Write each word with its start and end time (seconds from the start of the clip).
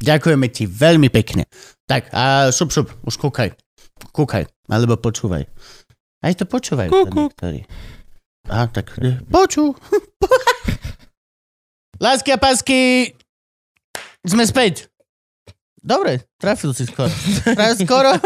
Ďakujeme 0.00 0.46
ti 0.50 0.64
veľmi 0.66 1.08
pekne. 1.12 1.46
Tak 1.86 2.10
a 2.10 2.50
šup, 2.50 2.70
šup, 2.74 2.88
už 3.06 3.14
kúkaj. 3.20 3.54
Kúkaj, 4.10 4.44
alebo 4.70 4.98
počúvaj. 4.98 5.46
Aj 6.24 6.32
to 6.34 6.48
počúvajú. 6.48 6.90
Kú. 6.90 7.28
niektorí. 7.28 7.68
Á, 8.48 8.68
tak 8.68 8.96
e, 9.00 9.20
počú. 9.28 9.76
Lásky 12.04 12.34
a 12.34 12.38
pásky, 12.40 13.12
sme 14.24 14.44
späť. 14.48 14.88
Dobre, 15.84 16.24
trafil 16.40 16.72
si 16.72 16.88
skoro. 16.88 17.12
Trafil 17.44 17.84
skoro. 17.84 18.10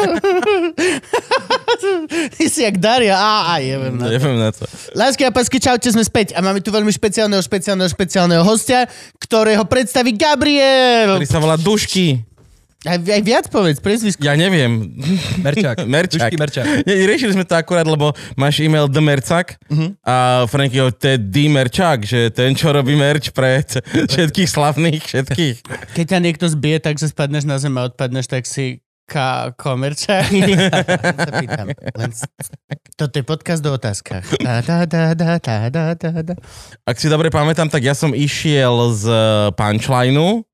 Ty 2.35 2.45
si 2.45 2.63
jak 2.63 2.77
Daria. 2.77 3.15
Á, 3.15 3.35
á, 3.47 3.55
jevem 3.59 3.95
na 3.95 4.07
to. 4.09 4.29
Na 4.31 4.51
to. 4.51 4.65
Lásky 4.93 5.23
a 5.25 5.31
pásky, 5.31 5.59
čaute, 5.59 5.87
sme 5.87 6.03
späť. 6.03 6.33
A 6.33 6.41
máme 6.41 6.59
tu 6.59 6.69
veľmi 6.69 6.91
špeciálneho, 6.91 7.39
špeciálneho, 7.39 7.87
špeciálneho 7.87 8.43
hostia, 8.43 8.87
ktorého 9.19 9.65
predstaví 9.65 10.13
Gabriel. 10.13 11.17
Ktorý 11.17 11.29
sa 11.29 11.39
volá 11.39 11.55
Dušky. 11.55 12.25
Aj, 12.81 12.95
aj 12.95 13.23
viac 13.23 13.51
povedz, 13.51 13.83
prezvisko. 13.83 14.23
Ja 14.23 14.39
neviem. 14.39 14.95
Merčák. 15.43 15.83
Merčák. 15.99 16.31
Dušky 16.31 16.39
Merčák. 16.39 16.67
Riešili 16.87 17.35
sme 17.35 17.43
to 17.43 17.59
akurát, 17.59 17.83
lebo 17.83 18.15
máš 18.35 18.63
e-mail 18.63 18.87
The 18.87 19.03
Mercak 19.03 19.59
Mhm. 19.67 19.99
a 20.01 20.15
Frankyho, 20.47 20.95
to 20.95 21.11
je 21.11 21.19
D 21.19 21.51
Merčák, 21.51 22.07
že 22.07 22.31
ten, 22.31 22.55
čo 22.55 22.71
robí 22.71 22.95
merč 22.95 23.35
pre 23.35 23.67
všetkých 24.15 24.47
slavných, 24.47 25.03
všetkých. 25.03 25.57
Keď 25.93 26.05
ťa 26.07 26.19
niekto 26.23 26.47
zbije, 26.47 26.79
takže 26.79 27.11
spadneš 27.11 27.45
na 27.45 27.59
zem 27.59 27.75
a 27.75 27.91
odpadneš, 27.91 28.31
tak 28.31 28.47
si 28.47 28.79
ka 29.09 29.57
komerča. 29.57 30.21
Len... 31.99 32.11
Toto 32.93 33.15
je 33.17 33.25
podcast 33.25 33.65
do 33.65 33.73
otázkach. 33.73 34.29
Da, 34.45 34.61
da, 34.61 34.85
da, 34.85 35.17
da, 35.17 35.41
da, 35.41 35.57
da, 35.73 35.85
da, 35.97 36.11
da. 36.21 36.35
Ak 36.85 37.01
si 37.01 37.09
dobre 37.09 37.33
pamätám, 37.33 37.73
tak 37.73 37.81
ja 37.81 37.97
som 37.97 38.13
išiel 38.13 38.93
z 38.93 39.05
punchlineu, 39.57 40.45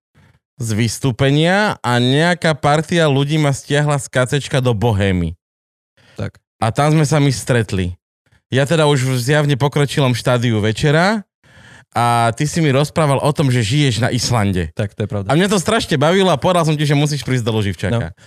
z 0.55 0.69
vystúpenia 0.79 1.75
a 1.83 1.99
nejaká 1.99 2.55
partia 2.55 3.11
ľudí 3.11 3.43
ma 3.43 3.51
stiahla 3.51 3.99
z 3.99 4.07
kacečka 4.07 4.63
do 4.63 4.71
Bohémy. 4.71 5.35
Tak. 6.15 6.39
A 6.63 6.71
tam 6.71 6.95
sme 6.95 7.03
sa 7.03 7.19
my 7.19 7.35
stretli. 7.35 7.99
Ja 8.55 8.63
teda 8.63 8.87
už 8.87 9.03
v 9.03 9.19
zjavne 9.19 9.59
pokročilom 9.59 10.15
štádiu 10.15 10.63
večera 10.63 11.27
a 11.95 12.35
ty 12.35 12.51
si 12.51 12.59
mi 12.59 12.75
rozprával 12.75 13.23
o 13.23 13.31
tom, 13.31 13.55
že 13.55 13.63
žiješ 13.63 14.03
na 14.03 14.11
Islande. 14.11 14.75
Tak, 14.75 14.99
to 14.99 15.07
je 15.07 15.09
pravda. 15.09 15.31
A 15.31 15.39
mňa 15.39 15.47
to 15.47 15.63
strašne 15.63 15.95
bavilo 15.95 16.27
a 16.27 16.37
povedal 16.37 16.67
som 16.67 16.75
ti, 16.75 16.83
že 16.83 16.99
musíš 16.99 17.23
prísť 17.23 17.47
do 17.47 17.55
Loživčaka. 17.55 18.11
No. 18.11 18.19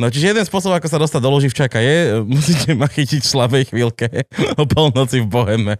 no 0.00 0.06
čiže 0.08 0.32
jeden 0.32 0.44
spôsob, 0.48 0.72
ako 0.72 0.88
sa 0.88 0.96
dostať 0.96 1.20
do 1.20 1.30
Loživčaka 1.36 1.84
je, 1.84 1.96
musíte 2.40 2.72
ma 2.72 2.88
chytiť 2.88 3.20
v 3.20 3.28
slabej 3.28 3.64
chvíľke 3.68 4.08
o 4.60 4.64
polnoci 4.64 5.20
v 5.20 5.28
Boheme. 5.28 5.76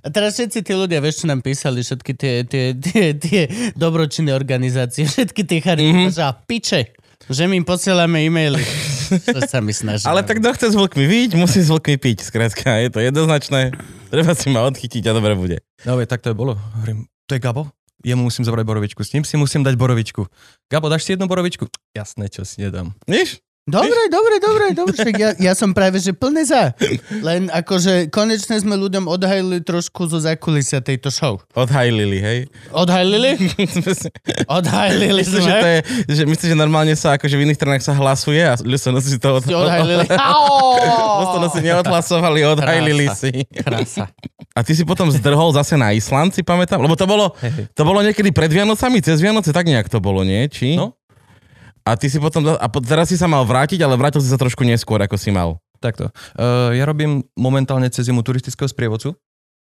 A 0.00 0.06
teraz 0.14 0.38
všetci 0.38 0.62
tí 0.62 0.72
ľudia, 0.78 1.02
vieš, 1.02 1.26
čo 1.26 1.26
nám 1.26 1.42
písali, 1.42 1.82
všetky 1.82 2.12
tie, 2.14 2.46
tie, 2.46 2.78
tie, 2.78 3.18
tie 3.18 3.42
dobročinné 3.74 4.30
organizácie, 4.30 5.02
všetky 5.10 5.42
tie 5.42 5.58
charity, 5.58 6.06
mm-hmm. 6.06 6.22
a 6.22 6.38
piče, 6.38 6.94
že 7.30 7.46
my 7.46 7.62
im 7.62 7.66
posielame 7.66 8.26
e-maily. 8.26 8.62
Čo 9.26 9.40
sa 9.46 9.58
mi 9.62 9.70
snažíme. 9.70 10.10
Ale 10.10 10.26
tak 10.26 10.42
kto 10.42 10.50
chce 10.54 10.66
s 10.74 10.76
vlkmi 10.76 11.04
vyť, 11.06 11.30
musí 11.38 11.62
s 11.62 11.70
vlkmi 11.70 11.96
piť. 11.98 12.26
Skrátka, 12.26 12.78
je 12.82 12.90
to 12.90 12.98
jednoznačné. 12.98 13.74
Treba 14.10 14.34
si 14.34 14.50
ma 14.50 14.66
odchytiť 14.66 15.06
a 15.06 15.12
dobre 15.14 15.38
bude. 15.38 15.62
No, 15.86 15.94
veď, 15.98 16.18
tak 16.18 16.26
to 16.26 16.34
je 16.34 16.36
bolo. 16.36 16.58
Hovorím, 16.78 17.06
to 17.30 17.38
je 17.38 17.40
Gabo? 17.42 17.70
Jemu 18.02 18.26
musím 18.26 18.48
zobrať 18.48 18.64
borovičku. 18.64 19.00
S 19.04 19.12
ním 19.12 19.24
si 19.28 19.36
musím 19.36 19.60
dať 19.62 19.76
borovičku. 19.76 20.26
Gabo, 20.72 20.88
dáš 20.88 21.04
si 21.04 21.14
jednu 21.14 21.28
borovičku? 21.28 21.68
Jasné, 21.92 22.32
čo 22.32 22.48
si 22.48 22.64
nedám. 22.64 22.96
Víš? 23.04 23.38
Dobre, 23.70 24.02
dobre, 24.10 24.34
dobre, 24.42 24.64
dobre. 24.74 24.94
Však 24.98 25.14
ja, 25.14 25.30
ja 25.38 25.52
som 25.54 25.70
práve, 25.70 26.02
že 26.02 26.10
plne 26.10 26.42
za. 26.42 26.74
Len 27.22 27.46
akože 27.46 28.10
konečne 28.10 28.58
sme 28.58 28.74
ľuďom 28.74 29.06
odhajili 29.06 29.62
trošku 29.62 30.10
zo 30.10 30.18
zakulisia 30.18 30.82
tejto 30.82 31.08
show. 31.08 31.38
Odhajlili, 31.54 32.18
hej? 32.18 32.38
Odhajlili? 32.74 33.38
Odhajlili 34.60 35.22
Myslím, 35.22 35.42
že 35.46 35.52
to 35.54 35.60
sme. 35.62 35.70
je, 35.70 35.78
že 36.10 36.22
myslím, 36.26 36.48
že 36.50 36.56
normálne 36.58 36.94
sa, 36.98 37.14
akože 37.14 37.34
v 37.38 37.42
iných 37.46 37.58
stranách 37.58 37.82
sa 37.86 37.94
hlasuje 37.94 38.42
a 38.42 38.58
ľudia 38.58 39.00
si 39.00 39.18
to 39.22 39.38
od... 39.38 39.44
Odhajlili. 39.46 40.06
Vlastne 40.10 41.48
si 41.54 41.60
neodhlasovali, 41.62 42.38
odhajlili 42.50 43.06
Krása. 43.06 43.20
si. 43.22 43.32
Krása. 43.54 44.04
A 44.50 44.66
ty 44.66 44.74
si 44.74 44.82
potom 44.82 45.06
zdrhol 45.14 45.54
zase 45.54 45.78
na 45.78 45.94
Island, 45.94 46.34
si 46.34 46.42
pamätám? 46.42 46.82
Lebo 46.82 46.98
to 46.98 47.06
bolo, 47.06 47.32
to 47.72 47.82
bolo 47.86 48.02
niekedy 48.02 48.34
pred 48.34 48.50
Vianocami, 48.50 48.98
cez 48.98 49.22
Vianoce, 49.22 49.54
tak 49.54 49.70
nejak 49.70 49.86
to 49.86 50.02
bolo, 50.02 50.26
nie? 50.26 50.50
Či? 50.50 50.74
No. 50.74 50.98
A 51.84 51.96
ty 51.96 52.12
si 52.12 52.20
potom, 52.20 52.44
a 52.44 52.66
teraz 52.84 53.08
si 53.08 53.16
sa 53.16 53.26
mal 53.26 53.42
vrátiť, 53.44 53.80
ale 53.80 53.96
vrátil 53.96 54.20
si 54.20 54.28
sa 54.28 54.40
trošku 54.40 54.62
neskôr, 54.62 55.00
ako 55.00 55.16
si 55.16 55.32
mal. 55.32 55.58
Takto. 55.80 56.12
Uh, 56.36 56.76
ja 56.76 56.84
robím 56.84 57.24
momentálne 57.34 57.88
cez 57.88 58.08
zimu 58.08 58.20
turistického 58.20 58.68
sprievodcu 58.68 59.16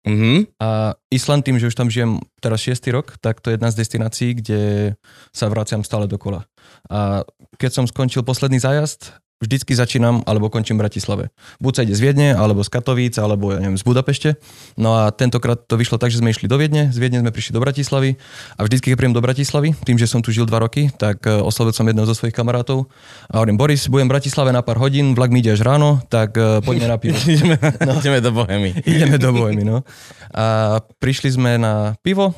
Mhm. 0.03 0.59
a 0.59 1.00
Island 1.08 1.47
tým, 1.47 1.56
že 1.56 1.72
už 1.72 1.80
tam 1.80 1.88
žijem 1.88 2.19
teraz 2.44 2.59
6. 2.59 2.92
rok, 2.92 3.16
tak 3.24 3.40
to 3.40 3.50
je 3.50 3.56
jedna 3.56 3.72
z 3.72 3.80
destinácií, 3.80 4.36
kde 4.36 4.94
sa 5.31 5.47
vraciam 5.47 5.80
stále 5.80 6.12
dokola. 6.12 6.44
A 6.92 7.24
keď 7.56 7.72
som 7.72 7.86
skončil 7.88 8.28
posledný 8.28 8.59
zájazd, 8.59 9.16
vždycky 9.44 9.76
začínam 9.76 10.24
alebo 10.24 10.48
končím 10.48 10.80
v 10.80 10.88
Bratislave. 10.88 11.36
Buď 11.59 11.72
sa 11.76 11.81
ide 11.84 11.94
z 11.94 12.02
Viedne, 12.02 12.31
alebo 12.31 12.64
z 12.64 12.72
Katovíc, 12.72 13.20
alebo 13.20 13.52
ja 13.52 13.59
neviem, 13.59 13.76
z 13.76 13.84
Budapešte. 13.84 14.40
No 14.80 14.96
a 14.96 15.12
tentokrát 15.12 15.59
to 15.59 15.76
vyšlo 15.76 16.00
tak, 16.00 16.16
že 16.16 16.24
sme 16.24 16.31
išli 16.31 16.48
do 16.48 16.56
Viedne, 16.56 16.90
z 16.96 16.98
Viedne 17.04 17.20
sme 17.20 17.36
prišli 17.36 17.52
do 17.52 17.59
Bratislavy 17.59 18.16
a 18.56 18.62
vždycky, 18.64 18.96
keď 18.96 18.98
príjem 18.98 19.16
do 19.16 19.20
Bratislavy, 19.20 19.76
tým, 19.84 20.00
že 20.00 20.08
som 20.08 20.24
tu 20.24 20.31
žil 20.31 20.48
dva 20.48 20.64
roky, 20.64 20.88
tak 20.96 21.28
e, 21.28 21.44
oslovil 21.44 21.76
som 21.76 21.84
jedného 21.84 22.08
zo 22.08 22.16
svojich 22.16 22.31
kamarátov 22.31 22.88
a 23.28 23.44
hovorím, 23.44 23.59
Boris, 23.59 23.92
budem 23.92 24.08
v 24.08 24.16
Bratislave 24.16 24.56
na 24.56 24.64
pár 24.64 24.80
hodín, 24.80 25.12
vlak 25.12 25.30
mi 25.36 25.44
ide 25.44 25.52
až 25.52 25.68
ráno, 25.68 26.00
tak 26.08 26.40
e, 26.40 26.64
poďme 26.64 26.88
na 26.88 26.98
pivo. 26.98 27.20
ideme, 27.28 27.60
no. 27.60 28.00
ideme 28.00 28.20
do 28.24 28.31
Bohemy. 28.31 28.70
Ideme 28.94 29.18
do 29.20 29.30
Bohemy, 29.36 29.64
no. 29.68 29.84
A 30.31 30.80
prišli 31.04 31.36
sme 31.36 31.60
na 31.60 32.00
pivo, 32.00 32.31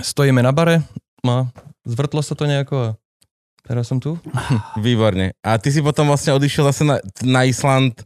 stojíme 0.00 0.42
na 0.42 0.50
bare, 0.50 0.82
no, 1.22 1.52
zvrtlo 1.86 2.22
sa 2.22 2.34
to 2.34 2.48
nejako 2.48 2.76
a 2.80 2.88
teraz 3.62 3.88
som 3.88 3.98
tu. 3.98 4.18
Výborne. 4.86 5.32
A 5.40 5.56
ty 5.58 5.70
si 5.70 5.80
potom 5.80 6.06
vlastne 6.06 6.34
odišiel 6.34 6.68
zase 6.68 6.82
na, 6.82 6.98
na 7.22 7.46
Island 7.46 8.02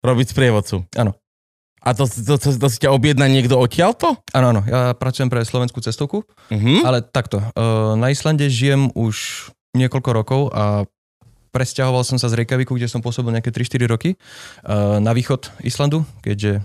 robiť 0.00 0.30
sprievodcu. 0.30 0.86
Áno. 0.94 1.16
A 1.78 1.94
to, 1.94 2.04
to, 2.10 2.36
to, 2.36 2.48
to 2.58 2.66
si 2.68 2.78
ťa 2.82 2.90
objedná 2.90 3.30
niekto 3.30 3.54
odtiaľto? 3.54 4.18
Áno, 4.34 4.50
áno, 4.50 4.62
ja 4.66 4.92
pracujem 4.98 5.30
pre 5.30 5.40
slovenskú 5.46 5.78
cestovku, 5.78 6.26
Mhm. 6.50 6.82
ale 6.84 7.00
takto, 7.00 7.38
eh, 7.38 7.50
na 7.94 8.10
Islande 8.10 8.50
žijem 8.50 8.90
už 8.92 9.48
niekoľko 9.78 10.10
rokov 10.10 10.40
a 10.50 10.84
presťahoval 11.48 12.02
som 12.04 12.18
sa 12.20 12.28
z 12.28 12.44
Reykjaviku, 12.44 12.74
kde 12.76 12.90
som 12.90 13.00
pôsobil 13.00 13.30
nejaké 13.32 13.54
3-4 13.54 13.86
roky, 13.88 14.10
eh, 14.12 14.98
na 14.98 15.14
východ 15.14 15.48
Islandu, 15.62 16.02
keďže 16.20 16.60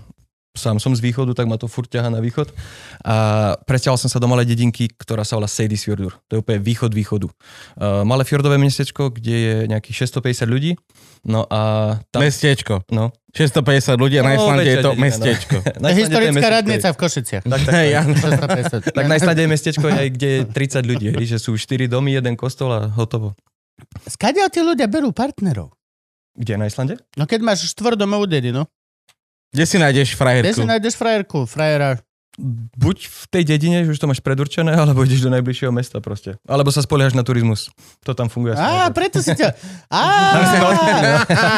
sám 0.54 0.78
som 0.78 0.94
z 0.94 1.02
východu, 1.02 1.34
tak 1.34 1.50
ma 1.50 1.58
to 1.58 1.66
furt 1.66 1.90
ťaha 1.90 2.14
na 2.14 2.22
východ. 2.22 2.54
A 3.02 3.16
presťahoval 3.66 3.98
som 3.98 4.06
sa 4.06 4.22
do 4.22 4.30
malej 4.30 4.54
dedinky, 4.54 4.86
ktorá 4.86 5.26
sa 5.26 5.34
volá 5.34 5.50
Seydisfjordur. 5.50 6.14
To 6.30 6.38
je 6.38 6.40
úplne 6.40 6.62
východ 6.62 6.94
východu. 6.94 7.26
Uh, 7.26 8.06
malé 8.06 8.22
fjordové 8.22 8.54
mestečko, 8.62 9.10
kde 9.10 9.34
je 9.34 9.54
nejakých 9.66 10.06
650 10.06 10.46
ľudí. 10.46 10.78
No 11.26 11.42
a 11.50 11.94
tam... 12.14 12.22
Mestečko. 12.22 12.86
No. 12.94 13.10
650 13.34 13.98
ľudí 13.98 14.16
a 14.18 14.22
na 14.22 14.38
No, 14.38 14.46
Islande 14.46 14.70
je 14.70 14.78
to 14.78 14.90
dedina, 14.94 14.94
no. 14.94 15.02
mestečko. 15.02 15.56
Na 15.58 15.64
To 15.66 15.66
je 15.66 15.74
Islande 15.74 15.82
to 15.82 15.90
je 15.90 15.98
historická 15.98 16.48
radnica 16.54 16.86
v 16.86 16.96
Košiciach. 17.02 17.42
Tak, 17.42 17.60
tak, 17.66 17.74
tak. 17.74 17.98
áno. 17.98 18.14
650. 18.14 18.94
tak 19.02 19.04
na 19.10 19.14
Islande 19.18 19.42
je 19.42 19.50
mestečko, 19.50 19.84
aj 19.90 20.08
kde 20.14 20.28
je 20.30 20.40
30 20.46 20.90
ľudí, 20.94 21.06
hej, 21.18 21.26
že 21.34 21.38
sú 21.42 21.58
4 21.58 21.90
domy, 21.90 22.14
jeden 22.14 22.38
kostol 22.38 22.70
a 22.70 22.86
hotovo. 22.94 23.34
Skadiaľ 24.06 24.54
tí 24.54 24.62
ľudia 24.62 24.86
berú 24.86 25.10
partnerov? 25.10 25.74
Kde 26.38 26.54
na 26.62 26.70
Islande? 26.70 27.02
No 27.18 27.26
keď 27.26 27.42
máš 27.42 27.66
štvrdomovú 27.74 28.30
dedinu, 28.30 28.70
Kde 29.54 29.64
si 29.70 29.76
nájdeš 29.78 30.08
kde 30.12 30.18
frajerku? 30.18 30.58
si 30.58 30.66
nájdeš 30.66 30.94
frajerku, 30.98 31.38
frajera? 31.46 32.02
Buď 32.74 33.06
v 33.06 33.24
tej 33.30 33.42
dedine, 33.46 33.86
že 33.86 33.94
už 33.94 33.98
to 34.02 34.10
máš 34.10 34.18
predurčené, 34.18 34.74
alebo 34.82 35.06
ideš 35.06 35.22
do 35.22 35.30
najbližšieho 35.30 35.70
mesta 35.70 36.02
proste. 36.02 36.34
Alebo 36.50 36.74
sa 36.74 36.82
spoliehaš 36.82 37.14
na 37.14 37.22
turizmus. 37.22 37.70
To 38.02 38.10
tam 38.10 38.26
funguje. 38.26 38.58
Á, 38.58 38.90
preto 38.90 39.22
si 39.22 39.30
ťa... 39.38 39.54
Á, 39.86 40.02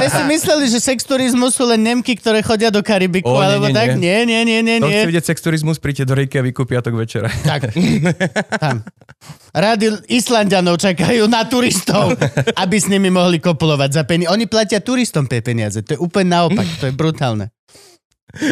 my 0.04 0.06
si 0.12 0.22
mysleli, 0.28 0.68
že 0.68 0.76
sex 0.84 1.00
turizmus 1.08 1.56
sú 1.56 1.64
len 1.64 1.80
Nemky, 1.80 2.20
ktoré 2.20 2.44
chodia 2.44 2.68
do 2.68 2.84
Karibiku, 2.84 3.32
nie, 3.32 3.40
alebo 3.40 3.72
nie, 3.72 3.76
tak? 3.80 3.96
nie. 3.96 4.28
Nie, 4.28 4.28
nie, 4.28 4.40
nie, 4.44 4.58
nie, 4.60 4.76
Kto 4.84 4.88
nie. 4.92 5.00
chce 5.00 5.08
vidieť 5.08 5.24
sex 5.32 5.38
turizmus, 5.40 5.80
príďte 5.80 6.04
do 6.04 6.14
Reykjaviku 6.20 6.68
piatok 6.68 6.92
večera. 6.92 7.32
Tak, 7.32 7.72
tam. 8.62 8.84
Rady 9.56 10.12
Islandianov 10.12 10.76
čakajú 10.76 11.24
na 11.24 11.48
turistov, 11.48 12.12
aby 12.52 12.76
s 12.76 12.84
nimi 12.92 13.08
mohli 13.08 13.40
kopulovať 13.40 13.90
za 13.96 14.02
peniaze. 14.04 14.28
Oni 14.28 14.44
platia 14.44 14.84
turistom 14.84 15.24
pe 15.24 15.40
peniaze. 15.40 15.80
To 15.80 15.96
je 15.96 16.00
úplne 16.04 16.36
naopak. 16.36 16.68
To 16.84 16.92
je 16.92 16.92
brutálne. 16.92 17.55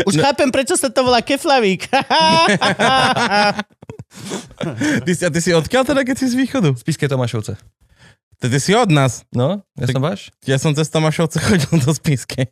Už 0.05 0.15
no. 0.17 0.23
chápem, 0.23 0.49
prečo 0.49 0.75
sa 0.75 0.89
to 0.89 1.03
volá 1.03 1.21
keflavík. 1.21 1.89
Ty, 5.05 5.13
si- 5.15 5.25
a 5.27 5.31
ty 5.31 5.41
si 5.43 5.51
odkiaľ 5.51 5.83
teda, 5.85 6.01
keď 6.07 6.17
si 6.19 6.27
z 6.31 6.35
východu? 6.39 6.79
Spiske 6.79 7.11
Tomášovce. 7.11 7.59
To 8.43 8.47
ty 8.51 8.59
si 8.61 8.75
od 8.77 8.91
nás. 8.91 9.25
No, 9.33 9.63
ja 9.79 9.87
Tak- 9.89 9.95
som 9.97 10.03
váš. 10.05 10.21
Ja 10.45 10.59
som 10.61 10.71
cez 10.75 10.87
Tomášovce 10.91 11.39
chodil 11.41 11.71
do 11.81 11.91
Spiskej. 11.91 12.47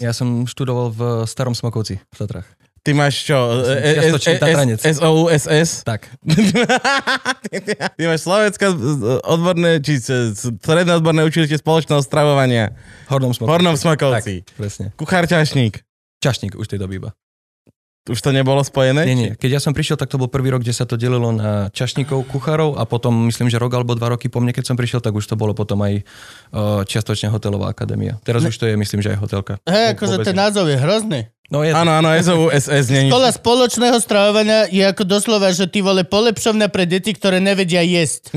Ja 0.00 0.10
som 0.16 0.46
študoval 0.46 0.90
v 0.94 1.00
Starom 1.28 1.54
Smokovci 1.54 2.00
v 2.00 2.16
Tatrách. 2.16 2.48
Ty 2.86 2.94
máš 2.94 3.26
čo? 3.26 3.34
som 3.34 3.66
E- 3.66 3.82
e- 3.82 4.14
e- 4.78 4.94
SOUSS? 4.94 5.82
Tak. 5.82 6.06
Ty 7.98 8.02
máš 8.06 8.22
Slovenské 8.22 8.70
odborné, 9.26 9.82
či 9.82 9.98
stredné 9.98 10.94
odborné 10.94 11.26
učilište 11.26 11.58
spoločného 11.58 11.98
stravovania. 11.98 12.78
Hornom 13.10 13.34
Smokovci. 13.34 13.50
Hornom 13.50 13.74
Smokovci. 13.74 14.34
Tak, 14.46 14.54
presne. 14.54 14.86
Kuchár 14.94 15.26
ťašník. 15.26 15.82
Čašník 16.22 16.56
už 16.56 16.66
tej 16.66 16.80
doby 16.80 17.00
iba. 17.02 17.10
Už 18.06 18.22
to 18.22 18.30
nebolo 18.30 18.62
spojené? 18.62 19.02
Nie, 19.02 19.18
nie. 19.18 19.32
Keď 19.34 19.50
ja 19.58 19.60
som 19.60 19.74
prišiel, 19.74 19.98
tak 19.98 20.06
to 20.06 20.14
bol 20.14 20.30
prvý 20.30 20.54
rok, 20.54 20.62
kde 20.62 20.70
sa 20.70 20.86
to 20.86 20.94
delilo 20.94 21.34
na 21.34 21.74
čašníkov, 21.74 22.30
kuchárov 22.30 22.78
a 22.78 22.86
potom 22.86 23.26
myslím, 23.26 23.50
že 23.50 23.58
rok 23.58 23.74
alebo 23.74 23.98
dva 23.98 24.14
roky 24.14 24.30
po 24.30 24.38
mne, 24.38 24.54
keď 24.54 24.62
som 24.70 24.78
prišiel, 24.78 25.02
tak 25.02 25.10
už 25.10 25.26
to 25.26 25.34
bolo 25.34 25.58
potom 25.58 25.82
aj 25.82 26.06
uh, 26.54 26.86
čiastočne 26.86 27.34
hotelová 27.34 27.66
akadémia. 27.66 28.22
Teraz 28.22 28.46
už 28.46 28.54
to 28.54 28.70
je, 28.70 28.78
myslím, 28.78 29.02
že 29.02 29.10
aj 29.10 29.18
hotelka. 29.18 29.58
Hej, 29.66 29.98
akože 29.98 30.22
ten 30.22 30.38
názov 30.38 30.70
je 30.70 30.78
hrozný. 30.78 31.20
No 31.46 31.62
je 31.62 31.70
Áno, 31.70 31.94
áno, 31.94 32.10
SOUSS 32.10 32.90
nie 32.90 33.06
Škola 33.06 33.30
spoločného 33.30 33.98
stravovania 34.02 34.66
je 34.66 34.82
ako 34.82 35.06
doslova, 35.06 35.54
že 35.54 35.70
ty 35.70 35.78
vole 35.78 36.02
polepšovňa 36.02 36.66
pre 36.74 36.90
deti, 36.90 37.14
ktoré 37.14 37.38
nevedia 37.38 37.86
jesť. 37.86 38.34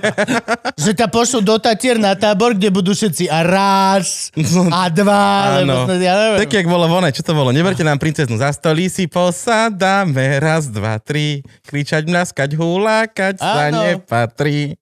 že 0.82 0.96
ťa 0.96 1.06
pošlú 1.12 1.44
do 1.44 1.60
Tatier 1.60 2.00
na 2.00 2.16
tábor, 2.16 2.56
kde 2.56 2.72
budú 2.72 2.96
všetci 2.96 3.28
a 3.28 3.44
raz, 3.44 4.32
a 4.72 4.88
dva, 4.88 5.60
lebo 5.60 5.68
Áno. 5.68 5.84
snad, 5.84 6.00
ja 6.00 6.14
neviem. 6.16 6.40
Tak 6.40 6.52
jak 6.56 6.66
bolo 6.68 6.86
voné, 6.88 7.12
čo 7.12 7.20
to 7.20 7.36
bolo? 7.36 7.52
Neberte 7.52 7.84
nám 7.84 8.00
princeznu 8.00 8.40
za 8.40 8.48
stolí 8.56 8.88
si 8.88 9.04
posadáme, 9.04 10.40
raz, 10.40 10.72
dva, 10.72 10.96
tri, 10.96 11.44
kričať, 11.68 12.08
mľaskať, 12.08 12.56
hulákať 12.56 13.36
sa 13.36 13.68
nepatrí. 13.68 14.80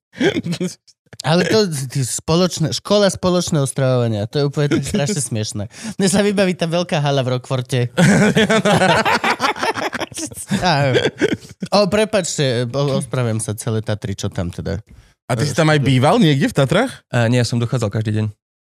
Ale 1.19 1.43
to 1.51 1.67
ty, 1.67 1.99
spoločné, 1.99 2.71
škola 2.71 3.11
spoločného 3.11 3.67
stravovania, 3.67 4.23
to 4.23 4.39
je 4.39 4.43
úplne 4.47 4.79
tak 4.79 4.87
strašne 4.87 5.19
smiešné. 5.19 5.63
Mne 5.99 6.07
sa 6.07 6.23
vybaví 6.23 6.55
tá 6.55 6.63
veľká 6.63 7.03
hala 7.03 7.25
v 7.27 7.35
Rockforte. 7.35 7.91
O, 11.69 11.85
prepačte, 11.87 12.65
o- 12.65 12.97
ospravujem 12.99 13.39
sa 13.39 13.53
celé 13.55 13.79
Tatry, 13.79 14.17
čo 14.17 14.27
tam 14.27 14.49
teda. 14.49 14.81
A 15.29 15.37
ty 15.37 15.45
si 15.45 15.53
tam 15.53 15.69
aj 15.69 15.79
býval 15.79 16.17
niekde 16.17 16.49
v 16.49 16.55
Tatrach? 16.55 17.05
A 17.13 17.29
nie, 17.29 17.37
ja 17.37 17.45
som 17.45 17.61
dochádzal 17.61 17.93
každý 17.93 18.11
deň. 18.17 18.25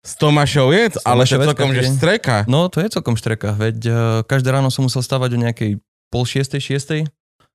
Z 0.02 0.12
Tomášoviec? 0.18 0.98
Ale 1.06 1.22
čo 1.22 1.38
Tomášoviec 1.38 1.46
celkom, 1.54 1.70
že 1.72 1.82
streka. 1.86 2.36
No, 2.50 2.66
to 2.66 2.82
je 2.82 2.90
celkom 2.90 3.14
štreka, 3.14 3.54
veď 3.54 3.78
uh, 3.86 3.94
každé 4.26 4.50
ráno 4.50 4.68
som 4.74 4.84
musel 4.84 5.06
stávať 5.06 5.38
o 5.38 5.38
nejakej 5.38 5.78
pol 6.10 6.24
šiestej, 6.26 6.60
šiestej. 6.60 7.00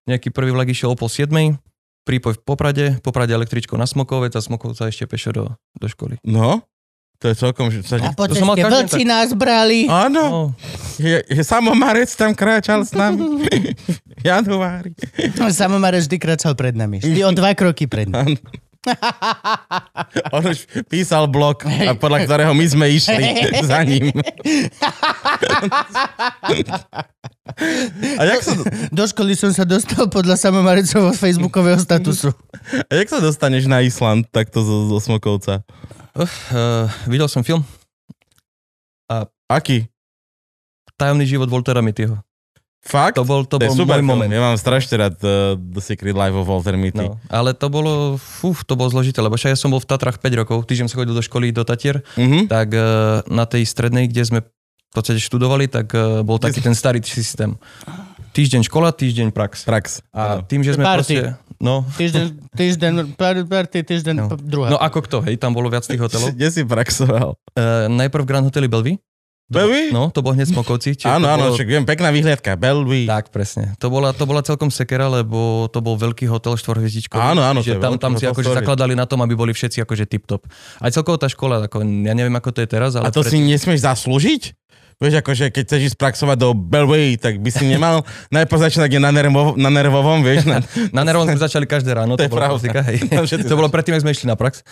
Nejaký 0.07 0.31
prvý 0.31 0.55
vlak 0.55 0.71
išiel 0.71 0.93
o 0.93 0.97
pol 0.97 1.11
siedmej. 1.11 1.59
Prípoj 2.05 2.37
v 2.37 2.41
Poprade, 2.45 2.85
Poprade 3.01 3.33
električkou 3.33 3.73
na 3.75 3.89
Smokovec 3.89 4.29
a 4.37 4.41
Smokovca 4.41 4.85
ešte 4.85 5.09
pešo 5.09 5.33
do, 5.33 5.45
do 5.73 5.87
školy. 5.89 6.21
No, 6.21 6.61
to 7.17 7.33
je 7.33 7.35
celkom, 7.35 7.73
že 7.73 7.81
sa... 7.81 7.97
A 7.97 8.13
po 8.13 8.29
ceste 8.29 8.45
vlci 8.61 9.01
nás 9.09 9.33
brali. 9.33 9.89
Áno, 9.89 10.23
No, 10.25 10.41
je, 11.01 11.25
je 11.25 11.41
samomarec 11.41 12.11
tam 12.13 12.37
kráčal 12.37 12.85
s 12.85 12.93
nami. 12.93 13.49
Januári. 14.25 14.93
Samomare 15.49 16.01
vždy 16.01 16.17
kračal 16.21 16.53
pred 16.53 16.77
nami. 16.77 17.01
Vždy 17.01 17.21
o 17.25 17.31
dva 17.33 17.57
kroky 17.57 17.89
pred 17.89 18.05
nami. 18.05 18.37
On 20.35 20.43
už 20.45 20.65
písal 20.89 21.25
blog, 21.27 21.65
a 21.65 21.93
podľa 21.97 22.29
ktorého 22.29 22.53
my 22.53 22.65
sme 22.65 22.85
išli 22.93 23.23
za 23.69 23.81
ním. 23.85 24.13
A 28.17 28.21
jak 28.25 28.41
sa, 28.41 28.53
Do 28.89 29.03
školy 29.05 29.33
som 29.37 29.51
sa 29.53 29.65
dostal 29.65 30.09
podľa 30.09 30.37
Samomarecovho 30.37 31.13
facebookového 31.13 31.77
statusu. 31.81 32.33
a 32.89 32.91
jak 32.93 33.07
sa 33.09 33.19
dostaneš 33.21 33.69
na 33.69 33.81
Island 33.85 34.29
takto 34.29 34.61
zo, 34.61 34.89
zo 34.91 34.97
Smokovca? 35.01 35.61
uh, 36.15 36.23
uh, 36.23 36.85
videl 37.09 37.27
som 37.27 37.43
film 37.43 37.61
Aký? 39.45 39.85
Tajomný 40.97 41.29
život 41.29 41.45
Voltera 41.51 41.85
Mittyho. 41.85 42.17
Fakt? 42.85 43.15
To 43.15 43.23
bol, 43.23 43.41
to 43.41 43.57
to 43.57 43.65
bol 43.65 43.73
super 43.75 43.97
môj 43.97 43.99
film. 43.99 44.09
moment. 44.11 44.29
Ja 44.29 44.41
mám 44.43 44.55
strašne 44.55 44.93
rád 44.95 45.17
uh, 45.19 45.57
The 45.57 45.81
Secret 45.81 46.13
Life 46.13 46.33
of 46.33 46.45
Walter 46.45 46.73
Mitty. 46.73 47.01
No, 47.01 47.17
ale 47.27 47.51
to 47.51 47.65
bolo, 47.67 47.91
fú, 48.15 48.53
to 48.55 48.73
bolo 48.73 48.87
zložité, 48.87 49.19
lebo 49.19 49.33
však 49.33 49.51
ja 49.51 49.59
som 49.59 49.67
bol 49.67 49.77
v 49.77 49.87
Tatrach 49.87 50.15
5 50.15 50.21
rokov, 50.37 50.63
týždeň 50.63 50.87
som 50.87 50.97
chodil 50.97 51.11
do 51.11 51.19
školy 51.19 51.49
do 51.49 51.61
Tatier, 51.61 52.05
Mhm. 52.13 52.45
tak 52.45 52.69
uh, 52.71 52.85
na 53.25 53.43
tej 53.43 53.63
strednej, 53.63 54.05
kde 54.05 54.21
sme 54.23 54.39
v 54.39 54.93
podstate 54.93 55.17
študovali, 55.17 55.65
tak 55.65 55.89
uh, 55.91 56.21
bol 56.21 56.37
taký 56.37 56.59
ten 56.59 56.71
starý 56.71 57.01
systém. 57.01 57.57
Týždeň 58.31 58.63
škola, 58.63 58.91
týždeň 58.91 59.31
prax. 59.31 59.63
Prax. 59.63 60.03
A 60.11 60.39
tým, 60.41 60.61
že 60.61 60.75
sme 60.75 60.83
Party. 60.83 61.15
proste... 61.17 61.41
No, 61.55 61.87
Týždeň, 61.89 62.51
týždeň, 62.51 62.93
party, 63.15 63.79
týždeň, 63.81 64.15
No. 64.17 64.27
druhá. 64.35 64.67
no 64.67 64.77
ako 64.77 64.99
kto, 65.01 65.17
hej, 65.23 65.35
tam 65.35 65.51
bolo 65.51 65.71
viac 65.71 65.81
tých 65.81 65.97
hotelov. 66.03 66.29
Kde 66.29 66.51
si 66.51 66.61
praxoval? 66.61 67.39
Uh, 67.49 67.87
najprv 67.89 68.23
Grand 68.23 68.43
Hoteli 68.43 68.67
Belvy. 68.67 68.99
Belvy? 69.45 69.93
No, 69.93 70.09
to 70.09 70.25
bol 70.25 70.33
hneď 70.33 70.49
Smokovci. 70.49 70.97
čiže 70.97 71.05
Áno, 71.05 71.29
áno, 71.29 71.49
bolo- 71.49 71.55
však 71.55 71.69
viem, 71.69 71.85
pekná 71.85 72.09
vyhliadka. 72.09 72.57
Belvy. 72.57 73.05
Tak, 73.05 73.29
presne. 73.29 73.77
To 73.77 73.93
bola, 73.93 74.09
to 74.09 74.25
bola 74.25 74.41
celkom 74.41 74.73
sekera, 74.73 75.05
lebo 75.05 75.69
to 75.69 75.85
bol 75.85 75.93
veľký 75.93 76.25
hotel 76.25 76.57
štvorhviezdičkový. 76.57 77.21
Áno, 77.21 77.45
áno, 77.45 77.61
je 77.61 77.77
tam, 77.77 78.01
tam 78.01 78.17
si 78.17 78.25
akože 78.25 78.57
zakladali 78.57 78.97
na 78.97 79.05
tom, 79.05 79.21
aby 79.21 79.37
boli 79.37 79.53
všetci 79.53 79.85
akože 79.85 80.09
tip-top. 80.09 80.49
Aj 80.81 80.89
celkovo 80.89 81.21
tá 81.21 81.29
škola, 81.29 81.69
ako, 81.69 81.85
ja 81.85 82.17
neviem, 82.17 82.33
ako 82.33 82.49
to 82.57 82.59
je 82.65 82.69
teraz, 82.73 82.97
ale... 82.97 83.05
A 83.05 83.13
to 83.13 83.21
si 83.21 83.37
nesmieš 83.37 83.85
zaslúžiť? 83.85 84.64
Vieš, 84.95 85.19
akože 85.19 85.45
keď 85.49 85.63
chceš 85.63 85.81
ísť 85.91 85.97
praxovať 85.97 86.37
do 86.37 86.49
Belway, 86.51 87.15
tak 87.15 87.37
by 87.37 87.49
si 87.49 87.63
nemal 87.63 88.01
najprv 88.35 88.59
začínať 88.61 88.89
na, 88.97 89.11
nervo, 89.11 89.53
na 89.53 89.67
nervovom, 89.67 90.23
vieš, 90.23 90.47
na, 90.47 90.63
Na 90.89 91.03
nervom 91.03 91.23
sme 91.23 91.35
začali 91.35 91.63
každé 91.63 91.91
ráno, 91.91 92.15
To 92.15 92.23
to, 92.23 92.31
pravda. 92.31 92.55
klasika, 92.55 92.79
hej. 92.81 92.97
To 93.51 93.55
bolo 93.55 93.67
predtým, 93.67 93.93
ako 93.93 94.03
sme 94.03 94.11
išli 94.11 94.27
na 94.27 94.35
prax. 94.35 94.63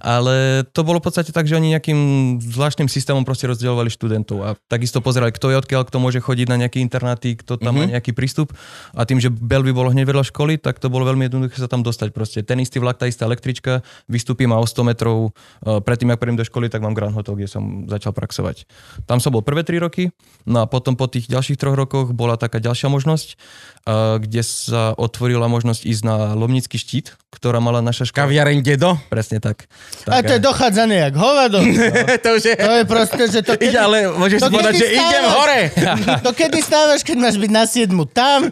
Ale 0.00 0.64
to 0.70 0.80
bolo 0.80 0.98
v 0.98 1.04
podstate 1.04 1.30
tak, 1.30 1.44
že 1.44 1.54
oni 1.54 1.72
nejakým 1.72 1.98
zvláštnym 2.40 2.88
systémom 2.88 3.22
proste 3.22 3.44
rozdielovali 3.44 3.88
študentov 3.88 4.38
a 4.40 4.48
takisto 4.66 4.98
pozerali, 5.00 5.30
kto 5.30 5.52
je 5.52 5.56
odkiaľ, 5.58 5.82
kto 5.84 5.98
môže 5.98 6.18
chodiť 6.18 6.46
na 6.46 6.56
nejaké 6.56 6.80
internáty, 6.80 7.36
kto 7.36 7.56
tam 7.56 7.72
Mhm. 7.72 7.78
má 7.78 7.84
nejaký 7.92 8.16
prístup. 8.16 8.56
A 8.92 9.04
tým, 9.04 9.20
že 9.20 9.28
Belvy 9.28 9.70
bolo 9.70 9.92
hneď 9.92 10.08
vedľa 10.08 10.24
školy, 10.24 10.56
tak 10.56 10.80
to 10.80 10.88
bolo 10.88 11.04
veľmi 11.04 11.28
jednoduché 11.28 11.60
sa 11.60 11.68
tam 11.68 11.84
dostať. 11.84 12.08
Proste 12.10 12.40
ten 12.40 12.56
istý 12.56 12.78
vlak, 12.78 12.96
tá 12.96 13.04
istá 13.04 13.26
električka, 13.26 13.84
vystúpim 14.06 14.48
a 14.48 14.56
o 14.56 14.64
100 14.64 14.80
metrov 14.86 15.36
eh, 15.60 15.82
predtým, 15.82 16.08
ako 16.08 16.20
prídem 16.20 16.38
do 16.38 16.46
školy, 16.46 16.66
tak 16.68 16.80
mám 16.80 16.94
Grand 16.94 17.12
Hotel, 17.12 17.34
kde 17.34 17.48
som 17.50 17.62
začal 17.84 18.14
praxovať. 18.14 18.64
Tam 19.04 19.20
som 19.20 19.28
bol 19.28 19.42
prvé 19.42 19.65
3 19.66 19.82
roky, 19.82 20.14
no 20.46 20.62
a 20.62 20.70
potom 20.70 20.94
po 20.94 21.10
tých 21.10 21.26
ďalších 21.26 21.58
troch 21.58 21.74
rokoch 21.74 22.14
bola 22.14 22.38
taká 22.38 22.62
ďalšia 22.62 22.86
možnosť, 22.86 23.28
eh, 23.34 24.22
kde 24.22 24.46
sa 24.46 24.94
otvorila 24.94 25.50
možnosť 25.50 25.82
ísť 25.82 26.02
na 26.06 26.38
Lomnický 26.38 26.78
štít, 26.78 27.18
ktorá 27.34 27.58
mala 27.58 27.82
naša 27.82 28.06
škola. 28.06 28.30
kaviareň 28.30 28.62
dedo. 28.62 28.94
Presne 29.10 29.42
tak. 29.42 29.66
A 30.06 30.22
to 30.22 30.38
je 30.38 30.40
dochádzanie 30.40 31.10
jak 31.10 31.14
hovado. 31.18 31.58
to 32.24 32.28
už 32.38 32.42
je... 32.46 32.54
To 32.56 32.72
je 32.78 32.84
proste, 32.86 33.24
že 33.26 33.40
to 33.42 33.58
Ide, 33.60 33.74
kedy, 33.74 33.76
ale 33.76 33.96
môžeš 34.14 34.40
To 34.40 34.48
povedať, 34.48 34.72
kedy 34.78 34.80
že 34.80 34.86
idem 34.94 35.24
hore. 35.26 35.60
to 36.22 36.30
kedy 36.30 36.58
stávaš, 36.62 37.00
keď 37.02 37.16
máš 37.18 37.36
byť 37.42 37.50
na 37.50 37.64
siedmu 37.66 38.06
tam? 38.06 38.48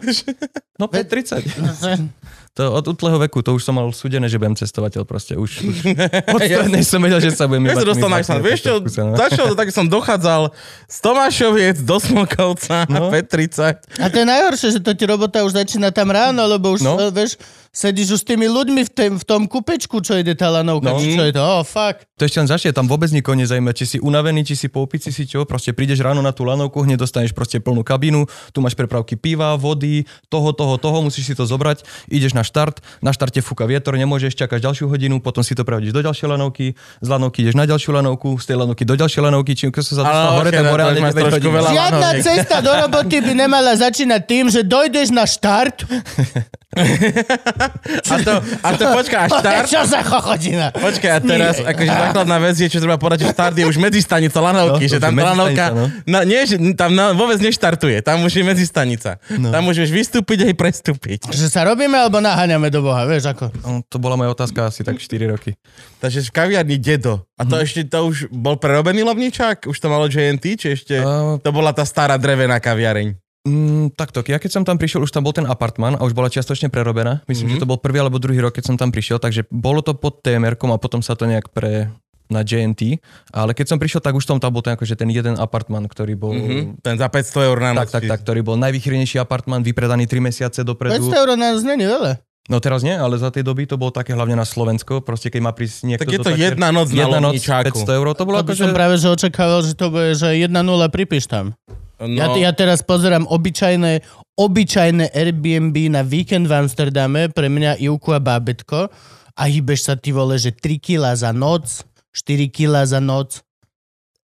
No 0.75 0.91
5.30. 0.91 2.24
To 2.55 2.71
od 2.71 2.87
útleho 2.87 3.19
veku, 3.19 3.39
to 3.39 3.51
už 3.51 3.61
som 3.61 3.75
mal 3.75 3.91
súdené, 3.91 4.25
že 4.25 4.39
budem 4.39 4.55
cestovateľ 4.55 5.03
proste. 5.03 5.35
Už, 5.35 5.59
už 5.59 5.75
strednej 6.39 6.81
som 6.81 6.97
vedel, 6.97 7.19
že 7.19 7.29
sa 7.29 7.45
budem 7.45 7.67
Ja 7.67 7.75
iba 7.75 7.83
sa 7.83 7.85
dostal 7.85 8.07
na 8.07 8.23
Island. 8.23 8.41
Vieš 8.41 8.59
čo, 8.61 8.73
skúsené. 8.79 9.11
začal 9.13 9.45
to 9.51 9.55
tak, 9.55 9.69
som 9.69 9.85
dochádzal 9.85 10.55
z 10.87 10.97
Tomášoviec 10.99 11.77
do 11.83 11.99
Smokovca 11.99 12.87
na 12.87 12.97
No. 12.97 13.11
5.30. 13.11 13.99
A 13.99 14.07
to 14.07 14.17
je 14.17 14.25
najhoršie, 14.25 14.67
že 14.71 14.79
to 14.79 14.95
ti 14.95 15.03
robota 15.03 15.43
už 15.43 15.51
začína 15.53 15.91
tam 15.91 16.07
ráno, 16.07 16.47
lebo 16.47 16.71
už, 16.71 16.79
No. 16.81 16.95
no. 16.95 17.11
vieš, 17.11 17.35
sedíš 17.75 18.07
už 18.09 18.19
s 18.23 18.25
tými 18.25 18.47
ľuďmi 18.47 18.81
v, 18.81 18.89
tém, 18.89 19.11
v 19.13 19.25
tom 19.27 19.43
kupečku, 19.45 19.99
čo 19.99 20.15
ide 20.15 20.31
tá 20.31 20.47
lanovka, 20.47 20.95
No. 20.95 20.97
čo 20.97 21.19
je 21.21 21.29
to, 21.29 21.43
oh 21.43 21.59
fuck. 21.61 22.07
To 22.15 22.23
ešte 22.23 22.39
len 22.39 22.47
začne, 22.47 22.71
tam 22.71 22.87
vôbec 22.87 23.11
nikoho 23.11 23.35
nezajíma, 23.35 23.75
či 23.75 23.83
si 23.85 23.97
unavený, 23.99 24.47
či 24.47 24.55
si 24.55 24.67
po 24.71 24.79
opici, 24.81 25.11
si 25.11 25.27
čo, 25.27 25.43
proste 25.43 25.75
prídeš 25.75 25.99
ráno 25.99 26.23
na 26.23 26.31
tú 26.31 26.47
lanovku, 26.47 26.79
hneď 26.79 26.95
dostaneš 26.97 27.35
proste 27.35 27.59
plnú 27.59 27.83
kabínu, 27.83 28.23
tu 28.55 28.63
máš 28.63 28.71
prepravky 28.73 29.19
piva, 29.19 29.53
vody, 29.53 30.07
toho, 30.31 30.55
toho, 30.55 30.79
toho, 30.79 31.03
musíš 31.03 31.27
si 31.27 31.35
to 31.35 31.43
zobrať, 31.43 31.83
ideš 32.07 32.31
na 32.31 32.47
štart, 32.47 32.79
na 33.03 33.11
štarte 33.11 33.43
fúka 33.43 33.67
vietor, 33.67 33.99
nemôžeš, 33.99 34.39
čakáš 34.39 34.63
ďalšiu 34.63 34.87
hodinu, 34.87 35.19
potom 35.19 35.43
si 35.43 35.51
to 35.51 35.67
prehodíš 35.67 35.91
do 35.91 35.99
ďalšej 35.99 36.31
lanovky, 36.31 36.71
z 37.03 37.07
lanovky 37.11 37.43
ideš 37.43 37.59
na 37.59 37.67
ďalšiu 37.67 37.91
lanovku, 37.91 38.39
z 38.39 38.45
tej 38.47 38.57
lanovky 38.57 38.87
do 38.87 38.95
ďalšej 38.95 39.19
lanovky, 39.21 39.51
čím 39.51 39.69
sa 39.75 39.99
dostal 39.99 40.39
hore, 40.39 40.47
ok, 40.47 40.55
tak 40.55 40.63
no, 40.63 40.71
hore, 40.71 40.79
to 40.79 40.87
ale 40.87 40.95
už 40.95 41.03
máš 41.03 41.13
9 41.13 41.19
trošku 41.19 41.35
hodín. 41.43 41.51
veľa. 41.51 41.69
Žiadna 41.75 42.09
cesta 42.23 42.55
do 42.63 42.71
roboty 42.71 43.17
by 43.19 43.33
nemala 43.35 43.71
začínať 43.75 44.21
tým, 44.23 44.45
že 44.47 44.63
dojdeš 44.63 45.11
na 45.11 45.27
štart. 45.27 45.83
A 48.05 48.15
to, 48.19 48.33
a 48.61 48.69
to 48.73 48.83
počkaj, 48.91 49.19
až 49.25 49.31
štart. 49.39 49.67
Čo 49.67 49.81
za 49.83 50.01
chochodina? 50.01 50.65
Počkaj, 50.71 51.11
a 51.11 51.19
teraz 51.19 51.55
akože 51.59 51.91
základná 51.91 52.37
vec 52.39 52.55
je, 52.55 52.67
čo 52.67 52.79
treba 52.79 52.95
povedať, 52.95 53.25
že 53.25 53.27
štart 53.31 53.55
je 53.55 53.65
už 53.65 53.77
medzistanica 53.77 54.37
lanovky, 54.37 54.85
No, 54.85 54.91
že 54.91 54.97
tam 54.97 55.13
lanovka, 55.13 55.65
na, 56.03 56.19
nie, 56.23 56.41
že 56.43 56.55
tam 56.73 56.91
na, 56.93 57.11
vôbec 57.11 57.37
neštartuje, 57.39 58.01
tam 58.01 58.23
už 58.23 58.33
je 58.33 58.43
medzistanica. 58.43 59.17
No. 59.31 59.49
Tam 59.49 59.61
môžeš 59.65 59.89
vystúpiť 59.89 60.49
aj 60.49 60.53
prestúpiť. 60.55 61.19
Že 61.29 61.47
sa 61.49 61.65
robíme 61.65 61.95
alebo 61.95 62.21
naháňame 62.21 62.69
do 62.69 62.85
Boha, 62.85 63.05
vieš 63.05 63.31
ako? 63.31 63.49
No, 63.63 63.81
to 63.85 63.97
bola 63.97 64.15
moja 64.15 64.33
otázka 64.33 64.69
asi 64.69 64.85
tak 64.85 65.01
4 65.01 65.31
roky. 65.31 65.53
Takže 65.99 66.25
v 66.25 66.31
kaviarni 66.31 66.77
dedo. 66.77 67.25
A 67.35 67.43
to 67.43 67.59
ešte, 67.59 67.83
to 67.83 68.07
už 68.07 68.29
bol 68.31 68.55
prerobený 68.55 69.03
lovničák? 69.03 69.67
Už 69.67 69.75
to 69.75 69.87
malo 69.89 70.07
JNT, 70.07 70.45
či 70.55 70.67
ešte... 70.71 71.01
Uh, 71.01 71.35
To 71.43 71.49
bola 71.51 71.75
tá 71.75 71.83
stará 71.83 72.15
drevená 72.15 72.61
kaviareň. 72.61 73.24
Mm, 73.45 73.93
takto, 73.93 74.25
ja 74.25 74.41
keď 74.41 74.51
som 74.57 74.63
tam 74.65 74.81
prišiel, 74.81 75.05
už 75.05 75.13
tam 75.13 75.21
bol 75.21 75.29
ten 75.29 75.45
apartman 75.45 75.93
a 75.93 76.01
už 76.01 76.17
bola 76.17 76.33
čiastočne 76.33 76.73
prerobená. 76.73 77.21
Myslím, 77.29 77.53
mm-hmm. 77.53 77.61
že 77.61 77.63
to 77.63 77.69
bol 77.69 77.77
prvý 77.77 78.01
alebo 78.01 78.17
druhý 78.17 78.41
rok, 78.41 78.57
keď 78.57 78.73
som 78.73 78.75
tam 78.75 78.89
prišiel, 78.89 79.21
takže 79.21 79.45
bolo 79.53 79.85
to 79.85 79.93
pod 79.93 80.25
tmr 80.25 80.57
a 80.57 80.77
potom 80.81 81.05
sa 81.05 81.13
to 81.13 81.29
nejak 81.29 81.53
pre 81.53 81.93
na 82.25 82.41
JNT, 82.41 82.97
ale 83.29 83.53
keď 83.53 83.69
som 83.69 83.77
prišiel, 83.77 84.01
tak 84.01 84.17
už 84.17 84.25
tam, 84.25 84.41
tam 84.41 84.49
bol 84.49 84.65
ten, 84.65 84.73
akože 84.73 84.97
ten 84.97 85.13
jeden 85.13 85.37
apartman, 85.37 85.85
ktorý 85.85 86.17
bol... 86.17 86.33
Mm-hmm. 86.33 86.81
Ten 86.81 86.97
za 86.97 87.05
500 87.05 87.49
eur 87.53 87.57
na 87.61 87.71
noc. 87.77 87.93
Tak, 87.93 88.01
tak, 88.01 88.09
tak, 88.09 88.19
ktorý 88.25 88.41
bol 88.41 88.57
najvychýrnejší 88.57 89.21
apartman, 89.21 89.61
vypredaný 89.61 90.09
3 90.09 90.25
mesiace 90.25 90.65
dopredu. 90.65 91.05
500 91.05 91.21
eur 91.21 91.29
na 91.37 91.53
noc 91.53 91.61
není 91.61 91.85
veľa. 91.85 92.17
No 92.45 92.61
teraz 92.61 92.85
nie, 92.85 92.93
ale 92.93 93.17
za 93.17 93.33
tej 93.33 93.41
doby 93.41 93.65
to 93.65 93.73
bolo 93.73 93.89
také 93.89 94.13
hlavne 94.13 94.37
na 94.37 94.45
Slovensko, 94.45 95.01
proste 95.01 95.33
keď 95.33 95.41
má 95.41 95.51
prísť 95.53 95.85
niekto... 95.89 96.05
Tak 96.05 96.13
je 96.13 96.21
to 96.21 96.29
také, 96.29 96.53
jedna 96.53 96.69
noc 96.69 96.93
na 96.93 97.05
jedna 97.05 97.17
noc, 97.17 97.41
Lomničáku. 97.41 97.77
500 97.85 97.97
eur, 97.97 98.05
to 98.13 98.23
bolo 98.25 98.37
To 98.37 98.45
by 98.45 98.53
akože... 98.53 98.61
som 98.61 98.69
práve 98.73 98.95
že 99.01 99.07
očakával, 99.09 99.59
že 99.65 99.73
to 99.73 99.89
bude, 99.89 100.13
že 100.13 100.29
1-0 100.33 100.53
pripíš 100.93 101.25
tam. 101.25 101.57
No, 101.97 102.35
Ja, 102.35 102.49
ja 102.49 102.51
teraz 102.51 102.81
pozerám 102.81 103.23
obyčajné, 103.25 104.03
obyčajné 104.35 105.09
Airbnb 105.09 105.75
na 105.87 106.01
víkend 106.01 106.45
v 106.45 106.55
Amsterdame, 106.57 107.31
pre 107.31 107.47
mňa 107.47 107.79
Ivku 107.79 108.11
a 108.11 108.19
bábetko 108.19 108.91
a 109.31 109.41
hýbeš 109.45 109.81
sa 109.83 109.95
ty 109.95 110.11
vole, 110.11 110.35
že 110.35 110.51
3 110.51 110.75
kg 110.77 111.15
za 111.15 111.31
noc, 111.31 111.83
4 112.11 112.47
kg 112.47 112.83
za 112.83 112.99
noc. 112.99 113.43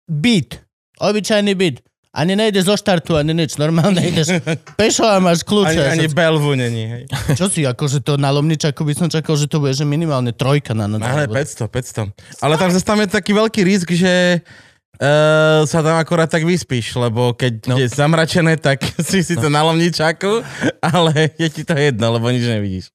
Byt. 0.05 0.63
Obyčajný 0.97 1.53
byt. 1.53 1.77
Ani 2.13 2.33
nejde 2.33 2.65
zo 2.65 2.73
štartu, 2.73 3.13
ani 3.13 3.37
nič. 3.37 3.61
Normálne 3.61 4.01
ideš 4.01 4.41
pešo 4.81 5.05
a 5.05 5.21
máš 5.21 5.45
kľúče. 5.45 5.77
ani, 5.77 6.01
ani 6.01 6.09
belvu 6.09 6.57
není, 6.57 6.85
hej. 6.87 7.03
Čo 7.37 7.53
si, 7.53 7.61
akože 7.61 8.01
to 8.01 8.17
na 8.17 8.33
Lomničaku 8.33 8.81
by 8.81 8.97
som 8.97 9.09
čakal, 9.13 9.37
že 9.37 9.45
to 9.45 9.61
bude 9.61 9.77
že 9.77 9.85
minimálne 9.85 10.33
trojka 10.33 10.73
na 10.73 10.89
noc. 10.89 11.05
Ale 11.05 11.29
alebo- 11.29 11.37
500, 11.37 11.69
500. 11.69 12.41
Ale 12.41 12.57
tam 12.57 12.73
zase 12.73 12.85
tam 12.85 13.05
je 13.05 13.09
taký 13.11 13.37
veľký 13.37 13.61
risk, 13.63 13.93
že 13.93 14.41
Uh, 14.97 15.69
sa 15.69 15.85
tam 15.85 16.01
akorát 16.01 16.25
tak 16.25 16.49
vyspíš, 16.49 16.97
lebo 16.97 17.37
keď 17.37 17.69
no. 17.69 17.77
No. 17.77 17.81
je 17.85 17.87
zamračené, 17.93 18.57
tak 18.57 18.81
si 19.09 19.21
si 19.21 19.37
to 19.37 19.53
na 19.53 19.61
lomničaku, 19.61 20.41
ale 20.93 21.37
je 21.37 21.49
ti 21.53 21.63
to 21.69 21.77
jedno, 21.77 22.17
lebo 22.17 22.33
nič 22.33 22.49
nevidíš. 22.49 22.87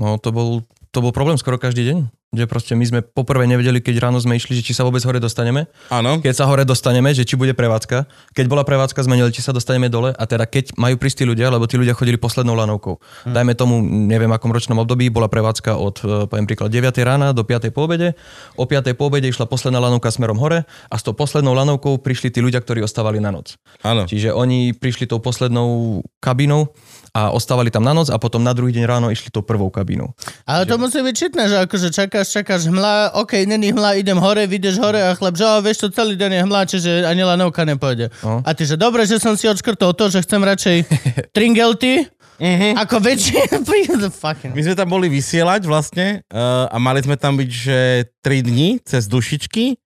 No 0.00 0.16
to 0.16 0.32
bol, 0.32 0.64
to 0.92 1.00
bol 1.00 1.10
problém 1.10 1.40
skoro 1.40 1.56
každý 1.56 1.88
deň. 1.88 1.98
Že 2.32 2.48
proste 2.48 2.72
my 2.72 2.84
sme 2.84 3.00
poprvé 3.04 3.44
nevedeli, 3.44 3.84
keď 3.84 4.08
ráno 4.08 4.16
sme 4.16 4.40
išli, 4.40 4.56
že 4.56 4.64
či 4.64 4.72
sa 4.72 4.88
vôbec 4.88 5.04
hore 5.04 5.20
dostaneme. 5.20 5.68
Áno. 5.92 6.16
Keď 6.20 6.32
sa 6.32 6.48
hore 6.48 6.64
dostaneme, 6.64 7.12
že 7.12 7.28
či 7.28 7.36
bude 7.36 7.52
prevádzka. 7.52 8.08
Keď 8.32 8.46
bola 8.48 8.64
prevádzka, 8.64 9.04
sme 9.04 9.20
nedeli, 9.20 9.36
či 9.36 9.44
sa 9.44 9.52
dostaneme 9.52 9.92
dole. 9.92 10.16
A 10.16 10.24
teda 10.24 10.48
keď 10.48 10.72
majú 10.80 10.96
prísť 10.96 11.24
tí 11.24 11.24
ľudia, 11.28 11.52
lebo 11.52 11.68
tí 11.68 11.76
ľudia 11.76 11.92
chodili 11.92 12.16
poslednou 12.16 12.56
lanovkou. 12.56 12.96
Hmm. 12.96 13.36
Dajme 13.36 13.52
tomu, 13.52 13.84
neviem 13.84 14.32
akom 14.32 14.48
ročnom 14.48 14.80
období, 14.80 15.12
bola 15.12 15.28
prevádzka 15.28 15.76
od, 15.76 15.96
e, 16.00 16.24
poviem 16.24 16.48
príklad, 16.48 16.72
9 16.72 17.04
rána 17.04 17.36
do 17.36 17.44
5 17.44 17.68
po 17.68 17.84
obede. 17.84 18.16
O 18.56 18.64
5 18.64 18.96
po 18.96 19.12
obede 19.12 19.28
išla 19.28 19.44
posledná 19.44 19.76
lanovka 19.76 20.08
smerom 20.08 20.40
hore 20.40 20.64
a 20.88 20.94
s 20.96 21.04
tou 21.04 21.12
poslednou 21.12 21.52
lanovkou 21.52 22.00
prišli 22.00 22.32
tí 22.32 22.40
ľudia, 22.40 22.64
ktorí 22.64 22.80
ostávali 22.80 23.20
na 23.20 23.28
noc. 23.28 23.60
Áno. 23.84 24.08
Čiže 24.08 24.32
oni 24.32 24.72
prišli 24.72 25.04
tou 25.04 25.20
poslednou 25.20 26.00
kabinou 26.20 26.72
a 27.12 27.28
ostávali 27.28 27.68
tam 27.68 27.84
na 27.84 27.92
noc 27.92 28.08
a 28.08 28.16
potom 28.16 28.40
na 28.40 28.56
druhý 28.56 28.72
deň 28.72 28.84
ráno 28.84 29.12
išli 29.12 29.28
tou 29.28 29.44
prvou 29.44 29.68
kabínou. 29.68 30.16
Ale 30.48 30.64
to 30.64 30.80
musí 30.80 30.96
byť 30.96 31.14
čitné, 31.14 31.44
že 31.44 31.56
akože 31.60 31.88
čakáš, 31.92 32.32
čakáš 32.32 32.66
hmla, 32.66 33.20
ok, 33.20 33.44
není 33.44 33.68
hmla, 33.68 34.00
idem 34.00 34.16
hore, 34.16 34.48
vyjdeš 34.48 34.80
hore 34.80 34.96
a 34.98 35.12
chlap, 35.12 35.36
že 35.36 35.44
"O, 35.44 35.60
vieš 35.60 35.84
čo, 35.84 35.88
celý 35.88 36.16
deň 36.16 36.30
je 36.32 36.40
hmla, 36.42 36.60
čiže 36.64 36.90
ani 37.04 37.20
lanovka 37.20 37.62
nepôjde. 37.62 38.08
No. 38.24 38.40
A 38.40 38.50
ty, 38.52 38.64
že 38.64 38.80
dobre, 38.80 39.04
že 39.04 39.20
som 39.20 39.36
si 39.36 39.44
odškrtol 39.44 39.92
to, 39.92 40.08
že 40.08 40.24
chcem 40.24 40.40
radšej 40.40 40.76
tringelty, 41.36 42.08
Mhm. 42.42 42.74
ako 42.74 42.96
väčšie. 42.98 43.38
fucking. 44.24 44.50
My 44.50 44.62
sme 44.64 44.74
tam 44.74 44.90
boli 44.90 45.06
vysielať 45.06 45.62
vlastne 45.62 46.26
uh, 46.26 46.66
a 46.66 46.76
mali 46.80 46.98
sme 46.98 47.14
tam 47.14 47.38
byť, 47.38 47.46
že 47.46 47.78
3 48.18 48.42
dní 48.42 48.68
cez 48.82 49.06
dušičky 49.06 49.78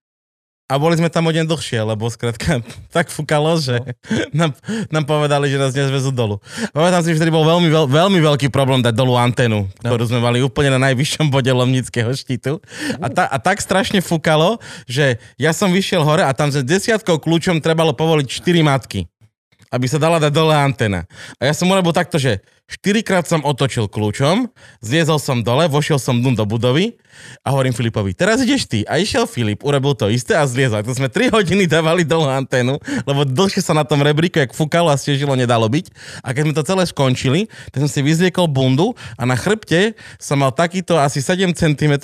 a 0.67 0.83
boli 0.83 0.99
sme 0.99 1.07
tam 1.07 1.31
o 1.31 1.33
deň 1.33 1.47
dlhšie, 1.47 1.79
lebo 1.79 2.11
skrátka 2.11 2.59
tak 2.95 3.07
fúkalo, 3.15 3.55
že 3.63 3.79
nám, 4.39 4.51
nám 4.91 5.05
povedali, 5.07 5.47
že 5.47 5.63
nás 5.63 5.71
nezvezú 5.71 6.11
dolu. 6.11 6.43
Pamätám 6.75 7.07
si, 7.07 7.15
že 7.15 7.23
vtedy 7.23 7.31
bol 7.31 7.47
veľmi, 7.47 7.71
veľ, 7.71 7.87
veľmi 7.87 8.19
veľký 8.19 8.51
problém 8.51 8.83
dať 8.83 8.95
dolu 8.95 9.15
antenu, 9.15 9.71
ktorú 9.79 10.11
sme 10.11 10.19
mali 10.19 10.43
úplne 10.43 10.75
na 10.75 10.91
najvyššom 10.91 11.31
bode 11.31 11.51
Lomnického 11.51 12.11
štítu. 12.11 12.59
A, 12.99 13.07
ta, 13.07 13.31
a 13.31 13.39
tak 13.39 13.63
strašne 13.63 14.03
fúkalo, 14.03 14.59
že 14.91 15.23
ja 15.39 15.55
som 15.55 15.71
vyšiel 15.71 16.03
hore 16.03 16.27
a 16.27 16.35
tam 16.35 16.51
za 16.51 16.67
desiatkou 16.67 17.23
kľúčom 17.23 17.63
trebalo 17.63 17.95
povoliť 17.95 18.27
4 18.27 18.67
matky 18.67 19.07
aby 19.71 19.87
sa 19.91 19.99
dala 19.99 20.23
dať 20.23 20.33
dole 20.33 20.55
antena. 20.55 21.05
A 21.39 21.51
ja 21.51 21.55
som 21.55 21.71
urobil 21.71 21.91
takto, 21.91 22.17
že 22.17 22.43
štyrikrát 22.67 23.27
som 23.27 23.43
otočil 23.47 23.87
kľúčom, 23.87 24.51
zliezol 24.83 25.19
som 25.23 25.43
dole, 25.43 25.71
vošiel 25.71 25.99
som 26.03 26.19
dnu 26.19 26.35
do 26.35 26.45
budovy 26.47 26.99
a 27.47 27.55
hovorím 27.55 27.75
Filipovi, 27.75 28.15
teraz 28.15 28.43
ideš 28.43 28.67
ty. 28.67 28.83
A 28.87 28.99
išiel 28.99 29.27
Filip, 29.31 29.63
urobil 29.63 29.95
to 29.95 30.11
isté 30.11 30.35
a 30.35 30.47
zliezol. 30.47 30.83
To 30.83 30.95
sme 30.95 31.11
3 31.11 31.31
hodiny 31.37 31.71
dávali 31.71 32.03
dole 32.03 32.31
anténu, 32.31 32.79
lebo 33.07 33.27
dlhšie 33.27 33.63
sa 33.63 33.75
na 33.75 33.87
tom 33.87 34.03
rebríku, 34.03 34.43
jak 34.43 34.55
fúkalo 34.55 34.91
a 34.91 34.99
stiežilo, 34.99 35.39
nedalo 35.39 35.67
byť. 35.67 35.87
A 36.27 36.35
keď 36.35 36.43
sme 36.43 36.55
to 36.55 36.67
celé 36.67 36.83
skončili, 36.87 37.41
tak 37.71 37.87
som 37.87 37.91
si 37.91 38.03
vyzliekol 38.03 38.51
bundu 38.51 38.95
a 39.15 39.23
na 39.27 39.39
chrbte 39.39 39.95
som 40.19 40.43
mal 40.43 40.51
takýto 40.51 40.99
asi 40.99 41.23
7 41.23 41.55
cm 41.55 41.95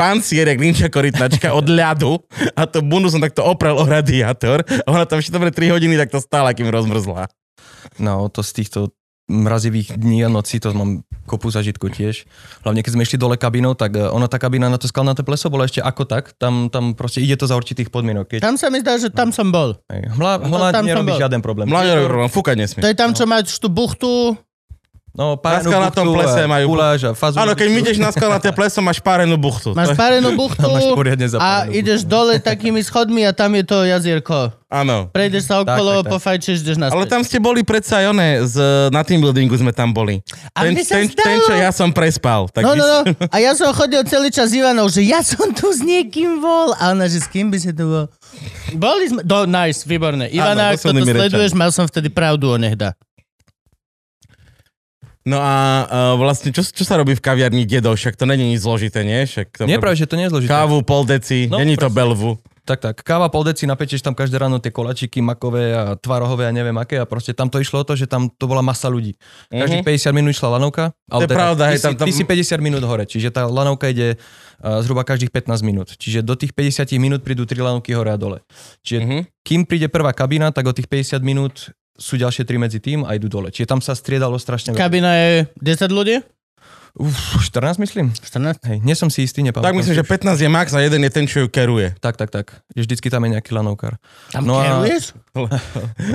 pancier, 0.00 0.48
jak 0.48 0.56
linča 0.56 0.88
korytnačka 0.88 1.52
od 1.52 1.68
ľadu 1.68 2.16
a 2.56 2.64
to 2.64 2.80
bundu 2.80 3.12
som 3.12 3.20
takto 3.20 3.44
oprel 3.44 3.76
o 3.76 3.84
radiátor 3.84 4.64
a 4.64 4.88
ona 4.88 5.04
tam 5.04 5.20
ešte 5.20 5.36
dobre 5.36 5.52
3 5.52 5.76
hodiny 5.76 6.00
takto 6.00 6.24
stála, 6.24 6.56
kým 6.56 6.72
rozmrzla. 6.72 7.28
No 8.00 8.32
to 8.32 8.40
z 8.40 8.64
týchto 8.64 8.96
mrazivých 9.30 9.94
dní 9.94 10.24
a 10.24 10.28
nocí, 10.32 10.58
to 10.58 10.74
mám 10.74 11.06
kopu 11.28 11.54
zažitku 11.54 11.86
tiež. 11.86 12.26
Hlavne 12.66 12.82
keď 12.82 12.92
sme 12.98 13.06
išli 13.06 13.14
dole 13.14 13.38
kabinou, 13.38 13.78
tak 13.78 13.94
eh, 13.94 14.08
ona 14.10 14.26
tá 14.26 14.42
kabína 14.42 14.66
na 14.66 14.80
to 14.80 14.90
skalnaté 14.90 15.22
pleso 15.22 15.46
bola 15.46 15.70
ešte 15.70 15.78
ako 15.78 16.02
tak, 16.08 16.34
tam, 16.34 16.66
tam 16.66 16.98
proste 16.98 17.22
ide 17.22 17.38
to 17.38 17.46
za 17.46 17.54
určitých 17.54 17.94
podmienok. 17.94 18.26
Keď, 18.26 18.40
Tam 18.42 18.58
sa 18.58 18.72
mi 18.72 18.82
zdá, 18.82 18.98
že 18.98 19.12
tam 19.14 19.30
som 19.30 19.54
bol. 19.54 19.78
hmla 19.86 20.74
tam 20.74 20.82
som 20.82 20.90
nerobí 20.90 21.14
žiaden 21.14 21.38
problém. 21.44 21.70
Mladý 21.70 22.10
problém, 22.10 22.32
fúkať 22.32 22.56
nesmie. 22.58 22.82
To 22.82 22.90
je 22.90 22.98
tam, 22.98 23.14
čo 23.14 23.28
máš 23.30 23.54
tú 23.62 23.70
buchtu. 23.70 24.34
No, 25.10 25.34
Na 25.34 25.42
párenú 25.42 25.66
skalnatom 25.66 26.04
buchtu 26.06 26.18
plese 26.22 26.40
a 26.40 26.46
majú- 26.46 26.68
guláš 26.70 27.00
a 27.02 27.10
fazu. 27.12 27.36
Áno, 27.36 27.52
keď 27.58 27.66
mi 27.66 27.78
ideš 27.82 27.98
na 27.98 28.14
skalnaté 28.14 28.54
pleso, 28.54 28.78
máš 28.78 29.02
párenú 29.02 29.34
buchtu. 29.34 29.74
Máš 29.74 29.92
To- 29.92 29.98
parenú 29.98 30.38
buchtu 30.38 30.62
Máš 30.70 30.86
poriadne 30.94 31.26
a 31.34 31.66
ideš 31.66 32.06
dole 32.06 32.38
takými 32.38 32.78
schodmi 32.78 33.26
a 33.26 33.34
tam 33.34 33.50
je 33.58 33.64
to 33.66 33.82
jazierko. 33.82 34.54
Áno. 34.70 35.10
Prejdeš 35.10 35.50
sa 35.50 35.66
okolo, 35.66 35.98
tak, 35.98 36.06
tak. 36.06 36.12
pofajčíš, 36.14 36.62
ideš 36.62 36.78
naspäť. 36.78 36.94
Ale 36.94 37.04
tam 37.10 37.26
ste 37.26 37.42
boli 37.42 37.66
predsa 37.66 37.98
aj 37.98 38.14
oné, 38.14 38.28
z, 38.46 38.54
na 38.94 39.02
team 39.02 39.18
buildingu 39.18 39.58
sme 39.58 39.74
tam 39.74 39.90
boli. 39.90 40.22
A 40.54 40.62
ten, 40.62 40.78
sa 40.78 41.02
ten, 41.02 41.42
čo 41.42 41.58
ja 41.58 41.74
som 41.74 41.90
prespal. 41.90 42.46
Tak 42.46 42.62
No, 42.62 42.78
no, 42.78 42.86
no. 42.86 42.98
A 43.34 43.42
ja 43.42 43.50
som 43.58 43.74
chodil 43.74 43.98
celý 44.06 44.30
čas 44.30 44.54
s 44.54 44.54
Ivanou, 44.54 44.86
že 44.86 45.02
ja 45.02 45.26
som 45.26 45.50
tu 45.50 45.74
s 45.74 45.82
niekým 45.82 46.38
bol. 46.38 46.70
A 46.78 46.94
ona, 46.94 47.10
že 47.10 47.18
s 47.18 47.26
kým 47.26 47.50
by 47.50 47.58
si 47.58 47.74
tu 47.74 47.82
bol? 47.82 48.06
Boli 48.78 49.10
sme... 49.10 49.26
Do, 49.26 49.42
nice, 49.42 49.82
výborné. 49.82 50.30
Ivana, 50.30 50.70
Áno, 50.70 50.78
ak 50.78 50.78
toto 50.78 51.02
sleduješ, 51.02 51.50
mal 51.50 51.74
som 51.74 51.90
vtedy 51.90 52.06
pravdu 52.06 52.46
o 52.46 52.54
nehda. 52.54 52.94
No 55.20 55.36
a 55.36 55.54
uh, 55.82 55.86
vlastne, 56.16 56.48
čo, 56.48 56.64
čo 56.64 56.80
sa 56.80 56.96
robí 56.96 57.12
v 57.12 57.20
kaviarni 57.20 57.68
Dedo? 57.68 57.92
Však 57.92 58.16
to 58.16 58.24
není 58.24 58.56
nič 58.56 58.64
zložité, 58.64 59.04
nie? 59.04 59.28
Však 59.28 59.52
to 59.52 59.68
Nie, 59.68 59.76
práve, 59.76 60.00
že 60.00 60.08
to 60.08 60.16
nie 60.16 60.24
je 60.24 60.32
zložité. 60.32 60.48
Kávu, 60.48 60.80
pol 60.80 61.04
deci, 61.04 61.44
No, 61.44 61.60
není 61.60 61.76
to 61.76 61.88
belvu. 61.88 62.40
Tak, 62.60 62.78
tak. 62.78 62.96
Káva 63.02 63.28
pol 63.28 63.44
deci, 63.44 63.66
napečieš 63.66 64.00
tam 64.00 64.14
každé 64.14 64.38
ráno 64.38 64.62
tie 64.62 64.70
kolačiky 64.70 65.18
makové 65.18 65.74
a 65.74 65.98
tvarohové 65.98 66.46
a 66.46 66.52
neviem 66.54 66.76
aké 66.78 66.96
a 66.96 67.04
proste 67.04 67.34
tam 67.34 67.50
to 67.50 67.58
išlo 67.58 67.82
o 67.82 67.84
to, 67.84 67.92
že 67.92 68.06
tam 68.06 68.30
to 68.30 68.44
bola 68.46 68.62
masa 68.62 68.86
ľudí. 68.86 69.18
Každých 69.50 69.82
50 69.82 70.14
minút 70.14 70.30
išla 70.32 70.54
lanovka. 70.54 70.94
To 71.10 71.20
je 71.20 71.28
pravda, 71.28 71.66
ty, 71.66 71.70
hej, 71.74 71.80
tam- 71.82 71.96
tam- 71.98 72.06
ty 72.06 72.12
si 72.14 72.22
50 72.22 72.62
minút 72.62 72.80
hore, 72.80 73.04
čiže 73.04 73.28
tá 73.28 73.44
lanovka 73.44 73.90
ide 73.90 74.14
uh, 74.14 74.80
zhruba 74.80 75.02
každých 75.02 75.34
15 75.34 75.60
minút. 75.60 75.88
Čiže 75.98 76.22
do 76.22 76.32
tých 76.32 76.54
50 76.54 76.86
minút 76.96 77.20
prídu 77.20 77.42
3 77.42 77.58
lanovky 77.58 77.90
hore 77.90 78.08
a 78.08 78.16
dole. 78.16 78.38
Čiže 78.80 79.00
Mhm. 79.02 79.18
kým 79.42 79.60
príde 79.66 79.90
prvá 79.90 80.14
kabína, 80.14 80.48
tak 80.48 80.64
od 80.64 80.76
tých 80.76 80.86
50 80.86 81.20
minút 81.20 81.74
sú 82.00 82.16
ďalšie 82.16 82.42
3 82.42 82.56
medzi 82.56 82.80
tým 82.80 83.04
a 83.04 83.12
idú 83.12 83.28
dole. 83.28 83.52
Čiže 83.52 83.68
tam 83.68 83.78
sa 83.78 83.92
striedalo 83.92 84.34
strašne 84.34 84.72
veľa. 84.72 84.80
Kabina 84.80 85.12
je 85.12 85.30
10 85.54 85.92
ľudí? 85.92 86.16
Uf, 86.92 87.14
14 87.38 87.78
myslím? 87.78 88.10
14? 88.10 88.66
Hej, 88.66 88.82
nie 88.82 88.98
som 88.98 89.06
si 89.06 89.22
istý, 89.22 89.46
nepamätám. 89.46 89.70
Tak 89.70 89.78
myslím, 89.78 89.94
že 89.94 90.02
už. 90.02 90.10
15 90.10 90.42
je 90.42 90.50
max 90.50 90.74
a 90.74 90.82
jeden 90.82 90.98
je 91.00 91.10
ten, 91.12 91.22
čo 91.22 91.38
ju 91.40 91.46
keruje. 91.46 91.94
Tak, 92.02 92.18
tak, 92.18 92.34
tak. 92.34 92.46
Že 92.74 92.82
vždycky 92.82 93.06
tam 93.06 93.22
je 93.22 93.38
nejaký 93.38 93.54
lanovkár. 93.54 93.94
Tam 94.34 94.42
No 94.42 94.58
a- 94.58 94.82
keruješ? 94.82 95.14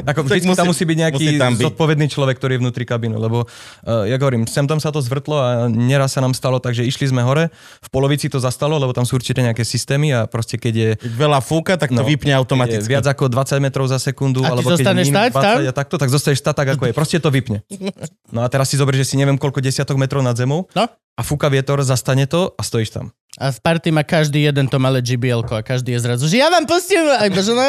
Ako 0.05 0.19
vždycky 0.21 0.43
musí- 0.45 0.55
tam 0.55 0.67
musí 0.67 0.83
byť 0.83 0.97
nejaký 0.97 1.25
musí 1.25 1.37
tam 1.37 1.53
byť. 1.53 1.65
zodpovedný 1.65 2.07
človek, 2.07 2.35
ktorý 2.35 2.51
je 2.53 2.61
vnútri 2.61 2.83
kabínu, 2.83 3.15
lebo 3.15 3.43
uh, 3.43 4.03
ja 4.03 4.15
hovorím, 4.15 4.43
sem 4.45 4.63
tam 4.63 4.75
sa 4.75 4.89
to 4.89 4.99
zvrtlo 4.99 5.35
a 5.35 5.49
neraz 5.65 6.11
sa 6.11 6.19
nám 6.19 6.31
stalo, 6.31 6.57
takže 6.57 6.81
išli 6.81 7.07
sme 7.07 7.21
hore, 7.21 7.47
v 7.79 7.89
polovici 7.89 8.27
to 8.27 8.37
zastalo, 8.37 8.75
lebo 8.75 8.91
tam 8.91 9.01
sú 9.01 9.15
určite 9.15 9.39
nejaké 9.39 9.61
systémy 9.61 10.11
a 10.11 10.25
proste 10.25 10.55
keď 10.55 10.73
je 10.73 10.89
veľa 11.07 11.39
fúka, 11.39 11.73
tak 11.73 11.89
to 11.89 11.95
No, 11.95 12.03
vypne 12.03 12.33
automaticky. 12.33 12.85
viac 12.85 13.05
ako 13.05 13.27
20 13.27 13.59
metrov 13.59 13.85
za 13.85 13.97
sekundu, 13.97 14.41
A 14.41 14.51
alebo 14.51 14.67
keď 14.69 14.83
minus 14.91 15.09
stať 15.09 15.31
tam? 15.31 15.57
20 15.57 15.63
a 15.65 15.73
takto, 15.73 15.95
tak 15.95 16.09
zostaneš 16.09 16.39
stať 16.39 16.55
tak, 16.55 16.67
ako 16.71 16.83
je. 16.85 16.93
Proste 16.93 17.17
to 17.17 17.29
vypne. 17.29 17.63
No 18.27 18.41
a 18.41 18.47
teraz 18.47 18.67
si 18.67 18.75
zober, 18.75 18.91
že 18.91 19.05
si 19.05 19.15
neviem 19.15 19.35
koľko 19.35 19.59
desiatok 19.59 19.95
metrov 19.95 20.19
nad 20.19 20.35
zemou 20.35 20.67
No. 20.73 20.91
A 21.15 21.21
fúka 21.21 21.47
vietor, 21.47 21.79
zastane 21.81 22.25
to 22.25 22.51
a 22.51 22.61
stojíš 22.61 22.91
tam. 22.91 23.09
A 23.35 23.51
v 23.51 23.59
party 23.59 23.91
má 23.91 23.99
každý 24.01 24.43
jeden 24.43 24.63
to 24.63 24.79
malé 24.79 24.99
gbl 24.99 25.43
a 25.45 25.59
každý 25.59 25.91
je 25.91 25.99
zrazu, 26.01 26.23
že 26.25 26.39
ja 26.39 26.47
vám 26.47 26.63
pustím. 26.63 27.03
A 27.03 27.27
iba, 27.27 27.35
že 27.37 27.51
ne, 27.51 27.67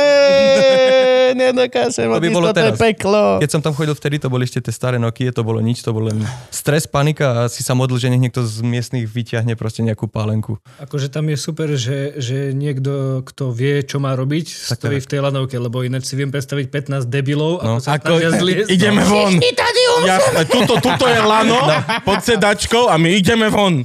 nedokážem, 1.43 2.07
To 2.07 2.23
by 2.23 2.31
bolo 2.31 2.55
teraz. 2.55 2.79
peklo. 2.79 3.43
Keď 3.43 3.50
som 3.50 3.59
tam 3.59 3.75
chodil 3.75 3.91
vtedy, 3.91 4.17
to 4.17 4.29
boli 4.29 4.47
ešte 4.47 4.62
tie 4.62 4.71
staré 4.71 4.95
Nokia, 4.97 5.31
to 5.31 5.43
bolo 5.43 5.59
nič, 5.59 5.83
to 5.83 5.91
bol 5.91 6.07
len 6.07 6.23
stres, 6.49 6.87
panika 6.87 7.26
a 7.35 7.50
si 7.50 7.67
sa 7.67 7.75
modlil, 7.75 7.99
že 7.99 8.09
nech 8.09 8.23
niekto 8.23 8.43
z 8.43 8.62
miestnych 8.62 9.05
vyťahne 9.05 9.55
proste 9.55 9.83
nejakú 9.83 10.07
pálenku. 10.07 10.62
Akože 10.79 11.09
tam 11.09 11.26
je 11.26 11.37
super, 11.37 11.69
že, 11.73 12.15
že 12.15 12.55
niekto, 12.55 13.23
kto 13.25 13.50
vie, 13.50 13.83
čo 13.83 13.99
má 13.99 14.15
robiť, 14.15 14.47
Tak 14.71 14.79
stojí 14.81 14.99
tak. 14.99 15.05
v 15.05 15.09
tej 15.09 15.21
lanovke, 15.21 15.57
lebo 15.57 15.83
ináč 15.83 16.07
si 16.07 16.15
viem 16.15 16.31
predstaviť 16.31 16.71
15 16.95 17.11
debilov, 17.11 17.59
No. 17.59 17.79
ako 17.79 17.83
sa 17.83 17.99
Ako, 17.99 18.23
ideme 18.67 19.03
von. 19.03 19.35
Ty 19.35 19.50
tady. 19.53 19.83
Jasné, 20.06 20.42
tuto, 20.46 20.75
tuto 20.78 21.04
je 21.04 21.18
lano 21.18 21.58
pod 22.02 22.18
sedačkou 22.20 22.86
a 22.86 22.94
my 22.96 23.10
ideme 23.14 23.46
von. 23.48 23.82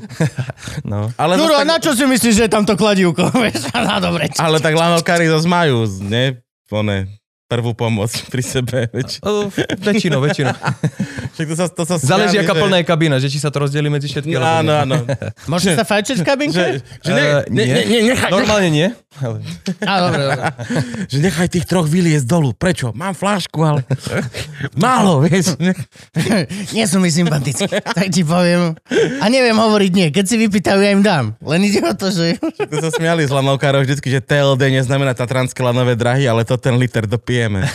No. 0.85 1.09
Ale, 1.17 1.37
Juro, 1.37 1.57
a 1.57 1.65
na 1.65 1.77
tak, 1.77 1.89
čo 1.89 1.91
si 1.93 2.05
myslíš, 2.05 2.33
že 2.33 2.43
je 2.47 2.51
tam 2.51 2.63
to 2.63 2.73
kladívko? 2.73 3.27
No 3.81 3.95
dobre. 3.99 4.29
čo- 4.29 4.39
ale 4.39 4.61
tak 4.61 4.73
lanokári 4.73 5.25
zase 5.27 5.47
majú, 5.47 5.83
ne? 6.01 6.39
One, 6.71 7.07
prvú 7.51 7.75
pomoc 7.75 8.07
pri 8.31 8.39
sebe. 8.39 8.87
Veď. 8.87 9.19
O, 9.21 9.51
väčšinou, 9.77 10.23
väčšinou. 10.23 10.55
Však 11.35 11.45
to 11.45 11.55
sa, 11.55 11.65
to 11.67 11.83
sa 11.83 11.95
Záleží, 11.97 12.37
aká 12.37 12.55
že- 12.55 12.61
plná 12.61 12.77
je 12.79 12.85
kabína, 12.85 13.15
že 13.17 13.27
či 13.27 13.37
sa 13.37 13.51
to 13.51 13.59
rozdelí 13.59 13.87
medzi 13.87 14.07
všetky. 14.07 14.31
alebo 14.33 14.47
Áno, 14.47 14.71
nie. 14.71 14.79
áno. 14.81 14.95
Môže 15.51 15.75
sa 15.75 15.83
fajčiť 15.83 16.15
v 16.17 16.25
kabinke? 16.25 16.55
Že, 16.55 16.71
že, 17.01 17.11
ne, 17.11 17.21
Eh, 17.21 17.43
ne, 17.49 17.63
ne, 17.65 17.81
ne, 17.83 17.97
nechaj, 18.07 18.29
Normálne 18.29 18.69
nie. 18.69 18.87
Ale... 19.13 19.43
Á, 19.81 19.93
dobre, 20.01 20.21
dobre. 20.23 20.43
že 21.05 21.17
nechaj 21.19 21.47
tých 21.49 21.65
troch 21.65 21.83
vyliesť 21.85 22.23
dolu. 22.23 22.51
Prečo? 22.53 22.91
Mám 22.91 23.11
flášku, 23.13 23.59
ale 23.59 23.83
málo, 24.73 25.19
vieš. 25.21 25.59
Nie 26.75 26.85
sú 26.85 26.97
mi 26.97 27.09
sympatickí, 27.09 27.67
tak 27.67 28.07
ti 28.07 28.23
poviem. 28.23 28.71
A 29.19 29.27
neviem 29.27 29.53
hovoriť 29.53 29.91
nie. 29.91 30.07
Keď 30.09 30.25
si 30.25 30.35
vypýtajú, 30.37 30.79
ja 30.79 30.91
im 30.91 31.01
dám. 31.01 31.35
Len 31.41 31.59
ide 31.61 31.81
o 31.81 31.91
to, 31.91 32.07
že... 32.07 32.39
To 32.39 32.77
sa 32.79 32.89
smiali 32.89 33.21
z 33.21 33.31
lanovkárov 33.31 33.83
vždycky, 33.83 34.07
že 34.09 34.19
TLD 34.21 34.71
neznamená 34.73 35.11
Tatranské 35.11 35.59
lanové 35.59 35.93
drahy, 35.93 36.23
ale 36.23 36.41
to 36.41 36.55
ten 36.55 36.75
liter 36.75 37.03
dopijeme. 37.41 37.61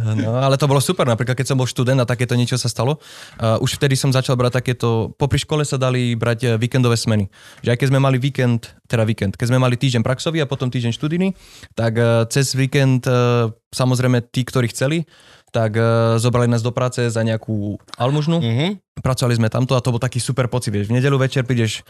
No, 0.00 0.40
ale 0.40 0.56
to 0.56 0.64
bolo 0.64 0.80
super, 0.80 1.04
napríklad 1.04 1.36
keď 1.36 1.52
som 1.52 1.60
bol 1.60 1.68
študent 1.68 2.00
a 2.00 2.08
takéto 2.08 2.32
niečo 2.32 2.56
sa 2.56 2.72
stalo. 2.72 2.96
Uh, 3.36 3.60
už 3.60 3.76
vtedy 3.76 4.00
som 4.00 4.08
začal 4.08 4.32
brať 4.32 4.62
takéto, 4.62 5.12
popri 5.20 5.36
škole 5.36 5.60
sa 5.60 5.76
dali 5.76 6.16
brať 6.16 6.38
eh, 6.46 6.50
víkendové 6.56 6.96
smeny. 6.96 7.28
Že 7.60 7.68
aj 7.74 7.78
keď 7.84 7.88
sme 7.92 8.00
mali 8.00 8.16
víkend, 8.16 8.72
teda 8.88 9.04
víkend, 9.04 9.36
keď 9.36 9.52
sme 9.52 9.60
mali 9.60 9.76
týždeň 9.76 10.00
praxový 10.00 10.40
a 10.40 10.48
potom 10.48 10.72
týždeň 10.72 10.96
študijný, 10.96 11.28
tak 11.76 12.00
uh, 12.00 12.24
cez 12.32 12.56
víkend 12.56 13.04
uh, 13.12 13.52
samozrejme 13.76 14.24
tí, 14.32 14.40
ktorí 14.48 14.72
chceli, 14.72 15.04
tak 15.52 15.76
uh, 15.76 16.16
zobrali 16.16 16.48
nás 16.48 16.64
do 16.64 16.72
práce 16.72 17.04
za 17.10 17.20
nejakú 17.20 17.76
almužnu. 18.00 18.40
Mhm. 18.40 18.66
Pracovali 19.04 19.36
sme 19.36 19.52
tamto 19.52 19.76
a 19.76 19.84
to 19.84 19.92
bol 19.92 20.00
taký 20.00 20.16
super 20.16 20.48
pocit, 20.48 20.72
vieš. 20.72 20.88
V 20.88 20.96
nedelu 20.96 21.20
večer 21.20 21.44
prídeš 21.44 21.84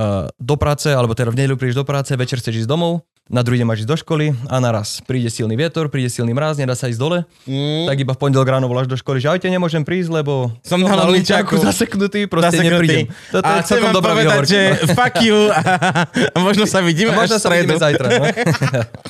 uh, 0.00 0.24
do 0.40 0.56
práce, 0.56 0.88
alebo 0.88 1.12
teda 1.12 1.28
v 1.28 1.44
nedelu 1.44 1.60
prídeš 1.60 1.76
do 1.76 1.84
práce, 1.84 2.16
večer 2.16 2.40
chceš 2.40 2.64
ísť 2.64 2.70
domov, 2.70 3.04
na 3.32 3.40
druhý 3.40 3.56
deň 3.56 3.66
máš 3.66 3.80
ísť 3.80 3.88
do 3.88 3.96
školy 3.96 4.26
a 4.46 4.56
naraz 4.58 5.00
príde 5.00 5.26
silný 5.26 5.56
vietor, 5.56 5.88
príde 5.88 6.06
silný 6.06 6.30
mráz, 6.30 6.54
nedá 6.54 6.72
sa 6.72 6.86
ísť 6.86 7.00
dole, 7.00 7.18
Mm. 7.42 7.88
tak 7.88 7.96
iba 7.98 8.12
v 8.12 8.20
pondelok 8.20 8.44
ráno 8.46 8.66
voláš 8.66 8.86
do 8.86 8.94
školy, 8.94 9.18
že 9.18 9.26
ahojte, 9.26 9.48
nemôžem 9.48 9.80
prísť, 9.80 10.12
lebo 10.14 10.52
Som 10.60 10.78
na 10.78 11.00
loničáku. 11.00 11.56
zaseknutý, 11.56 12.26
proste 12.26 12.54
Zaseknutý. 12.54 12.70
neprídem. 12.70 13.04
Toto 13.30 13.42
a 13.42 13.50
je 13.54 13.62
chcem 13.64 13.80
vám 13.80 13.92
dobrá 13.92 14.12
povedať, 14.12 14.28
výhovorka. 14.28 14.52
že 14.52 14.60
fuck 14.92 15.14
you 15.18 15.38
a, 15.48 15.60
a 16.34 16.38
možno 16.38 16.64
sa 16.64 16.78
vidíme 16.78 17.10
Možno 17.10 17.34
až 17.34 17.40
v 17.40 17.42
sa 17.42 17.48
vidíme 17.50 17.74
zajtra. 17.74 18.06
No? 18.10 18.24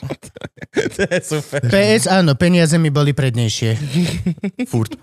to 0.94 1.00
je 1.02 1.18
super. 1.20 1.60
PS, 1.64 2.06
áno, 2.06 2.32
peniaze 2.32 2.76
mi 2.76 2.88
boli 2.88 3.10
prednejšie. 3.10 3.74
Furt. 4.64 4.94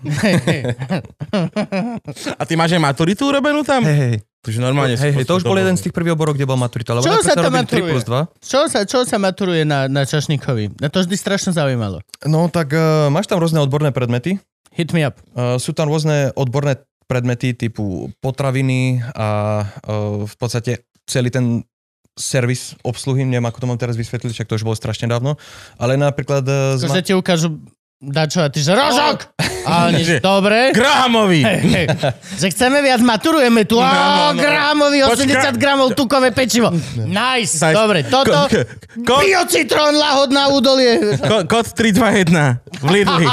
A 2.32 2.42
ty 2.42 2.54
máš 2.54 2.72
aj 2.72 2.82
maturitu 2.82 3.22
urobenú 3.24 3.60
tam? 3.62 3.84
Hej, 3.84 3.96
hej. 3.96 4.16
Takže 4.40 4.56
normálne 4.56 4.96
Hej, 4.96 5.12
hej, 5.20 5.24
to 5.28 5.36
už 5.36 5.44
bol 5.44 5.52
jeden 5.60 5.76
z 5.76 5.84
tých 5.84 5.94
prvých 5.94 6.16
oborov, 6.16 6.32
kde 6.32 6.48
bol 6.48 6.56
maturita. 6.56 6.96
Lebo 6.96 7.04
Čo 7.04 7.20
sa 7.20 7.36
tam 7.36 7.52
robili 7.52 7.60
3 7.60 7.76
maturuje? 7.76 7.92
plus 7.92 8.04
2. 8.08 8.40
Čo 8.40 8.60
sa, 8.72 8.80
čo 8.88 8.98
sa 9.04 9.16
maturuje 9.20 9.62
na, 9.68 9.84
na 9.84 10.08
Čašníkovi? 10.08 10.80
Na 10.80 10.88
to 10.88 11.04
vždy 11.04 11.12
strašne 11.12 11.52
zaujímalo. 11.52 12.00
No 12.24 12.48
tak 12.48 12.72
uh, 12.72 13.12
máš 13.12 13.28
tam 13.28 13.36
rôzne 13.36 13.60
odborné 13.60 13.92
predmety. 13.92 14.40
Hit 14.72 14.96
me 14.96 15.04
up. 15.04 15.20
Uh, 15.36 15.60
sú 15.60 15.76
tam 15.76 15.92
rôzne 15.92 16.32
odborné 16.32 16.80
predmety 17.04 17.52
typu 17.52 18.08
potraviny 18.24 19.04
a 19.12 19.60
uh, 19.84 20.24
v 20.24 20.34
podstate 20.40 20.88
celý 21.04 21.28
ten 21.28 21.60
servis 22.16 22.78
obsluhy, 22.80 23.26
neviem 23.26 23.44
ako 23.44 23.60
to 23.60 23.68
mám 23.68 23.80
teraz 23.80 23.96
vysvetliť, 23.96 24.30
však 24.30 24.48
to 24.48 24.56
už 24.60 24.64
bolo 24.66 24.76
strašne 24.76 25.08
dávno, 25.08 25.40
ale 25.80 25.96
napríklad 25.96 26.44
uh, 26.46 26.80
Že 26.80 27.02
ti 27.02 27.14
ukážu 27.16 27.60
dačo 28.00 28.40
a 28.40 28.48
ty 28.48 28.58
že 28.58 28.72
rožok! 28.72 29.28
A 29.60 29.86
oni, 29.86 30.00
že 30.00 30.16
dobre. 30.18 30.72
Grahamovi! 30.72 31.44
Hej, 31.44 31.60
hej. 31.68 31.86
Že 32.40 32.46
chceme 32.48 32.80
viac, 32.80 33.04
maturujeme 33.04 33.68
tu. 33.68 33.76
No, 33.76 33.84
no, 33.84 34.32
no. 34.32 34.40
gramovi, 34.40 35.04
80 35.04 35.20
Počka- 35.20 35.52
gramov 35.54 35.92
tukové 35.92 36.32
pečivo. 36.32 36.72
Nice, 36.96 37.60
Nice. 37.60 37.76
dobre. 37.76 38.00
Toto, 38.02 38.48
Ko- 38.48 38.64
ko- 39.04 39.20
biocitrón, 39.20 39.92
lahodná 39.92 40.48
údolie. 40.48 41.12
ko- 41.20 41.44
Kód 41.44 41.66
321 41.68 42.64
v 42.72 42.86
Lidli. 42.88 43.26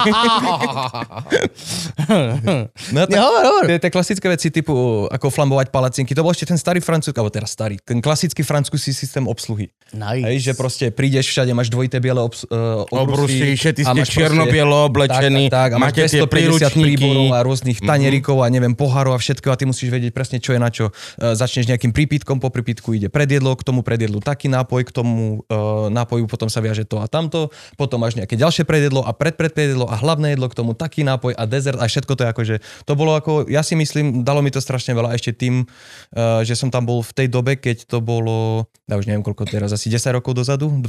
No, 2.92 3.02
Nie, 3.08 3.20
hovor, 3.20 3.42
hovor. 3.44 3.63
Tie, 3.65 3.78
tie 3.80 3.92
klasické 3.92 4.28
veci 4.28 4.48
typu 4.50 4.76
ako 5.08 5.32
flambovať 5.32 5.72
palacinky, 5.72 6.12
to 6.12 6.22
bol 6.22 6.32
ešte 6.32 6.44
ten 6.46 6.60
starý 6.60 6.80
francúzsky, 6.80 7.15
alebo 7.15 7.32
teraz 7.32 7.52
starý, 7.52 7.80
ten 7.80 8.00
klasický 8.00 8.44
francúzsky 8.44 8.92
systém 8.92 9.24
obsluhy. 9.24 9.72
Nice. 9.92 10.24
Hej, 10.24 10.38
že 10.44 10.52
proste 10.54 10.86
prídeš 10.92 11.32
všade, 11.32 11.52
máš 11.52 11.72
dvojité 11.72 12.00
biele 12.00 12.20
obs, 12.20 12.44
uh, 12.48 12.84
Obrusy, 12.92 13.56
všetci 13.56 13.82
a 13.88 13.96
ste 13.96 14.00
máš 14.04 14.10
čierno-bielo 14.58 14.78
oblečení, 14.89 15.43
tak, 15.48 15.54
tak, 15.54 15.70
tak, 15.70 15.70
a 15.72 15.78
máte 15.78 16.02
tie 16.10 16.22
250 16.26 16.34
príručníky. 16.34 16.84
príborov 16.98 17.28
a 17.34 17.39
rôznych 17.46 17.80
tanierikov 17.82 18.38
a 18.41 18.48
neviem, 18.50 18.74
pohárov 18.74 19.13
a 19.13 19.20
všetko 19.20 19.48
a 19.54 19.56
ty 19.56 19.63
musíš 19.70 19.89
vedieť 19.93 20.12
presne, 20.13 20.38
čo 20.41 20.58
je 20.58 20.60
na 20.60 20.70
čo. 20.74 20.89
Uh, 20.89 21.38
začneš 21.38 21.70
nejakým 21.70 21.93
prípitkom, 21.93 22.41
po 22.41 22.50
prípitku 22.50 22.98
ide 22.98 23.08
predjedlo, 23.12 23.54
k 23.54 23.63
tomu 23.63 23.86
predjedlu 23.86 24.20
taký 24.24 24.50
nápoj, 24.50 24.82
k 24.89 24.91
tomu 24.91 25.46
uh, 25.48 25.88
nápoju 25.93 26.26
potom 26.26 26.50
sa 26.50 26.60
viaže 26.63 26.88
to 26.88 26.98
a 27.02 27.06
tamto, 27.06 27.54
potom 27.78 28.02
máš 28.02 28.17
nejaké 28.17 28.36
ďalšie 28.36 28.65
predjedlo 28.65 29.06
a 29.06 29.12
predpredpredjedlo 29.13 29.86
a 29.88 29.96
hlavné 30.00 30.34
jedlo, 30.36 30.50
k 30.50 30.58
tomu 30.58 30.72
taký 30.74 31.06
nápoj 31.06 31.38
a 31.38 31.43
dezert 31.46 31.78
a 31.78 31.86
všetko 31.86 32.13
to 32.17 32.22
je 32.26 32.30
akože, 32.30 32.56
to 32.88 32.93
bolo 32.98 33.13
ako, 33.13 33.46
ja 33.48 33.62
si 33.62 33.78
myslím, 33.78 34.26
dalo 34.26 34.41
mi 34.41 34.50
to 34.50 34.63
strašne 34.63 34.98
veľa 34.98 35.13
ešte 35.13 35.36
tým, 35.36 35.63
uh, 35.63 36.41
že 36.41 36.58
som 36.58 36.74
tam 36.74 36.88
bol 36.88 37.04
v 37.06 37.12
tej 37.13 37.28
dobe, 37.30 37.60
keď 37.60 37.86
to 37.86 38.02
bolo, 38.02 38.67
ja 38.89 38.98
už 38.98 39.06
neviem 39.06 39.24
koľko 39.24 39.48
teraz, 39.48 39.70
asi 39.72 39.91
10 39.91 40.17
rokov 40.17 40.34
dozadu, 40.34 40.72
12, 40.72 40.88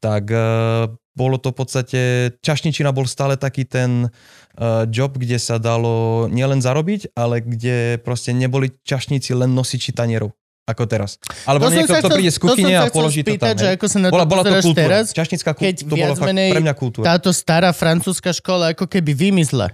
tak 0.00 0.30
uh, 0.30 0.88
bolo 1.14 1.38
to 1.38 1.50
v 1.50 1.56
podstate, 1.56 2.00
čašničina 2.42 2.90
bol 2.90 3.06
stále 3.06 3.38
taký 3.38 3.62
ten 3.62 4.10
uh, 4.10 4.82
job, 4.90 5.14
kde 5.14 5.38
sa 5.38 5.62
dalo 5.62 6.26
nielen 6.26 6.58
zarobiť, 6.58 7.14
ale 7.14 7.38
kde 7.38 8.02
proste 8.02 8.34
neboli 8.34 8.74
čašníci 8.82 9.30
len 9.32 9.54
nosiči 9.54 9.94
tanierov 9.94 10.34
ako 10.64 10.88
teraz. 10.88 11.20
Alebo 11.44 11.68
To 11.68 11.76
niekto, 11.76 11.92
kto 11.92 12.08
príde 12.08 12.32
z 12.32 12.40
kuchyne 12.40 12.72
a 12.72 12.88
položí 12.88 13.20
to 13.20 13.36
tam. 13.36 13.52
že 13.52 13.76
ako 13.76 13.84
sa 13.84 13.98
na 14.00 14.08
to 14.08 14.16
bola, 14.16 14.24
bola 14.24 14.42
to 14.42 14.52
kultúra. 14.64 14.80
teraz, 14.80 15.04
Čašnická 15.12 15.52
kultúra, 15.52 15.86
to 15.86 15.94
bola 15.94 16.14
fakt 16.16 16.32
pre 16.32 16.62
mňa 16.64 16.74
kultúra. 16.74 17.04
táto 17.04 17.30
stará 17.36 17.68
francúzska 17.70 18.32
škola 18.32 18.72
ako 18.72 18.88
keby 18.88 19.12
vymysle. 19.12 19.68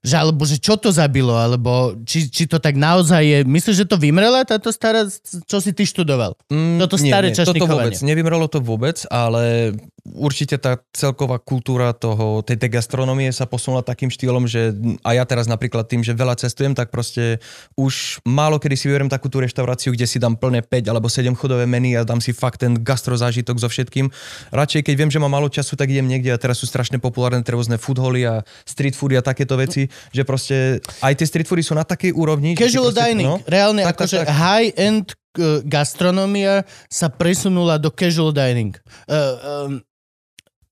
Že 0.00 0.14
alebo, 0.16 0.46
že 0.46 0.56
čo 0.56 0.78
to 0.78 0.88
zabilo, 0.88 1.34
alebo 1.34 1.98
či, 2.06 2.30
či 2.30 2.46
to 2.46 2.56
tak 2.56 2.78
naozaj 2.78 3.20
je. 3.26 3.38
Myslíš, 3.42 3.76
že 3.82 3.86
to 3.90 3.98
vymrela 3.98 4.46
táto 4.46 4.70
stará, 4.70 5.02
čo 5.44 5.58
si 5.58 5.74
ty 5.74 5.82
študoval? 5.82 6.38
Mm, 6.46 6.78
Toto 6.78 6.94
staré 6.96 7.34
toto 7.34 7.52
čašníkovanie. 7.52 7.90
vôbec, 7.92 7.96
nevymrelo 8.00 8.46
to 8.46 8.62
vôbec, 8.62 9.02
ale 9.10 9.74
určite 10.14 10.60
tá 10.60 10.78
celková 10.94 11.42
kultúra 11.42 11.90
toho, 11.90 12.44
tej, 12.46 12.60
tej 12.60 12.78
gastronomie 12.78 13.32
sa 13.34 13.48
posunula 13.48 13.82
takým 13.82 14.12
štýlom, 14.12 14.46
že 14.46 14.76
a 15.02 15.16
ja 15.16 15.24
teraz 15.26 15.50
napríklad 15.50 15.88
tým, 15.90 16.06
že 16.06 16.14
veľa 16.14 16.38
cestujem, 16.38 16.76
tak 16.76 16.94
proste 16.94 17.42
už 17.74 18.22
málo 18.22 18.62
kedy 18.62 18.76
si 18.78 18.86
vyberiem 18.86 19.10
takú 19.10 19.26
tú 19.26 19.42
reštauráciu, 19.42 19.96
kde 19.96 20.06
si 20.06 20.22
dám 20.22 20.38
plné 20.38 20.62
5 20.62 20.92
alebo 20.92 21.10
7 21.10 21.32
chodové 21.34 21.66
meny 21.66 21.98
a 21.98 22.06
dám 22.06 22.22
si 22.22 22.30
fakt 22.30 22.62
ten 22.62 22.78
gastrozážitok 22.78 23.58
so 23.58 23.66
všetkým. 23.66 24.12
Radšej, 24.54 24.86
keď 24.86 24.94
viem, 24.94 25.10
že 25.10 25.18
mám 25.18 25.32
málo 25.32 25.50
času, 25.50 25.74
tak 25.74 25.90
idem 25.90 26.06
niekde 26.06 26.30
a 26.30 26.38
teraz 26.38 26.62
sú 26.62 26.66
strašne 26.68 27.02
populárne 27.02 27.42
rôzne 27.46 27.80
food 27.80 27.98
hally 27.98 28.26
a 28.26 28.42
street 28.68 28.98
foody 28.98 29.16
a 29.16 29.22
takéto 29.22 29.56
veci, 29.56 29.88
že 30.10 30.22
proste 30.26 30.82
aj 31.00 31.14
tie 31.16 31.26
street 31.26 31.48
foody 31.48 31.62
sú 31.64 31.72
na 31.72 31.86
takej 31.86 32.12
úrovni. 32.12 32.58
Casual 32.58 32.92
proste, 32.92 33.00
dining. 33.00 33.28
no, 33.28 33.40
Reálne 33.48 33.82
tak, 33.86 33.96
akože 33.96 34.18
tak. 34.26 34.34
high-end 34.34 35.06
gastronomia 35.64 36.64
sa 36.88 37.12
presunula 37.12 37.76
do 37.76 37.92
casual 37.92 38.32
dining. 38.32 38.72
Uh, 39.04 39.14
um, 39.14 39.72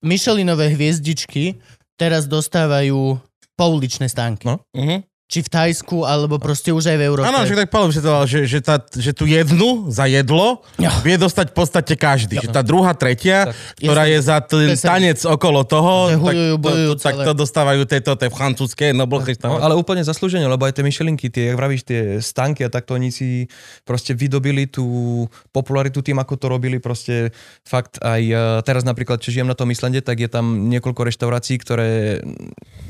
Michelinové 0.05 0.69
hviezdičky 0.77 1.57
teraz 1.97 2.29
dostávajú 2.29 3.19
pouličné 3.57 4.07
stánky. 4.13 4.45
No. 4.45 4.61
Mhm. 4.77 5.14
Či 5.25 5.41
v 5.41 5.49
Tajsku, 5.49 6.05
alebo 6.05 6.37
proste 6.37 6.69
už 6.69 6.85
aj 6.85 7.01
v 7.01 7.05
Európe. 7.09 7.25
Áno, 7.25 7.49
že 7.49 7.57
tak 7.57 7.73
Pavel 7.73 7.89
vysvetloval, 7.89 8.29
že, 8.29 8.45
že, 8.45 8.61
tá, 8.61 8.77
že 8.77 9.17
tú 9.17 9.25
jednu 9.25 9.89
za 9.89 10.05
jedlo 10.05 10.61
Jo. 10.77 10.93
vie 11.01 11.17
dostať 11.17 11.49
v 11.49 11.57
podstate 11.57 11.95
každý. 11.97 12.45
Že 12.45 12.53
tá 12.53 12.61
druhá, 12.61 12.93
tretia, 12.93 13.49
Tak. 13.49 13.57
ktorá 13.81 14.05
je 14.05 14.19
za 14.21 14.37
ten 14.45 14.69
je 14.69 14.77
sa- 14.77 14.95
tanec 14.95 15.17
okolo 15.25 15.65
toho, 15.65 16.13
Že 16.13 16.17
tak 16.21 16.25
hujujú, 16.29 16.55
to, 16.55 16.61
bojujú 16.61 16.93
to, 16.93 17.01
tak 17.01 17.15
to 17.25 17.33
dostávajú 17.33 17.83
tieto 17.89 18.13
tie 18.21 18.29
francúzske 18.29 18.93
noble 18.93 19.25
No, 19.41 19.57
ale 19.57 19.73
úplne 19.73 20.05
zaslúžene, 20.05 20.45
lebo 20.45 20.69
aj 20.69 20.77
tie 20.77 20.85
myšelinky, 20.85 21.33
tie, 21.33 21.51
jak 21.51 21.57
vravíš, 21.57 21.83
tie 21.89 22.01
stanky 22.21 22.61
a 22.61 22.69
takto 22.69 22.93
oni 22.93 23.09
si 23.09 23.49
proste 23.89 24.13
vydobili 24.13 24.69
tú 24.69 25.25
popularitu 25.57 26.05
tým, 26.05 26.21
ako 26.21 26.37
to 26.37 26.47
robili 26.53 26.77
proste 26.77 27.33
fakt 27.65 27.97
aj 28.05 28.21
eh, 28.21 28.39
teraz 28.61 28.85
napríklad, 28.85 29.25
čo 29.25 29.33
žijem 29.33 29.49
na 29.49 29.57
tom 29.57 29.73
Islande, 29.73 30.05
tak 30.05 30.21
je 30.21 30.29
tam 30.29 30.69
niekoľko 30.69 31.09
reštaurácií, 31.09 31.57
ktoré 31.65 32.21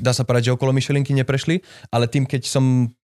dá 0.02 0.10
sa 0.10 0.26
povedať, 0.26 0.50
že 0.50 0.56
okolo 0.58 0.74
myšelinky 0.74 1.14
neprešli, 1.14 1.62
ale 1.94 2.10
tým 2.10 2.23
predtým, 2.24 2.40
keď 2.40 2.42
som 2.48 2.64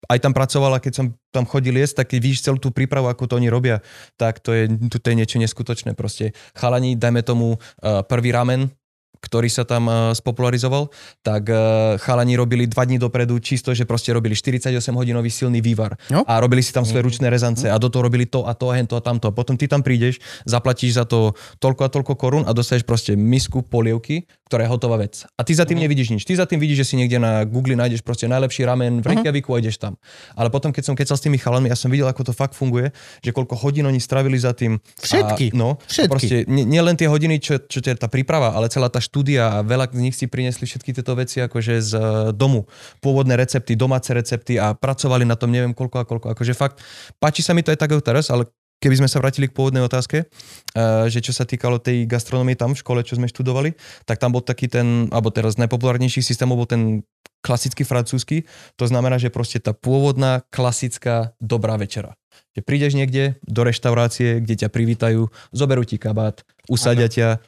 aj 0.08 0.19
tam 0.21 0.32
pracoval 0.32 0.77
a 0.77 0.84
keď 0.84 0.93
som 0.93 1.06
tam 1.34 1.43
chodil 1.49 1.75
jesť, 1.75 2.03
tak 2.03 2.15
keď 2.15 2.19
vidíš 2.21 2.45
celú 2.45 2.62
tú 2.62 2.69
prípravu, 2.71 3.10
ako 3.10 3.27
to 3.27 3.34
oni 3.41 3.49
robia, 3.49 3.82
tak 4.15 4.39
to 4.39 4.53
je, 4.53 4.69
to 4.93 5.03
je 5.03 5.15
niečo 5.17 5.41
neskutočné. 5.41 5.97
Proste 5.97 6.32
chalani, 6.56 6.95
dajme 6.95 7.25
tomu 7.25 7.58
uh, 7.58 8.06
prvý 8.06 8.32
ramen, 8.32 8.71
ktorý 9.17 9.49
sa 9.49 9.65
tam 9.65 9.89
uh, 9.89 10.13
spopularizoval, 10.13 10.93
tak 11.25 11.49
uh, 11.49 11.97
chalani 11.99 12.38
robili 12.38 12.69
dva 12.69 12.86
dní 12.86 13.01
dopredu 13.01 13.41
čisto, 13.41 13.73
že 13.73 13.84
proste 13.84 14.13
robili 14.13 14.38
48 14.38 14.71
hodinový 14.93 15.34
silný 15.34 15.60
vývar 15.60 15.97
No. 16.13 16.21
a 16.23 16.38
robili 16.38 16.62
si 16.62 16.69
tam 16.71 16.86
svoje 16.86 17.03
ručné 17.03 17.27
rezance 17.27 17.65
a 17.65 17.75
do 17.82 17.89
toho 17.89 18.06
robili 18.06 18.30
to 18.30 18.45
a 18.45 18.53
to 18.53 18.69
a 18.69 18.77
hento 18.77 18.93
a 18.95 19.01
tamto. 19.01 19.27
A 19.27 19.34
potom 19.34 19.58
ty 19.58 19.65
tam 19.65 19.82
prídeš, 19.82 20.21
zaplatíš 20.45 21.01
za 21.01 21.03
to 21.10 21.34
toľko 21.58 21.82
a 21.84 21.89
toľko 21.89 22.13
korún 22.15 22.43
a 22.45 22.53
dostaneš 22.53 22.86
proste 22.86 23.17
misku 23.17 23.65
polievky, 23.65 24.30
ktorá 24.47 24.63
je 24.63 24.71
hotová 24.71 24.95
vec. 24.97 25.27
A 25.36 25.43
ty 25.43 25.51
za 25.51 25.67
tým 25.67 25.83
nevidíš 25.83 26.15
nič. 26.15 26.23
Ty 26.23 26.39
za 26.39 26.45
tým 26.47 26.63
vidíš, 26.63 26.88
že 26.88 26.88
si 26.89 26.95
niekde 26.95 27.19
na 27.19 27.43
Google 27.43 27.75
nájdeš 27.75 27.99
proste 28.01 28.31
najlepší 28.31 28.63
ramen 28.63 29.03
v 29.03 29.12
Reykjaviku 29.12 29.51
a 29.53 29.60
ideš 29.60 29.77
tam. 29.77 29.99
Ale 30.39 30.47
potom, 30.47 30.71
keď 30.71 30.83
som 30.88 30.95
kecal 30.95 31.19
s 31.19 31.23
tými 31.23 31.36
chalami, 31.36 31.67
ja 31.67 31.75
som 31.75 31.91
videl, 31.91 32.07
ako 32.07 32.31
to 32.31 32.33
fakt 32.33 32.55
funguje, 32.55 32.95
že 33.19 33.36
koľko 33.36 33.60
hodín 33.60 33.83
oni 33.83 33.99
stravili 33.99 34.39
za 34.39 34.55
tým. 34.55 34.79
Všetky. 35.03 35.51
A, 35.51 35.57
no, 35.60 35.75
Všetky. 35.83 36.07
A 36.07 36.12
proste 36.12 36.36
nie, 36.47 36.63
nie 36.63 36.79
tie 36.95 37.12
hodiny, 37.12 37.43
čo, 37.43 37.60
čo 37.60 37.83
je 37.83 37.93
tá 37.99 38.07
príprava, 38.07 38.55
ale 38.55 38.71
celá 38.71 38.88
tá 38.88 39.03
štúdia 39.03 39.60
a 39.60 39.67
veľa 39.67 39.91
z 39.91 39.99
nich 39.99 40.15
si 40.15 40.25
priniesli 40.25 40.63
všetky 40.63 40.95
tieto 40.95 41.12
veci 41.13 41.43
akože 41.43 41.73
z 41.83 41.91
eh, 41.93 42.01
domu. 42.31 42.65
Pôvodné 43.03 43.36
recepty, 43.36 43.75
domáce 43.75 44.10
recepty 44.15 44.55
a 44.55 44.71
pracovali 44.71 45.27
na 45.27 45.36
tom 45.36 45.51
neviem 45.51 45.75
koľko 45.75 45.97
a 45.99 46.05
koľko. 46.07 46.27
Akože 46.31 46.55
fakt, 46.55 46.79
páči 47.19 47.43
sa 47.43 47.51
mi 47.51 47.62
to 47.62 47.75
aj 47.75 47.79
tak 47.83 47.91
teraz, 47.99 48.31
ale 48.31 48.47
keby 48.77 48.95
sme 49.03 49.09
sa 49.09 49.21
vrátili 49.21 49.49
k 49.49 49.55
pôvodnej 49.57 49.81
otázke, 49.81 50.25
eh, 50.25 51.05
že 51.09 51.19
čo 51.21 51.33
sa 51.33 51.43
týkalo 51.43 51.81
tej 51.81 52.05
gastronomie 52.05 52.57
tam 52.57 52.73
v 52.73 52.81
škole, 52.81 52.99
čo 53.01 53.17
sme 53.17 53.29
študovali, 53.29 53.73
tak 54.05 54.21
tam 54.21 54.33
bol 54.33 54.45
taký 54.45 54.69
ten, 54.69 55.09
alebo 55.09 55.33
teraz 55.33 55.57
najpopulárnejší 55.57 56.21
systém 56.21 56.49
bol 56.49 56.69
ten 56.69 57.01
klasický 57.41 57.85
francúzsky, 57.85 58.43
to 58.75 58.85
znamená, 58.89 59.21
že 59.21 59.29
proste 59.29 59.61
tá 59.61 59.71
pôvodná 59.71 60.43
klasická 60.49 61.37
dobrá 61.37 61.77
večera. 61.77 62.17
Že 62.57 62.61
prídeš 62.65 62.93
niekde 62.97 63.37
do 63.45 63.61
reštaurácie, 63.61 64.41
kde 64.41 64.65
ťa 64.65 64.69
privítajú, 64.73 65.29
zoberú 65.53 65.85
ti 65.85 66.01
kabát, 66.01 66.41
usadia 66.67 67.07
ťa, 67.07 67.39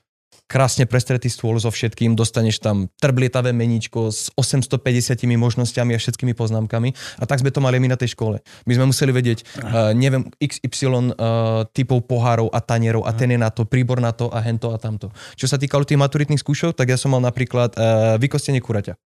krásne 0.49 0.89
prestretý 0.89 1.29
stôl 1.29 1.61
so 1.61 1.69
všetkým, 1.69 2.17
dostaneš 2.17 2.57
tam 2.57 2.89
trblietavé 2.97 3.53
meníčko 3.53 4.09
s 4.09 4.33
850 4.33 5.29
možnosťami 5.29 5.93
a 5.93 6.01
všetkými 6.01 6.33
poznámkami. 6.33 6.89
A 7.21 7.23
tak 7.29 7.45
sme 7.45 7.53
to 7.53 7.61
mali 7.61 7.77
my 7.77 7.93
na 7.93 7.97
tej 8.01 8.17
škole. 8.17 8.41
My 8.65 8.73
sme 8.73 8.89
museli 8.89 9.13
vedieť, 9.13 9.45
uh, 9.61 9.93
neviem, 9.93 10.25
XY 10.41 11.13
uh, 11.13 11.69
typov 11.69 12.09
pohárov 12.09 12.49
a 12.49 12.59
tanierov 12.65 13.05
a 13.05 13.13
ten 13.13 13.29
je 13.29 13.39
na 13.39 13.53
to, 13.53 13.69
príbor 13.69 14.01
na 14.01 14.09
to 14.09 14.33
a 14.33 14.41
hento 14.41 14.73
a 14.73 14.81
tamto. 14.81 15.13
Čo 15.37 15.45
sa 15.45 15.61
týkalo 15.61 15.85
tých 15.85 16.01
maturitných 16.01 16.41
skúšok, 16.41 16.73
tak 16.73 16.89
ja 16.89 16.97
som 16.97 17.13
mal 17.13 17.21
napríklad 17.21 17.77
uh, 17.77 18.17
vykostenie 18.17 18.61
kuraťa. 18.61 19.08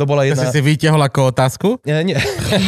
To 0.00 0.08
bola 0.08 0.24
To 0.24 0.32
jedna... 0.32 0.48
si 0.48 0.56
si 0.56 0.60
vytiahol 0.64 1.02
ako 1.04 1.28
otázku? 1.28 1.68
Nie, 1.84 2.00
nie. 2.00 2.16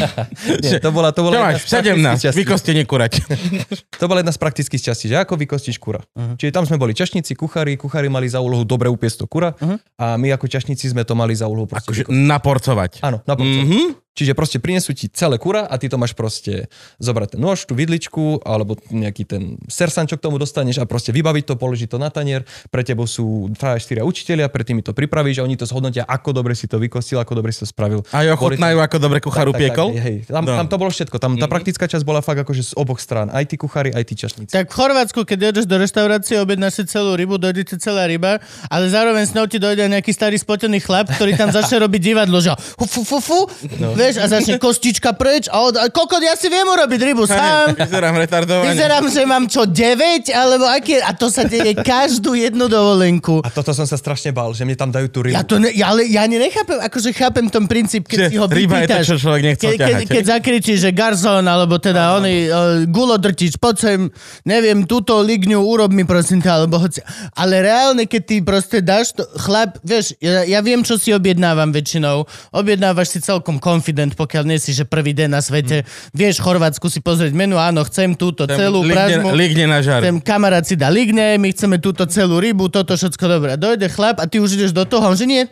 nie 0.68 0.76
to 0.76 0.92
bola, 0.92 1.16
to 1.16 1.24
bola 1.24 1.32
Čo 1.32 1.40
máš? 1.40 1.54
z 1.64 1.72
praktických 1.72 2.20
17. 2.20 2.24
častí. 2.28 2.38
Vykostenie 2.44 2.84
kurať. 2.84 3.12
To 4.02 4.10
bola 4.10 4.18
jedna 4.20 4.34
z 4.34 4.40
praktických 4.42 4.82
častí, 4.82 5.06
že 5.06 5.14
ako 5.14 5.38
vykostíš 5.38 5.78
kura. 5.78 6.02
Uh-huh. 6.02 6.34
Čiže 6.34 6.50
tam 6.50 6.66
sme 6.66 6.74
boli 6.74 6.90
čašníci, 6.90 7.38
kuchári, 7.38 7.78
kuchári 7.78 8.10
mali 8.10 8.26
za 8.26 8.42
úlohu 8.42 8.66
dobre 8.66 8.90
upiesť 8.90 9.22
to 9.22 9.26
kura 9.30 9.54
uh-huh. 9.54 9.78
a 9.94 10.18
my 10.18 10.34
ako 10.34 10.50
čašníci 10.50 10.90
sme 10.90 11.06
to 11.06 11.14
mali 11.14 11.30
za 11.38 11.46
úlohu 11.46 11.70
proste 11.70 11.86
Akože 11.86 12.02
vykostiť. 12.02 12.26
naporcovať. 12.26 12.92
Áno, 13.06 13.22
na 13.22 13.34
mm-hmm. 13.38 14.11
Mhm. 14.12 14.18
Čiže 14.22 14.32
proste 14.36 14.58
prinesú 14.60 14.92
ti 14.92 15.08
celé 15.08 15.40
kura 15.40 15.64
a 15.64 15.80
ty 15.80 15.88
to 15.88 15.96
máš 15.96 16.12
proste 16.12 16.68
zobrať 17.00 17.34
ten 17.34 17.40
nôž, 17.40 17.64
tú 17.64 17.72
vidličku 17.72 18.44
alebo 18.44 18.76
nejaký 18.92 19.24
ten 19.24 19.42
sersan, 19.72 20.04
čo 20.04 20.20
k 20.20 20.22
tomu 20.22 20.36
dostaneš 20.36 20.78
a 20.78 20.86
proste 20.86 21.16
vybaviť 21.16 21.48
to, 21.48 21.54
položiť 21.56 21.88
to 21.88 21.96
na 21.96 22.12
tanier. 22.12 22.44
Pre 22.68 22.84
tebo 22.84 23.08
sú 23.08 23.48
2-4 23.56 24.04
učiteľia, 24.04 24.52
pre 24.52 24.68
tými 24.68 24.84
to 24.84 24.92
pripravíš 24.92 25.40
a 25.40 25.48
oni 25.48 25.56
to 25.56 25.64
zhodnotia, 25.64 26.04
ako 26.04 26.36
dobre 26.36 26.52
si 26.52 26.68
to 26.68 26.76
vykostil, 26.76 27.24
ako 27.24 27.40
dobre 27.40 27.56
si 27.56 27.64
to 27.64 27.68
spravil. 27.72 28.04
A 28.12 28.20
jo, 28.28 28.36
chutnajú, 28.36 28.84
ako 28.84 28.96
dobre 29.00 29.18
kuchár 29.24 29.48
upiekol? 29.48 29.96
hej, 29.96 30.28
tam, 30.28 30.44
No. 30.44 30.60
tam 30.60 30.68
to 30.68 30.76
bolo 30.76 30.92
všetko. 30.92 31.16
Tam 31.16 31.32
tá 31.40 31.48
praktická 31.48 31.88
časť 31.88 32.04
bola 32.04 32.20
fakt 32.20 32.44
akože 32.44 32.62
z 32.68 32.72
oboch 32.76 33.00
strán. 33.00 33.32
Aj 33.32 33.48
tí 33.48 33.56
kuchári, 33.56 33.96
aj 33.96 34.04
tí 34.04 34.12
čašníci. 34.12 34.52
Tak 34.52 34.68
v 34.68 34.74
Chorvátsku, 34.76 35.24
keď 35.24 35.56
ideš 35.56 35.64
do 35.64 35.80
reštaurácie, 35.80 36.36
objednáš 36.36 36.84
si 36.84 36.84
celú 36.84 37.16
rybu, 37.16 37.40
dojde 37.40 37.64
ti 37.64 37.80
celá 37.80 38.04
ryba, 38.04 38.44
ale 38.68 38.92
zároveň 38.92 39.24
s 39.24 39.32
ňou 39.32 39.48
ti 39.48 39.56
dojde 39.56 39.88
nejaký 39.88 40.12
starý 40.12 40.36
spotený 40.36 40.84
chlap, 40.84 41.08
ktorý 41.16 41.32
tam 41.32 41.48
začne 41.48 41.80
robiť 41.88 42.00
divadlo, 42.12 42.44
že 42.44 42.52
fu, 42.76 42.84
fu, 42.84 43.00
fu, 43.08 43.18
fu, 43.24 43.40
no. 43.80 43.96
Vieš, 44.02 44.16
a 44.18 44.26
začne 44.26 44.58
kostička 44.58 45.14
preč 45.14 45.46
a, 45.46 45.62
od, 45.62 45.78
a 45.78 45.86
kokot, 45.86 46.18
ja 46.18 46.34
si 46.34 46.50
viem 46.50 46.66
urobiť 46.66 47.00
rybu 47.00 47.24
sám. 47.24 47.78
Vyzerám 47.78 48.18
retardovane. 48.18 48.74
Vyzerám, 48.74 49.04
že 49.06 49.22
mám 49.22 49.44
čo, 49.46 49.62
9, 49.62 50.26
alebo 50.34 50.66
aké, 50.66 50.98
a 50.98 51.14
to 51.14 51.30
sa 51.30 51.46
deje 51.46 51.78
každú 51.78 52.34
jednu 52.34 52.66
dovolenku. 52.66 53.38
A 53.46 53.48
toto 53.48 53.70
som 53.70 53.86
sa 53.86 53.94
strašne 53.94 54.34
bál, 54.34 54.50
že 54.50 54.66
mne 54.66 54.74
tam 54.74 54.90
dajú 54.90 55.06
tú 55.06 55.22
rybu. 55.22 55.38
Ja 55.38 55.46
to 55.46 55.62
ne, 55.62 55.70
ja, 55.70 55.94
ale 55.94 56.10
ja 56.10 56.26
ani 56.26 56.42
nechápem, 56.42 56.82
akože 56.82 57.14
chápem 57.14 57.46
ten 57.46 57.64
princíp, 57.70 58.10
keď 58.10 58.18
Že 58.18 58.26
si 58.28 58.36
ho 58.36 58.46
ryba 58.48 58.82
je 58.82 58.86
to, 58.90 58.94
vypýtaš. 58.98 59.06
čo 59.06 59.16
človek 59.22 59.42
nechcel 59.44 59.70
Ke, 59.70 59.76
keď, 59.76 59.86
ťahať. 59.86 60.08
keď 60.10 60.24
zakričíš, 60.26 60.78
že 60.82 60.90
garzón, 60.90 61.44
alebo 61.46 61.78
teda 61.78 62.18
oný 62.18 62.36
uh, 62.48 62.54
gulodrtič, 62.88 63.60
poď 63.60 63.76
sem, 63.78 64.00
neviem, 64.42 64.82
túto 64.82 65.14
ligňu 65.20 65.62
urob 65.62 65.92
mi 65.92 66.02
prosím 66.02 66.40
ťa, 66.40 66.50
alebo 66.58 66.80
hoci. 66.80 67.04
Ale 67.36 67.62
reálne, 67.62 68.08
keď 68.08 68.22
ty 68.24 68.36
proste 68.40 68.80
dáš 68.80 69.12
to, 69.12 69.22
chlap, 69.38 69.76
vieš, 69.84 70.16
ja, 70.18 70.42
ja 70.42 70.58
viem, 70.58 70.80
čo 70.82 70.96
si 70.96 71.12
objednávam 71.12 71.70
väčšinou. 71.70 72.24
Objednávaš 72.50 73.14
si 73.14 73.18
celkom 73.20 73.60
confident, 73.92 74.16
pokiaľ 74.16 74.44
nie 74.48 74.56
si, 74.56 74.72
že 74.72 74.88
prvý 74.88 75.12
deň 75.12 75.28
na 75.28 75.44
svete. 75.44 75.84
Vieš 76.16 76.40
v 76.40 76.44
Chorvátsku 76.48 76.88
si 76.88 77.04
pozrieť 77.04 77.36
menu, 77.36 77.60
áno, 77.60 77.84
chcem 77.84 78.16
túto 78.16 78.48
Tam 78.48 78.56
celú 78.56 78.80
ligne, 78.80 78.96
pražmu. 78.96 79.28
ligne 79.36 79.66
na 79.68 79.84
žar. 79.84 80.00
Ten 80.00 80.16
kamarát 80.18 80.64
si 80.64 80.74
dá 80.74 80.88
ligne, 80.88 81.36
my 81.36 81.52
chceme 81.52 81.76
túto 81.76 82.08
celú 82.08 82.40
rybu, 82.40 82.72
toto 82.72 82.96
všetko 82.96 83.24
dobré. 83.28 83.60
Dojde 83.60 83.92
chlap 83.92 84.16
a 84.18 84.24
ty 84.24 84.40
už 84.40 84.56
ideš 84.56 84.72
do 84.72 84.88
toho, 84.88 85.12
on 85.12 85.16
že 85.20 85.28
nie, 85.28 85.44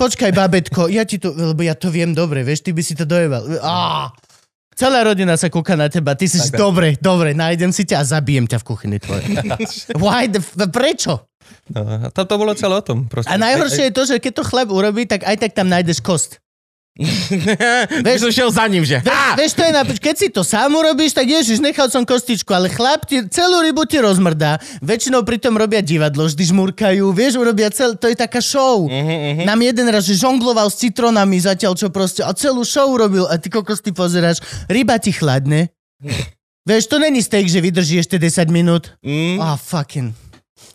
počkaj 0.00 0.32
babetko, 0.32 0.88
ja 0.88 1.04
ti 1.04 1.20
to, 1.20 1.36
lebo 1.36 1.60
ja 1.60 1.76
to 1.76 1.92
viem 1.92 2.16
dobre, 2.16 2.40
vieš, 2.40 2.64
ty 2.64 2.72
by 2.72 2.80
si 2.80 2.96
to 2.96 3.04
dojeval. 3.04 3.44
Á, 3.60 4.08
celá 4.72 5.04
rodina 5.04 5.36
sa 5.36 5.52
kúka 5.52 5.76
na 5.76 5.92
teba, 5.92 6.16
ty 6.16 6.24
si 6.24 6.40
si, 6.40 6.48
dobre, 6.48 6.96
dobre, 6.96 7.36
nájdem 7.36 7.76
si 7.76 7.84
ťa 7.84 8.00
a 8.00 8.04
zabijem 8.08 8.48
ťa 8.48 8.56
v 8.56 8.64
kuchyni 8.64 8.96
tvojej. 8.96 9.28
Why 10.02 10.32
the, 10.32 10.40
prečo? 10.72 11.28
No, 11.68 11.84
a 11.84 12.08
tam 12.08 12.24
to 12.24 12.34
bolo 12.40 12.56
celé 12.56 12.80
o 12.80 12.84
tom. 12.84 13.06
Proste. 13.06 13.28
A 13.28 13.36
najhoršie 13.36 13.92
je 13.92 13.94
to, 13.94 14.02
že 14.08 14.16
keď 14.18 14.32
to 14.40 14.48
chlap 14.48 14.68
urobí, 14.72 15.04
tak 15.04 15.22
aj 15.22 15.36
tak 15.36 15.52
tam 15.52 15.68
nájdeš 15.68 16.00
kost. 16.00 16.42
By 18.04 18.20
som 18.20 18.28
šiel 18.28 18.52
za 18.52 18.68
ním, 18.68 18.84
že... 18.84 19.00
Vieš, 19.00 19.32
vieš, 19.40 19.52
to 19.56 19.62
je 19.64 19.72
napríklad, 19.72 20.02
keď 20.04 20.16
si 20.20 20.28
to 20.28 20.44
sám 20.44 20.76
urobíš, 20.76 21.16
tak 21.16 21.24
ježiš, 21.24 21.64
nechal 21.64 21.88
som 21.88 22.04
kostičku, 22.04 22.52
ale 22.52 22.68
chlap 22.68 23.08
ti, 23.08 23.24
celú 23.32 23.64
rybu 23.64 23.88
ti 23.88 23.96
rozmrdá. 23.96 24.60
Väčšinou 24.84 25.24
pritom 25.24 25.56
robia 25.56 25.80
divadlo, 25.80 26.28
vždy 26.28 26.44
žmurkajú, 26.52 27.08
vieš, 27.16 27.40
urobia 27.40 27.72
cel, 27.72 27.96
to 27.96 28.12
je 28.12 28.16
taká 28.16 28.44
show. 28.44 28.84
Mhm, 28.84 29.48
Nám 29.48 29.60
jeden 29.64 29.88
raz, 29.88 30.04
že 30.04 30.20
žongloval 30.20 30.68
s 30.68 30.84
citronami 30.84 31.40
zatiaľ, 31.40 31.72
čo 31.80 31.88
proste, 31.88 32.20
a 32.20 32.30
celú 32.36 32.60
show 32.60 32.84
urobil 32.92 33.24
a 33.24 33.40
ty 33.40 33.48
kokos 33.48 33.80
ty 33.80 33.96
pozeráš, 33.96 34.44
ryba 34.68 35.00
ti 35.00 35.16
chladne. 35.16 35.72
vieš, 36.68 36.92
to 36.92 37.00
není 37.00 37.24
steak, 37.24 37.48
že 37.48 37.64
vydrží 37.64 38.04
ešte 38.04 38.20
10 38.20 38.52
minút. 38.52 38.92
Mm. 39.00 39.40
Ah, 39.40 39.56
fucking. 39.56 40.21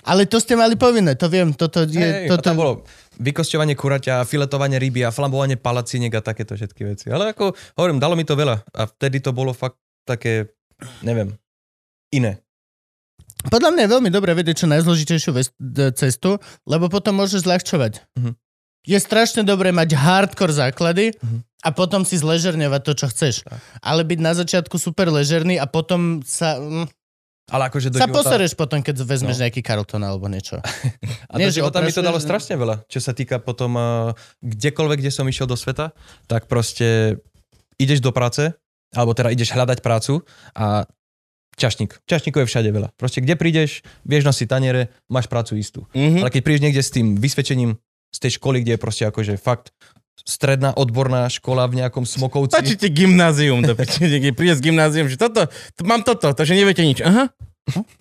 Ale 0.08 0.24
to 0.24 0.39
ste 0.39 0.56
mali 0.56 0.80
povinné, 0.80 1.20
to 1.20 1.28
viem, 1.28 1.52
toto 1.52 1.84
je... 1.84 2.00
Hej, 2.00 2.32
toto... 2.32 2.48
tam 2.48 2.56
bolo 2.56 2.74
vykosťovanie 3.20 3.76
kuraťa, 3.76 4.24
filetovanie 4.24 4.80
ryby 4.80 5.04
a 5.04 5.12
flambovanie 5.12 5.60
palaciniek 5.60 6.15
a 6.15 6.24
takéto 6.24 6.56
všetky 6.56 6.82
veci. 6.88 7.06
Ale 7.12 7.36
ako, 7.36 7.52
hovorím, 7.76 8.00
dalo 8.00 8.15
mi 8.15 8.24
to 8.24 8.39
veľa. 8.39 8.63
A 8.72 8.88
vtedy 8.88 9.20
to 9.20 9.36
bolo 9.36 9.52
fakt 9.52 9.76
také, 10.08 10.56
neviem, 11.04 11.36
iné. 12.15 12.39
Podľa 13.52 13.70
mňa 13.76 13.82
je 13.86 13.93
veľmi 13.93 14.10
dobré 14.10 14.32
vedieť 14.34 14.65
čo 14.65 14.72
najzložitejšiu 14.72 15.32
cestu, 15.93 16.41
lebo 16.65 16.89
potom 16.89 17.20
môžeš 17.20 17.46
zľahčovať. 17.46 18.08
Mhm. 18.17 18.32
Je 18.88 18.96
strašne 19.04 19.43
dobré 19.43 19.76
mať 19.76 20.00
hardcore 20.00 20.56
základy 20.56 21.12
Mhm. 21.20 21.43
a 21.67 21.70
potom 21.76 22.08
si 22.08 22.15
zležerňovať 22.15 22.82
to, 22.88 22.93
čo 22.96 23.06
chceš. 23.12 23.36
Ale 23.84 24.08
byť 24.08 24.20
na 24.24 24.32
začiatku 24.32 24.80
super 24.80 25.12
ležerný 25.12 25.60
a 25.60 25.67
potom 25.67 26.24
sa, 26.24 26.56
mm, 26.56 26.88
Ale 27.48 27.68
akože 27.68 27.88
do 27.90 27.96
sa 27.96 28.04
života... 28.04 28.18
posereš 28.22 28.54
potom, 28.54 28.80
keď 28.80 28.96
vezmeš 29.02 29.38
No. 29.38 29.44
nejaký 29.44 29.62
Carlton 29.62 30.02
alebo 30.02 30.28
niečo. 30.28 30.60
A 31.32 31.36
Nie, 31.36 31.48
do 31.48 31.56
života 31.56 31.80
mi 31.80 31.90
to 31.90 32.02
dalo 32.02 32.20
že- 32.20 32.28
strašne 32.28 32.54
veľa. 32.54 32.84
Čo 32.86 33.00
sa 33.00 33.12
týka 33.12 33.40
potom 33.40 33.72
uh, 33.72 34.12
kdekoľvek, 34.42 34.98
kde 35.00 35.10
som 35.10 35.24
išiel 35.24 35.46
do 35.46 35.56
sveta, 35.56 35.96
tak 36.26 36.46
proste 36.46 37.20
ideš 37.78 38.00
do 38.00 38.12
práce, 38.12 38.52
alebo 38.92 39.12
teda 39.12 39.30
ideš 39.30 39.52
hľadať 39.52 39.80
prácu 39.80 40.28
a 40.54 40.84
čašník. 41.54 42.04
Čašníkov 42.04 42.44
je 42.44 42.50
všade 42.50 42.70
veľa. 42.70 42.92
Proste 42.94 43.20
kde 43.20 43.34
prídeš, 43.34 43.80
vieš 44.04 44.26
nosiť 44.26 44.46
taniere, 44.46 44.92
máš 45.08 45.26
prácu 45.26 45.56
istú. 45.56 45.88
Mhm. 45.92 46.22
Ale 46.22 46.30
keď 46.30 46.42
prídeš 46.42 46.64
niekde 46.64 46.82
s 46.82 46.92
tým 46.92 47.16
vysvedčením 47.16 47.80
z 48.08 48.20
tej 48.20 48.32
školy, 48.36 48.62
kde 48.62 48.76
je 48.76 48.80
proste 48.80 49.04
akože 49.04 49.36
fakt 49.36 49.72
stredná 50.25 50.73
odborná 50.73 51.27
škola 51.27 51.67
v 51.67 51.84
nejakom 51.84 52.08
smokovci. 52.08 52.56
Stačí 52.56 52.75
ti 52.75 52.89
gymnázium, 52.89 53.62
piči. 53.63 54.08
Niekde 54.08 54.32
príde 54.34 54.56
z 54.58 54.62
gymnázium, 54.63 55.08
že 55.08 55.17
toto, 55.19 55.45
t- 55.49 55.86
mám 55.86 56.01
toto, 56.01 56.34
takže 56.34 56.56
neviete 56.56 56.82
nič. 56.82 57.03
Aha. 57.03 57.30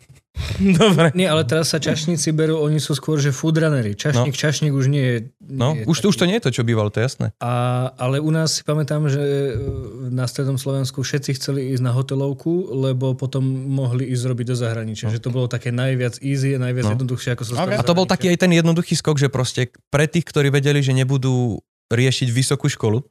Dobre. 0.60 1.16
Nie, 1.16 1.32
ale 1.32 1.48
teraz 1.48 1.72
sa 1.72 1.80
čašníci 1.80 2.28
berú, 2.36 2.60
oni 2.60 2.76
sú 2.76 2.92
skôr, 2.92 3.16
že 3.16 3.32
foodrunnery. 3.32 3.96
Čašník, 3.96 4.36
no. 4.36 4.40
čašník 4.44 4.72
už 4.76 4.86
nie 4.92 5.00
je... 5.00 5.16
No, 5.40 5.72
nie 5.72 5.80
je 5.80 5.88
už, 5.88 5.96
to, 6.04 6.12
už 6.12 6.14
taký. 6.14 6.20
to 6.20 6.28
nie 6.28 6.36
je 6.36 6.44
to, 6.44 6.50
čo 6.52 6.62
bývalo, 6.62 6.92
to 6.92 7.00
je 7.00 7.08
jasné. 7.08 7.26
A, 7.40 7.52
ale 7.96 8.20
u 8.20 8.28
nás 8.28 8.60
si 8.60 8.62
pamätám, 8.62 9.08
že 9.08 9.16
e, 9.16 9.52
na 10.12 10.28
strednom 10.28 10.60
Slovensku 10.60 11.00
všetci 11.00 11.40
chceli 11.40 11.72
ísť 11.72 11.80
na 11.80 11.96
hotelovku, 11.96 12.68
lebo 12.68 13.16
potom 13.16 13.40
mohli 13.48 14.12
ísť 14.12 14.24
robiť 14.28 14.46
do 14.52 14.56
zahraničia. 14.60 15.08
Že 15.08 15.24
to 15.24 15.30
bolo 15.32 15.48
také 15.48 15.72
najviac 15.72 16.20
easy 16.20 16.52
a 16.52 16.60
najviac 16.60 16.84
No. 16.84 16.92
jednoduchšie, 17.00 17.32
ako 17.32 17.42
sa 17.42 17.52
Ok. 17.56 17.72
stalo 17.72 17.80
A 17.80 17.88
to 17.88 17.96
bol 17.96 18.04
taký 18.04 18.28
aj 18.28 18.38
ten 18.44 18.52
jednoduchý 18.52 18.92
skok, 18.92 19.16
že 19.16 19.32
proste 19.32 19.72
pre 19.88 20.04
tých, 20.04 20.28
ktorí 20.28 20.52
vedeli, 20.52 20.84
že 20.84 20.92
nebudú 20.92 21.64
riešiť 21.88 22.28
vysokú 22.28 22.66
školu, 22.66 23.02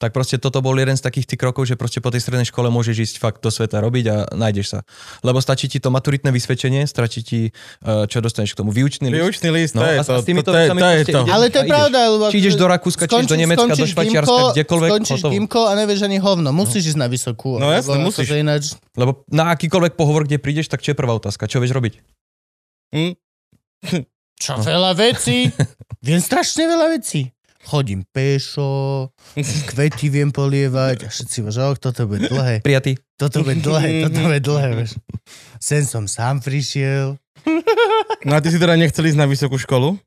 Tak 0.00 0.16
proste 0.16 0.40
toto 0.40 0.64
bol 0.64 0.72
jeden 0.74 0.96
z 0.96 1.04
takých 1.04 1.28
tých 1.28 1.36
krokov, 1.36 1.68
že 1.68 1.76
proste 1.76 2.00
po 2.00 2.08
tej 2.08 2.24
strednej 2.24 2.48
škole 2.48 2.72
môžeš 2.72 2.96
ísť 3.04 3.16
fakt 3.20 3.44
do 3.44 3.52
sveta 3.52 3.84
robiť 3.84 4.04
a 4.08 4.16
nájdeš 4.32 4.72
sa. 4.72 4.78
Lebo 5.20 5.36
stačí 5.38 5.68
ti 5.68 5.76
to 5.76 5.92
maturitné 5.92 6.32
vysvedčenie, 6.32 6.88
stačí 6.88 7.20
ti, 7.20 7.40
eh, 7.44 8.04
čo 8.08 8.18
dostaneš 8.18 8.56
k 8.56 8.64
tomu, 8.64 8.72
výučný 8.72 9.12
list. 9.12 9.20
Výučný 9.20 9.48
list, 9.52 9.76
to 9.76 9.84
No, 9.84 9.84
je 9.84 9.92
a 9.92 10.00
s- 10.00 10.08
to, 10.08 10.12
a 10.16 10.18
s 10.18 10.24
týmito 10.24 10.48
to, 10.48 10.56
to, 10.56 10.72
to 10.72 10.88
je 10.88 11.04
to. 11.04 11.20
ideš 11.20 11.28
Ale 11.28 11.44
to 11.46 11.58
je 11.58 11.66
pravda. 11.68 11.98
Lebo 12.08 12.24
Či 12.26 12.36
ideš 12.40 12.56
do 12.56 12.66
Rakúska, 12.66 13.04
či 13.04 13.12
ideš 13.14 13.28
do 13.28 13.36
Nemecka, 13.36 13.60
do 13.60 13.76
skončíš 13.76 13.92
Švajčiarska, 13.92 14.42
kdekoľvek, 14.56 14.90
Skončíš 14.90 15.20
hotovo. 15.20 15.32
gymko 15.36 15.60
a 15.68 15.72
nevieš 15.76 16.00
ani 16.00 16.16
hovno. 16.16 16.48
Musíš 16.50 16.82
ísť 16.88 16.98
na 16.98 17.06
vysokú. 17.06 17.50
No 17.54 17.68
jasne, 17.68 17.92
lebo 17.92 18.08
musíš. 18.08 18.28
Ináč, 18.32 18.64
Lebo 18.96 19.20
na 19.28 19.52
akýkoľvek 19.52 20.00
pohovor, 20.00 20.24
kde 20.24 20.40
prídeš, 20.40 20.64
tak 20.66 20.80
čo 20.80 20.92
je 20.92 20.96
prvá 20.96 21.12
otázka? 21.12 21.44
Čo 21.44 21.60
vieš 21.60 21.76
robiť? 21.76 22.00
Hm? 22.96 23.12
čo 24.40 24.56
veľa 24.56 24.96
vecí. 24.96 25.52
Viem 26.00 26.16
strašne 26.18 26.64
veľa 26.64 26.88
vecí. 26.90 27.28
Chodím 27.60 28.08
pešo, 28.08 29.12
kvety 29.68 30.08
viem 30.08 30.32
polievať 30.32 31.04
a 31.04 31.08
všetci 31.12 31.44
že 31.52 31.60
oh, 31.60 31.76
toto 31.76 32.08
bude 32.08 32.24
dlhé, 32.26 32.64
Prijatý? 32.64 32.96
toto 33.20 33.44
bude 33.44 33.60
dlhé, 33.60 34.08
toto 34.08 34.18
bude 34.24 34.40
dlhé, 34.40 34.68
vieš. 34.74 34.96
Sem 35.60 35.84
som 35.84 36.08
sám 36.08 36.40
prišiel. 36.40 37.20
No 38.24 38.32
a 38.32 38.40
ty 38.40 38.48
si 38.48 38.56
teda 38.56 38.80
nechcel 38.80 39.04
ísť 39.04 39.18
na 39.20 39.28
vysokú 39.28 39.60
školu? 39.60 40.00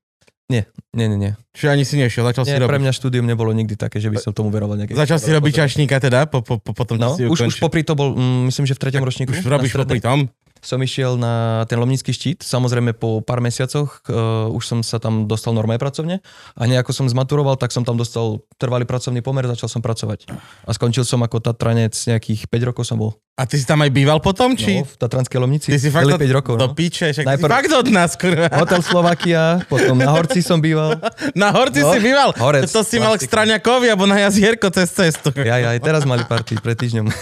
Nie, 0.51 0.65
nie, 0.91 1.07
nie. 1.07 1.17
nie. 1.17 1.31
Čiže 1.55 1.67
ani 1.71 1.83
si 1.85 1.95
nešiel, 1.95 2.25
začal 2.25 2.43
si 2.43 2.51
nie 2.51 2.61
pre 2.61 2.67
robiť. 2.67 2.83
mňa 2.83 2.93
štúdium 2.93 3.25
nebolo 3.25 3.53
nikdy 3.55 3.79
také, 3.79 3.97
že 3.97 4.11
by 4.11 4.17
som 4.19 4.35
tomu 4.35 4.51
veroval 4.51 4.75
nejaké. 4.75 4.93
Začal 4.93 5.17
si 5.17 5.29
robiť 5.31 5.53
čašníka 5.65 5.97
teda, 5.97 6.27
po, 6.27 6.43
po, 6.43 6.59
po, 6.59 6.75
potom 6.75 6.99
No, 6.99 7.15
si 7.15 7.23
už, 7.23 7.31
už 7.31 7.39
ukončil. 7.53 7.61
popri 7.63 7.81
to 7.81 7.93
bol, 7.95 8.11
mm, 8.11 8.51
myslím, 8.51 8.65
že 8.67 8.75
v 8.75 8.81
treťom 8.81 9.01
ročníku. 9.01 9.29
Už 9.31 9.45
robíš 9.45 9.73
popri 9.73 10.01
tom? 10.03 10.27
Som 10.63 10.79
išiel 10.79 11.13
na 11.13 11.33
ten 11.63 11.75
Lomnický 11.75 12.09
štít, 12.09 12.39
samozrejme 12.39 12.91
po 12.93 13.19
pár 13.19 13.37
mesiacoch 13.37 13.99
uh, 14.05 14.47
už 14.47 14.63
som 14.63 14.79
sa 14.79 14.95
tam 14.95 15.23
dostal 15.23 15.51
normálne 15.51 15.77
pracovne 15.77 16.23
a 16.53 16.63
nejako 16.63 16.89
som 16.89 17.05
zmaturoval, 17.05 17.53
tak 17.55 17.69
som 17.69 17.83
tam 17.83 17.93
dostal 17.93 18.39
trvalý 18.55 18.83
pracovný 18.83 19.19
pomer, 19.19 19.43
začal 19.45 19.67
som 19.67 19.79
pracovať. 19.79 20.31
A 20.63 20.71
skončil 20.71 21.03
som 21.03 21.19
ako 21.19 21.37
Tatranec, 21.37 21.91
nejakých 21.91 22.47
5 22.47 22.63
rokov 22.65 22.83
som 22.83 22.95
bol. 22.95 23.11
A 23.33 23.43
ty 23.43 23.57
si 23.57 23.65
tam 23.65 23.81
aj 23.81 23.89
býval 23.89 24.17
potom, 24.17 24.53
či? 24.53 24.79
No, 24.79 24.85
v 24.85 24.95
Tatranskej 24.95 25.35
Lomnici. 25.35 25.67
Ty 25.67 25.77
si 25.77 25.89
fakt 25.89 26.05
Celých 26.05 26.21
do, 26.21 26.25
5 26.25 26.37
rokov. 26.37 26.53
do 26.55 26.67
No. 26.67 26.73
piče, 26.73 27.11
však 27.11 27.25
Najprv- 27.27 27.49
fakt 27.51 27.71
od 27.73 27.87
nás, 27.89 28.11
kurva. 28.13 28.45
Hotel 28.47 28.81
Slovakia, 28.81 29.41
potom 29.65 29.95
na 29.95 30.09
Horci 30.09 30.39
som 30.39 30.57
býval. 30.57 30.95
Na 31.35 31.49
Horci 31.49 31.81
No. 31.81 31.91
si 31.91 31.99
býval. 31.99 32.31
Horec, 32.33 32.65
to 32.65 32.81
si 32.81 32.97
mal 32.97 33.13
k. 33.13 33.25
Straňakovi, 33.25 33.89
alebo 33.89 34.05
na 34.05 34.21
jazierko 34.21 34.69
cez 34.69 34.87
cestu. 34.87 35.33
Ja, 35.35 35.57
ja, 35.57 35.73
aj 35.73 35.81
teraz 35.81 36.05
mali 36.05 36.21
party 36.23 36.55
pred 36.57 36.77
týždňom. 36.77 37.09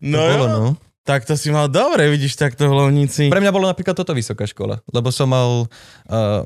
No, 0.00 0.18
to 0.18 0.32
bolo, 0.34 0.46
no. 0.48 0.62
Tak 1.04 1.24
to 1.24 1.32
si 1.34 1.48
mal 1.48 1.66
dobre, 1.66 2.12
vidíš 2.12 2.36
takto 2.36 2.68
v 2.68 2.76
Lovnici. 2.76 3.32
Pre 3.32 3.40
mňa 3.40 3.52
bolo 3.54 3.66
napríklad 3.66 3.96
toto 3.96 4.12
vysoká 4.12 4.44
škola, 4.44 4.84
lebo 4.92 5.08
som 5.08 5.32
mal 5.32 5.64
uh, 6.12 6.44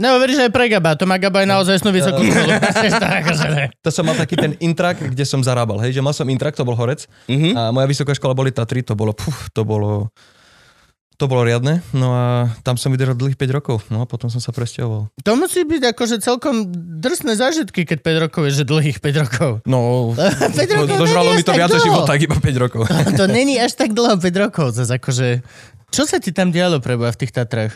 No, 0.00 0.16
veríš 0.16 0.40
aj 0.40 0.48
pre 0.48 0.72
Gaba, 0.72 0.96
to 0.96 1.04
má 1.04 1.20
Gaba 1.20 1.44
aj 1.44 1.48
naozaj 1.52 1.84
snú 1.84 1.92
vysokú 1.92 2.24
školu. 2.24 2.48
akože 3.20 3.46
ne. 3.52 3.64
to 3.84 3.92
som 3.92 4.08
mal 4.08 4.16
taký 4.16 4.40
ten 4.40 4.56
intrak, 4.56 4.96
kde 4.96 5.20
som 5.28 5.44
zarábal, 5.44 5.84
hej, 5.84 5.92
že 5.92 6.00
mal 6.00 6.16
som 6.16 6.24
intrak, 6.32 6.56
to 6.56 6.64
bol 6.64 6.72
Horec, 6.72 7.04
Mhm. 7.28 7.52
A 7.52 7.68
moja 7.76 7.84
vysoká 7.84 8.16
škola 8.16 8.32
boli 8.32 8.48
Tatry, 8.48 8.80
to 8.80 8.96
bolo, 8.96 9.12
puf, 9.12 9.52
to 9.52 9.68
bolo, 9.68 10.08
to 11.22 11.30
bolo 11.30 11.46
riadne. 11.46 11.78
No 11.94 12.10
a 12.10 12.50
tam 12.66 12.74
som 12.74 12.90
vydržal 12.90 13.14
dlhých 13.14 13.38
5 13.38 13.54
rokov, 13.54 13.86
no 13.94 14.02
a 14.02 14.06
potom 14.10 14.26
som 14.26 14.42
sa 14.42 14.50
presťahoval. 14.50 15.14
To 15.22 15.32
musí 15.38 15.62
byť 15.62 15.94
akože 15.94 16.18
celkom 16.18 16.66
drsné 16.98 17.38
zážitky, 17.38 17.86
keď 17.86 18.02
5 18.02 18.24
rokov 18.26 18.42
je, 18.50 18.52
že 18.58 18.64
dlhých 18.66 18.98
5 18.98 19.22
rokov. 19.22 19.50
No, 19.62 20.10
5 20.58 20.58
rokov 20.82 20.98
dožralo 20.98 21.38
mi 21.38 21.46
to 21.46 21.54
tak 21.54 21.62
viac 21.62 21.70
života, 21.78 22.18
iba 22.18 22.34
5 22.34 22.64
rokov. 22.66 22.82
To 23.22 23.30
není 23.30 23.62
až 23.62 23.78
tak 23.78 23.94
dlho 23.94 24.18
5 24.18 24.42
rokov, 24.42 24.74
zase 24.74 24.98
akože... 24.98 25.46
Čo 25.94 26.08
sa 26.10 26.18
ti 26.18 26.34
tam 26.34 26.50
dialo 26.50 26.82
preboha 26.82 27.14
v 27.14 27.20
tých 27.22 27.30
Tatrách? 27.30 27.70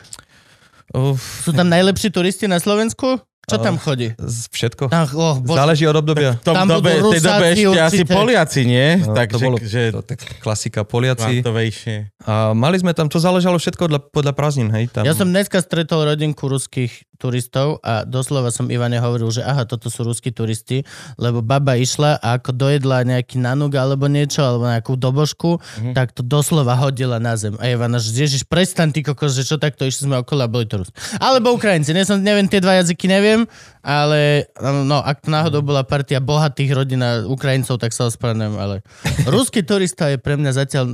Uf, 0.90 1.46
Sú 1.46 1.54
tam 1.54 1.70
najlepší 1.70 2.10
turisti 2.10 2.50
na 2.50 2.58
Slovensku? 2.58 3.20
Čo 3.46 3.56
tam 3.58 3.78
chodí? 3.78 4.10
z- 4.12 4.48
všetko. 4.48 4.90
Ach, 4.90 5.12
oh, 5.12 5.38
bože. 5.38 5.54
Záleží 5.54 5.84
od 5.84 5.94
obdobia. 5.96 6.34
V 6.34 6.42
tom 6.42 6.54
Tam 6.56 6.66
dobe, 6.68 6.98
budú 6.98 7.14
tej 7.14 7.22
dobe 7.22 7.46
ešte 7.48 7.78
asi 7.78 7.96
určite. 8.02 8.10
Poliaci, 8.12 8.60
nie? 8.64 8.86
No, 8.98 9.14
tak, 9.14 9.26
to 9.28 9.38
že, 9.38 9.44
bolo 9.44 9.56
že 9.60 9.82
to, 9.88 10.00
tak, 10.02 10.18
klasika, 10.38 10.82
Poliaci. 10.82 11.40
kvantovejšie. 11.40 11.94
A 12.22 12.32
mali 12.52 12.74
sme 12.74 12.90
tam, 12.90 13.06
to 13.06 13.16
záležalo 13.16 13.54
všetko 13.54 13.86
podľa, 13.86 14.00
podľa 14.04 14.32
prázdnin, 14.32 14.70
hej. 14.72 14.90
Tam, 14.90 15.02
Ja 15.02 15.14
som 15.14 15.26
dneska 15.26 15.58
stretol 15.58 16.04
rodinku 16.04 16.42
ruských 16.44 16.90
turistov 17.16 17.80
a 17.80 18.02
doslova 18.02 18.50
som 18.50 18.66
Ivane 18.66 18.98
hovoril, 18.98 19.30
že 19.30 19.40
aha, 19.40 19.64
toto 19.64 19.88
sú 19.88 20.02
ruskí 20.02 20.28
turisti, 20.30 20.84
lebo 21.16 21.40
baba 21.40 21.72
išla 21.72 22.18
a 22.18 22.36
ako 22.36 22.52
dojedla 22.52 23.06
nejaký 23.06 23.38
nanuk 23.38 23.72
alebo 23.72 24.04
niečo, 24.04 24.42
alebo 24.42 24.66
nejakú 24.66 24.92
dobožku, 24.94 25.56
Mhm. 25.78 25.92
tak 25.92 26.12
to 26.12 26.20
doslova 26.20 26.74
hodila 26.74 27.16
na 27.16 27.32
zem. 27.34 27.56
A 27.56 27.68
Ivana, 27.68 27.96
že 27.96 28.12
ježiš, 28.12 28.44
prestan 28.44 28.90
ty 28.90 29.00
kokos, 29.00 29.32
že 29.32 29.44
čo 29.44 29.56
takto, 29.56 29.82
išli 29.82 30.04
sme 30.04 30.16
okolo 30.18 30.44
a 30.44 30.50
boli 30.50 30.64
to 30.64 30.76
Rus. 30.76 30.90
Alebo 31.16 31.52
Ukrajinci, 31.52 31.96
som, 32.02 32.18
neviem, 32.18 32.44
tie 32.44 32.58
dva 32.58 32.76
jazyky 32.76 33.06
neviem, 33.06 33.35
ale 33.84 34.48
no, 34.62 35.04
ak 35.04 35.28
náhodou 35.28 35.60
bola 35.60 35.84
partia 35.84 36.24
bohatých 36.24 36.70
rodín 36.72 37.04
Ukrajincov, 37.28 37.76
tak 37.76 37.92
sa 37.92 38.08
ospravedlňujem, 38.08 38.56
ale 38.56 38.80
ruský 39.28 39.60
turista 39.60 40.08
je 40.08 40.16
pre 40.16 40.40
mňa 40.40 40.52
zatiaľ 40.56 40.84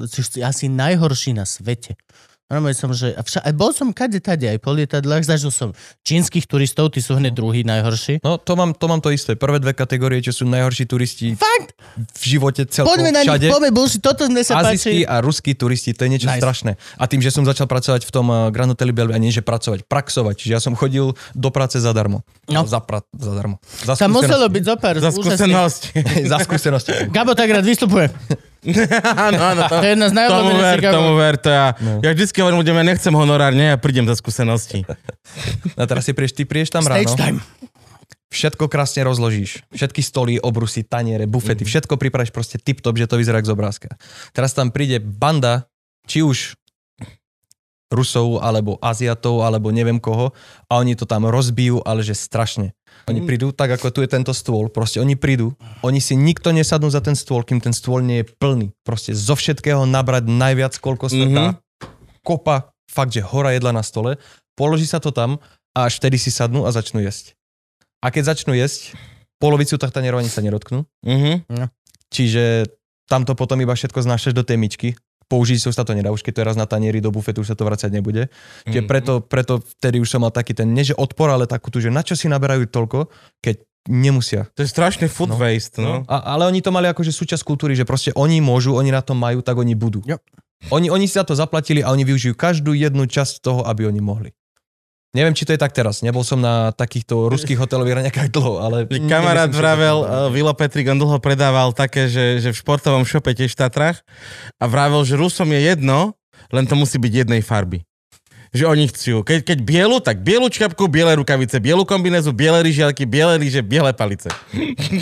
asi 0.42 0.66
najhorší 0.66 1.38
na 1.38 1.46
svete. 1.46 1.94
Normálne 2.52 2.76
som, 2.76 2.92
že... 2.92 3.10
A 3.10 3.24
vša- 3.24 3.40
aj 3.40 3.52
bol 3.52 3.72
som 3.72 3.88
kade 3.90 4.20
tade, 4.20 4.44
aj 4.44 4.60
po 4.60 4.70
lietadlách, 4.70 5.24
zažil 5.24 5.48
som 5.48 5.72
čínskych 6.02 6.44
turistov, 6.44 6.92
tí 6.92 7.00
sú 7.00 7.16
hneď 7.16 7.32
druhý 7.32 7.64
najhorší. 7.64 8.20
No, 8.20 8.36
to 8.36 8.52
mám, 8.52 8.70
to 8.72 8.84
mám 8.84 9.00
to 9.00 9.08
isté. 9.08 9.32
Prvé 9.32 9.56
dve 9.56 9.72
kategórie, 9.72 10.20
čo 10.20 10.30
sú 10.30 10.44
najhorší 10.44 10.84
turisti 10.84 11.32
Fakt? 11.32 11.72
v 11.96 12.24
živote 12.28 12.68
celkom 12.68 12.92
Poďme 12.92 13.10
na 13.10 13.24
nich, 13.24 13.32
všade. 13.32 13.48
poďme 13.48 13.70
bullshit, 13.72 13.98
toto 13.98 14.28
mne 14.28 14.42
sa 14.42 14.60
Azijskí 14.60 15.00
páči. 15.00 15.08
a 15.08 15.14
ruskí 15.18 15.52
turisti, 15.52 15.90
to 15.90 16.04
je 16.04 16.10
niečo 16.10 16.28
Nice. 16.28 16.38
strašné. 16.38 16.70
A 16.94 17.04
tým, 17.06 17.18
že 17.18 17.32
som 17.32 17.40
začal 17.42 17.64
pracovať 17.64 18.04
v 18.04 18.12
tom 18.12 18.28
uh, 18.28 18.52
Grand 18.52 18.68
Hoteli 18.68 18.92
Bellevue, 18.92 19.16
a 19.16 19.18
nie 19.18 19.30
že 19.30 19.40
pracovať, 19.40 19.88
praxovať. 19.88 20.34
Čiže 20.36 20.52
ja 20.52 20.60
som 20.60 20.76
chodil 20.76 21.08
do 21.32 21.48
práce 21.48 21.80
zadarmo. 21.80 22.20
No. 22.46 22.62
Za 22.62 22.78
pra- 22.78 23.00
zadarmo. 23.08 23.64
Za 23.80 23.96
Tam 23.96 24.12
muselo 24.12 24.44
skúsenosti. 24.44 24.52
byť 24.52 24.64
zopár. 24.66 24.94
Za 24.98 25.10
skúsenosť. 25.10 25.80
za 26.32 26.38
skúsenosti. 26.38 26.90
Gabo 27.08 27.32
tak 27.32 27.48
rád 27.48 27.64
vystupuje. 27.64 28.12
áno, 29.18 29.38
áno. 29.42 29.60
To, 29.66 29.74
To 29.74 29.84
je 29.84 29.90
jedna 29.92 30.06
z 30.06 30.14
tomu 30.14 30.52
ver, 30.54 30.78
tomu 30.78 31.12
ver, 31.18 31.34
to 31.34 31.50
ja, 31.50 31.74
No. 31.82 31.98
ja 31.98 32.14
vždycky 32.14 32.38
hovorím 32.38 32.62
ľuďom, 32.62 32.76
ja 32.78 32.84
nechcem 32.86 33.10
honorár, 33.10 33.50
nie, 33.50 33.66
ja 33.66 33.78
prídem 33.78 34.06
za 34.06 34.14
skúsenosti. 34.14 34.86
A 35.80 35.82
teraz 35.84 36.06
si 36.06 36.14
prieš, 36.14 36.32
ty 36.38 36.46
prieš 36.46 36.70
tam 36.70 36.86
Stage 36.86 37.10
ráno, 37.10 37.18
time. 37.18 37.38
všetko 38.30 38.70
krásne 38.70 39.02
rozložíš. 39.02 39.66
Všetky 39.74 40.00
stoly, 40.00 40.38
obrusy, 40.38 40.86
taniere, 40.86 41.26
bufety, 41.26 41.66
všetko 41.66 41.98
pripravíš 41.98 42.30
proste 42.30 42.56
tip-top, 42.56 42.94
že 42.94 43.10
to 43.10 43.18
vyzerá 43.18 43.42
z 43.42 43.50
obrázka. 43.50 43.98
Teraz 44.30 44.54
tam 44.54 44.70
príde 44.70 45.02
banda, 45.02 45.66
či 46.06 46.22
už 46.22 46.54
Rusov, 47.92 48.40
alebo 48.40 48.80
Aziatov, 48.80 49.44
alebo 49.44 49.68
neviem 49.68 50.00
koho 50.00 50.32
a 50.66 50.80
oni 50.80 50.96
to 50.96 51.04
tam 51.04 51.28
rozbijú, 51.28 51.84
ale 51.84 52.00
že 52.00 52.16
strašne. 52.16 52.72
Oni 53.04 53.20
Mm. 53.20 53.26
prídu, 53.28 53.46
tak 53.52 53.76
ako 53.76 53.92
tu 53.92 54.00
je 54.00 54.08
tento 54.08 54.32
stôl, 54.32 54.72
proste 54.72 54.98
oni 54.98 55.12
prídu, 55.14 55.52
oni 55.84 56.00
si 56.00 56.16
nikto 56.16 56.50
nesadnú 56.50 56.88
za 56.88 57.04
ten 57.04 57.12
stôl, 57.12 57.44
kým 57.44 57.60
ten 57.60 57.72
stôl 57.76 58.00
nie 58.00 58.24
je 58.24 58.30
plný. 58.36 58.72
Proste 58.82 59.12
zo 59.12 59.36
všetkého 59.36 59.84
nabrať 59.84 60.24
najviac, 60.28 60.72
koľko 60.80 61.12
sa 61.12 61.24
Mhm. 61.24 61.34
dá. 61.34 61.46
Kopa, 62.24 62.72
fakt, 62.88 63.12
že 63.12 63.20
hora 63.20 63.52
jedla 63.52 63.72
na 63.74 63.82
stole, 63.82 64.16
položí 64.56 64.86
sa 64.86 65.00
to 65.02 65.10
tam 65.10 65.40
a 65.76 65.88
až 65.88 65.98
vtedy 65.98 66.16
si 66.16 66.30
sadnú 66.30 66.64
a 66.64 66.70
začnú 66.70 67.00
jesť. 67.02 67.34
A 68.04 68.10
keď 68.10 68.34
začnú 68.36 68.54
jesť, 68.54 68.94
polovicu 69.42 69.74
tahtanierov 69.74 70.22
ani 70.22 70.30
sa 70.30 70.44
nedotknú, 70.44 70.86
Mhm. 71.02 71.66
čiže 72.12 72.70
tam 73.10 73.26
to 73.26 73.34
potom 73.34 73.58
iba 73.58 73.74
všetko 73.74 73.98
znášaš 74.04 74.32
do 74.32 74.46
tej 74.46 74.56
myčky, 74.56 74.88
použiť 75.32 75.72
sa 75.72 75.80
to 75.88 75.96
nedá, 75.96 76.12
už 76.12 76.20
keď 76.20 76.32
to 76.36 76.40
je 76.44 76.48
raz 76.52 76.58
na 76.60 76.68
tanieri 76.68 77.00
do 77.00 77.08
bufetu, 77.08 77.40
už 77.40 77.48
sa 77.48 77.56
to 77.56 77.64
vracať 77.64 77.88
nebude. 77.88 78.28
Čiže 78.68 78.84
Mhm. 78.84 78.88
preto, 78.92 79.12
preto 79.24 79.64
vtedy 79.80 79.96
už 79.96 80.12
som 80.12 80.20
mal 80.20 80.28
taký 80.28 80.52
ten, 80.52 80.68
nie 80.68 80.84
že 80.84 80.92
odpor, 80.92 81.32
ale 81.32 81.48
takú 81.48 81.72
tu, 81.72 81.80
že 81.80 81.88
na 81.88 82.04
čo 82.04 82.12
si 82.12 82.28
naberajú 82.28 82.68
toľko, 82.68 83.08
keď 83.40 83.64
nemusia. 83.88 84.46
To 84.54 84.62
je 84.62 84.68
strašný 84.68 85.08
food 85.08 85.32
No. 85.32 85.40
waste, 85.40 85.80
no. 85.80 86.04
A, 86.06 86.36
ale 86.36 86.46
oni 86.46 86.60
to 86.60 86.70
mali 86.70 86.86
akože 86.86 87.10
súčasť 87.10 87.42
kultúry, 87.42 87.72
že 87.74 87.88
proste 87.88 88.12
oni 88.14 88.38
môžu, 88.38 88.76
oni 88.76 88.92
na 88.92 89.00
to 89.00 89.16
majú, 89.16 89.40
tak 89.42 89.56
oni 89.58 89.72
budú. 89.74 90.04
Jo. 90.04 90.20
Oni, 90.70 90.86
oni 90.86 91.10
si 91.10 91.18
za 91.18 91.26
to 91.26 91.34
zaplatili 91.34 91.82
a 91.82 91.90
oni 91.90 92.06
využijú 92.06 92.38
každú 92.38 92.70
jednu 92.76 93.10
časť 93.10 93.42
toho, 93.42 93.66
aby 93.66 93.90
oni 93.90 93.98
mohli. 93.98 94.30
Neviem, 95.12 95.36
či 95.36 95.44
to 95.44 95.52
je 95.52 95.60
tak 95.60 95.76
teraz. 95.76 96.00
Nebol 96.00 96.24
som 96.24 96.40
na 96.40 96.72
takýchto 96.72 97.24
ruských 97.32 97.60
hotelových 97.60 98.00
raňakách 98.02 98.28
dlho, 98.32 98.64
ale... 98.64 98.88
Kamarát 98.88 99.52
vravel, 99.52 99.98
uh, 100.02 100.32
Vilo 100.32 100.52
Petrik, 100.56 100.88
on 100.88 100.96
dlho 100.96 101.20
predával 101.20 101.76
také, 101.76 102.08
že, 102.08 102.40
že 102.40 102.48
v 102.50 102.60
športovom 102.64 103.04
šope 103.04 103.36
tiež 103.36 103.52
v 103.52 103.60
Tatrách 103.60 104.00
a 104.56 104.64
vravel, 104.64 105.04
že 105.04 105.20
Rusom 105.20 105.52
je 105.52 105.60
jedno, 105.68 106.16
len 106.48 106.64
to 106.64 106.72
musí 106.72 106.96
byť 106.96 107.12
jednej 107.28 107.44
farby. 107.44 107.84
Že 108.52 108.68
oni 108.68 108.84
chcú. 108.88 109.24
Keď, 109.24 109.48
keď 109.48 109.58
bielu, 109.64 109.96
tak 110.04 110.20
bielu 110.20 110.44
čapku, 110.52 110.84
biele 110.84 111.16
rukavice, 111.16 111.56
bielu 111.56 111.88
kombinézu, 111.88 112.36
biele 112.36 112.60
ryžielky, 112.60 113.08
biele 113.08 113.40
lyže, 113.40 113.64
biele 113.64 113.96
palice. 113.96 114.28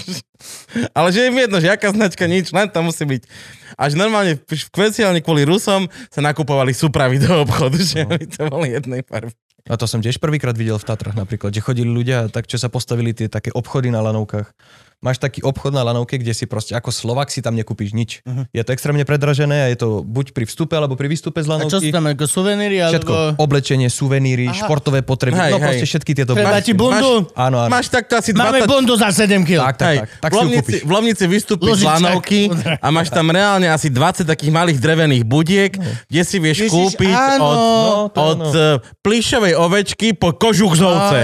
Ale 0.99 1.11
že 1.11 1.27
im 1.27 1.35
jedno, 1.35 1.59
že 1.59 1.66
aká 1.66 1.90
značka, 1.90 2.31
nič, 2.31 2.55
len 2.55 2.70
to 2.70 2.79
musí 2.79 3.03
byť. 3.03 3.23
Až 3.75 3.99
normálne 3.99 4.38
špeciálne 4.46 5.18
kvôli 5.18 5.42
Rusom 5.42 5.90
sa 6.14 6.20
nakupovali 6.23 6.70
súpravy 6.70 7.18
do 7.18 7.42
obchodu, 7.42 7.79
že 7.79 8.07
aby 8.07 8.27
to 8.31 8.46
boli 8.46 8.70
jednej 8.70 9.03
farby. 9.03 9.35
A 9.68 9.75
to 9.77 9.85
som 9.85 10.01
tiež 10.01 10.16
prvýkrát 10.16 10.57
videl 10.57 10.81
v 10.81 10.87
Tatrach 10.88 11.18
napríklad, 11.18 11.53
že 11.53 11.61
chodili 11.61 11.90
ľudia, 11.90 12.33
tak 12.33 12.49
čo 12.49 12.57
sa 12.57 12.73
postavili 12.73 13.12
tie 13.12 13.29
také 13.29 13.53
obchody 13.53 13.92
na 13.92 14.01
lanovkách. 14.01 14.49
Máš 15.01 15.17
taký 15.17 15.41
obchod 15.41 15.73
na 15.73 15.81
lanovke, 15.81 16.15
kde 16.15 16.31
si 16.31 16.45
proste 16.45 16.73
ako 16.73 16.89
Slovak 16.89 17.29
si 17.29 17.41
tam 17.41 17.57
nekúpiš 17.57 17.91
nič. 17.91 18.11
Mhm. 18.23 18.53
Je 18.53 18.61
to 18.61 18.71
extrémne 18.71 19.01
predražené 19.03 19.65
a 19.65 19.69
je 19.69 19.77
to 19.77 19.89
buď 20.01 20.33
pri 20.33 20.45
vstupe 20.45 20.77
alebo 20.77 20.93
pri 20.93 21.09
výstupe 21.09 21.41
z 21.41 21.49
A 21.49 21.57
čo 21.65 21.81
sú 21.81 21.81
lanovky. 21.81 21.89
tam, 21.89 22.05
ako 22.07 22.25
suveníry, 22.25 22.77
Všetko. 22.79 23.13
alebo... 23.13 23.41
Oblečenie, 23.41 23.89
suveníry, 23.89 24.47
Aha. 24.47 24.61
športové 24.61 25.01
potreby, 25.01 25.41
Hej, 25.41 25.53
no 25.53 25.59
hej. 25.59 25.65
proste 25.65 25.87
všetky 25.89 26.13
tieto 26.13 26.33
Treba 26.37 26.61
ti 26.61 26.77
bundu? 26.77 27.25
Áno, 27.33 27.65
áno. 27.65 27.73
Máš 27.73 27.89
takto 27.89 28.21
asi 28.21 28.37
Máme 28.37 28.61
20... 28.61 28.69
bundu 28.69 28.93
za 28.95 29.09
7 29.09 29.41
kg. 29.43 29.73
Tak, 29.73 29.77
tak, 29.77 29.89
Hej, 29.89 29.99
tak. 29.99 30.09
Tak 30.21 30.31
v, 30.31 30.37
Lomnici, 30.37 30.77
v 30.85 30.91
Lomnici 30.93 31.25
vystúpiš 31.25 31.75
z 31.81 31.85
lanovky 31.89 32.41
a 32.77 32.87
máš 32.93 33.09
tam 33.09 33.33
reálne 33.33 33.67
asi 33.67 33.89
20 33.89 34.29
takých 34.29 34.53
malých 34.53 34.79
drevených 34.79 35.25
budiek, 35.25 35.73
kde 36.07 36.23
si 36.23 36.37
vieš 36.37 36.69
Ježiš, 36.69 36.77
kúpiť 36.77 37.15
áno. 37.17 37.43
od, 37.43 37.59
No, 37.81 37.95
od 38.13 38.41
uh, 38.53 38.61
plíšovej 39.01 39.57
ovečky 39.57 40.13
po 40.13 40.37
kožuch 40.37 40.77
z 40.77 40.83
ovce? 40.85 41.19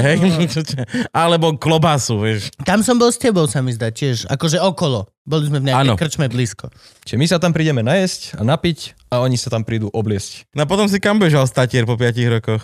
Alebo 1.13 1.55
klobasu, 1.57 2.19
vieš. 2.19 2.49
Tam 2.63 2.81
som 2.81 2.97
bol 2.97 3.11
s 3.11 3.19
tebou, 3.19 3.45
sa 3.47 3.61
mi 3.67 3.75
zdá, 3.75 3.91
tiež. 3.91 4.25
Akože 4.27 4.57
okolo. 4.57 5.11
Boli 5.21 5.45
sme 5.45 5.59
v 5.59 5.67
nejakej 5.67 5.83
Áno. 5.85 5.99
krčme 5.99 6.27
blízko. 6.27 6.71
Čiže 7.03 7.19
my 7.19 7.27
sa 7.27 7.37
tam 7.37 7.51
prídeme 7.51 7.83
najesť 7.83 8.39
a 8.39 8.47
napiť 8.47 8.95
a 9.11 9.19
oni 9.19 9.35
sa 9.35 9.51
tam 9.51 9.61
prídu 9.61 9.91
obliesť. 9.91 10.47
No 10.55 10.63
a 10.63 10.67
potom 10.67 10.87
si 10.87 10.97
kam 10.97 11.19
bežal 11.19 11.43
statier 11.45 11.83
po 11.83 11.99
5 11.99 12.07
rokoch? 12.33 12.63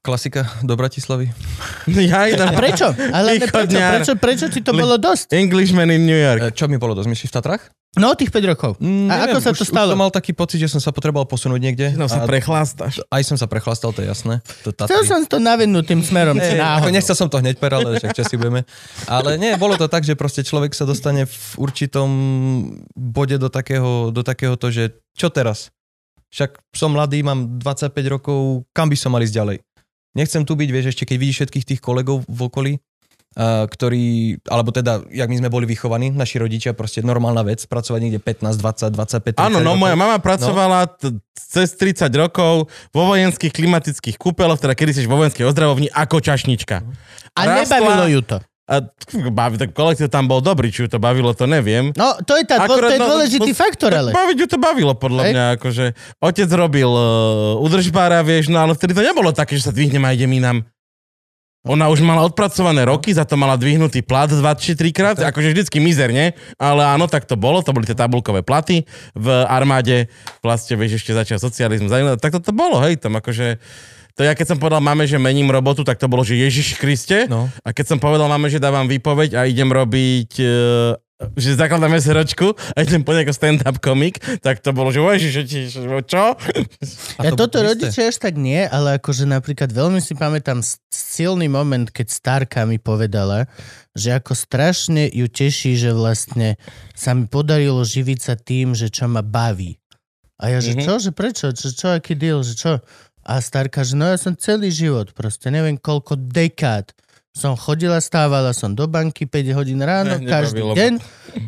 Klasika 0.00 0.46
do 0.62 0.72
Bratislavy. 0.72 1.28
Ja 2.06 2.22
A 2.22 2.30
idem. 2.30 2.54
prečo? 2.54 2.88
Ale 3.10 3.36
prečo, 3.42 3.76
prečo, 3.76 4.12
prečo 4.14 4.46
ti 4.46 4.62
to 4.62 4.70
Li- 4.70 4.80
bolo 4.80 4.96
dosť? 4.96 5.34
Englishman 5.34 5.90
in 5.90 6.06
New 6.06 6.16
York. 6.16 6.40
E, 6.40 6.48
Čo 6.54 6.70
mi 6.70 6.78
bolo 6.78 6.94
dosť? 6.94 7.08
Myslíš 7.10 7.28
v 7.28 7.34
Tatrach? 7.34 7.62
No, 7.98 8.14
tých 8.14 8.30
5 8.30 8.52
rokov. 8.54 8.78
Mm, 8.78 9.10
A 9.10 9.26
neviem, 9.26 9.34
ako 9.34 9.38
sa 9.42 9.50
už, 9.50 9.58
to 9.58 9.66
stalo? 9.66 9.90
Už 9.90 9.98
som 9.98 10.02
mal 10.06 10.14
taký 10.14 10.30
pocit, 10.30 10.62
že 10.62 10.70
som 10.70 10.78
sa 10.78 10.94
potreboval 10.94 11.26
posunúť 11.26 11.58
niekde. 11.58 11.86
No 11.98 12.06
sa 12.06 12.22
a 12.22 12.30
prechlastáš. 12.30 13.02
aj 13.10 13.22
som 13.26 13.34
sa 13.34 13.50
prechlastal, 13.50 13.90
to 13.90 14.06
je 14.06 14.06
jasné. 14.06 14.38
To 14.62 14.70
Chcel 14.70 15.02
som 15.02 15.26
to 15.26 15.42
navednúť 15.42 15.90
tým 15.90 16.00
smerom. 16.06 16.38
Nie, 16.38 16.62
ako 16.62 16.94
nechcel 16.94 17.18
som 17.18 17.26
to 17.26 17.42
hneď 17.42 17.58
povedať, 17.58 17.82
ale 17.82 17.98
však 17.98 18.14
čo 18.14 18.22
si 18.22 18.38
budeme. 18.38 18.62
Ale 19.10 19.34
nie, 19.42 19.58
bolo 19.58 19.74
to 19.74 19.90
tak, 19.90 20.06
že 20.06 20.14
proste 20.14 20.46
človek 20.46 20.70
sa 20.70 20.86
dostane 20.86 21.26
v 21.26 21.46
určitom 21.58 22.08
bode 22.94 23.34
do 23.42 23.50
takého, 23.50 24.14
do 24.14 24.22
takého 24.22 24.54
to, 24.54 24.70
že 24.70 24.94
čo 25.18 25.26
teraz? 25.34 25.74
Však 26.30 26.62
som 26.70 26.94
mladý, 26.94 27.26
mám 27.26 27.58
25 27.58 27.90
rokov, 28.06 28.70
kam 28.70 28.86
by 28.86 28.94
som 28.94 29.10
mal 29.10 29.22
ísť 29.26 29.34
ďalej? 29.34 29.56
Nechcem 30.14 30.46
tu 30.46 30.54
byť, 30.54 30.68
vieš, 30.70 30.86
ešte 30.94 31.10
keď 31.10 31.16
vidíš 31.18 31.36
všetkých 31.42 31.66
tých 31.74 31.80
kolegov 31.82 32.22
v 32.26 32.40
okolí, 32.46 32.72
a, 33.38 33.66
ktorí, 33.70 34.38
alebo 34.50 34.74
teda, 34.74 35.06
jak 35.06 35.30
my 35.30 35.36
sme 35.38 35.50
boli 35.52 35.66
vychovaní, 35.70 36.10
naši 36.10 36.42
rodičia, 36.42 36.74
proste 36.74 36.98
normálna 36.98 37.46
vec, 37.46 37.62
pracovať 37.62 38.00
niekde 38.02 38.18
15, 38.18 38.58
20, 38.58 38.90
25, 38.90 39.38
30 39.38 39.46
Áno, 39.46 39.58
no 39.62 39.74
rokov. 39.74 39.82
moja 39.86 39.94
mama 39.94 40.16
pracovala 40.18 40.90
t- 40.90 41.14
cez 41.38 41.78
30 41.78 42.10
rokov 42.18 42.66
vo 42.90 43.02
vojenských 43.06 43.54
klimatických 43.54 44.18
kúpeloch, 44.18 44.58
teda 44.58 44.74
kedy 44.74 44.90
si 44.90 45.06
vo 45.06 45.18
vojenskej 45.18 45.46
ozdravovni 45.46 45.86
ako 45.94 46.18
čašnička. 46.18 46.82
A 47.34 47.40
Rastla- 47.46 47.78
nebavilo 47.78 48.06
ju 48.10 48.20
to. 48.26 48.38
A 48.70 48.86
baví, 49.34 49.58
tak 49.58 49.74
kolektív 49.74 50.14
tam 50.14 50.30
bol 50.30 50.38
dobrý, 50.38 50.70
či 50.70 50.86
ju 50.86 50.88
to 50.94 51.02
bavilo, 51.02 51.34
to 51.34 51.50
neviem. 51.50 51.90
No, 51.98 52.14
to 52.22 52.38
je, 52.38 52.46
tá, 52.46 52.62
Akurát, 52.62 52.94
to 52.94 52.94
je 52.94 53.02
no, 53.02 53.08
dôležitý 53.10 53.50
no, 53.50 53.58
faktor, 53.58 53.90
ale. 53.90 54.14
Baviť 54.14 54.36
ju 54.38 54.46
to 54.46 54.58
bavilo, 54.62 54.94
podľa 54.94 55.22
Hej. 55.26 55.32
mňa, 55.34 55.44
akože 55.58 55.84
otec 56.22 56.50
robil 56.54 56.86
uh, 56.86 57.58
udržbára, 57.66 58.22
vieš, 58.22 58.46
no 58.46 58.62
ale 58.62 58.78
vtedy 58.78 58.94
to 58.94 59.02
nebolo 59.02 59.34
také, 59.34 59.58
že 59.58 59.66
sa 59.66 59.74
dvihnem 59.74 60.06
a 60.06 60.14
idem 60.14 60.30
inám. 60.30 60.62
Ona 61.68 61.92
už 61.92 62.00
mala 62.00 62.24
odpracované 62.24 62.88
roky, 62.88 63.12
za 63.12 63.28
to 63.28 63.36
mala 63.36 63.52
dvihnutý 63.60 64.00
plat 64.00 64.32
2 64.32 64.40
či 64.56 64.72
3 64.72 64.96
krát, 64.96 65.16
akože 65.20 65.52
vždycky 65.52 65.76
mizerne, 65.76 66.32
ale 66.56 66.80
áno, 66.88 67.04
tak 67.04 67.28
to 67.28 67.36
bolo, 67.36 67.60
to 67.60 67.76
boli 67.76 67.84
tie 67.84 67.92
tabulkové 67.92 68.40
platy 68.40 68.88
v 69.12 69.26
armáde, 69.44 70.08
vlastne, 70.40 70.80
vieš, 70.80 71.04
ešte 71.04 71.12
začal 71.12 71.36
socializmus, 71.36 71.92
tak 72.16 72.32
to, 72.32 72.40
to 72.40 72.56
bolo, 72.56 72.80
hej, 72.80 72.96
tam 72.96 73.12
akože, 73.20 73.60
to 74.16 74.24
ja 74.24 74.32
keď 74.32 74.56
som 74.56 74.58
povedal 74.58 74.80
máme, 74.80 75.04
že 75.04 75.20
mením 75.20 75.52
robotu, 75.52 75.84
tak 75.84 76.00
to 76.00 76.08
bolo, 76.08 76.24
že 76.24 76.40
Ježiš 76.40 76.80
Kriste, 76.80 77.28
No. 77.28 77.52
a 77.60 77.76
keď 77.76 77.92
som 77.92 77.98
povedal 78.00 78.32
máme, 78.32 78.48
že 78.48 78.56
dávam 78.56 78.88
výpoveď 78.88 79.36
a 79.36 79.44
idem 79.44 79.68
robiť, 79.68 80.32
e, 80.40 80.48
že 81.36 81.52
zakladáme 81.52 82.00
SROčku 82.00 82.56
a 82.72 82.80
idem 82.80 83.04
po 83.04 83.12
ako 83.12 83.32
stand-up 83.32 83.76
komik, 83.84 84.16
tak 84.40 84.64
to 84.64 84.72
bolo, 84.72 84.88
že 84.88 85.04
ježiš, 85.04 85.76
čo? 86.08 86.24
A 87.20 87.22
Ja 87.28 87.30
to 87.36 87.44
toto 87.44 87.60
rodičia 87.60 88.08
až 88.08 88.16
tak 88.16 88.40
nie, 88.40 88.64
ale 88.64 88.96
akože 88.96 89.28
napríklad 89.28 89.68
veľmi 89.68 90.00
si 90.00 90.16
pamätám 90.16 90.64
silný 90.88 91.46
moment, 91.52 91.92
keď 91.92 92.08
starka 92.08 92.64
mi 92.64 92.80
povedala, 92.80 93.44
že 93.92 94.16
ako 94.16 94.32
strašne 94.32 95.12
ju 95.12 95.28
teší, 95.28 95.76
že 95.76 95.92
vlastne 95.92 96.56
sa 96.96 97.12
mi 97.12 97.28
podarilo 97.28 97.84
živiť 97.84 98.18
sa 98.20 98.34
tým, 98.40 98.72
že 98.72 98.88
čo 98.88 99.04
ma 99.04 99.20
baví. 99.20 99.76
A 100.40 100.48
ja, 100.48 100.58
že 100.64 100.72
Mhm. 100.72 100.82
čo, 100.88 100.92
že 100.96 101.10
prečo, 101.12 101.52
čo, 101.52 101.68
čo, 101.68 101.86
aký 102.00 102.16
deal, 102.16 102.40
že 102.40 102.56
čo? 102.56 102.72
A 103.20 103.44
starka, 103.44 103.84
že 103.84 103.92
no 103.92 104.08
ja 104.08 104.16
som 104.16 104.32
celý 104.32 104.72
život, 104.72 105.12
proste 105.12 105.52
neviem 105.52 105.76
koľko 105.76 106.16
dekád 106.16 106.96
som 107.30 107.54
chodila, 107.54 108.02
stávala 108.02 108.50
som 108.50 108.74
do 108.74 108.90
banky 108.90 109.26
5 109.26 109.54
hodín 109.54 109.80
ráno, 109.80 110.18
Ne, 110.18 110.26
každý 110.26 110.60
nebavilo 110.60 110.74
ma. 110.74 110.78
deň, 110.78 110.92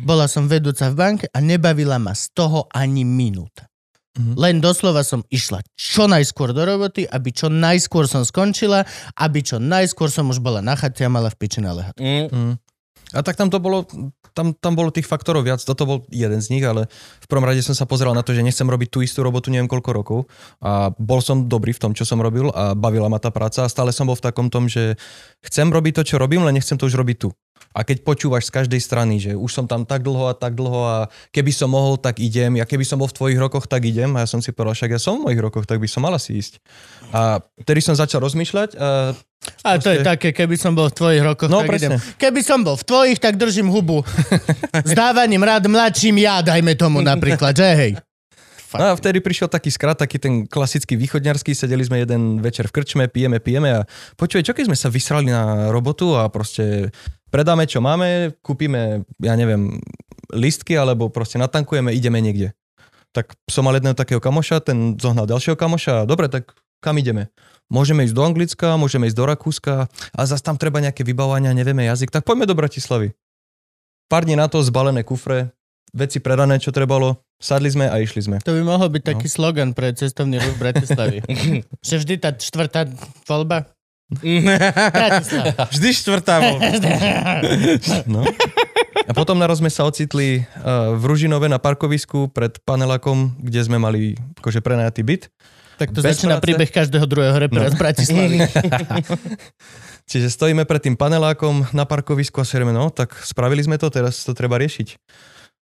bola 0.07 0.25
som 0.31 0.47
vedúca 0.47 0.87
v 0.87 0.95
banke 0.95 1.25
a 1.29 1.37
nebavila 1.43 1.99
ma 1.99 2.15
z 2.15 2.31
toho 2.31 2.71
ani 2.71 3.03
minúta. 3.03 3.67
Mhm. 4.13 4.37
Len 4.37 4.55
doslova 4.61 5.01
som 5.01 5.25
išla 5.33 5.65
čo 5.73 6.05
najskôr 6.05 6.53
do 6.53 6.61
roboty, 6.61 7.01
aby 7.09 7.33
čo 7.33 7.49
najskôr 7.49 8.05
som 8.05 8.21
skončila, 8.21 8.85
aby 9.17 9.41
čo 9.41 9.57
najskôr 9.57 10.07
som 10.13 10.29
už 10.29 10.37
bola 10.37 10.61
na 10.61 10.77
chate 10.77 11.01
a 11.01 11.09
mala 11.09 11.33
v 11.33 11.37
piči 11.41 11.59
na 11.65 11.73
lehat. 11.73 11.97
Mm. 11.97 12.61
A 13.13 13.21
tak 13.21 13.37
tam 13.37 13.53
to 13.53 13.61
bolo, 13.61 13.85
tam, 14.33 14.57
tam 14.57 14.73
bolo 14.73 14.89
tých 14.89 15.05
faktorov 15.05 15.45
viac, 15.45 15.61
toto 15.61 15.85
bol 15.85 15.97
jeden 16.09 16.41
z 16.41 16.49
nich, 16.49 16.65
ale 16.65 16.89
v 17.21 17.27
prvom 17.29 17.45
rade 17.45 17.61
som 17.61 17.77
sa 17.77 17.85
pozeral 17.85 18.17
na 18.17 18.25
to, 18.25 18.33
že 18.33 18.41
nechcem 18.41 18.65
robiť 18.65 18.89
tú 18.89 18.99
istú 19.05 19.21
robotu 19.21 19.53
neviem 19.53 19.69
koľko 19.69 19.89
rokov. 19.93 20.19
A 20.59 20.89
bol 20.97 21.21
som 21.21 21.45
dobrý 21.45 21.77
v 21.77 21.81
tom, 21.85 21.91
čo 21.93 22.03
som 22.03 22.17
robil 22.17 22.49
a 22.49 22.73
bavila 22.73 23.07
ma 23.07 23.21
tá 23.21 23.29
práca. 23.29 23.63
A 23.63 23.71
stále 23.71 23.93
som 23.93 24.09
bol 24.09 24.17
v 24.17 24.25
takom 24.25 24.49
tom, 24.49 24.65
že 24.65 24.97
chcem 25.45 25.69
robiť 25.69 26.01
to, 26.01 26.03
čo 26.13 26.15
robím, 26.17 26.41
len 26.41 26.57
nechcem 26.57 26.75
to 26.75 26.89
už 26.89 26.97
robiť 26.97 27.17
tu. 27.21 27.29
A 27.73 27.81
keď 27.81 28.05
počúvaš 28.05 28.47
z 28.47 28.55
každej 28.55 28.77
strany, 28.79 29.17
že 29.17 29.33
už 29.33 29.49
som 29.49 29.65
tam 29.65 29.83
tak 29.83 30.05
dlho 30.05 30.29
a 30.29 30.37
tak 30.37 30.53
dlho 30.53 30.81
a 30.85 30.97
keby 31.29 31.49
som 31.49 31.73
mohol, 31.73 31.97
tak 31.97 32.21
idem, 32.21 32.55
ja 32.55 32.65
keby 32.65 32.85
som 32.85 33.01
bol 33.01 33.09
v 33.09 33.17
tvojich 33.17 33.39
rokoch, 33.41 33.65
tak 33.65 33.83
idem 33.83 34.13
a 34.13 34.23
ja 34.23 34.27
som 34.29 34.39
si 34.39 34.53
povedal, 34.53 34.77
však 34.77 34.93
ja 34.93 35.01
som 35.01 35.19
v 35.19 35.29
mojich 35.29 35.41
rokoch, 35.41 35.65
tak 35.65 35.81
by 35.81 35.89
som 35.89 36.05
mal 36.05 36.13
asi 36.13 36.37
ísť. 36.37 36.61
A 37.09 37.41
vtedy 37.59 37.81
som 37.81 37.97
začal 37.97 38.21
rozmýšľať 38.21 38.77
a 38.77 39.17
A 39.65 39.75
to 39.75 39.91
je 39.91 39.99
také, 40.07 40.31
keby 40.31 40.55
som 40.55 40.71
bol 40.71 40.87
v 40.87 40.95
tvojich 40.95 41.19
rokoch, 41.19 41.51
No, 41.51 41.67
tak 41.67 41.75
idem. 41.75 41.99
presne. 41.99 42.15
Keby 42.15 42.41
som 42.45 42.63
bol 42.63 42.79
v 42.79 42.85
tvojich, 42.87 43.19
tak 43.19 43.35
držím 43.35 43.67
hubu. 43.67 43.99
Zdávaním 44.93 45.43
rád 45.43 45.67
mladším 45.67 46.15
ja, 46.23 46.39
dajme 46.39 46.79
tomu 46.79 47.03
napríklad, 47.03 47.51
že 47.51 47.67
hej. 47.75 47.93
No 48.73 48.89
a 48.89 48.97
vtedy 48.97 49.21
prišiel 49.21 49.53
taký 49.53 49.69
skrat, 49.69 50.01
taký 50.01 50.17
ten 50.17 50.49
klasický 50.49 50.97
východňarský, 50.97 51.53
sedeli 51.53 51.85
sme 51.85 52.01
jeden 52.01 52.41
večer 52.41 52.65
v 52.65 52.81
krčme, 52.81 53.05
pijeme, 53.05 53.37
pijeme 53.37 53.69
a 53.69 53.79
počuje, 54.17 54.41
čo 54.41 54.57
keď 54.57 54.65
sme 54.65 54.77
sa 54.79 54.89
vysrali 54.89 55.29
na 55.29 55.69
robotu 55.69 56.17
a 56.17 56.25
proste 56.25 56.89
predáme, 57.33 57.65
čo 57.65 57.81
máme, 57.81 58.37
kúpime, 58.45 59.01
ja 59.17 59.33
neviem, 59.33 59.81
listky 60.29 60.77
alebo 60.77 61.09
proste 61.09 61.41
natankujeme, 61.41 61.89
ideme 61.89 62.21
niekde. 62.21 62.53
Tak 63.09 63.33
som 63.49 63.65
mal 63.65 63.73
jedného 63.73 63.97
takého 63.97 64.21
kamoša, 64.21 64.61
ten 64.61 64.93
zohnal 65.01 65.25
ďalšieho 65.25 65.57
kamoša 65.57 66.05
dobre, 66.05 66.29
tak 66.29 66.53
kam 66.77 67.01
ideme? 67.01 67.33
Môžeme 67.73 68.05
ísť 68.05 68.13
do 68.13 68.21
Anglicka, 68.21 68.77
môžeme 68.77 69.09
ísť 69.09 69.17
do 69.17 69.25
Rakúska 69.25 69.89
a 69.89 70.21
zase 70.29 70.45
tam 70.45 70.61
treba 70.61 70.77
nejaké 70.77 71.01
vybavania, 71.01 71.49
nevieme 71.57 71.89
jazyk, 71.89 72.13
tak 72.13 72.21
poďme 72.21 72.45
do 72.45 72.53
Bratislavy. 72.53 73.17
Pár 74.11 74.29
dní 74.29 74.37
na 74.37 74.45
to 74.45 74.61
zbalené 74.61 75.01
kufre, 75.01 75.49
veci 75.93 76.21
predané, 76.21 76.57
čo 76.61 76.69
trebalo, 76.69 77.21
sadli 77.41 77.69
sme 77.69 77.89
a 77.89 77.97
išli 77.97 78.21
sme. 78.21 78.37
To 78.45 78.53
by 78.53 78.61
mohol 78.61 78.89
byť 78.93 79.01
No. 79.01 79.09
taký 79.15 79.27
slogan 79.29 79.73
pre 79.73 79.93
cestovný 79.93 80.37
ruch 80.37 80.57
Bratislavy. 80.59 81.21
že 81.87 81.95
vždy 81.97 82.13
tá 82.19 82.29
štvrtá 82.33 82.89
voľba. 83.25 83.69
Vždy 85.73 85.89
štvrtá 85.91 86.35
bol. 86.39 86.57
No. 88.05 88.21
A 89.03 89.11
potom 89.11 89.35
naraz 89.35 89.57
sme 89.57 89.67
sa 89.67 89.83
ocitli 89.83 90.39
uh, 90.39 90.93
v 90.93 91.03
Ružinove 91.03 91.45
na 91.45 91.57
parkovisku 91.57 92.29
pred 92.29 92.55
panelákom, 92.61 93.35
kde 93.37 93.59
sme 93.61 93.75
mali 93.75 94.13
akože 94.37 94.59
prenajatý 94.59 95.01
byt. 95.01 95.23
tak 95.75 95.91
to 95.91 95.99
Bez 95.99 96.15
začína 96.15 96.37
práce. 96.37 96.45
príbeh 96.45 96.69
každého 96.69 97.03
druhého 97.03 97.35
repera 97.37 97.67
No. 97.67 97.69
z 97.69 97.75
Bratislavy. 97.75 98.37
Čiže 100.05 100.27
stojíme 100.29 100.63
pred 100.63 100.81
tým 100.81 100.93
panelákom 100.93 101.67
na 101.71 101.83
parkovisku 101.83 102.37
a 102.37 102.45
serieme, 102.45 102.71
no 102.71 102.87
tak 102.89 103.15
spravili 103.17 103.59
sme 103.59 103.75
to, 103.75 103.87
teraz 103.87 104.21
to 104.21 104.31
treba 104.31 104.55
riešiť. 104.55 104.95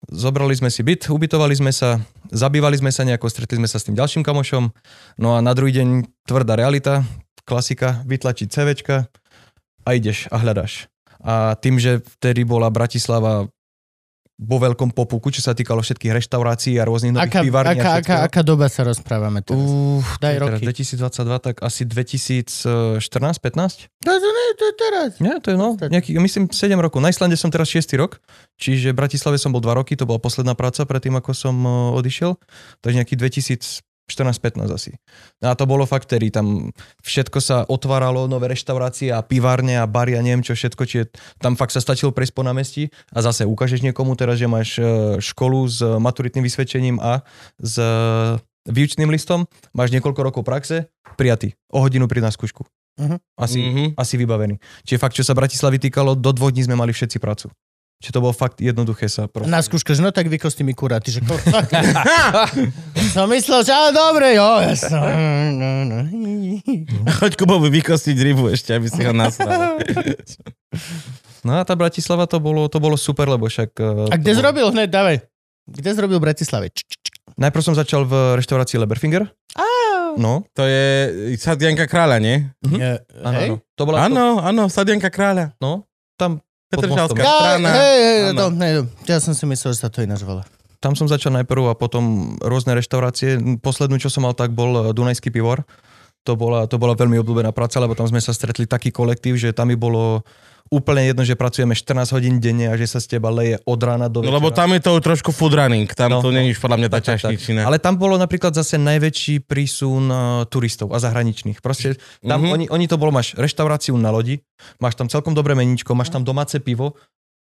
Zobrali 0.06 0.54
sme 0.54 0.70
si 0.70 0.80
byt, 0.82 1.10
ubytovali 1.10 1.52
sme 1.54 1.72
sa, 1.72 1.98
zabývali 2.30 2.78
sme 2.78 2.92
sa 2.92 3.02
nejako, 3.02 3.28
stretli 3.28 3.58
sme 3.58 3.66
sa 3.66 3.76
s 3.76 3.88
tým 3.88 3.96
ďalším 3.96 4.22
kamošom, 4.22 4.70
no 5.18 5.30
a 5.34 5.42
na 5.42 5.52
druhý 5.52 5.74
deň 5.74 5.88
tvrdá 6.24 6.54
realita, 6.54 7.02
klasika, 7.48 8.04
vytlačiť 8.04 8.48
CVčka 8.52 9.08
a 9.88 9.90
ideš 9.96 10.28
a 10.28 10.36
hľadaš. 10.36 10.92
A 11.24 11.56
tým, 11.58 11.80
že 11.80 12.04
vtedy 12.20 12.44
bola 12.44 12.68
Bratislava 12.68 13.48
vo 14.38 14.58
veľkom 14.62 14.94
popuku, 14.94 15.34
čo 15.34 15.42
sa 15.42 15.58
týkalo 15.58 15.82
všetkých 15.82 16.14
reštaurácií 16.14 16.78
a 16.78 16.86
rôznych 16.86 17.18
nových 17.18 17.34
Aká, 17.34 17.42
pivární 17.42 17.82
aká, 17.82 17.92
aká, 17.98 18.16
aká 18.22 18.42
doba 18.46 18.70
sa 18.70 18.86
rozprávame 18.86 19.42
teraz? 19.42 19.58
Uf, 19.58 20.06
Daj 20.22 20.38
teraz 20.38 20.62
roky. 20.62 20.66
2022, 20.70 21.42
tak 21.42 21.56
asi 21.66 21.82
2014-15? 21.90 23.02
To, 24.06 24.12
to, 24.14 24.30
nie, 24.30 24.48
to 24.54 24.64
je 24.70 24.74
teraz. 24.78 25.10
Nie, 25.18 25.42
to 25.42 25.50
je 25.50 25.58
no, 25.58 25.74
nejaký, 25.74 26.22
myslím 26.22 26.54
7 26.54 26.70
rokov. 26.78 27.02
Na 27.02 27.10
Islande 27.10 27.34
som 27.34 27.50
teraz 27.50 27.66
6 27.74 27.90
rok, 27.98 28.22
čiže 28.62 28.94
v 28.94 28.98
Bratislave 29.02 29.42
som 29.42 29.50
bol 29.50 29.58
2 29.58 29.74
roky, 29.74 29.98
to 29.98 30.06
bola 30.06 30.22
posledná 30.22 30.54
práca 30.54 30.86
predtým, 30.86 31.18
ako 31.18 31.34
som 31.34 31.58
uh, 31.66 31.98
odišiel. 31.98 32.38
Takže 32.86 32.96
nejaký 33.02 33.18
14-15 34.08 34.72
asi. 34.72 34.92
No 35.44 35.52
a 35.52 35.54
to 35.60 35.68
bolo 35.68 35.84
fakt, 35.84 36.08
ktorý 36.08 36.32
tam 36.32 36.72
všetko 37.04 37.40
sa 37.44 37.68
otváralo, 37.68 38.32
nové 38.32 38.48
reštaurácie 38.56 39.12
a 39.12 39.20
pivárne 39.20 39.76
a 39.76 39.84
bary 39.84 40.16
a 40.16 40.24
neviem 40.24 40.42
čo 40.42 40.56
všetko, 40.56 40.84
čiže 40.88 41.04
tam 41.44 41.60
fakt 41.60 41.76
sa 41.76 41.84
stačilo 41.84 42.16
prejsť 42.16 42.34
po 42.34 42.44
námestí 42.48 42.88
a 43.12 43.20
zase 43.20 43.44
ukážeš 43.44 43.84
niekomu 43.84 44.16
teraz, 44.16 44.40
že 44.40 44.48
máš 44.48 44.80
e, 44.80 44.84
školu 45.20 45.60
s 45.68 45.84
maturitným 45.84 46.48
vysvedčením 46.48 47.04
a 47.04 47.28
s 47.60 47.76
e, 47.76 47.88
výučným 48.72 49.12
listom, 49.12 49.44
máš 49.76 49.92
niekoľko 49.92 50.22
rokov 50.24 50.44
praxe, 50.48 50.88
prijatý. 51.20 51.56
O 51.72 51.84
hodinu 51.84 52.08
pri 52.08 52.24
na 52.24 52.32
skúšku. 52.32 52.64
Mhm. 52.98 53.16
Asi, 53.38 53.60
Mhm. 53.62 53.84
asi 54.00 54.16
vybavený. 54.18 54.58
Čiže 54.88 54.98
fakt, 54.98 55.14
čo 55.14 55.22
sa 55.28 55.38
Bratislavy 55.38 55.78
týkalo, 55.78 56.18
do 56.18 56.32
dvoch 56.34 56.50
dní 56.50 56.66
sme 56.66 56.80
mali 56.80 56.96
všetci 56.96 57.20
prácu. 57.22 57.52
Čiže 57.98 58.14
to 58.14 58.22
bolo 58.22 58.30
fakt 58.30 58.62
jednoduché 58.62 59.10
sa 59.10 59.26
proste. 59.26 59.50
Na 59.50 59.58
skúške, 59.58 59.90
že 59.90 60.06
no 60.06 60.14
tak 60.14 60.30
vykosti 60.30 60.62
mi 60.62 60.72
kurá. 60.72 61.02
Ty, 61.02 61.18
že. 61.18 61.22
Som 63.14 63.26
myslel, 63.28 63.62
že 63.62 63.74
ale 63.74 63.90
dobre, 63.90 64.38
jo, 64.38 64.50
jasno. 64.62 65.02
No, 65.52 65.70
no. 65.82 65.98
Choď 67.18 67.34
Kubovi 67.36 67.74
vykostiť 67.74 68.14
rybu 68.16 68.54
ešte, 68.54 68.72
aby 68.72 68.86
si 68.86 69.02
ho 69.02 69.12
nasral. 69.12 69.82
No 71.42 71.56
a 71.56 71.64
tá 71.64 71.80
Bratislava 71.80 72.28
to 72.28 72.44
bolo, 72.44 72.68
to 72.68 72.76
bolo 72.76 73.00
super, 73.00 73.24
lebo 73.24 73.48
však... 73.48 73.72
eh, 73.72 74.12
A 74.12 74.20
kde 74.20 74.36
bolo- 74.36 74.42
zrobil 74.42 74.68
hneď, 74.68 74.90
dávaj. 74.92 75.18
Kde 75.64 75.90
zrobil 75.96 76.18
v 76.20 76.26
Bratislave? 76.28 76.66
Č, 76.70 76.84
č, 76.84 76.94
č. 77.00 77.08
Najprv 77.40 77.64
som 77.64 77.72
začal 77.72 78.04
v 78.04 78.36
reštaurácii 78.36 78.76
Leberfinger. 78.76 79.32
No, 80.18 80.44
To 80.58 80.66
je 80.66 80.86
Sadianka 81.38 81.86
kráľa, 81.86 82.18
nie? 82.20 82.52
Mhm. 82.66 82.76
Je, 82.76 82.92
áno, 83.22 83.38
hej? 83.38 83.48
áno. 83.48 83.56
To 83.78 83.82
bola... 83.86 83.98
Áno, 84.04 84.26
áno, 84.42 84.64
Sadianka 84.68 85.08
kráľa. 85.08 85.54
No, 85.62 85.86
tam, 86.18 86.42
Petržalská. 86.68 87.22
Ja, 87.24 87.56
strana. 87.56 87.70
hej, 87.80 87.98
hej, 88.04 88.20
to, 88.36 88.46
ne, 88.52 88.70
ja 89.08 89.18
som 89.24 89.32
si 89.32 89.48
myslel, 89.48 89.72
že 89.72 89.80
sa 89.80 89.88
to 89.88 90.04
ináč 90.04 90.28
volá. 90.28 90.44
tam 90.84 90.94
som 91.00 91.08
začal 91.08 91.32
najprv 91.40 91.72
a 91.72 91.80
potom 91.80 92.36
rôzne 92.44 92.76
reštaurácie. 92.76 93.60
Poslednú, 93.64 93.98
čo 93.98 94.12
som 94.12 94.28
mal, 94.28 94.36
tak 94.36 94.52
bol 94.52 94.76
eh, 94.76 94.92
Dunajský 94.92 95.32
pivor. 95.32 95.64
To 96.28 96.36
bola, 96.36 96.68
to 96.68 96.76
bola 96.76 96.92
veľmi 96.92 97.16
obľúbená 97.24 97.56
práca, 97.56 97.80
lebo 97.80 97.96
tam 97.96 98.04
sme 98.04 98.20
sa 98.20 98.36
stretli 98.36 98.68
taký 98.68 98.92
kolektív, 98.92 99.40
že 99.40 99.56
tam 99.56 99.72
mi 99.72 99.80
bolo 99.80 100.28
úplne 100.70 101.04
jedno, 101.06 101.22
že 101.22 101.34
pracujeme 101.34 101.72
14 101.72 101.88
hodín 102.12 102.38
denne 102.38 102.68
a 102.68 102.76
že 102.76 102.86
sa 102.86 102.98
z 102.98 103.14
teba 103.14 103.28
leje 103.28 103.58
od 103.62 103.78
rána 103.78 104.06
do 104.06 104.20
No, 104.20 104.28
večera. 104.28 104.36
lebo 104.36 104.48
tam 104.50 104.70
je 104.70 104.82
to 104.82 104.92
trošku 104.98 105.30
food 105.30 105.54
running, 105.54 105.88
tam 105.90 106.10
No, 106.10 106.20
to 106.20 106.28
no. 106.28 106.36
není 106.36 106.52
už 106.52 106.60
podľa 106.60 106.78
mňa 106.78 106.90
tá 106.90 107.00
čašničina. 107.02 107.62
Ale 107.62 107.78
tam 107.78 107.94
bolo 107.94 108.16
napríklad 108.16 108.52
zase 108.52 108.76
najväčší 108.78 109.42
prísun 109.42 110.06
uh, 110.06 110.20
turistov 110.46 110.90
a 110.90 110.98
zahraničných. 110.98 111.60
Proste 111.60 111.96
tam 112.20 112.40
Mhm. 112.40 112.52
oni, 112.52 112.66
oni 112.68 112.86
to 112.86 112.96
bolo, 112.96 113.12
máš 113.12 113.34
reštauráciu 113.34 113.94
na 113.94 114.10
lodi, 114.10 114.40
máš 114.78 114.94
tam 114.94 115.06
celkom 115.06 115.32
dobré 115.32 115.54
meníčko, 115.54 115.92
máš 115.92 116.10
tam 116.10 116.22
domáce 116.22 116.58
pivo, 116.58 116.94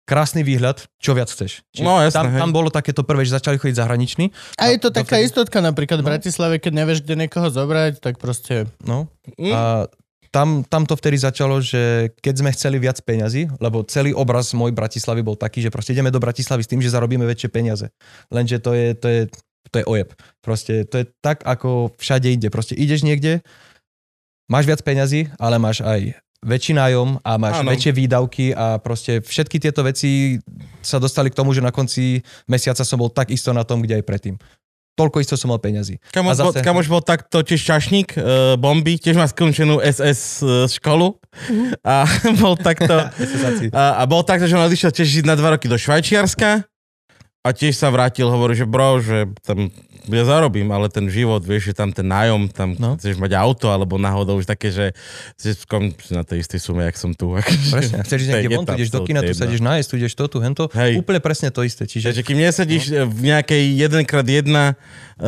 krásny 0.05 0.41
výhľad, 0.41 0.87
čo 0.97 1.13
viac 1.13 1.27
chceš. 1.27 1.67
No, 1.77 1.99
jasné, 1.99 2.15
tam, 2.15 2.27
hej. 2.29 2.39
tam 2.39 2.51
bolo 2.53 2.69
takéto 2.69 3.03
prvé, 3.03 3.23
že 3.23 3.35
začali 3.35 3.57
chodiť 3.57 3.75
zahraniční. 3.77 4.31
A 4.55 4.71
je 4.71 4.79
to 4.79 4.89
No, 4.89 4.95
taká 4.95 5.19
dovtedy- 5.19 5.27
istotka 5.27 5.59
napríklad 5.59 5.99
v 5.99 6.05
No. 6.05 6.09
Bratislave, 6.09 6.55
keď 6.57 6.73
nevieš, 6.77 7.03
kde 7.03 7.15
niekoho 7.19 7.49
zobrať, 7.49 7.99
tak 7.99 8.15
proste... 8.17 8.71
No. 8.81 9.11
Mm. 9.35 9.51
A 9.51 9.61
tam, 10.37 10.61
tam 10.69 10.85
to 10.85 10.93
vtedy 11.01 11.17
začalo, 11.17 11.65
že 11.65 12.13
keď 12.21 12.35
sme 12.45 12.51
chceli 12.53 12.77
viac 12.77 13.01
peňazí, 13.01 13.49
lebo 13.57 13.81
celý 13.89 14.13
obraz 14.13 14.53
môj 14.53 14.77
Bratislavy 14.77 15.25
bol 15.25 15.33
taký, 15.33 15.65
že 15.65 15.73
proste 15.73 15.97
ideme 15.97 16.13
do 16.13 16.21
Bratislavy 16.21 16.61
s 16.61 16.69
tým, 16.69 16.85
že 16.85 16.93
zarobíme 16.93 17.25
väčšie 17.25 17.49
peniaze. 17.49 17.89
Lenže 18.29 18.61
to 18.61 18.77
je, 18.77 18.93
to 18.93 19.09
je, 19.09 19.21
to 19.73 19.77
je 19.81 19.85
ojeb. 19.89 20.13
Proste 20.45 20.85
to 20.85 21.01
je 21.01 21.09
tak, 21.25 21.41
ako 21.49 21.97
všade 21.97 22.29
ide. 22.29 22.53
Proste 22.53 22.77
ideš 22.77 23.01
niekde, 23.09 23.41
máš 24.53 24.69
viac 24.69 24.85
peňazí, 24.85 25.33
ale 25.41 25.57
máš 25.57 25.81
aj 25.81 26.21
väčší 26.45 26.77
nájom 26.77 27.17
a 27.25 27.41
máš. 27.41 27.65
Áno. 27.65 27.73
väčšie 27.73 27.97
výdavky 27.97 28.53
a 28.53 28.77
proste 28.77 29.25
všetky 29.25 29.57
tieto 29.57 29.81
veci 29.81 30.37
sa 30.85 31.01
dostali 31.01 31.33
k 31.33 31.39
tomu, 31.41 31.57
že 31.57 31.65
na 31.65 31.73
konci 31.73 32.21
mesiaca 32.45 32.85
som 32.85 33.01
bol 33.01 33.09
tak 33.09 33.33
isto 33.33 33.57
na 33.57 33.65
tom, 33.65 33.81
kde 33.81 33.99
aj 33.99 34.05
predtým. 34.05 34.37
Toľko 34.97 35.21
isto 35.21 35.37
som 35.37 35.53
mal 35.53 35.61
peňazí. 35.61 36.01
Kamoš, 36.09 36.33
A 36.33 36.37
bol, 36.41 36.53
zase- 36.57 36.65
kamoš 36.65 36.87
bol 36.89 37.05
takto 37.05 37.45
tiež 37.45 37.61
čašník, 37.61 38.17
uh, 38.17 38.57
bomby, 38.57 38.97
tiež 38.97 39.21
má 39.21 39.29
skončenú 39.29 39.77
SS 39.79 40.41
uh, 40.41 40.65
školu. 40.65 41.21
A 41.85 42.09
bol 42.43 42.57
takto 42.57 42.97
a, 43.77 43.85
a 44.01 44.03
bol 44.09 44.25
takto, 44.25 44.49
že 44.49 44.57
on 44.57 44.65
odišiel 44.65 44.91
tiež 44.91 45.21
žiť 45.21 45.25
na 45.29 45.37
dva 45.37 45.53
roky 45.53 45.69
do 45.69 45.77
Švajčiarska 45.77 46.65
a 47.47 47.55
tiež 47.55 47.79
sa 47.79 47.95
vrátil, 47.95 48.27
hovorí, 48.27 48.59
že 48.59 48.67
bro, 48.67 48.99
že 48.99 49.31
tam 49.47 49.71
ja 50.11 50.23
zarobím, 50.23 50.71
ale 50.71 50.87
ten 50.87 51.11
život, 51.11 51.43
vieš, 51.43 51.71
že 51.71 51.75
tam 51.75 51.91
ten 51.91 52.07
nájom, 52.07 52.51
tam 52.51 52.79
no. 52.79 52.95
Chceš 52.95 53.19
mať 53.19 53.35
auto, 53.35 53.71
alebo 53.71 53.99
náhodou 53.99 54.39
už 54.39 54.47
také, 54.47 54.71
že 54.71 54.95
si 55.35 55.51
skončíš 55.55 56.15
na 56.15 56.23
tej 56.23 56.47
istej 56.47 56.63
sume, 56.63 56.87
jak 56.87 56.95
som 56.95 57.11
tu. 57.11 57.35
akože 57.39 57.71
Presne, 57.75 57.99
chceš 58.07 58.19
ísť 58.27 58.31
niekde 58.31 58.57
von, 58.59 58.67
tu 58.67 58.75
ideš 58.79 58.91
do 58.95 59.03
kina, 59.03 59.23
tu 59.23 59.35
sa 59.35 59.51
ideš 59.51 59.63
nájsť, 59.63 59.87
tu 59.87 59.95
ideš 59.99 60.15
to, 60.15 60.25
tu, 60.31 60.39
hento. 60.39 60.65
Hej. 60.75 61.03
Úplne 61.03 61.21
presne 61.23 61.49
to 61.51 61.67
isté. 61.67 61.91
Čiže 61.91 62.15
Čiže 62.15 62.23
kým 62.23 62.39
nesedíš 62.39 62.85
no. 62.95 63.11
v 63.11 63.19
nejakej 63.35 63.63
1x1 63.83 64.51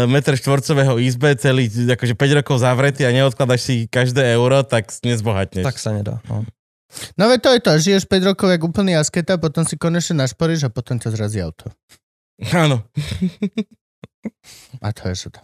meter 0.07 0.35
štvorcového 0.39 0.95
izbe, 1.03 1.35
celý 1.35 1.67
akože 1.71 2.15
5 2.15 2.39
rokov 2.39 2.63
zavretý 2.63 3.03
a 3.03 3.11
neodkladaš 3.11 3.61
si 3.63 3.75
každé 3.91 4.23
euro, 4.39 4.63
tak 4.63 4.91
nezbohatneš. 5.03 5.67
tak 5.67 5.79
sa 5.79 5.91
nedá. 5.91 6.23
No. 6.31 6.47
No 7.21 7.29
veď 7.29 7.39
to 7.45 7.51
je 7.53 7.61
to, 7.61 7.71
žiješ 7.79 8.05
5 8.09 8.31
rokov 8.33 8.49
jak 8.49 8.63
úplný 8.65 8.97
asketa, 8.97 9.37
potom 9.37 9.67
si 9.67 9.77
konečne 9.77 10.25
našporíš 10.25 10.69
a 10.69 10.71
potom 10.73 10.97
ťa 10.97 11.13
zrazí 11.13 11.39
auto. 11.45 11.69
Áno. 12.55 12.87
A 14.79 14.95
to 14.95 15.11
je 15.11 15.31
to. 15.31 15.41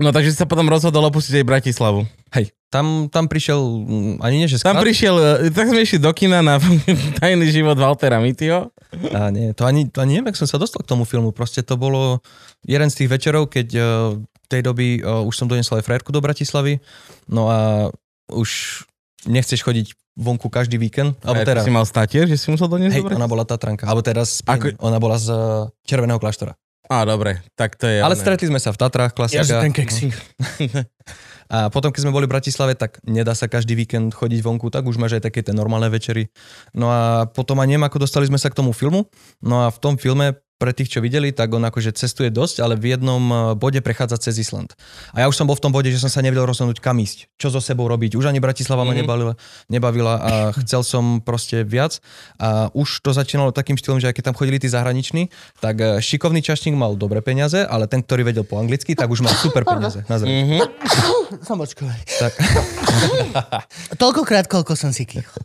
No 0.00 0.08
takže 0.08 0.32
si 0.32 0.38
sa 0.40 0.48
potom 0.48 0.64
rozhodol 0.72 1.04
opustiť 1.12 1.42
aj 1.42 1.48
Bratislavu. 1.48 2.08
Hej, 2.32 2.56
tam, 2.72 3.12
tam 3.12 3.28
prišiel, 3.28 3.60
mm, 3.60 4.14
ani 4.24 4.36
nie, 4.40 4.48
že 4.48 4.56
Tam 4.64 4.80
sklad, 4.80 4.88
prišiel, 4.88 5.14
e, 5.20 5.52
tak 5.52 5.68
sme 5.68 5.84
išli 5.84 6.00
do 6.00 6.08
kina 6.16 6.40
na 6.40 6.56
tajný 7.20 7.52
život 7.52 7.76
Waltera 7.76 8.16
Mittyho. 8.16 8.72
a 9.12 9.28
nie, 9.28 9.52
to 9.52 9.68
ani, 9.68 9.92
to 9.92 10.00
ani 10.00 10.16
neviem, 10.16 10.32
jak 10.32 10.40
som 10.40 10.48
sa 10.48 10.56
dostal 10.56 10.80
k 10.80 10.88
tomu 10.88 11.04
filmu. 11.04 11.28
Proste 11.36 11.60
to 11.60 11.76
bolo 11.76 12.24
jeden 12.64 12.88
z 12.88 13.04
tých 13.04 13.12
večerov, 13.12 13.52
keď 13.52 13.68
uh, 13.76 13.84
v 14.16 14.46
tej 14.48 14.64
doby 14.64 15.04
uh, 15.04 15.20
už 15.28 15.34
som 15.36 15.48
donesol 15.48 15.80
aj 15.80 15.84
frajerku 15.84 16.08
do 16.08 16.24
Bratislavy. 16.24 16.80
No 17.28 17.52
a 17.52 17.92
už 18.32 18.82
nechceš 19.26 19.62
chodiť 19.62 19.86
vonku 20.18 20.52
každý 20.52 20.76
víkend. 20.76 21.16
Alebo 21.24 21.40
A 21.40 21.48
teraz, 21.48 21.64
si 21.64 21.72
mal 21.72 21.88
statier, 21.88 22.28
že 22.28 22.36
si 22.36 22.52
musel 22.52 22.68
doniesť 22.68 23.00
hej, 23.00 23.04
ona 23.16 23.28
bola 23.28 23.48
Tatranka. 23.48 23.88
Alebo 23.88 24.04
teraz, 24.04 24.44
Ako- 24.44 24.76
ona 24.82 24.98
bola 25.00 25.16
z 25.16 25.32
uh, 25.32 25.70
Červeného 25.88 26.20
kláštora. 26.20 26.52
Á, 26.92 27.08
dobre, 27.08 27.40
tak 27.56 27.80
to 27.80 27.88
je 27.88 28.04
Ale 28.04 28.12
oné. 28.12 28.20
stretli 28.20 28.50
sme 28.52 28.60
sa 28.60 28.68
v 28.74 28.78
Tatrách, 28.82 29.16
klasika. 29.16 29.46
Ja, 29.46 29.64
ten 29.64 29.72
keksík. 29.72 30.12
A 31.52 31.68
potom, 31.68 31.92
keď 31.92 32.08
sme 32.08 32.16
boli 32.16 32.24
v 32.24 32.32
Bratislave, 32.32 32.72
tak 32.72 32.96
nedá 33.04 33.36
sa 33.36 33.44
každý 33.44 33.76
víkend 33.76 34.16
chodiť 34.16 34.40
vonku, 34.40 34.72
tak 34.72 34.88
už 34.88 34.96
máš 34.96 35.20
aj 35.20 35.28
také 35.28 35.44
tie 35.44 35.52
normálne 35.52 35.92
večery. 35.92 36.32
No 36.72 36.88
a 36.88 37.28
potom 37.28 37.60
aj 37.60 37.68
neviem, 37.68 37.84
ako 37.84 38.08
dostali 38.08 38.24
sme 38.24 38.40
sa 38.40 38.48
k 38.48 38.56
tomu 38.56 38.72
filmu. 38.72 39.04
No 39.44 39.60
a 39.60 39.68
v 39.68 39.76
tom 39.76 40.00
filme, 40.00 40.32
pre 40.62 40.70
tých, 40.70 40.94
čo 40.94 41.02
videli, 41.02 41.34
tak 41.34 41.50
on 41.50 41.66
akože 41.66 41.90
cestuje 41.90 42.30
dosť, 42.30 42.62
ale 42.62 42.78
v 42.78 42.94
jednom 42.94 43.18
eh, 43.18 43.36
bode 43.58 43.82
prechádza 43.82 44.22
cez 44.22 44.38
Island. 44.38 44.78
A 45.10 45.20
ja 45.20 45.26
už 45.26 45.34
som 45.34 45.50
bol 45.50 45.58
v 45.58 45.62
tom 45.66 45.74
bode, 45.74 45.90
že 45.90 45.98
som 45.98 46.06
sa 46.06 46.22
nevedel 46.22 46.46
rozhodnúť, 46.46 46.78
kam 46.78 47.02
ísť, 47.02 47.26
čo 47.34 47.50
so 47.50 47.58
sebou 47.58 47.90
robiť. 47.90 48.14
Už 48.14 48.30
ani 48.30 48.38
Bratislava 48.38 48.86
ma 48.86 48.94
Mhm. 48.94 49.00
nebavila, 49.02 49.34
nebavila 49.66 50.14
a 50.22 50.30
chcel 50.62 50.86
som 50.86 51.18
proste 51.18 51.66
viac. 51.66 51.98
A 52.38 52.70
už 52.70 53.02
to 53.02 53.10
začínalo 53.10 53.50
takým 53.50 53.74
štýlom, 53.74 53.98
že 53.98 54.06
aj 54.06 54.14
keď 54.14 54.24
tam 54.30 54.36
chodili 54.38 54.62
tí 54.62 54.70
zahraniční, 54.70 55.34
tak 55.58 55.82
eh, 55.82 55.98
šikovný 55.98 56.38
čašník 56.38 56.78
mal 56.78 56.94
dobré 56.94 57.18
peniaze, 57.18 57.58
ale 57.58 57.90
ten, 57.90 57.98
ktorý 57.98 58.22
vedel 58.22 58.46
po 58.46 58.62
anglicky, 58.62 58.94
tak 58.94 59.10
už 59.10 59.26
mal 59.26 59.34
super 59.34 59.66
peniaze. 59.66 60.06
Na. 60.06 60.22
Mhm. 60.22 60.62
Som. 61.48 61.64
Tak. 61.64 62.32
Toľkokrát, 64.00 64.44
koľko 64.52 64.76
som 64.76 64.92
si 64.92 65.08
kýchol. 65.08 65.40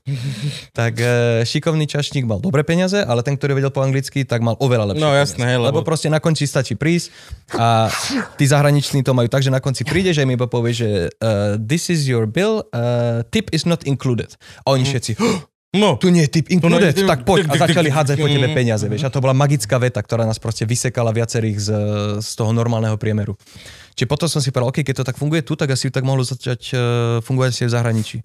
tak 0.76 0.99
e, 0.99 1.07
šikovný 1.47 1.88
čašník 1.88 2.28
mal 2.28 2.43
dobré 2.43 2.68
peniaze, 2.68 2.99
ale 2.99 3.24
ten, 3.24 3.39
ktorý 3.39 3.55
vedel 3.55 3.72
po 3.72 3.80
anglicky, 3.80 4.28
tak 4.28 4.43
mal 4.43 4.59
oveľa 4.59 4.91
lepšie 4.91 5.03
No 5.03 5.06
peniaze. 5.11 5.35
jasné, 5.35 5.43
hej, 5.47 5.57
Lebo 5.59 5.79
lebo... 5.79 5.87
proste 5.87 6.07
na 6.11 6.19
konci 6.19 6.43
stačí 6.47 6.75
prísť 6.75 7.11
a 7.55 7.87
tí 8.35 8.45
zahraniční 8.47 9.03
to 9.03 9.15
majú 9.15 9.27
tak, 9.31 9.43
že 9.43 9.51
na 9.53 9.59
konci 9.63 9.87
prídeš 9.87 10.19
a 10.19 10.27
im 10.27 10.35
iba 10.35 10.47
povie, 10.47 10.73
že 10.75 10.89
uh, 11.23 11.55
this 11.57 11.87
is 11.87 12.07
your 12.07 12.27
bill, 12.27 12.63
uh, 12.75 13.23
tip 13.31 13.47
is 13.55 13.63
not 13.63 13.83
included. 13.87 14.35
A 14.67 14.75
oni 14.75 14.83
všetci, 14.83 15.11
"Oh, 15.19 15.41
No, 15.76 15.99
tu 15.99 16.07
nie 16.07 16.24
je 16.24 16.32
tip 16.32 16.47
included, 16.47 16.95
nie- 16.95 17.03
tak 17.03 17.28
poď. 17.28 17.43
A 17.51 17.59
začali 17.59 17.91
hádzať 17.91 18.15
po 18.15 18.32
tebe 18.32 18.47
Mm. 18.47 18.55
peniaze, 18.55 18.88
vieš. 18.88 19.03
A 19.03 19.11
to 19.11 19.20
bola 19.20 19.36
magická 19.36 19.76
veta, 19.76 19.99
ktorá 19.99 20.24
nás 20.24 20.39
proste 20.39 20.63
vysekala 20.63 21.11
viacerých 21.11 21.57
z, 21.59 21.70
z 22.24 22.30
toho 22.34 22.55
normálneho 22.55 22.95
priemeru. 22.95 23.36
Čiže 23.91 24.07
potom 24.07 24.30
som 24.30 24.39
si 24.39 24.47
povedal, 24.47 24.72
OK, 24.72 24.80
keď 24.80 24.95
to 24.95 25.05
tak 25.05 25.18
funguje 25.18 25.43
tu, 25.43 25.57
tak 25.57 25.68
asi 25.68 25.91
tak 25.91 26.05
mohlo 26.05 26.24
začať 26.24 26.72
uh, 26.72 26.80
fungovať 27.20 27.51
si 27.51 27.63
v 27.65 27.72
zahraničí. 27.74 28.18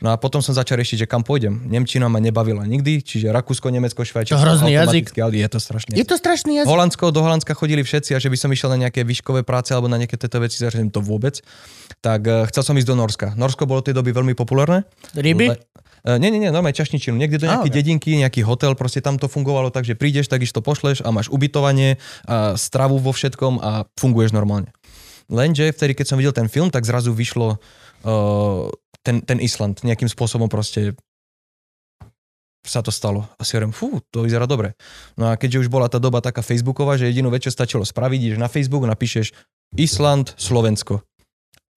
No 0.00 0.10
a 0.10 0.18
potom 0.18 0.40
som 0.40 0.50
začal 0.50 0.80
riešiť, 0.80 1.04
že 1.04 1.06
kam 1.06 1.22
pôjdem. 1.22 1.62
Nemčina 1.62 2.08
ma 2.08 2.18
nebavila 2.18 2.64
nikdy, 2.64 2.98
čiže 3.00 3.28
Rakúsko, 3.28 3.70
Nemecko, 3.70 4.00
Švajčiarsko. 4.00 4.34
To 4.34 4.42
hrozný 4.42 4.74
automaticky, 4.74 5.20
ale 5.20 5.30
Je 5.36 5.46
to 5.46 5.60
strašne. 5.60 5.92
Je 5.94 6.02
to 6.02 6.16
strašný 6.16 6.58
jazyk. 6.58 6.72
Holandsko, 6.72 7.12
do 7.12 7.20
Holandska 7.20 7.52
chodili 7.54 7.84
všetci 7.84 8.16
a 8.16 8.18
že 8.18 8.26
by 8.26 8.36
som 8.36 8.50
išiel 8.50 8.72
na 8.72 8.88
nejaké 8.88 9.04
výškové 9.04 9.44
práce 9.44 9.70
alebo 9.70 9.86
na 9.86 10.00
nejaké 10.00 10.16
tieto 10.16 10.40
veci, 10.40 10.56
zažijem 10.58 10.88
to 10.88 10.98
vôbec. 10.98 11.38
Tak 12.00 12.20
uh, 12.24 12.48
chcel 12.48 12.64
som 12.64 12.74
ísť 12.74 12.88
do 12.88 12.96
Norska. 12.96 13.26
Norsko 13.36 13.68
bolo 13.68 13.84
v 13.84 13.92
tej 13.92 13.94
doby 13.94 14.10
veľmi 14.10 14.34
populárne. 14.34 14.88
Ryby? 15.14 15.52
Uh, 16.06 16.16
nie, 16.16 16.32
nie, 16.32 16.40
nie, 16.40 16.50
normálne 16.50 16.76
čašničinu. 16.76 17.16
Niekde 17.16 17.44
do 17.44 17.46
nejakej 17.48 17.72
ok. 17.72 17.76
dedinky, 17.76 18.10
nejaký 18.16 18.40
hotel, 18.46 18.72
proste 18.74 19.04
tam 19.04 19.20
to 19.20 19.28
fungovalo 19.28 19.68
tak, 19.68 19.84
že 19.84 19.98
prídeš, 19.98 20.28
tak 20.28 20.42
to 20.42 20.60
pošleš 20.64 21.04
a 21.04 21.08
máš 21.12 21.28
ubytovanie, 21.28 22.00
a 22.26 22.56
stravu 22.56 22.96
vo 22.98 23.12
všetkom 23.12 23.60
a 23.60 23.84
funguješ 24.00 24.32
normálne. 24.32 24.72
Lenže 25.30 25.70
vtedy, 25.70 25.94
keď 25.94 26.06
som 26.10 26.18
videl 26.18 26.34
ten 26.34 26.50
film, 26.50 26.74
tak 26.74 26.82
zrazu 26.82 27.14
vyšlo 27.14 27.56
uh, 27.56 28.66
ten, 29.06 29.22
ten 29.22 29.38
Island 29.38 29.80
nejakým 29.86 30.10
spôsobom 30.10 30.50
proste 30.50 30.98
sa 32.66 32.84
to 32.84 32.92
stalo. 32.92 33.24
A 33.40 33.44
si 33.46 33.56
hovorím, 33.56 33.72
fú, 33.72 34.04
to 34.12 34.26
vyzerá 34.26 34.44
dobre. 34.44 34.76
No 35.16 35.32
a 35.32 35.38
keďže 35.40 35.66
už 35.66 35.68
bola 35.72 35.88
tá 35.88 35.96
doba 35.96 36.20
taká 36.20 36.44
facebooková, 36.44 37.00
že 37.00 37.08
jedinú 37.08 37.32
čo 37.40 37.48
stačilo 37.48 37.86
spraviť, 37.86 38.20
ideš 38.20 38.38
na 38.40 38.52
Facebook, 38.52 38.84
napíšeš 38.84 39.32
Island, 39.78 40.36
Slovensko. 40.36 41.00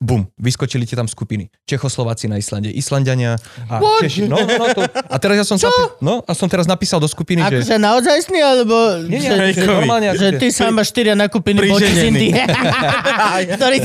Bum, 0.04 0.28
vyskočili 0.36 0.84
ti 0.84 1.00
tam 1.00 1.08
skupiny. 1.08 1.48
Čechoslováci 1.64 2.28
na 2.28 2.36
Islande, 2.36 2.68
Islandiania 2.68 3.40
a 3.72 3.80
What? 3.80 4.04
Češi. 4.04 4.28
No, 4.28 4.36
no, 4.44 4.52
no, 4.52 4.66
to, 4.76 4.84
a 4.84 5.16
teraz 5.16 5.40
ja 5.40 5.46
som, 5.48 5.56
zapi- 5.56 5.96
no, 6.04 6.20
a 6.28 6.32
som 6.36 6.52
teraz 6.52 6.68
napísal 6.68 7.00
do 7.00 7.08
skupiny, 7.08 7.40
že... 7.48 7.64
Akože 7.64 7.80
naozajstný, 7.80 8.40
alebo... 8.44 8.76
Nie, 9.08 9.24
nie, 9.24 9.56
že, 9.56 9.64
že 9.64 9.68
normálne, 9.72 10.12
že 10.20 10.36
ty 10.36 10.52
sám 10.52 10.76
máš 10.76 10.92
štyria 10.92 11.16
nakúpený 11.16 11.72
boči 11.72 11.88
z. 11.88 12.12
Indie. 12.12 12.36
Ktorý 13.56 13.78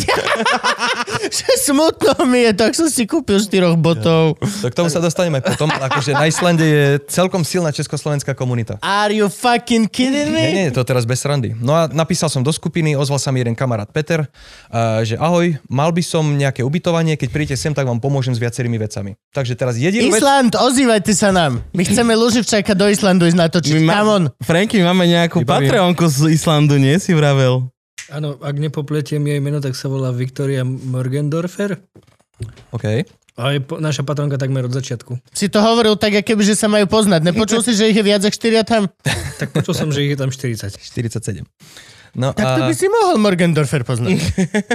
smutno 1.68 2.12
mi 2.26 2.50
je, 2.50 2.52
tak 2.56 2.74
som 2.74 2.90
si 2.90 3.06
kúpil 3.06 3.38
štyroch 3.38 3.78
botov. 3.78 4.34
Tak 4.42 4.74
k 4.74 4.76
tomu 4.76 4.90
sa 4.90 4.98
dostaneme 4.98 5.38
potom. 5.38 5.70
Akože 5.70 6.18
na 6.18 6.26
Islande 6.26 6.66
je 6.66 6.86
celkom 7.06 7.46
silná 7.46 7.70
československá 7.70 8.34
komunita. 8.34 8.80
Are 8.82 9.14
you 9.14 9.30
fucking 9.30 9.86
kidding 9.86 10.34
me? 10.34 10.42
Nie, 10.42 10.54
nie, 10.66 10.74
to 10.74 10.82
teraz 10.82 11.06
bez 11.06 11.22
srandy. 11.22 11.54
No 11.54 11.78
a 11.78 11.86
napísal 11.86 12.26
som 12.26 12.42
do 12.42 12.50
skupiny, 12.50 12.98
ozval 12.98 13.22
sa 13.22 13.30
mi 13.30 13.42
jeden 13.42 13.54
kamarát 13.54 13.88
Peter, 13.90 14.26
a, 14.68 15.04
že 15.06 15.14
ahoj, 15.14 15.54
mal 15.70 15.94
by 15.94 16.02
som 16.08 16.24
nejaké 16.24 16.64
ubytovanie, 16.64 17.20
keď 17.20 17.28
príjete 17.28 17.56
sem, 17.60 17.76
tak 17.76 17.84
vám 17.84 18.00
pomôžem 18.00 18.32
s 18.32 18.40
viacerými 18.40 18.80
vecami. 18.80 19.20
Takže 19.36 19.52
teraz 19.52 19.76
jedinú 19.76 20.08
vec... 20.08 20.24
Island, 20.24 20.56
ozývajte 20.56 21.12
sa 21.12 21.28
nám. 21.28 21.60
My 21.76 21.84
chceme 21.84 22.16
Luživčaka 22.16 22.72
do 22.72 22.88
Islandu 22.88 23.28
ísť 23.28 23.36
natočiť. 23.36 23.72
My 23.84 23.92
Come 23.92 24.08
on. 24.08 24.24
Franky, 24.40 24.80
máme 24.80 25.04
nejakú 25.04 25.44
Vybavím. 25.44 25.68
Patreonku 25.68 26.08
z 26.08 26.32
Islandu, 26.32 26.80
nie 26.80 26.96
si 26.96 27.12
vravel? 27.12 27.68
Áno, 28.08 28.40
ak 28.40 28.56
nepopletiem 28.56 29.20
jej 29.20 29.36
meno, 29.44 29.60
tak 29.60 29.76
sa 29.76 29.92
volá 29.92 30.08
Victoria 30.08 30.64
Morgendorfer. 30.64 31.76
OK. 32.72 33.04
A 33.38 33.54
je 33.54 33.62
po, 33.62 33.78
naša 33.78 34.02
patronka 34.02 34.34
takmer 34.34 34.66
od 34.66 34.74
začiatku. 34.74 35.14
Si 35.30 35.46
to 35.46 35.62
hovoril 35.62 35.94
tak, 35.94 36.10
ako 36.10 36.26
keby, 36.26 36.42
že 36.42 36.58
sa 36.58 36.66
majú 36.66 36.90
poznať. 36.90 37.22
Nepočul 37.22 37.62
si, 37.62 37.70
že 37.76 37.86
ich 37.86 37.94
je 37.94 38.02
viac 38.02 38.18
ako 38.26 38.34
štyria 38.34 38.66
tam? 38.66 38.90
Tak 39.38 39.54
počul 39.54 39.78
som, 39.78 39.94
že 39.94 40.02
ich 40.02 40.10
je 40.10 40.18
tam 40.18 40.34
40. 40.34 40.74
47. 40.74 41.46
No 42.16 42.32
Tak 42.32 42.44
to 42.44 42.62
a... 42.64 42.68
by 42.68 42.74
si 42.74 42.86
mohol 42.88 43.16
Morgendorfer 43.20 43.84
poznať. 43.84 44.16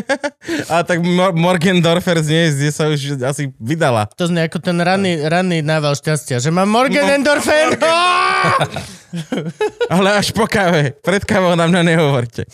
A 0.73 0.83
tak 0.83 1.01
Mor- 1.01 1.33
Morgendorfer 1.33 2.21
z 2.21 2.29
nej 2.29 2.47
sa 2.69 2.91
už 2.91 3.23
asi 3.23 3.49
vydala. 3.57 4.05
To 4.19 4.27
znie 4.27 4.45
ako 4.45 4.59
ten 4.59 4.77
ranný, 4.77 5.25
ranný 5.25 5.63
nával 5.63 5.95
šťastia, 5.97 6.37
že 6.37 6.51
mám 6.51 6.69
Morgendorfer. 6.69 7.79
Ale 9.93 10.09
až 10.17 10.33
po 10.33 10.49
káve. 10.49 10.97
Pred 11.01 11.23
kávou 11.23 11.55
nám 11.55 11.71
na 11.71 11.85
nehovorte. 11.85 12.45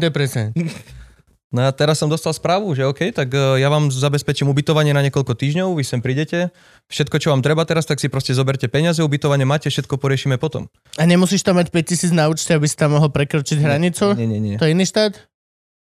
Depresen. 0.00 0.52
No 1.52 1.68
a 1.68 1.70
teraz 1.70 2.00
som 2.00 2.08
dostal 2.08 2.32
správu, 2.32 2.72
že 2.72 2.88
OK, 2.88 3.12
tak 3.12 3.28
e, 3.36 3.60
ja 3.60 3.68
vám 3.68 3.92
zabezpečím 3.92 4.48
ubytovanie 4.48 4.96
na 4.96 5.04
niekoľko 5.04 5.36
týždňov, 5.36 5.76
vy 5.76 5.84
sem 5.84 6.00
prídete, 6.00 6.48
všetko, 6.88 7.20
čo 7.20 7.28
vám 7.28 7.44
treba 7.44 7.68
teraz, 7.68 7.84
tak 7.84 8.00
si 8.00 8.08
proste 8.08 8.32
zoberte 8.32 8.72
peniaze, 8.72 9.04
ubytovanie 9.04 9.44
máte, 9.44 9.68
všetko 9.68 10.00
poriešime 10.00 10.40
potom. 10.40 10.72
A 10.96 11.04
nemusíš 11.04 11.44
tam 11.44 11.60
mať 11.60 11.68
5000 11.68 12.16
na 12.16 12.32
účte, 12.32 12.56
aby 12.56 12.64
si 12.64 12.72
tam 12.72 12.96
mohol 12.96 13.12
prekročiť 13.12 13.60
hranicu? 13.60 14.16
Nie, 14.16 14.24
nie, 14.24 14.40
nie. 14.40 14.56
To 14.56 14.64
je 14.64 14.72
iný 14.72 14.88
štát? 14.88 15.28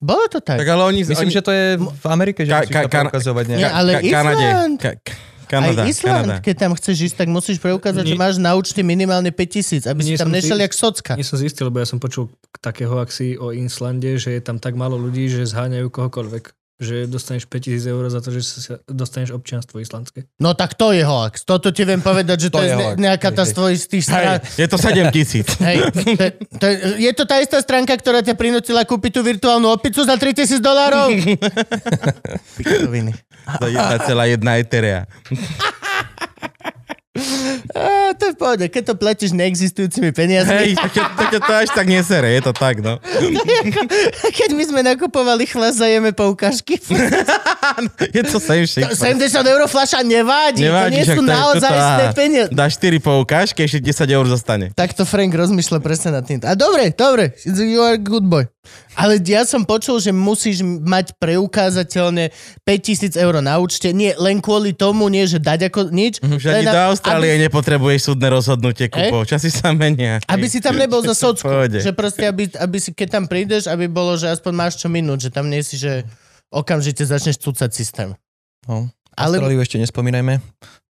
Bolo 0.03 0.27
to 0.27 0.43
tak. 0.43 0.59
Tak 0.59 0.67
ale 0.67 0.83
oni... 0.91 1.07
Myslím, 1.07 1.31
oni... 1.31 1.37
že 1.39 1.43
to 1.45 1.53
je 1.55 1.79
v 1.79 2.07
Amerike, 2.11 2.43
že 2.43 2.51
Ka- 2.51 2.67
musíš 2.67 2.75
ka- 2.75 2.83
to 2.83 2.91
ka- 2.91 3.03
preukazovať 3.07 3.45
Nie, 3.55 3.71
ale 3.71 3.91
Kanade. 4.03 4.43
Island. 4.43 4.77
Ka- 4.83 4.99
ka- 4.99 5.30
Kanada. 5.51 5.83
Aj 5.83 5.89
Island, 5.89 6.27
Kanada. 6.31 6.41
keď 6.41 6.55
tam 6.57 6.73
chceš 6.73 6.97
ísť, 7.05 7.17
tak 7.17 7.29
musíš 7.29 7.59
preukázať, 7.59 8.05
že 8.05 8.15
Nie. 8.15 8.21
máš 8.21 8.39
na 8.39 8.55
účte 8.55 8.79
minimálne 8.81 9.29
5000, 9.29 9.85
aby 9.85 10.01
si 10.01 10.09
Nie 10.09 10.17
tam 10.17 10.31
som 10.31 10.33
nešiel 10.33 10.57
si- 10.57 10.63
jak 10.63 10.73
socka. 10.73 11.13
Nie 11.13 11.27
som 11.27 11.37
zistil, 11.37 11.67
lebo 11.67 11.77
ja 11.77 11.85
som 11.85 11.99
počul 11.99 12.31
takého 12.57 12.95
akcii 12.97 13.35
o 13.37 13.51
Islande, 13.51 14.15
že 14.15 14.31
je 14.31 14.41
tam 14.41 14.57
tak 14.57 14.73
málo 14.73 14.95
ľudí, 14.95 15.27
že 15.27 15.43
zháňajú 15.45 15.89
kohokoľvek. 15.89 16.45
Že 16.81 17.05
dostaneš 17.07 17.45
5000 17.45 17.85
eur 17.85 18.09
za 18.09 18.25
to, 18.25 18.31
že 18.31 18.41
sa 18.41 18.81
dostaneš 18.83 19.37
občianstvo 19.37 19.77
islandské. 19.79 20.25
No 20.41 20.57
tak 20.57 20.73
to 20.73 20.97
je 20.97 21.05
hoax. 21.05 21.45
Toto 21.45 21.69
ti 21.69 21.85
viem 21.85 22.01
povedať, 22.01 22.37
že 22.39 22.49
to, 22.49 22.57
To 22.57 22.65
je 22.65 22.73
je 22.73 22.75
hoax. 22.75 22.97
nejaká 22.97 23.29
tá 23.29 23.45
z 23.45 23.53
tých 23.85 24.01
strán. 24.01 24.41
Hej, 24.41 24.57
je 24.57 24.67
to 24.67 24.77
7 24.81 25.13
tisíc. 25.13 25.45
Hej, 25.61 25.77
to, 25.93 26.01
je- 26.09 26.35
to, 26.57 26.67
je- 26.97 27.13
to 27.13 27.25
tá 27.27 27.37
istá 27.37 27.61
stránka, 27.61 27.93
ktorá 27.93 28.25
ťa 28.25 28.33
prinútila 28.33 28.81
kúpiť 28.83 29.13
tú 29.13 29.21
virtuálnu 29.21 29.69
opicu 29.69 30.01
za 30.01 30.17
3000 30.17 30.57
dolárov? 30.59 31.13
Pičoviny. 32.57 33.13
Za 33.47 33.67
1,1 33.69 34.61
Etherea. 34.61 35.07
Á, 37.75 38.15
to 38.15 38.31
je 38.31 38.33
v 38.35 38.39
pohode. 38.39 38.65
Keď 38.71 38.83
to 38.87 38.95
platíš 38.95 39.31
neexistujúcimi 39.35 40.15
peniazmi, 40.15 40.73
Hej, 40.73 40.79
tak 40.79 40.91
tak 40.95 41.29
ťa 41.35 41.41
to 41.43 41.53
až 41.53 41.69
tak 41.75 41.87
nesere, 41.91 42.29
je 42.39 42.43
to 42.47 42.53
tak, 42.55 42.79
no. 42.79 43.03
to 43.03 43.43
je 43.43 43.59
ako, 43.67 43.81
keď 44.31 44.51
my 44.55 44.65
sme 44.65 44.81
nakupovali 44.87 45.45
chlas 45.45 45.83
a 45.83 45.91
jeme 45.91 46.15
poukážky. 46.15 46.79
Je 48.17 48.23
to 48.27 48.43
same 48.43 48.67
shit. 48.67 48.83
70 48.83 49.31
eur 49.31 49.63
fľaša 49.71 50.03
nevádí, 50.03 50.67
to 50.67 50.67
nie 50.67 50.71
Nevadí, 50.71 50.99
sú 51.07 51.23
to 51.23 51.27
naozaj 51.27 51.71
peniaze. 52.15 52.51
Dáš 52.51 52.79
4 52.83 52.99
poukážky, 52.99 53.63
ešte 53.63 53.79
10 53.79 54.17
eur 54.17 54.27
zostane. 54.27 54.75
Takto 54.75 55.07
Frank 55.07 55.31
rozmýšľa 55.31 55.79
presne 55.79 56.19
nad 56.19 56.25
tým. 56.27 56.43
A 56.43 56.59
dobre, 56.59 56.91
dobre, 56.91 57.35
you 57.47 57.79
are 57.79 57.95
a 57.95 58.01
good 58.01 58.27
boy. 58.27 58.47
Ale 58.99 59.23
ja 59.23 59.47
som 59.47 59.63
počul, 59.63 60.03
že 60.03 60.11
musíš 60.11 60.63
mať 60.65 61.15
preukázateľne 61.23 62.35
5000 62.67 63.15
eur 63.15 63.35
na 63.39 63.63
účte. 63.63 63.95
Nie, 63.95 64.19
len 64.19 64.43
kvôli 64.43 64.75
tomu, 64.75 65.07
nie, 65.07 65.27
že 65.31 65.39
dať 65.39 65.71
ako 65.71 65.95
nič. 65.95 66.19
Už 66.23 66.43
len 66.51 66.67
ani 66.67 66.75
do 66.75 66.81
Austrálie 66.91 67.39
aby, 67.39 67.47
nepotrebuješ 67.47 68.11
súdne 68.11 68.29
rozhodnutie, 68.31 68.91
kupo. 68.91 69.23
Časy 69.23 69.51
sa 69.51 69.71
menia. 69.71 70.19
aby 70.27 70.47
si 70.51 70.59
tam 70.59 70.75
nebol 70.75 71.01
za 71.07 71.15
socku. 71.29 71.47
Že 71.71 71.93
proste, 71.95 72.27
aby, 72.27 72.51
aby 72.59 72.79
si, 72.83 72.91
keď 72.91 73.21
tam 73.21 73.25
prídeš, 73.31 73.71
aby 73.71 73.87
bolo, 73.87 74.19
že 74.19 74.31
aspoň 74.31 74.53
máš 74.55 74.83
čo 74.83 74.91
minúť, 74.91 75.29
že 75.29 75.31
tam 75.31 75.47
nie 75.47 75.63
si, 75.63 75.79
že 75.79 76.03
okamžite 76.51 77.07
začneš 77.07 77.39
cúcať 77.39 77.71
systém. 77.71 78.11
No. 78.67 78.91
Ale 79.15 79.39
Austráliu 79.39 79.61
ešte 79.61 79.77
nespomínajme. 79.81 80.39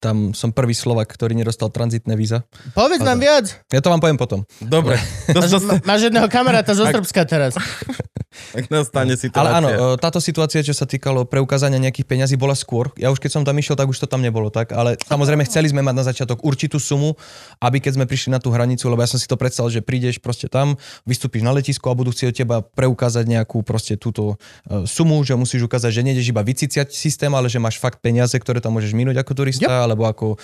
Tam 0.01 0.33
som 0.33 0.49
prvý 0.49 0.73
Slovak, 0.73 1.13
ktorý 1.13 1.37
nedostal 1.37 1.69
tranzitné 1.69 2.17
víza. 2.17 2.49
povedz 2.73 3.05
nám 3.05 3.21
viac. 3.21 3.53
Ja 3.69 3.85
to 3.85 3.93
vám 3.93 4.01
poviem 4.01 4.17
potom. 4.17 4.49
Dobre, 4.57 4.97
Máš, 5.89 6.09
jedného 6.09 6.25
kamaráta 6.33 6.73
zo 6.73 6.89
Srbska 6.89 7.29
teraz. 7.29 7.53
tak 8.55 8.71
nastane 8.71 9.13
Ale 9.13 9.21
situácia. 9.21 9.59
áno, 9.59 9.69
e, 9.69 9.79
táto 9.99 10.23
situácia, 10.23 10.63
čo 10.63 10.73
sa 10.73 10.87
týkalo 10.87 11.27
preukázania 11.27 11.83
nejakých 11.83 12.07
peňazí, 12.07 12.35
bola 12.39 12.55
skôr. 12.55 12.89
Ja 12.95 13.11
už 13.11 13.19
keď 13.19 13.31
som 13.37 13.43
tam 13.43 13.59
išiel, 13.59 13.75
tak 13.75 13.91
už 13.91 14.01
to 14.01 14.07
tam 14.07 14.23
nebolo 14.23 14.49
tak. 14.49 14.71
Ale 14.73 14.97
samozrejme 15.03 15.45
chceli 15.45 15.69
sme 15.69 15.83
mať 15.83 15.95
na 15.99 16.05
začiatok 16.07 16.47
určitú 16.47 16.79
sumu, 16.79 17.19
aby 17.61 17.83
keď 17.83 18.01
sme 18.01 18.07
prišli 18.07 18.31
na 18.33 18.41
tú 18.41 18.49
hranicu, 18.55 18.87
lebo 18.87 19.03
ja 19.03 19.11
som 19.11 19.19
si 19.19 19.27
to 19.27 19.37
predstavil, 19.37 19.69
že 19.69 19.83
prídeš 19.83 20.23
proste 20.23 20.47
tam, 20.47 20.79
vystúpiš 21.05 21.43
na 21.43 21.53
letisku 21.53 21.91
a 21.91 21.99
budú 21.99 22.15
chcieť 22.15 22.29
od 22.31 22.37
teba 22.39 22.57
preukázať 22.63 23.27
nejakú 23.27 23.67
proste 23.67 23.99
túto 23.99 24.41
e, 24.65 24.87
sumu, 24.87 25.21
že 25.27 25.35
musíš 25.35 25.67
ukázať, 25.67 25.91
že 25.91 26.03
nejdeš 26.07 26.27
iba 26.31 26.41
vyciciať 26.41 26.89
systém, 26.95 27.31
ale 27.35 27.51
že 27.51 27.59
máš 27.59 27.83
fakt 27.83 27.99
peniaze, 28.11 28.35
ktoré 28.35 28.59
tam 28.59 28.75
môžeš 28.75 28.91
minúť 28.99 29.23
ako 29.23 29.33
turista, 29.39 29.71
yep. 29.71 29.87
alebo 29.87 30.11
ako 30.11 30.35
e, 30.35 30.37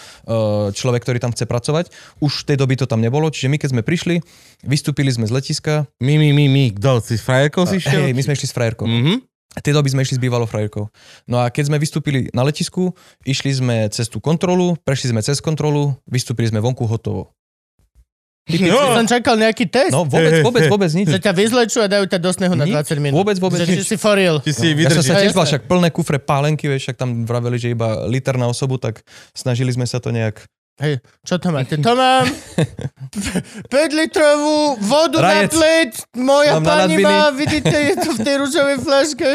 človek, 0.71 1.03
ktorý 1.03 1.19
tam 1.19 1.35
chce 1.35 1.51
pracovať. 1.51 1.91
Už 2.23 2.47
v 2.47 2.55
tej 2.55 2.57
doby 2.63 2.79
to 2.79 2.87
tam 2.87 3.03
nebolo, 3.03 3.27
čiže 3.27 3.51
my 3.51 3.59
keď 3.59 3.75
sme 3.75 3.83
prišli, 3.83 4.23
vystúpili 4.63 5.11
sme 5.11 5.27
z 5.27 5.35
letiska, 5.35 5.91
My, 5.99 6.15
my, 6.21 6.31
my, 6.31 6.47
my, 6.47 6.65
kto? 6.79 7.03
Si 7.03 7.19
s 7.19 7.25
frajerkou 7.27 7.67
si 7.67 7.83
šiel? 7.83 8.07
hej, 8.07 8.13
my 8.15 8.23
sme 8.23 8.33
išli 8.39 8.47
s 8.47 8.55
frajerkou. 8.55 8.87
Mhm. 8.87 9.27
V 9.57 9.65
tej 9.65 9.73
doby 9.73 9.89
sme 9.89 10.05
išli 10.05 10.21
s 10.21 10.23
bývalou 10.23 10.45
frajerkou. 10.45 10.93
No 11.25 11.41
a 11.41 11.49
keď 11.49 11.73
sme 11.73 11.81
vystúpili 11.81 12.29
na 12.37 12.45
letisku, 12.45 12.93
išli 13.25 13.57
sme 13.57 13.89
cez 13.89 14.05
tú 14.05 14.21
kontrolu, 14.21 14.77
prešli 14.85 15.17
sme 15.17 15.25
cez 15.25 15.41
kontrolu, 15.41 15.97
vystúpili 16.05 16.45
sme 16.45 16.61
vonku 16.61 16.85
hotovo. 16.85 17.33
No, 18.47 18.95
Som 18.95 19.11
čakal 19.11 19.35
nejaký 19.35 19.67
test. 19.67 19.91
No 19.91 20.07
vôbec, 20.07 20.39
vôbec, 20.47 20.71
vôbec 20.71 20.91
nič. 20.95 21.11
Že 21.11 21.19
ťa 21.19 21.33
vyzlečú 21.35 21.79
a 21.83 21.91
dajú 21.91 22.07
ťa 22.07 22.19
do 22.23 22.31
snehu 22.31 22.55
na 22.55 22.63
Nič, 22.63 22.95
20 22.95 23.03
minút. 23.03 23.19
vôbec, 23.19 23.37
vôbec 23.43 23.59
že, 23.59 23.75
nič. 23.75 23.91
si 23.91 23.99
foril. 23.99 24.39
Ty 24.39 24.53
si 24.55 24.71
Ja 24.71 24.91
som 24.95 25.03
sa 25.03 25.19
tiež 25.19 25.35
však 25.35 25.67
plné 25.67 25.91
kufre 25.91 26.23
pálenky, 26.23 26.71
vieš, 26.71 26.87
však 26.87 26.97
tam 26.97 27.27
vraveli, 27.27 27.59
že 27.59 27.75
iba 27.75 28.07
liter 28.07 28.39
na 28.39 28.47
osobu, 28.47 28.79
tak 28.79 29.03
snažili 29.35 29.75
sme 29.75 29.83
sa 29.83 29.99
to 29.99 30.15
nejak... 30.15 30.47
Hej, 30.79 31.01
čo 31.25 31.41
to 31.41 31.51
máte? 31.51 31.75
To 31.81 31.93
mám 31.97 32.29
5 33.73 33.99
litrovú 33.99 34.77
vodu 34.79 35.19
na 35.19 35.43
Rajec. 35.43 35.51
pleť. 35.51 35.93
Moja 36.21 36.61
Mám 36.61 36.63
na 36.63 36.71
pani 36.85 36.97
má, 37.01 37.33
vidíte, 37.33 37.73
je 37.73 37.95
to 37.97 38.11
v 38.13 38.21
tej 38.21 38.35
rúžovej 38.45 38.79
flaške. 38.79 39.31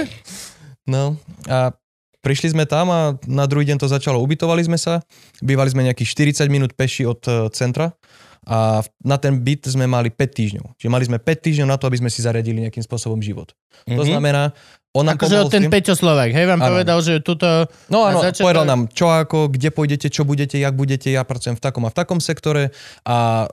No 0.85 1.17
a 1.49 1.73
prišli 2.21 2.53
sme 2.53 2.69
tam 2.69 2.93
a 2.93 2.99
na 3.25 3.49
druhý 3.49 3.65
deň 3.65 3.81
to 3.81 3.89
začalo. 3.89 4.21
Ubytovali 4.21 4.61
sme 4.61 4.77
sa, 4.77 5.01
bývali 5.41 5.73
sme 5.73 5.81
nejakých 5.83 6.37
40 6.45 6.53
minút 6.53 6.71
peši 6.77 7.09
od 7.09 7.21
e, 7.25 7.49
centra 7.51 7.97
a 8.43 8.81
v- 8.81 8.89
na 9.03 9.17
ten 9.17 9.37
byt 9.37 9.65
sme 9.65 9.85
mali 9.85 10.09
5 10.09 10.33
týždňov. 10.33 10.65
Čiže 10.75 10.89
mali 10.89 11.05
sme 11.05 11.17
5 11.17 11.39
týždňov 11.39 11.67
na 11.67 11.77
to, 11.77 11.85
aby 11.85 11.97
sme 11.97 12.09
si 12.09 12.19
zariadili 12.19 12.61
nejakým 12.61 12.81
spôsobom 12.81 13.19
život. 13.19 13.53
To 13.85 14.01
Mhm. 14.01 14.09
znamená, 14.09 14.49
on 14.91 15.05
nám 15.05 15.15
Akože 15.15 15.47
ten 15.47 15.63
tým- 15.63 15.71
Peťo 15.71 15.93
Slovak, 15.93 16.29
hej, 16.29 16.45
vám 16.45 16.59
Áno. 16.59 16.67
povedal, 16.69 16.99
že 16.99 17.13
tuto... 17.19 17.47
No 17.87 18.03
áno, 18.03 18.19
začiatok- 18.19 18.43
povedal 18.43 18.65
nám, 18.65 18.81
čo 18.89 19.07
ako, 19.07 19.47
kde 19.47 19.69
pôjdete, 19.69 20.07
čo 20.07 20.23
budete, 20.23 20.57
jak 20.57 20.73
budete, 20.73 21.07
ja 21.07 21.21
pracujem 21.21 21.55
v 21.55 21.61
takom 21.61 21.85
a 21.85 21.89
v 21.89 21.95
takom 21.95 22.19
sektore 22.19 22.73
a 23.03 23.47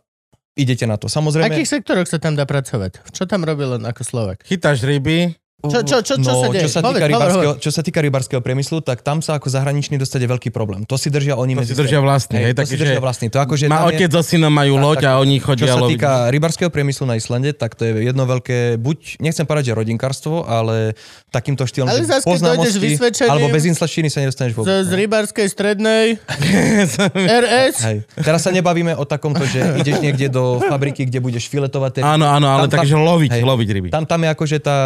idete 0.54 0.82
na 0.82 0.96
to. 0.96 1.06
V 1.06 1.14
Samozrejme, 1.14 1.46
akých 1.48 1.70
sektoroch 1.70 2.04
sa 2.04 2.18
tam 2.18 2.34
dá 2.34 2.42
pracovať? 2.42 3.06
Čo 3.12 3.24
tam 3.24 3.44
robil 3.44 3.78
len 3.78 3.84
ako 3.84 4.02
Slovak? 4.02 4.42
Chytáš 4.42 4.82
ryby, 4.82 5.36
Čo, 5.58 5.82
čo, 5.82 5.98
čo, 6.06 6.14
čo 6.22 6.30
no, 6.30 6.38
sa 6.38 6.46
deje? 6.54 6.62
Čo 6.62 6.70
sa, 6.70 6.80
týka 6.86 7.02
hovor, 7.02 7.10
rybarského, 7.10 7.52
čo 7.58 7.70
sa 7.74 7.82
týka 7.82 7.98
rybarského 7.98 8.38
priemyslu, 8.38 8.78
tak 8.78 9.02
tam 9.02 9.18
sa 9.18 9.42
ako 9.42 9.50
zahraničný 9.50 9.98
dostať 9.98 10.22
je 10.22 10.28
veľký 10.30 10.50
problém. 10.54 10.86
To 10.86 10.94
si 10.94 11.10
držia 11.10 11.34
oni 11.34 11.58
to 11.58 11.66
medzi 11.66 11.74
si 11.74 11.82
držia 11.82 11.98
vlastný. 11.98 12.46
Hej, 12.46 12.54
to 12.54 12.62
si 12.62 12.78
držia 12.78 12.94
že 12.94 13.02
vlastný. 13.02 13.26
To 13.26 13.42
ako, 13.42 13.58
že 13.58 13.66
má 13.66 13.82
otec 13.90 14.06
je, 14.06 14.14
so 14.14 14.22
synom 14.22 14.54
majú 14.54 14.78
loď 14.78 15.10
a 15.10 15.18
oni 15.18 15.42
čo 15.42 15.50
chodia 15.50 15.74
sa 15.74 15.82
loviť. 15.82 15.98
týka 15.98 16.10
rybarského 16.30 16.70
priemyslu 16.70 17.10
na 17.10 17.18
Islande, 17.18 17.50
tak 17.58 17.74
to 17.74 17.90
je 17.90 18.06
jedno 18.06 18.22
veľké, 18.22 18.78
buď, 18.78 19.18
nechcem 19.18 19.42
povedať, 19.50 19.74
že 19.74 19.82
rodinkárstvo, 19.82 20.46
ale 20.46 20.94
takýmto 21.34 21.66
štýlom, 21.66 21.90
Ale 21.90 22.06
že 22.06 22.78
vysvedčením 22.78 23.34
alebo 23.34 23.50
bez 23.50 23.66
inslačtiny 23.66 24.14
sa 24.14 24.22
nedostaneš 24.22 24.54
Z, 24.54 24.58
vôbec. 24.62 24.86
z 24.86 24.92
rybarskej 24.94 25.46
strednej 25.50 26.22
RS. 27.42 27.76
Hej. 27.82 27.96
Teraz 28.14 28.46
sa 28.46 28.54
nebavíme 28.54 28.94
o 28.94 29.02
takomto, 29.02 29.42
že 29.42 29.58
ideš 29.82 30.06
niekde 30.06 30.30
do 30.30 30.62
fabriky, 30.62 31.02
kde 31.02 31.18
budeš 31.18 31.50
filetovať. 31.50 32.06
Áno, 32.06 32.30
áno, 32.30 32.46
ale 32.46 32.70
takže 32.70 32.94
loviť, 32.94 33.42
loviť 33.42 33.68
ryby. 33.74 33.88
Tam, 33.90 34.06
tam 34.06 34.22
je 34.22 34.28
akože 34.30 34.56
tá 34.62 34.78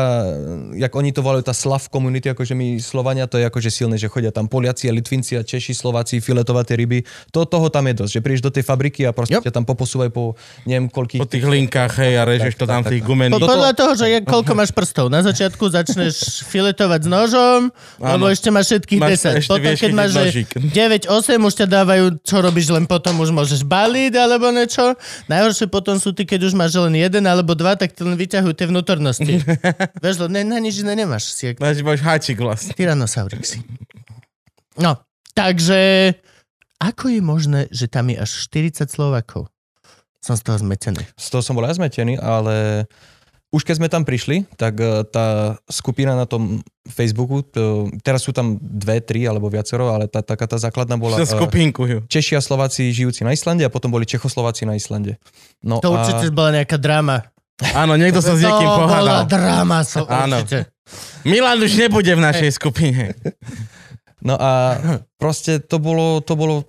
jak 0.73 0.93
oni 0.93 1.11
to 1.11 1.21
volajú, 1.21 1.43
tá 1.43 1.53
Slav 1.53 1.83
community, 1.87 2.31
akože 2.31 2.55
my 2.55 2.79
Slovania, 2.79 3.27
to 3.27 3.37
je 3.37 3.45
akože 3.45 3.69
silné, 3.69 3.97
že 3.97 4.07
chodia 4.07 4.31
tam 4.31 4.47
Poliaci, 4.47 4.87
a 4.87 4.93
Litvinci 4.93 5.35
a 5.35 5.43
Češi, 5.43 5.75
Slováci, 5.75 6.23
filetovaté 6.23 6.79
ryby. 6.79 7.03
To, 7.31 7.43
toho 7.43 7.67
tam 7.69 7.91
je 7.91 7.95
dosť, 7.99 8.13
že 8.13 8.21
prídeš 8.21 8.43
do 8.43 8.51
tej 8.51 8.63
fabriky 8.63 9.03
a 9.03 9.11
proste 9.11 9.33
Yep. 9.33 9.49
ťa 9.49 9.53
tam 9.53 9.65
poposúvajú 9.65 10.11
po 10.13 10.25
neviem 10.63 10.87
koľkých... 10.87 11.19
Po 11.19 11.27
tých 11.27 11.43
linkách, 11.43 11.93
hej, 11.99 12.21
a 12.21 12.23
režeš 12.23 12.55
to 12.55 12.69
Tak, 12.69 12.71
tam 12.71 12.81
tak, 12.85 12.87
v 12.87 12.91
tých 12.93 13.03
tak. 13.03 13.09
Po, 13.09 13.11
gumených. 13.17 13.33
Toto- 13.35 13.49
podľa 13.49 13.73
toho, 13.73 13.93
že 13.97 14.07
je, 14.07 14.19
koľko 14.23 14.53
máš 14.53 14.71
prstov. 14.77 15.07
Na 15.09 15.21
začiatku 15.25 15.65
začneš 15.73 16.15
filetovať 16.53 17.01
s 17.03 17.09
nožom, 17.09 17.61
lebo 17.97 18.29
ešte 18.29 18.53
máš 18.53 18.77
všetkých 18.77 19.01
Máš- 19.01 19.25
10. 19.25 19.41
ešte 19.41 19.49
Potom, 19.49 19.65
vieš 19.65 19.81
keď 19.81 19.93
máš 19.97 20.11
že 20.13 20.21
nožík. 20.21 20.49
9-8, 21.09 21.49
už 21.49 21.55
ťa 21.57 21.67
dávajú, 21.67 22.05
čo 22.21 22.37
robíš, 22.45 22.67
len 22.69 22.85
potom 22.85 23.17
už 23.19 23.33
môžeš 23.33 23.65
baliť 23.65 24.13
alebo 24.15 24.53
niečo. 24.53 24.93
Najhoršie 25.33 25.67
potom 25.67 25.97
sú 25.97 26.13
ty, 26.13 26.29
keď 26.29 26.45
už 26.45 26.53
máš 26.53 26.77
len 26.77 26.93
jeden 26.93 27.25
alebo 27.25 27.57
dva, 27.57 27.73
tak 27.73 27.97
ti 27.97 28.05
len 28.05 28.13
vyťahujú 28.13 28.53
tie 28.53 28.69
vnútornosti. 28.69 29.41
Vieš, 30.05 30.29
ne, 30.29 30.45
na 30.53 30.61
nič 30.61 30.85
iné 30.85 30.93
nemáš. 30.93 31.33
Si 31.33 31.49
jak 31.49 31.57
Máš, 31.57 31.81
máš 31.81 32.05
háčik 32.05 32.37
vlastne. 32.37 32.77
Tyrannosaurik 32.77 33.43
si. 33.49 33.65
No, 34.77 35.01
takže 35.33 36.13
ako 36.77 37.05
je 37.09 37.21
možné, 37.25 37.61
že 37.73 37.89
tam 37.89 38.13
je 38.13 38.21
až 38.21 38.31
40 38.53 38.91
Slovakov? 38.93 39.49
Som 40.23 40.39
z 40.39 40.43
toho 40.47 40.59
zmetený. 40.61 41.03
Z 41.19 41.29
toho 41.35 41.43
som 41.43 41.59
bol 41.59 41.67
aj 41.67 41.83
zmetený, 41.83 42.15
ale 42.21 42.87
už 43.53 43.69
keď 43.69 43.75
sme 43.77 43.89
tam 43.93 44.03
prišli, 44.09 44.49
tak 44.57 44.81
eh, 44.81 45.05
tá 45.05 45.61
skupina 45.69 46.17
na 46.17 46.25
tom 46.25 46.65
Facebooku, 46.89 47.45
to, 47.45 47.93
teraz 48.01 48.25
sú 48.25 48.33
tam 48.33 48.57
dve, 48.59 49.05
tri 49.05 49.29
alebo 49.29 49.53
viacero, 49.53 49.93
ale 49.93 50.09
tá, 50.09 50.25
taká 50.25 50.49
tá 50.49 50.57
základná 50.57 50.97
bola 50.97 51.21
Sa 51.21 51.29
eh, 51.29 51.37
skupinkujú. 51.37 52.09
Češi 52.09 52.41
a 52.41 52.43
Slováci 52.43 52.89
žijúci 52.91 53.23
na 53.29 53.37
Islande 53.37 53.63
a 53.63 53.71
potom 53.71 53.93
boli 53.93 54.09
Čechoslováci 54.09 54.65
na 54.65 54.75
Islande. 54.75 55.21
No 55.61 55.85
To 55.85 55.93
a... 55.93 56.01
určite 56.01 56.33
bola 56.33 56.65
nejaká 56.65 56.81
drama. 56.81 57.29
Áno, 57.73 57.95
niekto 57.95 58.19
sa 58.19 58.35
s 58.35 58.43
niekým 58.43 58.67
to 58.67 58.79
bola 58.87 58.87
pohádal. 58.87 59.21
drama, 59.31 59.79
so, 59.87 60.05
Áno. 60.07 60.43
určite. 60.43 60.71
Milan 61.23 61.63
už 61.63 61.79
nebude 61.79 62.13
v 62.13 62.23
našej 62.23 62.51
skupine. 62.59 63.15
No 64.23 64.39
a 64.39 64.79
proste 65.19 65.59
to 65.59 65.83
bolo, 65.83 66.23
to 66.23 66.39
bolo 66.39 66.67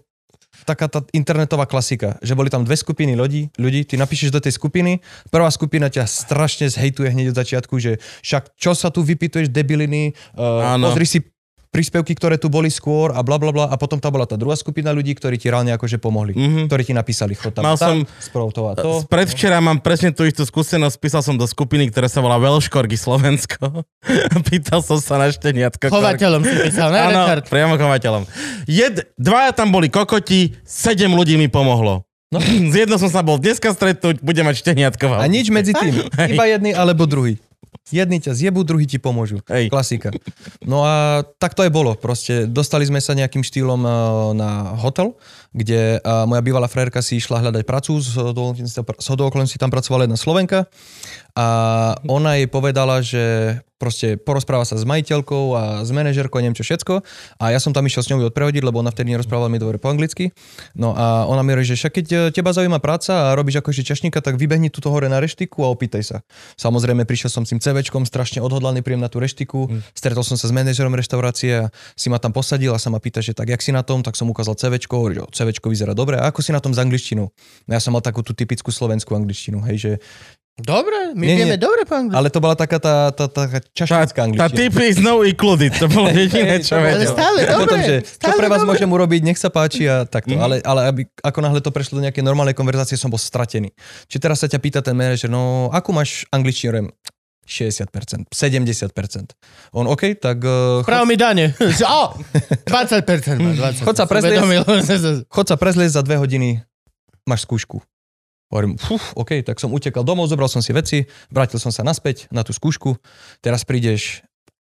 taká 0.64 0.88
tá 0.88 1.04
internetová 1.12 1.68
klasika, 1.68 2.16
že 2.24 2.34
boli 2.34 2.48
tam 2.48 2.64
dve 2.64 2.80
skupiny 2.80 3.20
ľudí, 3.20 3.52
ľudí, 3.60 3.84
ty 3.84 4.00
napíšeš 4.00 4.32
do 4.32 4.40
tej 4.40 4.56
skupiny, 4.56 5.04
prvá 5.28 5.52
skupina 5.52 5.92
ťa 5.92 6.08
strašne 6.08 6.72
zhejtuje 6.72 7.12
hneď 7.12 7.36
od 7.36 7.38
začiatku, 7.38 7.76
že 7.84 8.00
však 8.24 8.56
čo 8.56 8.72
sa 8.72 8.88
tu 8.88 9.04
vypituješ 9.04 9.52
debiliny, 9.52 10.16
uh, 10.40 10.80
Áno. 10.80 10.88
pozri 10.90 11.04
si 11.04 11.20
príspevky, 11.74 12.14
ktoré 12.14 12.38
tu 12.38 12.48
boli 12.48 12.70
skôr 12.70 13.10
a 13.10 13.26
bla 13.26 13.42
bla 13.42 13.50
bla 13.50 13.66
a 13.66 13.76
potom 13.76 13.98
tam 13.98 14.14
bola 14.14 14.30
tá 14.30 14.38
druhá 14.38 14.54
skupina 14.54 14.94
ľudí, 14.94 15.18
ktorí 15.18 15.42
ti 15.42 15.50
reálne 15.50 15.74
akože 15.74 15.98
pomohli, 15.98 16.38
Mhm. 16.38 16.70
ktorí 16.70 16.86
ti 16.86 16.94
napísali 16.94 17.34
chod 17.34 17.58
tam, 17.58 17.66
Mal 17.66 17.76
tam, 17.76 18.06
som- 18.06 18.54
to 18.54 18.62
a 18.70 18.74
to. 18.78 19.02
Predvčera 19.10 19.58
mám 19.58 19.82
presne 19.82 20.14
tú 20.14 20.22
istú 20.22 20.46
skúsenosť, 20.46 20.96
písal 20.96 21.26
som 21.26 21.34
do 21.34 21.44
skupiny, 21.44 21.90
ktorá 21.90 22.06
sa 22.06 22.22
volá 22.22 22.38
Velškorgy 22.38 22.94
Slovensko. 22.94 23.82
Pýtal 24.54 24.86
som 24.86 25.02
sa 25.02 25.18
na 25.18 25.34
šteniatko. 25.34 25.90
Chovateľom 25.90 26.46
si 26.46 26.54
písal, 26.62 26.94
ne, 26.94 27.02
Áno, 27.10 27.26
priamo 27.44 27.74
chovateľom. 27.74 28.30
Jed, 28.70 29.10
dvaja 29.18 29.52
tam 29.52 29.74
boli 29.74 29.90
kokoti, 29.90 30.54
sedem 30.62 31.10
ľudí 31.10 31.34
mi 31.36 31.50
pomohlo. 31.50 32.06
No. 32.30 32.38
Z 32.74 32.86
jednou 32.86 32.98
som 32.98 33.10
sa 33.10 33.22
bol 33.22 33.38
dneska 33.38 33.70
stretnúť, 33.70 34.22
budem 34.22 34.46
mať 34.46 34.62
šteniatko. 34.62 35.18
A 35.18 35.26
nič 35.26 35.50
medzi 35.50 35.74
tým, 35.74 36.06
iba 36.34 36.46
jedný 36.46 36.74
alebo 36.74 37.06
druhý. 37.06 37.38
Jedni 37.92 38.24
ťa 38.24 38.32
zjebú, 38.32 38.64
druhý 38.64 38.88
ti 38.88 38.96
pomôžu. 38.96 39.44
Hej. 39.52 39.68
Klasika. 39.68 40.08
No 40.64 40.88
a 40.88 41.28
tak 41.36 41.52
to 41.52 41.68
aj 41.68 41.72
bolo. 41.74 42.00
Proste 42.00 42.48
dostali 42.48 42.88
sme 42.88 43.04
sa 43.04 43.12
nejakým 43.12 43.44
štýlom 43.44 43.82
eh, 43.84 43.92
na 44.40 44.80
hotel, 44.80 45.20
kde 45.52 46.00
eh, 46.00 46.24
moja 46.24 46.40
bývalá 46.40 46.72
frajerka 46.72 47.04
si 47.04 47.20
išla 47.20 47.44
hľadať 47.44 47.64
pracu, 47.68 48.00
z 48.00 48.16
hodou 48.88 49.26
okolností 49.28 49.60
tam 49.60 49.68
pracovala 49.68 50.08
jedna 50.08 50.16
Slovenka 50.16 50.72
a 51.36 51.48
ona 52.08 52.40
jej 52.40 52.48
povedala, 52.48 53.04
že 53.04 53.58
proste 53.84 54.16
porozpráva 54.16 54.64
sa 54.64 54.80
s 54.80 54.88
majiteľkou 54.88 55.44
a 55.60 55.64
s 55.84 55.92
manažerkou, 55.92 56.40
neviem 56.40 56.56
čo 56.56 56.64
všetko. 56.64 57.04
A 57.44 57.52
ja 57.52 57.60
som 57.60 57.76
tam 57.76 57.84
išiel 57.84 58.08
s 58.08 58.08
ňou 58.08 58.32
odprevodiť, 58.32 58.64
lebo 58.64 58.80
ona 58.80 58.96
vtedy 58.96 59.12
nerozprávala 59.12 59.52
mi 59.52 59.60
dobre 59.60 59.76
po 59.76 59.92
anglicky. 59.92 60.32
No 60.72 60.96
a 60.96 61.28
ona 61.28 61.44
mi 61.44 61.52
hovorí, 61.52 61.68
že 61.68 61.76
však 61.76 61.92
keď 62.00 62.08
eh, 62.08 62.20
teba 62.32 62.56
zaujíma 62.56 62.80
práca 62.80 63.12
a 63.12 63.36
robíš 63.36 63.60
akože 63.60 63.84
čašníka, 63.84 64.24
tak 64.24 64.40
vybehni 64.40 64.72
tuto 64.72 64.88
hore 64.88 65.12
na 65.12 65.20
reštiku 65.20 65.68
a 65.68 65.76
opýtaj 65.76 66.04
sa. 66.08 66.18
Samozrejme, 66.56 67.04
prišiel 67.04 67.28
som 67.28 67.44
s 67.44 67.52
tým 67.52 67.60
CVčkom, 67.60 68.08
strašne 68.08 68.40
odhodlaný 68.40 68.80
príjem 68.80 69.04
na 69.04 69.12
tú 69.12 69.20
reštiku. 69.20 69.68
Stretol 69.92 70.24
som 70.24 70.40
sa 70.40 70.48
s 70.48 70.54
manažerom 70.56 70.96
reštaurácie 70.96 71.68
a 71.68 71.74
si 72.00 72.08
ma 72.08 72.24
tam 72.24 72.32
posadil 72.32 72.72
a 72.72 72.80
sa 72.80 72.88
ma 72.88 73.04
pýta, 73.04 73.20
že 73.20 73.36
tak 73.36 73.52
jak 73.52 73.60
si 73.60 73.76
na 73.76 73.84
tom, 73.84 74.00
tak 74.00 74.16
som 74.16 74.32
ukázal 74.32 74.56
CVčko, 74.56 74.94
hovorí, 74.96 75.20
že 75.20 75.44
CVčko 75.44 75.68
vyzerá 75.68 75.92
dobre. 75.92 76.16
A 76.16 76.32
ako 76.32 76.40
si 76.40 76.56
na 76.56 76.64
tom 76.64 76.72
s 76.72 76.80
angličtinou? 76.80 77.28
No 77.68 77.72
ja 77.76 77.82
som 77.84 77.92
mal 77.92 78.06
takú 78.06 78.24
tú 78.24 78.32
typickú 78.32 78.72
slovenskú 78.72 79.18
angličtinu, 79.18 79.60
hej, 79.68 79.78
že 79.80 79.92
Dobre, 80.54 81.18
my 81.18 81.26
Nie, 81.26 81.34
nie. 81.34 81.38
vieme 81.40 81.58
dobre 81.58 81.82
po 81.82 81.98
anglicky. 81.98 82.14
ale 82.14 82.30
to 82.30 82.38
bola 82.38 82.54
taká 82.54 82.78
tá, 82.78 83.10
tá, 83.10 83.26
tá, 83.26 83.50
tá 83.50 83.58
Tá, 83.58 83.74
čašnícka 83.74 84.14
tá 84.14 84.24
angličtina. 84.24 84.54
typy 84.54 84.84
is 84.86 85.02
no 85.02 85.26
included, 85.26 85.74
to 85.74 85.90
bolo 85.90 86.14
jediné, 86.22 86.62
čo 86.62 86.78
Ale 86.78 86.94
vedel. 86.94 87.10
stále 87.10 87.40
A 87.42 87.58
potom, 87.58 87.74
dobre. 87.74 87.90
že 87.90 87.96
čo 88.00 88.14
stále 88.22 88.38
pre 88.38 88.48
vás 88.48 88.62
dobre. 88.62 88.70
môžem 88.70 88.86
urobiť, 88.88 89.22
nech 89.24 89.40
sa 89.42 89.50
páči 89.50 89.90
a 89.90 90.06
takto. 90.06 90.38
Mhm. 90.38 90.42
Ale, 90.46 90.56
ale 90.62 90.82
aby, 90.86 91.02
ako 91.20 91.40
náhle 91.42 91.58
to 91.58 91.74
prešlo 91.74 91.98
do 91.98 92.06
nejakej 92.06 92.22
normálnej 92.22 92.54
konverzácie, 92.54 92.94
som 92.94 93.10
bol 93.10 93.18
stratený. 93.18 93.74
Či 94.06 94.22
teraz 94.22 94.40
sa 94.40 94.48
ťa 94.48 94.62
pýta 94.62 94.80
ten 94.80 94.94
manažer, 94.94 95.26
no 95.26 95.74
akú 95.74 95.90
máš 95.90 96.22
angličtinu? 96.30 96.70
Hovorím, 96.70 96.94
60%, 97.44 98.30
70%. 98.30 99.36
On, 99.74 99.84
OK, 99.84 100.16
tak 100.16 100.38
uh, 100.40 100.80
Právo 100.86 101.04
mi 101.04 101.18
dane. 101.18 101.52
O, 101.60 102.02
20% 102.64 103.36
má, 103.36 103.52
20. 103.52 103.84
Chod 103.84 103.98
sa 103.98 104.06
chod 105.28 105.48
prezliecť 105.58 105.92
za 105.92 106.02
dve 106.02 106.16
hodiny, 106.16 106.64
máš 107.26 107.44
skúšku. 107.44 107.84
Hovorím, 108.54 108.78
fuf, 108.78 109.18
OK, 109.18 109.42
tak 109.42 109.58
som 109.58 109.74
utekal 109.74 110.06
domov, 110.06 110.30
zobral 110.30 110.46
som 110.46 110.62
si 110.62 110.70
veci, 110.70 111.10
vrátil 111.28 111.58
som 111.58 111.74
sa 111.74 111.82
naspäť 111.82 112.30
na 112.30 112.46
tú 112.46 112.54
skúšku. 112.54 112.94
Teraz 113.42 113.66
prídeš 113.66 114.22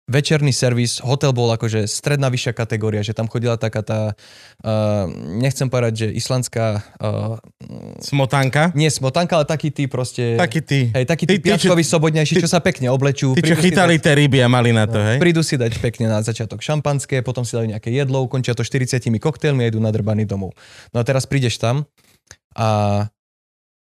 večerný 0.06 0.52
servis, 0.52 1.00
hotel 1.00 1.32
bol 1.32 1.48
akože 1.50 1.88
stredná 1.88 2.28
vyššia 2.28 2.52
kategória, 2.52 3.00
že 3.00 3.16
tam 3.16 3.26
chodila 3.26 3.56
taká 3.56 3.80
tá, 3.80 4.00
uh, 4.60 5.08
nechcem 5.40 5.66
povedať, 5.66 5.94
že 5.96 6.08
islandská, 6.12 6.84
uh, 7.00 7.40
Smotanka. 7.98 8.76
nie 8.76 8.92
smotanka, 8.92 9.40
ale 9.40 9.46
taký 9.46 9.72
tí 9.72 9.88
proste, 9.88 10.36
Taký 10.36 10.60
ty. 10.62 10.80
hej, 10.92 11.06
taký 11.06 11.24
tí, 11.26 11.34
Tí- 11.34 11.40
tí, 11.40 11.48
piatkoví 11.48 11.82
sobodnejší, 11.82 12.38
čo 12.38 12.50
sa 12.50 12.60
pekne 12.60 12.92
oblečú. 12.92 13.34
Tí, 13.34 13.42
čo 13.42 13.56
chytali 13.56 13.98
dať- 13.98 14.04
tie 14.04 14.14
ryby 14.20 14.44
a 14.44 14.52
mali 14.52 14.70
na 14.70 14.84
to, 14.84 15.00
hej? 15.00 15.16
Prídu 15.16 15.42
si 15.42 15.56
dať 15.56 15.80
pekne 15.80 16.06
na 16.06 16.20
začiatok 16.20 16.60
šampanské, 16.60 17.24
potom 17.24 17.42
si 17.42 17.56
dajú 17.56 17.72
nejaké 17.72 17.88
jedlo, 17.90 18.20
ukončia 18.20 18.52
to 18.52 18.62
40 18.62 19.16
koktélmi 19.18 19.64
a 19.64 19.72
idú 19.72 19.80
nadrbaní 19.80 20.28
domov. 20.28 20.52
No 20.92 21.00
a 21.00 21.08
teraz 21.08 21.24
prídeš 21.24 21.56
tam 21.56 21.88
a 22.52 23.08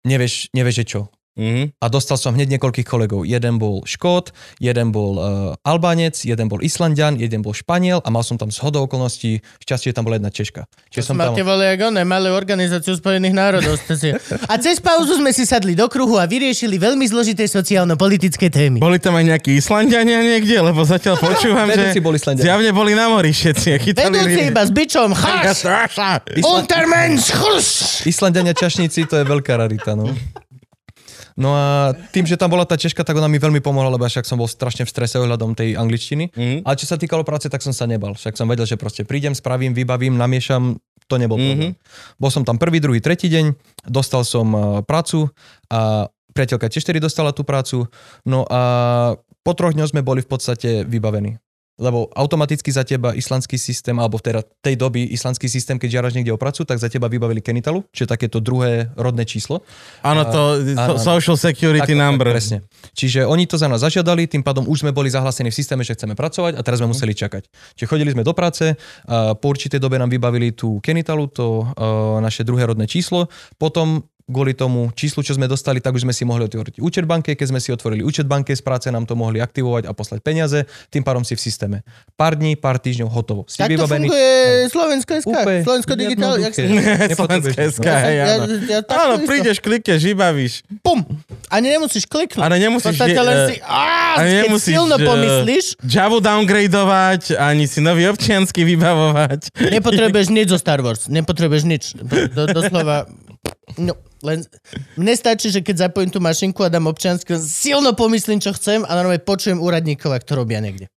nevieš, 0.05 0.53
nevieš, 0.53 0.77
že 0.81 0.85
čo. 0.85 1.01
Mhm. 1.35 1.74
A 1.82 1.87
dostal 1.91 2.14
som 2.14 2.30
hneď 2.30 2.47
niekoľkých 2.59 2.87
kolegov. 2.87 3.26
Jeden 3.26 3.59
bol 3.59 3.82
Škót, 3.82 4.30
jeden 4.62 4.95
bol 4.95 5.18
uh, 5.18 5.26
Albánec, 5.66 6.14
jeden 6.22 6.47
bol 6.47 6.62
Islandian, 6.62 7.18
jeden 7.18 7.43
bol 7.43 7.51
Španiel 7.51 7.99
a 8.07 8.09
mal 8.14 8.22
som 8.22 8.39
tam 8.39 8.55
z 8.55 8.62
hodou 8.62 8.87
okolností, 8.87 9.43
šťastie, 9.59 9.91
že 9.91 9.95
tam 9.99 10.07
bola 10.07 10.22
jedna 10.22 10.30
Češka. 10.30 10.62
Čiže 10.95 11.11
som 11.11 11.18
tam... 11.18 11.35
Máte 11.35 11.43
vole, 11.43 11.66
ako 11.74 11.91
ne, 11.91 12.07
malé 12.07 12.30
organizáciu 12.30 12.95
Spojených 12.95 13.35
národov. 13.35 13.74
si. 13.82 14.14
A 14.47 14.55
cez 14.62 14.78
pauzu 14.78 15.18
sme 15.18 15.35
si 15.35 15.43
sadli 15.43 15.74
do 15.74 15.91
kruhu 15.91 16.22
a 16.22 16.24
vyriešili 16.30 16.78
veľmi 16.78 17.03
zložité 17.11 17.51
sociálno-politické 17.51 18.47
témy. 18.47 18.78
Boli 18.78 19.03
tam 19.03 19.18
aj 19.18 19.35
nejakí 19.35 19.59
Islandiania 19.59 20.22
niekde, 20.22 20.62
lebo 20.62 20.87
zatiaľ 20.87 21.18
počúvam, 21.18 21.66
že 21.66 21.99
bol 21.99 22.14
Islandian. 22.14 22.47
zjavne 22.47 22.70
boli 22.70 22.95
na 22.95 23.11
mori 23.11 23.35
všetci 23.35 23.68
Vedúci 23.91 24.41
iba 24.55 24.62
s 24.62 24.70
bičom, 24.70 25.11
cháš! 25.18 25.66
Untermensch! 26.47 27.35
Islandiania 28.07 28.55
čašníci, 28.55 29.11
to 29.11 29.18
je 29.18 29.24
veľká 29.26 29.59
rarita, 29.59 29.99
no. 29.99 30.14
No 31.35 31.51
a 31.51 31.91
tým, 32.14 32.26
že 32.30 32.39
tam 32.39 32.55
bola 32.55 32.62
tá 32.62 32.78
Češka, 32.78 33.03
tak 33.03 33.18
ona 33.18 33.26
mi 33.26 33.43
veľmi 33.43 33.59
pomohla, 33.59 33.91
lebo 33.91 34.07
však 34.07 34.22
som 34.22 34.39
bol 34.39 34.47
strašne 34.47 34.87
v 34.87 34.91
strese 34.91 35.18
ohľadom 35.18 35.59
tej 35.59 35.74
angličtiny. 35.74 36.30
Mhm. 36.30 36.59
Ale 36.62 36.74
čo 36.78 36.87
sa 36.87 36.95
týkalo 36.95 37.26
práce, 37.26 37.51
tak 37.51 37.62
som 37.62 37.74
sa 37.74 37.91
nebal. 37.91 38.14
Však 38.14 38.39
som 38.39 38.47
vedel, 38.47 38.66
že 38.66 38.78
proste 38.78 39.03
prídem, 39.03 39.35
spravím, 39.35 39.74
vybavím, 39.74 40.14
namiešam, 40.14 40.78
to 41.05 41.20
nebol 41.20 41.37
problém. 41.37 41.76
Bol 42.16 42.30
som 42.32 42.47
tam 42.49 42.57
prvý, 42.57 42.80
druhý, 42.80 43.01
tretí 43.05 43.28
deň, 43.28 43.53
dostal 43.85 44.24
som 44.24 44.47
uh, 44.57 44.62
prácu 44.80 45.28
a 45.68 46.09
priateľka 46.32 46.72
tiež 46.72 46.85
tedy 46.85 46.99
dostala 46.99 47.30
tú 47.37 47.45
prácu. 47.45 47.87
No 48.24 48.49
a 48.49 48.61
po 49.45 49.53
troch 49.53 49.76
dňoch 49.76 49.93
sme 49.93 50.01
boli 50.01 50.24
v 50.24 50.30
podstate 50.32 50.89
vybavení. 50.89 51.37
Lebo 51.75 52.07
automaticky 52.14 52.70
za 52.70 52.87
teba 52.87 53.18
islandský 53.18 53.59
systém, 53.59 53.99
alebo 53.99 54.22
teda 54.22 54.47
tej 54.62 54.79
doby 54.79 55.11
islandský 55.11 55.51
systém, 55.51 55.75
keď 55.75 55.99
žiaraš 55.99 56.14
niekde 56.14 56.31
o 56.31 56.39
prácu, 56.39 56.62
tak 56.62 56.79
za 56.79 56.87
teba 56.87 57.11
vybavili 57.11 57.43
Kenitalu, 57.43 57.83
čiže 57.91 58.14
takéto 58.14 58.39
druhé 58.39 58.95
rodné 58.95 59.27
číslo. 59.27 59.66
Áno, 60.07 60.22
to 60.22 60.62
áno, 60.79 61.03
social 61.03 61.35
security 61.35 61.91
Tak, 61.91 61.99
number. 61.99 62.31
Tak, 62.31 62.35
presne. 62.39 62.59
Čiže 62.95 63.27
oni 63.27 63.51
to 63.51 63.59
za 63.59 63.66
nás 63.66 63.83
zažiadali, 63.83 64.31
tým 64.31 64.47
pádom 64.47 64.70
už 64.70 64.87
sme 64.87 64.95
boli 64.95 65.11
zahlásení 65.11 65.51
v 65.51 65.59
systéme, 65.59 65.83
že 65.83 65.99
chceme 65.99 66.14
pracovať 66.14 66.55
a 66.55 66.62
teraz 66.62 66.79
sme 66.79 66.95
museli 66.95 67.11
čakať. 67.11 67.51
Čiže 67.75 67.91
chodili 67.91 68.14
sme 68.14 68.22
do 68.22 68.31
práce, 68.39 68.79
a 69.11 69.35
po 69.35 69.51
určitej 69.51 69.83
dobe 69.83 69.99
nám 69.99 70.14
vybavili 70.14 70.55
tú 70.55 70.79
Kenitalu, 70.79 71.27
to 71.27 71.66
uh, 71.66 72.22
naše 72.22 72.47
druhé 72.47 72.70
rodné 72.70 72.87
číslo, 72.87 73.27
potom 73.59 74.07
kvôli 74.25 74.53
tomu 74.53 74.89
číslu, 74.93 75.20
čo 75.20 75.37
sme 75.37 75.45
dostali, 75.45 75.79
tak 75.79 75.93
už 75.93 76.03
sme 76.03 76.12
si 76.12 76.25
mohli 76.25 76.45
otvoriť 76.45 76.81
účet 76.81 77.05
banke. 77.05 77.33
Keď 77.33 77.47
sme 77.47 77.61
si 77.61 77.68
otvorili 77.68 78.01
účet 78.01 78.25
banke, 78.25 78.51
z 78.51 78.61
práce 78.61 78.89
nám 78.89 79.05
to 79.05 79.12
mohli 79.12 79.37
aktivovať 79.37 79.85
a 79.85 79.93
poslať 79.93 80.20
peniaze, 80.20 80.59
tým 80.89 81.05
pádom 81.05 81.20
si 81.20 81.33
v 81.33 81.41
systéme. 81.41 81.77
Pár 82.14 82.33
dní, 82.35 82.57
pár 82.57 82.81
týždňov, 82.81 83.09
hotovo. 83.09 83.45
Si 83.45 83.61
Tak 83.61 83.68
to 83.68 83.77
vybavený. 83.77 84.09
funguje 84.09 84.33
Slovensko 84.68 85.11
SK. 85.20 85.35
Slovensko 85.61 85.93
digitál. 85.95 86.35
Jak 86.41 86.53
sa... 86.53 86.62
Slovenské 87.14 87.61
SK, 87.68 87.85
Ja- 87.85 88.01
hej, 88.01 88.14
ja- 88.16 88.27
áno. 88.35 88.45
ja 88.64 88.79
takto 88.81 88.97
Áno, 88.97 89.14
prídeš, 89.22 89.57
klikneš, 89.61 90.01
vybavíš. 90.03 90.53
Pum. 90.81 91.05
Ani 91.53 91.68
nemusíš 91.70 92.09
kliknúť. 92.09 92.41
Ale 92.41 92.57
nemusíš... 92.57 92.97
Podstate 92.97 93.20
len 93.20 93.37
eh, 93.37 93.47
si... 93.47 93.55
Á, 93.61 93.85
a 94.16 94.20
keď 94.20 94.37
nemusíš, 94.49 94.72
silno 94.72 94.97
pomyslíš, 94.97 95.64
Javu 95.85 96.18
downgradeovať, 96.18 97.37
ani 97.37 97.68
si 97.68 97.79
nový 97.79 98.09
občiansky 98.09 98.64
vybavovať. 98.64 99.53
nepotrebuješ 99.68 100.29
nič 100.33 100.47
zo 100.49 100.57
Star 100.57 100.81
Wars. 100.81 101.07
Nepotrebuješ 101.07 101.64
nič. 101.68 101.83
Do, 102.33 102.49
doslova... 102.49 103.05
No, 103.77 103.93
len 104.25 104.39
mne 104.95 105.12
stačí, 105.12 105.49
že 105.49 105.61
keď 105.61 105.87
zapojím 105.87 106.09
tú 106.09 106.18
mašinku 106.18 106.59
a 106.59 106.68
dám 106.68 106.87
občiansky, 106.87 107.37
silno 107.37 107.93
pomyslím, 107.93 108.39
čo 108.39 108.51
chcem 108.51 108.81
a 108.81 108.91
normálne 108.91 109.20
počujem 109.20 109.59
úradníkov, 109.59 110.11
ak 110.11 110.25
to 110.25 110.35
robia 110.35 110.59
niekde. 110.59 110.89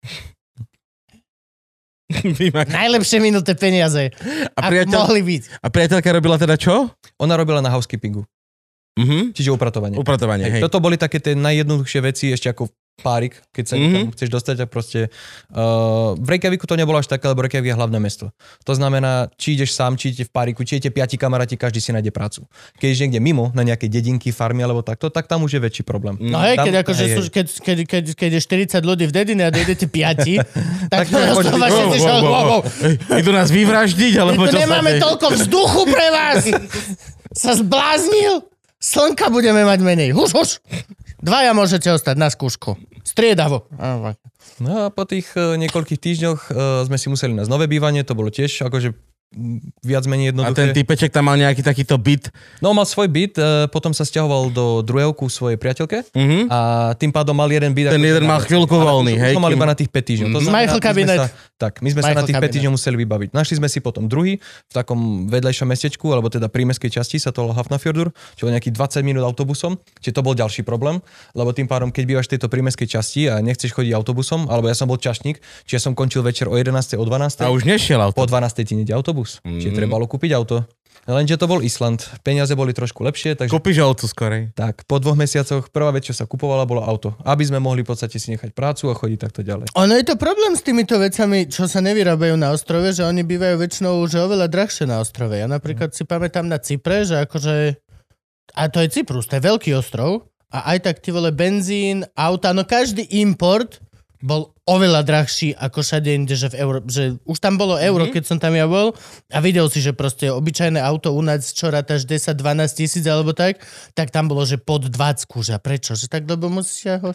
Vymak- 2.40 2.72
Najlepšie 2.72 3.20
minuté 3.20 3.52
peniaze. 3.54 4.16
A, 4.56 4.62
priateľ, 4.66 4.96
mohli 4.98 5.22
byť. 5.22 5.44
a 5.60 5.68
priateľka 5.68 6.10
robila 6.10 6.40
teda 6.40 6.56
čo? 6.56 6.88
Ona 7.20 7.36
robila 7.36 7.60
na 7.60 7.68
housekeepingu, 7.68 8.24
Mhm. 8.96 9.36
čiže 9.36 9.52
upratovanie. 9.52 10.00
Upratovanie, 10.00 10.48
hej. 10.50 10.62
Toto 10.64 10.80
boli 10.80 10.96
také 10.96 11.20
tie 11.20 11.36
najjednoduchšie 11.36 12.00
veci, 12.02 12.32
ešte 12.32 12.48
ako 12.48 12.72
párik, 12.98 13.38
keď 13.54 13.64
sa 13.64 13.76
Mhm. 13.78 13.86
mm-hmm. 13.86 14.12
chceš 14.12 14.30
dostať 14.30 14.56
a 14.58 14.66
proste... 14.66 15.00
Uh, 15.50 16.18
v 16.18 16.34
Reykjaviku 16.34 16.66
to 16.66 16.74
nebolo 16.74 16.98
až 16.98 17.06
také, 17.06 17.30
lebo 17.30 17.46
Reykjavik 17.46 17.70
je 17.70 17.78
hlavné 17.78 17.98
mesto. 17.98 18.34
To 18.66 18.74
znamená, 18.74 19.30
či 19.36 19.54
ideš 19.54 19.72
sám, 19.72 19.94
či 19.96 20.10
idete 20.10 20.26
v 20.26 20.34
páriku, 20.34 20.62
či 20.62 20.76
idete 20.76 20.90
piati 20.92 21.14
kamaráti, 21.14 21.54
každý 21.54 21.78
si 21.78 21.94
nájde 21.94 22.10
prácu. 22.10 22.50
Keď 22.76 22.88
ideš 22.88 23.02
niekde 23.06 23.22
mimo, 23.22 23.54
na 23.54 23.62
nejaké 23.62 23.86
dedinky, 23.86 24.34
farmy 24.34 24.60
alebo 24.60 24.82
takto, 24.82 25.08
tak 25.08 25.26
tam 25.26 25.46
už 25.46 25.54
je 25.54 25.62
väčší 25.62 25.84
problém. 25.84 26.18
No 26.18 26.42
hej, 26.42 26.58
Tam- 26.58 26.66
keď, 26.66 26.76
akože 26.82 27.04
hej, 27.04 27.14
sú, 27.14 27.22
keď, 27.28 27.46
keď, 27.56 27.78
keď, 27.86 28.04
keď 28.18 28.30
je 28.34 28.42
40 28.74 28.82
ľudí 28.84 29.06
v 29.06 29.14
dedine 29.14 29.44
a 29.44 29.52
dojdete 29.52 29.86
piati, 29.86 30.42
tak, 30.90 31.06
Tak 31.06 31.06
to 31.06 31.18
byť- 31.48 31.54
vlastne 31.56 31.86
že 31.94 32.02
wow, 32.02 32.20
wow, 32.20 32.46
wow, 32.50 32.62
Idú 33.14 33.30
nás 33.30 33.48
vyvraždiť, 33.48 34.14
alebo 34.18 34.42
čo 34.44 34.58
sa 34.58 34.66
nemáme 34.66 34.98
toľko 34.98 35.38
vzduchu 35.38 35.82
pre 35.86 36.08
vás! 36.10 36.42
Sa 37.38 37.54
zbláznil? 37.54 38.42
Slnka 38.88 39.28
budeme 39.28 39.62
mať 39.62 39.80
menej. 39.82 40.10
Huš, 40.12 40.32
huš. 40.32 40.52
Dvaja 41.20 41.52
môžete 41.52 41.90
ostať 41.90 42.16
na 42.16 42.30
skúšku. 42.30 42.80
Striedavo. 43.04 43.68
No 44.58 44.72
a 44.80 44.90
po 44.90 45.04
tých 45.04 45.28
uh, 45.34 45.54
niekoľkých 45.56 46.00
týždňoch 46.00 46.40
uh, 46.46 46.56
sme 46.84 46.96
si 46.96 47.08
museli 47.08 47.34
nájsť 47.34 47.50
nové 47.50 47.66
bývanie, 47.66 48.02
to 48.02 48.14
bolo 48.14 48.30
tiež 48.30 48.64
akože 48.64 48.96
mm, 49.30 49.60
viac 49.82 50.04
menej 50.06 50.26
A 50.26 50.30
jednoduché. 50.32 50.56
ten 50.56 50.70
typeček 50.74 51.10
tam 51.10 51.26
mal 51.26 51.36
nejaký 51.36 51.62
takýto 51.62 51.94
byt. 51.96 52.32
No 52.58 52.72
mal 52.72 52.84
svoj 52.84 53.06
byt, 53.08 53.34
uh, 53.36 53.46
potom 53.68 53.92
sa 53.92 54.02
stiahoval 54.02 54.50
do 54.50 54.66
druhého 54.82 55.12
ku 55.12 55.28
svojej 55.28 55.56
priateľke 55.56 56.10
Mhm. 56.10 56.40
a 56.48 56.60
tým 56.96 57.12
pádom 57.12 57.34
mal 57.34 57.50
jeden 57.50 57.70
byt. 57.72 57.92
Ten 57.92 58.02
jeden 58.02 58.24
na 58.24 58.30
mal 58.30 58.42
chvíľku 58.42 58.72
voľný, 58.72 59.14
hej, 59.16 59.34
to 59.34 59.42
mal 59.42 59.52
iba 59.52 59.68
na 59.68 59.76
tých 59.76 59.90
5 59.90 60.06
týždňov. 60.06 60.28
To 60.28 60.34
Mhm. 60.34 60.44
znamená, 60.44 60.58
Michael 60.58 60.82
Cabinet. 60.82 61.20
Sa, 61.20 61.26
tak, 61.58 61.82
my 61.82 61.90
sme 61.90 62.06
sa 62.06 62.14
Michael 62.14 62.22
na 62.22 62.28
tých 62.30 62.38
5 62.38 62.40
Cabinet. 62.40 62.54
týždňov 62.54 62.74
museli 62.78 62.96
vybaviť. 63.02 63.30
Našli 63.34 63.56
sme 63.58 63.68
si 63.68 63.80
potom 63.82 64.06
druhý 64.06 64.38
v 64.42 64.74
takom 64.74 65.26
vedľajšom 65.26 65.66
mestečku, 65.66 66.06
alebo 66.14 66.30
teda 66.30 66.54
prímeskej 66.54 67.02
časti 67.02 67.18
sa 67.18 67.34
to 67.34 67.50
volá 67.50 67.58
Hafnafjordur, 67.58 68.14
čo 68.38 68.46
bolo 68.46 68.54
nejakých 68.54 68.78
20 68.78 69.02
minút 69.02 69.26
autobusom, 69.26 69.82
čiže 69.98 70.14
to 70.14 70.22
bol 70.22 70.38
ďalší 70.38 70.62
problém, 70.62 71.02
lebo 71.34 71.50
tým 71.58 71.66
pádom, 71.66 71.90
keď 71.90 72.04
bývaš 72.06 72.30
v 72.30 72.38
tejto 72.38 72.48
prímeskej 72.54 72.88
časti 72.94 73.26
a 73.26 73.42
nechceš 73.42 73.74
chodiť 73.74 73.92
autobusom, 73.98 74.46
alebo 74.54 74.70
ja 74.70 74.78
som 74.78 74.86
bol 74.86 75.02
čašník, 75.02 75.42
čiže 75.66 75.90
som 75.90 75.98
končil 75.98 76.22
večer 76.22 76.46
o 76.46 76.54
11. 76.54 76.94
o 76.94 77.04
12. 77.04 77.42
A 77.42 77.50
už 77.50 77.66
nešiel 77.66 77.98
auto. 77.98 78.22
Po 78.22 78.30
12. 78.30 78.62
ti 78.62 78.74
nejde 78.78 78.94
autobus. 78.94 79.42
Mm. 79.42 79.58
Čiže 79.58 79.74
trebalo 79.74 80.06
kúpiť 80.06 80.38
auto. 80.38 80.62
Lenže 81.06 81.38
to 81.38 81.46
bol 81.46 81.62
Island. 81.62 82.08
Peniaze 82.26 82.58
boli 82.58 82.74
trošku 82.74 83.06
lepšie, 83.06 83.38
takže 83.38 83.54
Kúpiš 83.54 83.78
auto 83.84 84.10
skorej. 84.10 84.56
tak, 84.58 84.88
po 84.90 84.98
dvoch 84.98 85.14
mesiacoch 85.14 85.70
prvá 85.70 85.94
vec, 85.94 86.10
čo 86.10 86.18
sa 86.18 86.26
kupovala, 86.26 86.66
bolo 86.66 86.82
auto. 86.82 87.14
Aby 87.22 87.46
sme 87.46 87.62
mohli 87.62 87.86
v 87.86 87.94
podstate 87.94 88.18
si 88.18 88.34
nechať 88.34 88.52
prácu 88.58 88.90
a 88.90 88.98
chodiť 88.98 89.20
takto 89.22 89.42
ďalej. 89.46 89.70
Ono 89.78 89.94
je 89.94 90.06
to 90.08 90.16
problém 90.18 90.58
s 90.58 90.66
týmito 90.66 90.98
vecami, 90.98 91.48
čo 91.48 91.70
sa 91.70 91.80
nevyrábajú 91.80 92.36
na 92.36 92.56
ostrove, 92.56 92.90
že 92.90 93.06
oni 93.06 93.22
bývajú 93.22 93.56
väčšinou 93.62 94.04
že 94.08 94.24
oveľa 94.24 94.48
drahšie 94.50 94.88
na 94.88 95.04
ostrove. 95.04 95.36
Ja 95.36 95.46
napríklad 95.46 95.92
si 95.92 96.08
pamätám 96.08 96.48
na 96.48 96.58
Cypre, 96.58 97.04
že 97.04 97.22
akože... 97.24 97.78
A 98.56 98.72
to 98.72 98.80
je 98.80 98.90
Cyprus, 98.90 99.28
to 99.28 99.38
je 99.38 99.44
veľký 99.44 99.76
ostrov. 99.76 100.32
A 100.48 100.76
aj 100.76 100.88
tak 100.88 101.04
ty 101.04 101.12
vole 101.12 101.36
benzín, 101.36 102.08
auta, 102.16 102.56
no 102.56 102.64
každý 102.64 103.04
import 103.20 103.84
bol 104.22 104.58
oveľa 104.66 105.06
drahší 105.06 105.54
ako 105.54 105.86
všade 105.86 106.10
inde, 106.10 106.34
že, 106.34 106.50
v 106.50 106.56
Euró- 106.58 106.86
že 106.86 107.22
už 107.24 107.38
tam 107.38 107.56
bolo 107.56 107.78
euro, 107.78 108.10
mm-hmm. 108.10 108.16
keď 108.18 108.24
som 108.26 108.38
tam 108.42 108.58
ja 108.58 108.66
bol 108.66 108.98
a 109.30 109.38
videl 109.40 109.70
si, 109.70 109.78
že 109.80 109.94
proste 109.94 110.34
obyčajné 110.34 110.82
auto 110.82 111.14
u 111.14 111.22
nás 111.22 111.54
čo 111.54 111.70
rátaš 111.70 112.10
10-12 112.10 112.38
tisíc 112.74 113.06
alebo 113.06 113.38
tak, 113.38 113.62
tak 113.94 114.10
tam 114.10 114.26
bolo, 114.26 114.42
že 114.46 114.58
pod 114.58 114.90
20 114.90 115.30
že 115.46 115.58
prečo? 115.62 115.94
Že 115.94 116.08
tak 116.10 116.24
lebo 116.26 116.50
musia 116.50 116.98
ho 116.98 117.14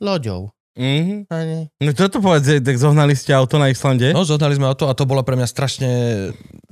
loďou. 0.00 0.50
Mhm. 0.72 1.28
Nie. 1.28 1.68
No 1.84 1.90
čo 1.92 2.08
to 2.08 2.24
povedz, 2.24 2.64
tak 2.64 2.76
zohnali 2.80 3.12
ste 3.12 3.36
auto 3.36 3.60
na 3.60 3.68
Islande? 3.68 4.08
No, 4.16 4.24
zohnali 4.24 4.56
sme 4.56 4.64
auto 4.64 4.88
a 4.88 4.96
to 4.96 5.04
bolo 5.04 5.20
pre 5.20 5.36
mňa 5.36 5.44
strašne, 5.44 5.90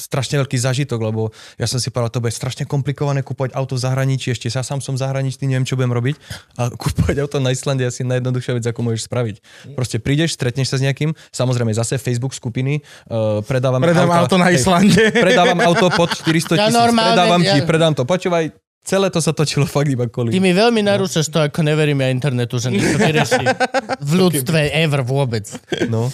strašne 0.01 0.41
veľký 0.41 0.57
zažitok, 0.57 0.97
lebo 1.05 1.29
ja 1.61 1.69
som 1.69 1.77
si 1.77 1.93
povedal, 1.93 2.09
to 2.09 2.25
bude 2.25 2.33
strašne 2.33 2.65
komplikované 2.65 3.21
kúpovať 3.21 3.53
auto 3.53 3.77
v 3.77 3.85
zahraničí, 3.85 4.33
ešte 4.33 4.49
ja 4.49 4.65
sám 4.65 4.81
som 4.81 4.97
zahraničný, 4.97 5.45
neviem, 5.45 5.69
čo 5.69 5.77
budem 5.77 5.93
robiť. 5.93 6.17
A 6.57 6.73
kúpovať 6.81 7.17
auto 7.21 7.45
na 7.45 7.53
Islande 7.53 7.85
je 7.85 7.93
asi 7.93 8.03
najjednoduchšia 8.09 8.57
vec, 8.57 8.65
ako 8.65 8.81
môžeš 8.81 9.05
spraviť. 9.05 9.37
Proste 9.77 10.01
prídeš, 10.01 10.33
stretneš 10.33 10.73
sa 10.73 10.81
s 10.81 10.83
niekým, 10.83 11.13
samozrejme 11.29 11.77
zase 11.77 12.01
Facebook 12.01 12.33
skupiny, 12.33 12.81
uh, 13.13 13.45
predávam 13.45 13.85
Predám 13.85 14.09
auto 14.09 14.41
na 14.41 14.49
hej, 14.49 14.65
Islande. 14.65 15.13
Predávam 15.13 15.61
auto 15.61 15.93
pod 15.93 16.09
400 16.25 16.57
Ja 16.57 16.73
tisíc, 16.73 16.73
normálne, 16.73 17.21
predávam 17.21 17.43
ja- 17.45 17.53
ti, 17.53 17.59
predám 17.69 17.93
to. 17.93 18.09
Počúvaj, 18.09 18.49
celé 18.85 19.13
to 19.13 19.21
sa 19.21 19.31
točilo 19.37 19.69
fakt 19.69 19.89
iba 19.89 20.09
kvôli. 20.09 20.33
Ty 20.33 20.41
mi 20.41 20.53
veľmi 20.53 20.81
narúšaš 20.83 21.27
to, 21.29 21.39
ako 21.45 21.61
neverím 21.63 22.01
ja 22.01 22.09
internetu, 22.11 22.57
že 22.59 22.73
nič 22.73 22.83
to 22.83 22.99
vyrieši 22.99 23.45
v 24.09 24.13
ľudstve 24.17 24.73
ever 24.73 25.05
vôbec. 25.05 25.47
No. 25.87 26.09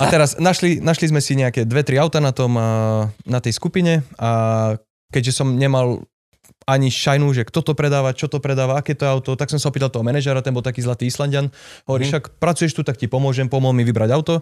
A 0.00 0.02
teraz 0.08 0.40
našli, 0.40 0.80
našli 0.80 1.12
sme 1.12 1.20
si 1.20 1.36
nejaké 1.36 1.68
dve, 1.68 1.84
tri 1.84 2.00
auta 2.00 2.18
na, 2.18 2.32
tom, 2.32 2.56
na 3.24 3.38
tej 3.42 3.52
skupine 3.56 4.02
a 4.16 4.30
keďže 5.12 5.44
som 5.44 5.54
nemal 5.54 6.02
ani 6.64 6.88
šajnu, 6.88 7.28
že 7.36 7.44
kto 7.44 7.60
to 7.60 7.72
predáva, 7.76 8.16
čo 8.16 8.26
to 8.26 8.40
predáva, 8.40 8.80
aké 8.80 8.96
to 8.96 9.04
auto, 9.04 9.36
tak 9.36 9.52
som 9.52 9.60
sa 9.60 9.68
opýtal 9.68 9.92
toho 9.92 10.00
manažera, 10.00 10.40
ten 10.40 10.56
bol 10.56 10.64
taký 10.64 10.80
zlatý 10.80 11.04
Islandian. 11.08 11.52
Hovorí, 11.84 12.08
však 12.08 12.40
pracuješ 12.40 12.72
tu, 12.72 12.80
tak 12.80 12.96
ti 12.96 13.04
pomôžem, 13.04 13.52
pomohol 13.52 13.76
mi 13.76 13.84
vybrať 13.84 14.10
auto. 14.16 14.40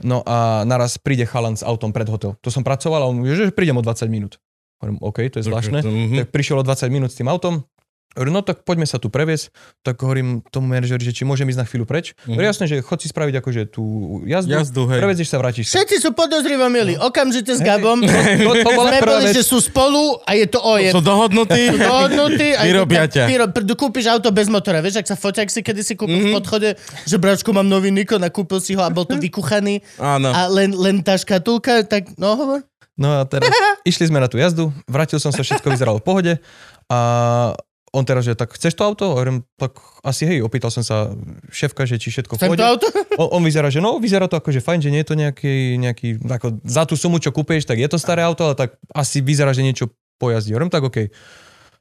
No 0.00 0.22
a 0.24 0.62
naraz 0.62 0.96
príde 0.96 1.26
chalan 1.26 1.58
s 1.58 1.66
autom 1.66 1.90
pred 1.90 2.06
hotel. 2.06 2.38
To 2.40 2.48
som 2.54 2.62
pracoval 2.62 3.02
a 3.02 3.08
on 3.10 3.20
že 3.26 3.50
prídem 3.50 3.76
o 3.76 3.82
20 3.82 4.06
minút. 4.08 4.38
Hovorím, 4.78 4.98
OK, 5.00 5.18
to 5.28 5.36
je 5.36 5.44
zvláštne. 5.44 5.78
Mhm. 5.80 6.16
Tak 6.18 6.28
prišiel 6.30 6.56
o 6.56 6.62
20 6.62 6.86
minút 6.88 7.10
s 7.10 7.16
tým 7.16 7.26
autom. 7.26 7.66
Hovorím, 8.08 8.34
no 8.34 8.42
tak 8.42 8.64
poďme 8.64 8.82
sa 8.82 8.96
tu 8.96 9.06
previesť. 9.06 9.52
Tak 9.84 10.00
hovorím 10.00 10.40
tomu 10.48 10.66
manažerovi, 10.66 11.04
že 11.04 11.12
či 11.12 11.22
môžem 11.22 11.44
ísť 11.46 11.60
na 11.60 11.66
chvíľu 11.68 11.84
preč. 11.84 12.16
Mm-hmm. 12.16 12.30
Hovorí, 12.32 12.46
jasné, 12.46 12.64
že 12.66 12.76
chod 12.80 12.98
si 12.98 13.06
spraviť 13.06 13.34
akože 13.36 13.62
tú 13.68 13.84
jazdu, 14.24 14.48
Jazdu, 14.50 14.82
hej. 14.88 14.98
prevezieš 14.98 15.28
sa, 15.28 15.36
vrátiš 15.36 15.68
sa. 15.68 15.78
Všetci 15.78 15.96
sú 16.00 16.10
podozrivo 16.10 16.66
milí. 16.66 16.96
Okamžite 16.96 17.52
s 17.52 17.60
Gabom. 17.60 18.00
To, 18.40 18.50
to 18.56 18.70
bola 18.72 18.90
prvá 18.96 19.20
boli, 19.20 19.28
vec. 19.28 19.36
že 19.36 19.44
sú 19.44 19.60
spolu 19.60 20.18
a 20.24 20.34
je 20.34 20.46
to 20.48 20.58
o 20.58 20.72
Sú 20.88 21.04
dohodnutí? 21.04 21.68
dohodnutí. 21.70 22.48
a 22.56 22.60
to 22.60 22.66
Vyrobia 22.66 23.04
ťa. 23.06 23.28
Vyro- 23.28 23.52
kúpiš 23.76 24.08
auto 24.08 24.32
bez 24.32 24.48
motora. 24.48 24.80
Vieš, 24.80 25.04
ak 25.04 25.06
sa 25.06 25.14
foťak 25.14 25.46
si 25.46 25.60
kedy 25.60 25.82
si 25.82 25.94
kúpil 25.94 26.18
Mhm. 26.18 26.26
v 26.26 26.34
podchode, 26.34 26.68
že 27.04 27.16
bračku 27.16 27.52
mám 27.52 27.68
nový 27.68 27.92
Nikon 27.92 28.24
a 28.24 28.32
kúpil 28.32 28.58
si 28.58 28.72
ho 28.72 28.82
a 28.82 28.88
bol 28.88 29.04
to 29.04 29.14
vykuchaný 29.20 29.84
Áno. 29.94 30.32
a 30.32 30.48
len, 30.48 30.72
len 30.72 31.04
tá 31.04 31.14
škatulka, 31.14 31.84
tak 31.84 32.16
no 32.16 32.34
hovor. 32.34 32.60
No 32.98 33.22
a 33.22 33.24
teraz 33.24 33.48
išli 33.90 34.10
sme 34.10 34.18
na 34.18 34.26
tú 34.26 34.36
jazdu, 34.36 34.74
vrátil 34.90 35.22
som 35.22 35.30
sa, 35.30 35.46
všetko 35.46 35.70
vyzeralo 35.70 36.02
v 36.02 36.06
pohode 36.06 36.32
a 36.90 36.98
on 37.92 38.04
teraz, 38.04 38.28
že 38.28 38.36
tak 38.36 38.52
chceš 38.52 38.76
to 38.76 38.84
auto? 38.84 39.16
Hovorím, 39.16 39.48
tak 39.56 39.80
asi 40.04 40.28
hej, 40.28 40.44
opýtal 40.44 40.68
som 40.68 40.84
sa 40.84 41.16
šéfka, 41.48 41.88
že 41.88 41.96
či 41.96 42.12
všetko 42.12 42.36
v 42.36 42.40
pohode. 42.40 42.60
to 42.60 42.68
auto? 42.68 42.88
On, 43.22 43.40
on 43.40 43.42
vyzerá, 43.42 43.66
že 43.66 43.82
no, 43.82 43.98
vyzerá 43.98 44.30
to 44.30 44.38
akože 44.38 44.62
fajn, 44.62 44.78
že 44.78 44.92
nie 44.94 45.02
je 45.02 45.08
to 45.10 45.16
nejaký, 45.18 45.74
nejaký 45.74 46.22
ako 46.22 46.62
za 46.62 46.86
tú 46.86 46.94
sumu, 46.94 47.18
čo 47.18 47.34
kúpieš, 47.34 47.66
tak 47.66 47.82
je 47.82 47.88
to 47.90 47.98
staré 47.98 48.22
auto, 48.22 48.46
ale 48.46 48.54
tak 48.54 48.78
asi 48.94 49.18
vyzerá, 49.18 49.50
že 49.50 49.66
niečo 49.66 49.90
pojazdí. 50.22 50.54
Hovorím, 50.54 50.70
tak 50.70 50.86
OK. 50.86 51.10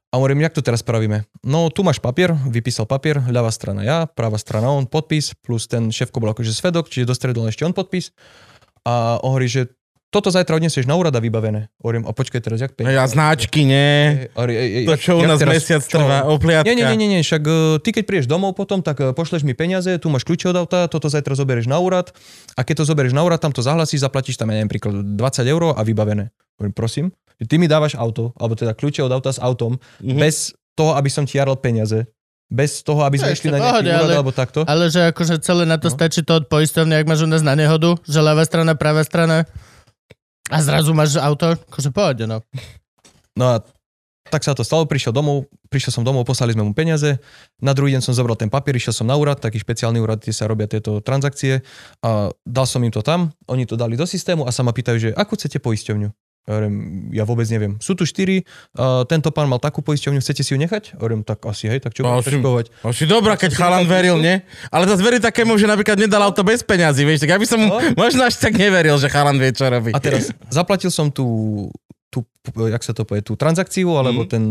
A 0.09 0.13
hovorím, 0.17 0.41
jak 0.41 0.57
to 0.57 0.65
teraz 0.65 0.81
spravíme? 0.81 1.29
No, 1.45 1.69
tu 1.69 1.85
máš 1.85 2.01
papier, 2.01 2.33
vypísal 2.49 2.89
papier, 2.89 3.21
ľavá 3.29 3.53
strana 3.53 3.85
ja, 3.85 3.97
práva 4.09 4.41
strana 4.41 4.73
on, 4.73 4.89
podpis, 4.89 5.37
plus 5.45 5.69
ten 5.69 5.93
šéfko 5.93 6.17
bol 6.17 6.33
akože 6.33 6.57
svedok, 6.57 6.89
čiže 6.89 7.05
dostredol 7.05 7.45
ešte 7.45 7.61
on 7.67 7.75
podpis. 7.77 8.15
A 8.87 9.21
on 9.21 9.37
hovorí, 9.37 9.45
že 9.45 9.76
toto 10.09 10.29
zajtra 10.29 10.55
odnesieš 10.55 10.83
na 10.83 10.93
úrad 10.93 11.11
a 11.11 11.19
vybavené. 11.19 11.67
Hovorím, 11.77 12.03
a 12.03 12.11
počkaj 12.11 12.39
teraz, 12.39 12.57
jak 12.57 12.71
Ja 12.77 13.03
značky, 13.03 13.61
nie. 13.61 14.31
Hovorí, 14.31 14.53
ej, 14.53 14.69
ej, 14.73 14.85
To, 14.85 14.95
čo 14.95 15.11
u 15.13 15.23
nás 15.23 15.35
teraz- 15.35 15.53
mesiac 15.53 15.81
čo? 15.81 15.93
trvá, 15.93 16.23
opliatka. 16.25 16.63
Nie, 16.65 16.79
nie, 16.79 16.95
nie, 16.95 17.09
nie, 17.09 17.21
však 17.21 17.43
uh, 17.43 17.53
ty 17.77 17.91
keď 17.91 18.03
prídeš 18.03 18.25
domov 18.25 18.53
potom, 18.53 18.79
tak 18.79 18.97
uh, 18.97 19.11
pošleš 19.11 19.43
mi 19.43 19.51
peniaze, 19.51 19.91
tu 19.95 20.07
máš 20.07 20.23
kľúče 20.23 20.47
od 20.47 20.57
auta, 20.57 20.79
toto 20.85 21.05
zajtra 21.05 21.33
zoberieš 21.33 21.65
na 21.65 21.75
úrad 21.77 22.15
a 22.49 22.61
keď 22.61 22.75
to 22.77 22.87
zoberieš 22.87 23.11
na 23.11 23.21
úrad, 23.21 23.37
tam 23.37 23.51
to 23.51 23.59
zahlasíš, 23.59 23.99
zaplatíš 24.01 24.35
tam, 24.35 24.47
ja 24.47 24.57
neviem, 24.57 24.69
príklad 24.69 24.95
20 24.95 25.19
eur 25.43 25.61
a 25.69 25.81
vybavené. 25.81 26.31
Hovorím, 26.55 26.71
prosím, 26.71 27.05
ty 27.37 27.55
mi 27.55 27.65
dávaš 27.65 27.93
auto, 27.93 28.31
alebo 28.33 28.53
teda 28.53 28.71
kľúče 28.71 29.01
od 29.01 29.11
auta 29.11 29.29
s 29.29 29.37
autom, 29.37 29.75
Mhm. 29.99 30.15
bez 30.15 30.35
toho, 30.73 30.95
aby 30.95 31.07
som 31.07 31.21
ti 31.21 31.35
jaral 31.35 31.55
peniaze, 31.55 32.07
bez 32.47 32.79
toho, 32.79 33.03
aby 33.03 33.19
sme 33.19 33.35
išli 33.35 33.49
na 33.49 33.59
nejaký 33.59 33.67
pohode, 33.75 33.91
úrad 33.91 34.01
ale- 34.01 34.15
alebo 34.15 34.31
takto. 34.31 34.59
Ale 34.63 34.87
že 34.87 35.11
akože 35.11 35.35
celé 35.39 35.63
na 35.63 35.75
to 35.75 35.91
No. 35.91 35.93
stačí 35.93 36.23
to 36.23 36.31
od 36.33 36.47
poistovne, 36.47 36.95
ak 36.95 37.03
máš 37.03 37.21
u 37.21 37.27
nás 37.27 37.41
na 37.41 37.53
nehodu, 37.53 37.99
že 38.01 38.17
ľavá 38.17 38.41
strana, 38.41 38.71
pravá 38.73 39.03
strana 39.03 39.43
a 40.47 40.57
zrazu 40.63 40.95
máš 40.95 41.19
auto, 41.19 41.55
akože 41.55 41.89
pohode, 41.91 42.23
no. 42.23 42.39
No 43.37 43.45
a 43.53 43.55
tak 44.27 44.43
sa 44.43 44.51
to 44.51 44.63
stalo, 44.63 44.83
prišiel 44.83 45.15
domov, 45.15 45.47
prišiel 45.71 45.99
som 45.99 46.03
domov, 46.03 46.27
poslali 46.27 46.51
sme 46.51 46.67
mu 46.67 46.75
peniaze, 46.75 47.19
na 47.63 47.71
druhý 47.71 47.95
deň 47.95 48.03
som 48.03 48.11
zobral 48.11 48.35
ten 48.35 48.51
papier, 48.51 48.75
išiel 48.75 48.91
som 48.91 49.07
na 49.07 49.15
úrad, 49.15 49.39
taký 49.39 49.59
špeciálny 49.63 50.03
úrad, 50.03 50.19
kde 50.19 50.35
sa 50.35 50.51
robia 50.51 50.67
tieto 50.67 50.99
transakcie 50.99 51.63
a 52.03 52.31
dal 52.43 52.65
som 52.67 52.83
im 52.83 52.91
to 52.91 52.99
tam, 52.99 53.31
oni 53.47 53.63
to 53.63 53.79
dali 53.79 53.95
do 53.95 54.03
systému 54.03 54.43
a 54.43 54.51
sa 54.51 54.67
ma 54.67 54.75
pýtajú, 54.75 54.97
že 54.99 55.09
akú 55.15 55.39
chcete 55.39 55.63
poisťovňu? 55.63 56.11
Ja, 56.47 56.55
hovorím, 56.55 56.75
ja 57.11 57.23
vôbec 57.27 57.43
neviem. 57.51 57.75
Sú 57.77 57.91
tu 57.91 58.07
štyri, 58.07 58.47
uh, 58.73 59.03
tento 59.03 59.35
pán 59.35 59.45
mal 59.45 59.59
takú 59.59 59.83
poisťovňu, 59.83 60.23
chcete 60.23 60.41
si 60.41 60.55
ju 60.55 60.57
nechať? 60.57 60.95
Hovorím, 60.95 61.19
tak 61.21 61.43
asi 61.43 61.67
hej, 61.67 61.83
tak 61.83 61.91
čo 61.91 62.07
No, 62.07 62.15
budem 62.15 62.39
peškovať? 62.39 62.65
Asi 62.87 63.03
dobrá, 63.03 63.35
keď 63.35 63.51
chalan 63.51 63.83
veril, 63.83 64.15
nie? 64.17 64.39
Ale 64.71 64.87
zase 64.87 65.03
verí 65.03 65.19
takému, 65.19 65.53
že 65.53 65.67
napríklad 65.67 65.99
nedal 65.99 66.23
auto 66.23 66.41
bez 66.41 66.63
peňazí, 66.63 67.03
vieš, 67.03 67.27
tak 67.27 67.35
ja 67.35 67.37
by 67.37 67.43
som 67.45 67.59
mu 67.59 67.67
No. 67.67 67.83
možno 67.99 68.23
až 68.23 68.39
tak 68.39 68.55
neveril, 68.55 68.95
že 68.95 69.11
chalan 69.11 69.35
vie, 69.35 69.51
čo 69.51 69.67
robí. 69.67 69.91
A 69.91 69.99
teraz 69.99 70.31
zaplatil 70.47 70.87
som 70.87 71.11
tú, 71.11 71.67
tú, 72.07 72.23
jak 72.55 72.79
sa 72.79 72.95
to 72.95 73.03
povie, 73.03 73.19
tú 73.19 73.35
transakciu, 73.35 73.91
alebo 73.93 74.23
Mhm. 74.23 74.29
ten 74.31 74.43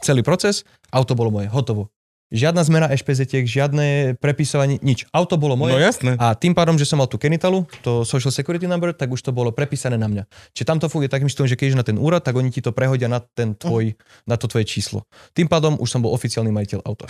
celý 0.00 0.24
proces, 0.24 0.64
auto 0.88 1.12
bolo 1.12 1.28
moje, 1.30 1.52
hotovo. 1.52 1.92
Žiadna 2.32 2.64
zmena 2.64 2.88
ešpezetiek, 2.88 3.44
žiadne 3.44 4.16
prepisovanie, 4.16 4.80
nič. 4.80 5.04
Auto 5.12 5.36
bolo 5.36 5.52
moje. 5.52 5.76
No 5.76 5.84
jasné. 5.84 6.16
A 6.16 6.32
tým 6.32 6.56
pádom, 6.56 6.80
že 6.80 6.88
som 6.88 6.96
mal 6.96 7.04
tú 7.04 7.20
Kenitalu, 7.20 7.68
to 7.84 8.08
Social 8.08 8.32
Security 8.32 8.64
Number, 8.64 8.96
tak 8.96 9.12
už 9.12 9.20
to 9.20 9.36
bolo 9.36 9.52
prepísané 9.52 10.00
na 10.00 10.08
mňa. 10.08 10.24
Čiže 10.56 10.64
tam 10.64 10.80
to 10.80 10.88
funguje 10.88 11.12
takým 11.12 11.28
štýlom, 11.28 11.52
že 11.52 11.60
keď 11.60 11.76
na 11.76 11.84
ten 11.84 12.00
úrad, 12.00 12.24
tak 12.24 12.32
oni 12.32 12.48
ti 12.48 12.64
to 12.64 12.72
prehodia 12.72 13.04
na, 13.04 13.20
ten 13.20 13.52
tvoj, 13.52 13.92
na 14.24 14.40
to 14.40 14.48
tvoje 14.48 14.64
číslo. 14.64 15.04
Tým 15.36 15.44
pádom 15.44 15.76
už 15.76 15.92
som 15.92 16.00
bol 16.00 16.16
oficiálny 16.16 16.48
majiteľ 16.48 16.80
auta. 16.88 17.04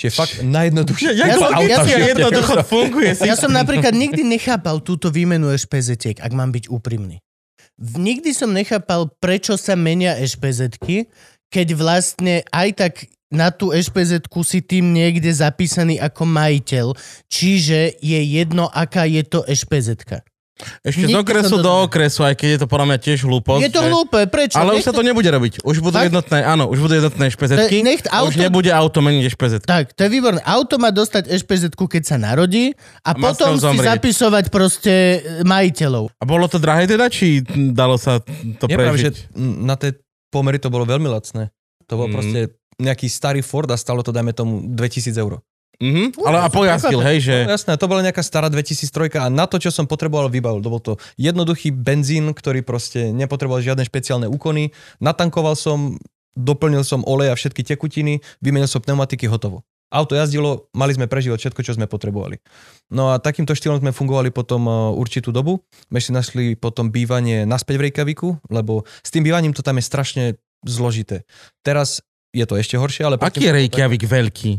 Čiže 0.00 0.10
fakt 0.16 0.34
najjednoduchšie. 0.40 1.20
Ja 1.20 1.36
som- 1.36 1.52
auta 1.52 1.68
ja 1.68 1.78
som- 1.84 2.00
jednoducho 2.08 2.52
funguje. 2.72 3.10
Ja 3.20 3.36
som 3.36 3.52
napríklad 3.52 3.92
nikdy 3.92 4.24
nechápal 4.24 4.80
túto 4.80 5.12
výmenu 5.12 5.52
ešpezetiek, 5.52 6.16
ak 6.16 6.32
mám 6.32 6.48
byť 6.48 6.72
úprimný. 6.72 7.20
Nikdy 7.76 8.32
som 8.32 8.56
nechápal, 8.56 9.12
prečo 9.20 9.60
sa 9.60 9.76
menia 9.76 10.16
ešpezetky, 10.16 11.12
keď 11.52 11.76
vlastne 11.76 12.40
aj 12.48 12.68
tak 12.72 12.92
na 13.32 13.48
tú 13.48 13.72
ešpezetku 13.72 14.40
si 14.42 14.60
tým 14.60 14.92
niekde 14.92 15.28
zapísaný 15.28 15.96
ako 15.96 16.22
majiteľ. 16.22 16.86
Čiže 17.26 17.98
je 17.98 18.20
jedno, 18.20 18.68
aká 18.68 19.04
je 19.04 19.22
to 19.22 19.42
ešpezetka. 19.42 20.20
Ešte 20.78 21.02
z 21.02 21.10
Nikdy 21.10 21.18
okresu 21.18 21.56
do 21.58 21.72
okresu, 21.82 22.22
aj 22.22 22.38
keď 22.38 22.48
je 22.48 22.58
to 22.60 22.68
podľa 22.68 22.86
mňa 22.86 22.98
tiež 23.00 23.26
hlúposť. 23.26 23.62
Je 23.62 23.72
to 23.72 23.82
hlúpe, 23.82 24.20
prečo? 24.30 24.54
Ale 24.54 24.78
už 24.78 24.84
sa 24.84 24.94
to 24.94 25.02
nebude 25.02 25.26
robiť. 25.26 25.58
Už 25.60 25.82
budú 25.82 25.98
Fakt? 25.98 26.06
jednotné, 26.06 26.38
áno, 26.38 26.70
už 26.70 26.78
budú 26.78 26.94
jednotné 26.94 27.26
špezetky. 27.26 27.82
Nech 27.82 28.06
a 28.06 28.22
už 28.22 28.36
auto- 28.36 28.38
nebude 28.38 28.70
auto 28.70 28.98
meniť 29.00 29.26
špezetky. 29.28 29.66
Tak, 29.66 29.90
to 29.90 30.06
je 30.06 30.10
výborné. 30.12 30.38
Auto 30.44 30.78
má 30.78 30.92
dostať 30.92 31.34
ešpezetku, 31.34 31.82
keď 31.84 32.02
sa 32.04 32.16
narodí 32.16 32.78
a, 33.00 33.10
A 33.10 33.10
potom 33.12 33.58
si 33.58 33.64
zomrieť. 33.64 33.90
zapisovať 33.90 34.44
proste 34.48 34.92
e, 34.92 35.18
majiteľov. 35.42 36.14
A 36.14 36.24
bolo 36.24 36.46
to 36.46 36.62
drahé 36.62 36.86
teda, 36.86 37.10
či 37.10 37.42
dalo 37.72 37.98
sa 37.98 38.22
to 38.22 38.64
Nie, 38.64 38.76
práve, 38.76 39.00
že 39.00 39.10
prežiť? 39.10 39.34
na 39.58 39.74
tej 39.74 39.98
pomery 40.30 40.56
to 40.56 40.70
bolo 40.70 40.86
veľmi 40.86 41.10
lacné. 41.10 41.50
To 41.84 41.98
bol 41.98 42.06
Mm. 42.06 42.14
proste 42.14 42.40
nejaký 42.78 43.08
starý 43.10 43.40
Ford 43.44 43.68
a 43.68 43.76
stalo 43.76 44.00
to, 44.00 44.14
dajme 44.14 44.32
tomu, 44.32 44.62
2000 44.72 45.18
eur. 45.18 45.42
Mhm. 45.82 46.14
Ale 46.22 46.38
a 46.38 46.48
pojazdil, 46.52 47.02
hej, 47.02 47.18
že... 47.26 47.34
No, 47.42 47.58
jasné, 47.58 47.74
to 47.74 47.90
bola 47.90 48.06
nejaká 48.06 48.22
stará 48.22 48.46
2003 48.46 49.18
a 49.18 49.26
na 49.26 49.50
to, 49.50 49.58
čo 49.58 49.74
som 49.74 49.90
potreboval, 49.90 50.30
vybavil. 50.30 50.62
To 50.62 50.70
bol 50.70 50.78
to 50.78 50.94
jednoduchý 51.18 51.74
benzín, 51.74 52.30
ktorý 52.30 52.62
proste 52.62 53.10
nepotreboval 53.10 53.58
žiadne 53.64 53.82
špeciálne 53.82 54.30
úkony. 54.30 54.70
Natankoval 55.02 55.58
som, 55.58 55.98
doplnil 56.38 56.86
som 56.86 57.02
olej 57.02 57.34
a 57.34 57.38
všetky 57.38 57.66
tekutiny, 57.66 58.22
vymenil 58.38 58.70
som 58.70 58.78
pneumatiky, 58.78 59.26
hotovo. 59.26 59.66
Auto 59.92 60.16
jazdilo, 60.16 60.72
mali 60.72 60.96
sme 60.96 61.04
prežívať 61.04 61.36
všetko, 61.36 61.60
čo 61.60 61.76
sme 61.76 61.84
potrebovali. 61.84 62.40
No 62.88 63.12
a 63.12 63.20
takýmto 63.20 63.52
štýlom 63.52 63.84
sme 63.84 63.92
fungovali 63.92 64.32
potom 64.32 64.64
uh, 64.64 64.74
určitú 64.96 65.36
dobu. 65.36 65.60
My 65.92 66.00
si 66.00 66.16
našli 66.16 66.56
potom 66.56 66.88
bývanie 66.88 67.44
naspäť 67.44 67.76
v 67.76 67.84
Reykjaviku, 67.90 68.40
lebo 68.48 68.88
s 69.04 69.12
tým 69.12 69.20
bývaním 69.20 69.52
to 69.52 69.60
tam 69.60 69.76
je 69.76 69.84
strašne 69.84 70.24
zložité. 70.64 71.28
Teraz 71.60 72.00
je 72.32 72.44
to 72.44 72.56
ešte 72.56 72.74
horšie, 72.74 73.04
ale... 73.04 73.16
Aký 73.16 73.44
je 73.44 73.52
Reykjavik 73.52 74.02
veľký? 74.02 74.52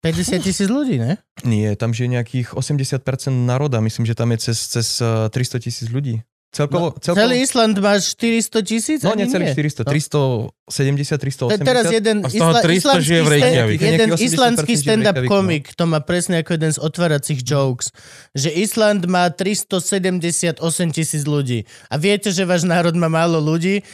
50 0.00 0.40
tisíc 0.40 0.66
ľudí, 0.66 0.96
ne? 0.96 1.20
Nie, 1.44 1.76
tam 1.76 1.92
žije 1.92 2.08
nejakých 2.10 2.56
80% 2.56 3.04
národa. 3.44 3.78
Myslím, 3.78 4.08
že 4.08 4.16
tam 4.16 4.32
je 4.32 4.48
cez, 4.48 4.58
cez 4.66 4.96
eh, 4.98 5.28
300 5.28 5.60
tisíc 5.60 5.88
ľudí. 5.88 6.24
Celkovo, 6.50 6.90
No, 6.90 6.98
celkovo... 6.98 7.22
Celý 7.22 7.46
Island 7.46 7.78
má 7.78 7.94
400 7.94 8.66
tisíc? 8.66 8.98
No, 9.06 9.14
nie 9.14 9.30
celých 9.30 9.54
nie. 9.54 9.70
400, 9.70 9.86
No. 9.86 10.50
370, 10.66 11.14
380. 11.14 11.46
Te- 11.46 11.62
Teraz 11.62 11.86
jeden, 11.86 12.16
A 12.24 12.28
z 12.28 12.34
toho 12.34 12.52
300 12.58 12.74
islandský 12.74 13.06
žije 13.06 13.20
v 13.22 13.28
Reykjaviku. 13.30 13.80
jeden 13.80 13.98
Nejaký 14.10 14.14
80% 14.18 14.26
islandský 14.26 14.74
stand-up 14.74 15.16
no. 15.20 15.30
komik, 15.30 15.64
to 15.78 15.84
má 15.86 16.02
presne 16.02 16.42
ako 16.42 16.50
jeden 16.50 16.72
z 16.74 16.78
otváracích 16.82 17.40
jokes, 17.46 17.94
že 18.34 18.50
Island 18.50 19.06
má 19.06 19.30
378 19.30 20.58
tisíc 20.90 21.22
ľudí. 21.22 21.70
A 21.86 21.94
viete, 21.96 22.34
že 22.34 22.42
váš 22.42 22.66
národ 22.66 22.98
má 22.98 23.06
málo 23.06 23.38
ľudí, 23.38 23.86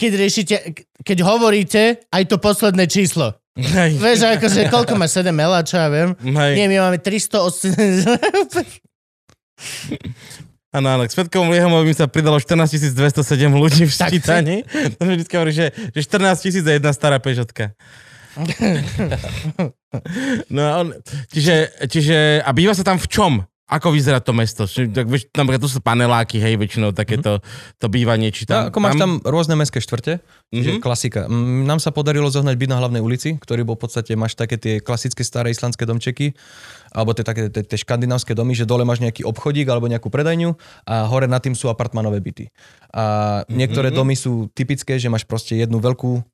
keď 0.00 0.12
riešite, 0.16 0.54
keď 1.04 1.18
hovoríte 1.28 2.00
aj 2.08 2.22
to 2.24 2.40
posledné 2.40 2.88
číslo. 2.88 3.36
Hej, 3.60 4.00
Vieš, 4.00 4.24
akože 4.40 4.72
koľko 4.72 4.96
má 4.96 5.04
7 5.04 5.28
ela, 5.28 5.60
čo 5.60 5.76
ja 5.76 5.92
viem. 5.92 6.16
hej. 6.16 6.52
Nie, 6.56 6.66
my 6.72 6.76
máme 6.88 6.96
308... 6.96 7.76
Áno, 10.70 10.86
áno, 10.86 11.02
k 11.02 11.10
Svetkovom 11.10 11.50
Liehomovi 11.50 11.90
sa 11.92 12.06
pridalo 12.06 12.38
14 12.38 12.94
207 12.94 13.50
ľudí 13.50 13.84
v 13.84 13.92
ščítaní. 13.92 14.56
To 14.96 15.02
mi 15.02 15.18
vždy 15.18 15.26
hovorí, 15.34 15.50
že, 15.50 15.74
že 15.90 16.00
14 16.06 16.46
tisíc 16.46 16.62
je 16.62 16.74
jedna 16.78 16.94
stará 16.94 17.18
pežotka. 17.20 17.74
No 20.54 20.62
on, 20.78 20.86
čiže, 21.34 21.66
čiže, 21.90 22.46
a 22.46 22.50
býva 22.54 22.70
sa 22.78 22.86
tam 22.86 22.94
v 22.94 23.10
čom? 23.10 23.42
Ako 23.70 23.94
vyzerá 23.94 24.18
to 24.18 24.34
mesto? 24.34 24.66
Či, 24.66 24.90
tak, 24.90 25.06
vieš, 25.06 25.30
tam, 25.30 25.46
tu 25.46 25.70
sú 25.70 25.78
paneláky, 25.78 26.42
hej, 26.42 26.58
väčšinou 26.58 26.90
takéto 26.90 27.38
to 27.78 27.86
bývanie, 27.86 28.34
či 28.34 28.42
tam... 28.42 28.66
No, 28.66 28.74
ako 28.74 28.78
máš 28.82 28.98
tam 28.98 29.22
rôzne 29.22 29.54
mestské 29.54 29.78
štvrte, 29.78 30.18
čiže 30.50 30.82
klasika. 30.82 31.30
Mm, 31.30 31.70
Nám 31.70 31.78
sa 31.78 31.94
podarilo 31.94 32.26
zohnať 32.26 32.58
byt 32.58 32.70
na 32.74 32.82
hlavnej 32.82 32.98
ulici, 32.98 33.38
ktorý 33.38 33.62
bol 33.62 33.78
v 33.78 33.86
podstate, 33.86 34.18
máš 34.18 34.34
také 34.34 34.58
tie 34.58 34.82
klasické 34.82 35.22
staré 35.22 35.54
islandské 35.54 35.86
domčeky, 35.86 36.34
alebo 36.90 37.14
tie 37.14 37.22
také 37.22 37.46
tie, 37.46 37.62
tie 37.62 37.78
škandinávské 37.78 38.34
domy, 38.34 38.58
že 38.58 38.66
dole 38.66 38.82
máš 38.82 38.98
nejaký 38.98 39.22
obchodík 39.22 39.70
alebo 39.70 39.86
nejakú 39.86 40.10
predajňu 40.10 40.58
a 40.90 41.06
hore 41.06 41.30
nad 41.30 41.38
tým 41.38 41.54
sú 41.54 41.70
apartmanové 41.70 42.18
byty. 42.18 42.50
A 42.90 43.46
niektoré 43.46 43.94
Mhm. 43.94 43.96
domy 43.96 44.18
sú 44.18 44.50
typické, 44.50 44.98
že 44.98 45.06
máš 45.06 45.22
proste 45.22 45.54
jednu 45.54 45.78
veľkú 45.78 46.26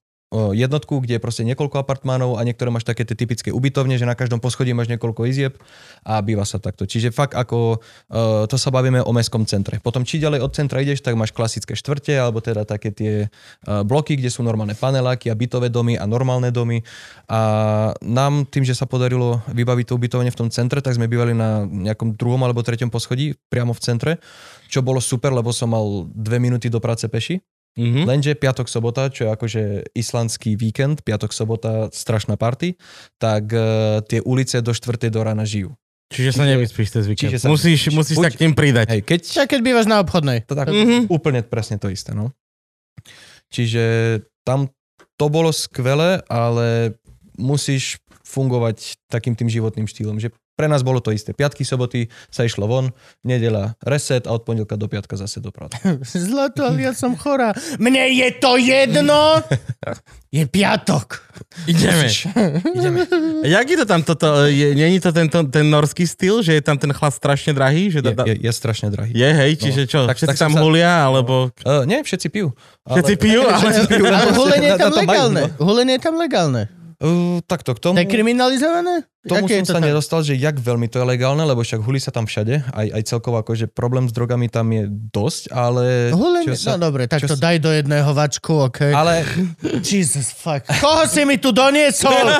jednotku, 0.55 1.01
kde 1.01 1.17
je 1.17 1.23
proste 1.23 1.43
niekoľko 1.47 1.81
apartmánov 1.81 2.37
a 2.37 2.45
niektoré 2.45 2.69
máš 2.69 2.85
také 2.85 3.07
tie 3.07 3.17
typické 3.17 3.51
ubytovne, 3.55 3.97
že 3.97 4.09
na 4.09 4.19
každom 4.19 4.39
poschodí 4.43 4.77
máš 4.77 4.91
niekoľko 4.93 5.27
izieb 5.29 5.57
a 6.05 6.21
býva 6.21 6.45
sa 6.45 6.61
takto. 6.61 6.85
Čiže 6.85 7.15
fakt 7.15 7.35
ako 7.35 7.81
to 8.47 8.57
sa 8.57 8.71
bavíme 8.71 9.03
o 9.03 9.11
mestskom 9.15 9.49
centre. 9.49 9.79
Potom 9.81 10.05
či 10.05 10.23
ďalej 10.23 10.43
od 10.45 10.53
centra 10.53 10.83
ideš, 10.83 11.03
tak 11.03 11.19
máš 11.19 11.33
klasické 11.33 11.75
štvrte 11.75 12.15
alebo 12.15 12.41
teda 12.45 12.69
také 12.69 12.93
tie 12.93 13.13
uh, 13.27 13.83
bloky, 13.83 14.15
kde 14.15 14.31
sú 14.31 14.45
normálne 14.45 14.77
paneláky 14.77 15.31
a 15.33 15.39
bytové 15.39 15.69
domy 15.73 15.99
a 15.99 16.05
normálne 16.05 16.53
domy. 16.53 16.83
A 17.27 17.41
nám 18.03 18.47
tým, 18.47 18.63
že 18.63 18.77
sa 18.77 18.87
podarilo 18.87 19.43
vybaviť 19.51 19.85
to 19.91 19.97
ubytovanie 19.97 20.31
v 20.31 20.41
tom 20.47 20.49
centre, 20.53 20.79
tak 20.83 20.95
sme 20.95 21.11
bývali 21.11 21.33
na 21.35 21.65
nejakom 21.67 22.15
druhom 22.15 22.43
alebo 22.45 22.63
treťom 22.63 22.93
poschodí 22.93 23.35
priamo 23.49 23.75
v 23.75 23.83
centre, 23.83 24.13
čo 24.71 24.83
bolo 24.83 25.03
super, 25.03 25.33
lebo 25.33 25.51
som 25.51 25.71
mal 25.73 26.07
dve 26.11 26.39
minúty 26.43 26.71
do 26.71 26.83
práce 26.83 27.07
peši. 27.07 27.41
Mhm. 27.77 28.03
Lenže 28.03 28.33
piatok, 28.33 28.67
sobota, 28.67 29.07
čo 29.07 29.25
je 29.25 29.31
akože 29.31 29.63
islandský 29.93 30.55
víkend, 30.55 31.01
piatok, 31.01 31.31
sobota, 31.31 31.89
strašná 31.91 32.35
party, 32.35 32.73
tak 33.15 33.49
uh, 33.49 33.61
tie 34.01 34.19
ulice 34.21 34.59
do 34.59 34.71
štvrtej 34.71 35.09
do 35.09 35.21
rána 35.21 35.45
žijú. 35.45 35.77
Čiže 36.07 36.31
sa 36.33 36.47
nevyspíš 36.47 36.89
cez 36.91 37.05
víkend. 37.05 37.29
Čiže 37.29 37.39
sa- 37.39 37.49
Musíš, 37.49 37.91
musíš 37.91 38.17
sa 38.17 38.23
buď- 38.23 38.33
k 38.33 38.41
tým 38.41 38.53
pridať. 38.53 38.87
Hej, 38.89 39.03
keď... 39.03 39.21
Však 39.27 39.49
keď 39.51 39.61
bývaš 39.61 39.87
na 39.87 39.99
obchodnej. 39.99 40.41
To 40.45 40.55
tak, 40.55 40.69
Mhm. 40.69 41.07
úplne 41.09 41.43
presne 41.43 41.77
to 41.77 41.87
isté, 41.87 42.11
no. 42.11 42.31
Čiže 43.49 43.85
tam 44.43 44.71
to 45.17 45.27
bolo 45.29 45.51
skvelé, 45.51 46.23
ale 46.27 46.97
musíš 47.35 47.99
fungovať 48.23 48.97
takým 49.07 49.35
tým 49.35 49.47
životným 49.47 49.85
štýlom, 49.85 50.17
že 50.17 50.33
pre 50.57 50.67
nás 50.67 50.81
bolo 50.81 51.05
to 51.05 51.13
isté. 51.13 51.37
Piatky, 51.37 51.63
soboty 51.63 52.09
sa 52.33 52.43
išlo 52.43 52.65
von, 52.65 52.89
nedela 53.21 53.77
reset 53.85 54.25
a 54.25 54.33
od 54.33 54.43
pondelka 54.43 54.75
do 54.75 54.89
piatka 54.89 55.15
zase 55.15 55.39
do 55.39 55.53
práce. 55.53 55.77
Zlato, 56.17 56.65
ale 56.65 56.89
ja 56.89 56.93
som 56.97 57.13
chorá. 57.13 57.53
Mne 57.77 58.09
je 58.11 58.29
to 58.41 58.57
jedno. 58.57 59.45
Je 60.37 60.45
piatok. 60.45 61.23
Ideme. 61.65 62.13
Ideme. 62.77 62.99
Jak 63.47 63.67
je 63.71 63.77
to 63.77 63.87
tam 63.89 64.03
toto? 64.03 64.45
Je, 64.45 64.75
není 64.75 65.01
to 65.01 65.09
ten, 65.09 65.31
ten 65.31 65.65
norský 65.65 66.05
styl, 66.05 66.43
že 66.45 66.53
je 66.53 66.61
tam 66.61 66.77
ten 66.77 66.93
chlad 66.93 67.15
strašne 67.15 67.57
drahý? 67.57 67.89
Že 67.89 67.99
Je, 67.99 68.13
da, 68.13 68.25
je, 68.27 68.35
je 68.45 68.53
strašne 68.53 68.89
drahý. 68.93 69.17
je 69.17 69.31
hej, 69.33 69.53
čiže 69.57 69.83
čo? 69.89 70.05
Tak- 70.05 70.19
všetci 70.21 70.37
tak 70.37 70.43
tam 70.43 70.53
sa- 70.53 70.61
hulia, 70.61 70.93
alebo... 71.09 71.49
Uh, 71.65 71.89
nie, 71.89 72.05
všetci 72.05 72.29
pijú. 72.29 72.53
Všetci 72.85 73.15
pijú, 73.17 73.49
ale... 73.49 73.65
Všetci 73.65 73.89
pijú, 73.89 74.05
Ale 74.13 74.31
hulenie 74.37 74.69
je 74.69 74.77
tam 74.77 74.93
legálne. 74.93 75.41
no. 75.41 75.65
Hulenie 75.65 75.95
je 75.97 76.03
tam 76.05 76.15
legálne. 76.21 76.63
Uh, 76.97 77.39
takto, 77.43 77.71
k 77.71 77.79
tomu... 77.79 77.95
To 77.95 78.01
je 78.01 78.09
kriminalizované? 78.09 79.05
Tomu 79.21 79.45
Aké 79.45 79.59
som 79.59 79.65
to 79.65 79.71
sa 79.71 79.79
tam? 79.79 79.85
nedostal, 79.85 80.21
že 80.21 80.33
jak 80.33 80.57
veľmi 80.57 80.87
to 80.87 80.97
je 80.97 81.07
legálne, 81.07 81.43
lebo 81.43 81.61
však 81.61 81.79
hulí 81.79 81.99
sa 81.99 82.09
tam 82.09 82.25
všade, 82.25 82.63
aj, 82.67 82.87
aj 82.89 83.03
celkovo 83.05 83.37
akože 83.37 83.69
problém 83.69 84.05
s 84.05 84.13
drogami 84.13 84.47
tam 84.47 84.71
je 84.71 84.87
dosť, 84.89 85.51
ale... 85.51 86.09
Hulenie? 86.11 86.47
čo 86.47 86.57
sa, 86.57 86.75
No 86.75 86.89
dobre, 86.89 87.05
tak 87.05 87.21
čo 87.21 87.29
to 87.29 87.37
sa- 87.37 87.43
daj 87.43 87.57
do 87.59 87.69
jedného 87.69 88.07
vačku, 88.09 88.65
okej. 88.65 88.93
ale 88.93 89.27
Jesus 89.85 90.31
fuck. 90.31 90.65
Koho 90.79 91.05
si 91.05 91.23
mi 91.23 91.37
tu 91.37 91.51
doniesol? 91.51 92.17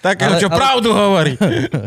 Takého, 0.00 0.34
Ale- 0.34 0.40
čo 0.40 0.48
ale- 0.48 0.56
pravdu 0.56 0.88
hovorí. 0.90 1.34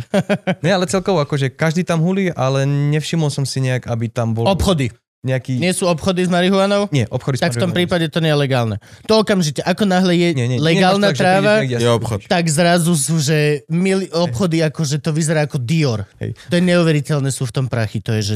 Nie, 0.64 0.74
ale 0.74 0.86
celkovo 0.86 1.20
akože 1.20 1.50
každý 1.50 1.82
tam 1.82 2.00
hulí, 2.00 2.30
ale 2.32 2.64
nevšimol 2.64 3.28
som 3.28 3.44
si 3.44 3.60
nejak, 3.60 3.86
aby 3.86 4.08
tam 4.08 4.32
bol... 4.32 4.46
Obchody. 4.46 4.94
Nejaký... 5.26 5.58
Nie 5.58 5.74
sú 5.74 5.90
obchody 5.90 6.26
s 6.26 6.30
marihuanou? 6.30 6.90
Nie, 6.94 7.10
obchody 7.10 7.38
s 7.38 7.44
Tak 7.44 7.58
v 7.58 7.64
tom 7.64 7.72
prípade 7.74 8.06
to 8.14 8.22
nie 8.22 8.30
je 8.30 8.38
legálne. 8.38 8.78
To 9.10 9.26
okamžite, 9.26 9.66
ako 9.66 9.90
náhle 9.90 10.14
je 10.14 10.30
Nie, 10.38 10.48
nie, 10.48 10.60
legálna 10.62 11.10
tak, 11.12 11.18
že 11.18 11.22
tráva, 11.26 11.54
niekde 11.66 11.78
Je 11.82 11.90
obchod. 11.90 12.20
tak 12.30 12.46
zrazu 12.48 12.94
sú, 12.94 13.18
že 13.18 13.66
mili 13.68 14.08
obchody, 14.14 14.62
ako 14.62 14.82
že 14.86 15.02
to 15.02 15.10
vyzerá 15.12 15.50
ako 15.50 15.58
Dior. 15.58 16.06
Hej. 16.22 16.38
To 16.48 16.54
je 16.58 16.64
neuveriteľné, 16.64 17.30
sú 17.34 17.50
v 17.50 17.54
tom 17.54 17.66
prachy. 17.66 18.00
To 18.06 18.14
je, 18.14 18.22
že... 18.22 18.36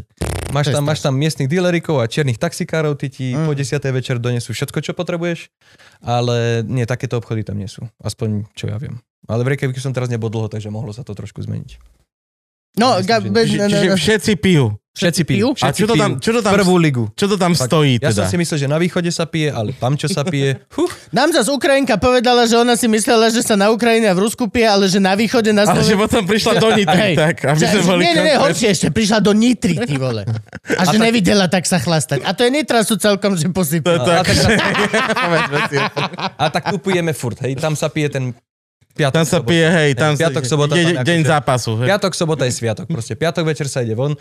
Máš 0.52 0.74
tam, 0.74 0.84
máš 0.84 1.00
tam 1.00 1.16
miestnych 1.16 1.48
dealerikov 1.48 2.04
a 2.04 2.10
čiernych 2.12 2.36
taxikárov, 2.42 2.98
ty 3.00 3.08
ti 3.08 3.26
Mm. 3.32 3.48
po 3.48 3.56
10. 3.56 3.80
večer 3.96 4.20
donesú 4.20 4.52
všetko, 4.52 4.84
čo 4.84 4.92
potrebuješ, 4.92 5.48
ale 6.04 6.66
nie, 6.68 6.84
takéto 6.84 7.16
obchody 7.16 7.46
tam 7.48 7.56
nie 7.56 7.70
sú. 7.72 7.88
Aspoň, 8.04 8.50
čo 8.58 8.68
ja 8.68 8.76
viem. 8.76 9.00
Ale 9.30 9.46
v 9.46 9.56
Reykjavíku 9.56 9.80
som 9.80 9.94
teraz 9.96 10.10
nebol 10.12 10.28
dlho, 10.28 10.52
takže 10.52 10.68
mohlo 10.68 10.92
sa 10.92 11.06
to 11.06 11.16
trošku 11.16 11.40
zmeniť. 11.46 12.01
No, 12.74 12.96
Myslím, 12.96 13.06
ga, 13.06 13.16
že- 13.18 13.30
be, 13.30 13.42
Či- 13.42 13.52
ne, 13.54 13.66
ne, 13.66 13.70
Čiže 13.70 13.88
ne, 13.90 13.98
všetci 13.98 14.34
pijú. 14.38 14.66
Všetci 14.92 15.24
pijú. 15.24 15.56
A 15.58 15.72
čo 15.72 15.88
to 15.88 15.96
tam, 15.96 16.20
čo 16.20 16.32
to 16.32 16.40
tam, 16.42 16.52
Prvú 16.52 16.76
ligu. 16.76 17.08
čo 17.16 17.24
to 17.26 17.36
tam 17.36 17.52
Fakt. 17.52 17.64
stojí 17.66 17.96
Ja 17.96 18.12
teda? 18.12 18.18
som 18.18 18.26
si 18.28 18.36
myslel, 18.36 18.58
že 18.58 18.68
na 18.68 18.76
východe 18.76 19.08
sa 19.10 19.24
pije, 19.24 19.48
ale 19.50 19.72
tam, 19.74 19.96
čo 19.96 20.06
sa 20.06 20.20
pije, 20.22 20.60
huh, 20.76 20.92
Nám 21.10 21.32
zase 21.32 21.48
Ukrajinka 21.48 21.96
povedala, 21.96 22.44
že 22.44 22.56
ona 22.56 22.76
si 22.76 22.88
myslela, 22.88 23.28
že 23.28 23.40
sa 23.40 23.56
na 23.56 23.72
Ukrajine 23.72 24.08
a 24.08 24.14
v 24.14 24.20
Rusku 24.22 24.46
pije, 24.46 24.68
ale 24.68 24.86
že 24.86 25.00
na 25.00 25.16
východe 25.16 25.48
na 25.50 25.64
Ale 25.64 25.80
že 25.80 25.96
Slovensku... 25.96 26.04
potom 26.06 26.22
prišla 26.26 26.54
do 26.58 26.68
Nitry, 26.74 27.00
Hej. 27.06 27.16
tak, 27.18 27.36
aby 27.46 27.60
sme 27.62 27.82
boli 27.82 28.02
nie, 28.02 28.04
nie, 28.04 28.12
nie, 28.12 28.20
konkrétni. 28.20 28.44
horšie 28.44 28.68
ešte, 28.70 28.88
prišla 28.90 29.20
do 29.22 29.32
Nitry, 29.32 29.76
ty 29.80 29.96
vole. 29.96 30.24
A 30.70 30.82
že 30.86 30.98
nevidela, 30.98 31.46
tak 31.48 31.64
sa 31.64 31.78
chlastať. 31.78 32.20
A 32.22 32.30
to 32.30 32.44
je 32.44 32.52
Nitra 32.52 32.84
sú 32.84 32.96
celkom, 32.98 33.32
že 33.34 33.44
To 33.44 33.48
je 33.48 33.56
posypala. 33.56 34.04
tak, 34.04 34.28
tak- 34.28 34.60
povedzme 35.24 35.60
si. 35.68 35.78
a 36.36 36.46
tak 36.48 36.64
tu 36.68 36.78
pijeme 36.78 37.12
furt, 37.12 37.40
hej, 37.40 37.56
tam 37.56 37.74
sa 37.74 37.88
pije 37.88 38.12
ten 38.12 38.24
piatok, 38.94 39.14
Tam 39.14 39.26
sa 39.26 39.38
sobota. 39.38 39.50
pije, 39.50 39.68
hej, 39.68 39.90
tam 39.94 40.12
Piatok, 40.14 40.44
sobota, 40.44 40.74
deň, 40.74 40.86
tam 40.94 41.04
deň 41.04 41.18
akože- 41.18 41.32
zápasu. 41.32 41.72
Hej. 41.78 41.88
Piatok, 41.88 42.12
sobota 42.14 42.44
je 42.44 42.54
sviatok. 42.54 42.86
Proste 42.86 43.14
piatok 43.14 43.44
večer 43.46 43.66
sa 43.66 43.80
ide 43.80 43.94
von. 43.94 44.14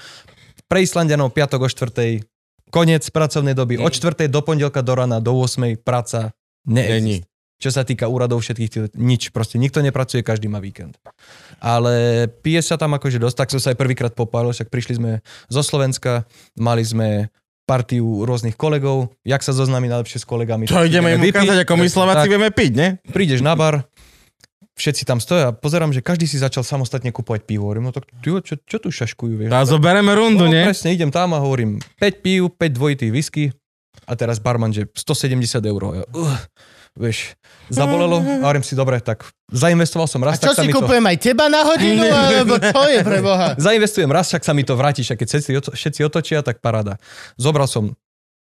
Pre 0.64 0.78
Islandianov 0.78 1.30
piatok 1.30 1.60
o 1.60 1.68
štvrtej 1.68 2.22
koniec 2.68 3.02
pracovnej 3.04 3.52
doby. 3.52 3.76
Od 3.76 3.90
štvrtej 3.90 4.26
do 4.26 4.40
pondelka 4.40 4.78
do 4.78 4.94
rana, 4.94 5.18
do 5.18 5.34
8. 5.34 5.74
práca 5.76 6.30
neexistuje. 6.64 7.26
Čo 7.56 7.68
sa 7.68 7.84
týka 7.84 8.06
úradov 8.06 8.40
všetkých, 8.40 8.70
tých- 8.70 8.94
nič. 8.94 9.28
Proste 9.28 9.56
nikto 9.56 9.80
nepracuje, 9.80 10.22
každý 10.22 10.48
má 10.48 10.56
víkend. 10.58 10.96
Ale 11.58 12.24
pije 12.40 12.64
sa 12.64 12.74
tam 12.74 12.96
akože 12.96 13.20
dosť, 13.20 13.36
tak 13.36 13.48
som 13.50 13.60
sa 13.60 13.68
aj 13.68 13.76
prvýkrát 13.76 14.12
popálil, 14.14 14.48
však 14.50 14.72
prišli 14.72 14.96
sme 14.96 15.10
zo 15.44 15.60
Slovenska, 15.60 16.24
mali 16.56 16.80
sme 16.80 17.28
partiu 17.68 18.24
rôznych 18.24 18.56
kolegov, 18.56 19.12
jak 19.22 19.38
sa 19.40 19.52
zoznámi 19.52 19.86
najlepšie 19.86 20.18
s 20.18 20.26
kolegami. 20.26 20.66
Čo 20.66 20.82
ideme 20.82 21.12
im 21.12 21.22
ukázať, 21.22 21.62
ako 21.62 21.74
my 21.76 21.86
Slováci 21.86 22.26
Tak. 22.26 22.32
vieme 22.32 22.48
piť, 22.48 22.72
ne? 22.72 22.88
Prídeš 23.06 23.44
na 23.44 23.52
bar, 23.52 23.84
všetci 24.80 25.04
tam 25.04 25.20
stoja 25.20 25.52
a 25.52 25.56
pozerám, 25.56 25.92
že 25.92 26.00
každý 26.00 26.24
si 26.24 26.40
začal 26.40 26.64
samostatne 26.64 27.12
kupovať 27.12 27.44
pivo. 27.44 27.68
Hovorím, 27.68 27.88
no 27.88 27.92
tak 27.92 28.08
tyjo, 28.24 28.40
čo, 28.40 28.56
čo 28.64 28.80
tu 28.80 28.88
šaškujú, 28.88 29.34
vieš? 29.36 29.50
A 29.52 29.68
zoberieme 29.68 30.16
rundu, 30.16 30.48
no, 30.48 30.52
nie? 30.52 30.64
presne, 30.64 30.96
idem 30.96 31.12
tam 31.12 31.36
a 31.36 31.38
hovorím 31.38 31.76
5 32.00 32.24
pív, 32.24 32.48
5 32.56 32.78
dvojitých 32.80 33.12
whisky 33.12 33.44
a 34.08 34.16
teraz 34.16 34.40
barman, 34.40 34.72
že 34.72 34.88
170 34.96 35.60
eur. 35.60 35.80
Ja, 36.00 36.04
uh, 36.08 36.40
vieš, 36.96 37.36
zabolelo 37.68 38.24
a 38.24 38.48
hovorím 38.48 38.64
si, 38.64 38.72
dobre, 38.72 38.98
tak 39.04 39.28
zainvestoval 39.52 40.08
som 40.08 40.24
A 40.24 40.32
raz, 40.32 40.40
čo 40.40 40.50
tak 40.50 40.58
sa 40.58 40.64
si 40.64 40.68
mi 40.68 40.74
to... 40.74 40.80
kupujem 40.80 41.04
aj 41.04 41.16
teba 41.20 41.46
na 41.52 41.60
hodinu, 41.62 42.04
alebo 42.08 42.56
čo 42.56 42.80
je 42.88 42.98
pre 43.04 43.18
Boha? 43.20 43.54
Zainvestujem 43.68 44.10
raz, 44.10 44.32
však 44.32 44.42
sa 44.42 44.52
mi 44.56 44.64
to 44.64 44.74
vráti, 44.74 45.04
však 45.04 45.20
keď 45.20 45.28
všetci, 45.28 45.50
všetci 45.76 46.00
otočia, 46.08 46.40
tak 46.40 46.58
paráda. 46.64 46.96
Zobral 47.36 47.68
som 47.68 47.94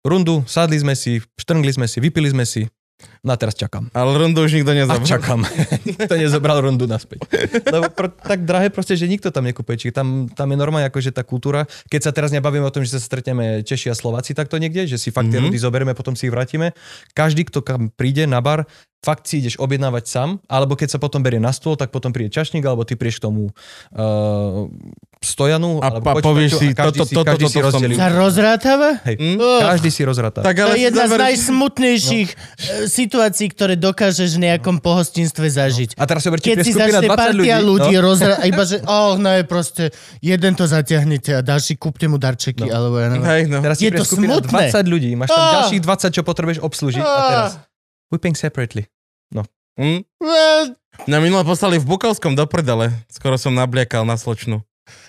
rundu, 0.03 0.43
sadli 0.51 0.81
sme 0.81 0.99
si, 0.99 1.23
štrngli 1.39 1.71
sme 1.71 1.87
si, 1.87 2.03
vypili 2.03 2.33
sme 2.33 2.43
si, 2.43 2.67
no 3.21 3.31
a 3.31 3.37
teraz 3.37 3.53
čakám. 3.53 3.89
Ale 3.91 4.15
rundu 4.17 4.41
už 4.41 4.53
nikto 4.55 4.71
A 4.71 4.77
nezobral. 4.77 5.05
čakám. 5.05 5.41
nikto 5.89 6.13
nezobral 6.13 6.59
rundu 6.59 6.85
naspäť. 6.85 7.23
Lebo 7.65 7.89
pr- 7.89 8.13
tak 8.13 8.43
drahé 8.43 8.69
proste, 8.69 8.93
že 8.93 9.05
nikto 9.05 9.29
tam 9.29 9.43
nekúpe. 9.43 9.73
Čiže 9.73 9.95
tam, 9.95 10.09
tam 10.29 10.47
je 10.47 10.57
normálne 10.57 10.87
akože 10.87 11.11
tá 11.11 11.23
kultúra. 11.23 11.65
Keď 11.87 12.01
sa 12.01 12.11
teraz 12.11 12.31
nebavíme 12.31 12.63
o 12.63 12.71
tom, 12.71 12.83
že 12.83 12.95
sa 12.95 13.01
stretneme 13.01 13.61
Češi 13.61 13.89
a 13.89 13.95
Slováci 13.95 14.33
takto 14.33 14.57
niekde, 14.57 14.85
že 14.85 14.97
si 14.97 15.09
fakt 15.09 15.29
tie 15.29 15.39
Mhm. 15.39 15.45
rundy 15.47 15.59
zoberieme, 15.59 15.93
potom 15.93 16.13
si 16.13 16.27
ich 16.27 16.33
vrátime. 16.33 16.73
Každý, 17.11 17.45
kto 17.45 17.61
kam 17.61 17.89
príde 17.89 18.25
na 18.25 18.39
bar, 18.39 18.67
fakt 19.03 19.27
si 19.27 19.39
ideš 19.39 19.59
objednávať 19.59 20.05
sám, 20.05 20.29
alebo 20.47 20.73
keď 20.73 20.89
sa 20.89 20.99
potom 20.99 21.21
berie 21.21 21.37
na 21.37 21.51
stôl, 21.51 21.75
tak 21.75 21.91
potom 21.91 22.09
príde 22.09 22.31
čašník, 22.31 22.63
alebo 22.63 22.83
ty 22.83 22.95
prieš 22.95 23.19
k 23.19 23.23
tomu 23.25 23.51
uh, 23.51 24.71
stojanu, 25.19 25.79
A 25.79 25.91
alebo 25.91 26.07
počítaču 26.13 26.23
povieš 26.25 26.51
si, 26.53 26.67
a 26.69 26.75
každý 26.77 26.87
toto- 26.97 27.03
si, 27.05 27.15
toto- 27.15 27.27
každý 27.29 27.45
toto 27.45 27.51
si 27.51 27.57
som- 27.57 27.67
rozdelí. 27.69 27.95
Sa 27.95 28.09
rozrátava? 28.09 28.89
Hej? 29.05 29.17
Oh, 29.37 29.59
každý 29.61 29.91
si 29.91 30.03
rozráta. 30.03 30.41
Tak 30.41 30.55
to 30.55 30.63
ale 30.65 30.75
je 30.75 30.83
jedna 30.85 31.05
z 31.05 31.11
zober- 31.11 31.23
najsmutnejších 31.25 32.29
e, 32.29 32.37
situácií, 32.87 33.47
ktoré 33.49 33.75
dokážeš 33.77 34.31
v 34.33 34.45
nejakom 34.45 34.79
pohostinstve 34.79 35.47
zažiť. 35.49 35.95
A 35.95 36.05
teraz 36.05 36.23
si 36.23 36.29
berte, 36.29 36.43
Keď 36.45 36.59
si 36.61 36.71
začne 36.73 37.03
20 37.05 37.11
partia 37.13 37.35
ľudí, 37.59 37.69
ľudí 37.83 37.95
no, 37.95 38.03
rozra... 38.05 38.35
a 38.37 38.47
iba 38.51 38.63
že, 38.63 38.79
oh, 38.83 39.15
no 39.15 39.31
je 39.33 39.43
proste, 39.43 39.85
jeden 40.19 40.53
to 40.55 40.65
zatiahnete 40.65 41.31
a 41.33 41.41
ďalší 41.41 41.75
kúpte 41.75 42.07
mu 42.07 42.19
darčeky, 42.19 42.63
No. 42.63 42.71
alebo 42.73 42.97
ja 42.99 43.09
neviem. 43.09 43.27
Hej, 43.29 43.43
no. 43.47 43.59
Teraz 43.61 43.77
Je 43.79 43.91
to 43.91 44.03
skupina 44.05 44.39
smutné. 44.39 44.71
20 44.71 44.87
ľudí, 44.87 45.11
máš 45.13 45.29
tam 45.29 45.43
ďalších 45.61 45.83
20, 45.83 46.11
čo 46.13 46.23
potrebuješ 46.23 46.59
obslúžiť 46.61 47.03
a 47.03 47.19
teraz 47.29 47.53
we 48.13 48.21
paying 48.21 48.37
separately. 48.37 48.85
Hm? 49.81 50.05
Well, 50.21 50.77
Mňa 51.09 51.19
minule 51.25 51.45
poslali 51.49 51.81
v 51.81 51.89
Bukovskom 51.89 52.37
do 52.37 52.45
prdele. 52.45 52.93
Skoro 53.09 53.41
som 53.41 53.57
nabliekal 53.57 54.05
na 54.05 54.21
sločnu. 54.21 54.61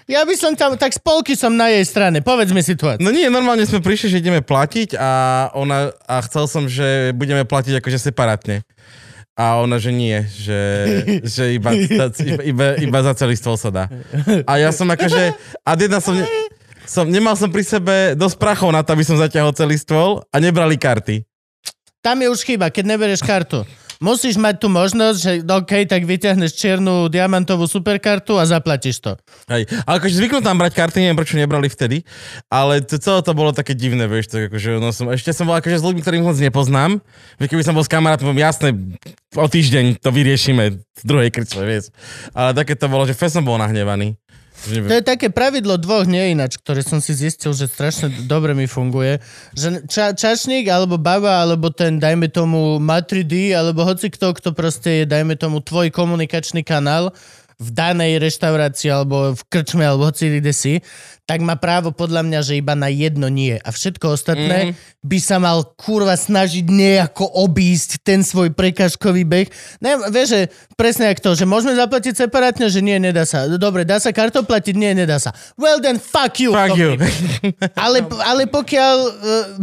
ja 0.08 0.24
by 0.24 0.36
som 0.40 0.56
tam, 0.56 0.80
tak 0.80 0.96
spolky 0.96 1.36
som 1.36 1.52
na 1.52 1.68
jej 1.68 1.84
strane, 1.84 2.24
povedz 2.24 2.56
mi 2.56 2.64
situáciu. 2.64 3.04
No 3.04 3.12
nie, 3.12 3.28
normálne 3.28 3.68
sme 3.68 3.84
prišli, 3.84 4.16
že 4.16 4.20
ideme 4.24 4.40
platiť 4.40 4.96
a 4.96 5.12
ona, 5.52 5.92
a 6.08 6.24
chcel 6.24 6.48
som, 6.48 6.64
že 6.72 7.12
budeme 7.12 7.44
platiť 7.44 7.84
akože 7.84 8.00
separátne. 8.00 8.64
A 9.34 9.60
ona, 9.60 9.82
že 9.82 9.90
nie, 9.90 10.24
že, 10.30 10.62
že 11.26 11.58
iba, 11.58 11.74
iba, 11.74 12.68
iba, 12.78 13.00
za 13.02 13.14
celý 13.18 13.34
stôl 13.34 13.58
sa 13.58 13.74
dá. 13.74 13.86
A 14.46 14.62
ja 14.62 14.70
som 14.70 14.86
akože, 14.86 15.34
a 15.66 15.70
jedna 15.74 16.00
som, 16.00 16.14
ne, 16.14 16.24
som, 16.86 17.04
nemal 17.10 17.34
som 17.34 17.50
pri 17.50 17.66
sebe 17.66 18.14
dosť 18.14 18.38
prachov 18.38 18.70
na 18.70 18.86
to, 18.86 18.94
aby 18.94 19.02
som 19.02 19.18
zaťahol 19.18 19.52
celý 19.52 19.76
stôl 19.82 20.22
a 20.30 20.38
nebrali 20.38 20.78
karty. 20.78 21.26
Tam 22.04 22.20
je 22.22 22.30
už 22.30 22.46
chyba, 22.46 22.70
keď 22.70 22.94
neberieš 22.94 23.26
kartu. 23.26 23.66
Musíš 24.04 24.36
mať 24.36 24.60
tú 24.60 24.68
možnosť, 24.68 25.18
že 25.18 25.32
OK, 25.48 25.88
tak 25.88 26.04
vyťahneš 26.04 26.52
čiernu 26.52 27.08
diamantovú 27.08 27.64
superkartu 27.72 28.36
a 28.36 28.44
zaplatíš 28.44 29.00
to. 29.00 29.16
Hej. 29.48 29.72
Ale 29.88 30.04
akože 30.04 30.20
zvyknú 30.20 30.44
tam 30.44 30.60
brať 30.60 30.76
karty, 30.76 31.00
neviem 31.00 31.16
prečo 31.16 31.40
nebrali 31.40 31.72
vtedy, 31.72 32.04
ale 32.52 32.84
to, 32.84 33.00
celé 33.00 33.24
to 33.24 33.32
bolo 33.32 33.56
také 33.56 33.72
divné, 33.72 34.04
vieš, 34.12 34.28
tak 34.28 34.52
akože, 34.52 34.84
no 34.84 34.92
som, 34.92 35.08
ešte 35.08 35.32
som 35.32 35.48
bol 35.48 35.56
akože 35.56 35.80
s 35.80 35.86
ľuďmi, 35.88 36.04
ktorých 36.04 36.26
moc 36.28 36.36
nepoznám, 36.36 37.00
keby 37.40 37.64
som 37.64 37.72
bol 37.72 37.88
s 37.88 37.88
kamarátom, 37.88 38.36
jasné, 38.36 38.76
o 39.40 39.48
týždeň 39.48 40.04
to 40.04 40.12
vyriešime 40.12 40.84
v 40.84 41.04
druhej 41.08 41.32
krčle, 41.32 41.64
vieš. 41.64 41.96
Ale 42.36 42.52
také 42.52 42.76
to 42.76 42.92
bolo, 42.92 43.08
že 43.08 43.16
fest 43.16 43.40
som 43.40 43.48
bol 43.48 43.56
nahnevaný. 43.56 44.20
To 44.64 44.94
je 44.96 45.04
také 45.04 45.28
pravidlo 45.28 45.76
dvoch 45.76 46.08
nie 46.08 46.32
ináč, 46.32 46.56
ktoré 46.56 46.80
som 46.80 47.04
si 47.04 47.12
zistil, 47.12 47.52
že 47.52 47.68
strašne 47.68 48.08
dobre 48.24 48.56
mi 48.56 48.64
funguje. 48.64 49.20
Že 49.52 49.88
ča, 49.92 50.16
čašník, 50.16 50.72
alebo 50.72 50.96
baba, 50.96 51.44
alebo 51.44 51.68
ten, 51.68 52.00
dajme 52.00 52.32
tomu, 52.32 52.80
Matri 52.80 53.28
alebo 53.52 53.84
hoci 53.84 54.08
kto, 54.08 54.32
kto 54.32 54.50
proste 54.56 55.04
je, 55.04 55.10
dajme 55.10 55.36
tomu, 55.36 55.60
tvoj 55.60 55.92
komunikačný 55.92 56.64
kanál 56.64 57.12
v 57.64 57.70
danej 57.72 58.20
reštaurácii, 58.20 58.92
alebo 58.92 59.32
v 59.32 59.42
krčme, 59.48 59.88
alebo 59.88 60.12
hoci 60.12 60.44
kde 60.44 60.52
si, 60.52 60.84
tak 61.24 61.40
má 61.40 61.56
právo 61.56 61.96
podľa 61.96 62.20
mňa, 62.28 62.40
že 62.44 62.60
iba 62.60 62.76
na 62.76 62.92
jedno 62.92 63.32
nie. 63.32 63.56
A 63.56 63.72
všetko 63.72 64.12
ostatné 64.12 64.76
mm. 64.76 65.08
by 65.08 65.18
sa 65.24 65.40
mal 65.40 65.64
kurva 65.80 66.20
snažiť 66.20 66.68
nejako 66.68 67.24
obísť 67.48 68.04
ten 68.04 68.28
svoj 68.28 68.52
prekažkový 68.52 69.24
beh. 69.24 69.48
Ne, 69.80 70.04
vieš, 70.12 70.36
že 70.36 70.42
presne 70.76 71.08
ako 71.16 71.32
to, 71.32 71.32
že 71.40 71.46
môžeme 71.48 71.80
zaplatiť 71.80 72.28
separátne, 72.28 72.68
že 72.68 72.84
nie, 72.84 73.00
nedá 73.00 73.24
sa. 73.24 73.48
Dobre, 73.48 73.88
dá 73.88 74.04
sa 74.04 74.12
kartou 74.12 74.44
platiť? 74.44 74.76
Nie, 74.76 74.92
nedá 74.92 75.16
sa. 75.16 75.32
Well 75.56 75.80
then, 75.80 75.96
fuck 75.96 76.44
you. 76.44 76.52
fuck 76.52 76.76
you. 76.76 77.00
Ale, 77.80 78.04
ale 78.28 78.44
pokiaľ 78.44 78.96
uh, 79.00 79.14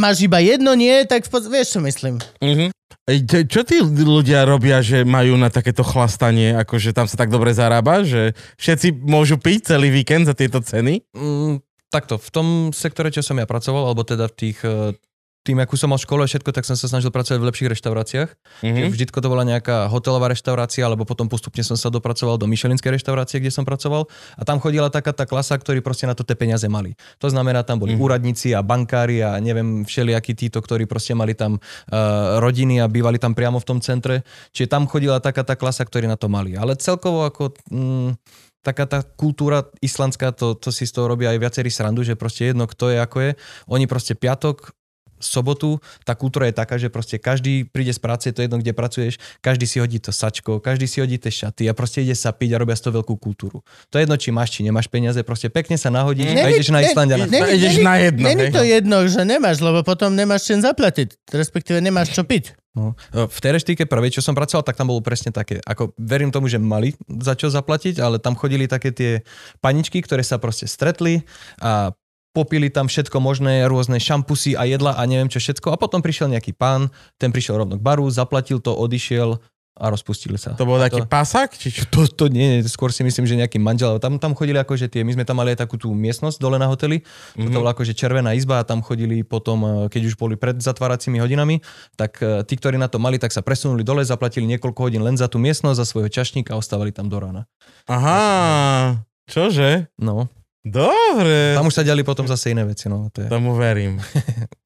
máš 0.01 0.25
iba 0.25 0.41
jedno 0.41 0.73
nie, 0.73 1.05
tak 1.05 1.29
v 1.29 1.31
pod... 1.31 1.45
vieš, 1.45 1.77
čo 1.77 1.81
myslím. 1.85 2.17
Mhm. 2.41 2.73
Čo- 3.09 3.67
tí 3.67 3.81
ľudia 3.83 4.47
robia, 4.47 4.85
že 4.85 5.03
majú 5.03 5.35
na 5.35 5.51
takéto 5.51 5.83
chlastanie, 5.83 6.55
akože 6.55 6.95
tam 6.95 7.11
sa 7.11 7.17
tak 7.19 7.33
dobre 7.33 7.51
zarába, 7.57 8.07
že 8.07 8.39
všetci 8.61 9.03
môžu 9.03 9.41
piť 9.41 9.75
celý 9.75 9.91
víkend 9.91 10.31
za 10.31 10.35
tieto 10.37 10.63
ceny? 10.63 11.03
Mm, 11.17 11.65
takto, 11.91 12.21
v 12.21 12.31
tom 12.31 12.47
sektore, 12.71 13.11
čo 13.11 13.25
som 13.25 13.35
ja 13.41 13.49
pracoval, 13.51 13.91
alebo 13.91 14.07
teda 14.07 14.31
v 14.31 14.35
tých, 14.37 14.59
eh, 14.63 14.95
tým, 15.41 15.57
akú 15.57 15.73
som 15.73 15.89
mal 15.89 15.97
v 15.97 16.05
škole 16.05 16.21
a 16.21 16.29
všetko, 16.29 16.53
tak 16.53 16.69
som 16.69 16.77
sa 16.77 16.85
snažil 16.85 17.09
pracovať 17.09 17.41
v 17.41 17.49
lepších 17.49 17.69
reštauráciách. 17.73 18.31
Mhm. 18.61 18.77
Mm. 18.77 18.91
Vždycky 18.93 19.17
to 19.17 19.29
bola 19.33 19.45
nejaká 19.49 19.89
hotelová 19.89 20.29
reštaurácia, 20.29 20.85
alebo 20.85 21.09
potom 21.09 21.33
postupne 21.33 21.65
som 21.65 21.81
sa 21.81 21.89
dopracoval 21.89 22.37
do 22.37 22.45
Michelinskej 22.45 23.01
reštaurácie, 23.01 23.41
kde 23.41 23.49
som 23.49 23.65
pracoval. 23.65 24.05
A 24.37 24.43
tam 24.45 24.61
chodila 24.61 24.93
taká 24.93 25.17
tá 25.17 25.25
klasa, 25.25 25.57
ktorí 25.57 25.81
proste 25.81 26.05
na 26.05 26.13
to 26.13 26.29
tie 26.29 26.37
peniaze 26.37 26.69
mali. 26.69 26.93
To 27.25 27.33
znamená, 27.33 27.65
tam 27.65 27.81
boli 27.81 27.97
Mhm. 27.97 28.01
mm. 28.01 28.05
úradníci 28.05 28.49
a 28.53 28.61
bankári 28.61 29.25
a 29.25 29.41
neviem, 29.41 29.89
všelijakí 29.89 30.37
títo, 30.37 30.61
ktorí 30.61 30.85
proste 30.85 31.17
mali 31.17 31.33
tam 31.33 31.57
uh, 31.57 32.37
rodiny 32.37 32.85
a 32.85 32.87
bývali 32.87 33.17
tam 33.17 33.33
priamo 33.33 33.57
v 33.57 33.65
tom 33.65 33.79
centre. 33.81 34.21
Čiže 34.53 34.69
tam 34.69 34.85
chodila 34.85 35.25
taká 35.25 35.41
tá 35.41 35.57
klasa, 35.57 35.89
ktorí 35.89 36.05
na 36.05 36.21
to 36.21 36.29
mali. 36.29 36.53
Ale 36.53 36.77
celkovo 36.77 37.25
ako... 37.25 37.57
Mm, 37.73 38.21
taká 38.61 38.85
tá 38.85 39.01
kultúra 39.01 39.65
islandská, 39.81 40.37
to, 40.37 40.53
to 40.53 40.69
si 40.69 40.85
z 40.85 40.93
toho 40.93 41.09
robia 41.09 41.33
aj 41.33 41.41
viacerí 41.41 41.73
srandu, 41.73 42.05
že 42.05 42.13
proste 42.13 42.53
jedno, 42.53 42.69
kto 42.69 42.93
je, 42.93 43.01
ako 43.01 43.17
je. 43.25 43.31
Oni 43.73 43.89
proste 43.89 44.13
piatok 44.13 44.77
sobotu 45.21 45.79
tá 46.03 46.17
kultúra 46.17 46.49
je 46.49 46.57
taká, 46.57 46.81
že 46.81 46.89
proste 46.89 47.21
každý 47.21 47.69
príde 47.69 47.93
z 47.93 48.01
práce, 48.01 48.27
je 48.27 48.35
to 48.35 48.43
jedno, 48.43 48.59
kde 48.59 48.73
pracuješ, 48.73 49.21
každý 49.45 49.69
si 49.69 49.79
hodí 49.79 50.01
to 50.01 50.11
sačko, 50.11 50.59
každý 50.59 50.89
si 50.89 50.99
hodí 50.99 51.21
tie 51.21 51.31
šaty 51.31 51.69
a 51.69 51.77
proste 51.77 52.01
ide 52.03 52.17
sa 52.17 52.33
piť 52.33 52.57
a 52.57 52.61
robia 52.61 52.75
z 52.75 52.89
toho 52.89 53.05
veľkú 53.05 53.15
kultúru. 53.21 53.61
To 53.93 54.01
je 54.01 54.09
jedno, 54.09 54.17
či 54.17 54.33
máš, 54.33 54.57
či 54.57 54.65
nemáš 54.65 54.89
peniaze, 54.89 55.21
proste 55.23 55.53
pekne 55.53 55.77
sa 55.77 55.93
nahodíš 55.93 56.33
a 56.35 56.49
ideš 56.49 56.73
na 56.73 56.81
Islandia. 56.81 57.17
na 57.21 57.29
Není- 57.29 57.53
Ideš 57.61 57.77
na 57.85 57.95
jedno, 58.01 58.25
Není 58.25 58.47
to 58.51 58.63
jedno, 58.65 58.99
že 59.05 59.21
nemáš, 59.23 59.61
lebo 59.61 59.85
potom 59.85 60.17
nemáš 60.17 60.49
čím 60.49 60.65
zaplatiť. 60.65 61.29
Respektíve 61.31 61.85
nemáš 61.85 62.17
čo 62.17 62.25
piť. 62.25 62.57
No. 62.71 62.95
V 63.11 63.39
tej 63.43 63.59
reštike 63.59 63.83
prvej, 63.91 64.15
čo 64.15 64.23
som 64.23 64.31
pracoval, 64.31 64.63
tak 64.63 64.79
tam 64.79 64.95
bolo 64.95 65.03
presne 65.03 65.35
také, 65.35 65.59
ako 65.67 65.91
verím 65.99 66.31
tomu, 66.31 66.47
že 66.47 66.63
mali 66.63 66.95
za 67.19 67.35
čo 67.35 67.51
zaplatiť, 67.51 67.99
ale 67.99 68.23
tam 68.23 68.39
chodili 68.39 68.71
také 68.71 68.95
tie 68.95 69.27
paničky, 69.59 69.99
ktoré 69.99 70.23
sa 70.23 70.39
proste 70.39 70.71
stretli 70.71 71.27
a 71.59 71.91
popili 72.31 72.71
tam 72.71 72.87
všetko 72.87 73.19
možné, 73.19 73.67
rôzne 73.67 73.99
šampusy 73.99 74.55
a 74.55 74.67
jedla 74.67 74.95
a 74.95 75.03
neviem 75.07 75.31
čo 75.31 75.43
všetko. 75.43 75.75
A 75.75 75.81
potom 75.81 75.99
prišiel 76.03 76.31
nejaký 76.31 76.55
pán, 76.55 76.91
ten 77.19 77.35
prišiel 77.35 77.59
rovno 77.59 77.75
k 77.79 77.83
baru, 77.83 78.07
zaplatil 78.07 78.63
to, 78.63 78.71
odišiel 78.75 79.43
a 79.81 79.89
rozpustili 79.89 80.37
sa. 80.37 80.53
To 80.61 80.69
bol 80.69 80.77
A 80.77 80.93
taký 80.93 81.09
pasák? 81.09 81.57
Či 81.57 81.69
čo? 81.73 81.83
to, 81.89 82.05
to 82.05 82.25
nie, 82.29 82.61
skôr 82.69 82.93
si 82.93 83.01
myslím, 83.01 83.25
že 83.25 83.39
nejaký 83.41 83.57
manžel. 83.57 83.97
Tam, 83.97 84.21
tam 84.21 84.37
chodili 84.37 84.61
akože 84.61 84.93
tie, 84.93 85.01
my 85.01 85.17
sme 85.17 85.25
tam 85.25 85.41
mali 85.41 85.57
aj 85.57 85.65
takú 85.65 85.81
tú 85.81 85.89
miestnosť 85.97 86.37
dole 86.37 86.61
na 86.61 86.69
hoteli, 86.69 87.01
mm-hmm. 87.01 87.49
to 87.49 87.57
bola 87.57 87.73
akože 87.73 87.97
červená 87.97 88.37
izba 88.37 88.61
a 88.61 88.67
tam 88.69 88.85
chodili 88.85 89.25
potom, 89.25 89.65
eh, 89.65 89.71
keď 89.89 90.13
už 90.13 90.15
boli 90.21 90.37
pred 90.37 90.61
zatváracími 90.61 91.17
hodinami, 91.25 91.65
tak 91.97 92.21
eh, 92.21 92.45
tí, 92.45 92.61
ktorí 92.61 92.77
na 92.77 92.93
to 92.93 93.01
mali, 93.01 93.17
tak 93.17 93.33
sa 93.33 93.41
presunuli 93.41 93.81
dole, 93.81 94.05
zaplatili 94.05 94.45
niekoľko 94.53 94.91
hodín 94.93 95.01
len 95.01 95.17
za 95.17 95.33
tú 95.33 95.41
miestnosť, 95.41 95.81
za 95.81 95.87
svojho 95.89 96.13
čašníka 96.13 96.53
a 96.53 96.61
ostávali 96.61 96.93
tam 96.93 97.09
do 97.09 97.17
rána. 97.17 97.49
Aha, 97.89 99.01
čože? 99.33 99.89
No, 99.97 100.29
Dobre. 100.61 101.57
tam 101.57 101.69
už 101.69 101.75
sa 101.75 101.87
diali 101.87 102.05
potom 102.05 102.29
zase 102.29 102.53
iné 102.53 102.69
veci, 102.69 102.89
no. 102.93 103.09
To 103.13 103.25
je. 103.25 103.29
Tomu 103.29 103.57
verím. 103.57 103.97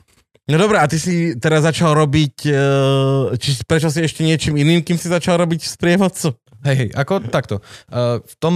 No 0.44 0.60
dobré, 0.60 0.76
a 0.76 0.84
ty 0.84 1.00
si 1.00 1.32
teraz 1.40 1.64
začal 1.64 1.96
robiť, 1.96 2.52
eh, 2.52 3.32
či 3.40 3.64
prečo 3.64 3.88
si 3.88 4.04
ešte 4.04 4.20
niečím 4.20 4.60
iným, 4.60 4.84
kým 4.84 5.00
si 5.00 5.08
začal 5.08 5.40
robiť 5.40 5.64
sprievodcu? 5.64 6.36
Hej, 6.68 6.76
hej, 6.76 6.88
ako 6.96 7.28
takto. 7.28 7.60
Uh, 7.92 8.20
v 8.24 8.34
tom 8.40 8.54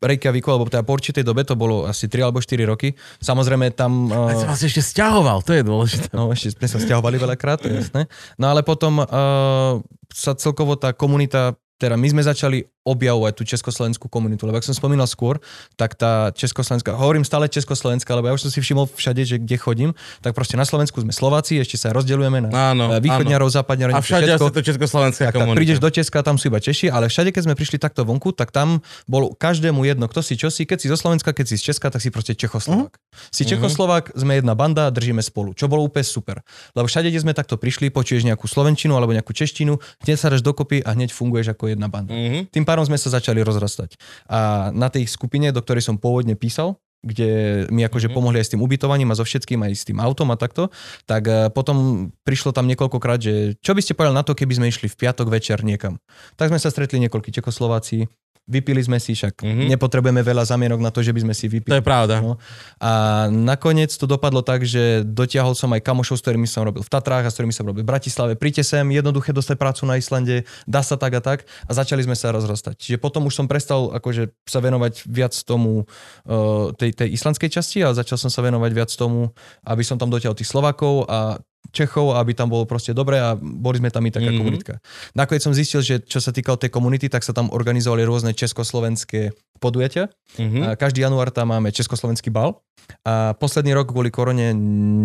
Reykjavíku, 0.00 0.48
alebo 0.48 0.72
teda 0.72 0.80
po 0.80 0.96
určitej 0.96 1.20
dobe, 1.20 1.44
to 1.44 1.52
bolo 1.52 1.84
asi 1.84 2.08
3 2.08 2.24
alebo 2.24 2.40
4 2.40 2.64
roky. 2.64 2.96
Samozrejme 3.20 3.76
tam... 3.76 4.08
A 4.08 4.32
si 4.32 4.44
Uh, 4.44 4.48
vás 4.48 4.64
ešte 4.64 4.80
stiahoval, 4.80 5.44
to 5.44 5.52
je 5.52 5.60
dôležité. 5.60 6.08
No, 6.16 6.32
ešte 6.32 6.56
sme 6.56 6.68
sa 6.72 6.80
stiahovali 6.80 7.20
veľakrát, 7.20 7.60
to 7.60 7.68
je 7.68 7.84
jasné. 7.84 8.08
No 8.40 8.48
ale 8.48 8.64
potom 8.64 9.04
uh, 9.04 9.76
sa 10.08 10.32
celkovo 10.32 10.80
tá 10.80 10.96
komunita, 10.96 11.52
teda 11.76 12.00
my 12.00 12.08
sme 12.08 12.24
začali 12.24 12.64
objavovať 12.80 13.32
tú 13.36 13.42
československú 13.44 14.08
komunitu, 14.08 14.48
lebo 14.48 14.56
ak 14.56 14.64
som 14.64 14.72
spomínal 14.72 15.04
skôr, 15.04 15.36
tak 15.76 15.94
tá 15.94 16.32
československá, 16.32 16.96
hovorím 16.96 17.22
stále 17.22 17.44
československá, 17.44 18.08
lebo 18.16 18.26
ja 18.26 18.34
už 18.34 18.48
som 18.48 18.50
si 18.50 18.58
všimol 18.58 18.88
všade, 18.88 19.20
že 19.22 19.36
kde 19.36 19.56
chodím, 19.56 19.90
tak 20.24 20.32
proste 20.32 20.56
na 20.56 20.64
Slovensku 20.64 20.96
sme 20.96 21.12
Slováci, 21.12 21.60
ešte 21.60 21.76
sa 21.76 21.92
rozdeľujeme 21.92 22.48
na 22.48 22.72
Áno, 22.72 22.88
východňarov, 22.96 23.52
západňarov, 23.52 23.92
A 23.92 24.00
všade 24.00 24.32
všetko. 24.32 24.48
to 24.48 24.60
československá 24.64 25.28
Tak, 25.28 25.32
tak 25.32 25.40
komunita. 25.44 25.58
prídeš 25.60 25.78
do 25.78 25.90
Česka, 25.92 26.24
tam 26.24 26.40
sú 26.40 26.48
iba 26.48 26.56
Češi, 26.56 26.88
ale 26.88 27.12
všade, 27.12 27.36
keď 27.36 27.42
sme 27.46 27.54
prišli 27.54 27.76
takto 27.76 28.00
vonku, 28.02 28.32
tak 28.32 28.48
tam 28.48 28.80
bolo 29.04 29.36
každému 29.36 29.84
jedno, 29.84 30.08
kto 30.08 30.24
si 30.24 30.40
čo 30.40 30.48
si, 30.48 30.64
keď 30.64 30.78
si 30.80 30.88
zo 30.88 30.96
Slovenska, 30.96 31.36
keď 31.36 31.46
si 31.52 31.60
z 31.60 31.72
Česka, 31.72 31.92
tak 31.92 32.00
si 32.00 32.08
proste 32.08 32.32
Čechoslovák. 32.32 32.96
Si 33.28 33.44
Čechoslovák, 33.44 34.16
sme 34.16 34.40
jedna 34.40 34.56
banda, 34.56 34.88
držíme 34.88 35.20
spolu, 35.20 35.52
čo 35.52 35.68
bolo 35.68 35.84
úplne 35.84 36.02
super. 36.02 36.40
Lebo 36.72 36.88
všade, 36.88 37.12
kde 37.12 37.20
sme 37.20 37.36
takto 37.36 37.60
prišli, 37.60 37.92
počuješ 37.92 38.24
nejakú 38.24 38.48
slovenčinu 38.48 38.96
alebo 38.96 39.12
nejakú 39.12 39.36
češtinu, 39.36 39.76
hneď 40.00 40.16
sa 40.16 40.32
dáš 40.32 40.40
dokopy 40.40 40.80
a 40.80 40.96
hneď 40.96 41.12
funguješ 41.12 41.52
ako 41.52 41.76
jedna 41.76 41.92
banda. 41.92 42.16
Mhm. 42.16 42.48
Tým 42.48 42.64
pádom 42.64 42.79
sme 42.84 43.00
sa 43.00 43.12
začali 43.12 43.40
rozrastať. 43.42 43.96
A 44.30 44.70
na 44.74 44.88
tej 44.92 45.08
skupine, 45.08 45.50
do 45.50 45.60
ktorej 45.60 45.84
som 45.84 45.96
pôvodne 45.96 46.36
písal, 46.36 46.76
kde 47.00 47.64
mi 47.72 47.80
akože 47.80 48.12
Mhm. 48.12 48.14
pomohli 48.14 48.36
aj 48.44 48.46
s 48.46 48.52
tým 48.52 48.60
ubytovaním 48.60 49.08
a 49.08 49.16
so 49.16 49.24
všetkým, 49.24 49.56
aj 49.64 49.72
s 49.72 49.88
tým 49.88 49.96
autom 50.04 50.28
a 50.32 50.36
takto, 50.36 50.68
tak 51.08 51.24
eh, 51.28 51.48
potom 51.48 52.08
prišlo 52.28 52.52
tam 52.52 52.68
niekoľkokrát, 52.68 53.16
že 53.16 53.56
čo 53.64 53.72
by 53.72 53.80
ste 53.80 53.96
povedali 53.96 54.20
na 54.20 54.24
to, 54.24 54.36
keby 54.36 54.60
sme 54.60 54.68
išli 54.68 54.92
v 54.92 54.98
piatok 55.00 55.32
večer 55.32 55.64
niekam. 55.64 55.96
Tak 56.36 56.52
sme 56.52 56.60
sa 56.60 56.68
stretli 56.68 57.00
niekoľkí 57.08 57.32
Čekoslováci, 57.32 58.04
vypili 58.46 58.80
sme 58.80 58.96
si, 58.96 59.12
však 59.12 59.42
Mhm. 59.42 59.62
nepotrebujeme 59.68 60.20
veľa 60.20 60.42
zamienok 60.44 60.80
na 60.80 60.88
to, 60.88 61.00
že 61.00 61.10
by 61.10 61.20
sme 61.22 61.34
si 61.34 61.46
To 61.46 61.52
vypili. 61.54 61.76
je 61.76 61.84
pravda. 61.84 62.18
No. 62.18 62.34
A 62.78 62.90
nakoniec 63.26 63.90
to 63.90 64.04
dopadlo 64.04 64.40
tak, 64.40 64.62
že 64.62 65.02
dotiahol 65.02 65.54
som 65.54 65.70
aj 65.70 65.80
kamošov, 65.80 66.18
s 66.18 66.22
ktorými 66.22 66.44
som 66.44 66.62
robil 66.62 66.80
v 66.80 66.90
Tatrách 66.90 67.24
a 67.24 67.30
s 67.30 67.36
ktorými 67.36 67.52
som 67.52 67.62
robil 67.64 67.82
v 67.82 67.90
Bratislave. 67.90 68.34
Príďte 68.34 68.64
sem, 68.64 68.82
jednoduché 68.90 69.30
dostať 69.30 69.54
prácu 69.54 69.82
na 69.84 69.94
Islande, 69.94 70.42
dá 70.64 70.82
sa 70.82 70.94
tak 70.94 71.14
a 71.14 71.20
tak. 71.20 71.38
A 71.64 71.72
začali 71.72 72.02
sme 72.02 72.14
sa 72.14 72.30
rozrastať. 72.30 72.74
Čiže 72.76 72.98
potom 72.98 73.22
už 73.24 73.34
som 73.34 73.46
prestal 73.46 73.90
akože 73.90 74.34
sa 74.44 74.58
venovať 74.58 75.06
viac 75.06 75.34
tomu 75.40 75.86
uh, 76.26 76.70
tej, 76.74 76.90
tej 76.92 77.08
islandskej 77.12 77.50
časti 77.50 77.80
a 77.80 77.92
začal 77.92 78.16
som 78.16 78.28
sa 78.28 78.40
venovať 78.40 78.70
viac 78.72 78.90
tomu, 78.90 79.30
aby 79.62 79.82
som 79.82 79.94
tam 79.94 80.08
dotiahol 80.08 80.34
tých 80.34 80.48
Slovakov 80.48 81.06
a 81.06 81.38
Čechov, 81.68 82.16
aby 82.16 82.32
tam 82.32 82.48
bolo 82.48 82.64
proste 82.64 82.90
dobre 82.90 83.16
a 83.16 83.32
boli 83.34 83.78
sme 83.78 83.88
tam 83.88 84.02
i 84.02 84.08
taká 84.08 84.22
Mhm. 84.22 84.26
mm-hmm. 84.26 84.40
komunitka. 84.40 84.74
Nakoniec 85.12 85.38
som 85.40 85.52
zistil, 85.52 85.80
že 85.80 86.00
čo 86.00 86.18
sa 86.18 86.28
týkalo 86.28 86.56
tej 86.56 86.68
komunity, 86.68 87.06
tak 87.06 87.20
sa 87.20 87.30
tam 87.30 87.46
organizovali 87.48 88.02
rôzne 88.02 88.32
československé 88.32 89.30
podujatia. 89.56 90.08
Mhm. 90.34 90.60
A 90.64 90.74
každý 90.74 91.00
január 91.00 91.28
tam 91.28 91.48
máme 91.48 91.68
československý 91.68 92.28
bal. 92.28 92.58
A 93.00 93.38
posledný 93.38 93.70
rok 93.72 93.86
kvôli 93.86 94.10
korone 94.10 94.50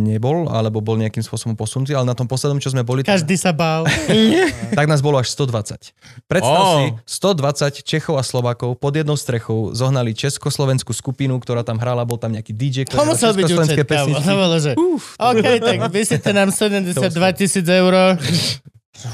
nebol, 0.03 0.49
alebo 0.49 0.81
bol 0.81 0.97
nejakým 0.97 1.21
spôsobom 1.21 1.53
posunutý, 1.53 1.93
ale 1.93 2.03
na 2.03 2.17
tom 2.17 2.25
poslednom, 2.25 2.57
čo 2.57 2.73
sme 2.73 2.81
boli, 2.81 3.05
Každý 3.05 3.37
sa 3.37 3.53
bál. 3.53 3.85
tak 4.77 4.89
nás 4.89 4.99
bolo 4.99 5.15
až 5.15 5.29
120. 5.29 5.93
Predstav 6.25 6.55
Ó. 6.57 6.71
si, 6.73 6.85
120 7.05 7.85
Čechov 7.85 8.15
a 8.15 8.23
Slovákov 8.23 8.73
pod 8.75 8.89
jednou 8.91 9.13
strechou 9.13 9.69
zohnali 9.71 10.11
československú 10.11 10.91
skupinu, 10.91 11.37
ktorá 11.37 11.61
tam 11.61 11.77
hrala, 11.77 12.01
bol 12.01 12.17
tam 12.17 12.33
nejaký 12.33 12.51
DJ, 12.51 12.77
To 12.85 12.89
ktorý 12.89 12.97
hral 12.97 13.07
musel 13.07 13.29
byť 13.29 13.43
československé 13.43 13.75
účet, 13.75 13.85
kámo. 13.85 13.93
pesničky. 13.93 14.25
To 14.25 14.35
bolo, 14.35 14.55
že... 14.57 14.71
OK, 15.19 15.45
tak 15.61 15.77
vysíte 15.91 16.31
nám 16.31 16.44
72 16.51 17.31
tisíc 17.33 17.67
eur. 17.67 18.17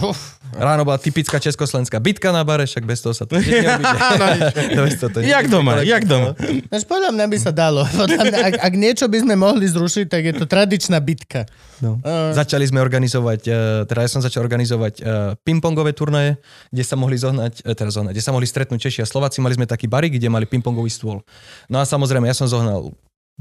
Uf, 0.02 0.42
Ráno 0.52 0.84
bola 0.84 1.00
typická 1.00 1.40
československá 1.40 1.96
bitka 2.04 2.28
na 2.36 2.44
bare, 2.44 2.68
však 2.68 2.84
bez 2.84 3.00
toho 3.00 3.16
sa 3.16 3.24
to 3.24 3.40
neobíde. 3.40 3.72
Bez 4.84 5.00
toho 5.00 5.10
to 5.16 5.20
Jak 5.24 5.48
doma, 5.48 5.80
jak 5.80 6.04
doma. 6.04 6.36
Až 6.68 6.84
podľa 6.84 7.16
mňa 7.16 7.26
by 7.32 7.38
sa 7.40 7.52
dalo. 7.56 7.88
Podľa 8.02 8.24
mňa, 8.28 8.40
ak, 8.52 8.56
ak 8.60 8.74
niečo 8.76 9.08
by 9.08 9.24
sme 9.24 9.36
mohli 9.40 9.64
zrušiť, 9.72 10.06
tak 10.12 10.22
je 10.28 10.34
to 10.36 10.46
tradičná 10.46 11.00
bitka. 11.00 11.48
No. 11.80 12.04
Uh, 12.04 12.36
Začali 12.36 12.68
sme 12.68 12.84
organizovať, 12.84 13.42
eh, 13.48 13.56
teda 13.88 14.00
ja 14.04 14.10
som 14.12 14.22
začal 14.22 14.44
organizovať 14.44 14.94
eh, 15.00 15.06
pingpongové 15.42 15.96
turnaje, 15.96 16.38
kde 16.70 16.84
sa 16.84 17.00
mohli 17.00 17.16
zohnať, 17.16 17.64
teda 17.64 17.90
zohnať, 17.90 18.12
kde 18.14 18.24
sa 18.24 18.36
mohli 18.36 18.46
stretnúť 18.46 18.80
Češi 18.92 19.00
a 19.02 19.08
Slováci. 19.08 19.40
Mali 19.40 19.56
sme 19.56 19.66
taký 19.66 19.88
barik, 19.88 20.20
kde 20.20 20.28
mali 20.28 20.46
pingpongový 20.46 20.92
stôl. 20.92 21.24
No 21.72 21.80
a 21.80 21.88
samozrejme, 21.88 22.28
ja 22.28 22.36
som 22.36 22.46
zohnal 22.46 22.92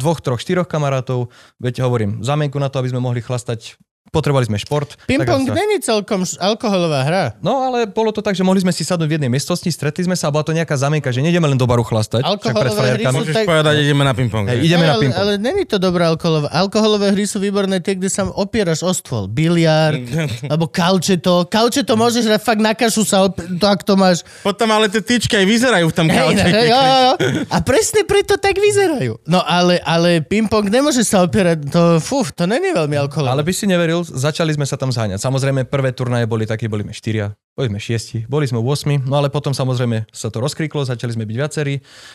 dvoch, 0.00 0.24
troch, 0.24 0.40
štyroch 0.40 0.64
kamarátov, 0.64 1.28
veď 1.60 1.84
hovorím, 1.84 2.24
zámienku 2.24 2.56
na 2.56 2.72
to, 2.72 2.80
aby 2.80 2.88
sme 2.88 3.04
mohli 3.04 3.20
chlastať 3.20 3.76
Potrebovali 4.10 4.42
sme 4.44 4.58
šport. 4.58 4.98
Ping-pong 5.04 5.46
sa- 5.46 5.54
není 5.54 5.78
celkom 5.78 6.26
alkoholová 6.36 7.00
hra. 7.02 7.24
No 7.38 7.62
ale 7.64 7.86
bolo 7.86 8.10
to 8.10 8.18
tak, 8.18 8.34
že 8.34 8.42
mohli 8.42 8.58
sme 8.58 8.70
si 8.70 8.82
sadnúť 8.82 9.06
v 9.06 9.14
jednej 9.16 9.30
miestnosti, 9.30 9.66
stretli 9.66 10.02
sme 10.02 10.14
sa 10.14 10.26
a 10.26 10.30
bola 10.30 10.42
to 10.42 10.50
nejaká 10.50 10.74
zamienka, 10.74 11.08
že 11.08 11.20
nejdeme 11.20 11.46
len 11.46 11.54
do 11.54 11.62
baru 11.62 11.80
chlastať, 11.80 12.22
Alkoholové 12.22 12.66
hry 12.92 13.04
sú 13.04 13.14
Môžeš 13.16 13.34
tak- 13.34 13.46
povedať, 13.46 13.74
ideme 13.80 14.02
na 14.02 14.10
ping-pong. 14.10 14.46
Hej. 14.46 14.58
ideme 14.60 14.82
Hej, 14.82 14.88
na 14.88 14.92
ale, 14.92 15.00
pingpong. 15.00 15.20
ale 15.20 15.32
není 15.36 15.62
to 15.64 15.76
dobré 15.76 16.02
alkoholové. 16.04 16.50
Alkoholové 16.50 17.06
hry 17.10 17.24
sú 17.24 17.38
výborné 17.38 17.78
tie, 17.78 17.94
kde 17.94 18.08
sa 18.08 18.26
opieraš 18.26 18.82
o 18.82 18.90
stôl. 18.90 19.24
Biliard, 19.24 20.02
alebo 20.50 20.66
kaučeto. 20.66 21.46
Kaučeto 21.46 21.94
môžeš 21.94 22.26
hrať 22.26 22.40
fakt 22.40 22.58
na 22.58 22.72
kašu 22.72 23.02
sa, 23.02 23.22
op- 23.22 23.38
to 23.38 23.64
ak 23.64 23.80
to 23.80 23.94
máš. 23.94 24.26
Potom 24.40 24.66
ale 24.68 24.86
tie 24.86 25.00
tyčky 25.00 25.34
aj 25.34 25.46
vyzerajú 25.46 25.86
v 25.86 25.94
tom 25.94 26.06
kauče. 26.06 26.42
hej, 26.42 26.66
jo, 26.66 26.74
jo, 26.74 26.98
jo. 27.00 27.12
A 27.46 27.56
presne 27.60 28.02
preto 28.02 28.34
tak 28.34 28.56
vyzerajú. 28.56 29.22
No 29.24 29.38
ale, 29.40 29.78
ale 29.80 30.18
ping-pong 30.20 30.66
nemôže 30.66 31.00
sa 31.00 31.22
opierať, 31.22 31.62
to, 31.64 31.82
fú, 31.98 32.26
to 32.26 32.44
není 32.44 32.70
veľmi 32.70 32.96
alkoholové. 32.96 33.30
Ale 33.30 33.42
by 33.42 33.52
si 33.52 33.64
neveril, 33.64 33.99
začali 34.06 34.54
sme 34.54 34.66
sa 34.68 34.80
tam 34.80 34.94
zháňať. 34.94 35.20
Samozrejme, 35.20 35.68
prvé 35.68 35.90
turnaje 35.92 36.24
boli 36.24 36.48
také, 36.48 36.66
boli 36.70 36.86
sme 36.86 36.94
štyria, 36.94 37.34
boli 37.60 37.68
sme 37.68 37.76
šiesti, 37.76 38.24
boli 38.24 38.48
sme 38.48 38.56
8, 38.56 39.04
no 39.04 39.20
ale 39.20 39.28
potom 39.28 39.52
samozrejme 39.52 40.08
sa 40.08 40.32
to 40.32 40.40
rozkriklo, 40.40 40.88
začali 40.88 41.12
sme 41.12 41.28
byť 41.28 41.36
viacerí 41.36 41.74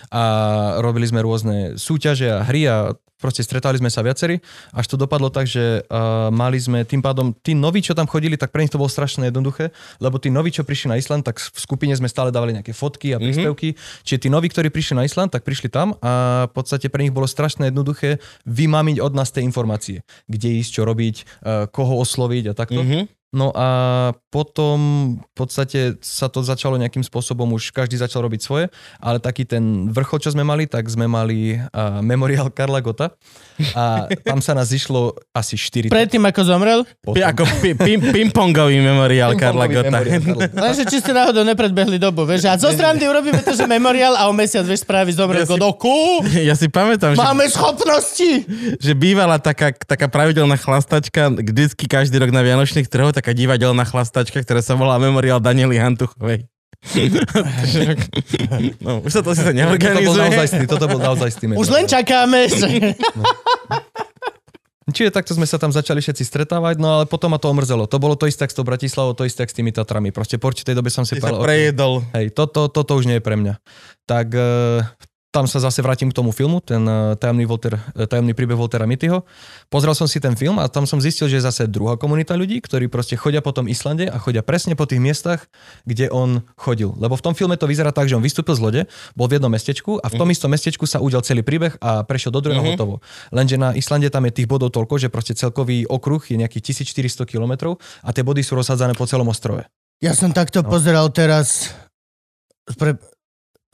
a 0.09 0.23
robili 0.81 1.05
sme 1.05 1.21
rôzne 1.21 1.77
súťaže 1.77 2.33
a 2.33 2.41
hry 2.41 2.65
a 2.65 2.97
proste 3.21 3.45
stretali 3.45 3.79
sme 3.79 3.93
sa 3.93 4.03
viacerí, 4.03 4.41
až 4.75 4.85
to 4.89 4.99
dopadlo 4.99 5.31
tak, 5.31 5.47
že 5.47 5.85
uh, 5.87 6.27
mali 6.33 6.59
sme 6.59 6.83
tým 6.83 6.99
pádom, 6.99 7.31
tí 7.31 7.55
noví, 7.55 7.79
čo 7.79 7.95
tam 7.95 8.09
chodili, 8.09 8.35
tak 8.35 8.51
pre 8.51 8.65
nich 8.65 8.73
to 8.73 8.81
bolo 8.81 8.91
strašne 8.91 9.29
jednoduché, 9.29 9.71
lebo 10.03 10.19
tí 10.19 10.27
noví, 10.27 10.51
čo 10.51 10.67
prišli 10.67 10.91
na 10.91 10.99
Island, 10.99 11.23
tak 11.23 11.39
v 11.39 11.59
skupine 11.61 11.95
sme 11.95 12.11
stále 12.11 12.33
dávali 12.33 12.57
nejaké 12.57 12.75
fotky 12.75 13.15
a 13.15 13.21
príspevky, 13.21 13.73
mm-hmm. 13.73 14.03
čiže 14.03 14.21
tí 14.25 14.27
noví, 14.27 14.51
ktorí 14.51 14.67
prišli 14.69 14.99
na 14.99 15.07
Island, 15.07 15.31
tak 15.31 15.47
prišli 15.47 15.71
tam 15.71 15.95
a 16.03 16.45
v 16.49 16.53
podstate 16.53 16.91
pre 16.91 17.07
nich 17.07 17.15
bolo 17.15 17.29
strašne 17.29 17.71
jednoduché 17.71 18.19
vymamiť 18.43 18.99
od 18.99 19.13
nás 19.15 19.31
tie 19.31 19.45
informácie, 19.45 20.03
kde 20.27 20.59
ísť, 20.59 20.71
čo 20.75 20.81
robiť, 20.83 21.15
uh, 21.23 21.65
koho 21.71 22.01
osloviť 22.03 22.51
a 22.51 22.53
takto. 22.53 22.83
Mhm. 22.83 23.24
No 23.35 23.51
a 23.51 23.67
potom 24.31 24.77
v 25.19 25.33
podstate 25.35 25.99
sa 25.99 26.31
to 26.31 26.39
začalo 26.39 26.79
nejakým 26.79 27.03
spôsobom, 27.03 27.51
už 27.51 27.75
každý 27.75 27.99
začal 27.99 28.23
robiť 28.23 28.39
svoje, 28.39 28.65
ale 29.03 29.19
taký 29.19 29.43
ten 29.43 29.91
vrchol, 29.91 30.23
čo 30.23 30.31
sme 30.31 30.47
mali, 30.47 30.71
tak 30.71 30.87
sme 30.87 31.03
mali 31.03 31.59
uh, 31.59 31.99
memoriál 31.99 32.47
Karla 32.47 32.79
Gota 32.79 33.11
a 33.75 34.07
tam 34.23 34.39
sa 34.39 34.55
nás 34.55 34.71
zišlo 34.71 35.19
asi 35.35 35.59
4. 35.59 35.91
Predtým, 35.91 36.23
ako 36.23 36.41
zomrel? 36.47 36.79
Pi- 37.03 37.23
Ako 37.27 37.43
ping-pongový 38.15 38.79
memoriál 38.79 39.35
Karla 39.35 39.67
Gota. 39.67 39.99
Lenže 40.55 40.87
či 40.87 41.03
ste 41.03 41.11
náhodou 41.11 41.43
nepredbehli 41.43 41.99
dobu, 41.99 42.23
vieš? 42.23 42.47
A 42.47 42.55
zo 42.55 42.71
strany 42.71 43.03
urobíme 43.03 43.43
to, 43.43 43.51
že 43.51 43.67
memoriál 43.67 44.15
a 44.15 44.27
o 44.27 44.33
mesiac, 44.35 44.63
vieš, 44.63 44.87
spraví 44.87 45.11
zomrel 45.11 45.43
Ja 45.43 45.49
Godoku. 45.49 46.23
Ja 46.47 46.53
si 46.53 46.69
pamätám, 46.69 47.17
že, 47.17 47.19
Máme 47.19 47.49
schopnosti! 47.49 48.45
že 48.79 48.93
bývala 48.93 49.41
taká, 49.41 49.73
taká 49.73 50.05
pravidelná 50.07 50.55
chlastačka, 50.55 51.33
vždycky 51.33 51.89
každý 51.89 52.21
rok 52.21 52.29
na 52.29 52.45
Vianočných 52.45 52.85
trhoch, 52.85 53.11
taká 53.25 53.33
divadelná 53.33 53.81
chlastačka, 53.81 54.37
ktorá 54.37 54.61
sa 54.61 54.77
volá 54.77 55.01
Memoriál 55.01 55.41
Daniely 55.41 55.81
Hantuchovej. 55.81 56.45
no, 58.77 59.01
už 59.01 59.09
sa 59.09 59.25
to 59.25 59.33
Toto 59.33 59.41
síce 59.41 59.49
bol 59.49 59.57
neorganizuje. 59.57 60.21
naozaj 60.21 60.45
toto 60.69 60.85
bol 60.85 61.01
naozaj 61.01 61.29
Už 61.57 61.73
len 61.73 61.89
čakáme. 61.89 62.45
že- 62.45 62.93
Čiže 64.85 65.09
takto 65.09 65.33
sme 65.33 65.49
sa 65.49 65.57
tam 65.57 65.73
začali 65.73 65.97
všetci 65.97 66.21
stretávať, 66.21 66.77
no 66.77 67.01
ale 67.01 67.03
potom 67.09 67.33
ma 67.33 67.41
to 67.41 67.49
omrzelo. 67.49 67.89
To 67.89 67.97
bolo 67.97 68.13
to 68.13 68.29
isté 68.29 68.45
s 68.45 68.53
tou 68.53 68.61
Bratislavou, 68.61 69.17
to 69.17 69.25
isté 69.25 69.41
s 69.41 69.49
tými 69.49 69.73
Tatrami. 69.73 70.13
Proste 70.13 70.37
po 70.37 70.53
určitej 70.53 70.77
dobe 70.77 70.93
som 70.93 71.01
si 71.01 71.17
sa 71.17 71.25
povedal, 71.25 71.41
prejedol. 71.41 71.93
hej, 72.13 72.29
toto, 72.29 72.69
toto 72.69 72.93
už 72.93 73.09
nie 73.09 73.17
je 73.17 73.23
pre 73.25 73.33
mňa. 73.33 73.57
Tak 74.05 74.27
e, 74.29 74.45
tam 75.35 75.43
sa 75.45 75.59
zase 75.59 75.83
vrátim 75.83 76.07
k 76.07 76.15
tomu 76.15 76.31
filmu, 76.31 76.63
ten 76.63 76.79
e, 76.79 77.19
tajomný, 77.19 77.43
Volter, 77.43 77.75
e, 77.91 78.07
tajomný 78.07 78.31
príbeh 78.31 78.55
Voltera 78.55 78.87
Mittyho. 78.87 79.27
Pozrel 79.67 79.91
som 79.91 80.07
si 80.07 80.17
ten 80.17 80.31
film 80.33 80.55
a 80.55 80.71
tam 80.71 80.87
som 80.87 80.95
zistil, 80.97 81.27
že 81.27 81.37
je 81.37 81.43
zase 81.43 81.67
druhá 81.67 81.99
komunita 81.99 82.31
ľudí, 82.33 82.63
ktorí 82.63 82.87
proste 82.87 83.19
chodia 83.19 83.43
po 83.43 83.51
tom 83.51 83.67
Islande 83.67 84.07
a 84.07 84.15
chodia 84.15 84.39
presne 84.39 84.79
po 84.79 84.87
tých 84.87 85.03
miestach, 85.03 85.51
kde 85.83 86.07
on 86.07 86.39
chodil. 86.55 86.95
Lebo 86.95 87.13
v 87.13 87.21
tom 87.21 87.35
filme 87.35 87.59
to 87.59 87.67
vyzerá 87.67 87.91
tak, 87.91 88.07
že 88.07 88.15
on 88.15 88.23
vystúpil 88.23 88.55
z 88.55 88.63
lode, 88.63 88.81
bol 89.11 89.27
v 89.27 89.35
jednom 89.35 89.51
mestečku 89.51 89.99
a 89.99 90.07
v 90.07 90.15
tom 90.15 90.31
istom 90.31 90.47
mestečku 90.47 90.87
sa 90.87 91.03
udel 91.03 91.19
celý 91.19 91.43
príbeh 91.43 91.75
a 91.83 92.07
prešiel 92.07 92.31
do 92.31 92.39
druhého 92.39 92.63
Mhm. 92.63 92.71
hotovo. 92.71 93.03
Lenže 93.29 93.59
na 93.59 93.75
Islande 93.75 94.07
tam 94.07 94.23
je 94.23 94.39
tých 94.39 94.47
bodov 94.47 94.71
toľko, 94.71 94.95
že 94.97 95.11
proste 95.11 95.35
celkový 95.35 95.83
okruh 95.83 96.23
je 96.23 96.39
nejakých 96.39 96.71
1400 96.71 97.27
km 97.27 97.75
a 97.75 98.09
tie 98.15 98.23
body 98.23 98.39
sú 98.39 98.55
rozhádzané 98.55 98.95
po 98.95 99.03
celom 99.03 99.27
ostrove. 99.27 99.67
Ja 99.99 100.15
som 100.15 100.31
takto 100.31 100.63
No. 100.63 100.71
pozeral 100.71 101.11
teraz 101.11 101.75
pre 102.79 102.95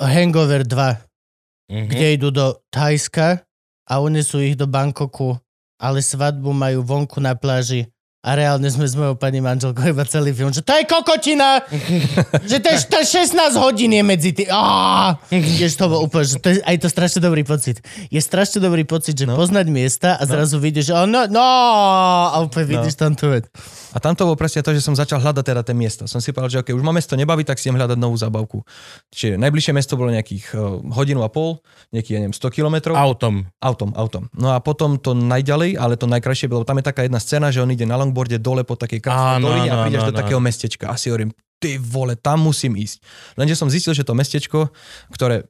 Hangover 0.01 0.65
2, 0.65 1.10
Mhm. 1.71 1.87
kde 1.87 2.05
idú 2.19 2.29
do 2.35 2.59
Thajska 2.67 3.47
a 3.87 3.93
unesú 4.03 4.43
ich 4.43 4.59
do 4.59 4.67
Bangkoku, 4.67 5.39
ale 5.79 6.03
svadbu 6.03 6.51
majú 6.51 6.83
vonku 6.83 7.23
na 7.23 7.31
pláži 7.31 7.87
a 8.21 8.37
reálne 8.37 8.69
sme 8.69 8.85
s 8.85 8.93
mojou 8.93 9.17
pani 9.17 9.41
manželkou 9.41 9.81
iba 9.81 10.05
celý 10.05 10.29
film, 10.29 10.53
že 10.53 10.61
to 10.61 10.77
je 10.77 10.85
kokotina! 10.85 11.65
že 12.49 12.61
to 12.61 12.67
je, 12.69 12.77
to 12.85 12.97
je 13.01 13.05
16 13.25 13.57
hodín 13.57 13.97
je 13.97 14.03
medzi 14.05 14.29
tým. 14.29 14.45
Jež 15.33 15.73
to 15.73 15.89
bol 15.89 16.05
úplne, 16.05 16.29
že 16.29 16.37
to 16.37 16.53
je, 16.53 16.61
aj 16.61 16.77
to 16.85 16.87
strašne 16.87 17.17
dobrý 17.17 17.41
pocit. 17.41 17.81
Je 18.13 18.21
strašne 18.21 18.61
dobrý 18.61 18.85
pocit, 18.85 19.17
že 19.17 19.25
No. 19.25 19.33
poznať 19.33 19.67
miesta 19.73 20.21
a 20.21 20.23
zrazu 20.29 20.61
vidíš, 20.61 20.91
že 20.91 20.93
oh, 20.93 21.09
no, 21.09 21.25
no, 21.25 21.41
a 21.41 22.37
úplne 22.45 22.77
vidíš 22.77 22.93
tam 22.93 23.17
tú 23.17 23.33
vec. 23.33 23.49
A 23.91 23.99
tam 23.99 24.13
to 24.13 24.23
bolo 24.23 24.37
presne 24.37 24.61
to, 24.61 24.71
že 24.71 24.85
som 24.85 24.93
začal 24.93 25.17
hľadať 25.19 25.43
teda 25.43 25.61
tie 25.65 25.75
miesta. 25.75 26.03
Som 26.05 26.21
si 26.21 26.29
povedal, 26.31 26.49
že 26.51 26.57
okay, 26.61 26.77
už 26.77 26.85
ma 26.85 26.93
mesto 26.93 27.17
nebaví, 27.17 27.41
tak 27.41 27.57
si 27.57 27.67
idem 27.67 27.81
hľadať 27.81 27.97
novú 27.97 28.15
zábavku. 28.15 28.63
Čiže 29.11 29.35
najbližšie 29.35 29.73
mesto 29.75 29.99
bolo 29.99 30.13
nejakých 30.13 30.55
uh, 30.55 30.79
hodinu 30.95 31.25
a 31.25 31.29
pol, 31.31 31.59
nejakých, 31.91 32.13
ja 32.15 32.19
neviem, 32.23 32.37
100 32.37 32.55
kilometrov. 32.55 32.95
Autom. 32.95 33.49
Autom, 33.59 33.91
autom. 33.97 34.31
No 34.31 34.55
a 34.55 34.63
potom 34.63 34.95
to 34.95 35.11
najďalej, 35.11 35.75
ale 35.75 35.99
to 35.99 36.07
najkrajšie 36.07 36.47
bolo, 36.47 36.63
tam 36.63 36.79
je 36.79 36.85
taká 36.87 37.03
jedna 37.03 37.19
scéna, 37.19 37.51
že 37.51 37.59
on 37.59 37.71
ide 37.71 37.83
na 37.83 37.99
longboarde 38.11 38.35
dole 38.43 38.67
po 38.67 38.75
takej 38.75 38.99
krásnej 38.99 39.47
doline 39.47 39.71
a 39.71 39.87
prídeš 39.87 40.03
áno, 40.03 40.09
do 40.11 40.13
áno. 40.13 40.19
takého 40.19 40.41
mestečka. 40.43 40.91
A 40.91 40.99
si 40.99 41.07
hovorím, 41.07 41.31
ty 41.63 41.79
vole, 41.79 42.19
tam 42.19 42.43
musím 42.43 42.75
ísť. 42.75 42.99
Lenže 43.39 43.55
som 43.55 43.71
zistil, 43.71 43.95
že 43.95 44.03
to 44.03 44.11
mestečko, 44.11 44.67
ktoré 45.15 45.47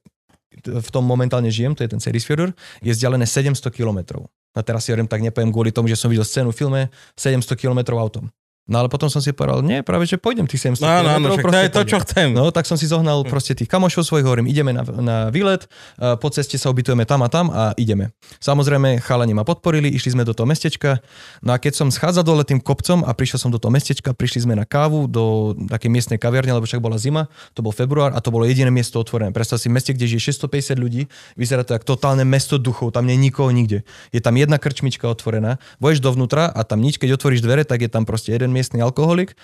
v 0.62 0.90
tom 0.94 1.08
momentálne 1.08 1.50
žijem, 1.50 1.74
to 1.74 1.82
je 1.82 1.90
ten 1.90 2.04
Serisfjordur, 2.04 2.54
je 2.84 2.92
vzdialené 2.94 3.26
700 3.26 3.72
kilometrov. 3.74 4.30
A 4.52 4.60
teraz 4.62 4.84
si 4.84 4.92
hovorím, 4.92 5.08
tak 5.08 5.24
nepoviem 5.24 5.50
kvôli 5.50 5.72
tomu, 5.72 5.88
že 5.88 5.96
som 5.96 6.12
videl 6.12 6.28
scénu 6.28 6.52
v 6.52 6.58
filme 6.60 6.82
700 7.16 7.56
kilometrov 7.56 7.98
autom. 7.98 8.28
No 8.70 8.78
ale 8.78 8.88
potom 8.94 9.10
som 9.10 9.20
si 9.20 9.34
povedal, 9.34 9.66
nie, 9.66 9.82
práve 9.82 10.06
že 10.06 10.22
pôjdem 10.22 10.46
tých 10.46 10.70
700 10.70 10.86
Áno, 10.86 11.10
áno, 11.18 11.28
kilometrov. 11.34 11.34
však 11.34 11.50
to 11.50 11.60
je 11.60 11.72
to, 11.74 11.82
čo 11.84 11.98
chcem. 12.06 12.28
No, 12.30 12.54
tak 12.54 12.70
som 12.70 12.78
si 12.78 12.86
zohnal 12.86 13.26
proste 13.26 13.58
tých 13.58 13.66
kamošov 13.68 14.06
svojich, 14.06 14.24
hovorím, 14.24 14.48
ideme 14.48 14.70
na, 14.72 14.86
na 14.86 15.18
výlet, 15.34 15.66
po 15.98 16.30
ceste 16.30 16.62
sa 16.62 16.70
ubytujeme 16.70 17.04
tam 17.04 17.26
a 17.26 17.28
tam 17.28 17.50
a 17.50 17.74
ideme. 17.76 18.14
Samozrejme, 18.38 19.02
chalani 19.02 19.34
ma 19.34 19.42
podporili, 19.42 19.90
išli 19.90 20.14
sme 20.14 20.24
do 20.24 20.32
toho 20.38 20.46
mestečka, 20.46 21.02
no 21.42 21.52
a 21.52 21.60
keď 21.60 21.74
som 21.74 21.88
schádzal 21.90 22.22
dole 22.24 22.46
tým 22.46 22.62
kopcom 22.62 23.02
a 23.02 23.12
prišiel 23.18 23.42
som 23.44 23.52
do 23.52 23.58
toho 23.58 23.74
mestečka, 23.74 24.14
prišli 24.14 24.46
sme 24.46 24.54
na 24.54 24.64
kávu 24.64 25.10
do 25.10 25.58
takej 25.68 25.90
miestnej 25.90 26.18
kaviarne, 26.22 26.54
lebo 26.54 26.64
však 26.64 26.80
bola 26.80 27.02
zima, 27.02 27.28
to 27.58 27.66
bol 27.66 27.74
február 27.74 28.14
a 28.14 28.22
to 28.22 28.30
bolo 28.30 28.46
jediné 28.46 28.70
miesto 28.70 29.02
otvorené. 29.02 29.34
Predstav 29.34 29.58
si 29.58 29.68
meste, 29.74 29.92
kde 29.92 30.06
žije 30.06 30.32
650 30.38 30.78
ľudí, 30.78 31.10
vyzerá 31.34 31.66
to 31.66 31.74
ako 31.76 31.98
totálne 31.98 32.24
mesto 32.24 32.62
duchov, 32.62 32.94
tam 32.94 33.10
nie 33.10 33.18
je 33.18 33.26
nikoho 33.26 33.50
nikde. 33.50 33.84
Je 34.16 34.22
tam 34.22 34.38
jedna 34.38 34.62
krčmička 34.62 35.10
otvorená, 35.10 35.58
voješ 35.82 36.00
dovnútra 36.00 36.46
a 36.48 36.62
tam 36.62 36.80
nič, 36.80 37.02
keď 37.02 37.18
otvoríš 37.18 37.42
dvere, 37.44 37.66
tak 37.66 37.84
je 37.84 37.90
tam 37.90 38.06
proste 38.06 38.32
jeden 38.32 38.54
miestny 38.62 38.86
alkoholik 38.86 39.34
e, 39.34 39.36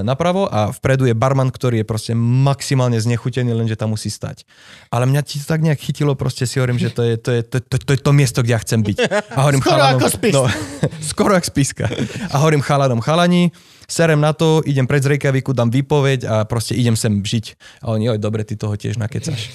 napravo 0.00 0.48
a 0.48 0.72
vpredu 0.72 1.04
je 1.04 1.12
barman, 1.12 1.52
ktorý 1.52 1.84
je 1.84 1.86
proste 1.86 2.12
maximálne 2.16 2.96
znechutený, 2.96 3.52
lenže 3.52 3.76
tam 3.76 3.92
musí 3.92 4.08
stať. 4.08 4.48
Ale 4.88 5.04
mňa 5.04 5.20
ti 5.20 5.36
to 5.36 5.44
tak 5.44 5.60
nejak 5.60 5.76
chytilo, 5.76 6.16
proste 6.16 6.48
si 6.48 6.56
hovorím, 6.56 6.80
že 6.80 6.88
to 6.88 7.04
je 7.04 7.14
to, 7.20 7.30
je, 7.36 7.42
to, 7.44 7.56
to, 7.60 7.76
to, 7.76 7.90
je 7.92 8.00
to 8.00 8.12
miesto, 8.16 8.40
kde 8.40 8.56
ja 8.56 8.60
chcem 8.64 8.80
byť. 8.80 8.96
A 9.36 9.38
hovorím 9.44 9.60
Skoro 9.60 9.76
chalanom, 9.76 10.00
ako 10.00 10.08
spis. 10.08 10.32
No, 10.32 10.42
skoro 11.12 11.32
ako 11.36 11.46
spiska. 11.52 11.86
A 12.32 12.40
hovorím 12.40 12.64
chalanom, 12.64 13.04
chalani, 13.04 13.52
serem 13.84 14.24
na 14.24 14.32
to, 14.32 14.64
idem 14.64 14.88
pred 14.88 15.04
z 15.04 15.12
Reykjaviku, 15.12 15.52
dám 15.52 15.68
výpoveď 15.68 16.24
a 16.24 16.34
proste 16.48 16.72
idem 16.72 16.96
sem 16.96 17.20
žiť. 17.20 17.44
A 17.84 17.92
oni, 17.92 18.08
oj, 18.08 18.18
dobre, 18.18 18.48
ty 18.48 18.56
toho 18.56 18.72
tiež 18.72 18.96
nakecaš. 18.96 19.52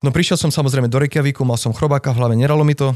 No 0.00 0.12
prišiel 0.12 0.40
som 0.40 0.52
samozrejme 0.52 0.88
do 0.88 1.00
Reykjaviku, 1.00 1.44
mal 1.44 1.60
som 1.60 1.72
chrobáka 1.72 2.12
v 2.12 2.24
hlave, 2.24 2.34
neralo 2.36 2.64
mi 2.64 2.76
to. 2.76 2.92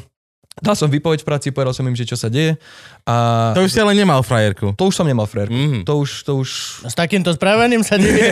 Dal 0.54 0.78
som 0.78 0.86
výpoveď 0.86 1.22
v 1.22 1.26
práci, 1.26 1.50
povedal 1.50 1.74
som 1.74 1.82
im, 1.82 1.98
že 1.98 2.06
čo 2.06 2.14
sa 2.14 2.30
deje. 2.30 2.54
A 3.02 3.50
To 3.58 3.66
už 3.66 3.74
si 3.74 3.82
ale 3.82 3.90
nemal 3.90 4.22
frajerku. 4.22 4.78
to 4.78 4.84
už 4.86 4.94
som 4.94 5.02
nemal 5.02 5.26
frérku. 5.26 5.50
Mhm. 5.50 5.82
To 5.82 5.98
už, 5.98 6.10
to 6.22 6.32
už, 6.38 6.50
S 6.86 6.94
takýmto 6.94 7.34
správaním 7.34 7.82
sa 7.82 7.98
nevie. 7.98 8.30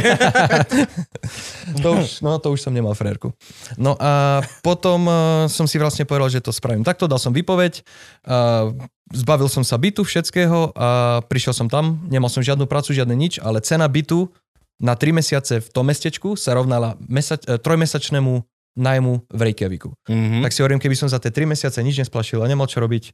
to 1.83 1.89
už, 1.99 2.23
no 2.23 2.39
to 2.39 2.55
už 2.55 2.63
som 2.63 2.71
nemal 2.71 2.95
frérku. 2.95 3.35
No 3.75 3.99
a 3.99 4.43
potom 4.63 5.07
uh, 5.07 5.15
som 5.51 5.67
si 5.67 5.83
vlastne 5.83 6.07
povedal, 6.07 6.31
že 6.31 6.39
to 6.39 6.55
spravím 6.55 6.87
takto, 6.87 7.11
dal 7.11 7.19
som 7.19 7.35
výpoveď, 7.35 7.83
uh, 8.27 8.71
zbavil 9.11 9.51
som 9.51 9.67
sa 9.67 9.77
bytu 9.77 10.07
všetkého 10.07 10.73
a 10.73 10.89
prišiel 11.27 11.53
som 11.53 11.67
tam, 11.67 12.07
nemal 12.07 12.31
som 12.31 12.41
žiadnu 12.41 12.65
prácu, 12.65 12.95
žiadne 12.95 13.13
nič, 13.13 13.43
ale 13.43 13.59
cena 13.61 13.85
bytu 13.87 14.31
na 14.79 14.99
3 14.99 15.15
mesiace 15.15 15.63
v 15.63 15.69
tom 15.71 15.87
mestečku 15.87 16.35
sa 16.35 16.59
rovnala 16.59 16.99
mesa- 17.07 17.39
eh, 17.39 17.55
trojmesačnému 17.55 18.43
najmu 18.75 19.29
v 19.29 19.41
Reykjaviku. 19.43 19.93
Mhm. 20.09 20.43
Tak 20.43 20.53
si 20.53 20.61
hovorím, 20.65 20.81
keby 20.81 20.97
som 20.97 21.09
za 21.09 21.21
tie 21.21 21.29
3 21.29 21.45
mesiace 21.45 21.79
nič 21.81 21.99
nesplašil 21.99 22.41
a 22.41 22.49
nemal 22.49 22.67
čo 22.67 22.81
robiť, 22.81 23.13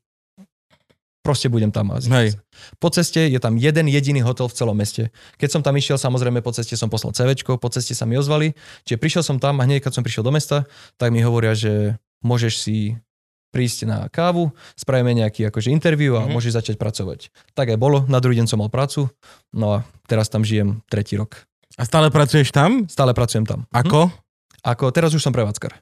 proste 1.21 1.53
budem 1.53 1.69
tam 1.69 1.93
asi. 1.93 2.09
Hej. 2.09 2.41
Po 2.81 2.89
ceste 2.89 3.29
je 3.29 3.37
tam 3.37 3.61
jeden 3.61 3.85
jediný 3.85 4.25
hotel 4.25 4.49
v 4.49 4.55
celom 4.57 4.73
meste. 4.73 5.13
Keď 5.37 5.49
som 5.51 5.61
tam 5.61 5.77
išiel, 5.77 6.01
samozrejme 6.01 6.41
po 6.41 6.57
ceste 6.57 6.73
som 6.73 6.89
poslal 6.89 7.13
CVčko, 7.13 7.61
po 7.61 7.69
ceste 7.69 7.93
sa 7.93 8.09
mi 8.09 8.17
ozvali, 8.17 8.57
čiže 8.89 8.97
prišiel 8.97 9.23
som 9.27 9.37
tam 9.37 9.61
a 9.61 9.69
hneď 9.69 9.85
keď 9.85 9.93
som 10.01 10.05
prišiel 10.07 10.25
do 10.25 10.33
mesta, 10.33 10.65
tak 10.97 11.13
mi 11.13 11.21
hovoria, 11.21 11.53
že 11.53 12.01
môžeš 12.25 12.55
si 12.57 12.97
prísť 13.53 13.89
na 13.89 13.99
kávu, 14.09 14.53
spravíme 14.77 15.13
nejaký 15.21 15.49
akože 15.49 15.69
interview 15.73 16.17
a 16.17 16.25
Mhm. 16.25 16.33
môžeš 16.33 16.53
začať 16.65 16.77
pracovať. 16.81 17.29
Tak 17.53 17.73
aj 17.73 17.79
bolo, 17.81 18.05
na 18.09 18.21
druhý 18.25 18.37
deň 18.41 18.47
som 18.49 18.61
mal 18.61 18.73
prácu, 18.73 19.09
no 19.53 19.67
a 19.73 19.79
teraz 20.09 20.29
tam 20.33 20.45
žijem 20.45 20.81
tretí 20.89 21.17
rok. 21.17 21.45
A 21.77 21.85
stále 21.85 22.09
pracuješ 22.09 22.53
tam? 22.53 22.89
Stále 22.89 23.13
pracujem 23.13 23.45
tam. 23.45 23.69
Ako? 23.73 24.09
Ako 24.69 24.93
teraz 24.93 25.11
už 25.11 25.21
som 25.21 25.33
prevádzkar. 25.33 25.81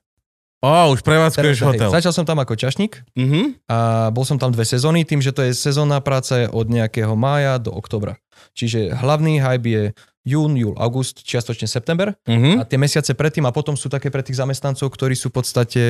Ó, 0.63 0.89
už 0.89 1.05
prevádzkuješ 1.05 1.59
Teraz, 1.59 1.69
hej, 1.69 1.79
hotel. 1.79 1.91
začal 1.93 2.13
som 2.13 2.25
tam 2.25 2.41
ako 2.41 2.57
čašník 2.57 3.05
Mhm. 3.13 3.69
a 3.69 4.09
bol 4.09 4.25
som 4.25 4.41
tam 4.41 4.49
dve 4.49 4.65
sezóny, 4.65 5.05
tým, 5.05 5.21
že 5.21 5.31
to 5.31 5.43
je 5.43 5.53
sezónna 5.53 6.01
práca 6.01 6.43
je 6.43 6.47
od 6.49 6.67
nejakého 6.67 7.13
mája 7.13 7.61
do 7.61 7.71
oktobra. 7.71 8.17
Čiže 8.55 8.95
hlavný 8.95 9.37
hype 9.37 9.69
je 9.69 9.83
jún, 10.27 10.53
júl, 10.53 10.75
august, 10.75 11.23
čiastočne 11.23 11.65
september 11.65 12.19
Mhm. 12.27 12.59
a 12.59 12.67
tie 12.67 12.75
mesiace 12.77 13.15
predtým 13.15 13.47
a 13.47 13.55
potom 13.55 13.73
sú 13.73 13.87
také 13.87 14.11
pre 14.11 14.21
tých 14.21 14.35
zamestnancov, 14.37 14.91
ktorí 14.91 15.15
sú 15.15 15.31
v 15.31 15.35
podstate 15.37 15.83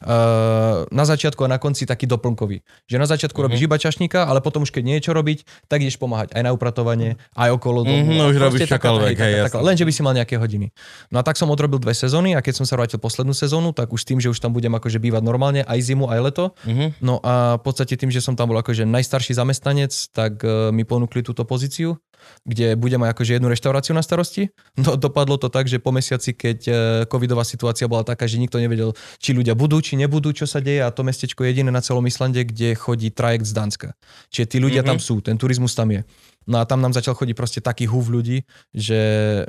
uh, 0.00 0.86
na 0.88 1.04
začiatku 1.04 1.42
a 1.42 1.48
na 1.48 1.58
konci 1.58 1.82
taký 1.82 2.06
doplnkový. 2.06 2.62
Že 2.86 2.96
na 2.96 3.06
začiatku 3.06 3.34
Mhm. 3.34 3.44
robíš 3.44 3.60
iba 3.60 3.76
čašníka, 3.76 4.22
ale 4.22 4.38
potom 4.38 4.62
už 4.62 4.70
keď 4.70 4.82
nie 4.82 4.96
je 4.96 5.04
čo 5.04 5.12
robiť, 5.12 5.38
tak 5.66 5.82
ideš 5.82 5.98
pomáhať 5.98 6.30
aj 6.32 6.42
na 6.42 6.50
upratovanie, 6.52 7.18
aj 7.34 7.50
okolo 7.52 7.82
domu. 7.82 8.06
Mhm, 8.08 8.20
A 8.20 8.24
už 8.28 8.36
robíš 8.38 8.60
čokoľvek. 8.70 9.16
Len, 9.60 9.74
že 9.74 9.84
by 9.84 9.92
si 9.92 10.00
mal 10.00 10.14
nejaké 10.14 10.36
hodiny. 10.36 10.70
No 11.10 11.18
a 11.18 11.26
tak 11.26 11.34
som 11.34 11.48
odrobil 11.48 11.78
dve 11.78 11.92
sezóny 11.92 12.32
a 12.32 12.40
keď 12.40 12.54
som 12.54 12.64
sa 12.64 12.76
vrátil 12.76 12.98
poslednú 12.98 13.34
sezónu, 13.34 13.72
tak 13.72 13.90
už 13.90 14.02
tým, 14.04 14.18
že 14.18 14.28
už 14.28 14.38
tam 14.38 14.52
budem 14.52 14.70
akože 14.70 14.98
bývať 14.98 15.22
normálne 15.22 15.62
aj 15.64 15.78
zimu, 15.82 16.06
aj 16.06 16.20
leto, 16.22 16.44
Mhm. 16.62 17.00
No 17.00 17.18
a 17.18 17.56
v 17.56 17.62
podstate 17.62 17.96
tým, 17.96 18.08
že 18.08 18.20
som 18.20 18.34
tam 18.34 18.46
bol 18.46 18.58
akože 18.58 18.84
najstarší 18.84 19.32
zamestnanec, 19.32 19.90
tak 20.10 20.38
uh, 20.42 20.70
mi 20.70 20.84
ponúkli 20.84 21.22
túto 21.22 21.42
pozíciu, 21.42 21.96
kde 22.44 22.76
budem 22.76 22.98
mať 22.98 23.10
akože 23.10 23.32
jednu 23.32 23.48
reštauráciu 23.48 23.71
na 23.96 24.04
starosti. 24.04 24.52
No 24.76 25.00
dopadlo 25.00 25.40
to 25.40 25.48
tak, 25.48 25.64
že 25.64 25.80
po 25.80 25.88
mesiaci, 25.88 26.36
keď 26.36 26.58
uh, 26.68 26.74
covidová 27.08 27.48
situácia 27.48 27.88
bola 27.88 28.04
taká, 28.04 28.28
že 28.28 28.36
nikto 28.36 28.60
nevedel, 28.60 28.92
či 29.16 29.32
ľudia 29.32 29.56
budú, 29.56 29.80
či 29.80 29.96
nebudú, 29.96 30.36
čo 30.36 30.44
sa 30.44 30.60
deje 30.60 30.84
a 30.84 30.92
to 30.92 31.00
mestečko 31.00 31.44
je 31.44 31.56
jediné 31.56 31.72
na 31.72 31.80
celom 31.80 32.04
Islande, 32.04 32.44
kde 32.44 32.76
chodí 32.76 33.08
trajekt 33.08 33.48
z 33.48 33.52
Dánska. 33.56 33.88
Čiže 34.28 34.46
tí 34.46 34.58
ľudia 34.60 34.82
Mhm. 34.84 34.88
tam 34.92 34.98
sú, 35.00 35.24
ten 35.24 35.40
turizmus 35.40 35.72
tam 35.72 35.88
je. 35.94 36.04
No 36.44 36.58
a 36.58 36.66
tam 36.66 36.82
nám 36.82 36.90
začal 36.92 37.14
chodiť 37.14 37.36
proste 37.38 37.60
taký 37.62 37.86
húv 37.86 38.10
ľudí, 38.10 38.42
že 38.74 38.98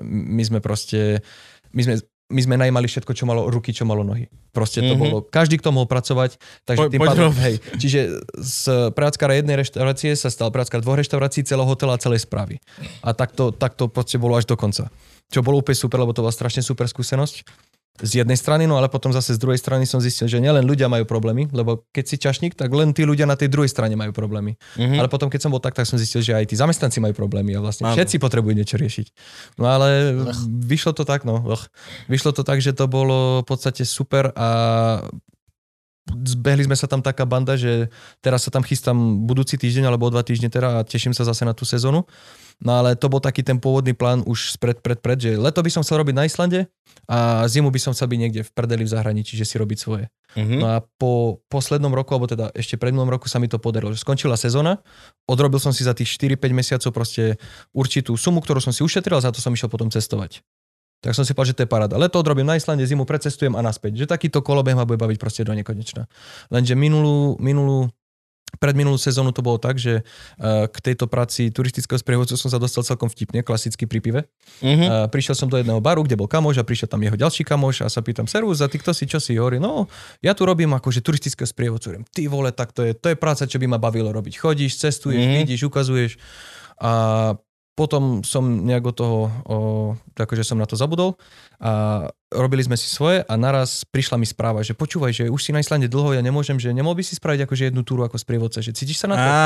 my 0.05 0.43
sme 0.45 0.59
proste, 0.61 1.25
my 1.73 1.81
sme, 1.81 1.93
my 2.25 2.39
sme 2.39 2.55
najmali 2.55 2.85
všetko, 2.85 3.11
čo 3.11 3.23
malo 3.23 3.45
ruky, 3.45 3.69
čo 3.69 3.83
malo 3.83 4.01
nohy. 4.01 4.25
Proste 4.49 4.79
to 4.79 4.93
Mhm. 4.93 4.99
bolo, 4.99 5.17
každý 5.21 5.55
k 5.55 5.63
tomu 5.63 5.75
mohol 5.75 5.89
pracovať, 5.89 6.37
takže 6.63 6.79
Po- 6.79 6.89
tým 6.89 7.01
pádom, 7.01 7.33
hej, 7.35 7.55
čiže 7.81 7.99
z 8.33 8.63
prevádzkara 8.89 9.33
jednej 9.35 9.57
reštaurácie 9.57 10.13
sa 10.13 10.27
stal 10.27 10.47
prevádzkar 10.47 10.79
dvoch 10.79 10.95
reštaurácií, 10.95 11.43
celého 11.43 11.65
hotela 11.65 11.93
a 11.93 11.99
celej 11.99 12.21
správy. 12.21 12.61
A 13.01 13.11
tak 13.11 13.33
to, 13.33 13.49
tak 13.49 13.73
to 13.73 13.85
proste 13.85 14.15
bolo 14.15 14.33
až 14.33 14.45
do 14.45 14.55
konca. 14.55 14.87
Čo 15.27 15.41
bolo 15.41 15.59
úplne 15.59 15.75
super, 15.75 15.97
lebo 15.97 16.11
to 16.11 16.21
bola 16.21 16.31
strašne 16.31 16.61
super 16.61 16.85
skúsenosť 16.85 17.43
z 18.01 18.25
jednej 18.25 18.33
strany, 18.33 18.65
no 18.65 18.81
ale 18.81 18.89
potom 18.89 19.13
zase 19.13 19.37
z 19.37 19.39
druhej 19.39 19.61
strany 19.61 19.85
som 19.85 20.01
zistil, 20.01 20.25
že 20.25 20.41
nielen 20.41 20.65
ľudia 20.65 20.89
majú 20.89 21.05
problémy, 21.05 21.53
lebo 21.53 21.85
keď 21.93 22.05
si 22.09 22.15
čašník, 22.17 22.57
tak 22.57 22.73
len 22.73 22.89
tí 22.89 23.05
ľudia 23.05 23.29
na 23.29 23.37
tej 23.37 23.53
druhej 23.53 23.69
strane 23.69 23.93
majú 23.93 24.09
problémy. 24.09 24.57
Mhm. 24.81 24.97
Ale 24.97 25.07
potom, 25.13 25.29
keď 25.29 25.45
som 25.45 25.53
bol 25.53 25.61
tak, 25.61 25.77
tak 25.77 25.85
som 25.85 26.01
zistil, 26.01 26.25
že 26.25 26.33
aj 26.33 26.49
tí 26.49 26.57
zamestnanci 26.57 26.97
majú 26.97 27.13
problémy 27.13 27.53
a 27.53 27.61
vlastne 27.61 27.85
Áno. 27.85 27.93
všetci 27.93 28.17
potrebujú 28.17 28.57
niečo 28.57 28.81
riešiť. 28.81 29.07
No 29.61 29.69
ale 29.69 30.17
vyšlo 30.49 30.97
to 30.97 31.05
tak, 31.05 31.21
no. 31.21 31.37
Ugh. 31.37 31.63
Vyšlo 32.09 32.33
to 32.33 32.41
tak, 32.41 32.65
že 32.65 32.73
to 32.73 32.89
bolo 32.89 33.45
v 33.45 33.47
podstate 33.47 33.85
super 33.85 34.33
a 34.33 34.49
zbehli 36.11 36.67
sme 36.67 36.75
sa 36.75 36.85
tam 36.85 36.99
taká 36.99 37.23
banda, 37.23 37.55
že 37.55 37.87
teraz 38.19 38.43
sa 38.43 38.51
tam 38.51 38.61
chystám 38.61 38.95
budúci 39.23 39.55
týždeň 39.55 39.87
alebo 39.87 40.07
o 40.07 40.13
dva 40.13 40.23
týždne 40.23 40.51
teda 40.51 40.83
a 40.83 40.85
teším 40.85 41.15
sa 41.15 41.23
zase 41.23 41.47
na 41.47 41.55
tú 41.55 41.63
sezónu. 41.63 42.03
No 42.61 42.71
ale 42.79 42.93
to 42.93 43.09
bol 43.09 43.23
taký 43.23 43.41
ten 43.41 43.57
pôvodný 43.57 43.97
plán 43.97 44.21
už 44.23 44.55
spred, 44.55 44.79
pred, 44.83 44.99
pred, 44.99 45.17
že 45.17 45.31
leto 45.39 45.63
by 45.63 45.71
som 45.73 45.81
chcel 45.81 46.03
robiť 46.03 46.15
na 46.15 46.27
Islande 46.27 46.69
a 47.09 47.47
zimu 47.49 47.73
by 47.73 47.79
som 47.81 47.91
chcel 47.95 48.07
byť 48.11 48.19
niekde 48.19 48.41
v 48.45 48.51
prdeli 48.53 48.83
v 48.85 48.93
zahraničí, 48.93 49.33
že 49.35 49.47
si 49.47 49.55
robiť 49.57 49.77
svoje. 49.79 50.05
Mhm. 50.37 50.55
No 50.59 50.65
a 50.69 50.77
po 50.83 51.43
poslednom 51.49 51.91
roku, 51.93 52.13
alebo 52.13 52.29
teda 52.29 52.53
ešte 52.53 52.77
pred 52.77 52.93
minulom 52.93 53.09
roku 53.09 53.25
sa 53.31 53.41
mi 53.41 53.49
to 53.49 53.57
podarilo. 53.57 53.91
Že 53.95 54.03
skončila 54.05 54.35
sezóna, 54.37 54.83
odrobil 55.25 55.57
som 55.57 55.73
si 55.73 55.87
za 55.87 55.95
tých 55.97 56.13
4-5 56.13 56.53
mesiacov 56.53 56.89
proste 56.93 57.41
určitú 57.73 58.13
sumu, 58.17 58.43
ktorú 58.43 58.61
som 58.61 58.75
si 58.75 58.85
ušetril 58.85 59.17
a 59.17 59.23
za 59.23 59.31
to 59.33 59.41
som 59.41 59.53
išiel 59.53 59.71
potom 59.71 59.89
cestovať. 59.89 60.43
Tak 61.03 61.11
som 61.11 61.27
si 61.27 61.35
povedal, 61.35 61.51
že 61.51 61.57
to 61.59 61.63
je 61.67 61.69
paráda. 61.69 61.99
Leto 61.99 62.15
odrobím 62.15 62.47
na 62.47 62.55
Islande, 62.55 62.87
zimu 62.87 63.03
precestujem 63.03 63.51
a 63.53 63.61
naspäť. 63.61 63.99
Že 63.99 64.05
takýto 64.07 64.39
kolobeh 64.39 64.71
ma 64.71 64.87
bude 64.87 64.95
baviť 64.95 65.19
proste 65.19 65.43
do 65.43 65.51
nekonečna. 65.51 66.07
Lenže 66.47 66.79
minulú, 66.79 67.35
minulú 67.43 67.91
pred 68.61 68.77
minulú 68.77 69.01
sezónu 69.01 69.33
to 69.33 69.41
bolo 69.41 69.57
tak, 69.57 69.81
že 69.81 70.05
uh, 70.05 70.69
k 70.69 70.77
tejto 70.77 71.09
práci 71.09 71.49
turistického 71.49 71.97
sprievodcu 71.97 72.37
som 72.37 72.53
sa 72.53 72.61
dostal 72.61 72.85
celkom 72.85 73.09
vtipne, 73.09 73.41
klasicky 73.41 73.89
pri 73.89 73.97
pive. 73.97 74.21
Mhm. 74.61 74.85
Uh, 74.85 74.87
prišiel 75.09 75.33
som 75.33 75.49
do 75.49 75.57
jedného 75.57 75.81
baru, 75.81 76.05
kde 76.05 76.13
bol 76.13 76.29
kamoš 76.29 76.61
a 76.61 76.63
prišiel 76.63 76.85
tam 76.85 77.01
jeho 77.01 77.17
ďalší 77.17 77.41
kamoš 77.49 77.81
a 77.81 77.89
sa 77.89 78.05
pýtam, 78.05 78.29
servus, 78.29 78.61
a 78.61 78.69
ty 78.69 78.77
kto 78.77 78.93
si, 78.93 79.09
čo 79.09 79.17
si? 79.17 79.41
Hovorí, 79.41 79.57
no, 79.57 79.89
ja 80.21 80.37
tu 80.37 80.45
robím 80.45 80.69
akože 80.77 81.01
turistického 81.01 81.49
sprievodcu. 81.49 82.05
Ty 82.13 82.21
vole, 82.29 82.53
tak 82.53 82.77
to 82.77 82.85
je, 82.85 82.93
to 82.93 83.09
je 83.09 83.17
práca, 83.17 83.49
čo 83.49 83.57
by 83.57 83.65
ma 83.65 83.81
bavilo 83.81 84.13
robiť. 84.13 84.37
Chodíš, 84.37 84.77
cestuješ, 84.77 85.17
Mhm. 85.17 85.25
mm-hmm. 85.33 85.41
vidíš, 85.49 85.61
ukazuješ. 85.65 86.11
A 86.77 86.91
potom 87.73 88.21
som 88.21 88.45
nejak 88.45 88.85
od 88.85 88.95
toho, 88.95 89.19
o, 89.49 89.57
akože 90.13 90.45
som 90.45 90.61
na 90.61 90.69
to 90.69 90.77
zabudol 90.77 91.17
a 91.57 92.05
robili 92.29 92.61
sme 92.61 92.77
si 92.77 92.85
svoje 92.85 93.25
a 93.25 93.33
naraz 93.33 93.81
prišla 93.89 94.21
mi 94.21 94.29
správa, 94.29 94.61
že 94.61 94.77
počúvaj, 94.77 95.09
že 95.09 95.25
už 95.29 95.41
si 95.41 95.49
na 95.49 95.61
Islande 95.61 95.89
dlho, 95.89 96.13
ja 96.13 96.21
nemôžem, 96.21 96.61
že 96.61 96.69
nemohol 96.69 97.01
by 97.01 97.03
si 97.05 97.17
spraviť 97.17 97.49
akože 97.49 97.63
jednu 97.73 97.81
túru 97.81 98.05
ako 98.05 98.21
sprievodca, 98.21 98.61
že 98.61 98.77
cítiš 98.77 99.01
sa 99.01 99.09
na 99.09 99.15
to? 99.17 99.25
Á, 99.25 99.37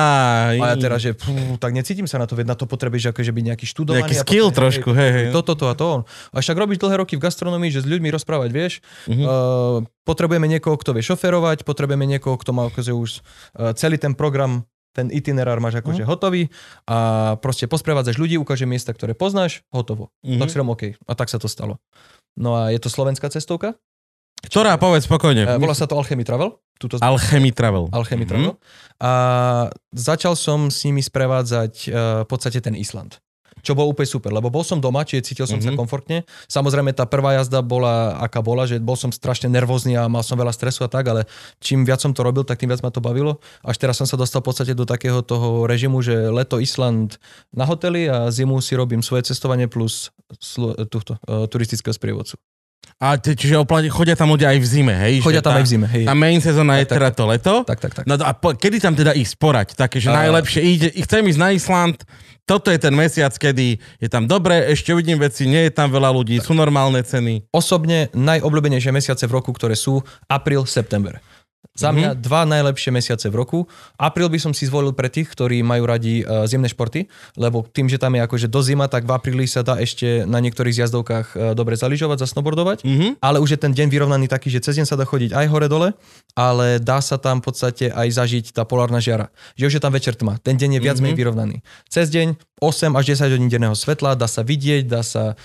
A 0.59 0.65
ja 0.73 0.75
teraz, 0.75 0.99
že 1.07 1.15
pú, 1.15 1.55
tak 1.55 1.71
necítim 1.71 2.03
sa 2.03 2.19
na 2.19 2.27
to, 2.27 2.35
veď 2.35 2.51
na 2.51 2.57
to 2.59 2.67
potrebuješ 2.67 3.15
akože 3.15 3.31
byť 3.31 3.43
nejaký 3.47 3.65
študovaný. 3.67 4.03
Nejaký 4.03 4.19
skill 4.27 4.51
potom, 4.51 4.59
trošku, 4.59 4.89
hej, 4.91 5.11
hej. 5.15 5.25
Toto, 5.31 5.55
to 5.55 5.65
a 5.71 5.75
to. 5.75 5.89
A 6.35 6.37
však 6.43 6.59
robíš 6.59 6.83
dlhé 6.83 6.99
roky 6.99 7.15
v 7.15 7.23
gastronomii, 7.23 7.71
že 7.71 7.79
s 7.83 7.87
ľuďmi 7.87 8.11
rozprávať 8.11 8.49
vieš. 8.51 8.73
Mhm. 9.07 9.23
Uh, 9.23 9.87
potrebujeme 10.03 10.51
niekoho, 10.51 10.75
kto 10.75 10.91
vie 10.91 11.03
šoferovať, 11.03 11.63
potrebujeme 11.63 12.03
niekoho, 12.03 12.35
kto 12.35 12.51
má 12.51 12.67
akože 12.67 12.91
už 12.91 13.09
uh, 13.55 13.71
celý 13.71 13.95
ten 13.95 14.11
program 14.15 14.67
ten 14.97 15.07
itinerár 15.07 15.61
máš 15.61 15.77
akože 15.77 16.01
Mhm. 16.01 16.09
hotový 16.09 16.49
a 16.83 16.97
proste 17.37 17.69
posprevádzaš 17.69 18.17
ľudí, 18.17 18.33
ukáže 18.35 18.65
miesta, 18.65 18.89
ktoré 18.89 19.13
poznáš, 19.13 19.61
hotovo. 19.69 20.09
Mhm. 20.25 20.41
Tak 20.41 20.49
si 20.49 20.57
robím 20.57 20.73
OK. 20.73 20.83
A 21.05 21.13
tak 21.13 21.29
sa 21.29 21.37
to 21.37 21.45
stalo. 21.45 21.77
No 22.33 22.57
a 22.57 22.73
je 22.73 22.81
to 22.81 22.89
slovenská 22.89 23.29
cestovka. 23.29 23.77
Ktorá, 24.39 24.77
povedz 24.77 25.05
spokojne. 25.05 25.45
Uh, 25.45 25.57
volá 25.57 25.73
sa 25.73 25.85
to 25.85 25.93
Alchemy 25.93 26.21
Travel. 26.21 26.61
Tuto 26.77 26.97
Alchemy 26.97 27.49
Travel. 27.49 27.89
Alchemy 27.89 28.21
Mhm. 28.21 28.29
Travel. 28.29 28.53
A 28.97 29.11
začal 29.89 30.33
som 30.33 30.69
s 30.69 30.81
nimi 30.83 31.01
sprevádzať 31.01 31.73
uh, 31.85 31.93
v 32.21 32.27
podstate 32.27 32.57
ten 32.59 32.73
Island. 32.73 33.17
Čo 33.67 33.75
bolo 33.75 33.91
úplne 33.91 34.07
super, 34.07 34.31
lebo 34.31 34.47
bol 34.47 34.63
som 34.63 34.79
doma, 34.79 35.03
čiže 35.03 35.27
cítil 35.27 35.43
som 35.43 35.59
mm-hmm. 35.59 35.67
sa 35.67 35.75
Mhm. 35.75 35.79
komfortne. 35.83 36.17
Samozrejme 36.47 36.95
tá 36.95 37.03
prvá 37.03 37.35
jazda 37.35 37.59
bola 37.59 38.15
aká 38.23 38.39
bola, 38.39 38.63
že 38.63 38.79
bol 38.79 38.95
som 38.95 39.11
strašne 39.11 39.51
nervózny 39.51 39.99
a 39.99 40.07
mal 40.07 40.23
som 40.23 40.39
veľa 40.39 40.55
stresu 40.55 40.87
a 40.87 40.89
tak, 40.89 41.11
ale 41.11 41.27
čím 41.59 41.83
viac 41.83 41.99
som 41.99 42.15
to 42.15 42.23
robil, 42.23 42.47
tak 42.47 42.63
tým 42.63 42.71
viac 42.71 42.79
ma 42.79 42.95
to 42.95 43.03
bavilo. 43.03 43.43
Až 43.67 43.75
teraz 43.75 43.99
som 43.99 44.07
sa 44.07 44.15
dostal 44.15 44.39
v 44.39 44.47
podstate 44.47 44.71
do 44.71 44.87
takého 44.87 45.19
toho 45.19 45.67
režimu, 45.67 45.99
že 45.99 46.31
leto 46.31 46.63
Island 46.63 47.19
na 47.51 47.67
hoteli 47.67 48.07
a 48.07 48.31
zimu 48.31 48.63
si 48.63 48.79
robím 48.79 49.03
svoje 49.03 49.27
cestovanie 49.27 49.67
plus 49.67 50.15
slo, 50.39 50.71
túto, 50.87 51.19
uh, 51.27 51.43
turistického 51.51 51.91
sprievodcu. 51.91 52.39
A 52.97 53.13
te, 53.13 53.37
čiže 53.37 53.61
oplatí, 53.61 53.93
chodia 53.93 54.17
tam 54.17 54.33
ľudia 54.33 54.49
aj 54.49 54.57
v 54.57 54.65
zime, 54.65 54.89
hej? 54.89 55.21
Chodia 55.21 55.37
tam 55.37 55.53
tá, 55.53 55.61
aj 55.61 55.65
v 55.65 55.69
zime, 55.69 55.85
hej. 55.85 56.03
Tá 56.03 56.17
main 56.17 56.41
sezóna 56.41 56.81
je 56.81 56.85
Tak, 56.85 56.89
tak. 56.89 56.97
teda 56.97 57.09
to 57.13 57.23
leto. 57.29 57.53
Tak, 57.61 57.77
tak, 57.77 57.91
tak. 57.93 58.03
No 58.05 58.17
a 58.17 58.33
po, 58.33 58.57
kedy 58.57 58.81
tam 58.81 58.97
teda 58.97 59.13
ísť 59.13 59.33
porať? 59.37 59.67
Také, 59.77 60.01
že 60.01 60.09
A- 60.09 60.25
najlepšie 60.25 60.61
ide, 60.65 60.89
chcem 61.05 61.21
ísť 61.21 61.37
na 61.37 61.53
Island, 61.53 62.01
toto 62.41 62.71
je 62.71 62.79
ten 62.81 62.89
mesiac, 62.89 63.29
kedy 63.29 63.77
je 63.99 64.09
tam 64.09 64.25
dobre, 64.25 64.71
ešte 64.71 64.89
uvidím 64.89 65.19
veci, 65.19 65.45
nie 65.45 65.67
je 65.67 65.73
tam 65.73 65.91
veľa 65.91 66.09
ľudí, 66.09 66.39
sú 66.39 66.55
normálne 66.55 66.97
ceny. 66.97 67.51
osobne 67.51 68.09
najobľúbenejšie 68.17 68.89
mesiace 68.89 69.27
v 69.27 69.35
roku, 69.35 69.51
ktoré 69.51 69.75
sú 69.75 69.99
apríl, 70.25 70.65
september. 70.65 71.21
Za 71.77 71.93
mňa 71.93 72.17
mm-hmm. 72.17 72.25
dva 72.25 72.41
najlepšie 72.49 72.89
mesiace 72.89 73.29
v 73.29 73.37
roku. 73.37 73.59
Apríl 74.01 74.25
by 74.33 74.41
som 74.41 74.49
si 74.49 74.65
zvolil 74.65 74.97
pre 74.97 75.13
tých, 75.13 75.29
ktorí 75.29 75.61
majú 75.61 75.85
radi 75.85 76.25
uh, 76.25 76.49
zimné 76.49 76.73
športy, 76.73 77.05
lebo 77.37 77.61
tým, 77.69 77.85
že 77.85 78.01
tam 78.01 78.17
je 78.17 78.25
akože 78.25 78.49
do 78.49 78.65
zima, 78.65 78.89
tak 78.89 79.05
v 79.05 79.13
apríli 79.13 79.45
sa 79.45 79.61
dá 79.61 79.77
ešte 79.77 80.25
na 80.25 80.41
niektorých 80.41 80.73
zjazdovkách 80.73 81.27
uh, 81.37 81.53
dobre 81.53 81.77
zaližovať, 81.77 82.25
zasnowboardovať. 82.25 82.81
Mhm. 82.81 83.21
Ale 83.21 83.37
už 83.37 83.53
je 83.53 83.59
ten 83.61 83.77
deň 83.77 83.93
vyrovnaný 83.93 84.25
taký, 84.25 84.49
že 84.49 84.65
cez 84.65 84.81
deň 84.81 84.89
sa 84.89 84.97
dá 84.97 85.05
chodiť 85.05 85.37
aj 85.37 85.45
hore-dole, 85.53 85.93
ale 86.33 86.81
dá 86.81 86.97
sa 86.97 87.21
tam 87.21 87.45
v 87.45 87.53
podstate 87.53 87.93
aj 87.93 88.09
zažiť 88.09 88.57
tá 88.57 88.65
polárna 88.65 88.97
žiara. 88.97 89.29
Že 89.53 89.63
už 89.69 89.73
je 89.77 89.81
tam 89.85 89.93
večer 89.93 90.17
tma. 90.17 90.41
Ten 90.41 90.57
deň 90.57 90.77
je 90.77 90.81
viac 90.81 90.97
menej 90.97 91.13
vyrovnaný. 91.13 91.61
Cez 91.93 92.09
deň 92.09 92.41
8 92.57 92.97
až 92.97 93.13
10 93.13 93.37
hodín 93.37 93.53
denného 93.53 93.77
svetla, 93.77 94.17
dá 94.17 94.25
sa 94.25 94.41
vidieť, 94.41 94.89
dá 94.89 95.05
sa 95.05 95.37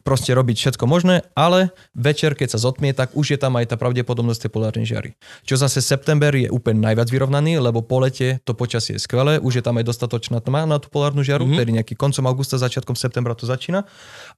proste 0.00 0.32
robiť 0.32 0.56
všetko 0.56 0.88
možné, 0.88 1.20
ale 1.36 1.76
večer, 1.92 2.32
keď 2.32 2.56
sa 2.56 2.58
zotmie, 2.64 2.96
tak 2.96 3.12
už 3.12 3.36
je 3.36 3.38
tam 3.38 3.60
aj 3.60 3.68
tá 3.68 3.76
pravdepodobnosť 3.76 4.48
tej 4.48 4.50
polárnej 4.50 4.88
žiary. 4.88 5.12
Čo 5.44 5.53
zase 5.56 5.82
september 5.82 6.34
je 6.34 6.48
úplne 6.50 6.82
najviac 6.82 7.08
vyrovnaný, 7.10 7.58
lebo 7.58 7.80
po 7.80 8.02
lete 8.02 8.42
to 8.42 8.52
počasie 8.52 8.96
je 8.96 9.02
skvelé, 9.02 9.40
už 9.40 9.60
je 9.60 9.64
tam 9.64 9.78
aj 9.80 9.84
dostatočná 9.86 10.38
tma 10.44 10.68
na 10.68 10.78
tú 10.78 10.92
polárnu 10.92 11.24
žiaru, 11.24 11.44
mm-hmm. 11.44 11.60
tedy 11.60 11.70
nejaký 11.74 11.94
koncom 11.94 12.24
augusta, 12.28 12.60
začiatkom 12.60 12.94
septembra 12.94 13.32
to 13.38 13.48
začína, 13.48 13.86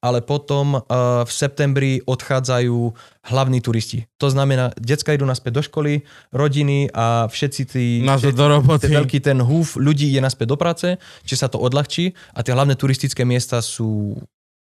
ale 0.01 0.21
potom 0.23 0.79
uh, 0.79 1.23
v 1.25 1.33
septembri 1.33 1.93
odchádzajú 2.05 2.95
hlavní 3.27 3.59
turisti. 3.61 4.07
To 4.23 4.31
znamená, 4.31 4.71
decka 4.79 5.13
idú 5.13 5.27
naspäť 5.27 5.53
do 5.59 5.63
školy, 5.67 5.93
rodiny 6.31 6.91
a 6.95 7.27
všetci 7.27 7.63
tí... 7.67 7.85
Všetci- 8.07 8.39
do 8.39 8.47
roboty. 8.47 8.87
ten 8.87 8.95
veľký 8.97 9.19
ten 9.19 9.39
húf 9.43 9.81
ľudí 9.81 10.09
je 10.13 10.21
naspäť 10.23 10.55
do 10.55 10.57
práce, 10.61 10.97
či 11.27 11.35
sa 11.35 11.51
to 11.51 11.59
odľahčí 11.59 12.15
a 12.37 12.41
tie 12.45 12.55
hlavné 12.55 12.79
turistické 12.79 13.27
miesta 13.27 13.59
sú, 13.65 14.17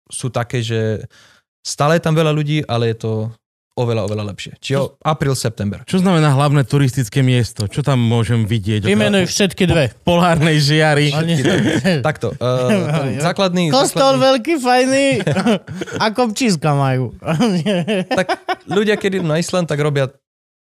sú 0.09 0.32
také, 0.32 0.65
že 0.65 1.05
stále 1.60 1.98
je 1.98 2.05
tam 2.05 2.16
veľa 2.16 2.32
ľudí, 2.32 2.65
ale 2.65 2.94
je 2.94 2.97
to 3.05 3.12
oveľa, 3.78 4.10
oveľa 4.10 4.24
lepšie. 4.34 4.52
Čiže 4.59 4.98
apríl, 5.00 5.38
september. 5.38 5.86
Čo 5.86 6.02
znamená 6.02 6.34
hlavné 6.34 6.66
turistické 6.66 7.22
miesto? 7.22 7.70
Čo 7.70 7.86
tam 7.86 8.02
môžem 8.02 8.44
vidieť? 8.44 8.82
Vymenuj 8.82 9.30
všetky 9.30 9.64
dve. 9.70 9.94
Polárnej 10.02 10.59
žiary. 10.59 11.14
Takto, 12.09 12.34
uh, 12.34 13.22
základný... 13.22 13.70
Kostol 13.70 14.18
základný 14.18 14.26
veľký, 14.28 14.55
fajný. 14.59 15.06
A 16.02 16.06
kopčíska 16.10 16.74
majú. 16.74 17.14
tak 18.18 18.26
ľudia, 18.66 18.98
keď 18.98 19.22
idú 19.22 19.26
na 19.26 19.38
Island, 19.38 19.70
tak 19.70 19.78
robia 19.78 20.10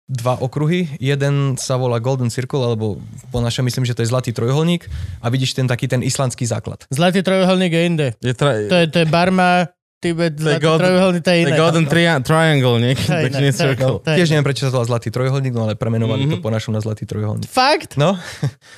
dva 0.08 0.40
okruhy. 0.40 0.96
Jeden 0.96 1.60
sa 1.60 1.76
volá 1.76 2.00
Golden 2.00 2.32
Circle, 2.32 2.64
alebo 2.64 2.96
po 3.28 3.38
našom 3.44 3.68
myslím, 3.68 3.84
že 3.84 3.92
to 3.92 4.00
je 4.00 4.08
zlatý 4.08 4.32
trojuholník 4.32 4.88
a 5.20 5.28
vidíš 5.28 5.52
ten 5.52 5.68
taký 5.68 5.84
ten 5.84 6.00
islandský 6.00 6.48
základ. 6.48 6.88
Zlatý 6.88 7.20
trojuholník 7.20 7.72
je 7.72 7.82
inde. 7.84 8.06
Je 8.24 8.32
tra... 8.32 8.56
To 8.56 8.76
je, 8.80 8.86
to 8.88 8.98
je 9.04 9.06
Barma, 9.06 9.68
Tibet, 9.98 10.38
zlatý 10.38 10.62
golden- 10.62 10.86
trojuholník, 10.86 11.22
to 11.22 11.30
je 11.30 11.36
The 11.36 11.42
iné. 11.44 11.56
Golden 11.58 11.84
tri- 11.84 12.22
Triangle, 12.22 12.76
nie? 12.78 12.92
Iné, 13.10 13.34
nie 13.34 13.50
circle. 13.50 13.98
Tiež 14.00 14.30
neviem, 14.30 14.46
prečo 14.46 14.62
sa 14.62 14.70
to 14.70 14.78
volá 14.78 14.86
zlatý 14.86 15.10
trojuholník, 15.10 15.50
no 15.50 15.66
ale 15.66 15.74
premenovali 15.74 16.22
Mhm. 16.22 16.30
to 16.30 16.36
po 16.38 16.48
našom 16.48 16.70
na 16.70 16.78
zlatý 16.78 17.02
trojuholník. 17.02 17.46
Fakt? 17.46 17.98
No, 17.98 18.14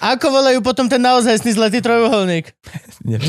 Ako 0.01 0.27
volajú 0.27 0.59
potom 0.61 0.89
ten 0.89 0.99
naozajstný 0.99 1.53
zlatý 1.53 1.79
trojuholník? 1.79 2.57
neviem. 3.05 3.29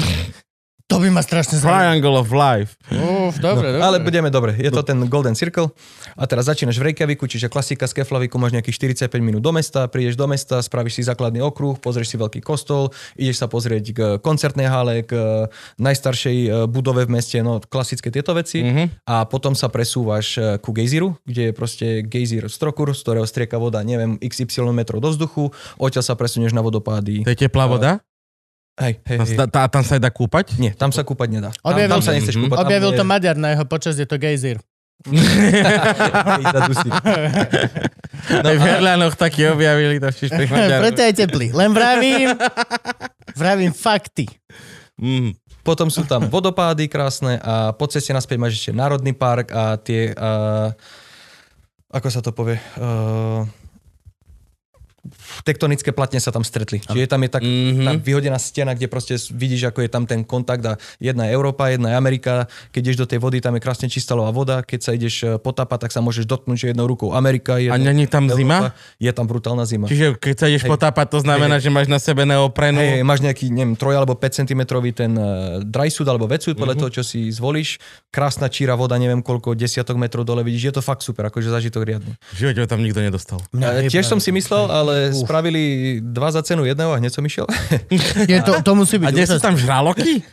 To 0.91 0.99
by 0.99 1.07
ma 1.07 1.23
strašne 1.23 1.55
zaujímalo. 1.55 1.80
Triangle 1.88 2.15
of 2.19 2.30
Life. 2.35 2.72
Uf, 2.91 3.39
dobre, 3.39 3.72
dobre. 3.72 3.80
Ale 3.80 4.03
budeme 4.03 4.27
dobre. 4.27 4.51
Je 4.59 4.68
to 4.68 4.84
ten 4.84 4.99
Golden 5.07 5.39
Circle. 5.39 5.72
A 6.19 6.27
teraz 6.27 6.51
začínaš 6.51 6.76
v 6.84 6.91
Reykjaviku, 6.91 7.31
čiže 7.31 7.47
klasika 7.47 7.88
z 7.88 8.03
Keflaviku, 8.03 8.35
máš 8.35 8.51
nejakých 8.51 9.07
45 9.07 9.23
minút 9.23 9.39
do 9.39 9.55
mesta, 9.55 9.88
prídeš 9.88 10.19
do 10.19 10.27
mesta, 10.27 10.59
spravíš 10.59 10.99
si 10.99 11.03
základný 11.07 11.39
okruh, 11.39 11.80
pozrieš 11.80 12.11
si 12.11 12.18
veľký 12.19 12.43
kostol, 12.43 12.91
ideš 13.15 13.39
sa 13.39 13.47
pozrieť 13.47 13.85
k 13.95 13.99
koncertnej 14.19 14.68
hale, 14.68 15.07
k 15.07 15.47
najstaršej 15.80 16.38
e, 16.43 16.49
budove 16.68 17.07
v 17.07 17.15
meste, 17.15 17.39
no 17.39 17.63
klasické 17.63 18.11
tieto 18.11 18.35
veci. 18.35 18.59
Mhm. 18.59 19.07
A 19.07 19.23
potom 19.23 19.55
sa 19.55 19.72
presúvaš 19.72 20.35
e, 20.35 20.59
ku 20.59 20.76
gejzíru, 20.76 21.15
kde 21.23 21.49
je 21.49 21.53
proste 21.55 21.88
gejzír 22.03 22.51
Strokur, 22.51 22.91
z 22.91 22.99
ktorého 22.99 23.23
strieka 23.23 23.55
voda, 23.55 23.80
neviem, 23.80 24.19
xy 24.19 24.43
metrov 24.76 24.99
do 24.99 25.15
vzduchu, 25.15 25.55
odtiaľ 25.80 26.03
sa 26.03 26.19
presunieš 26.19 26.51
na 26.51 26.59
vodopády. 26.59 27.23
To 27.23 27.31
je 27.31 27.39
teplá 27.47 27.63
voda? 27.72 28.03
Hej, 28.73 29.03
hej, 29.03 29.18
Tam 29.18 29.26
hej. 29.26 29.35
sa, 29.35 29.45
tá, 29.45 29.61
tam 29.68 29.84
sa 29.84 29.93
aj 29.95 30.02
dá 30.02 30.10
kúpať? 30.10 30.56
Nie, 30.56 30.72
tam 30.72 30.89
sa 30.89 31.03
kúpať 31.03 31.27
nedá. 31.30 31.49
Tam, 31.52 31.72
Objavil- 31.72 31.91
tam 31.91 32.02
sa 32.02 32.11
nechceš 32.11 32.35
Mhm. 32.35 32.43
kúpať. 32.45 32.57
Objavil 32.61 32.91
je- 32.91 32.98
to 32.98 33.03
Maďar 33.03 33.35
na 33.35 33.49
jeho 33.52 33.65
počas, 33.65 33.95
je 33.95 34.06
to 34.06 34.15
gejzír. 34.15 34.57
No, 38.31 38.48
v 38.48 38.61
Herlánoch 38.61 39.15
taky 39.15 39.49
objavili 39.49 39.98
to 39.98 40.07
Maďaroch. 40.48 40.81
Preto 40.84 41.02
je 41.02 41.14
teplý. 41.15 41.48
Len 41.52 41.69
vravím, 41.69 42.30
vravím 43.34 43.73
fakty. 43.73 44.30
Mm. 44.95 45.34
Potom 45.61 45.89
sú 45.89 46.06
tam 46.06 46.26
vodopády 46.26 46.85
krásne 46.85 47.38
a 47.38 47.69
po 47.72 47.85
ceste 47.85 48.10
naspäť 48.10 48.38
máš 48.38 48.53
ešte 48.56 48.72
Národný 48.72 49.14
park 49.14 49.49
a 49.49 49.73
tie, 49.76 50.10
uh, 50.11 50.69
ako 51.88 52.07
sa 52.07 52.22
to 52.22 52.30
povie, 52.30 52.57
uh, 52.77 53.45
tektonické 55.41 55.91
platne 55.91 56.17
sa 56.17 56.29
tam 56.29 56.41
stretli. 56.41 56.79
Čiže 56.79 57.07
tam 57.07 57.21
je 57.21 57.29
tak, 57.29 57.41
Mhm. 57.41 57.83
tá 57.83 57.91
vyhodená 57.95 58.37
stena, 58.37 58.71
kde 58.71 58.85
proste 58.85 59.15
vidíš, 59.29 59.67
ako 59.67 59.81
je 59.81 59.89
tam 59.89 60.03
ten 60.03 60.21
kontakt 60.21 60.63
a 60.63 60.73
jedna 60.97 61.25
je 61.25 61.31
Európa, 61.31 61.69
jedna 61.69 61.91
je 61.91 61.95
Amerika. 61.95 62.31
Keď 62.69 62.81
ideš 62.81 62.97
do 62.97 63.07
tej 63.07 63.19
vody, 63.19 63.39
tam 63.39 63.53
je 63.53 63.61
krásne 63.61 63.87
čistalová 63.87 64.29
voda. 64.29 64.61
Keď 64.61 64.79
sa 64.79 64.91
ideš 64.91 65.15
eh, 65.21 65.37
potapať, 65.37 65.79
tak 65.79 65.91
sa 65.91 65.99
môžeš 65.99 66.25
dotknúť, 66.25 66.57
že 66.57 66.65
jednou 66.69 66.85
rukou 66.85 67.11
Amerika, 67.11 67.55
A 67.55 67.61
jednou 67.61 67.85
není 67.85 68.05
tam 68.05 68.27
zima? 68.27 68.73
Je 68.97 69.09
tam 69.09 69.25
brutálna 69.25 69.63
zima. 69.63 69.85
Čiže 69.85 70.15
keď 70.15 70.35
sa 70.35 70.45
ideš 70.47 70.63
Hej. 70.65 70.71
potápať, 70.71 71.07
to 71.09 71.19
znamená, 71.21 71.57
že 71.57 71.69
máš 71.69 71.87
na 71.87 71.97
sebe 71.97 72.23
neoprenu. 72.23 72.79
Hej, 72.79 73.01
máš 73.01 73.21
nejaký, 73.21 73.47
neviem, 73.47 73.75
3 73.75 73.95
alebo 73.95 74.13
5 74.13 74.39
cm 74.39 74.61
ten 74.91 75.11
uh, 75.13 75.23
dry 75.61 75.87
suit 75.87 76.05
alebo 76.05 76.27
Mhm. 76.27 76.55
podľa 76.55 76.75
toho, 76.75 76.89
čo 76.91 77.03
si 77.03 77.29
zvolíš. 77.29 77.77
Krásna 78.09 78.47
číra 78.47 78.73
voda, 78.73 78.95
neviem 78.95 79.19
koľko, 79.19 79.53
desiatok 79.53 79.95
metrov 79.95 80.23
dole 80.23 80.41
vidíš. 80.41 80.63
Je 80.63 80.73
to 80.73 80.81
fakt 80.81 81.01
super, 81.01 81.27
akože 81.27 81.47
zažitok 81.47 81.83
riadny. 81.83 82.13
V 82.33 82.37
živote 82.39 82.65
tam 82.65 82.79
nikto 82.79 82.99
nedostal. 82.99 83.39
Uh, 83.51 83.85
tiež 83.85 84.03
som 84.03 84.17
si 84.17 84.31
myslel, 84.31 84.67
ale 84.67 85.11
spravili 85.26 85.99
dva 86.03 86.30
za 86.34 86.41
cenu 86.41 86.65
jedného 86.65 86.91
a 86.93 86.99
hneď 86.99 87.11
som 87.14 87.23
išiel. 87.26 87.45
Je 88.26 88.39
to, 88.41 88.61
to 88.61 88.72
musí 88.73 88.98
byť 88.98 89.07
A 89.07 89.11
kde 89.14 89.26
sú 89.27 89.39
tam 89.41 89.56
žraloky? 89.57 90.22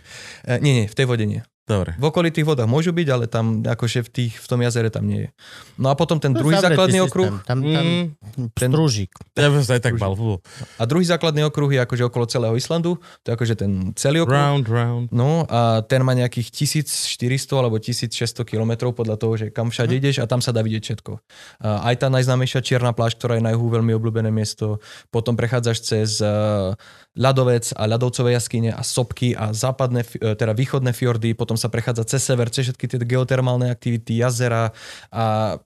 Eh, 0.48 0.62
nie, 0.62 0.72
nie, 0.72 0.86
v 0.86 0.94
tej 0.94 1.04
vode 1.04 1.26
nie. 1.26 1.42
Dobre. 1.68 1.92
V 1.94 2.04
okolitých 2.04 2.42
vodách 2.42 2.64
môžu 2.64 2.90
byť, 2.90 3.08
ale 3.08 3.28
tam 3.28 3.60
akože 3.60 4.00
v, 4.00 4.10
tých, 4.10 4.32
v 4.40 4.46
tom 4.48 4.58
jazere 4.58 4.88
tam 4.88 5.04
nie 5.04 5.24
je. 5.24 5.30
No 5.76 5.88
a 5.88 5.94
potom 5.94 6.16
ten 6.16 6.32
To 6.32 6.40
druhý 6.40 6.56
základný 6.56 6.98
systém. 6.98 7.06
okruh, 7.06 7.32
Tam, 7.44 7.58
tam 7.60 7.84
Mm, 7.84 8.50
ten- 8.56 8.72
strúžik. 8.72 9.12
ja 9.36 9.46
by 9.46 9.60
som 9.60 9.66
sa 9.66 9.74
aj 9.76 9.82
tak 9.84 9.94
bal. 9.94 10.12
Fú. 10.12 10.40
a 10.74 10.82
druhý 10.82 11.04
základný 11.04 11.44
okruh 11.44 11.68
je 11.68 11.80
akože 11.80 12.04
okolo 12.04 12.24
celého 12.24 12.54
Islandu, 12.54 12.96
to 13.22 13.26
je 13.28 13.34
akože 13.34 13.54
ten 13.54 13.70
celý 13.94 14.24
okruh. 14.24 14.32
Round, 14.34 14.64
round. 14.64 15.06
No 15.10 15.44
a 15.44 15.82
ten 15.82 16.00
má 16.00 16.12
nejakých 16.12 16.48
1400 16.50 17.20
alebo 17.54 17.76
1600 17.76 18.16
kilometrov 18.42 18.92
podľa 18.92 19.16
toho, 19.16 19.36
že 19.36 19.46
kam 19.48 19.68
všade 19.68 19.92
ideš 19.92 20.18
a 20.18 20.26
tam 20.26 20.40
sa 20.40 20.50
dá 20.50 20.60
vidieť 20.60 20.82
všetko. 20.82 21.12
A 21.60 21.86
aj 21.86 21.94
tá 21.98 22.08
najznámejšia 22.08 22.64
čierna 22.64 22.90
pláž, 22.90 23.12
ktorá 23.14 23.36
je 23.36 23.44
na 23.44 23.52
juhu 23.52 23.68
veľmi 23.68 23.92
obľúbené 23.92 24.30
miesto. 24.30 24.80
Potom 25.08 25.34
prechádzaš 25.34 25.78
cez 25.80 26.10
uh, 26.18 26.72
ľadovec 27.12 27.74
a 27.74 27.82
ľadovcové 27.84 28.32
jaskyne 28.32 28.70
a 28.70 28.80
sopky 28.80 29.34
a 29.34 29.50
západné, 29.50 30.06
eh, 30.14 30.32
teda 30.32 30.54
východné 30.54 30.90
fjordy. 30.90 31.34
Potom 31.34 31.57
sa 31.58 31.68
prechádza 31.68 32.06
cez 32.06 32.22
sever, 32.22 32.48
cez 32.48 32.70
všetky 32.70 32.86
tie 32.86 32.98
geotermálne 33.02 33.68
aktivity, 33.68 34.22
jazera 34.22 34.70
a 35.10 35.58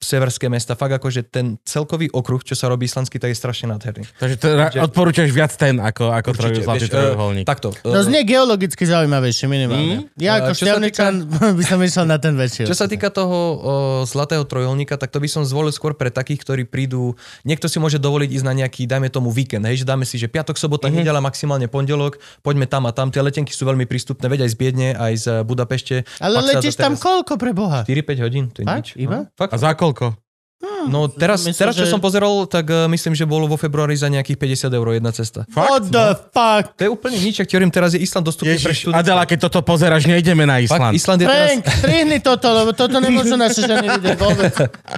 severské 0.00 0.48
mesta. 0.48 0.72
Fakt 0.72 0.96
akože 0.96 1.28
ten 1.28 1.60
celkový 1.60 2.08
okruh, 2.08 2.40
čo 2.40 2.56
sa 2.56 2.72
robí 2.72 2.88
islandský, 2.88 3.20
tak 3.20 3.36
je 3.36 3.36
strašne 3.36 3.68
nádherný. 3.68 4.08
Takže 4.16 4.36
teda 4.40 4.64
Že- 4.72 4.80
odporúčaš 4.88 5.28
viac 5.28 5.52
ten 5.52 5.76
ako, 5.76 6.08
ako 6.08 6.28
troj, 6.32 6.56
zlatý 6.64 6.88
vieš, 6.88 6.90
eh, 6.90 6.94
trojuholník. 6.96 7.44
takto. 7.44 7.68
To 7.84 8.00
eh, 8.00 8.08
znie 8.08 8.24
geologicky 8.24 8.88
zaujímavejšie 8.88 9.46
minimálne. 9.46 10.08
Ja 10.16 10.40
ako 10.40 10.56
sa 10.56 10.64
šťavničan 10.64 11.12
by 11.60 11.64
som 11.68 11.78
išiel 11.84 12.08
na 12.08 12.16
ten 12.16 12.32
väčší. 12.32 12.64
Čo 12.64 12.72
sa 12.72 12.88
týka 12.88 13.12
toho 13.12 13.36
o, 13.36 13.72
zlatého 14.08 14.40
trojholníka, 14.48 14.96
tak 14.96 15.12
to 15.12 15.20
by 15.20 15.28
som 15.28 15.44
zvolil 15.44 15.68
skôr 15.68 15.92
pre 15.92 16.08
takých, 16.08 16.40
ktorí 16.48 16.62
prídu. 16.64 17.12
Niekto 17.44 17.68
si 17.68 17.76
môže 17.76 18.00
dovoliť 18.00 18.40
ísť 18.40 18.46
na 18.48 18.56
nejaký, 18.56 18.88
dajme 18.88 19.12
tomu 19.12 19.28
víkend, 19.28 19.68
hej, 19.68 19.84
že 19.84 19.84
dáme 19.84 20.08
si, 20.08 20.16
že 20.16 20.32
piatok, 20.32 20.56
sobota, 20.56 20.88
mm-hmm. 20.88 21.04
nedela, 21.04 21.20
maximálne 21.20 21.68
pondelok, 21.68 22.16
poďme 22.40 22.64
tam 22.64 22.88
a 22.88 22.96
tam. 22.96 23.12
Tie 23.12 23.20
letenky 23.20 23.52
sú 23.52 23.68
veľmi 23.68 23.84
prístupné, 23.84 24.32
veď 24.32 24.48
aj 24.48 24.50
z 24.50 24.56
Biedne, 24.56 24.88
aj 24.96 25.12
z 25.20 25.26
Budapešte. 25.44 26.08
Ale 26.24 26.40
letíš 26.40 26.80
tam 26.80 26.96
koľko 26.96 27.36
pre 27.36 27.52
Boha? 27.52 27.84
4-5 27.84 28.24
hodín, 28.24 28.44
to 28.48 28.64
je 28.64 28.66
nič. 28.66 28.96
Iba? 28.96 29.28
No, 29.28 29.36
fakt. 29.36 29.52
A 29.52 29.56
za 29.60 29.76
koľko? 29.76 29.89
Toľko. 29.90 30.14
Hm. 30.62 30.79
No 30.82 31.06
teraz, 31.06 31.42
Myslím, 31.42 31.58
teraz 31.58 31.74
čo 31.74 31.84
že- 31.84 31.90
som 31.90 31.98
pozeral, 31.98 32.30
tak 32.44 32.64
uh, 32.64 32.86
myslím, 32.86 33.12
že 33.12 33.24
bolo 33.24 33.44
vo 33.44 33.54
februári 33.54 33.92
za 33.92 34.06
nejakých 34.06 34.38
50 34.64 34.70
eur 34.70 34.86
jedna 34.92 35.10
cesta. 35.10 35.44
What 35.50 35.86
the 35.86 36.06
fuck? 36.30 36.72
To 36.74 36.82
je 36.82 36.90
úplne 36.90 37.16
nič, 37.16 37.36
ak 37.36 37.46
ti 37.46 37.54
hovorím, 37.54 37.68
teraz 37.68 37.92
je 37.92 38.00
Island 38.00 38.24
dostupný 38.24 38.54
pre 38.54 38.70
Ježiš, 38.70 38.86
študentov. 38.86 39.02
Adela, 39.02 39.22
keď 39.24 39.38
toto 39.42 39.60
pozeráš, 39.60 40.04
nejdeme 40.04 40.44
na 40.44 40.62
Fakt, 40.62 40.70
Island. 40.70 40.92
Island 40.94 41.18
je 41.18 41.26
teraz... 41.26 41.46
Frank, 41.50 41.62
strihni 41.66 42.18
toto, 42.18 42.46
lebo 42.48 42.70
toto 42.70 42.96
nemôžu 42.96 43.34
naše 43.34 43.60
ženy 43.60 43.86
vidieť 43.90 44.16
vôbec. 44.16 44.52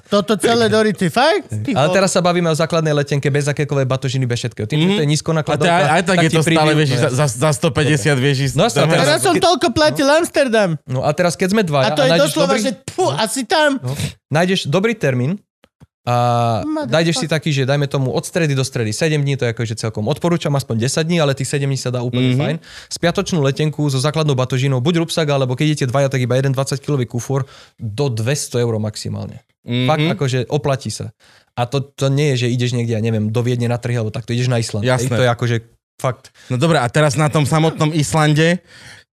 Toto 0.06 0.32
celé 0.36 0.66
Dority, 0.66 1.08
fakt? 1.08 1.48
Ty 1.48 1.70
Ale 1.72 1.88
teraz 1.90 2.10
sa 2.10 2.20
bavíme 2.20 2.46
o 2.46 2.54
základnej 2.54 2.92
letenke 2.92 3.26
bez 3.26 3.46
akékoľvek 3.46 3.86
batožiny, 3.86 4.24
bez 4.24 4.38
všetkého. 4.40 4.66
Tým, 4.66 4.78
že 4.78 4.88
to 4.92 5.02
je 5.02 5.08
nízko 5.08 5.30
A 5.30 5.36
nakladovka, 5.40 5.72
aj, 5.72 5.86
aj 5.90 6.02
tak, 6.04 6.16
je 6.18 6.28
ti 6.28 6.36
to 6.36 6.42
stále, 6.42 6.54
prídu- 6.68 6.78
vieš, 6.78 6.90
za, 6.92 7.08
za, 7.08 7.26
za 7.28 7.50
150 7.52 8.16
vieš 8.18 8.36
ísť. 8.44 8.54
No, 8.54 8.64
teraz- 8.66 8.90
Teraz 9.02 9.20
som 9.20 9.34
toľko 9.34 9.66
platil 9.70 10.06
Amsterdam. 10.06 10.70
No 10.84 11.00
a 11.00 11.10
teraz, 11.12 11.34
keď 11.34 11.48
sme 11.50 11.62
A 11.62 11.66
dvaja 11.66 11.88
to 11.92 12.02
je 12.02 12.10
doslova, 12.16 12.54
že 12.54 12.70
pfu, 12.84 13.08
asi 13.08 13.42
tam. 13.42 13.80
nájdeš 14.28 14.66
dobrý 14.66 14.92
termín 14.92 15.36
a 16.02 16.14
nájdeš 16.66 17.22
si 17.22 17.26
taký, 17.30 17.54
že 17.54 17.62
dajme 17.62 17.86
tomu 17.86 18.10
od 18.10 18.26
stredy 18.26 18.58
do 18.58 18.66
stredy 18.66 18.90
7 18.90 19.22
dní, 19.22 19.38
to 19.38 19.46
je 19.46 19.54
akože 19.54 19.78
celkom 19.78 20.10
odporúčam 20.10 20.50
aspoň 20.58 20.90
10 20.90 21.06
dní, 21.06 21.22
ale 21.22 21.38
tých 21.38 21.46
7 21.46 21.62
dní 21.62 21.78
sa 21.78 21.94
dá 21.94 22.02
úplne 22.02 22.34
mm-hmm. 22.34 22.42
fajn. 22.42 22.56
Spiatočnú 22.90 23.38
letenku 23.38 23.86
so 23.86 24.02
základnou 24.02 24.34
batožinou, 24.34 24.82
buď 24.82 25.06
rupsak, 25.06 25.30
alebo 25.30 25.54
keď 25.54 25.66
idete 25.70 25.86
dvaja, 25.86 26.10
tak 26.10 26.18
iba 26.18 26.34
jeden 26.34 26.50
20 26.50 26.82
kg 26.82 26.98
kufor 27.06 27.46
do 27.78 28.10
200 28.10 28.66
eur 28.66 28.74
maximálne. 28.82 29.46
Mhm. 29.62 29.70
Mm-hmm. 29.70 29.86
Fakt 29.86 30.06
akože 30.18 30.38
oplatí 30.50 30.90
sa. 30.90 31.14
A 31.54 31.70
to, 31.70 31.84
to 31.84 32.10
nie 32.10 32.34
je, 32.34 32.48
že 32.48 32.50
ideš 32.50 32.74
niekde, 32.74 32.98
ja 32.98 33.02
neviem, 33.04 33.30
do 33.30 33.38
Viedne 33.46 33.70
na 33.70 33.78
trhy, 33.78 33.94
alebo 33.94 34.10
takto 34.10 34.34
ideš 34.34 34.50
na 34.50 34.58
Island. 34.58 34.82
Jasné. 34.82 35.14
To 35.14 35.22
je 35.22 35.30
akože 35.30 35.56
fakt. 36.02 36.34
No 36.50 36.58
dobre, 36.58 36.82
a 36.82 36.86
teraz 36.90 37.14
na 37.14 37.30
tom 37.30 37.46
samotnom 37.46 37.94
Islande, 37.94 38.58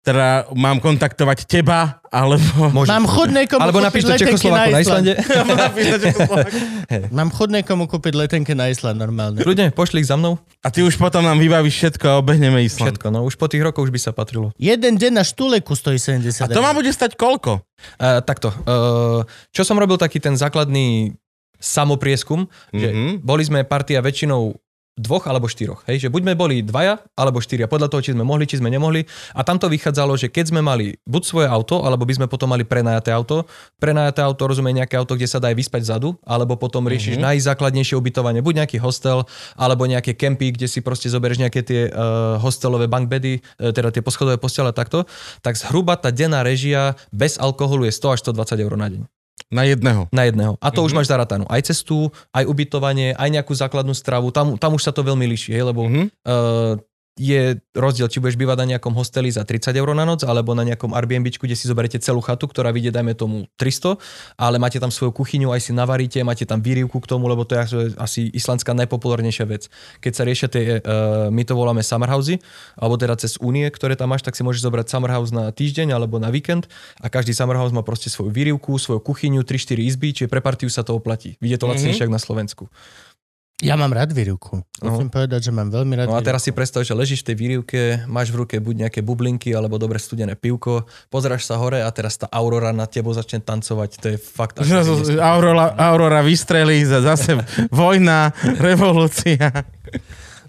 teda 0.04 0.52
mám 0.52 0.84
kontaktovať 0.84 1.48
teba, 1.48 2.04
alebo... 2.12 2.44
Môžeš. 2.76 2.92
Mám 2.92 3.08
chud 3.08 3.32
niekomu 3.32 3.62
Alebo 3.64 3.80
kúpiť 3.80 4.04
letenky 4.04 4.36
Čechoslováku 4.36 4.74
na 4.76 4.80
Islande. 4.84 5.14
Mám 7.18 7.30
chud 7.32 7.50
niekomu 7.56 7.88
kúpiť 7.88 8.14
letenky 8.14 8.52
na 8.52 8.68
Island 8.68 9.00
normálne. 9.00 9.40
Ľudia, 9.40 9.72
pošli 9.72 10.04
ich 10.04 10.12
za 10.12 10.20
mnou. 10.20 10.36
A 10.60 10.68
ty 10.68 10.84
už 10.84 11.00
potom 11.00 11.24
nám 11.24 11.40
vybavíš 11.40 11.80
všetko 11.80 12.06
a 12.06 12.14
obehneme 12.20 12.60
Island. 12.68 13.00
Všetko, 13.00 13.16
no 13.16 13.24
už 13.24 13.40
po 13.40 13.48
tých 13.48 13.64
rokoch 13.64 13.88
už 13.88 13.96
by 13.96 14.00
sa 14.04 14.12
patrilo. 14.12 14.52
Jeden 14.60 15.00
deň 15.00 15.12
na 15.16 15.24
štuleku 15.24 15.72
stojí 15.72 15.96
70 15.96 16.44
A 16.44 16.52
to 16.52 16.60
ma 16.60 16.76
bude 16.76 16.92
stať 16.92 17.16
koľko? 17.16 17.64
Uh, 17.96 18.20
takto, 18.28 18.52
uh, 18.52 19.24
čo 19.56 19.64
som 19.64 19.80
robil 19.80 19.96
taký 19.96 20.20
ten 20.20 20.36
základný 20.36 21.16
samoprieskum, 21.64 22.44
mm-hmm. 22.44 22.80
že 22.80 22.88
Mhm. 22.92 23.12
boli 23.24 23.44
sme 23.48 23.64
partia 23.64 24.04
väčšinou 24.04 24.52
dvoch 24.94 25.26
alebo 25.26 25.50
štyroch. 25.50 25.82
Hej? 25.90 26.08
Že 26.08 26.14
buď 26.14 26.22
sme 26.22 26.34
boli 26.38 26.56
dvaja 26.62 27.02
alebo 27.18 27.42
štyria, 27.42 27.66
podľa 27.66 27.90
toho, 27.90 28.02
či 28.06 28.14
sme 28.14 28.22
mohli, 28.22 28.46
či 28.46 28.62
sme 28.62 28.70
nemohli. 28.70 29.06
A 29.34 29.42
tam 29.42 29.58
to 29.58 29.66
vychádzalo, 29.66 30.14
že 30.18 30.30
keď 30.30 30.54
sme 30.54 30.62
mali 30.62 30.98
buď 31.10 31.22
svoje 31.26 31.48
auto, 31.50 31.82
alebo 31.82 32.06
by 32.06 32.14
sme 32.14 32.28
potom 32.30 32.54
mali 32.54 32.62
prenajaté 32.62 33.10
auto. 33.10 33.50
Prenajaté 33.82 34.22
auto 34.22 34.46
rozumie 34.46 34.78
nejaké 34.78 34.98
auto, 34.98 35.18
kde 35.18 35.26
sa 35.26 35.42
dá 35.42 35.50
aj 35.50 35.58
vyspať 35.58 35.82
vzadu, 35.82 36.14
alebo 36.22 36.58
potom 36.58 36.86
riešiš 36.86 37.18
mm-hmm. 37.18 37.30
najzákladnejšie 37.34 37.96
ubytovanie, 37.98 38.46
buď 38.46 38.66
nejaký 38.66 38.78
hostel, 38.78 39.26
alebo 39.58 39.90
nejaké 39.90 40.14
kempy, 40.14 40.54
kde 40.54 40.70
si 40.70 40.86
proste 40.86 41.10
zoberieš 41.10 41.42
nejaké 41.42 41.62
tie 41.66 41.82
uh, 41.90 42.38
hostelové 42.38 42.86
bankbedy, 42.86 43.42
uh, 43.42 43.74
teda 43.74 43.90
tie 43.90 44.06
poschodové 44.06 44.38
postele 44.38 44.70
takto. 44.74 45.10
Tak 45.42 45.58
zhruba 45.58 45.98
tá 45.98 46.14
denná 46.14 46.46
režia 46.46 46.94
bez 47.10 47.42
alkoholu 47.42 47.90
je 47.90 47.94
100 47.94 48.14
až 48.14 48.20
120 48.30 48.66
eur 48.66 48.74
na 48.78 48.90
deň. 48.90 49.13
Na 49.54 49.64
jedného. 49.64 50.10
Na 50.10 50.26
jedného. 50.26 50.58
A 50.58 50.74
to 50.74 50.82
mm-hmm. 50.82 50.88
už 50.90 50.98
máš 50.98 51.08
zaratanú. 51.14 51.46
Aj 51.46 51.62
cestu, 51.62 52.10
aj 52.34 52.50
ubytovanie, 52.50 53.14
aj 53.14 53.30
nejakú 53.30 53.54
základnú 53.54 53.94
stravu. 53.94 54.34
Tam, 54.34 54.58
tam 54.58 54.74
už 54.74 54.82
sa 54.82 54.92
to 54.92 55.06
veľmi 55.06 55.30
líši, 55.30 55.54
hej, 55.54 55.70
lebo 55.70 55.86
Mhm. 55.86 56.04
uh, 56.26 56.74
je 57.14 57.62
rozdiel, 57.78 58.10
či 58.10 58.18
budeš 58.18 58.42
bývať 58.42 58.66
na 58.66 58.68
nejakom 58.76 58.90
hosteli 58.98 59.30
za 59.30 59.46
30 59.46 59.70
eur 59.78 59.90
na 59.94 60.02
noc, 60.02 60.26
alebo 60.26 60.58
na 60.58 60.66
nejakom 60.66 60.98
Airbnb, 60.98 61.30
kde 61.30 61.54
si 61.54 61.70
zoberete 61.70 62.02
celú 62.02 62.26
chatu, 62.26 62.50
ktorá 62.50 62.74
vyjde, 62.74 62.90
dajme 62.90 63.14
tomu 63.14 63.46
300, 63.62 64.02
ale 64.34 64.58
máte 64.58 64.82
tam 64.82 64.90
svoju 64.90 65.14
kuchyňu, 65.14 65.54
aj 65.54 65.70
si 65.70 65.72
navaríte, 65.78 66.18
máte 66.26 66.50
tam 66.50 66.58
výrivku 66.58 66.98
k 66.98 67.06
tomu, 67.06 67.30
lebo 67.30 67.46
to 67.46 67.54
je 67.54 67.94
asi- 68.02 68.34
islandská 68.34 68.74
najpopulárnejšia 68.74 69.46
vec. 69.46 69.70
Keď 70.02 70.12
sa 70.14 70.24
riešia 70.26 70.48
tie, 70.50 70.82
uh, 70.82 71.30
my 71.30 71.46
to 71.46 71.54
voláme 71.54 71.86
summer 71.86 72.10
housey, 72.10 72.42
alebo 72.82 72.98
teda 72.98 73.14
cez 73.14 73.38
únie, 73.38 73.70
ktoré 73.70 73.94
tam 73.94 74.10
máš, 74.10 74.26
tak 74.26 74.34
si 74.34 74.42
môžeš 74.42 74.66
zobrať 74.66 74.90
summer 74.90 75.14
house 75.14 75.30
na 75.30 75.54
týždeň 75.54 75.94
alebo 75.94 76.18
na 76.18 76.34
víkend 76.34 76.66
a 76.98 77.14
každý 77.14 77.38
summer 77.38 77.62
house 77.62 77.70
má 77.70 77.86
proste 77.86 78.10
svoju 78.10 78.34
výrivku, 78.34 78.82
svoju 78.82 78.98
kuchyňu, 79.06 79.46
3-4 79.46 79.86
izby, 79.86 80.18
čiže 80.18 80.30
pre 80.34 80.42
partiu 80.42 80.66
sa 80.74 80.82
to 80.82 80.98
oplatí. 80.98 81.38
Vidie 81.38 81.62
to 81.62 81.70
lacnejšie 81.70 82.10
mm-hmm. 82.10 82.18
na 82.18 82.22
Slovensku. 82.22 82.74
Ja 83.60 83.76
mám 83.76 83.90
rád 83.90 84.12
výrivku. 84.12 84.66
Musím 84.82 85.08
povedať, 85.08 85.40
že 85.40 85.52
mám 85.52 85.70
veľmi 85.70 85.94
rád 85.96 86.08
No 86.08 86.14
a 86.14 86.20
výrivku. 86.20 86.28
teraz 86.28 86.42
si 86.42 86.52
predstav, 86.52 86.82
že 86.82 86.92
ležíš 86.92 87.22
v 87.22 87.28
tej 87.28 87.38
výrivke, 87.38 87.80
máš 88.06 88.28
v 88.28 88.44
ruke 88.44 88.58
buď 88.58 88.76
nejaké 88.84 89.00
bublinky 89.00 89.52
alebo 89.52 89.78
dobre 89.78 89.96
studené 89.96 90.34
pivko, 90.34 90.84
pozeráš 91.08 91.46
sa 91.46 91.56
hore 91.56 91.80
a 91.80 91.88
teraz 91.88 92.18
tá 92.18 92.28
aurora 92.28 92.72
nad 92.72 92.88
tebou 92.88 93.12
začne 93.12 93.40
tancovať. 93.40 93.90
To 94.00 94.08
je 94.10 94.18
fakt... 94.18 94.58
až 94.58 94.68
Zrazu 94.68 94.98
neskutočné. 94.98 95.22
Aurora, 95.22 95.66
Aurora 95.78 96.20
vystrelí, 96.20 96.82
za- 96.82 97.06
zase 97.06 97.40
vojna, 97.70 98.34
revolúcia. 98.60 99.48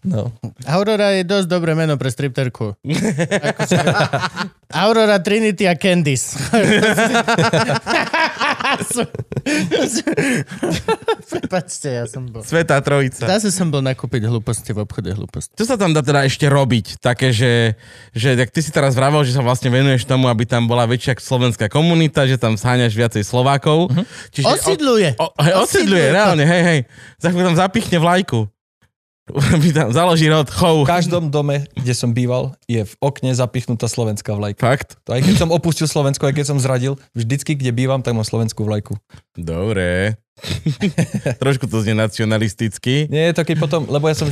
No. 0.03 0.29
Aurora 0.65 1.15
je 1.15 1.23
dosť 1.23 1.47
dobré 1.47 1.73
meno 1.73 1.97
pre 1.97 2.11
stripterku. 2.11 2.77
Aurora, 4.75 5.17
Trinity 5.17 5.65
a 5.65 5.79
Candice. 5.79 6.35
Prepačte, 11.35 11.89
ja 11.91 12.05
som 12.09 12.31
bol. 12.31 12.47
Svetá 12.47 12.79
trojica. 12.81 13.27
Zase 13.27 13.51
som 13.51 13.69
bol 13.69 13.83
nakúpiť 13.85 14.25
hlúposti 14.29 14.73
v 14.73 14.87
obchode 14.87 15.11
hlúposti. 15.13 15.53
Čo 15.59 15.67
sa 15.69 15.77
tam 15.77 15.93
dá 15.93 16.01
teda 16.01 16.25
ešte 16.25 16.47
robiť? 16.47 17.03
Také, 17.03 17.35
že, 17.35 17.75
že 18.15 18.39
tak 18.39 18.55
ty 18.55 18.63
si 18.63 18.71
teraz 18.71 18.95
vravel, 18.95 19.27
že 19.27 19.35
sa 19.35 19.43
vlastne 19.43 19.69
venuješ 19.69 20.07
tomu, 20.07 20.31
aby 20.31 20.47
tam 20.47 20.71
bola 20.71 20.87
väčšia 20.87 21.19
slovenská 21.19 21.67
komunita, 21.69 22.25
že 22.31 22.39
tam 22.39 22.55
sháňaš 22.55 22.95
viacej 22.95 23.27
Slovákov. 23.27 23.91
Uh-huh. 23.91 24.05
Čiže 24.31 24.47
Osidľuje. 24.49 25.09
O, 25.19 25.27
hej, 25.43 25.55
osidľuje, 25.61 26.07
to. 26.09 26.15
reálne, 26.15 26.45
hej, 26.47 26.63
hej. 26.63 26.81
Za 27.19 27.35
chvíľu 27.35 27.53
tam 27.53 27.59
zapichne 27.59 27.99
vlajku. 27.99 28.54
Tam 29.73 29.89
založí 29.89 30.29
rod, 30.29 30.53
chov. 30.53 30.85
V 30.85 30.93
každom 30.93 31.33
dome, 31.33 31.65
kde 31.73 31.97
som 31.97 32.13
býval, 32.13 32.53
je 32.69 32.85
v 32.85 32.95
okne 33.01 33.33
zapichnutá 33.33 33.89
slovenská 33.89 34.37
vlajka. 34.37 34.61
Fakt? 34.61 35.01
To 35.09 35.17
aj 35.17 35.25
keď 35.25 35.37
som 35.41 35.49
opustil 35.49 35.89
Slovensko, 35.89 36.29
aj 36.29 36.37
keď 36.37 36.47
som 36.53 36.59
zradil, 36.61 37.01
vždycky, 37.17 37.57
kde 37.57 37.73
bývam, 37.73 38.05
tak 38.05 38.13
mám 38.13 38.29
slovenskú 38.29 38.69
vlajku. 38.69 39.01
Dobre. 39.33 40.21
Trošku 41.43 41.65
to 41.71 41.81
znie 41.81 41.97
nacionalisticky. 41.97 43.09
Nie 43.09 43.33
je 43.33 43.41
to 43.41 43.49
keď 43.49 43.57
potom, 43.65 43.89
lebo 43.89 44.13
ja 44.13 44.17
som, 44.19 44.29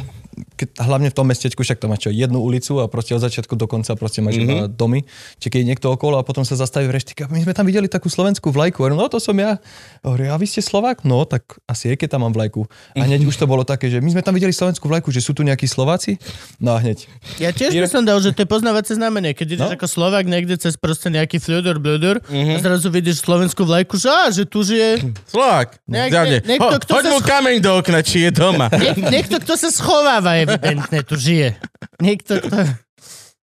keď, 0.63 0.79
hlavne 0.79 1.11
v 1.11 1.17
tom 1.17 1.27
mestečku, 1.27 1.59
však 1.59 1.77
to 1.77 1.87
má 1.87 1.97
čo, 1.97 2.09
jednu 2.09 2.39
ulicu 2.39 2.79
a 2.79 2.87
proste 2.87 3.13
od 3.13 3.21
začiatku 3.21 3.53
do 3.53 3.67
konca 3.67 3.93
proste 3.93 4.19
máš 4.19 4.39
mm-hmm. 4.39 4.55
iba 4.57 4.67
domy. 4.67 5.03
Čiže 5.37 5.51
keď 5.51 5.59
je 5.59 5.69
niekto 5.69 5.87
okolo 5.89 6.17
a 6.17 6.23
potom 6.23 6.43
sa 6.43 6.55
zastaví 6.55 6.87
v 6.87 6.95
reštike, 6.95 7.27
my 7.27 7.41
sme 7.41 7.51
tam 7.51 7.65
videli 7.65 7.87
takú 7.87 8.07
slovenskú 8.07 8.49
vlajku. 8.49 8.79
Hovorím, 8.79 8.97
no 8.97 9.07
to 9.07 9.19
som 9.19 9.35
ja. 9.35 9.59
Hovorím, 10.01 10.31
a 10.31 10.37
vy 10.37 10.47
ste 10.47 10.61
Slovák? 10.61 11.03
No, 11.03 11.25
tak 11.25 11.43
asi 11.65 11.91
je, 11.91 11.95
keď 11.97 12.15
tam 12.15 12.23
mám 12.23 12.33
vlajku. 12.33 12.63
A 12.95 13.03
hneď 13.03 13.25
už 13.25 13.35
to 13.35 13.45
bolo 13.45 13.63
také, 13.63 13.89
že 13.89 13.99
my 13.99 14.11
sme 14.11 14.23
tam 14.23 14.33
videli 14.33 14.53
slovenskú 14.53 14.87
vlajku, 14.87 15.11
že 15.11 15.19
sú 15.19 15.33
tu 15.33 15.43
nejakí 15.43 15.67
Slováci? 15.67 16.23
No 16.57 16.73
a 16.73 16.79
hneď. 16.79 17.11
Ja 17.37 17.51
tiež 17.51 17.75
by 17.75 17.89
som 17.89 18.03
dal, 18.03 18.19
že 18.19 18.31
to 18.31 18.43
je 18.43 18.49
poznávacie 18.49 18.95
znamenie. 18.95 19.33
Keď 19.33 19.47
ideš 19.51 19.61
No. 19.65 19.75
ako 19.75 19.87
Slovák 19.87 20.25
niekde 20.25 20.55
cez 20.55 20.75
proste 20.75 21.09
nejaký 21.09 21.39
fľudor, 21.39 21.79
bludor 21.79 22.17
a 22.23 22.59
zrazu 22.59 22.87
vidíš 22.89 23.19
slovenskú 23.21 23.63
vlajku, 23.63 23.97
že, 23.97 24.07
á, 24.07 24.29
že 24.29 24.45
tu 24.45 24.63
žije 24.63 25.03
Slovák. 25.27 25.79
Nejak- 25.85 26.13
ne- 26.13 26.43
niekto, 26.45 26.67
Ho- 26.69 26.79
kto 26.79 26.93
Hoď 26.93 27.03
sa 27.03 27.11
mu 27.11 27.19
kameň 27.21 27.57
do 27.59 27.73
okna, 27.75 28.01
či 28.01 28.23
je 28.23 28.31
doma. 28.31 28.67
niek- 28.69 29.01
niekto, 29.01 29.39
kto 29.39 29.55
sa 29.55 29.69
schováva 29.69 30.37
evidentne, 30.55 30.99
tu 31.03 31.15
žije. 31.15 31.57
Niekto, 31.99 32.39
kto... 32.39 32.57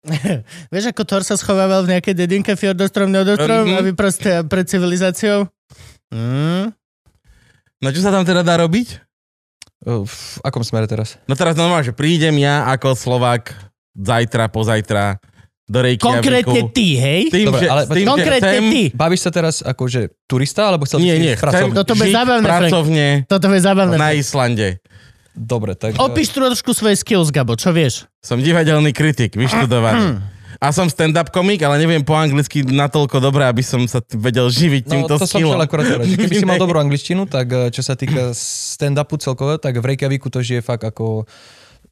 Vieš, 0.71 0.85
ako 0.87 1.03
Thor 1.03 1.21
sa 1.21 1.35
schovával 1.35 1.83
v 1.83 1.93
nejakej 1.93 2.15
dedinke 2.15 2.53
Fjordostrom, 2.53 3.07
Neodostrom, 3.07 3.67
Mhm. 3.67 3.77
aby 3.77 3.91
proste 3.91 4.41
pred 4.43 4.63
civilizáciou? 4.63 5.47
Mm. 6.07 6.71
No 7.77 7.87
čo 7.87 7.99
sa 7.99 8.09
tam 8.09 8.23
teda 8.23 8.41
dá 8.41 8.55
robiť? 8.57 9.03
V 9.85 10.15
akom 10.41 10.61
smere 10.61 10.85
teraz? 10.85 11.19
No 11.25 11.33
teraz 11.33 11.53
normálne, 11.53 11.83
že 11.83 11.93
prídem 11.93 12.33
ja 12.37 12.65
ako 12.67 12.95
Slovák 12.95 13.53
zajtra, 13.93 14.47
pozajtra 14.47 15.21
do 15.63 15.79
Reykjaviku. 15.79 16.17
Konkrétne 16.17 16.61
ty, 16.71 16.95
hej? 16.95 17.21
Tým, 17.27 17.45
Dobre, 17.45 17.59
že, 17.59 17.67
ale 17.67 17.81
tým, 17.85 18.07
Konkrétne 18.07 18.39
chcem, 18.49 18.63
ty. 18.65 18.83
Bavíš 18.89 19.21
sa 19.21 19.29
teraz 19.29 19.55
akože 19.59 19.99
turista, 20.23 20.65
alebo 20.65 20.87
chcel 20.87 21.03
Nie, 21.03 21.19
nie, 21.19 21.35
chcem 21.35 21.43
pracovne? 21.43 21.75
Toto 21.75 21.93
bude 21.93 22.07
žiť 22.07 22.15
zábavné, 22.15 22.45
Frank. 22.47 22.61
pracovne 22.63 23.05
Toto 23.27 23.45
je 23.45 23.61
zábavné. 23.61 23.95
na 23.97 24.09
Islande. 24.15 24.67
Dobre, 25.37 25.77
tak... 25.77 26.01
Opíš 26.01 26.33
trošku 26.33 26.73
svoje 26.73 26.97
skills, 26.97 27.29
Gabo, 27.29 27.53
čo 27.53 27.69
vieš? 27.69 28.09
Som 28.25 28.41
divadelný 28.41 28.89
kritik, 28.89 29.37
vyštudovaný. 29.37 30.17
A 30.57 30.73
som 30.73 30.89
stand-up 30.89 31.29
komik, 31.29 31.61
ale 31.61 31.77
neviem 31.77 32.01
po 32.01 32.17
anglicky 32.17 32.65
natoľko 32.65 33.21
dobre, 33.21 33.45
aby 33.45 33.61
som 33.61 33.85
sa 33.85 34.01
t- 34.01 34.17
vedel 34.17 34.49
živiť 34.49 34.89
No, 34.89 34.91
týmto 34.91 35.13
to 35.13 35.17
som 35.21 35.29
chcel 35.29 35.39
skillom. 35.45 35.61
akorát 35.61 35.85
povedať. 35.85 36.07
že 36.09 36.17
Keby 36.17 36.33
si 36.33 36.47
mal 36.49 36.57
dobrú 36.65 36.81
angličtinu, 36.81 37.29
tak 37.29 37.47
eh, 37.53 37.69
čo 37.69 37.85
sa 37.85 37.93
týka 37.93 38.33
stand-upu 38.33 39.21
celkovo, 39.21 39.61
tak 39.61 39.77
v 39.77 39.85
Reykjaviku 39.93 40.33
to 40.33 40.41
žije 40.41 40.65
fakt 40.65 40.81
ako 40.81 41.29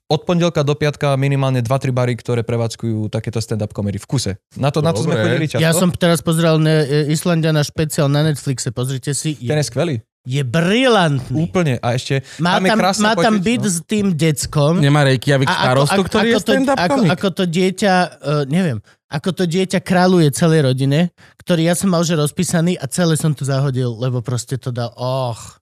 od 0.06 0.22
pondelka 0.22 0.62
do 0.62 0.74
piatka 0.74 1.14
minimálne 1.14 1.62
2-3 1.62 1.90
bary, 1.90 2.14
ktoré 2.14 2.42
prevádzkujú 2.42 3.10
takéto 3.10 3.38
stand-up 3.38 3.70
komedy 3.70 3.98
v 3.98 4.06
kuse. 4.06 4.32
Na 4.58 4.70
to, 4.70 4.82
na 4.82 4.94
to 4.94 5.02
sme 5.02 5.14
Dobre. 5.14 5.26
chodili 5.30 5.46
často. 5.46 5.62
Ja 5.62 5.74
som 5.74 5.90
teraz 5.90 6.22
pozeral 6.22 6.58
ne, 6.58 6.86
e, 6.86 7.14
Islandiana 7.14 7.62
špeciál 7.62 8.10
na 8.10 8.22
Netflixe, 8.22 8.70
pozrite 8.70 9.14
si. 9.14 9.34
Ten 9.38 9.58
je 9.58 9.66
skvelý. 9.66 9.96
Je 10.26 10.42
brilantný. 10.42 11.46
Úplne. 11.48 11.78
A 11.80 11.96
ešte 11.96 12.26
Má 12.42 12.58
tam 12.58 12.66
tam, 12.66 12.80
má 12.82 13.14
tam 13.14 13.36
byt 13.40 13.62
no. 13.62 13.70
s 13.70 13.78
tým 13.86 14.18
deckom. 14.18 14.82
Nemá 14.82 15.06
Reykjavik 15.06 15.46
starostu, 15.48 16.02
ktorý 16.02 16.28
je 16.34 16.36
to, 16.36 16.42
stand-up 16.42 16.78
ako, 16.78 17.00
ako 17.14 17.28
to 17.32 17.44
dieťa, 17.46 17.94
uh, 18.20 18.44
neviem, 18.50 18.82
ako 19.06 19.30
to 19.32 19.44
dieťa 19.46 19.80
kráľuje 19.86 20.34
celej 20.34 20.66
rodine, 20.66 21.14
ktorý 21.46 21.70
ja 21.70 21.78
som 21.78 21.94
mal 21.94 22.02
že 22.02 22.18
rozpísaný 22.18 22.74
a 22.82 22.90
celé 22.90 23.14
som 23.16 23.38
to 23.38 23.46
zahodil, 23.46 23.94
lebo 23.96 24.26
proste 24.26 24.58
to 24.58 24.74
dal, 24.74 24.92
och. 24.98 25.62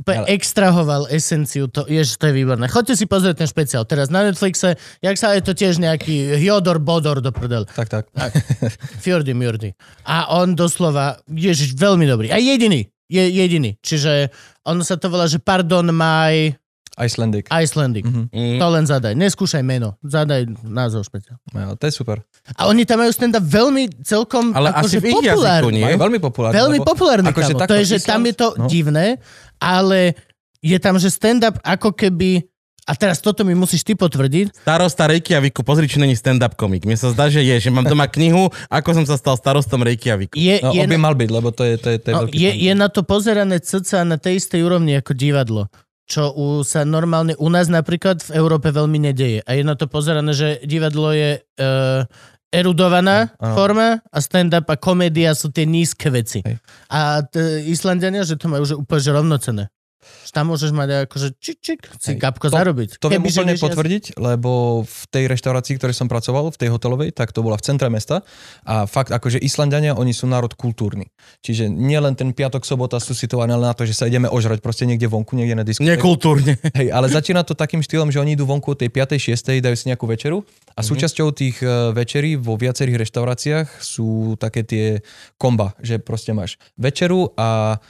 Úplne 0.00 0.24
Ale- 0.24 0.32
extrahoval 0.32 1.02
esenciu, 1.12 1.68
to, 1.68 1.84
jež, 1.84 2.16
to 2.16 2.32
je 2.32 2.34
výborné. 2.40 2.72
Choďte 2.72 2.96
si 2.96 3.04
pozrieť 3.04 3.44
ten 3.44 3.48
špeciál 3.52 3.84
teraz 3.84 4.08
na 4.08 4.24
Netflixe, 4.24 4.80
jak 5.04 5.16
sa 5.20 5.36
je 5.36 5.44
to 5.44 5.52
tiež 5.52 5.76
nejaký 5.76 6.40
Hyodor 6.40 6.80
Bodor 6.80 7.20
do 7.20 7.28
prdel. 7.28 7.68
Tak, 7.68 7.92
tak. 7.92 8.32
Fjordy 9.04 9.36
Mjordy. 9.36 9.76
A 10.08 10.32
on 10.40 10.56
doslova, 10.56 11.20
ježiš, 11.28 11.76
veľmi 11.76 12.08
dobrý. 12.08 12.32
A 12.32 12.40
jediný. 12.40 12.88
Je 13.10 13.26
jediný. 13.26 13.74
Čiže 13.82 14.30
ono 14.62 14.86
sa 14.86 14.94
to 14.94 15.10
volá, 15.10 15.26
že 15.26 15.42
pardon 15.42 15.90
my 15.90 16.54
Icelandic. 17.00 17.48
Icelandic. 17.48 18.04
Mhm. 18.04 18.28
Mm. 18.28 18.58
To 18.60 18.66
len 18.68 18.84
zadaj. 18.84 19.16
Neskúšaj 19.16 19.64
meno. 19.64 19.96
Zadaj 20.04 20.44
názov 20.60 21.08
špeciál. 21.08 21.40
No, 21.56 21.72
to 21.78 21.88
je 21.88 21.92
super. 21.96 22.20
A 22.60 22.68
oni 22.68 22.84
tam 22.84 23.00
majú 23.00 23.08
stand-up 23.08 23.40
veľmi 23.40 24.04
celkom 24.04 24.52
Ale 24.52 24.68
akože 24.74 25.00
asi 25.00 25.00
v 25.00 25.04
ich 25.08 25.24
jazyku, 25.24 25.68
nie? 25.72 25.86
Veľmi 25.96 26.20
populárny. 26.20 26.56
Veľmi 26.60 26.78
lebo 26.82 26.88
populárny, 26.92 27.26
akože 27.32 27.54
To 27.56 27.74
je, 27.78 27.84
že 27.96 27.98
Island- 28.02 28.10
tam 28.10 28.20
je 28.28 28.34
to 28.36 28.48
no. 28.58 28.66
divné, 28.68 29.06
ale 29.56 30.12
je 30.60 30.76
tam, 30.76 31.00
že 31.00 31.08
stand-up 31.08 31.56
ako 31.64 31.96
keby... 31.96 32.49
A 32.90 32.98
teraz 32.98 33.22
toto 33.22 33.46
mi 33.46 33.54
musíš 33.54 33.86
ty 33.86 33.94
potvrdiť. 33.94 34.66
Starosta 34.66 35.06
Reykjaviku, 35.06 35.62
pozri, 35.62 35.86
či 35.86 36.02
není 36.02 36.18
stand-up 36.18 36.58
komik. 36.58 36.82
Mne 36.82 36.98
sa 36.98 37.14
zdá, 37.14 37.30
že 37.30 37.38
je, 37.38 37.54
že 37.62 37.70
mám 37.70 37.86
doma 37.86 38.10
knihu, 38.10 38.50
ako 38.66 38.98
som 38.98 39.04
sa 39.06 39.14
stal 39.14 39.38
starostom 39.38 39.86
Reykjaviku. 39.86 40.34
Je, 40.34 40.58
No, 40.58 40.74
je, 40.74 40.82
by 40.82 40.98
mal 40.98 41.14
byť, 41.14 41.30
lebo 41.30 41.54
to 41.54 41.62
je, 41.62 41.78
to 41.78 41.88
je, 41.94 41.96
to 42.02 42.08
je 42.10 42.14
no, 42.18 42.26
je, 42.26 42.50
je 42.50 42.72
na 42.74 42.90
to 42.90 43.06
pozerané 43.06 43.62
cca 43.62 44.02
na 44.02 44.18
tej 44.18 44.42
istej 44.42 44.66
úrovni 44.66 44.98
ako 44.98 45.14
divadlo 45.14 45.70
čo 46.10 46.34
u, 46.34 46.66
sa 46.66 46.82
normálne 46.82 47.38
u 47.38 47.46
nás 47.46 47.70
napríklad 47.70 48.18
v 48.18 48.34
Európe 48.34 48.74
veľmi 48.74 48.98
nedeje. 48.98 49.46
A 49.46 49.54
je 49.54 49.62
na 49.62 49.78
to 49.78 49.86
pozerané, 49.86 50.34
že 50.34 50.58
divadlo 50.66 51.14
je 51.14 51.38
uh, 51.38 52.02
erudovaná 52.50 53.30
Áno. 53.38 53.54
forma 53.54 54.02
a 54.10 54.18
stand-up 54.18 54.66
a 54.66 54.74
komédia 54.74 55.30
sú 55.38 55.54
tie 55.54 55.62
nízke 55.62 56.10
veci. 56.10 56.42
Hej. 56.42 56.58
A 56.90 57.22
t- 57.22 57.62
Islandiania, 57.70 58.26
že 58.26 58.34
to 58.34 58.50
majú 58.50 58.66
že 58.66 58.74
úplne 58.74 59.00
že 59.00 59.10
rovnocené. 59.14 59.62
Tam 60.30 60.48
môžeš 60.48 60.70
mať 60.72 61.10
akože 61.10 61.28
čik, 61.36 61.58
čik, 61.60 61.80
si 61.98 62.16
kapko 62.16 62.48
To- 62.48 62.56
zarobiť. 62.56 63.02
To 63.02 63.12
viem 63.12 63.20
úplne 63.20 63.52
vieš 63.52 63.66
potvrdiť, 63.66 64.04
lebo 64.16 64.82
v 64.86 65.02
tej 65.12 65.24
reštaurácii, 65.28 65.76
ktorej 65.76 65.96
som 65.96 66.08
pracoval, 66.08 66.54
v 66.54 66.58
tej 66.58 66.68
hotelovej, 66.72 67.12
tak 67.12 67.34
to 67.34 67.44
bola 67.44 67.60
v 67.60 67.64
centre 67.66 67.90
mesta 67.92 68.24
a 68.64 68.88
fakt 68.88 69.12
akože 69.12 69.36
Islandiania, 69.42 69.98
oni 69.98 70.16
sú 70.16 70.24
národ 70.30 70.54
kultúrny. 70.56 71.12
Čiže 71.44 71.68
nielen 71.68 72.16
ten 72.16 72.32
piatok, 72.32 72.64
sobota 72.64 72.96
sú 73.02 73.12
situované 73.12 73.58
na 73.58 73.74
to, 73.76 73.84
že 73.84 73.92
sa 73.92 74.08
ideme 74.08 74.30
ožrať 74.30 74.64
proste 74.64 74.88
niekde 74.88 75.10
vonku, 75.10 75.36
niekde 75.36 75.58
na 75.58 75.64
diskotéku. 75.66 75.90
Nekultúrne. 75.90 76.56
Hej, 76.78 76.88
ale 76.94 77.06
začína 77.12 77.44
to 77.44 77.52
takým 77.52 77.84
štýlom, 77.84 78.08
že 78.08 78.22
oni 78.22 78.38
idú 78.38 78.48
vonku 78.48 78.72
od 78.72 78.78
tej 78.80 78.88
5. 78.88 79.20
6. 79.20 79.60
dajú 79.60 79.76
si 79.76 79.90
nejakú 79.90 80.08
večeru 80.08 80.46
a 80.74 80.80
súčasťou 80.80 81.28
tých 81.36 81.60
eh, 81.60 81.92
večerí 81.92 82.40
vo 82.40 82.56
viacerých 82.56 83.04
reštauráciách 83.04 83.68
sú 83.82 84.38
také 84.40 84.62
tie 84.64 84.86
komba, 85.36 85.74
že 85.82 85.98
proste 86.00 86.32
máš 86.32 86.56
večeru 86.78 87.32
a 87.36 87.80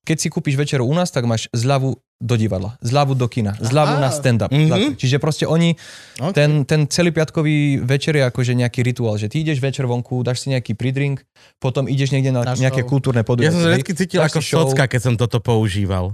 keď 0.00 0.16
si 0.16 0.28
kúpiš 0.28 0.56
večeru 0.56 0.82
u 0.82 0.92
nás, 0.92 1.08
tak 1.08 1.24
máš 1.24 1.46
zľavu 1.50 1.94
do 2.20 2.34
divadla, 2.36 2.76
zľavu 2.80 3.16
do 3.16 3.24
kina, 3.26 3.56
zľavu 3.56 3.96
Aha. 3.96 4.02
na 4.02 4.10
stand-up. 4.10 4.52
Mhm. 4.52 4.68
zľavu. 4.68 4.88
Čiže 4.94 5.16
proste 5.16 5.44
oni, 5.44 5.72
Ok. 6.20 6.36
ten, 6.36 6.64
ten 6.64 6.84
celý 6.84 7.10
piatkový 7.10 7.80
večer 7.80 8.12
je 8.14 8.24
akože 8.24 8.52
nejaký 8.54 8.84
rituál, 8.84 9.16
že 9.16 9.28
ty 9.28 9.40
ideš 9.40 9.56
večer 9.58 9.88
vonku, 9.88 10.20
dáš 10.20 10.44
si 10.44 10.52
nejaký 10.52 10.76
pridrink, 10.76 11.24
potom 11.56 11.88
ideš 11.88 12.12
niekde 12.12 12.28
na, 12.28 12.44
Na 12.44 12.52
nejaké 12.52 12.84
show. 12.84 12.92
kultúrne 12.92 13.20
Ja 13.20 13.28
podujatie. 13.28 13.56
som 13.56 13.64
sa 13.64 13.72
vždy 13.72 13.92
cítil 13.96 14.20
ako 14.20 14.40
socka, 14.40 14.84
keď 14.84 15.00
som 15.00 15.14
toto 15.16 15.40
používal. 15.40 16.12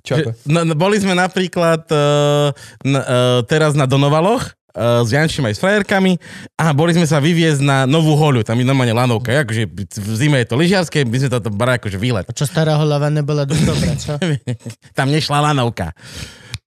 Čo 0.00 0.16
Že, 0.16 0.22
ako? 0.22 0.30
no, 0.48 0.60
no, 0.64 0.74
boli 0.74 0.96
sme 0.96 1.12
napríklad 1.12 1.84
uh, 1.92 2.50
na, 2.82 3.00
uh, 3.04 3.40
teraz 3.44 3.76
na 3.76 3.84
Donovaloch 3.84 4.56
uh, 4.74 5.02
s 5.02 5.10
Jančím 5.10 5.46
aj 5.50 5.54
s 5.56 5.60
frajerkami 5.62 6.18
a 6.58 6.70
boli 6.70 6.94
sme 6.94 7.06
sa 7.06 7.18
vyviezť 7.18 7.62
na 7.62 7.78
Novú 7.84 8.14
hoľu, 8.14 8.46
tam 8.46 8.58
je 8.58 8.66
normálne 8.66 8.94
lanovka, 8.94 9.44
akože 9.44 9.66
v 9.70 10.14
zime 10.14 10.42
je 10.42 10.46
to 10.50 10.56
lyžiarske, 10.58 11.02
my 11.06 11.16
sme 11.18 11.30
to 11.30 11.50
brali 11.50 11.78
akože 11.78 11.98
výlet. 11.98 12.26
A 12.26 12.32
čo 12.34 12.46
stará 12.46 12.78
hlava 12.78 13.10
nebola 13.10 13.46
dosť 13.46 13.64
dobrá, 13.66 13.92
čo? 13.98 14.14
tam 14.98 15.10
nešla 15.10 15.50
lanovka. 15.50 15.94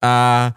A 0.04 0.52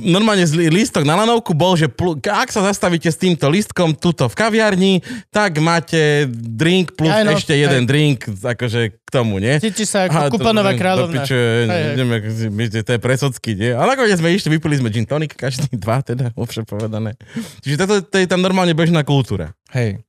normálne 0.00 0.48
lístok 0.48 1.04
na 1.04 1.12
lanovku 1.20 1.52
bol, 1.52 1.76
že 1.76 1.84
pl- 1.84 2.16
ak 2.24 2.48
sa 2.48 2.64
zastavíte 2.64 3.12
s 3.12 3.18
týmto 3.20 3.44
lístkom 3.52 3.92
tuto 3.92 4.24
v 4.24 4.34
kaviarni, 4.34 4.92
tak 5.28 5.60
máte 5.60 6.24
drink 6.32 6.96
plus 6.96 7.12
Aj 7.12 7.20
no, 7.20 7.36
ešte 7.36 7.52
jeden 7.52 7.84
drink 7.84 8.24
akože 8.24 8.96
k 8.96 9.08
tomu, 9.12 9.36
nie? 9.36 9.60
Cítiš 9.60 9.92
sa 9.92 10.08
Aha, 10.08 10.32
ako 10.32 10.40
to- 10.40 10.48
kuponová 10.48 10.72
to- 10.72 10.80
kráľovna. 10.80 11.20
Do 11.20 11.24
piče, 11.28 12.82
to 12.88 12.92
je 12.96 13.00
presocky, 13.04 13.50
nie? 13.52 13.76
Ale 13.76 13.92
nakoniec 13.92 14.16
sme 14.16 14.32
išli, 14.32 14.56
vypili 14.56 14.80
sme 14.80 14.88
gin 14.88 15.04
tonic, 15.04 15.36
každý 15.36 15.68
dva, 15.84 16.00
teda, 16.00 16.32
ovšem 16.40 16.64
povedané. 16.64 17.12
Čiže 17.60 17.76
toto 17.84 18.00
to 18.00 18.16
je 18.16 18.24
tam 18.24 18.40
normálne 18.40 18.72
bežná 18.72 19.04
kultúra. 19.04 19.52
Hej. 19.76 20.00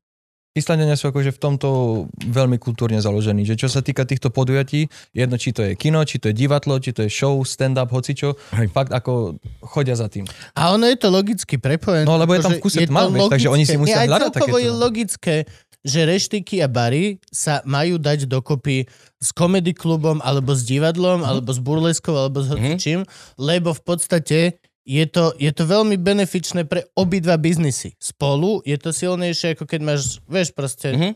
Islandania 0.53 0.93
sú 0.93 1.09
akože 1.09 1.33
v 1.33 1.39
tomto 1.41 1.69
veľmi 2.21 2.61
kultúrne 2.61 3.01
založení, 3.01 3.41
že 3.41 3.57
čo 3.57 3.65
sa 3.65 3.81
týka 3.81 4.05
týchto 4.05 4.29
podujatí, 4.29 4.85
jedno 5.09 5.33
či 5.33 5.49
to 5.49 5.65
je 5.65 5.73
kino, 5.73 6.05
či 6.05 6.21
to 6.21 6.29
je 6.29 6.35
divadlo, 6.37 6.77
či 6.77 6.93
to 6.93 7.01
je 7.01 7.09
show, 7.09 7.41
stand-up, 7.41 7.89
hocičo, 7.89 8.37
Hej. 8.53 8.69
fakt 8.69 8.93
ako 8.93 9.41
chodia 9.65 9.97
za 9.97 10.05
tým. 10.05 10.29
A 10.53 10.69
ono 10.69 10.85
je 10.85 10.93
to 10.95 11.09
logicky 11.09 11.57
prepojené. 11.57 12.05
No, 12.05 12.21
lebo 12.21 12.37
je 12.37 12.45
tam 12.45 12.53
akože 12.53 12.61
v 12.61 12.63
kuse 12.63 12.77
je 12.77 12.85
to 12.85 12.93
tma, 12.93 13.01
vieš, 13.09 13.33
takže 13.33 13.49
oni 13.49 13.63
si 13.65 13.75
musia 13.81 13.99
Nie, 13.99 14.13
hľadať 14.13 14.29
takéto. 14.29 14.61
je 14.61 14.69
logické, 14.69 15.35
že 15.81 15.99
reštiky 16.05 16.61
a 16.61 16.69
bary 16.69 17.17
sa 17.27 17.65
majú 17.65 17.97
dať 17.97 18.29
dokopy 18.29 18.85
s 19.17 19.33
komedy 19.33 19.73
klubom, 19.73 20.21
alebo 20.21 20.53
s 20.53 20.61
divadlom, 20.61 21.25
Mhm. 21.25 21.27
alebo 21.27 21.49
s 21.49 21.57
burleskou, 21.57 22.13
alebo 22.13 22.45
s 22.45 22.53
hocičím, 22.53 23.09
lebo 23.35 23.73
v 23.73 23.81
podstate 23.81 24.61
je 24.83 25.05
to, 25.07 25.31
je 25.39 25.51
to 25.55 25.63
veľmi 25.63 25.95
benefičné 25.95 26.67
pre 26.67 26.87
obidva 26.93 27.39
biznisy. 27.39 27.95
Spolu 27.99 28.59
je 28.67 28.75
to 28.75 28.91
silnejšie, 28.91 29.55
ako 29.55 29.63
keď 29.63 29.79
máš, 29.83 30.19
vieš, 30.27 30.51
proste... 30.51 30.91
Mhm. 30.93 31.11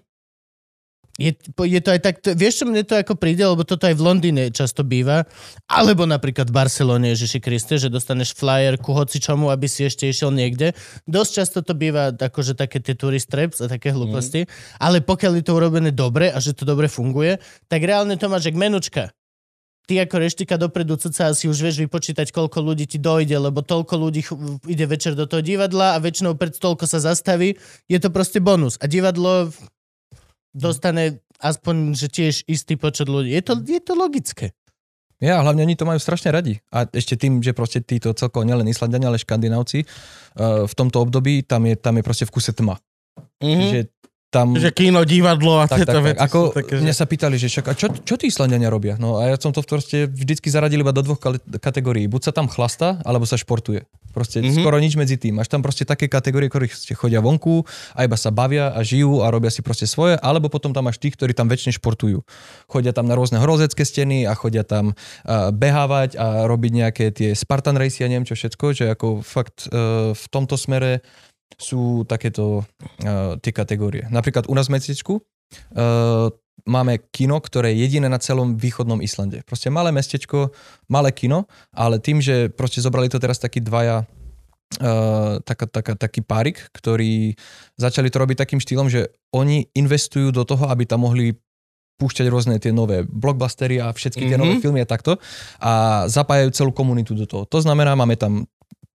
Je, 1.17 1.33
je 1.49 1.81
to 1.81 1.89
aj 1.97 2.01
tak, 2.05 2.21
to, 2.21 2.37
vieš 2.37 2.61
čo 2.61 2.69
mne 2.69 2.85
to 2.85 2.93
ako 2.93 3.17
príde, 3.17 3.41
lebo 3.41 3.65
toto 3.65 3.89
aj 3.89 3.97
v 3.97 4.05
Londýne 4.05 4.53
často 4.53 4.85
býva, 4.85 5.25
alebo 5.65 6.05
napríklad 6.05 6.53
v 6.53 6.53
Barcelone, 6.53 7.09
Ježiši 7.09 7.41
Kriste, 7.41 7.81
že 7.81 7.89
dostaneš 7.89 8.37
flyer 8.37 8.77
ku 8.77 8.93
hocičomu, 8.93 9.49
aby 9.49 9.65
si 9.65 9.89
ešte 9.89 10.05
išiel 10.05 10.29
niekde. 10.29 10.77
Dosť 11.09 11.31
často 11.41 11.59
to 11.65 11.73
býva 11.73 12.13
akože 12.13 12.53
také 12.53 12.77
tie 12.85 12.93
tourist 12.93 13.33
traps 13.33 13.65
a 13.65 13.67
také 13.67 13.89
hlúposti, 13.97 14.45
ale 14.77 15.01
pokiaľ 15.01 15.41
je 15.41 15.43
to 15.49 15.57
urobené 15.57 15.89
dobre 15.89 16.29
a 16.29 16.37
že 16.37 16.53
to 16.53 16.69
dobre 16.69 16.85
funguje, 16.85 17.41
tak 17.65 17.81
reálne 17.81 18.13
to 18.13 18.29
máš 18.29 18.53
jak 18.53 18.57
menučka. 18.61 19.09
Ty 19.87 20.03
ako 20.03 20.15
reštika 20.19 20.59
dopredu 20.59 20.99
cuca 20.99 21.31
si 21.31 21.47
už 21.47 21.63
vieš 21.63 21.79
vypočítať, 21.79 22.27
koľko 22.35 22.59
ľudí 22.59 22.83
ti 22.91 22.99
dojde, 22.99 23.39
lebo 23.39 23.63
toľko 23.63 23.95
ľudí 23.95 24.19
ch- 24.19 24.35
ide 24.67 24.83
večer 24.83 25.15
do 25.15 25.23
toho 25.23 25.39
divadla 25.39 25.95
a 25.95 26.03
väčšinou 26.03 26.35
pred 26.35 26.51
toľko 26.51 26.83
sa 26.83 26.99
zastaví. 26.99 27.55
Je 27.87 27.95
to 27.95 28.11
proste 28.11 28.43
bonus. 28.43 28.75
A 28.83 28.91
divadlo 28.91 29.47
dostane 30.51 31.23
aspoň, 31.39 31.95
že 31.95 32.07
tiež 32.11 32.35
istý 32.51 32.75
počet 32.75 33.07
ľudí. 33.07 33.31
Je 33.31 33.39
to, 33.39 33.53
je 33.63 33.79
to 33.79 33.95
logické. 33.95 34.51
Ja, 35.17 35.41
hlavne 35.41 35.65
oni 35.65 35.73
to 35.73 35.87
majú 35.87 35.97
strašne 35.97 36.29
radi. 36.29 36.61
A 36.69 36.85
ešte 36.85 37.17
tým, 37.17 37.41
že 37.41 37.55
proste 37.55 37.81
títo 37.81 38.13
celkovo 38.13 38.45
nielen 38.45 38.69
Islandiania, 38.69 39.09
ale 39.09 39.17
Škandinávci, 39.17 39.81
uh, 39.81 40.67
v 40.69 40.73
tomto 40.77 41.01
období 41.01 41.41
tam 41.41 41.65
je, 41.65 41.73
tam 41.73 41.97
je 41.97 42.03
proste 42.05 42.25
v 42.27 42.33
kuse 42.37 42.53
tma. 42.53 42.77
Mhm. 43.41 43.65
Že 43.71 43.79
tam... 44.37 44.53
Že 44.53 44.69
kino, 44.77 45.01
divadlo 45.01 45.57
a 45.57 45.65
tak, 45.65 45.81
tieto 45.81 45.97
tak, 45.97 46.05
veci 46.05 46.21
Ako 46.21 46.39
také, 46.53 46.73
že... 46.77 46.83
mňa 46.85 46.93
sa 46.93 47.05
pýtali, 47.09 47.35
že 47.41 47.47
však, 47.49 47.65
a 47.65 47.73
čo, 47.73 47.87
čo 47.89 48.13
tí 48.13 48.29
Islandiania 48.29 48.69
robia? 48.69 48.93
No 49.01 49.17
a 49.17 49.33
ja 49.33 49.35
som 49.41 49.49
to 49.49 49.65
proste 49.65 50.05
vždycky 50.05 50.53
zaradil 50.53 50.85
iba 50.85 50.93
do 50.93 51.01
dvoch 51.01 51.17
kategórií. 51.57 52.05
Buď 52.05 52.29
sa 52.29 52.31
tam 52.31 52.45
chlasta, 52.45 53.01
alebo 53.01 53.25
sa 53.25 53.35
športuje. 53.35 53.89
Proste 54.13 54.41
Mhm. 54.41 54.49
mm-hmm. 54.49 54.63
skoro 54.65 54.77
nič 54.81 54.93
medzi 54.97 55.15
tým. 55.17 55.37
Máš 55.37 55.49
tam 55.49 55.61
proste 55.61 55.85
také 55.85 56.09
kategórie, 56.09 56.49
ktorí 56.49 56.69
chodia 56.97 57.21
vonku 57.21 57.65
a 57.93 58.05
iba 58.05 58.17
sa 58.17 58.33
bavia 58.33 58.73
a 58.73 58.81
žijú 58.81 59.21
a 59.21 59.29
robia 59.29 59.53
si 59.53 59.61
proste 59.61 59.85
svoje, 59.85 60.17
alebo 60.21 60.49
potom 60.49 60.73
tam 60.73 60.89
máš 60.89 60.97
tých, 60.97 61.13
ktorí 61.17 61.37
tam 61.37 61.45
väčšine 61.49 61.77
športujú. 61.77 62.25
Chodia 62.65 62.93
tam 62.93 63.05
na 63.05 63.13
rôzne 63.13 63.37
hrozecké 63.37 63.85
steny 63.85 64.25
a 64.25 64.33
chodia 64.33 64.65
tam 64.65 64.93
uh, 64.93 65.53
behávať 65.53 66.17
a 66.17 66.49
robiť 66.49 66.71
nejaké 66.73 67.05
tie 67.13 67.29
Spartan 67.37 67.77
race 67.77 68.01
a 68.01 68.09
neviem 68.09 68.25
čo 68.25 68.33
všetko, 68.33 68.65
že 68.73 68.85
ako 68.93 69.21
fakt 69.21 69.69
uh, 69.69 70.11
v 70.17 70.25
tomto 70.33 70.57
smere 70.57 71.05
sú 71.55 72.03
takéto 72.03 72.67
uh, 72.67 73.39
tie 73.39 73.55
kategórie. 73.55 74.03
Napríklad 74.11 74.51
u 74.51 74.53
nás 74.53 74.67
v 74.67 74.75
Mestečku 74.75 75.13
uh, 75.23 76.27
máme 76.67 76.99
kino, 77.15 77.39
ktoré 77.39 77.71
je 77.71 77.87
jediné 77.87 78.11
na 78.11 78.19
celom 78.19 78.59
východnom 78.59 78.99
Islande. 78.99 79.39
Proste 79.47 79.71
malé 79.71 79.95
mestečko, 79.95 80.51
malé 80.91 81.15
kino, 81.15 81.47
ale 81.71 82.03
tým, 82.03 82.19
že 82.19 82.51
proste 82.51 82.83
zobrali 82.83 83.07
to 83.07 83.21
teraz 83.21 83.39
takí 83.39 83.63
dvaja 83.63 84.03
Uh, 84.83 85.39
taká, 85.47 85.63
taká, 85.63 85.95
taký 85.95 86.19
párik, 86.19 86.59
ktorí 86.75 87.39
začali 87.79 88.11
to 88.11 88.19
robiť 88.19 88.43
takým 88.43 88.59
štýlom, 88.59 88.91
že 88.91 89.15
oni 89.31 89.63
investujú 89.71 90.35
do 90.35 90.43
toho, 90.43 90.67
aby 90.67 90.83
tam 90.83 91.07
mohli 91.07 91.39
púšťať 91.95 92.27
rôzne 92.27 92.59
tie 92.59 92.75
nové 92.75 93.07
blockbustery 93.07 93.79
a 93.79 93.95
všetky 93.95 94.27
tie 94.27 94.35
Mhm. 94.35 94.43
nové 94.43 94.53
filmy 94.59 94.83
a 94.83 94.87
takto 94.91 95.23
a 95.63 96.03
zapájajú 96.11 96.51
celú 96.51 96.75
komunitu 96.75 97.15
do 97.15 97.23
toho. 97.23 97.47
To 97.47 97.63
znamená, 97.63 97.95
máme 97.95 98.19
tam 98.19 98.43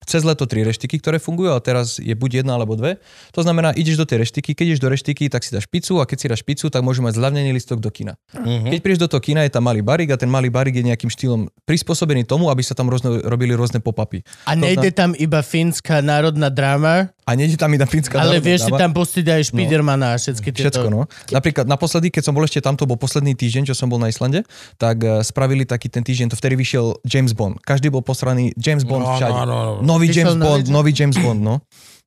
cez 0.05 0.23
leto 0.27 0.47
tri 0.47 0.67
reštiky, 0.67 0.99
ktoré 0.99 1.23
fungujú, 1.23 1.55
ale 1.55 1.63
teraz 1.63 1.99
je 1.99 2.13
buď 2.15 2.43
jedna 2.43 2.59
alebo 2.59 2.75
dve. 2.75 2.99
To 3.35 3.41
znamená, 3.43 3.75
ideš 3.75 3.99
do 3.99 4.07
tej 4.07 4.27
reštiky, 4.27 4.55
keď 4.55 4.65
ideš 4.75 4.83
do 4.83 4.91
reštiky, 4.91 5.25
tak 5.31 5.47
si 5.47 5.55
dáš 5.55 5.67
pizzu 5.67 6.03
a 6.03 6.07
keď 6.07 6.19
si 6.19 6.27
dáš 6.31 6.43
pizzu, 6.43 6.69
tak 6.69 6.83
môžeš 6.83 7.03
mať 7.03 7.15
zľavnený 7.19 7.51
listok 7.55 7.79
do 7.79 7.91
kina. 7.91 8.19
Mhm. 8.35 8.71
Keď 8.75 8.81
prídeš 8.83 9.03
do 9.07 9.11
toho 9.17 9.23
kina, 9.23 9.47
je 9.47 9.53
tam 9.53 9.67
malý 9.67 9.81
barik 9.81 10.11
a 10.13 10.17
ten 10.19 10.31
malý 10.31 10.51
barik 10.51 10.75
je 10.75 10.85
nejakým 10.85 11.11
štýlom 11.11 11.51
prispôsobený 11.67 12.27
tomu, 12.27 12.51
aby 12.51 12.61
sa 12.61 12.75
tam 12.75 12.91
rôzne, 12.91 13.23
robili 13.27 13.55
rôzne 13.55 13.79
pop-upy. 13.79 14.23
A 14.47 14.59
nejde 14.59 14.91
tam 14.95 15.15
iba 15.17 15.41
fínska 15.41 16.03
národná 16.03 16.51
dráma, 16.51 17.15
A 17.23 17.39
nejde 17.39 17.55
tam 17.55 17.71
iba 17.71 17.87
fínska 17.87 18.19
ale 18.19 18.43
vieš 18.43 18.67
si 18.67 18.73
dáma. 18.75 18.83
tam 18.83 18.91
pustiť 18.99 19.27
aj 19.31 19.43
Spidermana 19.55 20.15
a 20.15 20.17
všetky 20.19 20.51
tieto... 20.51 20.75
Všetko, 20.75 20.89
no. 20.91 21.07
Napríklad 21.31 21.71
naposledy, 21.71 22.11
keď 22.11 22.23
som 22.27 22.35
bol 22.35 22.43
ešte 22.43 22.59
tamto, 22.59 22.83
bol 22.83 22.99
posledný 22.99 23.39
týždeň, 23.39 23.71
čo 23.71 23.75
som 23.79 23.87
bol 23.87 24.03
na 24.03 24.11
Islande, 24.11 24.43
tak 24.75 25.07
uh, 25.07 25.23
spravili 25.23 25.63
taký 25.63 25.87
ten 25.87 26.03
týždeň, 26.03 26.35
to 26.35 26.37
vtedy 26.37 26.59
vyšiel 26.59 26.99
James 27.07 27.31
Bond. 27.31 27.63
Každý 27.63 27.95
bol 27.95 28.03
posraný 28.03 28.51
James 28.59 28.83
Bond 28.83 29.07
No, 29.07 29.15
všade. 29.15 29.39
no, 29.39 29.43
no, 29.47 29.59
no. 29.63 29.73
Nový 29.87 30.11
Vyšiel 30.11 30.35
James 30.35 30.37
Bond, 30.43 30.65
nový 30.67 30.91
James 30.91 31.17
Bond, 31.19 31.41
no. 31.47 31.55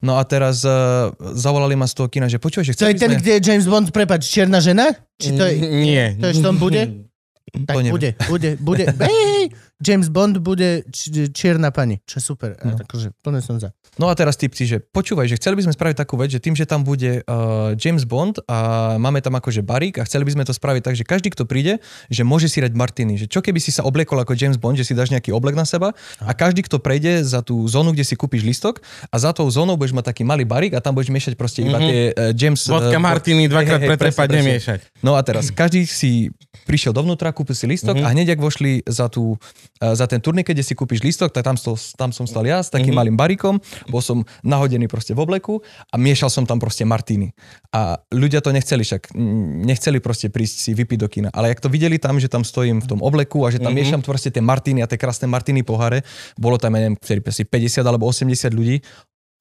No 0.03 0.19
a 0.19 0.23
teraz 0.27 0.67
uh, 0.67 1.15
zavolali 1.31 1.79
ma 1.79 1.87
z 1.87 1.95
toho 1.95 2.11
kina, 2.11 2.27
že 2.27 2.35
počúvaj, 2.35 2.65
že 2.67 2.73
To 2.75 2.91
je 2.91 2.99
ten, 2.99 3.15
sme... 3.15 3.19
kde 3.23 3.31
je 3.39 3.41
James 3.41 3.65
Bond, 3.71 3.87
prepač, 3.95 4.27
čierna 4.27 4.59
žena? 4.59 4.91
Či 5.15 5.31
to 5.31 5.43
je... 5.47 5.53
Nie. 5.63 6.19
To 6.19 6.27
je, 6.27 6.33
že 6.35 6.41
tom 6.43 6.59
bude? 6.59 7.07
Tak 7.55 7.75
neviem. 7.79 7.93
bude, 7.95 8.09
bude, 8.27 8.51
bude. 8.59 8.85
Hej, 9.07 9.55
James 9.77 10.07
Bond 10.07 10.37
bude 10.37 10.87
či- 10.87 11.27
čierna 11.29 11.67
pani, 11.67 11.99
čo 12.03 12.15
je 12.15 12.23
super. 12.23 12.55
No. 12.57 12.75
Akože, 12.77 13.11
plne 13.17 13.39
som 13.39 13.57
za. 13.57 13.75
No 13.95 14.07
a 14.07 14.13
teraz 14.13 14.35
typci, 14.35 14.63
že 14.63 14.79
počúvaj, 14.79 15.25
že 15.25 15.35
chceli 15.35 15.55
by 15.55 15.63
sme 15.63 15.73
spraviť 15.73 15.95
takú 15.97 16.15
vec, 16.15 16.27
že 16.27 16.39
tým, 16.39 16.51
že 16.51 16.63
tam 16.63 16.81
bude 16.81 17.21
uh, 17.21 17.33
James 17.73 18.03
Bond 18.03 18.39
a 18.45 18.57
máme 18.95 19.19
tam 19.19 19.33
akože 19.33 19.59
barík 19.61 19.97
a 19.97 20.03
chceli 20.03 20.23
by 20.23 20.31
sme 20.31 20.43
to 20.43 20.51
spraviť 20.51 20.81
tak, 20.81 20.95
že 20.95 21.03
každý, 21.03 21.27
kto 21.29 21.43
príde, 21.43 21.79
že 22.07 22.21
môže 22.21 22.47
si 22.47 22.57
dať 22.57 22.71
Martiny. 22.71 23.15
Že 23.17 23.27
čo 23.29 23.39
keby 23.41 23.57
si 23.57 23.69
sa 23.69 23.81
obliekol 23.81 24.15
ako 24.17 24.31
James 24.33 24.55
Bond, 24.55 24.75
že 24.75 24.83
si 24.83 24.91
dáš 24.91 25.09
nejaký 25.09 25.31
oblek 25.31 25.53
na 25.53 25.63
seba 25.63 25.91
a 26.17 26.31
každý, 26.31 26.61
kto 26.61 26.77
prejde 26.77 27.21
za 27.21 27.39
tú 27.39 27.63
zónu, 27.65 27.91
kde 27.91 28.03
si 28.03 28.13
kúpiš 28.13 28.43
listok 28.43 28.79
a 29.05 29.15
za 29.15 29.31
tou 29.31 29.43
zónou 29.45 29.75
budeš 29.75 29.91
mať 29.93 30.07
taký 30.09 30.23
malý 30.23 30.43
barík 30.43 30.71
a 30.71 30.79
tam 30.79 30.91
budeš 30.91 31.11
miešať 31.11 31.33
proste 31.33 31.61
iba 31.61 31.75
Mhm. 31.75 31.83
tie 31.85 31.99
uh, 32.07 32.31
James... 32.33 32.61
Vodka 32.65 32.95
uh, 32.95 32.99
Martini 33.01 33.45
dvakrát 33.45 33.77
hej, 33.77 33.89
pretrepať, 33.89 34.27
nemiešať. 34.29 34.79
No 35.01 35.15
a 35.15 35.21
teraz 35.21 35.47
každý 35.49 35.83
si 35.83 36.31
prišiel 36.65 36.91
dovnútra, 36.91 37.29
kúpil 37.29 37.53
si 37.53 37.63
listok 37.65 37.95
Mhm. 37.95 38.01
mm-hmm. 38.01 38.09
a 38.09 38.15
hneď 38.17 38.27
ak 38.33 38.39
vošli 38.41 38.71
za, 38.83 39.05
tú, 39.07 39.37
eh, 39.79 39.93
za 39.93 40.05
ten 40.05 40.19
turnik, 40.19 40.49
kde 40.49 40.61
si 40.61 40.73
kúpiš 40.73 40.99
listok, 40.99 41.29
tak 41.29 41.45
tam, 41.45 41.55
stol, 41.55 41.77
tam 41.95 42.09
som 42.09 42.25
stal 42.25 42.43
ja 42.43 42.59
s 42.59 42.73
takým 42.73 42.91
Mhm. 42.91 42.91
mm-hmm. 42.91 42.97
malým 42.97 43.15
barikom, 43.15 43.55
bol 43.87 44.01
som 44.01 44.21
nahodený 44.41 44.89
proste 44.89 45.13
v 45.13 45.21
obleku 45.21 45.61
a 45.87 45.95
miešal 45.95 46.27
som 46.27 46.43
tam 46.43 46.57
proste 46.57 46.81
martiny. 46.83 47.31
A 47.69 48.01
ľudia 48.09 48.41
to 48.41 48.49
nechceli 48.49 48.81
však, 48.81 49.13
nechceli 49.61 49.99
proste 49.99 50.27
prísť 50.27 50.55
si 50.59 50.71
vypiť 50.73 50.97
do 50.99 51.07
kina. 51.07 51.29
Ale 51.29 51.53
jak 51.53 51.61
to 51.61 51.69
videli 51.69 52.01
tam, 52.01 52.17
že 52.17 52.25
tam 52.27 52.41
stojím 52.41 52.81
v 52.81 52.87
tom 52.87 52.99
obleku 52.99 53.45
a 53.45 53.53
že 53.53 53.61
tam 53.61 53.69
Mhm. 53.69 53.77
mm-hmm. 53.77 53.77
miešam 53.85 54.01
proste 54.01 54.33
tie 54.33 54.41
martiny 54.41 54.81
a 54.81 54.87
tie 54.89 54.97
krásne 54.97 55.29
martiny 55.29 55.61
poháre, 55.61 56.01
bolo 56.35 56.57
tam, 56.57 56.73
ja 56.73 56.87
neviem, 56.87 56.97
vtedy 56.97 57.21
asi 57.21 57.43
50 57.45 57.85
alebo 57.85 58.07
80 58.09 58.49
ľudí, 58.49 58.81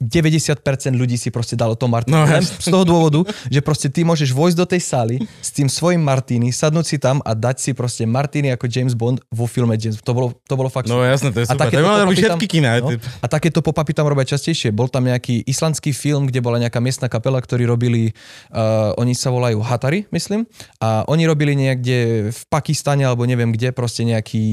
90% 0.02 0.58
ľudí 0.90 1.14
si 1.14 1.30
proste 1.30 1.54
dalo 1.54 1.78
to 1.78 1.86
Martini. 1.86 2.14
No, 2.14 2.24
No, 2.24 2.30
len 2.30 2.42
z 2.42 2.66
toho 2.66 2.82
dôvodu, 2.82 3.20
že 3.46 3.60
proste 3.60 3.92
ty 3.92 4.02
môžeš 4.02 4.32
vojsť 4.32 4.56
do 4.56 4.66
tej 4.66 4.80
sály 4.80 5.16
s 5.38 5.52
tým 5.52 5.68
svojim 5.68 6.00
Martini, 6.00 6.50
sadnúť 6.50 6.86
si 6.86 6.96
tam 6.96 7.20
a 7.20 7.32
dať 7.32 7.56
si 7.58 7.70
proste 7.72 8.02
Martini 8.04 8.48
ako 8.50 8.64
James 8.66 8.94
Bond 8.94 9.20
vo 9.28 9.44
filme 9.44 9.76
James 9.76 10.00
To 10.00 10.12
bolo, 10.16 10.28
to 10.44 10.54
bolo 10.56 10.66
fakt 10.66 10.88
No 10.88 11.04
jasné, 11.04 11.30
to 11.30 11.42
je 11.42 11.46
A 11.46 11.54
super. 11.54 11.58
To 11.58 11.64
takéto 11.68 11.82
by 11.82 11.86
mali 11.86 12.00
robiť 12.00 12.16
pop-upy 12.16 12.24
všetky 12.24 12.46
tam- 12.46 12.54
kina. 12.54 12.70
no. 12.80 12.88
A 13.22 13.26
takéto 13.28 13.58
pop-upy 13.60 13.92
tam 13.92 14.06
robia 14.08 14.24
častejšie. 14.24 14.72
Bol 14.72 14.88
tam 14.88 15.04
nejaký 15.04 15.44
islandský 15.44 15.92
film, 15.92 16.26
kde 16.26 16.40
bola 16.40 16.58
nejaká 16.58 16.80
miestna 16.80 17.06
kapela, 17.06 17.38
ktorí 17.38 17.62
robili, 17.62 18.10
uh, 18.50 18.94
oni 18.96 19.12
sa 19.12 19.28
volajú 19.30 19.60
Hatari, 19.60 20.08
myslím, 20.10 20.48
a 20.80 21.04
oni 21.06 21.22
robili 21.24 21.54
niekde 21.54 21.96
v 22.30 22.40
Pakistane 22.48 23.04
alebo 23.04 23.26
neviem 23.28 23.52
kde, 23.52 23.70
proste 23.70 24.02
nejaký, 24.02 24.44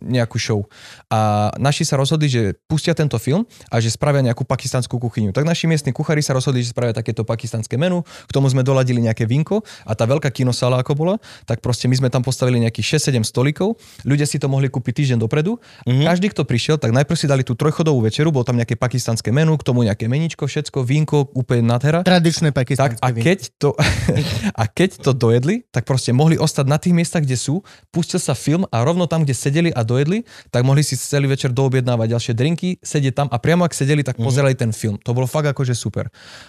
nejakú 0.00 0.36
show. 0.38 0.60
A 1.08 1.50
naši 1.58 1.84
sa 1.84 1.96
rozhodli, 1.96 2.28
že 2.28 2.54
pustia 2.66 2.94
tento 2.94 3.18
film 3.18 3.44
a 3.68 3.78
že 3.78 3.90
spravia 3.90 4.22
nejakú 4.22 4.44
pakistanskú 4.62 5.02
kuchyňu. 5.02 5.34
Tak 5.34 5.42
naši 5.42 5.66
miestni 5.66 5.90
kuchári 5.90 6.22
sa 6.22 6.38
rozhodli, 6.38 6.62
že 6.62 6.70
spravia 6.70 6.94
takéto 6.94 7.26
pakistanské 7.26 7.74
menu, 7.74 8.06
k 8.06 8.30
tomu 8.30 8.46
sme 8.46 8.62
doladili 8.62 9.02
nejaké 9.02 9.26
vinko 9.26 9.66
a 9.82 9.98
tá 9.98 10.06
veľká 10.06 10.30
kinosála 10.30 10.78
ako 10.86 10.94
bola, 10.94 11.14
tak 11.50 11.58
proste 11.58 11.90
my 11.90 11.98
sme 11.98 12.08
tam 12.14 12.22
postavili 12.22 12.62
nejakých 12.62 13.10
6-7 13.10 13.26
stolikov, 13.26 13.74
ľudia 14.06 14.22
si 14.22 14.38
to 14.38 14.46
mohli 14.46 14.70
kúpiť 14.70 15.02
týždeň 15.02 15.18
dopredu. 15.18 15.58
Mm-hmm. 15.82 16.06
Každý, 16.06 16.26
kto 16.30 16.46
prišiel, 16.46 16.78
tak 16.78 16.94
najprv 16.94 17.18
si 17.18 17.26
dali 17.26 17.42
tú 17.42 17.58
trojchodovú 17.58 18.06
večeru, 18.06 18.30
bol 18.30 18.46
tam 18.46 18.54
nejaké 18.54 18.78
pakistanské 18.78 19.34
menu, 19.34 19.58
k 19.58 19.66
tomu 19.66 19.82
nejaké 19.82 20.06
meničko, 20.06 20.46
všetko, 20.46 20.86
vínko, 20.86 21.34
úplne 21.34 21.66
nádhera. 21.66 22.06
Tradičné 22.06 22.54
Tak 22.54 22.62
pakistanské 22.62 23.02
a 23.02 23.08
víno. 23.10 23.24
keď, 23.26 23.40
to, 23.58 23.74
a 24.62 24.64
keď 24.70 24.90
to 25.02 25.10
dojedli, 25.10 25.66
tak 25.74 25.90
proste 25.90 26.14
mohli 26.14 26.38
ostať 26.38 26.70
na 26.70 26.78
tých 26.78 26.94
miestach, 26.94 27.26
kde 27.26 27.34
sú, 27.34 27.66
pustil 27.90 28.22
sa 28.22 28.38
film 28.38 28.62
a 28.70 28.86
rovno 28.86 29.10
tam, 29.10 29.26
kde 29.26 29.34
sedeli 29.34 29.74
a 29.74 29.82
dojedli, 29.82 30.22
tak 30.54 30.62
mohli 30.62 30.86
si 30.86 30.94
celý 30.94 31.26
večer 31.26 31.50
doobjednávať 31.50 32.06
ďalšie 32.14 32.34
drinky, 32.38 32.78
sedieť 32.78 33.14
tam 33.18 33.26
a 33.26 33.36
priamo 33.42 33.66
ak 33.66 33.74
sedeli, 33.74 34.06
tak 34.06 34.20
pozerali 34.20 34.51
ten 34.54 34.70
film. 34.70 34.96
To 35.02 35.12
bolo 35.16 35.26
fakt 35.26 35.48
akože 35.48 35.74
super. 35.76 36.08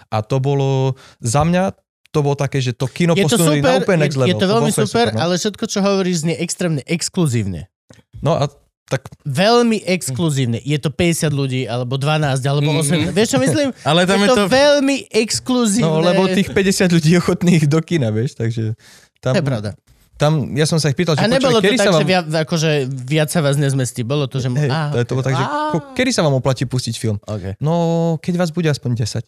A 0.09 0.21
to 0.21 0.37
bolo 0.39 0.95
za 1.23 1.43
mňa 1.43 1.73
to 2.13 2.21
bolo 2.21 2.37
také, 2.37 2.61
že 2.61 2.77
to 2.77 2.85
kino 2.85 3.17
Je 3.17 3.25
to 3.25 3.41
posunuli 3.41 3.57
na 3.57 3.81
super, 3.81 3.89
úplne 3.89 3.97
je, 3.97 4.03
next 4.05 4.17
level. 4.21 4.29
je 4.29 4.35
to 4.37 4.45
veľmi 4.45 4.69
úplne 4.69 4.85
super, 4.85 5.07
no. 5.09 5.17
ale 5.17 5.33
všetko, 5.41 5.65
čo 5.65 5.79
hovoríš, 5.81 6.17
znie 6.21 6.37
extrémne 6.37 6.85
exkluzívne. 6.85 7.73
No 8.21 8.37
a 8.37 8.53
tak 8.85 9.09
Veľmi 9.25 9.81
exkluzívne. 9.81 10.61
Je 10.61 10.77
to 10.77 10.93
50 10.93 11.33
ľudí, 11.33 11.61
alebo 11.65 11.97
12, 11.97 12.45
alebo 12.45 12.77
8. 12.77 13.15
Vieš, 13.15 13.27
čo 13.33 13.39
myslím? 13.41 13.73
Ale 13.89 14.05
tam 14.05 14.21
je 14.21 14.29
to, 14.29 14.35
to... 14.37 14.43
veľmi 14.45 14.97
exkluzívne. 15.09 15.89
no, 15.89 16.03
lebo 16.03 16.29
tých 16.29 16.53
50 16.53 16.93
ľudí 16.93 17.09
je 17.15 17.19
ochotných 17.23 17.63
do 17.65 17.81
kina, 17.81 18.13
vieš, 18.13 18.37
takže 18.37 18.77
tam, 19.17 19.33
To 19.33 19.41
je 19.41 19.45
pravda. 19.49 19.69
Tam 20.23 20.33
ja 20.55 20.63
som 20.63 20.79
sa 20.79 20.87
ich 20.87 20.95
pýtal, 20.95 21.19
že 21.19 21.23
A 21.23 21.27
nebolo 21.27 21.59
to 21.59 21.67
počúvaj, 21.67 21.67
kedy 21.67 21.77
tak, 21.77 21.87
sa 21.87 21.91
že 21.91 21.99
vám... 21.99 22.07
viac, 22.07 22.25
akože 22.47 22.69
viac 22.87 23.29
sa 23.29 23.39
vás 23.43 23.55
nezmestí. 23.59 24.07
Bolo 24.07 24.31
to, 24.31 24.39
že... 24.39 24.47
Hej, 24.47 24.71
Á, 24.71 24.95
to, 24.95 25.03
to 25.03 25.13
bolo 25.19 25.25
tak, 25.27 25.35
že 25.35 25.45
ko, 25.45 25.77
kedy 25.91 26.11
sa 26.15 26.23
vám 26.23 26.39
oplatí 26.39 26.63
pustiť 26.63 26.95
film? 26.95 27.19
Okay. 27.27 27.59
No, 27.59 28.15
keď 28.23 28.39
vás 28.39 28.55
bude 28.55 28.71
aspoň 28.71 29.03
10. 29.03 29.27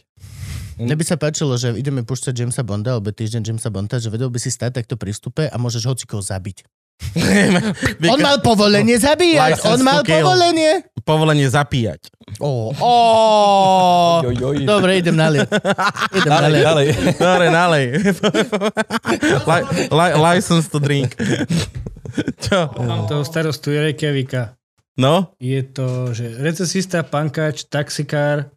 Mne 0.75 0.95
by 0.95 1.03
sa 1.07 1.15
páčilo, 1.15 1.55
že 1.55 1.71
ideme 1.75 2.03
púšťať 2.03 2.35
Jamesa 2.35 2.63
Bonda, 2.63 2.99
alebo 2.99 3.07
týždeň 3.11 3.47
Jamesa 3.47 3.71
Bonda, 3.71 3.95
že 3.95 4.11
vedel 4.11 4.27
by 4.27 4.39
si 4.39 4.51
stať 4.51 4.83
takto 4.83 4.99
prístupe 4.99 5.47
a 5.47 5.55
môžeš 5.55 5.87
hocikoho 5.87 6.19
zabiť. 6.19 6.67
On 8.05 8.19
mal 8.19 8.39
povolenie 8.39 8.95
zabíjať, 8.95 9.59
License 9.59 9.71
on 9.71 9.79
mal 9.83 9.99
to 10.03 10.07
kill. 10.07 10.23
povolenie. 10.23 10.71
Povolenie 11.05 11.47
zapíjať. 11.47 12.09
Ó, 12.41 12.73
ó. 12.75 12.93
Joj, 14.25 14.35
joj. 14.35 14.55
Dobre, 14.65 14.97
idem 14.99 15.13
na 15.13 15.29
liep. 15.29 15.45
Idem 16.11 16.25
Ďalej, 16.25 16.49
liep. 16.51 16.63
ďalej. 16.65 16.85
Dobre, 17.15 17.45
nalej. 17.53 17.85
li, 19.45 19.59
li, 19.93 20.07
license 20.17 20.67
to 20.67 20.79
drink. 20.81 21.13
Čo? 22.41 22.71
Mám 22.79 23.05
toho 23.05 23.21
starostu 23.21 23.69
Reykjavika. 23.75 24.55
No? 24.95 25.35
Je 25.37 25.59
to, 25.61 26.15
že 26.15 26.39
recesista, 26.39 27.03
pankač, 27.03 27.67
taxikár, 27.67 28.49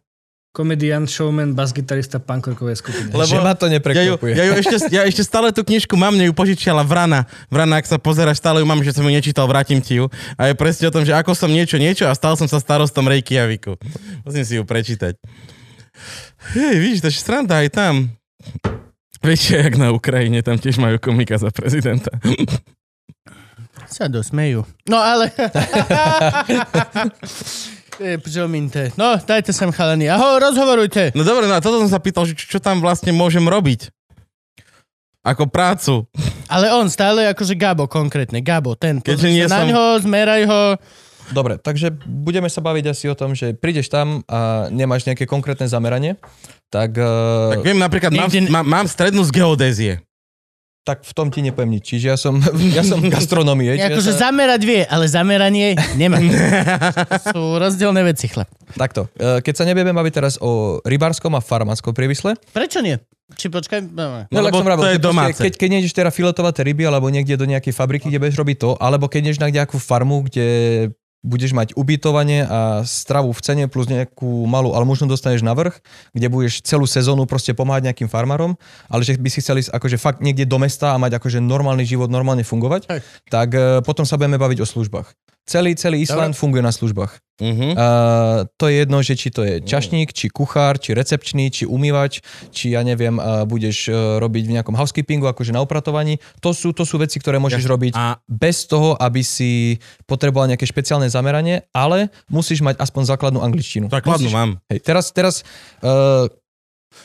komediant, 0.49 1.05
showman, 1.05 1.53
basgitarista 1.53 2.17
punkorkovej 2.17 2.75
skupiny. 2.75 3.13
Lebo- 3.13 3.25
Že 3.25 3.39
ma 3.39 3.53
to 3.53 3.65
Ja 3.65 3.69
ju, 3.69 3.73
neprekvapuje. 3.77 4.33
ja, 4.33 4.43
ju 4.43 4.53
ešte, 4.57 4.75
ja 4.89 5.01
ešte 5.05 5.21
stále 5.21 5.53
tú 5.53 5.61
knižku 5.61 5.93
mám, 5.93 6.11
mne 6.11 6.27
ju 6.27 6.33
požičiala 6.33 6.81
Vrana. 6.81 7.29
Vrana, 7.47 7.77
ak 7.77 7.85
sa 7.85 7.95
pozeráš, 7.95 8.37
stále 8.37 8.59
ju 8.59 8.65
mám, 8.65 8.81
že 8.81 8.91
som 8.91 9.05
ju 9.05 9.13
nečítal, 9.13 9.45
vrátim 9.45 9.77
ti 9.77 9.97
ju. 9.97 10.09
A 10.35 10.49
je 10.49 10.53
presne 10.53 10.89
o 10.89 10.93
tom, 10.93 11.05
že 11.05 11.13
ako 11.13 11.31
som 11.31 11.47
niečo, 11.47 11.77
niečo 11.77 12.09
a 12.09 12.13
stal 12.13 12.33
som 12.33 12.49
sa 12.49 12.57
starostom 12.57 13.05
Reykjaviku. 13.05 13.77
Musím 14.23 14.43
si 14.43 14.53
ju 14.57 14.65
prečítať. 14.65 15.15
Hej, 16.53 16.75
vidíš, 16.77 17.01
to 17.01 17.07
je 17.07 17.15
sranda 17.15 17.61
aj 17.61 17.69
tam. 17.69 17.93
Viete, 19.19 19.51
jak 19.53 19.75
na 19.75 19.91
Ukrajine, 19.91 20.39
tam 20.39 20.55
tiež 20.55 20.79
majú 20.79 20.95
komika 20.97 21.35
za 21.35 21.51
prezidenta. 21.51 22.09
Sa 23.85 24.07
dosmejú. 24.07 24.63
No 24.89 24.97
ale... 24.97 25.29
Je, 27.99 28.15
Promiňte. 28.15 28.95
No, 28.95 29.19
dajte 29.19 29.51
sem 29.51 29.67
chalani. 29.69 30.07
Aho, 30.07 30.39
rozhovorujte. 30.39 31.11
No 31.11 31.27
dobre, 31.27 31.45
no 31.45 31.53
a 31.53 31.61
toto 31.61 31.83
som 31.83 31.91
sa 31.91 31.99
pýtal, 31.99 32.23
že 32.23 32.33
čo, 32.33 32.57
čo 32.57 32.59
tam 32.63 32.79
vlastne 32.79 33.11
môžem 33.11 33.43
robiť? 33.43 33.91
Ako 35.19 35.51
prácu. 35.51 36.07
Ale 36.47 36.71
on 36.71 36.87
stále 36.87 37.27
akože 37.27 37.59
Gabo 37.59 37.91
konkrétne. 37.91 38.39
Gabo, 38.39 38.79
ten. 38.79 39.03
Keďže 39.03 39.29
nie 39.29 39.43
na 39.45 39.59
som- 39.61 39.67
ňo, 39.67 39.83
zmeraj 39.99 40.43
ho. 40.47 40.61
Dobre, 41.29 41.61
takže 41.61 41.93
budeme 42.01 42.49
sa 42.49 42.57
baviť 42.57 42.85
asi 42.89 43.05
o 43.05 43.13
tom, 43.13 43.37
že 43.37 43.53
prídeš 43.53 43.85
tam 43.85 44.25
a 44.25 44.65
nemáš 44.73 45.05
nejaké 45.05 45.29
konkrétne 45.29 45.69
zameranie, 45.69 46.17
tak, 46.73 46.97
Tak 46.97 47.53
tak, 47.53 47.61
viem, 47.61 47.77
napríklad 47.77 48.09
mám, 48.09 48.31
Nikde- 48.33 48.49
mám, 48.49 48.65
mám 48.65 48.85
strednú 48.89 49.21
z 49.21 49.29
geodézie. 49.29 49.93
Tak 50.87 51.05
v 51.05 51.13
tom 51.13 51.27
ti 51.29 51.43
nepoviem 51.45 51.77
nič. 51.77 51.83
Čiže 51.95 52.05
ja 52.09 52.17
som, 52.17 52.39
ja 52.77 52.81
som 52.81 52.97
gastronomie. 53.05 53.77
čiže 53.77 53.93
Akože 53.93 54.11
sa, 54.15 54.29
zamerať 54.29 54.61
vie, 54.65 54.81
ale 54.85 55.05
zameranie 55.05 55.77
nemá. 55.93 56.17
Sú 57.33 57.59
rozdielne 57.61 58.01
veci, 58.01 58.25
chlap. 58.31 58.49
Takto, 58.73 59.09
e, 59.17 59.41
keď 59.43 59.53
sa 59.53 59.63
nebudeme 59.65 59.93
baviť 59.93 60.13
teraz 60.13 60.33
o 60.41 60.81
rybárskom 60.85 61.33
a 61.37 61.41
farmáckom 61.41 61.93
priemysle, 61.93 62.37
Prečo 62.53 62.81
nie? 62.81 62.97
Či 63.29 63.53
počkaj, 63.53 63.85
no, 63.93 64.25
No, 64.33 64.41
lebo 64.41 64.49
lebo 64.49 64.57
som 64.57 64.65
vravel, 64.65 64.83
to 64.83 64.89
je 64.89 64.97
keď, 64.97 65.05
domáce. 65.05 65.37
keď, 65.37 65.53
keď 65.53 65.69
nejdeš 65.69 65.93
teda 65.93 66.09
filetovať 66.09 66.53
tie 66.57 66.63
ryby 66.73 66.83
alebo 66.89 67.13
niekde 67.13 67.37
do 67.37 67.45
nejakej 67.45 67.73
fabriky, 67.77 68.09
kde 68.09 68.17
budeš 68.17 68.41
robiť 68.41 68.57
to, 68.57 68.69
alebo 68.81 69.05
keď 69.05 69.29
ideš 69.29 69.39
na 69.41 69.53
nejakú 69.53 69.77
farmu, 69.77 70.25
kde 70.25 70.47
budeš 71.19 71.51
mať 71.51 71.75
ubytovanie 71.75 72.47
a 72.47 72.87
stravu 72.87 73.35
v 73.35 73.41
cene 73.43 73.65
plus 73.67 73.91
nejakú 73.91 74.47
malú 74.47 74.71
almužnu 74.71 75.11
dostaneš 75.11 75.43
na 75.43 75.51
vrch, 75.51 75.83
kde 76.15 76.27
budeš 76.31 76.63
celú 76.63 76.87
sezónu 76.87 77.27
proste 77.27 77.51
pomáhať 77.51 77.91
nejakým 77.91 78.07
farmárom, 78.07 78.55
ale 78.87 79.03
že 79.03 79.19
by 79.19 79.27
si 79.27 79.43
chceli 79.43 79.67
ísť 79.67 79.75
akože 79.75 79.97
fakt 79.99 80.19
niekde 80.23 80.47
do 80.47 80.55
mesta 80.55 80.95
a 80.95 81.01
mať 81.01 81.19
akože 81.19 81.43
normálny 81.43 81.83
život, 81.83 82.07
normálne 82.07 82.47
fungovať, 82.47 82.87
tak 83.27 83.49
e, 83.51 83.83
potom 83.83 84.07
sa 84.07 84.15
budeme 84.15 84.39
baviť 84.39 84.63
o 84.63 84.67
službách. 84.67 85.11
Celý, 85.49 85.73
celý 85.73 86.05
Island 86.05 86.37
funguje 86.37 86.61
na 86.61 86.69
službách. 86.69 87.17
Uh-huh. 87.39 87.71
Uh, 87.71 88.43
to 88.59 88.67
je 88.67 88.83
jedno, 88.83 88.99
že 88.99 89.15
či 89.15 89.31
to 89.31 89.47
je 89.47 89.63
čašník, 89.63 90.11
či 90.11 90.27
kuchár, 90.27 90.75
či 90.75 90.91
recepčný, 90.91 91.47
či 91.47 91.63
umývač, 91.63 92.19
či 92.51 92.75
ja 92.75 92.83
neviem, 92.83 93.15
uh, 93.15 93.47
budeš 93.47 93.87
uh, 93.87 94.19
robiť 94.19 94.43
v 94.45 94.53
nejakom 94.59 94.75
housekeepingu, 94.75 95.25
akože 95.25 95.55
na 95.55 95.63
upratovaní. 95.63 96.19
To 96.43 96.51
sú, 96.51 96.75
to 96.75 96.83
sú 96.83 96.99
veci, 96.99 97.15
ktoré 97.17 97.39
môžeš 97.39 97.63
Jasne. 97.63 97.73
robiť 97.73 97.93
A 97.95 98.19
bez 98.27 98.67
toho, 98.67 98.93
aby 98.99 99.23
si 99.23 99.79
potreboval 100.03 100.51
nejaké 100.51 100.67
špeciálne 100.67 101.07
zameranie, 101.07 101.63
ale 101.71 102.11
musíš 102.27 102.59
mať 102.59 102.75
aspoň 102.75 103.15
základnú 103.15 103.39
angličtinu. 103.39 103.87
základnú 103.87 104.27
musíš, 104.27 104.35
mám. 104.35 104.59
hej, 104.67 104.79
teraz, 104.83 105.09
teraz 105.15 105.41
uh, 105.79 106.27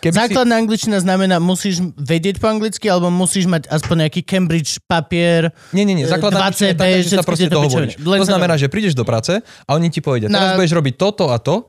keby 0.01 0.13
si, 0.13 0.19
Základná 0.19 0.55
angličtina 0.57 0.99
znamená, 0.99 1.37
musíš 1.39 1.81
vedieť 1.95 2.39
po 2.39 2.49
anglicky, 2.49 2.87
alebo 2.87 3.09
musíš 3.09 3.45
mať 3.45 3.69
aspoň 3.69 4.07
nejaký 4.07 4.21
Cambridge 4.23 4.81
papier. 4.85 5.53
nie, 5.71 5.85
nie, 5.85 5.95
nie, 5.95 6.07
základná 6.07 6.49
20B, 6.49 6.51
angličtina 6.51 6.67
je 6.67 6.75
taká, 6.75 6.97
že 6.97 7.11
sa 7.11 7.25
proste 7.25 7.49
dohovoríš. 7.49 7.95
Len 7.99 8.19
To 8.19 8.27
znamená, 8.27 8.55
že 8.57 8.67
prídeš 8.67 8.93
do 8.93 9.05
práce 9.05 9.33
a 9.39 9.71
oni 9.73 9.89
ti 9.89 10.01
povedia, 10.01 10.29
teraz 10.29 10.53
Na- 10.53 10.59
budeš 10.59 10.73
robiť 10.73 10.95
toto 10.97 11.29
a 11.29 11.37
to, 11.37 11.69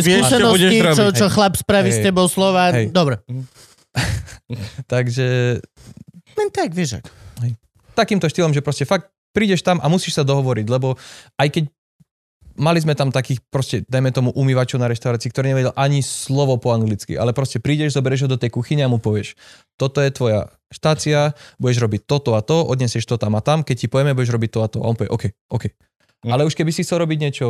vieš, 0.00 0.24
čo 0.24 0.36
skúsenosti, 0.36 0.78
čo, 0.92 1.04
robiť. 1.04 1.14
čo 1.14 1.26
chlap 1.28 1.54
spraví 1.54 1.90
s 1.90 1.98
Hej. 1.98 2.04
tebou 2.04 2.26
slova. 2.26 2.70
Hej. 2.70 2.90
Dobre. 2.90 3.22
takže 4.86 5.58
Len 6.34 6.48
tak, 6.50 6.74
vieš. 6.74 6.98
ak. 6.98 7.04
takýmto 7.94 8.26
štýlom, 8.26 8.50
že 8.50 8.58
proste 8.58 8.82
fakt 8.82 9.06
prídeš 9.30 9.62
tam 9.62 9.78
a 9.78 9.86
musíš 9.86 10.14
sa 10.14 10.26
dohovoriť, 10.26 10.66
lebo 10.66 10.98
aj 11.38 11.48
keď 11.50 11.64
mali 12.56 12.78
sme 12.82 12.94
tam 12.94 13.10
takých 13.10 13.42
proste, 13.50 13.82
dajme 13.86 14.10
tomu 14.14 14.30
umývačov 14.34 14.78
na 14.78 14.90
reštaurácii, 14.90 15.30
ktorý 15.30 15.54
nevedel 15.54 15.74
ani 15.74 16.00
slovo 16.00 16.58
po 16.58 16.74
anglicky, 16.74 17.18
ale 17.18 17.34
proste 17.34 17.58
prídeš, 17.58 17.94
zoberieš 17.98 18.26
ho 18.26 18.34
do 18.34 18.40
tej 18.40 18.54
kuchyne 18.54 18.86
a 18.86 18.90
mu 18.90 19.02
povieš, 19.02 19.34
toto 19.74 19.98
je 20.02 20.10
tvoja 20.10 20.50
štácia, 20.70 21.34
budeš 21.58 21.82
robiť 21.82 22.02
toto 22.06 22.34
a 22.34 22.42
to, 22.42 22.66
odnesieš 22.66 23.06
to 23.06 23.18
tam 23.18 23.38
a 23.38 23.42
tam, 23.42 23.62
keď 23.62 23.76
ti 23.76 23.86
povieme, 23.86 24.14
budeš 24.14 24.34
robiť 24.34 24.50
to 24.50 24.60
a 24.62 24.68
to. 24.70 24.78
A 24.82 24.86
on 24.90 24.98
povie, 24.98 25.10
OK, 25.10 25.24
OK. 25.50 25.64
Hm. 26.24 26.32
Ale 26.32 26.48
už 26.48 26.56
keby 26.56 26.72
si 26.72 26.80
chcel 26.88 27.04
robiť 27.04 27.18
niečo 27.20 27.46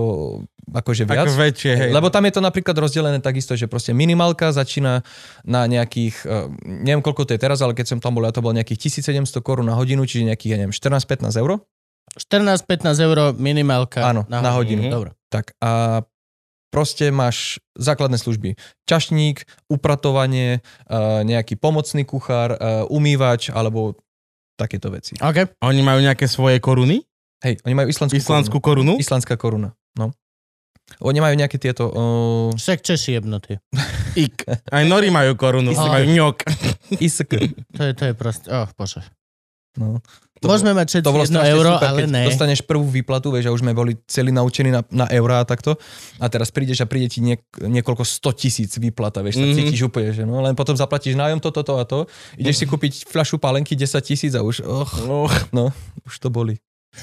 akože 0.66 1.06
viac, 1.06 1.30
Ako 1.30 1.38
väčšie, 1.38 1.72
hej. 1.78 1.90
lebo 1.94 2.10
tam 2.10 2.26
je 2.26 2.34
to 2.34 2.42
napríklad 2.42 2.74
rozdelené 2.74 3.22
takisto, 3.22 3.54
že 3.54 3.70
proste 3.70 3.94
minimálka 3.94 4.50
začína 4.50 5.06
na 5.46 5.62
nejakých, 5.70 6.26
eh, 6.26 6.50
neviem 6.82 6.98
koľko 6.98 7.22
to 7.22 7.38
je 7.38 7.40
teraz, 7.40 7.62
ale 7.62 7.78
keď 7.78 7.94
som 7.94 7.98
tam 8.02 8.18
bol, 8.18 8.26
ja 8.26 8.34
to 8.34 8.42
bolo 8.42 8.58
nejakých 8.58 8.90
1700 8.90 9.46
korún 9.46 9.70
na 9.70 9.78
hodinu, 9.78 10.02
čiže 10.02 10.26
nejakých, 10.26 10.50
ja 10.50 10.58
neviem, 10.58 10.74
14-15 10.74 11.38
eur. 11.38 11.62
14-15 12.16 13.00
eur 13.00 13.18
minimálka. 13.34 14.02
Áno, 14.04 14.22
na 14.28 14.50
hodinu. 14.54 14.86
Mhm. 14.86 14.90
Dobre. 14.90 15.10
Tak 15.28 15.54
a 15.58 16.02
proste 16.70 17.10
máš 17.10 17.62
základné 17.78 18.18
služby. 18.18 18.58
Čašník, 18.86 19.46
upratovanie, 19.70 20.58
eh, 20.58 21.20
nejaký 21.22 21.54
pomocný 21.54 22.02
kuchár, 22.02 22.54
eh, 22.54 22.58
umývač 22.90 23.50
alebo 23.50 23.94
takéto 24.54 24.90
veci. 24.90 25.14
OK. 25.18 25.54
A 25.58 25.64
Oni 25.70 25.82
majú 25.82 25.98
nejaké 26.02 26.26
svoje 26.26 26.58
koruny? 26.58 27.02
Hej, 27.42 27.58
oni 27.62 27.74
majú 27.76 27.88
islandskú, 27.90 28.16
Islandskú 28.16 28.58
korunu. 28.58 28.96
korunu? 28.96 29.02
Islandská 29.02 29.34
koruna, 29.36 29.74
no. 29.94 30.14
Oni 31.00 31.16
majú 31.18 31.32
nejaké 31.34 31.56
tieto... 31.56 31.88
Uh, 31.92 32.50
Však 32.56 32.84
Češi 32.84 33.16
jebnutí. 33.16 33.56
Ik. 34.24 34.44
Aj 34.48 34.84
Nori 34.84 35.08
majú 35.10 35.32
korunu, 35.34 35.72
Isk. 35.72 35.80
majú 35.80 36.04
ňok. 36.08 36.36
isk. 37.02 37.28
To 37.76 37.82
je, 37.88 37.92
to 37.96 38.04
je 38.08 38.12
proste... 38.14 38.46
Oh, 38.52 38.68
bože. 38.76 39.00
No. 39.76 39.98
To 40.44 40.52
Môžeme 40.52 40.70
mať 40.70 40.86
všetci 40.86 41.02
to 41.02 41.10
bolo 41.10 41.24
jedno 41.24 41.40
euro, 41.40 41.70
super, 41.72 41.88
ale 41.88 41.98
keď 41.98 42.10
ne. 42.10 42.22
dostaneš 42.28 42.60
prvú 42.62 42.84
výplatu, 42.84 43.32
vieš, 43.32 43.48
a 43.48 43.50
už 43.50 43.60
sme 43.60 43.72
boli 43.72 43.96
celí 44.04 44.28
naučení 44.28 44.68
na, 44.68 44.84
na 44.92 45.08
eurá 45.08 45.40
a 45.40 45.44
takto. 45.44 45.80
A 46.16 46.28
teraz 46.28 46.52
prídeš 46.52 46.78
a 46.78 46.86
príde 46.86 47.08
ti 47.08 47.18
niek- 47.18 47.40
niekoľko 47.56 48.04
100 48.04 48.30
tisíc 48.34 48.70
výplata, 48.74 49.18
vieš, 49.18 49.40
Mhm. 49.40 49.56
cítiš 49.56 49.80
úplne, 49.82 50.12
že 50.12 50.22
no, 50.22 50.38
len 50.38 50.52
potom 50.52 50.76
zaplatíš 50.76 51.16
nájom 51.16 51.40
toto, 51.40 51.54
toto 51.56 51.78
a 51.78 51.84
to. 51.84 52.04
Ideš 52.36 52.56
si 52.56 52.66
kúpiť 52.66 52.92
fľašu 53.06 53.38
pálenky 53.38 53.72
10 53.72 53.88
tisíc 54.02 54.34
a 54.34 54.42
už, 54.42 54.60
och, 54.60 54.90
Oh. 55.06 55.32
no, 55.50 55.72
už 56.04 56.14
to 56.18 56.28
boli. 56.28 56.60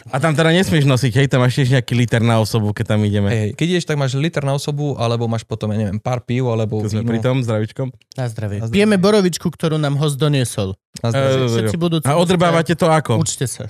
A 0.07 0.23
tam 0.23 0.31
teda 0.31 0.55
nesmieš 0.55 0.88
nosiť, 0.88 1.11
hej, 1.19 1.27
tam 1.27 1.43
máš 1.43 1.59
tiež 1.59 1.76
nejaký 1.76 1.93
liter 1.99 2.23
na 2.23 2.39
osobu, 2.39 2.72
keď 2.72 2.95
tam 2.95 2.99
ideme. 3.03 3.27
Hej, 3.27 3.39
hej, 3.39 3.51
keď 3.59 3.68
ideš, 3.76 3.85
tak 3.85 3.99
máš 3.99 4.15
liter 4.15 4.43
na 4.43 4.55
osobu, 4.55 4.95
alebo 4.95 5.27
máš 5.27 5.43
potom, 5.43 5.68
ja 5.76 5.77
neviem, 5.77 5.99
pár 5.99 6.23
pív, 6.23 6.47
alebo 6.47 6.80
Tu 6.84 6.95
sme 6.95 7.03
víno. 7.03 7.11
pri 7.11 7.19
tom, 7.19 7.43
zdravičkom. 7.43 7.88
Na 8.15 8.26
zdravie. 8.31 8.63
Na 8.63 8.72
zdravie. 8.72 8.76
Pijeme 8.80 8.95
borovičku, 8.95 9.47
ktorú 9.51 9.76
nám 9.76 9.99
host 9.99 10.15
doniesol. 10.15 10.80
Na 11.03 11.11
zdravie. 11.11 11.43
Eh, 11.43 11.51
Všetci 11.59 11.77
budú... 11.77 11.95
A 12.07 12.15
odrbávate 12.15 12.73
to 12.73 12.88
ako? 12.88 13.19
Učte 13.19 13.45
sa. 13.51 13.68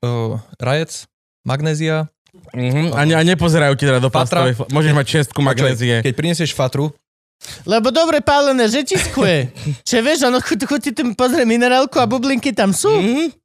Uh, 0.00 0.40
rajec, 0.60 1.08
magnézia. 1.44 2.08
Mhm. 2.52 2.92
A, 2.96 3.00
ne, 3.06 3.14
a 3.14 3.22
nepozerajú 3.22 3.78
ti 3.78 3.84
teda 3.86 4.00
do 4.02 4.10
Fatra. 4.10 4.48
plastovej... 4.48 4.68
Môžeš 4.72 4.92
mať 4.92 5.06
šestku 5.06 5.40
magnézie. 5.44 6.02
Keď 6.02 6.14
prinesieš 6.16 6.52
fatru, 6.56 6.90
Lebo 7.68 7.92
dobre 7.92 8.24
pálené 8.24 8.66
žetiskuje. 8.72 9.52
Čiže 9.86 10.00
vieš, 10.00 10.20
ono 10.24 10.40
chuť, 10.40 10.60
chuť 10.64 10.82
tam 10.96 11.12
pozrie 11.12 11.44
minerálku 11.44 12.00
a 12.00 12.08
bublinky 12.08 12.56
tam 12.56 12.72
sú. 12.72 12.90
Mhm. 12.90 13.44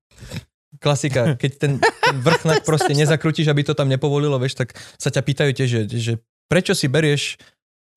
Klasika, 0.79 1.35
keď 1.35 1.51
ten, 1.59 1.71
ten 1.79 2.17
vrchnak 2.23 2.63
proste 2.67 2.95
nezakrutíš, 2.95 3.51
aby 3.51 3.67
to 3.67 3.75
tam 3.75 3.91
nepovolilo, 3.91 4.39
vieš, 4.39 4.59
tak 4.59 4.73
sa 4.95 5.11
ťa 5.11 5.21
pýtajú 5.21 5.51
tiež, 5.53 5.69
že, 5.69 5.81
že 5.91 6.13
prečo 6.47 6.73
si 6.73 6.87
berieš 6.87 7.37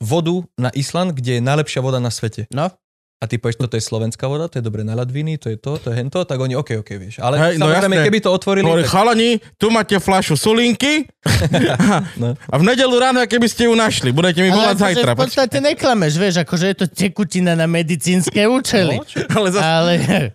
vodu 0.03 0.43
na 0.59 0.69
Island, 0.75 1.15
kde 1.15 1.39
je 1.39 1.47
najlepšia 1.47 1.81
voda 1.81 2.03
na 2.03 2.11
svete? 2.11 2.51
No. 2.51 2.75
A 3.23 3.31
ty 3.31 3.39
povieš, 3.39 3.55
toto 3.57 3.79
je 3.79 3.83
slovenská 3.83 4.27
voda, 4.27 4.51
to 4.51 4.59
je 4.59 4.65
dobre 4.65 4.83
na 4.83 4.93
ladviny, 4.93 5.39
to 5.39 5.47
je 5.47 5.55
to, 5.55 5.79
to 5.79 5.87
je 5.89 5.97
hento, 5.97 6.19
tak 6.21 6.35
oni, 6.37 6.53
OK, 6.53 6.75
OK, 6.77 6.91
vieš. 6.97 7.15
Ale 7.17 7.39
Hej, 7.39 7.55
no 7.55 7.71
samozrejme, 7.71 7.95
jasné. 7.95 8.07
keby 8.11 8.19
to 8.19 8.31
otvorili, 8.31 8.67
Hovorí, 8.67 8.83
tak, 8.83 8.91
chalani, 8.91 9.31
tu 9.55 9.71
máte 9.71 9.95
flašu 9.97 10.35
sulinky 10.35 11.07
no. 12.19 12.35
a 12.35 12.55
v 12.57 12.65
nedelu 12.65 12.91
ráno, 12.93 13.23
keby 13.23 13.47
ste 13.47 13.65
ju 13.65 13.75
našli, 13.75 14.11
budete 14.11 14.43
mi 14.43 14.51
volať 14.51 14.75
akože 14.75 14.83
zajtra. 14.99 15.11
v 15.13 15.19
podstate 15.19 15.57
neklameš, 15.61 16.13
vieš, 16.17 16.35
akože 16.43 16.67
je 16.67 16.77
to 16.77 16.87
tekutina 16.89 17.55
na 17.55 17.65
medicínske 17.65 18.43
účely. 18.43 18.99
No, 18.99 19.07
čo- 19.07 19.23
Ale 19.29 19.49
zase 19.49 19.63
Ale 19.63 19.93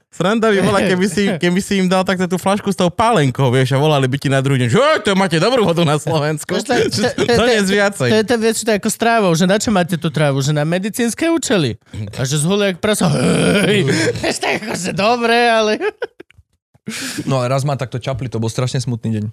sranda 0.09 0.47
by 0.47 0.59
bola, 0.63 0.79
keby 0.81 1.05
si, 1.05 1.23
keby 1.29 1.59
si 1.59 1.73
im 1.77 1.85
dal 1.85 2.01
takto 2.01 2.25
tú 2.25 2.37
flašku 2.37 2.71
s 2.71 2.77
tou 2.77 2.87
pálenkou, 2.87 3.51
vieš, 3.51 3.73
a 3.73 3.77
volali 3.77 4.07
by 4.07 4.17
ti 4.17 4.27
na 4.27 4.39
druhý 4.39 4.63
deň, 4.63 4.69
že 4.69 4.79
"Oj, 4.79 4.97
to 5.03 5.11
máte 5.13 5.37
dobrú 5.37 5.61
vodu 5.61 5.83
na 5.83 5.99
Slovensku. 5.99 6.55
To- 6.57 6.73
to- 6.87 7.13
to- 7.13 7.27
To 7.27 7.43
nie 7.43 7.57
je 7.57 7.63
to 7.63 7.73
viacej. 7.73 8.07
je 8.09 8.23
to 8.23 8.35
vieš, 8.37 8.55
to 8.63 8.71
je 8.71 8.77
ako 8.77 8.89
s 8.89 8.97
trávou, 8.97 9.31
že 9.33 9.43
na 9.43 9.57
čo 9.57 9.69
máte 9.69 9.95
tú 9.95 10.07
trávu? 10.07 10.39
Že 10.39 10.55
na 10.55 10.63
medicínske 10.63 11.27
účely. 11.27 11.75
A 12.13 12.23
že 12.23 12.37
zhulé 12.37 12.76
jak 12.77 12.79
prasa. 12.79 13.09
Hej, 13.65 13.89
tak 14.43 14.61
akože 14.61 14.93
dobre, 14.93 15.37
ale... 15.49 15.81
no 17.25 17.41
a 17.41 17.49
raz 17.49 17.65
ma 17.65 17.73
takto 17.73 17.97
čapli, 17.97 18.29
to 18.29 18.37
bol 18.37 18.47
strašne 18.47 18.77
smutný 18.77 19.17
deň. 19.17 19.25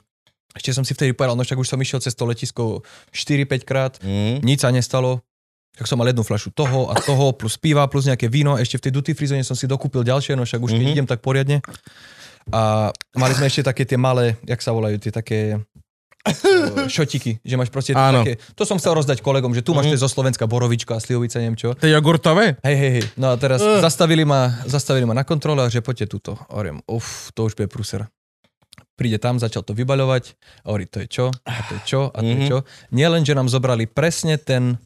Ešte 0.55 0.71
som 0.71 0.83
si 0.83 0.95
vtedy 0.95 1.13
povedal, 1.13 1.35
no 1.35 1.43
však 1.43 1.59
už 1.59 1.69
som 1.69 1.79
išiel 1.79 1.99
cez 1.99 2.15
to 2.15 2.25
letisko 2.25 2.81
4-5 3.11 3.63
krát, 3.63 3.93
Mm. 4.01 4.41
nič 4.41 4.63
sa 4.63 4.71
nestalo. 4.71 5.23
Tak 5.75 5.91
som 5.91 5.99
mal 5.99 6.07
jednu 6.07 6.23
fľašu 6.23 6.55
toho 6.55 6.87
a 6.87 6.95
toho, 6.95 7.35
plus 7.35 7.59
piva, 7.59 7.83
plus 7.91 8.07
nejaké 8.07 8.31
víno. 8.31 8.55
Ešte 8.55 8.79
v 8.79 8.85
tej 8.87 8.93
duty 8.95 9.11
free 9.11 9.43
som 9.43 9.59
si 9.59 9.67
dokúpil 9.67 10.07
ďalšie, 10.07 10.39
no 10.39 10.47
však 10.47 10.63
už 10.63 10.71
keď 10.73 10.87
Mhm. 10.87 10.95
idem 10.95 11.07
tak 11.11 11.19
poriadne. 11.19 11.59
A 12.55 12.95
mali 13.11 13.35
sme 13.35 13.51
ešte 13.51 13.67
také 13.67 13.83
tie 13.83 13.99
malé, 13.99 14.39
jak 14.47 14.63
sa 14.63 14.71
volajú, 14.71 15.03
tie 15.03 15.11
také 15.11 15.59
šotiky, 16.87 17.41
že 17.41 17.55
máš 17.55 17.69
proste 17.69 17.93
Áno. 17.93 18.21
také, 18.21 18.41
to 18.53 18.63
som 18.63 18.77
chcel 18.77 18.95
rozdať 18.95 19.21
kolegom, 19.21 19.53
že 19.53 19.61
tu 19.61 19.73
máš 19.73 19.89
mm. 19.89 19.99
zo 19.99 20.09
Slovenska 20.09 20.45
borovička 20.45 20.97
a 20.97 21.01
slivovica, 21.01 21.37
neviem 21.37 21.55
čo. 21.55 21.73
To 21.73 21.85
je 21.85 21.93
jogurtové? 21.93 22.57
Hej, 22.61 22.77
hej, 22.77 22.91
hej. 22.93 23.05
No 23.15 23.31
a 23.31 23.37
teraz 23.37 23.61
Uh. 23.61 23.79
zastavili, 23.79 24.23
ma, 24.23 24.65
zastavili 24.65 25.05
ma 25.05 25.13
na 25.13 25.23
kontrole 25.23 25.61
a 25.61 25.69
že 25.69 25.81
poďte 25.81 26.09
túto. 26.09 26.37
Hovorím, 26.49 26.81
uf, 26.87 27.29
to 27.33 27.45
už 27.45 27.55
bude 27.55 27.69
prúser. 27.69 28.09
Príde 28.95 29.19
tam, 29.19 29.37
začal 29.37 29.61
to 29.61 29.75
vybaľovať 29.75 30.39
hovorí, 30.63 30.87
to 30.87 31.03
je 31.03 31.09
čo, 31.09 31.27
a 31.29 31.61
to 31.63 31.73
je 31.75 31.83
čo, 31.85 32.01
a 32.09 32.19
to 32.19 32.31
je 32.31 32.39
Mhm. 32.39 32.47
čo. 32.47 32.59
Nie 32.91 33.11
len, 33.11 33.23
že 33.23 33.35
nám 33.35 33.51
zobrali 33.51 33.85
presne 33.85 34.39
ten 34.39 34.79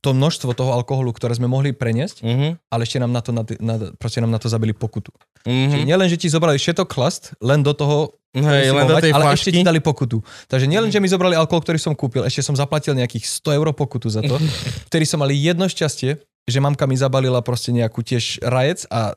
to 0.00 0.10
množstvo 0.10 0.52
toho 0.52 0.72
alkoholu, 0.72 1.10
ktoré 1.10 1.32
sme 1.32 1.44
mohli 1.44 1.70
preniesť, 1.70 2.20
Mhm. 2.20 2.48
ale 2.66 2.80
ešte 2.82 2.96
nám 2.96 3.10
na 3.10 3.20
to, 3.20 3.30
na, 3.30 3.42
na, 3.58 3.74
proste 3.94 4.18
nám 4.18 4.30
na 4.30 4.38
to 4.38 4.46
zabili 4.46 4.72
pokutu. 4.72 5.12
Mhm. 5.44 5.70
Čiže 5.70 5.84
nielen, 5.86 6.06
že 6.06 6.16
ti 6.16 6.26
zobrali 6.26 6.56
všetok 6.56 6.88
chlast, 6.88 7.36
len 7.38 7.60
do 7.60 7.72
toho, 7.72 8.16
Hej, 8.30 8.70
len 8.70 8.86
do 8.86 8.94
tej 8.96 9.10
ale 9.10 9.34
ešte 9.34 9.50
flašky. 9.50 9.50
ti 9.52 9.66
dali 9.66 9.78
pokutu. 9.78 10.22
Takže 10.46 10.64
nielen, 10.64 10.88
že 10.88 10.96
mi 10.96 11.06
zobrali 11.06 11.34
alkohol, 11.34 11.60
ktorý 11.60 11.76
som 11.76 11.92
kúpil, 11.92 12.22
ešte 12.22 12.40
som 12.40 12.54
zaplatil 12.54 12.94
nejakých 12.94 13.26
100 13.26 13.52
eur 13.52 13.68
pokutu 13.70 14.06
za 14.06 14.20
to, 14.20 14.38
vtedy 14.88 15.04
som 15.04 15.18
mali 15.18 15.34
jedno 15.34 15.66
šťastie, 15.66 16.16
že 16.46 16.58
mamka 16.58 16.84
mi 16.84 16.94
zabalila 16.94 17.38
proste 17.40 17.68
nejakú 17.70 18.00
tiež 18.00 18.40
rajec 18.40 18.86
a 18.88 19.12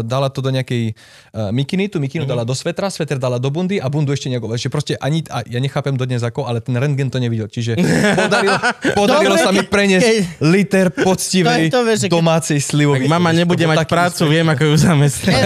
dala 0.00 0.26
to 0.26 0.38
do 0.38 0.50
nejakej 0.50 0.92
uh, 1.30 1.48
mikiny, 1.50 1.86
tú 1.86 1.96
mikinu 1.96 2.22
Mhm. 2.22 2.28
dala 2.28 2.42
do 2.42 2.52
svetra, 2.52 2.86
sveter 2.86 3.16
dala 3.16 3.36
do 3.36 3.48
bundy 3.48 3.76
a 3.76 3.86
bundu 3.86 4.10
ešte 4.10 4.26
nejako. 4.26 4.50
Že 4.52 4.68
proste 4.68 4.92
ani, 4.96 5.22
a 5.26 5.40
ja 5.42 5.56
nechápem 5.56 5.94
dodnes 5.94 6.20
ako, 6.20 6.44
ale 6.44 6.58
ten 6.58 6.74
rentgen 6.74 7.06
to 7.06 7.16
nevidel. 7.16 7.46
Čiže 7.46 7.78
podarilo, 8.20 8.56
podarilo 8.92 9.34
Dobre, 9.34 9.42
sa 9.42 9.50
mi 9.50 9.62
preniesť 9.62 10.04
keď- 10.04 10.22
liter 10.44 10.86
poctivej 10.90 11.70
To 11.70 11.86
je 11.86 12.08
to, 12.08 12.12
domácej 12.12 12.58
Ak 12.58 12.66
slivovice. 12.66 13.06
mama 13.06 13.30
nebude 13.30 13.62
mať 13.64 13.86
prácu, 13.86 14.22
viem, 14.26 14.44
ako 14.44 14.62
ju 14.64 14.76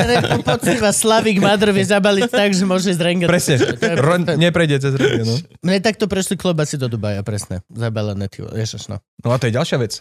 ne, 0.07 0.17
poctivá 0.41 0.91
Slavik 0.91 1.39
Madr 1.39 1.69
vie 1.71 1.85
zabaliť 1.85 2.27
tak, 2.27 2.51
že 2.51 2.65
môže 2.65 2.89
ísť 2.89 3.03
rengen. 3.03 3.29
Presne, 3.29 3.61
neprejde 4.35 4.81
cez 4.81 4.93
rentgen, 4.95 5.25
no. 5.25 5.37
Mne 5.61 5.79
takto 5.81 6.09
prešli 6.09 6.35
klobasy 6.35 6.75
do 6.75 6.89
Dubaja, 6.89 7.21
presne. 7.21 7.61
Zabalené, 7.69 8.27
ty, 8.27 8.41
ježiš, 8.43 8.89
no. 8.89 8.99
No 9.21 9.29
a 9.29 9.37
to 9.37 9.47
je 9.47 9.53
ďalšia 9.53 9.77
vec. 9.77 10.01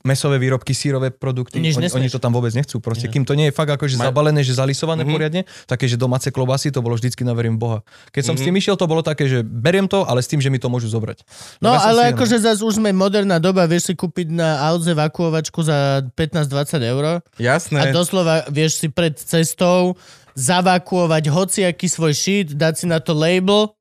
Mesové 0.00 0.36
výrobky, 0.36 0.72
sírové 0.72 1.10
produkty, 1.10 1.60
Nič 1.60 1.76
oni, 1.76 1.86
oni 1.86 2.08
to 2.08 2.16
tam 2.16 2.32
vôbec 2.32 2.50
nechcú. 2.50 2.80
Proste, 2.80 3.04
Nie. 3.04 3.12
kým 3.12 3.24
to 3.24 3.34
nie 3.34 3.46
je 3.46 3.54
fakt 3.54 3.68
akože 3.68 3.94
Ma- 3.94 4.08
zabalené, 4.08 4.40
že 4.40 4.52
zalisované 4.52 5.02
Mhm. 5.02 5.10
poriadne, 5.10 5.40
také, 5.64 5.84
že 5.84 5.94
domáce 5.94 6.28
klobasy, 6.28 6.68
to 6.68 6.80
bolo 6.80 6.94
vždycky 6.94 7.20
na 7.20 7.32
verím 7.32 7.54
Boha. 7.54 7.84
Keď 8.08 8.22
som 8.22 8.34
s 8.34 8.40
Mhm. 8.40 8.46
tým 8.46 8.56
išiel, 8.56 8.74
to 8.74 8.86
bolo 8.86 9.00
také, 9.00 9.24
že 9.24 9.40
beriem 9.40 9.84
to, 9.84 10.02
ale 10.02 10.18
s 10.18 10.26
tým, 10.26 10.38
že 10.38 10.48
mi 10.48 10.56
to 10.56 10.66
môžu 10.66 10.88
zobrať. 10.88 11.20
No, 11.58 11.70
som 11.70 11.84
ale 11.86 12.10
akože 12.10 12.36
zase 12.38 12.60
už 12.60 12.76
sme 12.76 12.90
moderná 12.90 13.36
doba, 13.36 13.64
vieš 13.64 13.82
si 13.82 13.94
kúpiť 13.94 14.30
na 14.30 14.64
Audze 14.66 14.90
vakuovačku 14.90 15.60
za 15.60 15.76
15-20 16.10 16.80
eur 16.82 17.02
a 17.02 17.14
Jasné. 17.36 17.92
doslova 17.92 18.48
vieš 18.48 18.76
si 18.76 18.88
pred 18.88 19.12
cestou 19.14 20.00
zavakuovať 20.34 21.28
hociaký 21.28 21.86
svoj 21.86 22.12
shit, 22.12 22.48
dať 22.50 22.74
si 22.74 22.86
na 22.86 22.98
to 22.98 23.12
label 23.12 23.76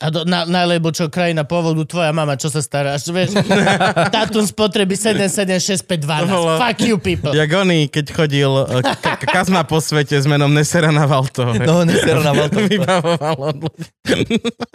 a 0.00 0.08
do, 0.08 0.24
na, 0.24 0.48
na 0.48 0.64
label, 0.64 0.88
čo 0.90 1.12
krajina 1.12 1.44
pôvodu, 1.44 1.84
tvoja 1.84 2.08
mama, 2.10 2.32
čo 2.32 2.48
sa 2.48 2.64
staráš, 2.64 3.12
vieš? 3.12 3.36
Dátum 4.16 4.42
spotreby 4.42 4.96
77652. 4.96 6.24
Bolo- 6.24 6.56
Fuck 6.56 6.80
you 6.82 6.96
people. 6.96 7.36
Jak 7.36 7.52
oný, 7.52 7.92
keď 7.92 8.06
chodil 8.08 8.48
eh, 8.48 8.80
Ka- 8.96 9.20
Kazma 9.20 9.60
po 9.62 9.76
svete 9.76 10.16
s 10.16 10.24
menom 10.24 10.48
Nesera 10.48 10.88
na 10.88 11.04
Valto. 11.04 11.52
No, 11.52 11.84
nesero 11.84 12.24
na 12.24 12.32
Valto. 12.32 12.64
Vybavoval. 12.72 13.68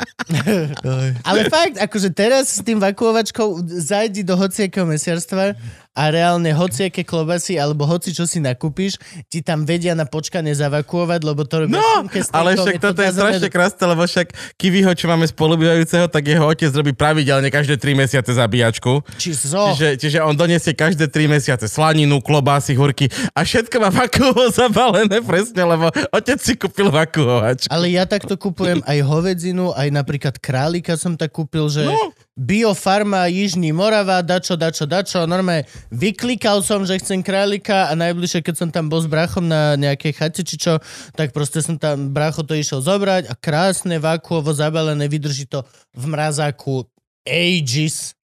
Ale 1.27 1.49
fakt, 1.49 1.75
akože 1.81 2.09
teraz 2.13 2.57
s 2.57 2.61
tým 2.61 2.77
vakuovačkou 2.77 3.65
zajdi 3.65 4.21
do 4.21 4.37
hociakého 4.37 4.85
mesiarstva 4.85 5.57
a 5.95 6.11
reálne 6.11 6.51
hociaké 6.51 7.07
klobasy 7.07 7.55
alebo 7.55 7.87
hoci 7.87 8.11
čo 8.11 8.27
si 8.27 8.43
nakúpiš, 8.43 8.99
ti 9.31 9.39
tam 9.39 9.63
vedia 9.63 9.95
na 9.95 10.03
počkanie 10.03 10.51
zavakuovať, 10.51 11.19
lebo 11.23 11.47
to 11.47 11.63
robia 11.63 11.79
No, 11.79 12.03
šunke 12.03 12.19
s 12.19 12.29
ale 12.35 12.59
však 12.59 12.75
je 12.75 12.81
to 12.83 12.87
toto 12.91 13.01
je 13.01 13.11
strašne 13.15 13.49
krásne, 13.49 13.83
lebo 13.87 14.03
však 14.03 14.27
Kiviho, 14.59 14.91
čo 14.91 15.07
máme 15.07 15.23
spolubývajúceho, 15.25 16.11
tak 16.11 16.23
jeho 16.27 16.43
otec 16.43 16.71
robí 16.75 16.91
pravidelne 16.91 17.47
každé 17.47 17.79
3 17.79 17.95
mesiace 17.95 18.31
zabíjačku. 18.35 18.99
Či 19.15 19.31
zo. 19.35 19.71
Čiže, 19.71 19.95
čiže 19.95 20.19
on 20.19 20.35
donesie 20.35 20.75
každé 20.75 21.07
3 21.07 21.31
mesiace 21.31 21.65
slaninu, 21.71 22.19
klobásy, 22.19 22.75
hurky 22.75 23.07
a 23.31 23.47
všetko 23.47 23.75
má 23.79 23.89
vakuovo 23.89 24.51
zabalené 24.59 25.23
presne, 25.23 25.63
lebo 25.63 25.87
otec 26.11 26.39
si 26.43 26.59
kúpil 26.59 26.91
vakuovač. 26.91 27.71
Ale 27.71 27.87
ja 27.87 28.03
takto 28.03 28.35
kupujem 28.35 28.83
aj 28.83 28.99
hovedzinu, 28.99 29.71
aj 29.71 29.87
napríklad 29.95 30.35
králika 30.43 30.99
som 30.99 31.15
tak 31.15 31.31
kúpil, 31.31 31.71
že 31.71 31.87
no. 31.87 32.11
Biofarma 32.35 33.31
Jižní 33.31 33.71
Morava, 33.71 34.19
dačo, 34.19 34.59
dačo, 34.59 34.83
dačo. 34.83 35.23
Normálne 35.23 35.63
vyklikal 35.87 36.59
som, 36.59 36.83
že 36.83 36.99
chcem 36.99 37.23
králika 37.23 37.87
a 37.87 37.95
najbližšie, 37.95 38.43
keď 38.43 38.55
som 38.59 38.69
tam 38.69 38.91
bol 38.91 38.99
s 38.99 39.07
brachom 39.07 39.47
na 39.47 39.79
nejakej 39.79 40.11
chate 40.11 40.43
či 40.43 40.59
čo, 40.59 40.83
tak 41.15 41.31
proste 41.31 41.63
som 41.63 41.79
tam, 41.79 42.11
bracho 42.11 42.43
to 42.43 42.51
išiel 42.51 42.83
zobrať 42.83 43.31
a 43.31 43.33
krásne 43.33 44.03
vakuovo 44.03 44.51
zabalené, 44.51 45.07
vydrží 45.07 45.47
to 45.47 45.63
v 45.95 46.03
mrazáku 46.05 46.83
ages. 47.23 48.19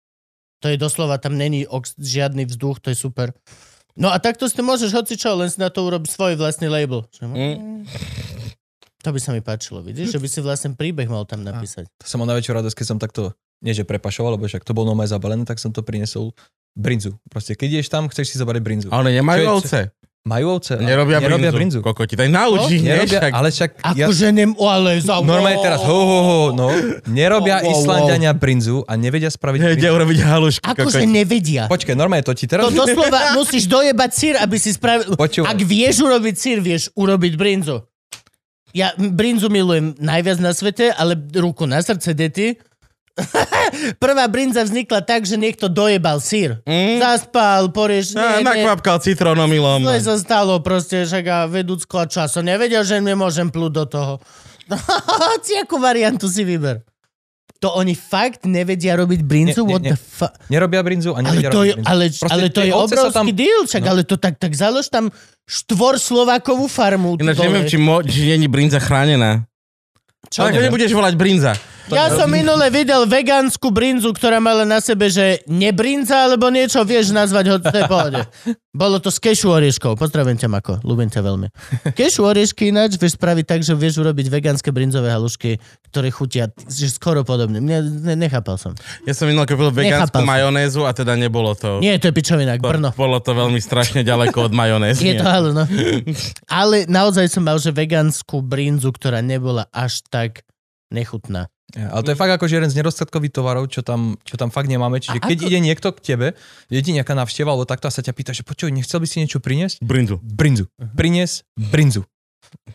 To 0.60 0.68
je 0.68 0.76
doslova, 0.76 1.16
tam 1.16 1.40
není 1.40 1.64
ox- 1.64 1.96
žiadny 1.96 2.44
vzduch, 2.44 2.84
to 2.84 2.92
je 2.92 3.00
super. 3.00 3.32
No 3.96 4.12
a 4.12 4.20
takto 4.20 4.44
si 4.44 4.60
môžeš 4.60 4.92
hoci 4.92 5.16
čo, 5.16 5.32
len 5.34 5.48
si 5.48 5.56
na 5.56 5.72
to 5.72 5.88
urob 5.88 6.04
svoj 6.04 6.36
vlastný 6.36 6.68
label. 6.68 7.08
Že- 7.16 7.32
Mm. 7.32 7.88
To 9.02 9.10
by 9.10 9.19
sa 9.19 9.32
mi 9.32 9.40
páčilo, 9.40 9.80
vidíš? 9.80 10.10
Že 10.10 10.19
by 10.19 10.28
si 10.28 10.40
vlastne 10.40 10.69
príbeh 10.72 11.06
mal 11.06 11.26
tam 11.26 11.41
napísať. 11.41 11.90
To 11.98 12.06
som 12.06 12.18
mal 12.18 12.30
najväčšiu 12.30 12.53
radosť, 12.53 12.76
keď 12.76 12.86
som 12.86 12.98
takto, 12.98 13.22
nie 13.60 13.72
že 13.72 13.82
prepašoval, 13.82 14.36
lebo 14.36 14.45
však 14.45 14.61
to 14.61 14.72
bolo 14.72 14.88
normálne 14.88 15.10
zabalené, 15.10 15.44
tak 15.44 15.57
som 15.57 15.69
to 15.69 15.82
prinesol 15.82 16.32
brinzu. 16.72 17.18
Proste, 17.28 17.53
keď 17.53 17.68
ideš 17.76 17.90
tam, 17.90 18.07
chceš 18.07 18.30
si 18.30 18.36
zobrať 18.38 18.61
brinzu. 18.61 18.88
A 18.88 18.99
oni 18.99 19.14
nemajú 19.14 19.44
ovce. 19.52 19.91
Majú 20.22 20.53
ovce? 20.56 20.78
a- 20.78 20.80
Nerobia, 20.80 21.18
nerobia 21.18 21.49
brinzu. 21.49 21.57
brinzu. 21.57 21.80
Kokoti, 21.82 22.14
tak 22.14 22.30
naučí, 22.30 22.78
No, 22.78 22.86
nie? 22.86 22.94
nerobia, 22.94 23.19
Však- 23.19 23.34
ale 23.34 23.48
však... 23.49 23.69
Ja, 23.91 24.06
Akože 24.06 24.28
nem, 24.30 24.53
o, 24.53 24.65
ale 24.69 25.02
za... 25.02 25.18
normálne 25.18 25.57
teraz, 25.57 25.82
ho, 25.82 25.98
ho, 25.98 26.19
ho, 26.22 26.40
no, 26.53 26.69
nerobia 27.10 27.57
wow, 27.57 27.65
wow. 27.65 27.73
Islandiania 27.73 28.32
brinzu 28.32 28.86
a 28.86 28.94
nevedia 28.95 29.28
spraviť 29.28 29.60
brinzu. 29.73 29.90
urobiť 29.90 30.18
halušky. 30.22 30.61
Akože 30.64 31.10
nevedia. 31.10 31.65
Počkaj, 31.65 31.98
normálne 31.98 32.22
to 32.22 32.38
ti 32.38 32.45
teraz... 32.45 32.64
To 32.64 32.72
doslova 32.72 33.34
musíš 33.34 33.65
dojebať 33.65 34.11
sír, 34.14 34.36
aby 34.38 34.61
si 34.61 34.69
spravil... 34.69 35.18
Počúvaj. 35.18 35.49
Ak 35.49 35.60
vieš 35.60 36.06
urobiť 36.06 36.36
sír, 36.38 36.57
vieš 36.61 36.94
urobiť 36.94 37.34
brinzu. 37.34 37.82
Ja 38.72 38.95
brinzu 38.95 39.52
milujem 39.52 39.95
najviac 39.99 40.39
na 40.39 40.56
svete, 40.56 40.91
ale 40.95 41.19
ruku 41.35 41.68
na 41.68 41.84
srdce, 41.84 42.15
deti. 42.15 42.56
Prvá 44.03 44.26
brinza 44.31 44.64
vznikla 44.64 45.03
tak, 45.03 45.27
že 45.27 45.35
niekto 45.35 45.68
dojebal 45.68 46.23
sír. 46.23 46.64
Mm. 46.64 47.03
Zaspal, 47.03 47.69
porieš... 47.69 48.15
Á, 48.15 48.39
nie, 48.39 48.48
nie. 48.48 48.64
Nakvapkal 48.64 49.03
citrónomilom. 49.03 49.84
To 49.84 49.91
sa 49.99 50.15
stalo 50.15 50.64
proste, 50.64 51.03
však 51.03 51.26
a 51.27 51.39
vedúcko 51.45 52.02
a 52.02 52.06
časo. 52.07 52.39
Nevedel, 52.39 52.81
že 52.88 53.03
nemôžem 53.03 53.52
plúť 53.52 53.72
do 53.72 53.85
toho. 53.85 54.14
Hoci 55.27 55.60
akú 55.60 55.77
variantu 55.77 56.31
si 56.31 56.48
vyber. 56.48 56.81
To 57.62 57.70
oni 57.72 57.94
fakt 57.94 58.50
nevedia 58.50 58.98
robiť 58.98 59.22
brinzu? 59.22 59.62
Nie, 59.62 59.70
What 59.70 59.84
nie. 59.86 59.94
the 59.94 60.00
fuck? 60.00 60.34
Nerobia 60.50 60.82
brinzu 60.82 61.14
a 61.14 61.22
Ale 61.22 61.30
nevedia 61.30 61.50
to, 61.50 61.62
je, 61.62 61.74
brinzu. 61.78 61.86
ale, 61.86 62.04
Proste 62.10 62.34
ale 62.34 62.46
to 62.50 62.62
je 62.62 62.72
obrovský 62.74 63.14
tam- 63.14 63.28
deal, 63.32 63.62
však, 63.64 63.84
No. 63.86 63.90
ale 63.90 64.02
to 64.02 64.16
tak, 64.18 64.34
tak 64.36 64.52
založ 64.52 64.90
tam 64.90 65.14
štvor 65.46 65.96
Slovákovú 65.96 66.66
farmu. 66.66 67.22
Ináč 67.22 67.38
dole. 67.38 67.46
neviem, 67.48 67.66
či, 67.70 67.78
mo- 67.78 68.02
či 68.02 68.26
není 68.28 68.50
brinza 68.50 68.82
chránená. 68.82 69.46
Čo 70.26 70.42
Ale 70.42 70.58
nebudeš 70.58 70.90
volať 70.90 71.14
brinza. 71.14 71.54
Ja 71.90 72.14
som 72.14 72.30
minule 72.30 72.70
videl 72.70 73.10
vegánsku 73.10 73.74
brinzu, 73.74 74.14
ktorá 74.14 74.38
mala 74.38 74.68
na 74.68 74.78
sebe, 74.78 75.10
že 75.10 75.41
nebrinza, 75.49 76.30
alebo 76.30 76.53
niečo, 76.53 76.86
vieš 76.86 77.10
nazvať 77.10 77.45
ho, 77.49 77.56
to 77.58 77.74
je 77.74 77.84
pohode. 77.90 78.22
Bolo 78.72 79.03
to 79.03 79.12
z 79.12 79.20
kešu 79.20 79.52
orieškov. 79.52 79.99
Pozdravujem 79.99 80.40
ťa, 80.40 80.48
Mako. 80.48 80.80
Ľúbim 80.88 81.12
ťa 81.12 81.20
veľmi. 81.20 81.52
Kešu 81.91 82.24
oriešky 82.24 82.72
ináč 82.72 82.95
vieš 82.95 83.20
spraviť 83.20 83.44
tak, 83.44 83.60
že 83.68 83.76
vieš 83.76 83.99
urobiť 83.99 84.32
vegánske 84.32 84.72
brinzové 84.72 85.12
halušky, 85.12 85.60
ktoré 85.91 86.08
chutia 86.08 86.48
že 86.72 86.88
skoro 86.88 87.28
podobne. 87.28 87.60
Mne, 87.60 87.84
ne, 87.84 88.16
nechápal 88.16 88.56
som. 88.56 88.72
Ja 89.03 89.12
som 89.12 89.28
minul 89.28 89.44
kúpil 89.44 89.76
vegánsku 89.76 90.16
Nechápal 90.16 90.24
majonézu 90.24 90.88
a 90.88 90.95
teda 90.95 91.20
nebolo 91.20 91.52
to... 91.52 91.84
Nie, 91.84 91.99
to 91.99 92.08
je 92.10 92.16
pičovina, 92.16 92.56
Brno. 92.56 92.95
Bolo 92.95 93.20
to 93.20 93.36
veľmi 93.36 93.60
strašne 93.60 94.08
ďaleko 94.08 94.48
od 94.48 94.53
majonézy. 94.56 95.03
Je 95.03 95.14
to 95.20 95.28
ale, 95.28 95.52
no. 95.52 95.68
Ale 96.64 96.88
naozaj 96.88 97.28
som 97.28 97.44
mal, 97.44 97.60
že 97.60 97.76
vegánsku 97.76 98.40
brinzu, 98.40 98.95
ktorá 98.95 99.20
nebola 99.20 99.68
až 99.76 99.99
tak 100.08 100.48
nechutná. 100.91 101.52
Ja, 101.72 101.88
ale 101.89 102.02
to 102.02 102.11
je 102.11 102.18
fakt 102.18 102.34
akože 102.34 102.53
jeden 102.53 102.68
z 102.68 102.76
nedostatkových 102.76 103.31
tovarov, 103.31 103.68
čo 103.68 103.80
tam, 103.80 104.19
čo 104.22 104.35
tam 104.35 104.49
fakt 104.49 104.68
nemáme. 104.68 104.98
Čiže 104.98 105.18
A 105.18 105.23
keď 105.23 105.38
ako- 105.38 105.48
ide 105.48 105.60
niekto 105.60 105.88
k 105.89 105.99
tebe, 106.03 106.27
je 106.68 106.80
ti 106.80 106.91
nejaká 106.91 107.14
návšteva 107.14 107.49
alebo 107.49 107.64
takto 107.64 107.88
a 107.88 107.91
sa 107.91 107.99
ťa 107.99 108.11
pýta, 108.11 108.31
že 108.31 108.41
počuj, 108.41 108.69
nechcel 108.69 108.98
by 108.98 109.07
si 109.07 109.19
niečo 109.19 109.39
priniesť? 109.39 109.80
Brindu. 109.80 110.19
Brinzu. 110.19 110.68
Prinies 110.93 111.48
brinzu. 111.56 112.03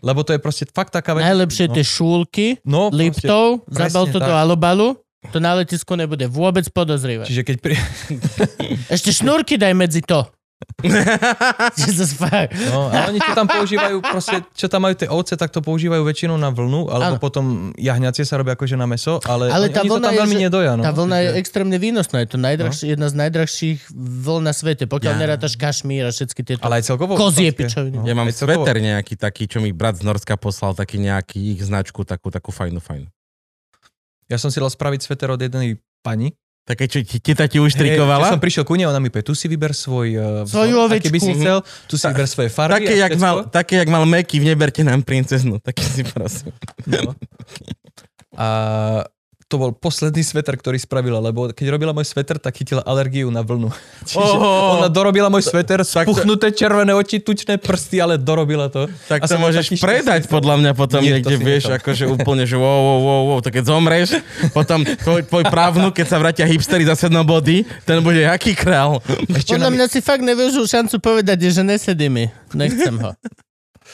Lebo 0.00 0.22
to 0.22 0.32
je 0.32 0.40
proste 0.40 0.64
fakt 0.66 0.90
taká 0.90 1.12
vec. 1.12 1.20
Najlepšie 1.22 1.68
tie 1.68 1.84
šúlky, 1.84 2.46
No, 2.62 2.88
proste, 2.88 2.96
Liptov, 2.96 3.46
zabal 3.68 4.08
to 4.08 4.16
do 4.16 4.24
tak. 4.24 4.40
alobalu, 4.40 4.96
to 5.28 5.36
na 5.36 5.52
letisku 5.52 5.92
nebude 5.92 6.24
vôbec 6.24 6.64
podozrívať. 6.70 7.26
Čiže 7.28 7.42
keď 7.42 7.56
pri... 7.58 7.74
Ešte 8.88 9.10
šnúrky 9.12 9.58
daj 9.58 9.74
medzi 9.74 10.00
to. 10.00 10.24
Jesus, 11.80 12.16
fuck. 12.16 12.48
No, 12.72 12.88
a 12.88 13.12
oni 13.12 13.20
to 13.20 13.32
tam 13.36 13.44
používajú, 13.44 14.00
proste, 14.00 14.40
čo 14.56 14.72
tam 14.72 14.88
majú 14.88 14.96
tie 14.96 15.08
ovce, 15.08 15.36
tak 15.36 15.52
to 15.52 15.60
používajú 15.60 16.00
väčšinou 16.00 16.36
na 16.36 16.48
vlnu, 16.48 16.88
alebo 16.88 17.16
Áno. 17.16 17.22
potom 17.22 17.44
jahňacie 17.76 18.24
sa 18.24 18.40
robia 18.40 18.56
akože 18.56 18.76
na 18.76 18.88
meso, 18.88 19.20
ale, 19.28 19.52
Ale 19.52 19.68
oni, 19.68 19.74
tá 19.76 19.80
oni 19.84 19.88
to 19.88 19.92
vlna 19.96 20.08
tam 20.08 20.12
je, 20.12 20.20
veľmi 20.24 20.36
nedoja. 20.48 20.72
No. 20.76 20.82
Tá 20.84 20.92
vlna 20.96 21.16
je 21.20 21.28
extrémne 21.40 21.76
výnosná. 21.76 22.24
Je 22.24 22.28
to 22.32 22.38
najdrahší, 22.40 22.84
jedna 22.96 23.08
z 23.12 23.14
najdrahších 23.20 23.78
vln 23.96 24.42
na 24.48 24.54
svete. 24.56 24.84
Pokiaľ 24.88 25.12
Ja. 25.12 25.20
nerátaš 25.20 25.60
kašmír 25.60 26.08
a 26.08 26.12
všetky 26.12 26.40
tieto 26.40 26.64
Ale 26.64 26.80
aj 26.80 26.84
celkovo... 26.88 27.20
kozie 27.20 27.52
pičoviny. 27.52 28.00
Ja 28.04 28.16
mám 28.16 28.32
sveter 28.32 28.76
nejaký 28.80 29.20
taký, 29.20 29.44
čo 29.48 29.60
mi 29.60 29.76
brat 29.76 30.00
z 30.00 30.08
Norska 30.08 30.40
poslal, 30.40 30.72
taký 30.72 30.96
nejaký 30.96 31.56
ich 31.56 31.60
značku, 31.64 32.04
takú, 32.08 32.32
takú 32.32 32.48
fajnú, 32.48 32.80
fajnú. 32.80 33.08
Ja 34.26 34.40
som 34.40 34.48
si 34.48 34.58
dal 34.58 34.72
spraviť 34.72 35.04
sveter 35.04 35.30
od 35.30 35.40
jednej 35.40 35.78
pani. 36.00 36.32
Také, 36.66 36.90
čo 36.90 36.98
ti, 37.06 37.22
teta 37.22 37.46
ti 37.46 37.62
už 37.62 37.78
trikovala? 37.78 38.26
ja 38.26 38.34
som 38.34 38.42
prišiel 38.42 38.66
ku 38.66 38.74
nej, 38.74 38.90
ona 38.90 38.98
mi 38.98 39.06
povie, 39.06 39.22
tu 39.22 39.38
si 39.38 39.46
vyber 39.46 39.70
svoj... 39.70 40.08
Uh, 40.18 40.50
Svoju 40.50 40.90
Aký 40.90 41.14
by 41.14 41.20
si 41.22 41.30
ovečku. 41.30 41.38
chcel, 41.38 41.58
tu 41.86 41.94
si 41.94 42.04
vyber 42.10 42.26
svoje 42.26 42.50
farby. 42.50 42.74
Také, 42.82 42.94
jak 42.98 43.12
mal, 43.22 43.36
také, 43.46 43.74
jak 43.78 43.88
mal 43.88 44.02
Meky 44.02 44.42
v 44.42 44.50
Neberte 44.50 44.82
nám 44.82 45.06
princeznu. 45.06 45.62
Taký 45.66 45.84
si 45.86 46.02
prosím. 46.02 46.50
No. 46.90 47.14
A 48.34 48.46
to 49.46 49.56
bol 49.56 49.70
posledný 49.70 50.20
sveter, 50.20 50.58
ktorý 50.58 50.74
spravila, 50.74 51.22
lebo 51.22 51.46
keď 51.48 51.70
robila 51.70 51.94
môj 51.94 52.02
sveter, 52.02 52.34
tak 52.34 52.50
chytila 52.52 52.82
alergiu 52.82 53.30
na 53.30 53.40
vlnu. 53.40 53.70
Čiže 54.10 54.18
Oho. 54.18 54.76
ona 54.76 54.90
dorobila 54.90 55.30
môj 55.30 55.46
sveter, 55.46 55.80
Tak 55.80 56.02
to- 56.02 56.10
spuchnuté 56.10 56.50
červené 56.50 56.90
oči, 56.90 57.22
tučné 57.22 57.54
prsty, 57.54 58.02
ale 58.02 58.18
dorobila 58.18 58.66
to. 58.66 58.90
Tak 59.06 59.22
A 59.22 59.26
to 59.26 59.38
môžeš 59.38 59.78
predať 59.78 60.26
šťastný. 60.26 60.34
podľa 60.34 60.54
mňa 60.58 60.70
potom 60.74 60.98
Nie, 60.98 61.22
to 61.22 61.30
niekde, 61.30 61.36
vieš, 61.38 61.70
nechal. 61.70 61.78
akože 61.78 62.04
úplne, 62.10 62.42
že 62.42 62.58
wow, 62.58 62.66
wow, 62.76 62.98
wow, 62.98 63.22
wow, 63.24 63.38
to 63.38 63.48
keď 63.48 63.64
zomreš, 63.64 64.08
potom 64.50 64.82
tvoj, 64.82 65.22
tvoj 65.22 65.44
právnu, 65.46 65.94
keď 65.94 66.06
sa 66.06 66.18
vrátia 66.18 66.42
hipstery 66.42 66.82
za 66.82 66.98
sedno 66.98 67.22
body, 67.22 67.62
ten 67.86 68.02
bude 68.02 68.18
jaký 68.18 68.50
král. 68.50 68.98
Ešte 69.30 69.54
Podľa 69.54 69.70
mňa 69.70 69.86
si 69.86 70.02
fakt 70.02 70.26
nevyužil 70.26 70.66
šancu 70.66 70.98
povedať, 70.98 71.46
že 71.46 71.62
nesedí 71.62 72.10
mi. 72.10 72.26
Nechcem 72.50 72.98
ho. 72.98 73.14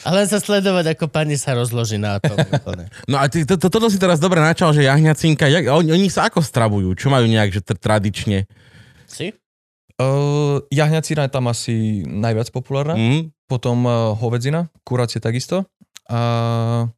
A 0.01 0.09
len 0.11 0.25
sa 0.25 0.41
sledovať, 0.41 0.97
ako 0.97 1.05
pani 1.07 1.37
sa 1.37 1.53
rozloží 1.53 2.01
na 2.01 2.17
to. 2.17 2.33
No 3.11 3.21
a 3.21 3.29
ty, 3.29 3.45
to, 3.45 3.55
to, 3.55 3.69
toto 3.69 3.87
si 3.87 4.01
teraz 4.01 4.17
dobre 4.17 4.41
načal, 4.41 4.73
že 4.73 4.83
jahňacinka, 4.83 5.45
jak, 5.47 5.63
oni, 5.69 5.93
oni 5.93 6.07
sa 6.09 6.27
ako 6.27 6.41
stravujú? 6.41 6.97
Čo 6.97 7.13
majú 7.13 7.29
nejak, 7.29 7.53
že 7.53 7.61
tr- 7.61 7.77
tradične? 7.77 8.49
Si? 9.05 9.31
Uh, 10.01 10.65
jahňacina 10.73 11.29
je 11.29 11.31
tam 11.31 11.45
asi 11.47 12.01
najviac 12.03 12.49
populárna, 12.49 12.97
mm. 12.97 13.29
Potom 13.45 13.85
uh, 13.85 14.17
hovedzina, 14.17 14.73
kuracie 14.81 15.21
takisto. 15.21 15.69
A 16.09 16.89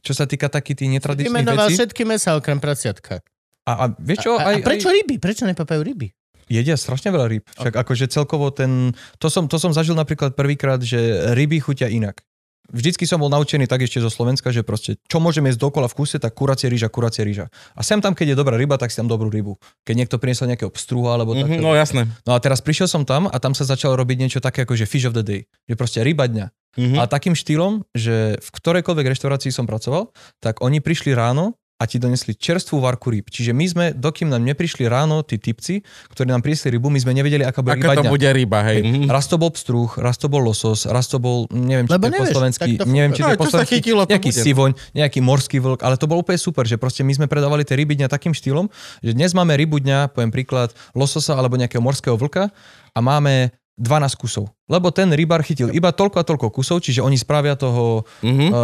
čo 0.00 0.12
sa 0.14 0.24
týka 0.24 0.46
takých 0.46 0.86
tých 0.86 0.90
netradičných 0.98 1.34
Vymenoval 1.34 1.66
vecí... 1.66 1.82
všetky 1.82 2.02
mesa 2.06 2.38
okrem 2.38 2.62
prasiatka. 2.62 3.20
A, 3.66 3.72
a 3.74 3.84
vieš 3.98 4.30
čo, 4.30 4.38
a, 4.38 4.54
aj, 4.54 4.62
a 4.62 4.66
prečo 4.66 4.86
aj, 4.86 4.94
ryby? 5.02 5.18
Prečo 5.18 5.42
nepapajú 5.42 5.82
ryby? 5.82 6.08
Jedia 6.46 6.78
strašne 6.78 7.10
veľa 7.10 7.26
rýb. 7.26 7.44
Však 7.58 7.74
akože 7.74 8.06
celkovo 8.10 8.50
ten... 8.54 8.94
To 9.18 9.28
som, 9.28 9.50
to 9.50 9.58
som 9.58 9.74
zažil 9.74 9.98
napríklad 9.98 10.38
prvýkrát, 10.38 10.80
že 10.80 10.98
ryby 11.34 11.58
chutia 11.62 11.90
inak. 11.90 12.22
Vždycky 12.66 13.06
som 13.06 13.22
bol 13.22 13.30
naučený 13.30 13.70
tak 13.70 13.86
ešte 13.86 14.02
zo 14.02 14.10
Slovenska, 14.10 14.50
že 14.50 14.66
proste 14.66 14.98
čo 15.06 15.22
môžeme 15.22 15.46
jesť 15.50 15.70
dokola 15.70 15.86
v 15.86 16.02
kuse, 16.02 16.18
tak 16.18 16.34
kuracie 16.34 16.66
rýža, 16.66 16.90
kuracie 16.90 17.22
rýža. 17.22 17.46
A 17.78 17.86
sem 17.86 18.02
tam, 18.02 18.10
keď 18.10 18.34
je 18.34 18.36
dobrá 18.42 18.58
ryba, 18.58 18.74
tak 18.74 18.90
si 18.90 18.98
tam 18.98 19.06
dobrú 19.06 19.30
rybu. 19.30 19.54
Keď 19.86 19.94
niekto 19.94 20.18
priniesol 20.18 20.50
nejakého 20.50 20.74
pstruha 20.74 21.14
alebo 21.14 21.28
Mm-hmm, 21.36 21.60
mm-hmm, 21.60 21.68
no 21.68 21.76
jasné. 21.76 22.08
No 22.24 22.32
a 22.32 22.40
teraz 22.40 22.64
prišiel 22.64 22.88
som 22.88 23.04
tam 23.04 23.28
a 23.28 23.36
tam 23.36 23.52
sa 23.52 23.68
začalo 23.68 23.92
robiť 23.92 24.16
niečo 24.18 24.40
také 24.40 24.64
ako 24.64 24.72
že 24.72 24.88
fish 24.88 25.04
of 25.04 25.12
the 25.12 25.20
day. 25.20 25.44
Že 25.68 25.74
proste 25.76 25.98
ryba 26.00 26.26
dňa. 26.26 26.46
Mm-hmm. 26.48 26.98
A 26.98 27.04
takým 27.04 27.36
štýlom, 27.36 27.84
že 27.92 28.40
v 28.40 28.48
ktorejkoľvek 28.56 29.06
reštaurácii 29.12 29.52
som 29.52 29.68
pracoval, 29.68 30.16
tak 30.40 30.64
oni 30.64 30.80
prišli 30.80 31.12
ráno 31.12 31.60
a 31.76 31.84
ti 31.84 31.96
donesli 31.96 32.32
čerstvú 32.32 32.80
varku 32.80 33.08
rýb. 33.08 33.28
Čiže 33.28 33.52
my 33.52 33.64
sme, 33.64 33.84
dokým 33.92 34.26
nám 34.26 34.40
neprišli 34.42 34.84
ráno 34.84 35.20
tí 35.20 35.36
typci, 35.36 35.84
ktorí 36.08 36.24
nám 36.26 36.40
priniesli 36.40 36.72
rybu, 36.72 36.88
my 36.88 36.96
sme 36.98 37.12
nevedeli, 37.12 37.44
aká 37.44 37.60
bude 37.60 37.76
ryba 37.76 37.84
Aká 37.86 37.94
to 37.94 38.02
dňa. 38.02 38.12
bude 38.12 38.28
ryba, 38.32 38.58
hej. 38.64 38.76
Hej. 38.76 38.84
Mhm. 38.86 39.06
Raz 39.06 39.24
to 39.26 39.36
bol 39.36 39.50
pstruh, 39.50 39.90
raz 39.94 40.16
to 40.16 40.26
bol 40.26 40.40
losos, 40.40 40.84
raz 40.84 41.04
to 41.04 41.18
bol, 41.18 41.44
neviem, 41.50 41.84
či 41.84 41.92
Lebo 41.92 42.04
to 42.04 42.08
je 42.08 42.18
po 42.18 42.26
slovensky, 42.32 42.70
to 42.74 42.84
neviem, 42.86 43.12
či 43.12 43.20
to 43.20 43.22
No, 43.22 43.30
je 43.30 43.36
po 43.36 43.44
slovensky, 43.46 43.74
chytilo, 43.76 44.02
to 44.02 44.10
nejaký 44.10 44.30
bude. 44.30 44.40
sivoň, 44.42 44.70
nejaký 44.94 45.18
morský 45.20 45.58
vlk, 45.58 45.80
ale 45.82 45.94
to 45.94 46.06
bolo 46.06 46.20
úplne 46.20 46.38
super, 46.38 46.64
že 46.64 46.76
proste 46.76 47.04
my 47.04 47.12
sme 47.12 47.26
predávali 47.26 47.60
tie 47.60 47.76
ryby 47.76 47.92
dňa 47.94 48.08
takým 48.08 48.32
štýlom, 48.32 48.72
že 48.98 49.12
dnes 49.12 49.36
máme 49.36 49.52
rybu 49.52 49.76
dňa, 49.78 50.10
poviem 50.10 50.32
príklad, 50.32 50.72
lososa 50.90 51.36
alebo 51.36 51.54
nejakého 51.54 51.78
morského 51.78 52.16
vlka 52.16 52.48
a 52.90 52.98
máme 52.98 53.52
12 53.76 54.16
kusov. 54.16 54.48
Lebo 54.66 54.88
ten 54.88 55.12
rybar 55.12 55.44
chytil 55.44 55.68
iba 55.68 55.92
toľko 55.92 56.16
a 56.16 56.24
toľko 56.24 56.48
kusov, 56.48 56.80
čiže 56.80 57.04
oni 57.04 57.20
spravia 57.20 57.60
toho, 57.60 58.08
Mhm. 58.24 58.46
uh, 58.48 58.56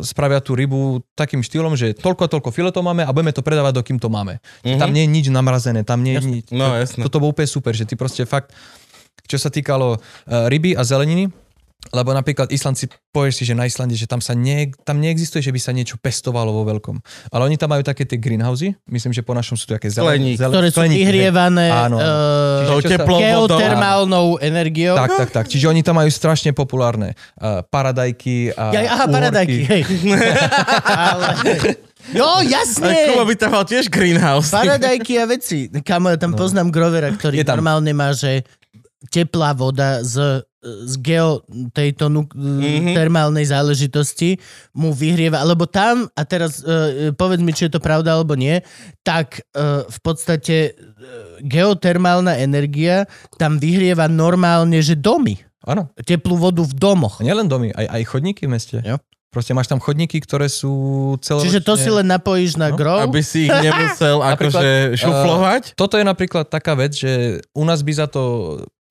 spravia 0.00 0.40
tú 0.40 0.56
rybu 0.56 1.04
takým 1.12 1.44
štýlom, 1.44 1.76
že 1.76 1.92
toľko 1.92 2.24
a 2.24 2.28
toľko 2.32 2.48
filetov 2.48 2.80
máme 2.80 3.04
a 3.04 3.12
budeme 3.12 3.36
to 3.36 3.44
predávať, 3.44 3.76
dokým 3.76 4.00
to 4.00 4.08
máme. 4.08 4.40
Mhm. 4.64 4.80
tam 4.80 4.90
nie 4.90 5.04
je 5.04 5.10
nič 5.12 5.26
namrazené, 5.28 5.84
tam 5.84 6.00
nie 6.00 6.16
je 6.16 6.24
nič. 6.24 6.46
No, 6.48 6.72
jasné. 6.74 7.04
Toto 7.04 7.20
bolo 7.20 7.36
úplne 7.36 7.46
super, 7.46 7.76
že 7.76 7.84
ty 7.84 7.92
proste 7.94 8.24
fakt, 8.24 8.56
čo 9.28 9.36
sa 9.36 9.52
týkalo 9.52 9.96
uh, 9.96 10.48
ryby 10.48 10.72
a 10.72 10.82
zeleniny, 10.82 11.28
lebo 11.92 12.10
napríklad 12.10 12.48
Islandci, 12.48 12.88
povieš 13.12 13.34
si, 13.40 13.44
že 13.44 13.52
na 13.52 13.68
Islande, 13.68 13.92
že 13.92 14.08
tam, 14.08 14.18
sa 14.18 14.32
nie, 14.32 14.72
tam 14.82 14.98
neexistuje, 14.98 15.44
že 15.44 15.52
by 15.52 15.60
sa 15.60 15.70
niečo 15.70 16.00
pestovalo 16.00 16.50
vo 16.50 16.64
veľkom. 16.64 16.96
Ale 17.28 17.44
oni 17.44 17.60
tam 17.60 17.70
majú 17.70 17.82
také 17.82 18.08
tie 18.08 18.16
greenhousey, 18.16 18.72
myslím, 18.88 19.12
že 19.12 19.20
po 19.20 19.36
našom 19.36 19.54
sú 19.54 19.68
to 19.68 19.76
také 19.76 19.92
Skleník. 19.92 20.40
Ktoré 20.40 20.72
sú 20.72 20.80
skleníky, 20.80 21.04
vyhrievané 21.04 21.68
Áno. 21.68 21.98
uh, 22.00 22.80
Čiže 22.80 22.98
sa- 22.98 23.06
vodou. 23.06 23.20
geotermálnou 23.60 24.26
energiou. 24.40 24.96
Tak, 24.96 25.10
tak, 25.16 25.30
tak. 25.30 25.44
Čiže 25.46 25.68
oni 25.68 25.82
tam 25.82 26.00
majú 26.00 26.08
strašne 26.08 26.50
populárne 26.50 27.12
uh, 27.38 27.60
paradajky 27.64 28.54
a 28.54 28.62
Ja, 28.72 28.80
aha, 28.90 29.04
uhorky. 29.04 29.12
paradajky, 29.12 29.58
hej. 29.66 29.82
Ale... 31.12 31.26
Jo, 32.12 32.26
Ale 32.26 32.44
jasne. 32.44 32.92
Kuba 33.12 33.24
by 33.24 33.34
tam 33.34 33.50
mal 33.56 33.64
tiež 33.64 33.88
greenhouse. 33.88 34.52
Paradajky 34.52 35.16
a 35.16 35.24
veci. 35.24 35.72
Kamo, 35.72 36.12
ja 36.12 36.18
tam 36.20 36.36
poznám 36.36 36.68
Grovera, 36.68 37.08
ktorý 37.08 37.40
normálne 37.40 37.96
má, 37.96 38.12
že 38.12 38.44
teplá 39.08 39.52
voda 39.52 40.04
z, 40.04 40.44
z 40.64 40.94
geo 40.98 41.44
tejto 41.70 42.08
nu- 42.08 42.24
Mhm. 42.26 42.92
termálnej 42.92 43.44
záležitosti 43.44 44.40
mu 44.72 44.90
vyhrieva, 44.90 45.38
alebo 45.38 45.64
tam, 45.64 46.08
a 46.10 46.22
teraz 46.22 46.58
uh, 46.58 47.12
povedz 47.12 47.38
mi, 47.38 47.50
či 47.50 47.68
je 47.68 47.76
to 47.76 47.80
pravda 47.80 48.14
alebo 48.14 48.32
nie, 48.32 48.64
tak 49.00 49.44
uh, 49.50 49.84
v 49.84 49.98
podstate 50.00 50.56
uh, 50.70 50.74
geotermálna 51.40 52.36
energia 52.36 53.04
tam 53.34 53.56
vyhrieva 53.56 54.06
normálne, 54.06 54.80
že 54.80 54.94
domy. 54.94 55.36
Áno. 55.62 55.88
Teplú 55.98 56.36
vodu 56.36 56.60
v 56.60 56.72
domoch. 56.72 57.20
A 57.20 57.24
nielen 57.24 57.44
domy, 57.44 57.68
aj, 57.70 57.86
aj 57.86 58.02
chodníky 58.06 58.44
v 58.44 58.52
meste. 58.52 58.76
Jo. 58.80 58.96
Proste 59.28 59.50
máš 59.50 59.66
tam 59.66 59.82
chodníky, 59.82 60.22
ktoré 60.22 60.46
sú 60.46 60.70
celoročne... 61.18 61.50
Čiže 61.50 61.66
to 61.66 61.74
si 61.74 61.90
len 61.90 62.06
napojíš 62.06 62.54
na 62.54 62.70
No, 62.70 62.78
grov. 62.78 63.02
Aby 63.02 63.18
si 63.18 63.44
ich 63.44 63.50
nemusel 63.50 64.22
akože 64.30 64.94
šuflovať. 64.94 65.74
Toto 65.74 65.98
je 65.98 66.06
napríklad 66.06 66.46
taká 66.46 66.72
vec, 66.72 66.94
že 66.94 67.42
u 67.50 67.66
nás 67.66 67.82
by 67.82 67.92
za 67.96 68.06
to 68.06 68.22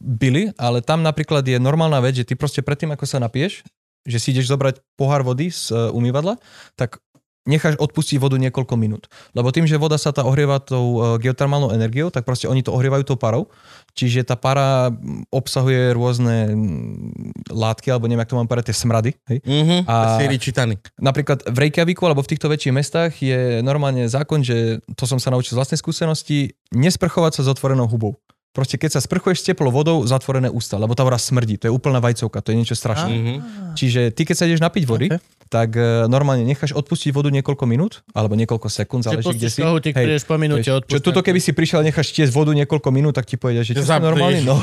byli, 0.03 0.51
ale 0.59 0.83
tam 0.83 0.99
napríklad 0.99 1.47
je 1.47 1.55
normálna 1.55 2.03
vec, 2.03 2.19
že 2.19 2.27
ty 2.27 2.35
proste 2.35 2.59
predtým, 2.59 2.91
ako 2.91 3.07
sa 3.07 3.23
napiješ, 3.23 3.63
že 4.03 4.17
si 4.19 4.35
ideš 4.35 4.51
zobrať 4.51 4.83
pohár 4.99 5.23
vody 5.23 5.47
z 5.47 5.71
e, 5.71 5.89
umývadla, 5.95 6.35
tak 6.75 6.99
necháš 7.43 7.75
odpustiť 7.75 8.19
vodu 8.23 8.39
niekoľko 8.39 8.75
minút. 8.79 9.11
Lebo 9.35 9.51
tým, 9.51 9.67
že 9.67 9.75
voda 9.75 9.99
sa 9.99 10.15
tá 10.15 10.23
ohrieva 10.23 10.63
tou 10.63 10.99
e, 10.99 11.23
geotermálnou 11.23 11.75
energiou, 11.75 12.07
tak 12.07 12.23
proste 12.23 12.47
oni 12.47 12.63
to 12.63 12.71
ohrievajú 12.71 13.03
tou 13.03 13.19
parou. 13.19 13.51
Čiže 13.93 14.23
tá 14.23 14.39
para 14.39 14.89
mm, 14.89 15.27
obsahuje 15.27 15.91
rôzne 15.91 16.55
mm, 16.55 17.51
látky, 17.51 17.91
alebo 17.91 18.07
neviem, 18.07 18.23
jak 18.23 18.31
to 18.31 18.39
mám 18.39 18.47
povedať, 18.47 18.71
tie 18.71 18.77
smrady. 18.79 19.11
Hej? 19.27 19.39
Mhm. 19.43 19.77
A- 19.87 20.19
Siri 20.19 20.39
čítaný. 20.39 20.79
Napríklad 20.99 21.43
v 21.43 21.57
Reykjaviku 21.67 22.07
alebo 22.07 22.23
v 22.23 22.31
týchto 22.31 22.47
väčších 22.47 22.75
mestách 22.75 23.11
je 23.19 23.59
normálne 23.59 24.07
zákon, 24.07 24.39
že 24.39 24.79
to 24.95 25.03
som 25.03 25.19
sa 25.19 25.31
naučil 25.31 25.55
z 25.55 25.59
vlastnej 25.59 25.79
skúsenosti, 25.79 26.55
nesprchovať 26.71 27.39
sa 27.39 27.41
s 27.43 27.51
otvorenou 27.51 27.91
hubou. 27.91 28.22
Proste 28.53 28.77
keď 28.77 28.95
sa 28.95 29.01
sprchuješ 29.01 29.41
s 29.41 29.45
teplou 29.45 29.67
vodou, 29.67 30.05
zatvorené 30.05 30.47
ústa, 30.47 30.77
lebo 30.77 30.93
tá 30.93 31.01
voda 31.01 31.17
smrdí, 31.17 31.57
to 31.57 31.67
je 31.67 31.73
úplná 31.73 31.97
vajcovka, 31.97 32.39
to 32.39 32.53
je 32.53 32.57
niečo 32.57 32.77
strašné. 32.77 33.13
Mhm. 33.13 33.33
Čiže 33.73 34.13
ty 34.13 34.21
keď 34.23 34.35
sa 34.37 34.45
ideš 34.45 34.61
napiť 34.61 34.83
vody, 34.85 35.07
Ok. 35.09 35.17
okay. 35.17 35.21
tak 35.49 35.69
e, 35.73 35.81
normálne 36.07 36.41
necháš 36.43 36.73
odpustiť 36.73 37.09
vodu 37.09 37.29
niekoľko 37.29 37.65
minút, 37.65 38.01
alebo 38.09 38.33
niekoľko 38.33 38.69
sekúnd, 38.69 39.01
záleží 39.01 39.33
kde 39.33 39.49
si. 39.49 39.61
kohútik, 39.61 39.93
Hej, 39.93 40.25
po 40.25 40.37
minúte. 40.37 40.65
Čo 40.65 40.97
tuto 40.97 41.21
keby 41.21 41.37
si 41.37 41.53
prišiel 41.53 41.81
a 41.81 41.85
necháš 41.85 42.09
tiesť 42.09 42.29
vodu 42.29 42.53
niekoľko 42.53 42.89
minút, 42.89 43.13
tak 43.13 43.25
ti 43.25 43.37
povedia, 43.37 43.61
že 43.61 43.73
čo 43.73 43.81
Zapneš. 43.81 43.97
si 43.97 44.05
normálny? 44.07 44.39
No, 44.45 44.57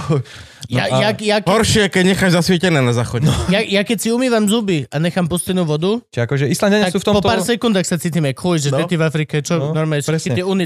Ja, 0.71 0.87
No 0.87 0.99
a- 0.99 1.01
ja, 1.03 1.11
ja, 1.19 1.37
Horšie, 1.43 1.89
keď 1.89 2.15
necháš 2.15 2.31
zasvietené 2.37 2.79
na 2.79 2.95
záchode. 2.95 3.27
No. 3.27 3.35
ja, 3.49 3.59
ja 3.59 3.83
keď 3.83 3.99
si 3.99 4.09
umývam 4.11 4.47
zuby 4.47 4.87
a 4.87 4.97
nechám 4.99 5.27
pustenú 5.27 5.67
vodu, 5.67 5.99
Čiže 6.11 6.23
akože 6.23 6.45
sú 6.91 6.99
v 7.01 7.07
tomto... 7.07 7.19
po 7.19 7.27
pár 7.27 7.41
sekundách 7.43 7.87
sa 7.87 7.97
cítim 7.97 8.23
chuj, 8.31 8.57
že 8.61 8.69
No. 8.71 8.79
no. 8.79 8.87
v 8.87 9.03
Afrike, 9.03 9.37
čo 9.41 9.59
no, 9.59 9.71
No, 9.71 9.75
normálne 9.75 10.05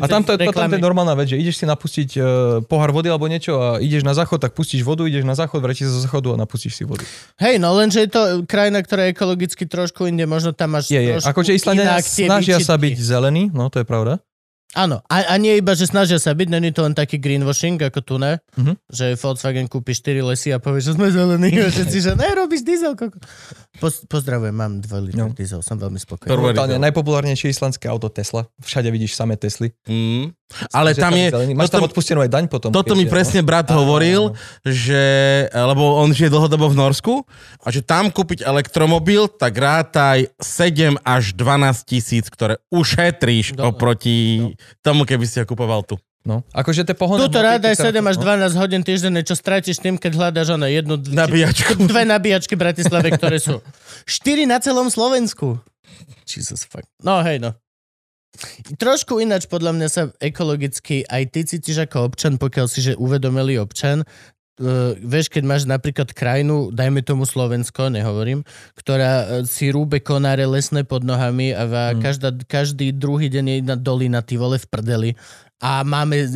A 0.02 0.06
tam 0.10 0.26
to, 0.26 0.34
to, 0.34 0.50
tam 0.50 0.68
to 0.68 0.76
je 0.76 0.82
normálna 0.82 1.14
vec, 1.14 1.30
že 1.30 1.36
ideš 1.38 1.62
si 1.62 1.64
napustiť 1.64 2.10
uh, 2.18 2.24
pohár 2.66 2.90
vody 2.90 3.13
alebo 3.14 3.30
niečo 3.30 3.54
a 3.62 3.68
ideš 3.78 4.02
na 4.02 4.12
záchod, 4.12 4.42
tak 4.42 4.52
pustíš 4.58 4.82
vodu, 4.82 5.06
ideš 5.06 5.22
na 5.22 5.38
záchod, 5.38 5.62
vrátiš 5.62 5.88
sa 5.88 5.92
zo 5.94 6.00
záchodu 6.02 6.34
a 6.34 6.36
napustíš 6.42 6.74
si 6.74 6.84
vodu. 6.84 7.06
Hej, 7.38 7.62
no 7.62 7.70
lenže 7.78 8.02
je 8.02 8.10
to 8.10 8.22
krajina, 8.44 8.82
ktorá 8.82 9.06
je 9.06 9.14
ekologicky 9.14 9.64
trošku 9.70 10.10
inde, 10.10 10.26
možno 10.26 10.50
tam 10.50 10.74
máš 10.74 10.90
Je, 10.90 10.98
je. 10.98 11.22
Akože 11.22 11.54
tie 11.54 12.02
snažia 12.02 12.58
sa 12.58 12.74
byť 12.74 12.94
zelení, 12.98 13.54
no 13.54 13.70
to 13.70 13.80
je 13.80 13.86
pravda. 13.86 14.18
Áno, 14.76 14.98
a, 15.04 15.16
a 15.24 15.34
nie 15.36 15.54
iba, 15.54 15.72
že 15.72 15.84
snažia 15.84 16.16
sa 16.16 16.30
byť, 16.30 16.48
není 16.48 16.68
to 16.68 16.82
len 16.82 16.92
taký 16.92 17.16
greenwashing, 17.16 17.78
ako 17.78 18.00
tu 18.00 18.14
ne, 18.16 18.42
Mhm. 18.54 18.74
že 18.86 19.14
Volkswagen 19.14 19.64
kúpi 19.64 19.90
4 19.90 20.20
lesy 20.20 20.50
a 20.50 20.58
povie, 20.58 20.80
že 20.80 20.92
sme 20.92 21.08
zelení 21.08 21.50
a 21.56 21.68
všetci, 21.68 21.98
že 22.00 22.12
ne, 22.12 22.26
robíš 22.28 22.60
diesel. 22.60 22.92
Koko. 22.92 23.18
Poz, 23.76 24.02
pozdravujem, 24.04 24.52
mám 24.52 24.78
2 24.78 24.86
litr 25.00 25.16
No. 25.16 25.30
diesel, 25.30 25.58
som 25.60 25.74
veľmi 25.74 25.96
spokojný. 25.96 26.30
Diesel. 26.30 26.78
najpopulárnejšie 26.80 27.48
islandské 27.48 27.86
auto 27.86 28.06
Tesla. 28.08 28.46
Všade 28.58 28.86
vidíš 28.88 29.14
samé 29.14 29.34
Tesly. 29.34 29.70
Mm. 29.84 30.34
Ale 30.70 30.90
Že 30.90 31.00
tam 31.00 31.12
je... 31.12 31.26
zelený. 31.30 31.52
Máš 31.52 31.66
tam 31.68 31.82
odpustenú 31.82 32.20
aj 32.20 32.30
daň 32.30 32.44
potom. 32.46 32.70
Toto 32.70 32.92
keď 32.92 32.98
mi 33.00 33.04
je, 33.04 33.10
presne 33.10 33.40
brat 33.40 33.66
Áno, 33.66 33.82
hovoril, 33.82 34.22
áno. 34.28 34.38
že, 34.62 35.02
lebo 35.50 35.98
on 35.98 36.10
žije 36.10 36.28
dlhodobo 36.28 36.68
v 36.68 36.76
Norsku 36.76 37.14
a 37.58 37.68
že 37.68 37.80
tam 37.80 38.06
kúpiť 38.06 38.44
elektromobil, 38.44 39.26
tak 39.28 39.50
rátaj 39.52 40.30
7 40.36 40.94
až 41.00 41.32
12 41.32 41.50
tisíc, 41.84 42.26
ktoré 42.26 42.62
ušetríš 42.68 43.52
Dobre. 43.52 43.66
oproti 43.66 44.18
tomu, 44.84 45.04
keby 45.08 45.24
si 45.24 45.40
ho 45.40 45.46
kupoval 45.46 45.82
tu. 45.84 45.96
No. 46.24 46.40
Akože 46.56 46.88
tie 46.88 46.96
pohonné 46.96 47.20
Tuto 47.20 47.44
ráda 47.44 47.68
je 47.68 47.76
keď 47.76 47.84
sa- 47.84 47.92
7 47.92 48.00
až 48.00 48.16
no. 48.16 48.56
12 48.56 48.56
hodín 48.56 48.80
týždenne, 48.80 49.20
čo 49.20 49.36
strátiš 49.36 49.76
tým, 49.76 50.00
keď 50.00 50.12
hľadáš 50.16 50.56
ono 50.56 50.64
jednu... 50.64 50.96
Nabíjačku. 50.96 51.84
Dve 51.84 52.08
nabíjačky 52.08 52.56
v 52.56 52.64
Bratislave, 52.64 53.12
ktoré 53.12 53.36
sú 53.36 53.60
4 54.08 54.48
na 54.48 54.56
celom 54.56 54.88
Slovensku. 54.88 55.60
Jesus 56.24 56.64
fuck. 56.64 56.88
No 57.04 57.20
hej 57.20 57.44
no. 57.44 57.52
Trošku 58.80 59.22
ináč 59.22 59.46
podľa 59.46 59.76
mňa 59.78 59.88
sa 59.92 60.02
ekologicky 60.18 61.06
aj 61.06 61.22
ty 61.30 61.46
cítiš 61.46 61.86
ako 61.86 62.10
občan, 62.10 62.34
pokiaľ 62.34 62.66
si 62.66 62.82
že 62.82 62.98
uvedomelý 62.98 63.62
občan. 63.62 64.02
Uh, 64.54 64.94
vieš, 65.02 65.34
keď 65.34 65.42
máš 65.42 65.62
napríklad 65.66 66.14
krajinu, 66.14 66.70
dajme 66.70 67.02
tomu 67.02 67.26
Slovensko, 67.26 67.90
nehovorím, 67.90 68.46
ktorá 68.78 69.12
uh, 69.26 69.26
si 69.42 69.74
rúbe 69.74 69.98
konáre 69.98 70.46
lesné 70.46 70.86
pod 70.86 71.02
nohami 71.02 71.50
a 71.50 71.66
va, 71.66 71.84
Mm. 71.90 71.98
každá, 71.98 72.30
každý 72.46 72.94
druhý 72.94 73.26
deň 73.26 73.44
je 73.50 73.56
jedna 73.58 73.74
dolina, 73.74 74.22
ty 74.22 74.38
vole, 74.38 74.62
v 74.62 74.66
prdeli. 74.70 75.10
A 75.58 75.82
máme 75.82 76.22
uh, 76.22 76.30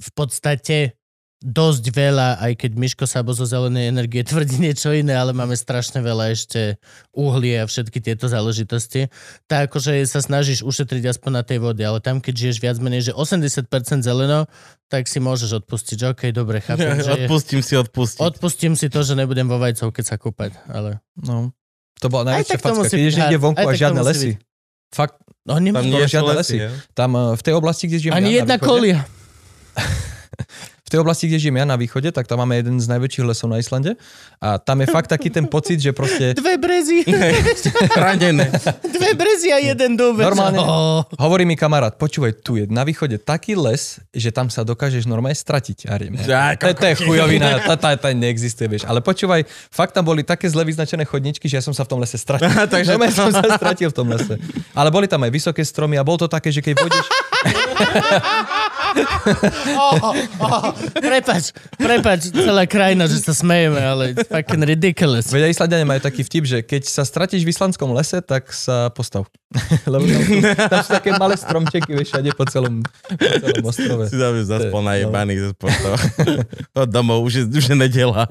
v 0.00 0.10
podstate 0.16 0.96
dosť 1.38 1.84
veľa, 1.94 2.42
aj 2.42 2.52
keď 2.58 2.70
Miško 2.74 3.06
Sabo 3.06 3.30
zo 3.30 3.46
zelenej 3.46 3.94
energie 3.94 4.26
tvrdí 4.26 4.58
niečo 4.58 4.90
iné, 4.90 5.14
ale 5.14 5.30
máme 5.30 5.54
strašne 5.54 6.02
veľa 6.02 6.34
ešte 6.34 6.82
uhlie 7.14 7.62
a 7.62 7.70
všetky 7.70 8.02
tieto 8.02 8.26
záležitosti. 8.26 9.06
Tak 9.46 9.70
akože 9.70 10.02
sa 10.02 10.18
snažíš 10.18 10.66
ušetriť 10.66 11.14
aspoň 11.14 11.30
na 11.30 11.42
tej 11.46 11.62
vode, 11.62 11.78
ale 11.78 12.02
tam, 12.02 12.18
keď 12.18 12.34
žiješ 12.34 12.58
viac 12.58 12.76
menej, 12.82 13.10
že 13.10 13.12
80% 13.14 13.70
zeleno, 14.02 14.50
tak 14.90 15.06
si 15.06 15.22
môžeš 15.22 15.62
odpustiť, 15.62 15.96
že 15.96 16.06
OK, 16.10 16.22
dobre, 16.34 16.58
chápem, 16.58 16.98
že 17.06 17.26
Odpustím 17.26 17.62
si 17.62 17.78
odpustiť. 17.78 18.18
odpustím 18.18 18.74
si 18.74 18.90
to, 18.90 19.06
že 19.06 19.14
nebudem 19.14 19.46
vo 19.46 19.62
vajcov, 19.62 19.94
keď 19.94 20.04
sa 20.04 20.16
kúpať, 20.18 20.58
ale... 20.66 20.98
No. 21.22 21.54
To 22.02 22.06
bola 22.10 22.34
Aj 22.34 22.42
najväčšia 22.42 22.58
facka. 22.58 22.78
musí 22.78 22.90
Keď 22.90 22.98
byť 22.98 23.02
ideš 23.02 23.14
niekde 23.18 23.38
vonku 23.42 23.58
a 23.62 23.72
žiadne 23.74 24.02
lesy. 24.02 24.30
Fakt, 24.90 25.18
No. 25.48 25.56
Tam 25.56 25.64
nie 25.64 26.04
sú 26.04 26.12
žiadne 26.12 26.34
lesy. 26.36 26.56
lesy. 26.60 26.92
tam 26.92 27.16
eh, 27.16 27.32
v 27.32 27.42
tej 27.42 27.54
oblasti, 27.56 27.88
kde 27.88 27.98
žijem 28.04 28.12
Ani 28.12 28.36
ja 28.36 28.44
jedna 28.44 28.60
kolia. 28.60 29.00
v 30.88 30.96
tej 30.96 31.00
oblasti, 31.04 31.28
kde 31.28 31.36
žijem 31.36 31.60
ja 31.60 31.68
na 31.68 31.76
východe, 31.76 32.08
tak 32.08 32.24
tam 32.24 32.40
máme 32.40 32.56
jeden 32.56 32.80
z 32.80 32.88
najväčších 32.88 33.28
lesov 33.28 33.52
na 33.52 33.60
Islande 33.60 34.00
a 34.40 34.56
tam 34.56 34.80
je 34.80 34.88
fakt 34.88 35.12
taký 35.12 35.28
ten 35.28 35.44
pocit, 35.44 35.76
že 35.76 35.92
proste 35.92 36.32
Dve 36.40 36.56
brezy. 36.56 37.04
Ranené. 38.08 38.48
Dve 38.80 39.12
brezy 39.12 39.52
a 39.52 39.60
jeden 39.60 40.00
dúbec. 40.00 40.24
Normálne. 40.24 40.56
Oh. 40.56 41.04
Hovorí 41.20 41.44
mi 41.44 41.60
kamarát, 41.60 41.92
počúvaj, 41.92 42.40
tu 42.40 42.56
je 42.56 42.64
na 42.64 42.88
východe 42.88 43.20
taký 43.20 43.52
les, 43.52 44.00
že 44.16 44.32
tam 44.32 44.48
sa 44.48 44.64
dokážeš 44.64 45.04
normálne 45.04 45.36
stratiť. 45.36 45.92
A 45.92 46.00
riem, 46.00 46.16
Ja, 46.24 46.56
to, 46.56 46.72
to 46.72 46.84
je 46.88 47.04
chujovina, 47.04 47.60
tá, 47.68 47.76
tá, 47.76 47.90
tá 47.92 48.08
neexistuje, 48.08 48.72
vieš. 48.72 48.88
Ale 48.88 49.04
počúvaj, 49.04 49.44
fakt 49.68 49.92
tam 49.92 50.08
boli 50.08 50.24
také 50.24 50.48
zle 50.48 50.64
vyznačené 50.64 51.04
chodničky, 51.04 51.44
že 51.44 51.60
ja 51.60 51.62
som 51.62 51.76
sa 51.76 51.84
v 51.84 51.92
tom 51.92 52.00
lese 52.00 52.16
stratil. 52.16 52.48
Takže- 52.72 52.96
Normálne 52.96 53.12
som 53.12 53.28
sa 53.28 53.44
stratil 53.44 53.92
v 53.92 53.96
tom 53.96 54.08
lese. 54.08 54.40
Ale 54.72 54.88
boli 54.88 55.04
tam 55.04 55.20
aj 55.20 55.32
vysoké 55.36 55.60
stromy 55.60 56.00
a 56.00 56.02
bolo 56.06 56.24
to 56.24 56.28
také, 56.32 56.48
že 56.48 56.64
keď 56.64 56.80
vodíš... 56.80 57.06
Oh, 59.78 60.12
oh. 60.40 60.70
Prepač, 60.94 61.54
prepač, 61.76 62.28
celá 62.30 62.64
krajina, 62.64 63.06
že 63.06 63.22
sa 63.22 63.32
smejeme, 63.32 63.78
ale 63.78 64.04
fucking 64.26 64.64
ridiculous. 64.64 65.30
Veď 65.30 65.48
aj 65.48 65.52
Islandiania 65.54 65.86
majú 65.86 66.00
taký 66.02 66.22
vtip, 66.22 66.44
že 66.44 66.58
keď 66.60 66.82
sa 66.84 67.02
stratíš 67.02 67.42
v 67.42 67.52
islandskom 67.52 67.94
lese, 67.94 68.18
tak 68.20 68.50
sa 68.50 68.90
postav. 68.90 69.26
Lebo 69.92 70.04
tam 70.04 70.20
sú, 70.20 70.34
tam 70.44 70.80
sú 70.84 70.90
také 70.92 71.10
malé 71.16 71.34
stromčeky 71.38 71.90
vieš, 71.96 72.12
všade 72.12 72.36
po 72.36 72.44
celom, 72.44 72.84
po 72.84 73.16
celom 73.16 73.64
ostrove. 73.64 74.04
Si 74.12 74.16
tam 74.16 74.34
zaspal 74.44 74.68
To 74.70 74.84
je- 74.84 74.88
najebaný 74.92 75.34
ze 75.40 75.48
sportov. 75.56 75.92
Od 76.84 76.88
domov, 76.88 77.24
už 77.24 77.32
je, 77.32 77.42
už 77.48 77.64
je 77.72 77.76
nedela. 77.76 78.28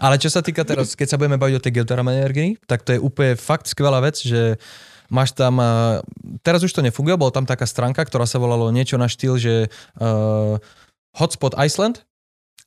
Ale 0.00 0.16
čo 0.16 0.32
sa 0.32 0.40
týka 0.40 0.64
teraz, 0.64 0.96
keď 0.96 1.06
sa 1.10 1.16
budeme 1.20 1.36
baviť 1.36 1.54
o 1.56 1.62
tej 1.62 1.72
geotermálnej 1.76 2.24
energii, 2.24 2.50
tak 2.64 2.80
to 2.80 2.96
je 2.96 3.00
úplne 3.00 3.36
fakt 3.36 3.68
skvelá 3.68 4.00
vec, 4.00 4.16
že 4.16 4.56
máš 5.12 5.36
tam, 5.36 5.60
a 5.60 6.00
teraz 6.40 6.64
už 6.64 6.72
to 6.72 6.80
nefunguje, 6.80 7.20
bola 7.20 7.32
tam 7.32 7.44
taká 7.44 7.68
stránka, 7.68 8.04
ktorá 8.04 8.24
sa 8.24 8.40
volalo 8.40 8.72
niečo 8.72 8.96
na 8.96 9.08
štýl, 9.08 9.36
že 9.36 9.54
uh, 10.00 10.56
Hotspot 11.16 11.56
Iceland, 11.60 12.07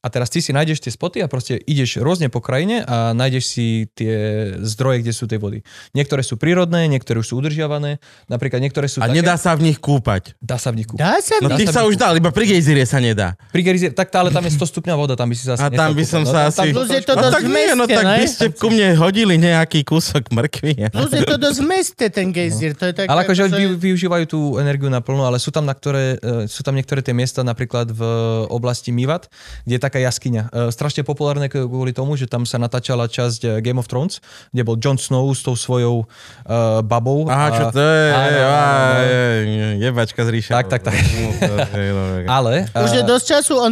a 0.01 0.07
teraz 0.07 0.27
ty 0.27 0.39
si 0.39 0.49
nájdeš 0.49 0.79
tie 0.79 0.89
spoty 0.89 1.17
a 1.17 1.27
proste 1.27 1.61
ideš 1.61 1.97
rôzne 1.97 2.27
po 2.27 2.37
krajine 2.37 2.81
a 2.81 3.11
nájdeš 3.11 3.43
si 3.47 3.65
tie 3.87 4.13
zdroje, 4.59 5.01
kde 5.01 5.11
sú 5.11 5.25
tej 5.25 5.37
vody. 5.37 5.59
Niektoré 5.91 6.21
sú 6.21 6.35
prírodné, 6.35 6.85
niektoré 6.87 7.17
už 7.17 7.27
sú 7.27 7.37
udržiavané, 7.37 8.01
napríklad 8.25 8.57
niektoré 8.59 8.85
sú 8.85 8.97
A 8.97 9.05
také, 9.05 9.15
nedá 9.15 9.35
sa 9.35 9.53
v 9.53 9.63
nich 9.63 9.77
kúpať. 9.77 10.33
dá 10.37 10.57
sa 10.57 10.69
v 10.69 10.81
nich 10.81 10.87
kúpiť. 10.87 10.99
Dá 10.99 11.17
sa 11.17 11.37
No 11.37 11.47
mi? 11.47 11.55
tých 11.55 11.69
sa 11.69 11.81
už 11.83 11.95
dá, 11.95 12.11
iba 12.11 12.29
pri 12.29 12.45
gejzire 12.47 12.81
sa 12.83 12.97
nedá. 12.97 13.37
Pri 13.49 13.61
Gerizie, 13.61 13.89
tak 13.89 14.09
tá, 14.09 14.19
ale 14.19 14.29
tam 14.29 14.41
je 14.41 14.51
100 14.51 14.65
stupňa 14.67 14.93
voda, 14.95 15.13
tam 15.13 15.25
by 15.25 15.35
si 15.35 15.45
sa 15.45 15.53
asi 15.53 15.63
A 15.63 15.69
tam 15.69 15.93
by 15.93 16.03
som 16.03 16.21
kúpať. 16.21 16.27
sa 16.27 16.39
tam- 16.39 16.49
asi- 16.49 16.57
tam- 16.57 16.73
Plus 16.73 16.89
je 16.89 17.01
to 17.01 17.13
No 17.13 17.27
tak 17.29 17.43
v 17.43 17.49
nie, 17.51 17.69
no 17.71 17.85
tak 17.85 18.03
ne? 18.03 18.17
by 18.17 18.27
ste 18.27 18.45
ku 18.51 18.67
mne 18.67 18.87
hodili 18.95 19.35
nejaký 19.35 19.83
kúsok 19.83 20.29
mrkvy. 20.29 20.73
Plus 20.95 21.11
je 21.11 21.23
to 21.23 21.37
dosť 21.37 21.59
v 21.59 21.67
meste, 21.67 22.05
ten 22.09 22.27
gejzír. 22.27 22.73
To 22.73 22.83
je 22.83 22.93
tak, 22.95 23.05
Ale 23.05 23.21
akože 23.23 23.43
vy, 23.47 23.63
využívajú 23.75 24.25
tú 24.25 24.39
energiu 24.57 24.87
naplno, 24.87 25.21
ale 25.21 25.37
sú 25.37 25.49
tam, 25.49 25.63
na 25.63 25.71
ktoré, 25.71 26.17
e, 26.17 26.49
sú 26.49 26.61
tam 26.61 26.73
niektoré 26.73 26.99
tie 26.99 27.11
miesta, 27.11 27.41
napríklad 27.41 27.87
v 27.87 28.01
oblasti 28.47 28.89
Mivat, 28.89 29.29
kde 29.63 29.77
je 29.77 29.81
taká 29.91 29.99
jaskyňa. 29.99 30.43
E, 30.47 30.71
Strašne 30.71 31.03
populárne 31.03 31.51
kvôli 31.51 31.91
tomu, 31.91 32.15
že 32.15 32.23
tam 32.25 32.47
sa 32.47 32.55
natáčala 32.55 33.11
časť 33.11 33.41
e, 33.43 33.49
Game 33.59 33.75
of 33.75 33.91
Thrones, 33.91 34.23
kde 34.49 34.63
bol 34.63 34.79
Jon 34.79 34.95
Snow 34.95 35.27
s 35.27 35.43
tou 35.43 35.51
svojou 35.53 36.07
uh, 36.07 36.79
babou. 36.79 37.27
Aha, 37.27 37.47
čo 37.51 37.63
a- 37.67 37.71
to 37.71 37.83
je? 37.83 38.05
Áno, 38.07 38.23
áno, 38.23 38.39
Á, 38.39 38.63
áno. 38.63 39.03
je- 39.03 39.75
Jebačka 39.83 40.21
z 40.23 40.29
ríša. 40.31 40.51
Tak, 40.55 40.71
tak, 40.71 40.81
tak. 40.87 40.95
Je, 41.75 42.23
Ale... 42.23 42.71
Už 42.71 42.91
je 42.93 43.03
a- 43.03 43.07
dosť 43.07 43.25
času, 43.27 43.53
on... 43.59 43.71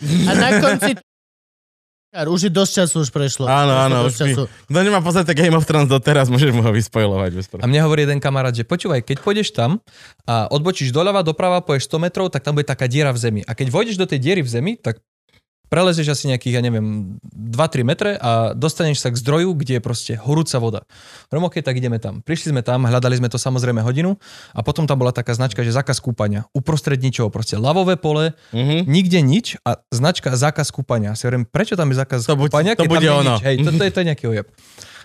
A 0.00 0.32
na 0.32 0.48
konci... 0.56 0.96
Už 2.24 2.48
je 2.48 2.52
dosť 2.52 2.72
času 2.82 2.96
už 3.04 3.10
prešlo. 3.12 3.44
Áno, 3.44 3.76
áno, 3.76 3.96
už 4.08 4.16
času. 4.16 4.48
Kto 4.48 4.78
nemá 4.80 5.04
pozrieť 5.04 5.36
Game 5.36 5.52
of 5.52 5.68
Thrones 5.68 5.92
doteraz, 5.92 6.32
môžeš 6.32 6.56
mu 6.56 6.64
ho 6.64 6.72
vyspojovať. 6.72 7.60
A 7.60 7.68
mne 7.68 7.84
hovorí 7.84 8.08
jeden 8.08 8.16
kamarát, 8.16 8.56
že 8.56 8.64
počúvaj, 8.64 9.04
keď 9.04 9.20
pôjdeš 9.20 9.52
tam 9.52 9.84
a 10.24 10.48
odbočíš 10.48 10.96
doľava, 10.96 11.20
doprava, 11.20 11.60
poješ 11.60 11.92
100 11.92 12.04
metrov, 12.08 12.26
tak 12.32 12.40
tam 12.40 12.56
bude 12.56 12.64
taká 12.64 12.88
diera 12.88 13.12
v 13.12 13.18
zemi. 13.20 13.40
A 13.44 13.52
keď 13.52 13.68
vojdeš 13.68 14.00
do 14.00 14.08
tej 14.08 14.18
diery 14.24 14.40
v 14.40 14.48
zemi, 14.48 14.72
tak 14.80 15.04
prelezeš 15.66 16.06
asi 16.08 16.24
nejakých, 16.26 16.52
ja 16.52 16.62
neviem, 16.62 16.86
2-3 17.26 17.82
metre 17.82 18.10
a 18.14 18.30
dostaneš 18.52 18.98
sa 18.98 19.08
k 19.08 19.16
zdroju, 19.16 19.54
kde 19.54 19.72
je 19.76 19.82
proste 19.82 20.12
horúca 20.16 20.56
voda. 20.56 20.80
Hovorím, 21.26 21.44
OK, 21.44 21.56
tak 21.58 21.74
ideme 21.74 21.96
tam. 21.96 22.20
Prišli 22.20 22.50
sme 22.50 22.60
tam, 22.60 22.82
hľadali 22.82 23.14
sme 23.14 23.26
to 23.26 23.36
samozrejme 23.36 23.80
hodinu 23.80 24.14
a 24.50 24.60
potom 24.60 24.84
tam 24.84 24.96
bola 24.96 25.10
taká 25.10 25.32
značka, 25.32 25.60
že 25.60 25.70
zákaz 25.70 25.98
kúpania. 25.98 26.46
Uprostred 26.52 26.96
ničoho, 26.96 27.28
proste 27.28 27.56
lavové 27.56 27.94
pole, 27.94 28.32
Mhm. 28.50 28.86
nikde 28.86 29.18
nič 29.20 29.46
a 29.60 29.82
značka 29.88 30.30
zákaz 30.30 30.70
kúpania. 30.70 31.12
Si 31.12 31.24
hovorím, 31.24 31.44
prečo 31.44 31.74
tam 31.74 31.88
je 31.88 31.98
zákaz 31.98 32.24
To 32.24 32.34
buď- 32.34 32.48
kúpania, 32.48 32.72
to 32.72 32.78
keď 32.78 32.86
tam 32.86 32.94
bude 32.94 33.04
je 33.04 33.12
ono. 33.12 33.34
nič? 33.34 33.42
Hej, 33.42 33.54
to, 33.58 33.70
to, 33.72 33.82
je, 33.82 33.90
to 33.90 33.98
je 33.98 34.06
nejaký 34.06 34.24
ojeb. 34.28 34.46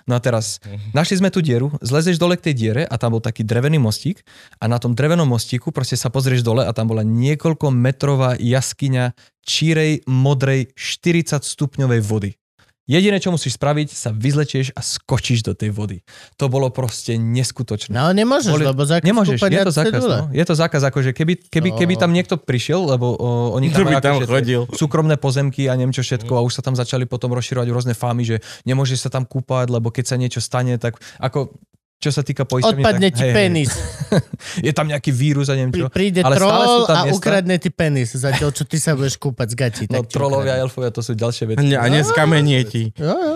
No 0.10 0.18
a 0.18 0.19
teraz, 0.23 0.57
našli 0.91 1.22
sme 1.22 1.30
tú 1.30 1.45
dieru, 1.45 1.69
zlezeš 1.80 2.18
dole 2.18 2.36
k 2.36 2.52
tej 2.52 2.56
diere 2.57 2.84
a 2.90 2.95
tam 2.98 3.15
bol 3.15 3.23
taký 3.23 3.45
drevený 3.45 3.78
mostík 3.78 4.26
a 4.57 4.65
na 4.65 4.82
tom 4.82 4.98
drevenom 4.98 5.30
mostíku 5.30 5.69
proste 5.69 5.99
sa 5.99 6.10
pozrieš 6.10 6.41
dole 6.41 6.65
a 6.65 6.72
tam 6.73 6.90
bola 6.90 7.06
niekoľko 7.06 7.69
metrová 7.69 8.34
jaskyňa 8.41 9.14
čírej, 9.45 10.02
modrej, 10.10 10.73
40 10.73 11.45
stupňovej 11.45 12.02
vody. 12.02 12.41
Jediné, 12.84 13.18
čo 13.18 13.30
musíš 13.30 13.56
spraviť, 13.56 13.88
sa 13.88 14.10
vyzlečieš 14.10 14.74
a 14.74 14.82
skočíš 14.82 15.41
do 15.41 15.53
tej 15.53 15.70
vody. 15.70 16.02
To 16.36 16.49
bolo 16.49 16.68
proste 16.68 17.14
neskutočné. 17.16 17.94
No 17.94 18.10
nemôžeš, 18.10 18.52
Boli- 18.52 18.66
lebo 18.66 18.82
zákaz 18.82 19.06
Nemôžeš, 19.06 19.38
je 19.40 19.62
to 19.62 19.72
zákaz. 19.72 20.02
No. 20.02 20.28
Je 20.30 20.41
to 20.41 20.56
zákaz, 20.58 20.82
akože 20.84 21.14
keby, 21.14 21.34
keby, 21.48 21.70
No. 21.72 21.78
keby 21.78 21.94
tam 21.95 22.12
niekto 22.12 22.36
prišiel, 22.36 22.82
lebo 22.84 23.14
o, 23.14 23.28
oni 23.53 23.70
tam, 23.70 23.86
majú 23.86 24.02
tam 24.02 24.18
akože 24.18 24.28
chodil? 24.28 24.62
súkromné 24.74 25.16
pozemky 25.16 25.70
a 25.70 25.78
neviem 25.78 25.94
čo 25.94 26.02
všetko 26.02 26.34
a 26.34 26.41
už 26.41 26.58
sa 26.58 26.62
tam 26.62 26.74
začali 26.74 27.06
potom 27.06 27.32
rozširovať 27.32 27.70
rôzne 27.70 27.94
fámy, 27.94 28.26
že 28.26 28.36
nemôžeš 28.66 29.06
sa 29.06 29.10
tam 29.10 29.24
kúpať, 29.24 29.70
lebo 29.70 29.88
keď 29.88 30.06
sa 30.08 30.16
niečo 30.16 30.41
stane, 30.41 30.76
tak 30.76 30.98
ako 31.18 31.53
čo 32.02 32.10
sa 32.10 32.26
týka 32.26 32.49
poisťovní, 32.49 32.82
Odpadne 32.82 33.10
tak, 33.14 33.18
ti 33.22 33.23
hej, 33.30 33.34
penis. 33.38 33.72
je 34.68 34.72
tam 34.73 34.90
nejaký 34.90 35.14
vírus 35.14 35.48
a 35.48 35.56
neviem 35.56 35.69
čo. 35.69 35.86
príde 35.94 36.26
Ale 36.26 36.34
stále 36.34 36.49
sú 36.49 36.57
troll 36.57 36.82
tam 36.90 36.98
a 36.98 37.02
miesta- 37.06 37.18
ukradne 37.22 37.56
ti 37.61 37.69
penis, 37.69 38.10
zatiaľ 38.18 38.49
čo 38.49 38.65
ty 38.65 38.82
sa 38.82 38.98
budeš 38.98 39.22
kúpať 39.22 39.48
z 39.53 39.56
gatí. 39.56 39.84
No 39.86 40.02
trolovia 40.02 40.57
a 40.57 40.65
elfovia, 40.65 40.90
to 40.90 41.06
sú 41.06 41.14
ďalšie 41.14 41.53
veci. 41.53 41.78
A 41.78 41.86
neskamenie 41.94 42.65
ti. 42.65 42.90
Jo, 42.98 43.14
jo. 43.14 43.34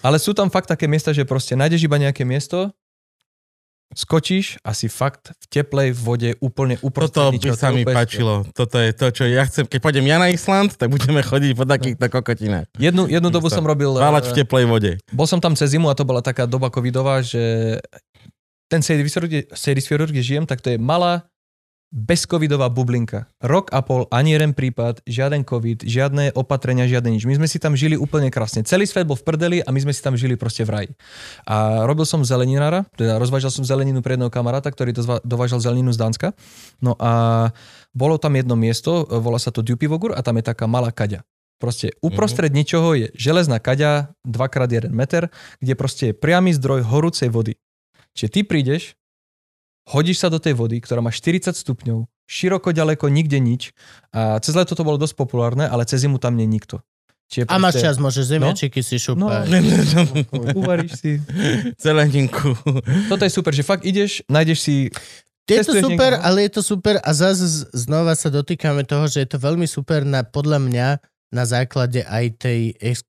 Ale 0.00 0.16
sú 0.16 0.32
tam 0.32 0.48
fakt 0.48 0.72
také 0.72 0.88
miesta, 0.88 1.12
že 1.12 1.28
proste 1.28 1.58
nájdeš 1.58 1.84
iba 1.84 2.00
nejaké 2.00 2.24
miesto, 2.24 2.72
skočíš 3.96 4.60
a 4.60 4.76
si 4.76 4.92
fakt 4.92 5.32
v 5.32 5.44
teplej 5.48 5.96
vode 5.96 6.36
úplne 6.44 6.76
uprostred 6.84 7.32
Toto 7.32 7.40
by 7.40 7.50
sa 7.56 7.72
mi 7.72 7.84
páčilo. 7.88 8.44
Toto 8.52 8.76
je 8.76 8.92
to, 8.92 9.06
čo 9.08 9.24
ja 9.24 9.48
chcem. 9.48 9.64
Keď 9.64 9.80
pôjdem 9.80 10.04
ja 10.04 10.20
na 10.20 10.28
Island, 10.28 10.76
tak 10.76 10.92
budeme 10.92 11.24
chodiť 11.24 11.52
po 11.56 11.64
takýchto 11.64 12.06
kokotinách. 12.12 12.68
Jednu, 12.76 13.08
jednu 13.08 13.28
dobu 13.32 13.48
som 13.48 13.64
robil... 13.64 13.96
Váľať 13.96 14.28
v 14.28 14.32
eh, 14.32 14.38
teplej 14.44 14.64
vode. 14.68 14.92
Bol 15.08 15.24
som 15.24 15.40
tam 15.40 15.56
cez 15.56 15.72
zimu 15.72 15.88
a 15.88 15.96
to 15.96 16.04
bola 16.04 16.20
taká 16.20 16.44
doba 16.44 16.68
covidová, 16.68 17.24
že 17.24 17.76
ten 18.68 18.84
Seydisfjord, 18.84 19.32
kde, 19.32 19.48
kde 20.12 20.22
žijem, 20.22 20.44
tak 20.44 20.60
to 20.60 20.68
je 20.68 20.78
malá 20.78 21.24
bezcovidová 21.88 22.68
bublinka. 22.68 23.32
Rok 23.40 23.72
a 23.72 23.80
pol, 23.80 24.04
ani 24.12 24.36
jeden 24.36 24.52
prípad, 24.52 25.00
žiaden 25.08 25.40
covid, 25.48 25.88
žiadne 25.88 26.36
opatrenia, 26.36 26.84
žiadne 26.84 27.16
nič. 27.16 27.24
My 27.24 27.40
sme 27.40 27.48
si 27.48 27.56
tam 27.56 27.72
žili 27.72 27.96
úplne 27.96 28.28
krásne. 28.28 28.60
Celý 28.60 28.84
svet 28.84 29.08
bol 29.08 29.16
v 29.16 29.24
prdeli 29.24 29.58
a 29.64 29.72
my 29.72 29.80
sme 29.80 29.92
si 29.96 30.04
tam 30.04 30.12
žili 30.12 30.36
proste 30.36 30.68
v 30.68 30.70
raji. 30.70 30.88
A 31.48 31.88
robil 31.88 32.04
som 32.04 32.20
zeleninára, 32.20 32.84
teda 33.00 33.16
rozvážal 33.16 33.48
som 33.48 33.64
zeleninu 33.64 34.04
pre 34.04 34.20
jedného 34.20 34.28
kamaráta, 34.28 34.68
ktorý 34.68 34.92
dovážal 35.24 35.64
zeleninu 35.64 35.88
z 35.96 35.98
Dánska. 36.04 36.36
No 36.84 36.92
a 37.00 37.52
bolo 37.96 38.20
tam 38.20 38.36
jedno 38.36 38.52
miesto, 38.52 39.08
volá 39.08 39.40
sa 39.40 39.48
to 39.48 39.64
Djupivogur 39.64 40.12
a 40.12 40.20
tam 40.20 40.36
je 40.36 40.44
taká 40.44 40.68
malá 40.68 40.92
kaďa. 40.92 41.24
Proste 41.58 41.90
uprostred 42.04 42.54
mm-hmm. 42.54 42.60
ničoho 42.62 42.88
je 42.94 43.06
železná 43.18 43.58
kaďa 43.58 44.14
2x1 44.22 44.94
meter, 44.94 45.26
kde 45.58 45.74
proste 45.74 46.04
je 46.12 46.14
priamy 46.14 46.54
zdroj 46.54 46.86
horúcej 46.86 47.32
vody. 47.32 47.58
Čiže 48.14 48.30
ty 48.30 48.40
prídeš, 48.46 48.97
hodíš 49.88 50.20
sa 50.20 50.28
do 50.28 50.36
tej 50.36 50.54
vody, 50.54 50.78
ktorá 50.84 51.00
má 51.00 51.08
40 51.08 51.56
stupňov, 51.56 52.04
široko 52.28 52.76
ďaleko, 52.76 53.08
nikde 53.08 53.40
nič. 53.40 53.72
A 54.12 54.36
cez 54.44 54.52
leto 54.52 54.76
to 54.76 54.84
bolo 54.84 55.00
dosť 55.00 55.16
populárne, 55.16 55.64
ale 55.64 55.88
cez 55.88 56.04
zimu 56.04 56.20
tam 56.20 56.36
nie 56.36 56.44
je 56.44 56.52
nikto. 56.52 56.76
Čiže 57.28 57.52
A 57.52 57.60
máš 57.60 57.84
čas, 57.84 58.00
môžeš 58.00 58.24
zemiačiky 58.24 58.80
si 58.80 58.96
šúpať. 58.96 59.52
Uvaríš 60.60 60.92
si. 60.96 61.12
Zeleninku. 61.84 62.56
Toto 63.12 63.22
je 63.24 63.32
super, 63.32 63.52
že 63.52 63.60
fakt 63.60 63.84
ideš, 63.84 64.24
nájdeš 64.32 64.58
si... 64.64 64.76
Je 65.48 65.64
to 65.64 65.80
super, 65.80 66.12
niekde, 66.12 66.20
no? 66.20 66.24
ale 66.28 66.38
je 66.44 66.52
to 66.60 66.62
super 66.64 67.00
a 67.00 67.10
zase 67.16 67.72
znova 67.72 68.12
sa 68.12 68.28
dotýkame 68.28 68.84
toho, 68.84 69.08
že 69.08 69.24
je 69.24 69.28
to 69.32 69.40
veľmi 69.40 69.64
super 69.64 70.04
na, 70.04 70.20
podľa 70.20 70.60
mňa 70.60 70.88
na 71.32 71.44
základe 71.48 72.04
aj 72.04 72.24
tej 72.36 72.60
ex, 72.76 73.07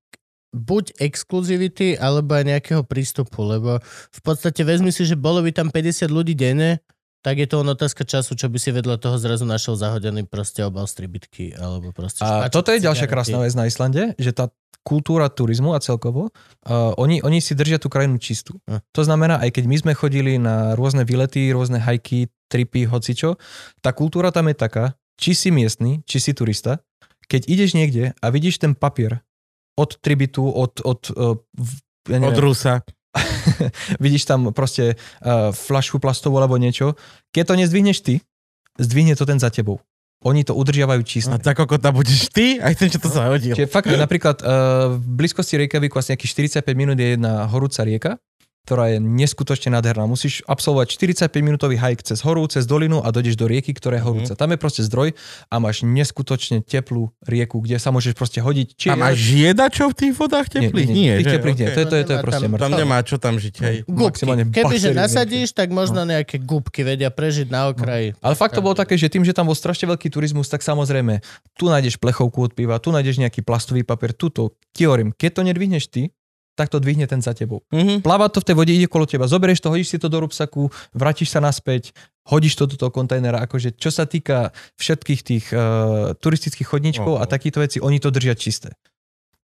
buď 0.50 0.98
exkluzivity, 0.98 1.98
alebo 1.98 2.34
aj 2.34 2.46
nejakého 2.46 2.82
prístupu, 2.86 3.46
lebo 3.46 3.78
v 3.86 4.22
podstate 4.26 4.66
vezmi 4.66 4.90
si, 4.90 5.06
že 5.06 5.14
bolo 5.14 5.46
by 5.46 5.54
tam 5.54 5.70
50 5.70 6.10
ľudí 6.10 6.34
denne, 6.34 6.82
tak 7.20 7.36
je 7.36 7.48
to 7.52 7.60
len 7.62 7.70
otázka 7.76 8.08
času, 8.08 8.34
čo 8.34 8.48
by 8.48 8.58
si 8.58 8.72
vedľa 8.72 8.96
toho 8.96 9.20
zrazu 9.20 9.44
našiel 9.44 9.76
zahodený 9.76 10.24
proste 10.26 10.64
obal 10.64 10.88
stribitky, 10.88 11.52
alebo 11.52 11.92
proste 11.92 12.24
A 12.24 12.48
špačok, 12.48 12.54
toto 12.56 12.70
je 12.72 12.80
ďalšia 12.80 13.06
cigarety. 13.06 13.14
krásna 13.14 13.38
vec 13.44 13.54
na 13.60 13.66
Islande, 13.68 14.04
že 14.16 14.32
tá 14.32 14.48
kultúra 14.88 15.28
turizmu 15.28 15.76
a 15.76 15.84
celkovo, 15.84 16.32
uh, 16.32 16.96
oni, 16.96 17.20
oni 17.20 17.44
si 17.44 17.52
držia 17.54 17.78
tú 17.78 17.92
krajinu 17.92 18.16
čistú. 18.18 18.56
Hm. 18.66 18.80
To 18.96 19.02
znamená, 19.04 19.44
aj 19.44 19.60
keď 19.60 19.64
my 19.68 19.76
sme 19.84 19.94
chodili 19.94 20.40
na 20.40 20.80
rôzne 20.80 21.04
výlety, 21.04 21.52
rôzne 21.52 21.84
hajky, 21.84 22.32
tripy, 22.48 22.88
hocičo, 22.88 23.36
tá 23.84 23.92
kultúra 23.92 24.32
tam 24.32 24.48
je 24.48 24.56
taká, 24.56 24.96
či 25.20 25.36
si 25.36 25.52
miestny, 25.52 26.00
či 26.08 26.24
si 26.24 26.32
turista, 26.32 26.80
keď 27.28 27.46
ideš 27.52 27.76
niekde 27.76 28.16
a 28.18 28.26
vidíš 28.32 28.64
ten 28.64 28.74
papier 28.74 29.22
od 29.80 29.95
tribitu, 30.03 30.43
od, 30.43 30.84
od, 30.84 31.01
v- 31.56 31.80
ja 32.11 32.19
Od 32.19 32.35
neviem, 32.35 32.43
Rusa. 32.43 32.84
vidíš 34.03 34.27
tam 34.27 34.51
proste 34.51 34.93
uh, 34.93 35.49
flašku 35.56 35.97
plastovú 35.97 36.38
alebo 36.38 36.60
niečo, 36.60 36.93
keď 37.31 37.43
to 37.47 37.53
nezdvihneš 37.65 37.97
ty, 38.06 38.14
zdvihne 38.77 39.15
to 39.15 39.23
ten 39.26 39.39
za 39.39 39.49
tebou. 39.49 39.80
Oni 40.27 40.43
to 40.43 40.51
udržiavajú 40.51 40.99
čisté. 41.07 41.31
A 41.31 41.39
tak 41.39 41.56
ako 41.56 41.80
tam 41.80 41.95
budeš 41.95 42.27
ty, 42.35 42.60
aj 42.60 42.76
ten, 42.76 42.91
čo 42.91 42.99
to 42.99 43.07
zahodil. 43.07 43.56
Čiže 43.56 43.72
fakt, 43.72 43.88
napríklad 43.88 44.43
uh, 44.43 44.99
v 44.99 45.06
blízkosti 45.15 45.56
Reykjavíku 45.64 45.95
asi 45.95 46.11
nejakých 46.11 46.60
45 46.60 46.76
minút 46.76 46.99
je 46.99 47.15
jedna 47.15 47.47
horúca 47.47 47.81
rieka, 47.88 48.11
ktorá 48.64 48.94
je 48.94 48.98
neskutočne 48.99 49.73
nádherná. 49.73 50.06
Musíš 50.06 50.45
absolvovať 50.45 50.94
45 50.94 51.31
minútový 51.41 51.76
hike 51.76 52.06
cez 52.06 52.22
horu, 52.22 52.45
cez 52.45 52.64
dolinu 52.64 53.02
a 53.02 53.10
dojdeš 53.10 53.34
do 53.34 53.49
rieky, 53.49 53.73
ktorá 53.73 53.98
je 53.98 54.03
horúca. 54.06 54.34
Tam 54.38 54.49
je 54.53 54.57
proste 54.61 54.86
zdroj 54.86 55.18
a 55.49 55.56
máš 55.57 55.81
neskutočne 55.81 56.61
teplú 56.61 57.10
rieku, 57.26 57.57
kde 57.60 57.81
sa 57.81 57.90
môžeš 57.90 58.14
proste 58.14 58.40
hodiť. 58.40 58.68
Či 58.77 58.88
A 58.91 58.95
máš 58.95 59.18
žiedačov 59.18 59.94
v 59.94 60.06
tých 60.06 60.14
vodách 60.14 60.48
teplých? 60.53 60.86
Nie, 60.86 60.94
nie, 60.94 61.14
Nie, 61.18 61.34
teplých 61.34 61.57
nie. 61.57 61.65
Okej. 61.65 61.76
To 61.76 61.80
je, 61.81 61.88
to 61.88 61.95
je, 61.95 62.03
to 62.03 62.14
je 62.14 62.19
proste 62.22 62.45
tam- 62.45 62.52
mŕtve. 62.53 62.64
Tam 62.64 62.72
nemá 62.77 62.98
čo 63.02 63.15
tam 63.18 63.36
žiť, 63.41 63.56
hej. 63.65 63.76
Gubky. 63.90 64.23
Kebyže 64.53 64.91
nasadíš, 64.94 65.49
tak 65.57 65.73
možno 65.73 66.06
nejaké 66.06 66.38
gubky 66.38 66.86
vedia 66.86 67.10
prežiť 67.10 67.49
na 67.49 67.73
okraji. 67.73 68.14
Ale 68.22 68.34
fakt 68.38 68.53
to 68.53 68.61
bolo 68.61 68.77
také, 68.77 68.94
že 68.95 69.10
tým, 69.10 69.26
že 69.26 69.34
tam 69.34 69.49
bol 69.49 69.57
strašne 69.57 69.90
veľký 69.90 70.14
turizmus, 70.14 70.45
tak 70.45 70.61
samozrejme, 70.61 71.26
tu 71.57 71.68
nájdeš 71.68 71.98
plechovku 71.98 72.45
od 72.45 72.53
piva, 72.53 72.77
tu 72.77 72.94
nájdeš 72.94 73.18
nejaký 73.18 73.41
plastový 73.41 73.81
papier, 73.81 74.14
tuto, 74.14 74.53
ti 74.77 74.86
hovorím, 74.86 75.10
keď 75.11 75.31
to 75.34 75.41
nedvihneš 75.41 75.86
ty, 75.90 76.14
tak 76.60 76.68
to 76.68 76.84
dvihne 76.84 77.07
ten 77.07 77.23
za 77.23 77.31
tebou. 77.31 77.64
Mhm. 77.72 78.03
Pláva 78.03 78.27
to 78.27 78.44
v 78.44 78.52
tej 78.52 78.56
vode, 78.60 78.76
ide 78.76 78.91
kolo 78.91 79.07
teba, 79.07 79.31
zoberieš 79.31 79.64
to, 79.64 79.72
hodíš 79.72 79.95
si 79.95 79.98
to 79.98 80.11
do 80.11 80.19
rúbsaku, 80.19 80.68
vrátiš 80.91 81.31
sa 81.31 81.40
naspäť, 81.40 81.95
hodíš 82.27 82.60
to 82.60 82.68
do 82.68 82.76
toho 82.76 82.91
kontajnera, 82.91 83.40
akože 83.48 83.80
čo 83.80 83.88
sa 83.88 84.03
týka 84.03 84.52
všetkých 84.76 85.22
tých 85.23 85.45
uh, 85.56 86.11
turistických 86.19 86.68
chodníčkov 86.68 87.15
Oho. 87.15 87.22
a 87.23 87.31
takýchto 87.31 87.64
veci, 87.64 87.77
oni 87.80 88.03
to 88.03 88.11
držia 88.11 88.36
čisté. 88.36 88.76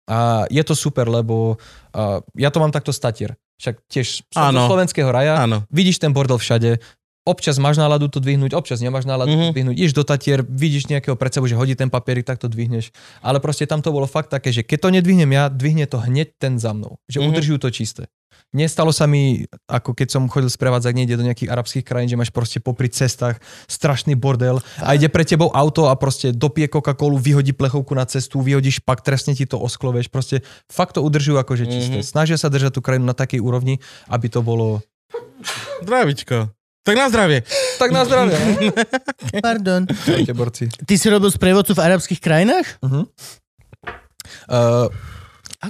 A 0.09 0.49
je 0.49 0.59
to 0.65 0.73
super, 0.75 1.05
lebo 1.07 1.55
uh, 1.55 2.19
ja 2.35 2.49
to 2.49 2.59
mám 2.59 2.73
takto 2.73 2.91
statier. 2.91 3.37
Však 3.61 3.75
tiež 3.87 4.27
som 4.33 4.51
zo 4.51 4.67
slovenského 4.67 5.07
raja, 5.07 5.39
Áno. 5.39 5.63
vidíš 5.71 6.01
ten 6.01 6.11
bordel 6.11 6.41
všade, 6.41 6.81
občas 7.23 7.55
máš 7.57 7.79
náladu 7.79 8.11
to 8.11 8.19
dvihnúť, 8.19 8.51
občas 8.51 8.83
nemáš 8.83 9.07
náladu 9.07 9.31
Mhm. 9.31 9.39
to 9.39 9.53
dvihnúť, 9.55 9.75
ideš 9.79 9.95
do 9.95 10.03
Tatier, 10.03 10.43
vidíš 10.43 10.91
nejakého 10.91 11.15
pred 11.15 11.31
sebou, 11.31 11.47
že 11.47 11.55
hodí 11.55 11.75
ten 11.75 11.87
papierik, 11.87 12.27
tak 12.27 12.39
to 12.39 12.51
dvihneš. 12.51 12.91
Ale 13.23 13.39
proste 13.39 13.63
tam 13.63 13.79
to 13.79 13.95
bolo 13.95 14.05
fakt 14.05 14.27
také, 14.29 14.51
že 14.51 14.61
keď 14.61 14.77
to 14.79 14.89
nedvihnem 14.91 15.31
ja, 15.31 15.47
dvihne 15.47 15.87
to 15.87 16.03
hneď 16.03 16.35
ten 16.35 16.59
za 16.59 16.75
mnou. 16.75 16.99
Že 17.07 17.23
Mhm. 17.23 17.27
udržujú 17.31 17.57
to 17.63 17.69
čisté. 17.71 18.03
Nestalo 18.53 18.93
sa 18.93 19.09
mi, 19.09 19.45
ako 19.65 19.97
keď 19.97 20.13
som 20.13 20.29
chodil 20.29 20.45
sprevádzať 20.49 20.93
niekde 20.93 21.17
do 21.17 21.25
nejakých 21.25 21.49
arabských 21.49 21.85
krajín, 21.85 22.09
že 22.09 22.17
máš 22.17 22.29
proste 22.29 22.61
popri 22.61 22.85
cestách 22.85 23.41
strašný 23.65 24.13
bordel 24.13 24.61
a 24.77 24.93
ide 24.93 25.09
pre 25.09 25.25
tebou 25.25 25.49
auto 25.49 25.89
a 25.89 25.93
proste 25.97 26.29
dopije 26.29 26.69
Coca-Colu, 26.69 27.17
vyhodí 27.17 27.53
plechovku 27.53 27.93
na 27.97 28.05
cestu, 28.05 28.41
vyhodí 28.45 28.69
špak, 28.69 29.01
trestne 29.01 29.33
ti 29.33 29.49
to 29.49 29.57
osklo, 29.57 29.89
vieš, 29.89 30.09
proste 30.09 30.45
fakt 30.69 30.97
to 30.97 31.01
udržujú 31.01 31.41
akože 31.41 31.65
čisté. 31.65 31.97
Mhm. 32.01 32.05
Snažia 32.05 32.37
sa 32.37 32.49
držať 32.49 32.77
tú 32.77 32.81
krajinu 32.85 33.09
na 33.09 33.17
takej 33.17 33.41
úrovni, 33.41 33.81
aby 34.05 34.29
to 34.29 34.45
bolo... 34.45 34.81
Zdravičko. 35.81 36.53
Tak 36.83 36.95
na 36.99 37.07
zdravie. 37.07 37.39
Tak 37.79 37.89
na 37.95 38.03
zdravie. 38.03 38.35
no. 38.35 38.75
Pardon. 39.45 39.87
Čaute, 39.87 40.35
borci. 40.35 40.67
Ty 40.67 40.93
si 40.99 41.07
robil 41.07 41.31
sprievodcu 41.31 41.71
v 41.71 41.79
arabských 41.79 42.19
krajinách? 42.19 42.67
Uh-huh. 42.83 43.07
Uh, 44.51 44.91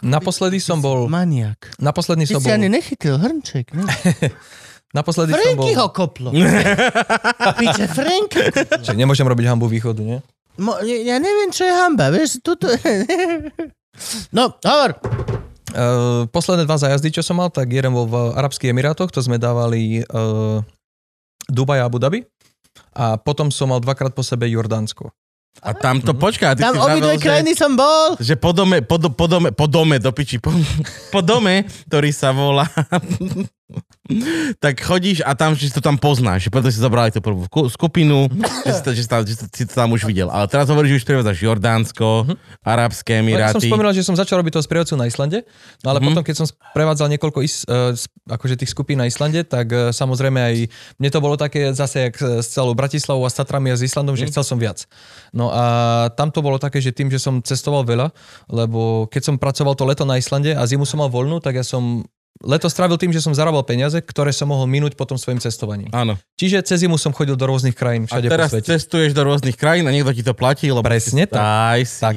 naposledy 0.01 0.57
som 0.57 0.81
bol... 0.81 1.05
Maniak. 1.05 1.77
Naposledy 1.77 2.25
Ty 2.25 2.37
som 2.37 2.41
si 2.41 2.49
ani 2.49 2.65
nechytil 2.65 3.21
hrnček, 3.21 3.77
ne? 3.77 3.85
Naposledy 4.97 5.37
som 5.37 5.53
bol... 5.53 5.69
Franky 5.69 5.71
ho 5.77 5.87
koplo. 5.93 6.29
Piče, 7.61 7.85
Frank. 7.93 8.29
Čak, 8.81 8.97
nemôžem 8.97 9.29
robiť 9.29 9.45
hambu 9.53 9.69
východu, 9.69 10.01
nie? 10.01 10.17
Mo, 10.57 10.81
ja 10.81 11.21
neviem, 11.21 11.53
čo 11.53 11.65
je 11.65 11.73
hamba, 11.77 12.09
vieš, 12.09 12.41
tuto... 12.41 12.69
No, 14.33 14.57
hovor. 14.65 14.97
Uh, 15.73 16.25
posledné 16.29 16.65
dva 16.65 16.77
zájazdy, 16.77 17.13
čo 17.13 17.25
som 17.25 17.37
mal, 17.37 17.53
tak 17.53 17.69
jeden 17.69 17.93
bol 17.93 18.05
v 18.09 18.33
Arabských 18.33 18.73
Emirátoch, 18.73 19.09
to 19.13 19.21
sme 19.21 19.41
dávali 19.41 20.05
uh, 20.09 20.61
Dubaj 21.49 21.79
a 21.81 21.87
Abu 21.87 21.99
Dhabi. 21.99 22.23
A 22.93 23.17
potom 23.21 23.53
som 23.53 23.69
mal 23.69 23.81
dvakrát 23.81 24.13
po 24.13 24.25
sebe 24.25 24.49
Jordánsko. 24.49 25.13
A 25.61 25.69
tam 25.77 26.01
to, 26.01 26.17
počkaj, 26.17 26.49
a 26.49 26.53
ty 26.57 26.65
Tam 26.65 26.73
si 26.73 26.81
obidve 26.81 27.13
vravel, 27.13 27.21
že, 27.21 27.25
krajiny 27.29 27.53
som 27.53 27.71
bol. 27.77 28.17
že 28.17 28.33
po 28.33 28.49
dome, 28.57 28.81
po, 28.81 28.97
do, 28.97 29.13
po 29.13 29.29
dome, 29.29 29.53
po 29.53 29.69
dome, 29.69 30.01
do 30.01 30.09
piči, 30.09 30.41
po, 30.41 30.49
po 31.13 31.21
dome, 31.21 31.69
ktorý 31.85 32.09
sa 32.09 32.33
volá 32.33 32.65
tak 34.59 34.77
chodíš 34.77 35.21
a 35.21 35.33
tam, 35.33 35.53
že 35.53 35.67
si 35.67 35.73
to 35.73 35.79
tam 35.79 35.95
poznáš, 35.95 36.47
preto 36.47 36.67
si 36.67 36.77
zobrali 36.77 37.09
tú 37.09 37.19
prvú 37.19 37.47
ku- 37.47 37.67
skupinu, 37.67 38.27
že, 38.61 38.71
si 38.71 38.81
to, 38.81 38.89
že, 38.91 39.01
si 39.01 39.09
tam, 39.09 39.21
že 39.21 39.33
si 39.39 39.63
to 39.63 39.73
tam 39.73 39.89
už 39.89 40.03
videl. 40.03 40.27
Ale 40.27 40.45
teraz 40.45 40.67
hovoríš, 40.67 40.89
že 40.89 40.97
už 40.97 41.05
sprevádzaš 41.05 41.37
Jordánsko, 41.39 42.07
Arabské 42.61 43.15
No, 43.15 43.31
ja 43.31 43.49
som 43.49 43.57
Emiráty. 43.57 43.65
spomínal, 43.65 43.93
že 43.93 44.03
som 44.03 44.13
začal 44.13 44.39
robiť 44.39 44.53
toho 44.53 44.63
sprievodcu 44.63 44.93
na 44.95 45.05
Islande, 45.05 45.47
no 45.79 45.87
ale 45.87 45.99
Mhm. 45.99 46.05
potom, 46.05 46.21
keď 46.21 46.35
som 46.35 46.45
prevádzal 46.71 47.07
niekoľko 47.09 47.39
is, 47.39 47.63
uh, 47.65 47.95
akože 48.25 48.55
tých 48.55 48.69
skupín 48.69 48.97
na 48.97 49.05
Islande, 49.05 49.41
tak 49.41 49.67
uh, 49.67 49.89
samozrejme 49.89 50.39
aj 50.41 50.55
mne 50.97 51.09
to 51.09 51.19
bolo 51.19 51.35
také 51.35 51.71
zase 51.71 52.05
jak 52.05 52.15
s 52.19 52.47
celou 52.49 52.73
Bratislavou 52.73 53.23
a 53.23 53.29
s 53.29 53.35
Tatrami 53.35 53.69
a 53.69 53.75
s 53.75 53.81
Islandom, 53.81 54.13
Mhm. 54.13 54.19
že 54.19 54.29
chcel 54.29 54.43
som 54.45 54.57
viac. 54.57 54.83
No 55.31 55.49
a 55.49 55.63
tam 56.11 56.27
to 56.27 56.39
bolo 56.39 56.57
také, 56.57 56.77
že 56.77 56.91
tým, 56.91 57.07
že 57.07 57.17
som 57.17 57.39
cestoval 57.39 57.83
veľa, 57.83 58.11
lebo 58.47 59.07
keď 59.07 59.21
som 59.23 59.35
pracoval 59.35 59.73
to 59.73 59.83
leto 59.83 60.03
na 60.03 60.15
Islande 60.15 60.51
a 60.51 60.61
zimu 60.61 60.83
som 60.83 60.99
mal 60.99 61.07
voľnú, 61.07 61.39
tak 61.39 61.55
ja 61.55 61.63
som 61.63 62.03
leto 62.41 62.65
strávil 62.65 62.97
tým, 62.97 63.13
že 63.13 63.21
som 63.21 63.31
zarábal 63.31 63.61
peniaze, 63.61 64.01
ktoré 64.01 64.33
som 64.33 64.49
mohol 64.49 64.65
minúť 64.65 64.97
potom 64.97 65.15
svojim 65.15 65.37
cestovaním. 65.37 65.93
Áno. 65.93 66.17
Čiže 66.35 66.65
cez 66.65 66.81
zimu 66.81 66.97
som 66.97 67.13
chodil 67.13 67.37
do 67.37 67.45
rôznych 67.45 67.77
krajín 67.77 68.09
A 68.09 68.17
všade 68.17 68.27
teraz 68.27 68.49
po 68.49 68.57
svete. 68.57 68.67
cestuješ 68.73 69.11
do 69.13 69.21
rôznych 69.23 69.53
krajín 69.53 69.85
a 69.85 69.93
niekto 69.93 70.11
ti 70.11 70.25
to 70.25 70.33
platí, 70.33 70.73
lebo... 70.73 70.81
Presne 70.81 71.29
tak. 71.29 71.39
Aj 71.39 71.81
si. 71.85 72.01
Tak. 72.01 72.15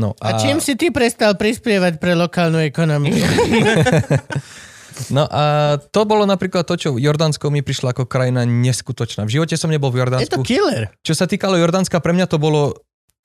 No, 0.00 0.16
A 0.18 0.40
čím 0.40 0.58
si 0.58 0.72
ty 0.74 0.88
prestal 0.88 1.36
prispievať 1.36 2.00
pre 2.00 2.16
lokálnu 2.16 2.64
ekonomiku? 2.64 3.20
No 5.08 5.24
a 5.24 5.76
to 5.80 6.04
bolo 6.04 6.28
napríklad 6.28 6.68
to, 6.68 6.76
čo 6.76 7.00
Jordánsko 7.00 7.48
mi 7.48 7.64
prišla 7.64 7.96
ako 7.96 8.04
krajina 8.04 8.44
neskutočná. 8.44 9.24
V 9.24 9.40
živote 9.40 9.56
som 9.56 9.72
nebol 9.72 9.88
v 9.88 9.96
Je 9.96 10.00
Jordánsku. 10.04 10.36
to 10.36 10.44
killer. 10.44 10.92
Čo 11.00 11.16
sa 11.16 11.24
týkalo 11.24 11.56
Jordánska, 11.56 11.96
pre 12.04 12.12
mňa 12.12 12.28
to 12.28 12.36
bolo 12.36 12.76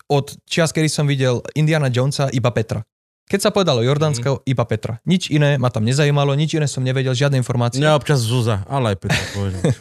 od 0.07 0.25
čias, 0.47 0.71
kedy 0.71 0.87
som 0.87 1.03
videl 1.03 1.43
Indiana 1.53 1.91
Jonesa 1.91 2.31
iba 2.31 2.47
Petra. 2.55 2.87
Keď 3.27 3.39
sa 3.43 3.51
povedalo 3.51 3.83
Jordánsko, 3.83 4.47
iba 4.47 4.63
Petra. 4.63 5.03
Nič 5.03 5.27
iné 5.27 5.59
ma 5.59 5.67
tam 5.67 5.83
nezajímalo, 5.83 6.31
nič 6.31 6.55
iné 6.55 6.63
som 6.63 6.79
nevedel, 6.79 7.11
žiadne 7.11 7.35
informácie. 7.35 7.83
Mňa 7.83 7.99
občas 7.99 8.23
Zúza, 8.23 8.63
ale 8.71 8.95
aj 8.95 8.97
Petra. 9.03 9.23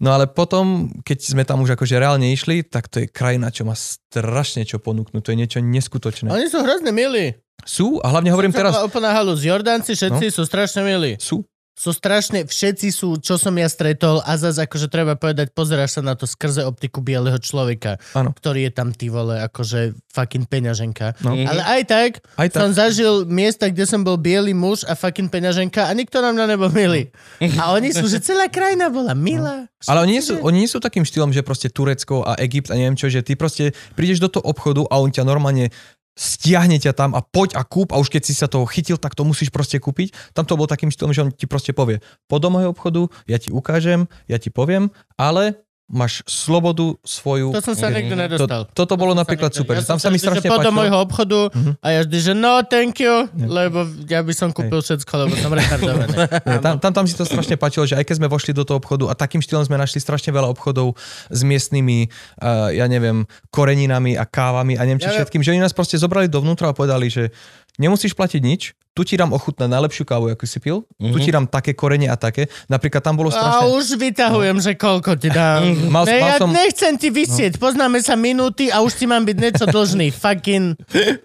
No 0.00 0.08
ale 0.16 0.24
potom, 0.24 0.88
keď 1.04 1.18
sme 1.20 1.44
tam 1.44 1.60
už 1.60 1.76
akože 1.76 2.00
reálne 2.00 2.32
išli, 2.32 2.64
tak 2.64 2.88
to 2.88 3.04
je 3.04 3.12
krajina, 3.12 3.52
čo 3.52 3.68
má 3.68 3.76
strašne 3.76 4.64
čo 4.64 4.80
ponúknuť. 4.80 5.20
To 5.20 5.30
je 5.32 5.36
niečo 5.36 5.58
neskutočné. 5.60 6.32
Oni 6.32 6.48
sú 6.48 6.64
hrozne 6.64 6.96
milí. 6.96 7.36
Sú, 7.68 8.00
a 8.00 8.08
hlavne 8.08 8.32
hovorím 8.32 8.56
teraz, 8.56 8.72
No. 8.72 8.88
Úplná 8.88 9.12
halus. 9.12 9.44
Jordánci 9.44 9.92
všetci 9.92 10.32
sú 10.32 10.48
strašne 10.48 10.80
milí. 10.80 11.20
sú. 11.20 11.44
Sú 11.72 11.96
strašne, 11.96 12.44
všetci 12.44 12.92
sú, 12.92 13.16
čo 13.16 13.40
som 13.40 13.56
ja 13.56 13.64
stretol 13.64 14.20
a 14.28 14.36
zase 14.36 14.68
akože 14.68 14.92
treba 14.92 15.16
povedať, 15.16 15.56
pozeráš 15.56 15.96
sa 15.96 16.02
na 16.04 16.12
to 16.12 16.28
skrze 16.28 16.68
optiku 16.68 17.00
bieleho 17.00 17.40
človeka, 17.40 17.96
Áno. 18.12 18.36
ktorý 18.36 18.68
je 18.68 18.72
tam 18.76 18.92
ty 18.92 19.08
vole, 19.08 19.40
akože 19.40 19.96
fucking 20.12 20.44
peňaženka. 20.52 21.16
No. 21.24 21.32
Ale 21.32 21.64
aj 21.64 21.82
tak, 21.88 22.10
Aj 22.36 22.48
tak. 22.52 22.60
som 22.60 22.70
zažil 22.76 23.24
miesta, 23.24 23.72
kde 23.72 23.88
som 23.88 24.04
bol 24.04 24.20
biely 24.20 24.52
muž 24.52 24.84
a 24.84 24.92
fucking 24.92 25.32
peňaženka 25.32 25.88
a 25.88 25.92
nikto 25.96 26.20
na 26.20 26.36
mňa 26.36 26.44
nebol 26.44 26.68
milý. 26.68 27.08
A 27.56 27.72
oni 27.72 27.96
sú, 27.96 28.04
že 28.04 28.20
celá 28.20 28.52
krajina 28.52 28.92
bola 28.92 29.16
milá. 29.16 29.64
Ale 29.88 30.04
oni 30.04 30.20
nie, 30.20 30.22
sú, 30.22 30.44
oni 30.44 30.68
nie 30.68 30.70
sú 30.70 30.76
takým 30.76 31.08
štýlom, 31.08 31.32
že 31.32 31.40
proste 31.40 31.72
Turecko 31.72 32.20
a 32.20 32.36
Egypt 32.44 32.68
a 32.68 32.76
neviem 32.76 33.00
čo, 33.00 33.08
že 33.08 33.24
ty 33.24 33.32
proste 33.32 33.72
prídeš 33.96 34.20
do 34.20 34.28
toho 34.28 34.44
obchodu 34.44 34.84
a 34.92 35.00
on 35.00 35.08
ťa 35.08 35.24
normálne 35.24 35.72
stiahne 36.12 36.76
ťa 36.76 36.92
tam 36.92 37.10
a 37.16 37.24
poď 37.24 37.56
a 37.56 37.62
kúp 37.64 37.92
a 37.92 38.00
už 38.00 38.12
keď 38.12 38.22
si 38.22 38.34
sa 38.36 38.50
toho 38.50 38.68
chytil, 38.68 39.00
tak 39.00 39.16
to 39.16 39.24
musíš 39.24 39.48
proste 39.48 39.80
kúpiť. 39.80 40.12
Tam 40.36 40.44
to 40.44 40.60
bol 40.60 40.68
takým 40.68 40.92
štýlom, 40.92 41.12
že 41.16 41.22
on 41.24 41.30
ti 41.32 41.48
proste 41.48 41.72
povie, 41.72 42.04
poď 42.28 42.40
do 42.44 42.48
môjho 42.52 42.70
obchodu, 42.72 43.08
ja 43.24 43.40
ti 43.40 43.48
ukážem, 43.48 44.04
ja 44.28 44.36
ti 44.36 44.52
poviem, 44.52 44.92
ale 45.16 45.64
máš 45.84 46.24
slobodu 46.24 46.96
svoju. 47.00 47.52
To 47.52 47.60
som 47.60 47.74
sa 47.74 47.88
nikdy 47.88 48.14
nedostal. 48.14 48.64
To, 48.64 48.72
toto 48.72 48.94
bolo 48.94 49.12
napríklad 49.12 49.50
super. 49.50 49.76
Ja 49.76 49.84
tam 49.84 49.96
sa 49.96 50.08
mi 50.08 50.16
strašne 50.16 50.44
poď 50.44 50.56
do 50.58 50.62
páčilo. 50.64 50.78
môjho 50.78 50.96
obchodu 50.98 51.38
Mhm. 51.52 51.72
a 51.78 51.86
ja 51.88 52.00
vždy, 52.02 52.18
že 52.22 52.32
no, 52.32 52.52
thank 52.62 52.96
you, 52.96 53.12
lebo 53.36 53.82
ja 54.06 54.20
by 54.20 54.32
som 54.32 54.48
kúpil 54.50 54.78
všetko, 54.78 55.12
lebo 55.18 55.34
som 55.34 55.50
retardovaný. 55.50 56.14
Tam, 56.62 56.78
tam, 56.78 56.92
tam 56.92 57.04
si 57.04 57.12
to 57.12 57.22
strašne 57.22 57.54
páčilo, 57.54 57.84
že 57.84 57.94
aj 57.94 58.04
keď 58.04 58.16
sme 58.18 58.28
vošli 58.28 58.52
do 58.52 58.62
toho 58.62 58.78
obchodu 58.78 59.04
a 59.06 59.14
takým 59.14 59.38
štýlom 59.38 59.62
sme 59.62 59.74
našli 59.74 59.98
strašne 59.98 60.30
veľa 60.30 60.48
obchodov 60.48 60.94
s 61.28 61.40
miestnymi, 61.42 62.08
uh, 62.38 62.70
ja 62.70 62.86
neviem, 62.86 63.24
koreninami 63.48 64.14
a 64.14 64.24
kávami 64.24 64.74
a 64.74 64.82
neviem 64.82 64.98
či 64.98 65.08
Ja 65.08 65.18
všetkým, 65.18 65.40
že 65.40 65.52
oni 65.52 65.60
nás 65.60 65.72
proste 65.72 65.94
zobrali 65.94 66.26
dovnútra 66.26 66.70
a 66.70 66.74
povedali, 66.74 67.06
že 67.06 67.34
nemusíš 67.76 68.12
platiť 68.12 68.42
nič, 68.42 68.62
tu 68.92 69.08
ti 69.08 69.16
dám 69.16 69.32
ochutnať 69.32 69.72
najlepšiu 69.72 70.04
kávu, 70.04 70.28
akú 70.28 70.44
si 70.44 70.60
pil, 70.60 70.84
tu 71.00 71.16
ti 71.16 71.32
dám 71.32 71.48
také 71.48 71.72
korene 71.72 72.12
a 72.12 72.16
také. 72.16 72.52
Napríklad 72.68 73.00
tam 73.00 73.16
bolo 73.16 73.32
A 73.32 73.40
strašne... 73.40 73.72
už 73.72 73.84
vytahujem, 73.96 74.56
že 74.60 74.72
koľko 74.76 75.16
ti 75.16 75.32
dám. 75.32 75.64
Mal- 75.88 76.04
ne, 76.04 76.20
mal 76.20 76.28
ja 76.28 76.36
som- 76.36 76.52
nechcem 76.52 77.00
ti 77.00 77.08
vysieť, 77.08 77.56
poznáme 77.56 78.04
sa 78.04 78.20
minúty 78.20 78.68
a 78.68 78.84
už 78.84 78.92
ti 79.00 79.08
mám 79.08 79.24
byť 79.24 79.36
niečo 79.40 79.64
dlžný. 79.64 80.12
Fucking... 80.22 80.76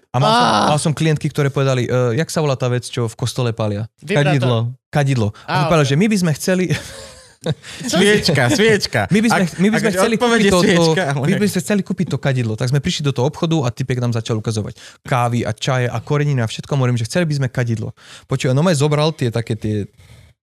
A 0.08 0.16
mal 0.16 0.30
som, 0.32 0.46
Á. 0.48 0.68
mal 0.72 0.80
som 0.80 0.92
klientky, 0.96 1.28
ktoré 1.28 1.52
povedali, 1.52 1.84
uh, 1.84 2.16
jak 2.16 2.32
sa 2.32 2.40
volá 2.40 2.56
tá 2.56 2.72
vec, 2.72 2.88
čo 2.88 3.04
v 3.04 3.14
kostole 3.14 3.52
palia? 3.52 3.84
Vibrátor. 4.00 4.72
Kadidlo. 4.88 5.36
Á, 5.44 5.68
A 5.68 5.68
povedali, 5.68 5.84
ok. 5.84 5.92
že 5.92 6.00
my 6.00 6.06
by 6.08 6.16
sme 6.16 6.32
chceli... 6.32 6.64
Sviečka, 7.86 8.50
sviečka. 8.50 9.00
My 9.14 9.18
by 9.22 9.28
sme, 9.30 9.42
Ak- 9.46 9.58
my 9.62 9.68
by 9.70 9.76
sme 9.78 9.90
chceli 9.94 10.14
kúpiť 10.18 10.44
to, 10.50 10.58
to, 10.58 10.62
sviečka, 10.66 11.02
ale- 11.14 11.26
my 11.30 11.34
by 11.38 11.46
sme 11.46 11.60
chceli 11.62 11.82
kúpiť 11.86 12.06
to 12.10 12.18
kadidlo. 12.18 12.54
Tak 12.58 12.74
sme 12.74 12.82
prišli 12.82 13.06
do 13.06 13.12
toho 13.14 13.30
obchodu 13.30 13.56
a 13.62 13.68
typek 13.70 14.02
nám 14.02 14.10
začal 14.10 14.42
ukazovať 14.42 14.74
kávy 15.06 15.46
a 15.46 15.54
čaje 15.54 15.86
a 15.86 15.98
koreniny 16.02 16.42
a 16.42 16.50
všetko. 16.50 16.74
Hovorím, 16.74 16.98
že 16.98 17.06
chceli 17.06 17.30
by 17.30 17.34
sme 17.38 17.48
kadidlo. 17.48 17.94
Počuj, 18.26 18.50
no 18.50 18.62
zobral 18.74 19.14
tie 19.14 19.30
také 19.30 19.54
tie 19.54 19.86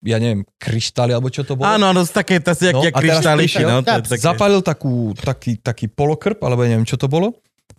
ja 0.05 0.21
neviem, 0.21 0.45
kryštály, 0.61 1.17
alebo 1.17 1.33
čo 1.33 1.41
to 1.41 1.57
bolo. 1.57 1.65
Áno, 1.65 1.89
z 2.05 2.13
také, 2.13 2.37
to 2.37 2.53
si 2.53 2.69
No, 2.69 2.85
no, 2.85 2.93
prišiel 3.41 3.65
no. 3.65 3.81
To. 3.81 4.05
Zapálil 4.13 4.61
takú, 4.61 5.17
taký, 5.17 5.57
taký 5.57 5.89
polokrp, 5.89 6.37
alebo 6.45 6.61
ja 6.61 6.77
neviem, 6.77 6.85
čo 6.85 6.93
to 6.93 7.09
bolo. 7.09 7.33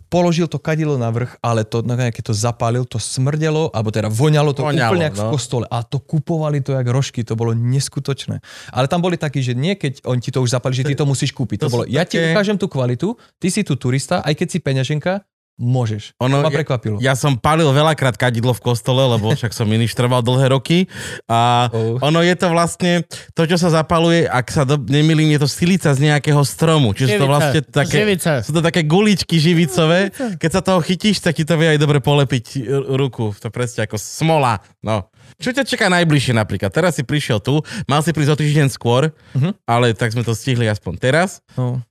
Položil 0.07 0.47
to 0.47 0.55
kadidlo 0.57 0.95
na 0.95 1.11
vrch, 1.11 1.39
ale 1.43 1.67
to, 1.67 1.83
no, 1.83 1.93
keď 1.95 2.31
to 2.31 2.33
zapálil, 2.35 2.87
to 2.87 2.95
smrdelo, 2.95 3.67
alebo 3.75 3.91
teda 3.91 4.07
voňalo 4.07 4.55
to 4.55 4.63
Voňalo, 4.63 4.95
úplne 4.95 5.05
jak 5.11 5.15
v 5.19 5.23
no. 5.27 5.31
kostole. 5.35 5.65
A 5.67 5.83
to 5.83 5.99
kupovali 5.99 6.63
to 6.63 6.71
jak 6.71 6.87
rožky, 6.87 7.27
to 7.27 7.35
bolo 7.35 7.51
neskutočné. 7.51 8.39
Ale 8.71 8.87
tam 8.87 9.03
boli 9.03 9.19
takí, 9.19 9.43
že 9.43 9.51
nie 9.51 9.75
keď 9.75 10.07
on 10.07 10.23
ti 10.23 10.31
to 10.31 10.39
už 10.39 10.55
zapálil, 10.55 10.79
že 10.79 10.87
ty 10.87 10.95
to 10.95 11.03
musíš 11.03 11.35
kúpiť. 11.35 11.63
To, 11.63 11.67
To 11.67 11.73
bolo, 11.79 11.85
ja 11.85 12.07
ti 12.07 12.15
také- 12.17 12.31
ukážem 12.31 12.55
tú 12.55 12.71
kvalitu, 12.71 13.19
ty 13.37 13.51
si 13.51 13.67
tu 13.67 13.75
turista, 13.75 14.23
aj 14.23 14.33
keď 14.33 14.47
si 14.47 14.57
peňaženka, 14.63 15.27
môžeš. 15.57 16.13
Ono, 16.17 16.37
to 16.37 16.43
ma 16.43 16.49
ja- 16.49 16.57
prekvapilo. 16.61 16.97
Ja 16.97 17.13
som 17.13 17.33
palil 17.33 17.65
veľakrát 17.67 18.13
kadidlo 18.13 18.53
v 18.53 18.61
kostole, 18.63 19.01
lebo 19.03 19.29
však 19.31 19.51
som 19.51 19.65
ministroval 19.65 20.21
dlhé 20.21 20.49
roky. 20.49 20.85
A 21.25 21.67
Oh. 21.67 21.97
ono 21.99 22.21
je 22.21 22.33
to 22.33 22.47
vlastne, 22.47 23.01
to, 23.33 23.43
čo 23.43 23.57
sa 23.57 23.73
zapaluje, 23.73 24.23
ak 24.23 24.47
sa 24.47 24.63
do, 24.63 24.77
nemýlim, 24.77 25.33
je 25.33 25.41
to 25.41 25.49
silica 25.49 25.89
z 25.89 25.99
nejakého 26.03 26.39
stromu. 26.43 26.93
Čiže 26.93 27.17
to 27.17 27.19
Živica, 27.19 27.33
vlastne 27.33 27.59
také, 27.63 27.97
živica. 27.99 28.31
sú 28.39 28.51
to 28.51 28.61
také 28.61 28.81
guličky 28.83 29.35
živicové. 29.35 30.13
Keď 30.37 30.49
sa 30.51 30.61
toho 30.61 30.79
chytíš, 30.79 31.19
tak 31.19 31.33
ti 31.33 31.43
to 31.43 31.53
vie 31.53 31.67
aj 31.67 31.79
dobre 31.79 31.99
polepiť 31.99 32.45
ruku. 32.87 33.33
To 33.35 33.49
presne 33.49 33.83
ako 33.83 33.97
smola. 33.97 34.61
No. 34.79 35.09
Čo 35.37 35.53
ťa 35.53 35.69
čaká 35.69 35.85
najbližšie 35.93 36.33
napríklad? 36.33 36.73
Teraz 36.73 36.97
si 36.97 37.05
prišiel 37.05 37.37
tu, 37.37 37.61
mal 37.85 38.01
si 38.01 38.09
prísť 38.09 38.33
o 38.33 38.37
týždeň 38.41 38.73
skôr, 38.73 39.13
Mhm. 39.37 39.53
ale 39.69 39.93
tak 39.93 40.09
sme 40.09 40.25
to 40.25 40.33
stihli 40.33 40.65
aspoň 40.65 40.97
teraz. 40.97 41.45
No, 41.53 41.85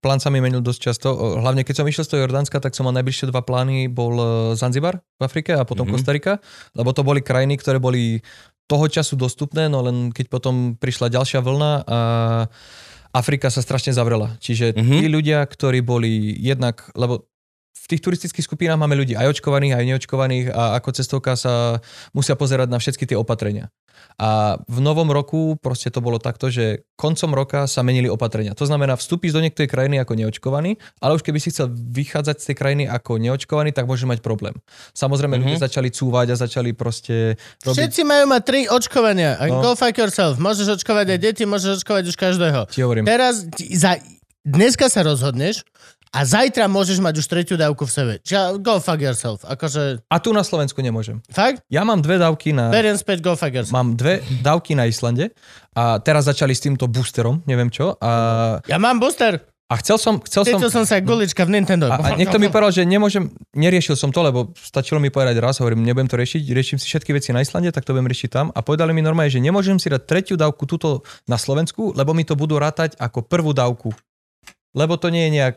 plán 0.00 0.16
sa 0.16 0.32
mi 0.32 0.40
menil 0.40 0.64
dosť 0.64 0.80
často. 0.80 1.08
Hlavne 1.12 1.60
keď 1.60 1.84
som 1.84 1.86
išiel 1.88 2.08
z 2.08 2.10
toho 2.16 2.22
Jordánska, 2.24 2.56
tak 2.56 2.72
som 2.72 2.88
mal 2.88 2.96
najbližšie 2.96 3.28
dva 3.28 3.44
plány, 3.44 3.92
bol 3.92 4.16
e, 4.16 4.26
Zanzibar 4.56 5.04
v 5.20 5.22
Afrike 5.28 5.52
a 5.52 5.68
potom 5.68 5.84
mm-hmm. 5.84 6.00
Kostarika, 6.00 6.40
lebo 6.72 6.96
to 6.96 7.04
boli 7.04 7.20
krajiny, 7.20 7.60
ktoré 7.60 7.76
boli 7.76 8.24
toho 8.64 8.88
času 8.88 9.14
dostupné, 9.14 9.68
no 9.68 9.84
len 9.84 10.10
keď 10.10 10.26
potom 10.32 10.74
prišla 10.80 11.12
ďalšia 11.12 11.38
vlna 11.44 11.72
a 11.86 11.98
Afrika 13.14 13.48
sa 13.48 13.64
strašne 13.64 13.92
zavrela. 13.96 14.36
Čiže 14.40 14.72
mm-hmm. 14.76 15.00
tí 15.00 15.06
ľudia, 15.08 15.44
ktorí 15.44 15.80
boli 15.80 16.36
jednak, 16.36 16.88
lebo 16.96 17.28
v 17.76 17.86
tých 17.92 18.02
turistických 18.02 18.46
skupinách 18.48 18.80
máme 18.80 18.96
ľudí 18.96 19.14
aj 19.14 19.36
očkovaných, 19.36 19.76
aj 19.76 19.84
neočkovaných 19.84 20.46
a 20.50 20.80
ako 20.80 20.88
cestovka 20.96 21.36
sa 21.36 21.78
musia 22.16 22.34
pozerať 22.34 22.72
na 22.72 22.80
všetky 22.80 23.04
tie 23.04 23.14
opatrenia. 23.14 23.68
A 24.16 24.56
v 24.64 24.80
novom 24.80 25.12
roku 25.12 25.60
proste 25.60 25.92
to 25.92 26.00
bolo 26.00 26.16
takto, 26.16 26.48
že 26.48 26.88
koncom 26.96 27.36
roka 27.36 27.68
sa 27.68 27.84
menili 27.84 28.08
opatrenia. 28.08 28.56
To 28.56 28.64
znamená, 28.64 28.96
vstúpiš 28.96 29.36
do 29.36 29.44
niektorej 29.44 29.68
krajiny 29.68 30.00
ako 30.00 30.16
neočkovaný, 30.16 30.80
ale 31.04 31.20
už 31.20 31.22
keby 31.24 31.36
si 31.36 31.52
chcel 31.52 31.68
vychádzať 31.72 32.36
z 32.40 32.46
tej 32.52 32.56
krajiny 32.56 32.84
ako 32.88 33.20
neočkovaný, 33.20 33.76
tak 33.76 33.84
môže 33.84 34.08
mať 34.08 34.24
problém. 34.24 34.56
Samozrejme, 34.96 35.36
mm-hmm. 35.36 35.52
ľudia 35.52 35.64
začali 35.68 35.92
cúvať 35.92 36.32
a 36.32 36.36
začali 36.40 36.72
proste 36.72 37.36
robiť... 37.60 37.76
Všetci 37.76 38.02
majú 38.08 38.24
mať 38.32 38.42
tri 38.48 38.60
očkovania. 38.64 39.36
No. 39.52 39.60
Go 39.60 39.76
fuck 39.76 39.96
yourself. 39.96 40.40
Môžeš 40.40 40.80
očkovať 40.80 41.12
aj 41.12 41.18
deti, 41.20 41.44
môžeš 41.44 41.84
očkovať 41.84 42.04
už 42.08 42.16
každého. 42.16 42.60
Ti 42.72 42.80
hovorím. 42.88 43.04
Teraz, 43.04 43.44
za, 43.60 44.00
dneska 44.48 44.88
sa 44.88 45.04
rozhodneš 45.04 45.60
a 46.10 46.22
zajtra 46.22 46.66
môžeš 46.66 46.98
mať 46.98 47.14
už 47.18 47.26
tretiu 47.26 47.56
dávku 47.56 47.84
v 47.84 47.92
sebe. 47.92 48.12
Go 48.58 48.78
fuck 48.78 48.98
yourself. 48.98 49.42
Akože, 49.42 50.00
A 50.06 50.16
tu 50.18 50.30
na 50.30 50.40
Slovensku 50.40 50.78
nemôžem. 50.78 51.20
fakt? 51.28 51.60
Ja 51.66 51.82
mám 51.82 52.00
dve 52.00 52.16
dávky 52.16 52.50
na... 52.50 52.70
Beriem 52.70 52.94
späť 52.94 53.20
go 53.20 53.34
fuck 53.34 53.50
yourself. 53.50 53.72
Mám 53.72 53.94
dve 53.94 54.20
dávky 54.40 54.72
na 54.72 54.84
Islande 54.84 55.34
a 55.72 55.98
teraz 55.98 56.24
začali 56.24 56.52
s 56.52 56.60
týmto 56.60 56.86
boosterom, 56.86 57.42
neviem 57.44 57.68
čo. 57.68 57.98
A, 57.98 58.62
Ja 58.64 58.76
mám 58.76 58.96
booster. 58.96 59.44
a 59.66 59.74
chcel 59.76 59.98
som... 59.98 60.22
Chcel 60.22 60.46
som 60.46 60.62
som 60.62 60.86
sa 60.86 61.02
gulička 61.02 61.42
v 61.42 61.58
Nintendo. 61.58 61.90
A, 61.90 61.98
a 61.98 62.08
niekto 62.14 62.38
mi 62.38 62.46
povedal, 62.46 62.70
že 62.70 62.82
nemôžem, 62.86 63.26
neriešil 63.52 63.98
som 63.98 64.08
to, 64.08 64.22
lebo 64.22 64.54
stačilo 64.54 64.96
mi 64.96 65.10
povedať 65.10 65.36
raz, 65.36 65.58
hovorím, 65.58 65.82
nebudem 65.82 66.06
to 66.06 66.14
riešiť, 66.14 66.42
riešim 66.48 66.78
si 66.78 66.86
všetky 66.86 67.10
veci 67.12 67.34
na 67.34 67.42
Islande, 67.42 67.74
tak 67.74 67.82
to 67.82 67.90
budem 67.90 68.06
riešiť 68.06 68.30
tam. 68.30 68.54
A 68.54 68.62
povedali 68.62 68.94
mi 68.94 69.02
normálne, 69.02 69.28
že 69.28 69.42
nemôžem 69.42 69.76
si 69.76 69.90
dať 69.90 70.06
tretiu 70.06 70.38
dávku 70.38 70.64
túto 70.64 71.02
na 71.26 71.34
Slovensku, 71.34 71.90
lebo 71.92 72.14
mi 72.14 72.22
to 72.22 72.38
budú 72.38 72.56
rátať 72.56 72.94
ako 72.96 73.20
prvú 73.20 73.50
dávku. 73.50 73.90
Lebo 74.70 74.94
to 74.94 75.08
nie 75.08 75.26
je 75.26 75.34
nejak 75.34 75.56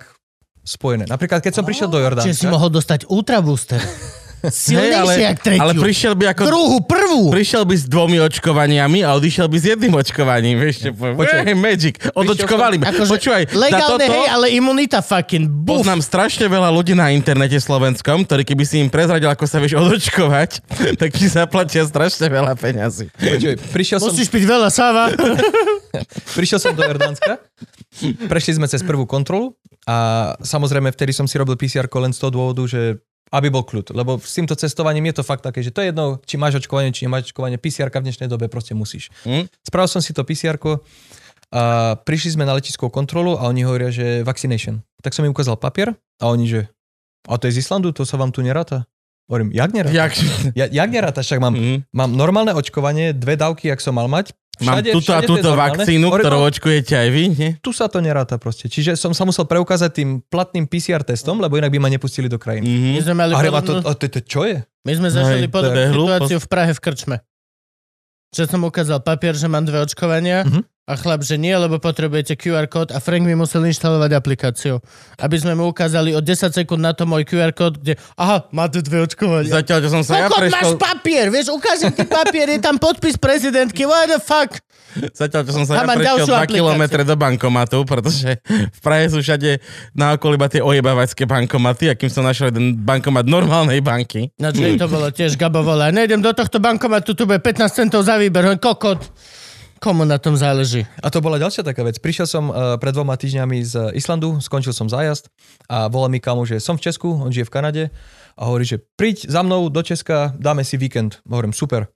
spojené. 0.69 1.09
Napríklad, 1.09 1.41
keď 1.41 1.53
som 1.57 1.65
prišiel 1.65 1.89
do 1.89 1.97
Čiže 1.97 2.05
si 2.05 2.45
Jordánska, 2.45 2.53
mohol 2.53 2.69
dostať 2.69 3.09
ultra 3.09 3.41
booster. 3.41 3.81
Silnejšie 4.39 5.23
jak 5.35 5.39
tretiu. 5.43 5.59
ale 5.59 5.73
prišiel 5.75 6.13
by 6.15 6.31
ako... 6.31 6.41
Druhú, 6.47 6.77
prvú. 6.87 7.23
Prišiel 7.27 7.67
by 7.67 7.75
s 7.75 7.83
dvomi 7.91 8.23
očkovaniami 8.23 9.03
a 9.03 9.19
odišiel 9.19 9.51
by 9.51 9.57
s 9.59 9.65
jedným 9.75 9.93
očkovaním, 9.99 10.55
vieš, 10.55 10.87
čo 10.87 10.89
poviem. 10.95 11.43
Hey, 11.43 11.57
magic, 11.59 11.99
odočkovali 12.15 12.79
ma. 12.79 12.95
Akože 12.95 13.11
Počúvaj, 13.19 13.43
legálne, 13.51 14.07
toto 14.07 14.15
hej, 14.15 14.27
ale 14.31 14.45
imunita 14.55 15.03
fucking 15.03 15.43
buf. 15.43 15.83
poznám 15.83 15.99
strašne 15.99 16.47
veľa 16.47 16.71
ľudí 16.71 16.95
na 16.95 17.11
internete 17.11 17.59
slovenskom, 17.59 18.23
ktorí 18.23 18.47
keby 18.47 18.63
si 18.63 18.79
im 18.79 18.87
prezradil, 18.87 19.27
ako 19.27 19.43
sa 19.43 19.59
vieš 19.59 19.75
odočkovať, 19.75 20.63
tak 21.01 21.09
ti 21.11 21.27
zaplatia 21.27 21.83
strašne 21.83 22.31
veľa 22.31 22.55
peňazí. 22.55 23.11
Počuj, 23.11 23.59
prišiel 23.75 23.99
som, 23.99 24.15
Musíš 24.15 24.31
piť 24.31 24.43
veľa 24.47 24.71
sáva. 24.71 25.11
prišiel 26.39 26.63
som 26.63 26.71
do 26.71 26.83
Jordánska, 26.87 27.43
prešli 28.27 28.55
sme 28.55 28.67
cez 28.67 28.81
prvú 28.81 29.03
kontrolu 29.03 29.55
a 29.85 30.31
samozrejme 30.39 30.91
vtedy 30.91 31.11
som 31.11 31.27
si 31.27 31.35
robil 31.37 31.55
PCR 31.55 31.87
len 31.87 32.11
z 32.11 32.19
toho 32.19 32.31
dôvodu, 32.31 32.63
že 32.65 32.99
aby 33.29 33.53
bol 33.53 33.61
kľud. 33.61 33.93
Lebo 33.93 34.17
s 34.17 34.33
týmto 34.33 34.57
cestovaním 34.57 35.13
je 35.13 35.21
to 35.21 35.23
fakt 35.23 35.45
také, 35.45 35.61
že 35.61 35.69
to 35.69 35.85
je 35.85 35.93
jedno, 35.93 36.17
či 36.25 36.35
máš 36.35 36.57
očkovanie, 36.57 36.89
či 36.89 37.05
nemáš 37.05 37.29
očkovanie. 37.29 37.61
PCR 37.61 37.93
v 37.93 38.09
dnešnej 38.09 38.25
dobe 38.25 38.49
proste 38.49 38.73
musíš. 38.73 39.13
Hm? 39.21 39.45
Spravil 39.61 39.89
som 39.89 40.01
si 40.01 40.17
to 40.17 40.25
PCR 40.25 40.57
a 41.49 41.93
prišli 41.97 42.37
sme 42.37 42.45
na 42.45 42.53
letiskovú 42.53 42.93
kontrolu 42.93 43.33
a 43.37 43.49
oni 43.49 43.65
hovoria, 43.65 43.89
že 43.89 44.21
vaccination. 44.21 44.81
Tak 45.01 45.13
som 45.13 45.25
im 45.25 45.33
ukázal 45.33 45.57
papier 45.57 45.93
a 46.21 46.29
oni, 46.29 46.45
že 46.45 46.59
a 47.25 47.37
to 47.37 47.49
je 47.49 47.57
z 47.57 47.65
Islandu, 47.65 47.89
to 47.93 48.05
sa 48.05 48.17
vám 48.17 48.29
tu 48.29 48.41
neráta. 48.41 48.85
Hovorím, 49.29 49.53
jak 49.53 49.69
neráta? 49.73 49.93
Jak... 49.93 50.13
Ja, 50.57 50.65
jak 50.65 50.89
neráta? 50.89 51.21
Však 51.21 51.37
mám, 51.37 51.53
Mhm. 51.53 51.85
mám 51.93 52.11
normálne 52.13 52.53
očkovanie, 52.53 53.13
dve 53.13 53.37
dávky, 53.37 53.69
jak 53.69 53.81
som 53.81 53.93
mal 53.93 54.09
mať. 54.09 54.33
Mám 54.61 54.83
túto 54.83 55.11
a 55.11 55.19
všade 55.19 55.23
je 55.23 55.29
túto 55.29 55.49
vakcínu, 55.53 56.07
ktorou 56.09 56.41
no, 56.41 56.47
očkujete 56.47 56.93
aj 56.93 57.09
vy, 57.09 57.23
nie? 57.29 57.49
tu 57.59 57.71
sa 57.71 57.85
to 57.85 57.97
neráta 57.97 58.35
proste. 58.35 58.67
Čiže 58.67 58.93
som 58.93 59.11
sa 59.11 59.23
musel 59.23 59.43
preukázať 59.43 59.91
tým 59.93 60.09
platným 60.21 60.65
PCR 60.65 60.99
testom, 61.01 61.39
lebo 61.39 61.55
inak 61.55 61.69
by 61.69 61.79
ma 61.79 61.87
nepustili 61.87 62.27
do 62.27 62.35
krajiny. 62.35 62.65
Mhm. 62.65 62.89
My 62.91 63.01
sme 63.01 63.15
mali 63.15 63.31
A 63.31 63.37
a 63.37 63.41
to, 63.41 63.49
podobnú- 63.49 63.85
a 63.85 63.91
to, 63.93 64.05
to, 64.05 64.19
čo 64.21 64.41
je? 64.43 64.57
My 64.83 64.93
sme 64.93 65.07
zažili 65.07 65.45
Hej, 65.45 65.51
podobnú 65.51 65.79
situáciu 65.93 66.37
v 66.37 66.47
Prahe 66.47 66.71
v 66.71 66.81
krčme. 66.81 67.15
Že 68.29 68.43
som 68.45 68.61
ukázal 68.61 68.99
papier, 68.99 69.33
že 69.33 69.47
mám 69.47 69.63
dve 69.63 69.79
očkovania 69.79 70.45
Mhm. 70.45 70.61
A 70.89 70.97
chlap, 70.97 71.21
že 71.21 71.37
nie, 71.37 71.53
lebo 71.53 71.77
potrebujete 71.77 72.33
QR 72.33 72.65
kód 72.65 72.89
a 72.89 72.97
Frank 72.97 73.21
mi 73.21 73.37
musel 73.37 73.61
inštalovať 73.69 74.09
aplikáciu. 74.17 74.81
Aby 75.21 75.37
sme 75.37 75.53
mu 75.53 75.69
ukázali 75.69 76.17
od 76.17 76.25
10 76.25 76.49
sekúnd 76.49 76.81
na 76.81 76.97
to 76.97 77.05
môj 77.05 77.29
QR 77.29 77.53
kód, 77.53 77.77
kde 77.77 77.93
aha, 78.17 78.49
máte 78.49 78.81
dve 78.81 79.05
očkovania. 79.05 79.53
Zatiaľ, 79.61 79.85
čo 79.85 79.89
som 79.93 80.01
sa 80.01 80.25
ja 80.25 80.27
Kokot, 80.33 80.49
máš 80.49 80.73
prešiel, 80.73 80.81
papier, 80.81 81.25
vieš, 81.29 81.53
ukážem 81.53 81.93
ti 81.93 82.01
papier, 82.09 82.49
je 82.49 82.57
tam 82.57 82.81
podpis 82.81 83.21
prezidentky, 83.21 83.85
what 83.85 84.09
the 84.09 84.17
fuck? 84.17 84.57
zatiaľ, 85.13 85.45
čo 85.45 85.53
som 85.53 85.63
sa 85.69 85.77
ja 85.77 85.85
Tam 85.85 85.93
prešiel 85.93 86.25
ďalšiu 86.25 86.33
2 86.33 86.41
aplikáciu. 86.41 86.57
kilometre 86.57 87.01
do 87.05 87.13
bankomatu, 87.13 87.77
pretože 87.85 88.29
v 88.49 88.79
Prahe 88.81 89.05
sú 89.05 89.21
všade 89.21 89.61
na 89.93 90.17
okolí 90.17 90.33
iba 90.33 90.49
tie 90.49 90.65
ojebavačské 90.65 91.29
bankomaty, 91.29 91.93
a 91.93 91.93
kým 91.93 92.09
som 92.09 92.25
našiel 92.25 92.49
jeden 92.49 92.73
bankomat 92.81 93.29
normálnej 93.29 93.85
banky, 93.85 94.33
No 94.41 94.49
čo 94.49 94.65
to 94.73 94.89
bolo 94.89 95.13
tiež 95.13 95.37
Gabo 95.37 95.61
volá, 95.61 95.93
nejdem 95.93 96.25
do 96.25 96.33
tohto 96.33 96.57
bankomatu, 96.57 97.13
tu 97.13 97.29
bude 97.29 97.37
15 97.37 97.69
centov 97.69 98.01
za 98.01 98.17
výber, 98.17 98.57
kokot. 98.57 99.05
Komu 99.79 100.03
na 100.03 100.19
tom 100.19 100.35
záleží? 100.35 100.83
A 100.99 101.07
to 101.07 101.23
bola 101.23 101.39
ďalšia 101.39 101.63
taká 101.63 101.87
vec. 101.87 102.03
Prišiel 102.03 102.27
som 102.27 102.51
uh, 102.51 102.75
pred 102.75 102.91
dvoma 102.91 103.15
týždňami 103.15 103.63
z 103.63 103.95
Islandu, 103.95 104.43
skončil 104.43 104.75
som 104.75 104.91
zájazd 104.91 105.31
a 105.71 105.87
volá 105.87 106.11
mi 106.11 106.19
kamu, 106.19 106.43
že 106.43 106.59
som 106.59 106.75
v 106.75 106.83
Česku, 106.83 107.15
on 107.15 107.31
žije 107.31 107.47
v 107.47 107.53
Kanade 107.55 107.83
a 108.35 108.41
hovorí, 108.43 108.67
že 108.67 108.83
príď 108.99 109.31
za 109.31 109.39
mnou 109.39 109.71
do 109.71 109.79
Česka, 109.79 110.35
dáme 110.35 110.67
si 110.67 110.75
víkend. 110.75 111.23
Hovorím, 111.23 111.55
super. 111.55 111.87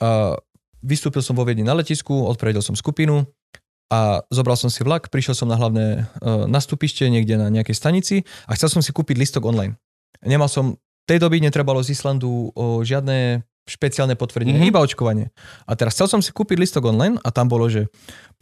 Uh, 0.00 0.32
vystúpil 0.80 1.20
som 1.20 1.36
vo 1.36 1.44
Viedni 1.44 1.60
na 1.60 1.76
letisku, 1.76 2.24
odpredel 2.24 2.64
som 2.64 2.72
skupinu 2.72 3.28
a 3.92 4.24
zobral 4.32 4.56
som 4.56 4.72
si 4.72 4.80
vlak, 4.80 5.12
prišiel 5.12 5.36
som 5.36 5.44
na 5.44 5.60
hlavné 5.60 6.08
uh, 6.24 6.48
nastupište 6.48 7.04
niekde 7.04 7.36
na 7.36 7.52
nejakej 7.52 7.76
stanici 7.76 8.16
a 8.48 8.56
chcel 8.56 8.72
som 8.72 8.80
si 8.80 8.96
kúpiť 8.96 9.20
listok 9.20 9.44
online. 9.44 9.76
Nemal 10.24 10.48
som, 10.48 10.80
tej 11.04 11.20
doby 11.20 11.44
netrebalo 11.44 11.84
z 11.84 11.92
Islandu 11.92 12.48
o 12.56 12.80
žiadne 12.80 13.44
špeciálne 13.70 14.18
potvrdenie, 14.18 14.58
Mhm. 14.58 14.66
mm-hmm. 14.66 14.72
iba 14.74 14.82
očkovanie. 14.82 15.26
A 15.70 15.78
teraz 15.78 15.94
chcel 15.94 16.10
som 16.10 16.20
si 16.20 16.34
kúpiť 16.34 16.58
listok 16.58 16.90
online 16.90 17.22
a 17.22 17.30
tam 17.30 17.46
bolo, 17.46 17.70
že 17.70 17.86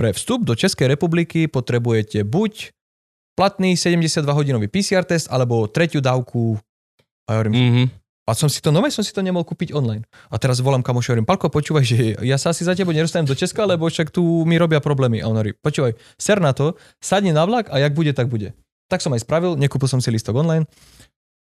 pre 0.00 0.16
vstup 0.16 0.48
do 0.48 0.56
Českej 0.56 0.88
republiky 0.88 1.44
potrebujete 1.44 2.24
buď 2.24 2.72
platný 3.36 3.76
72-hodinový 3.76 4.66
PCR 4.66 5.06
test, 5.06 5.30
alebo 5.30 5.68
tretiu 5.70 6.02
dávku. 6.02 6.58
A 7.28 7.36
ja 7.36 7.36
hovorím, 7.38 7.54
mhm. 7.54 7.84
a 8.26 8.34
som 8.34 8.50
si 8.50 8.58
to, 8.58 8.74
nové 8.74 8.90
som 8.90 9.06
si 9.06 9.14
to 9.14 9.22
nemohol 9.22 9.46
kúpiť 9.46 9.70
online. 9.76 10.02
A 10.32 10.40
teraz 10.42 10.58
volám 10.58 10.82
kamošu, 10.82 11.14
hovorím, 11.14 11.28
Palko, 11.28 11.46
počúvaj, 11.46 11.84
že 11.86 12.18
ja 12.24 12.34
sa 12.40 12.50
asi 12.50 12.66
za 12.66 12.74
tebou 12.74 12.90
nedostanem 12.90 13.28
do 13.28 13.36
Česka, 13.38 13.62
lebo 13.68 13.86
však 13.86 14.10
tu 14.10 14.42
mi 14.42 14.58
robia 14.58 14.82
problémy. 14.82 15.22
A 15.22 15.30
on 15.30 15.38
hovorí, 15.38 15.54
počúvaj, 15.54 15.94
ser 16.18 16.42
na 16.42 16.50
to, 16.50 16.74
sadni 16.98 17.30
na 17.30 17.46
vlak 17.46 17.70
a 17.70 17.78
jak 17.78 17.94
bude, 17.94 18.10
tak 18.10 18.26
bude. 18.26 18.56
Tak 18.90 19.04
som 19.04 19.12
aj 19.12 19.22
spravil, 19.22 19.54
nekúpil 19.54 19.86
som 19.86 20.00
si 20.00 20.08
listok 20.10 20.34
online, 20.40 20.64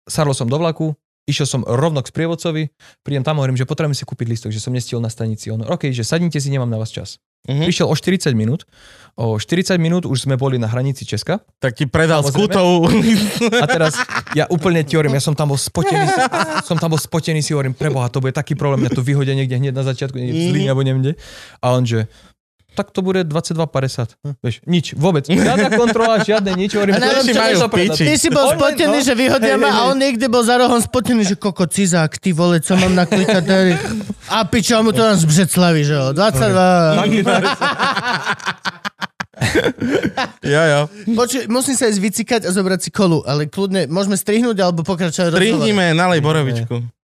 sadol 0.08 0.32
som 0.32 0.48
do 0.48 0.56
vlaku, 0.56 0.96
išiel 1.28 1.44
som 1.44 1.60
rovno 1.62 2.00
k 2.00 2.08
sprievodcovi, 2.08 2.72
prídem 3.04 3.22
tam 3.22 3.36
hovorím, 3.36 3.60
že 3.60 3.68
potrebujem 3.68 3.94
si 3.94 4.08
kúpiť 4.08 4.26
listok, 4.26 4.50
že 4.50 4.64
som 4.64 4.72
nestihol 4.72 5.04
na 5.04 5.12
stanici. 5.12 5.52
On, 5.52 5.60
OK, 5.60 5.92
že 5.92 6.02
sadnite 6.02 6.40
si, 6.40 6.48
nemám 6.48 6.66
na 6.72 6.80
vás 6.80 6.88
čas. 6.88 7.20
Mhm. 7.46 7.64
Prišiel 7.70 7.86
o 7.86 7.94
40 7.94 8.34
minút, 8.34 8.66
o 9.14 9.38
40 9.38 9.78
minút 9.78 10.04
už 10.04 10.26
sme 10.26 10.34
boli 10.34 10.58
na 10.58 10.66
hranici 10.66 11.06
Česka 11.06 11.38
Tak 11.62 11.78
ti 11.78 11.86
predal 11.86 12.26
s 12.26 12.34
Samozrejme. 12.34 12.50
kutou. 12.50 12.70
a 13.62 13.66
teraz 13.70 13.94
ja 14.34 14.50
úplne 14.50 14.82
ti 14.82 14.98
hovorím, 14.98 15.16
ja 15.16 15.22
som 15.22 15.38
tam 15.38 15.54
bol 15.54 15.60
spotený, 15.60 16.08
som 16.66 16.76
tam 16.76 16.92
bol 16.92 17.00
spotený, 17.00 17.40
si 17.40 17.54
hovorím, 17.54 17.78
preboha, 17.78 18.10
to 18.10 18.18
bude 18.18 18.34
taký 18.34 18.58
problém, 18.58 18.84
mňa 18.84 18.92
to 18.92 19.06
vyhodia 19.06 19.38
niekde 19.38 19.54
hneď 19.54 19.72
na 19.72 19.86
začiatku, 19.86 20.18
niekde 20.18 20.34
v 20.34 20.44
Zlíne 20.50 20.70
alebo 20.74 20.82
niekde. 20.82 21.14
A 21.62 21.72
on 21.78 21.86
že, 21.86 22.10
tak 22.78 22.94
to 22.94 23.02
bude 23.02 23.26
22,50. 23.26 24.38
Vieš, 24.38 24.62
nič, 24.70 24.94
vôbec. 24.94 25.26
Žiadna 25.26 25.74
kontrola, 25.82 26.22
žiadne 26.22 26.54
nič. 26.54 26.78
Hovorím, 26.78 26.94
A 26.94 27.02
najlepšie 27.02 27.34
čo 27.34 27.66
majú. 27.66 27.90
Ty 27.98 28.14
si 28.14 28.30
bol 28.30 28.46
Online, 28.46 28.60
spotený, 28.62 28.98
no. 29.02 29.06
že 29.10 29.14
vyhodia 29.18 29.58
ma 29.58 29.70
a 29.74 29.90
on 29.90 29.98
niekde 29.98 30.30
bol 30.30 30.46
za 30.46 30.54
rohom 30.62 30.78
spotený, 30.78 31.26
že 31.26 31.34
koko 31.34 31.66
cizák, 31.66 32.14
ty 32.22 32.30
vole, 32.30 32.62
co 32.62 32.78
mám 32.78 32.94
naklikať 32.94 33.42
tady. 33.42 33.72
A 34.38 34.44
pičo, 34.44 34.78
mu 34.84 34.92
to 34.92 35.00
tam 35.00 35.16
z 35.16 35.24
Břeclavy, 35.24 35.84
že 35.88 35.94
jo, 35.96 36.12
22. 36.12 36.94
jo, 40.52 40.62
jo. 40.62 40.80
Počuj, 41.16 41.48
musím 41.48 41.74
sa 41.80 41.88
ísť 41.88 42.00
vycikať 42.02 42.40
a 42.44 42.52
zobrať 42.52 42.80
si 42.84 42.90
kolu, 42.92 43.24
ale 43.24 43.48
kľudne, 43.48 43.88
môžeme 43.88 44.20
strihnúť 44.20 44.60
alebo 44.60 44.84
pokračovať 44.84 45.32
rozhovor. 45.32 45.64
Trihnime, 45.64 45.96
nalej 45.96 46.20
borovičku. 46.20 46.97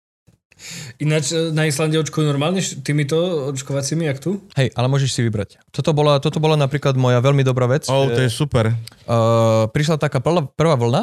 Ináč 1.01 1.35
e, 1.35 1.51
na 1.51 1.69
Islande 1.69 2.01
očkujú 2.01 2.25
normálne 2.25 2.61
týmito 2.83 3.17
očkovacími, 3.53 4.09
jak 4.09 4.19
tu? 4.23 4.41
Hej, 4.57 4.73
ale 4.73 4.87
môžeš 4.89 5.11
si 5.13 5.21
vybrať. 5.23 5.61
Toto 5.71 5.93
bola, 5.93 6.19
toto 6.19 6.39
bola 6.39 6.57
napríklad 6.57 6.97
moja 6.97 7.21
veľmi 7.21 7.45
dobrá 7.45 7.69
vec. 7.69 7.89
Oh, 7.91 8.09
to 8.09 8.21
je 8.25 8.31
že, 8.31 8.37
super. 8.37 8.73
uh, 8.73 9.69
prišla 9.71 10.01
taká 10.01 10.19
prvá, 10.19 10.47
prvá 10.47 10.77
vlna 10.77 11.03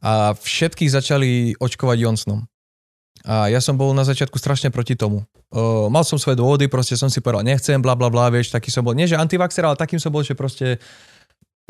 a 0.00 0.32
všetkých 0.38 0.90
začali 0.90 1.30
očkovať 1.60 1.96
Johnsonom. 2.00 2.46
A 3.20 3.52
ja 3.52 3.60
som 3.60 3.76
bol 3.76 3.92
na 3.92 4.00
začiatku 4.00 4.40
strašne 4.40 4.72
proti 4.72 4.96
tomu. 4.96 5.28
Uh, 5.52 5.92
mal 5.92 6.06
som 6.08 6.16
svoje 6.16 6.40
dôvody, 6.40 6.72
proste 6.72 6.96
som 6.96 7.12
si 7.12 7.20
povedal, 7.20 7.44
nechcem, 7.44 7.76
bla 7.76 7.92
bla 7.92 8.08
bla, 8.08 8.32
vieš, 8.32 8.48
taký 8.48 8.72
som 8.72 8.80
bol, 8.80 8.96
nie 8.96 9.04
že 9.04 9.18
antivaxer, 9.18 9.60
ale 9.60 9.76
takým 9.76 10.00
som 10.00 10.08
bol, 10.08 10.24
že 10.24 10.32
proste 10.32 10.80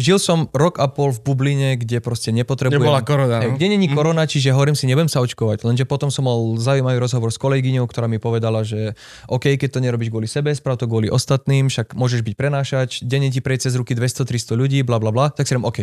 žil 0.00 0.16
som 0.16 0.48
rok 0.56 0.80
a 0.80 0.88
pol 0.88 1.12
v 1.12 1.20
bubline, 1.20 1.76
kde 1.76 2.00
proste 2.00 2.32
nepotrebujem... 2.32 2.80
Nebola 2.80 3.04
korona. 3.04 3.44
No? 3.44 3.60
kde 3.60 3.66
není 3.68 3.92
korona, 3.92 4.24
čiže 4.24 4.56
hovorím 4.56 4.72
si, 4.72 4.88
nebudem 4.88 5.12
sa 5.12 5.20
očkovať. 5.20 5.68
Lenže 5.68 5.84
potom 5.84 6.08
som 6.08 6.24
mal 6.24 6.40
zaujímavý 6.56 6.96
rozhovor 6.96 7.28
s 7.28 7.36
kolegyňou, 7.36 7.84
ktorá 7.84 8.08
mi 8.08 8.16
povedala, 8.16 8.64
že 8.64 8.96
OK, 9.28 9.60
keď 9.60 9.68
to 9.68 9.84
nerobíš 9.84 10.08
kvôli 10.08 10.24
sebe, 10.24 10.48
sprav 10.56 10.80
to 10.80 10.88
kvôli 10.88 11.12
ostatným, 11.12 11.68
však 11.68 11.92
môžeš 11.92 12.24
byť 12.24 12.34
prenášač, 12.34 12.90
denne 13.04 13.28
ti 13.28 13.44
prejde 13.44 13.68
cez 13.68 13.76
ruky 13.76 13.92
200-300 13.92 14.56
ľudí, 14.56 14.80
bla 14.80 14.96
bla 14.96 15.12
bla, 15.12 15.28
tak 15.28 15.44
si 15.44 15.52
hovorím 15.52 15.68
OK. 15.68 15.78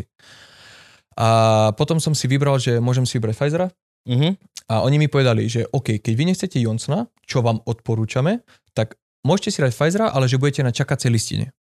A 1.17 1.29
potom 1.77 2.01
som 2.01 2.17
si 2.17 2.25
vybral, 2.25 2.57
že 2.57 2.81
môžem 2.81 3.05
si 3.05 3.21
vybrať 3.21 3.37
Pfizera 3.37 3.67
Mhm. 4.07 4.39
a 4.71 4.87
oni 4.87 4.97
mi 5.03 5.07
povedali, 5.11 5.51
že 5.51 5.67
OK, 5.67 5.99
keď 5.99 6.13
vy 6.15 6.23
nechcete 6.31 6.57
Johnsona, 6.63 7.11
čo 7.27 7.43
vám 7.43 7.59
odporúčame, 7.67 8.39
tak 8.71 8.95
môžete 9.27 9.49
si 9.51 9.59
dať 9.59 9.75
Pfizera, 9.75 10.07
ale 10.07 10.31
že 10.31 10.39
budete 10.39 10.63
na 10.63 10.71
čakacej 10.71 11.11
listine. 11.11 11.51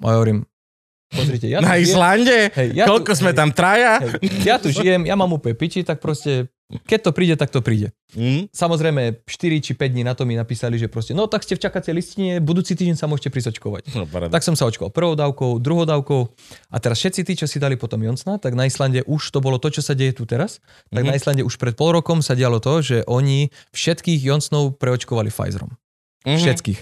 A 0.00 0.12
ja 0.12 0.16
hovorím, 0.16 0.48
pozrite, 1.10 1.46
ja 1.46 1.58
tu 1.58 1.66
Na 1.66 1.76
Islande? 1.76 2.48
Hej, 2.50 2.68
ja 2.72 2.84
tu- 2.84 2.90
Koľko 2.92 3.12
sme 3.12 3.30
hej. 3.30 3.36
tam 3.36 3.50
traja? 3.50 3.98
Hej, 3.98 4.14
ja 4.42 4.56
tu 4.56 4.68
žijem, 4.68 5.02
ja 5.02 5.14
mám 5.14 5.28
úplne 5.28 5.52
piči, 5.52 5.82
tak 5.82 5.98
proste, 5.98 6.46
keď 6.84 7.00
to 7.00 7.10
príde, 7.10 7.34
tak 7.34 7.48
to 7.48 7.58
príde. 7.58 7.90
Mhm. 8.10 8.48
Samozrejme, 8.48 9.22
4 9.24 9.30
či 9.58 9.72
5 9.72 9.90
dní 9.90 10.02
na 10.02 10.12
to 10.12 10.22
mi 10.22 10.32
napísali, 10.32 10.74
že 10.74 10.86
proste, 10.86 11.10
no 11.10 11.26
tak 11.26 11.42
ste 11.42 11.52
v 11.52 11.62
čakacej 11.62 11.92
listine, 11.92 12.32
budúci 12.38 12.72
týždeň 12.72 12.94
sa 12.94 13.06
môžete 13.06 13.28
prisočkovať. 13.28 13.90
No, 13.92 14.02
paráda. 14.04 14.30
Tak 14.30 14.42
som 14.42 14.54
sa 14.54 14.64
očkoval 14.64 14.88
prvou 14.88 15.14
dávkou, 15.14 15.58
druhou 15.58 15.82
dávkou 15.84 16.20
a 16.68 16.76
teraz 16.76 16.96
všetci 16.96 17.20
tí, 17.22 17.32
čo 17.34 17.44
si 17.44 17.56
dali 17.56 17.74
potom 17.74 17.98
Jonsna, 17.98 18.36
tak 18.36 18.54
na 18.54 18.64
Islande 18.64 19.02
už 19.02 19.22
to 19.28 19.38
bolo 19.38 19.56
to, 19.56 19.68
čo 19.68 19.80
sa 19.80 19.92
deje 19.92 20.12
tu 20.12 20.24
teraz. 20.24 20.62
Tak 20.88 21.02
Mhm. 21.02 21.06
na 21.06 21.14
Islande 21.14 21.42
už 21.42 21.54
pred 21.56 21.74
pol 21.74 21.90
rokom 21.92 22.18
sa 22.18 22.32
dialo 22.32 22.58
to, 22.58 22.80
že 22.80 23.02
oni 23.04 23.46
všetkých 23.70 24.22
Jonsnov 24.24 24.74
preočkovali 24.76 25.28
Pfizerom. 25.28 25.74
Mhm. 26.22 26.38
Všetkých. 26.38 26.80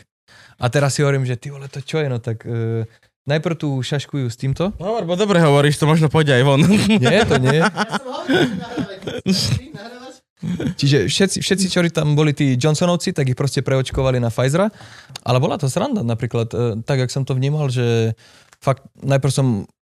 A 0.59 0.67
teraz 0.67 0.93
si 0.93 1.01
hovorím, 1.01 1.23
že 1.23 1.37
ty 1.37 1.49
vole, 1.49 1.65
to 1.65 1.79
čo 1.79 1.97
je, 1.97 2.09
no 2.09 2.19
tak 2.19 2.43
uh, 2.43 2.83
najprv 3.29 3.55
tu 3.61 3.69
šaškujú 3.85 4.27
s 4.33 4.37
týmto. 4.41 4.73
Hovor, 4.81 5.05
bo 5.05 5.15
dobre 5.15 5.39
hovoríš, 5.45 5.77
to 5.77 5.85
možno 5.85 6.09
pôjde 6.09 6.33
aj 6.41 6.45
von. 6.49 6.65
Nie, 7.05 7.29
to 7.29 7.37
nie. 7.37 7.61
Čiže 10.79 11.11
všetci, 11.11 11.39
všetci, 11.43 11.67
čo 11.67 11.83
tam 11.91 12.15
boli 12.15 12.31
tí 12.31 12.55
Johnsonovci, 12.55 13.11
tak 13.11 13.27
ich 13.27 13.39
proste 13.39 13.61
preočkovali 13.61 14.23
na 14.23 14.31
Pfizera. 14.31 14.71
Ale 15.27 15.43
bola 15.43 15.59
to 15.59 15.67
sranda 15.67 16.07
napríklad, 16.07 16.49
e, 16.55 16.79
tak 16.87 17.03
jak 17.03 17.11
som 17.11 17.27
to 17.27 17.35
vnímal, 17.35 17.67
že 17.69 18.15
fakt 18.63 18.87
najprv 19.03 19.33
som 19.35 19.47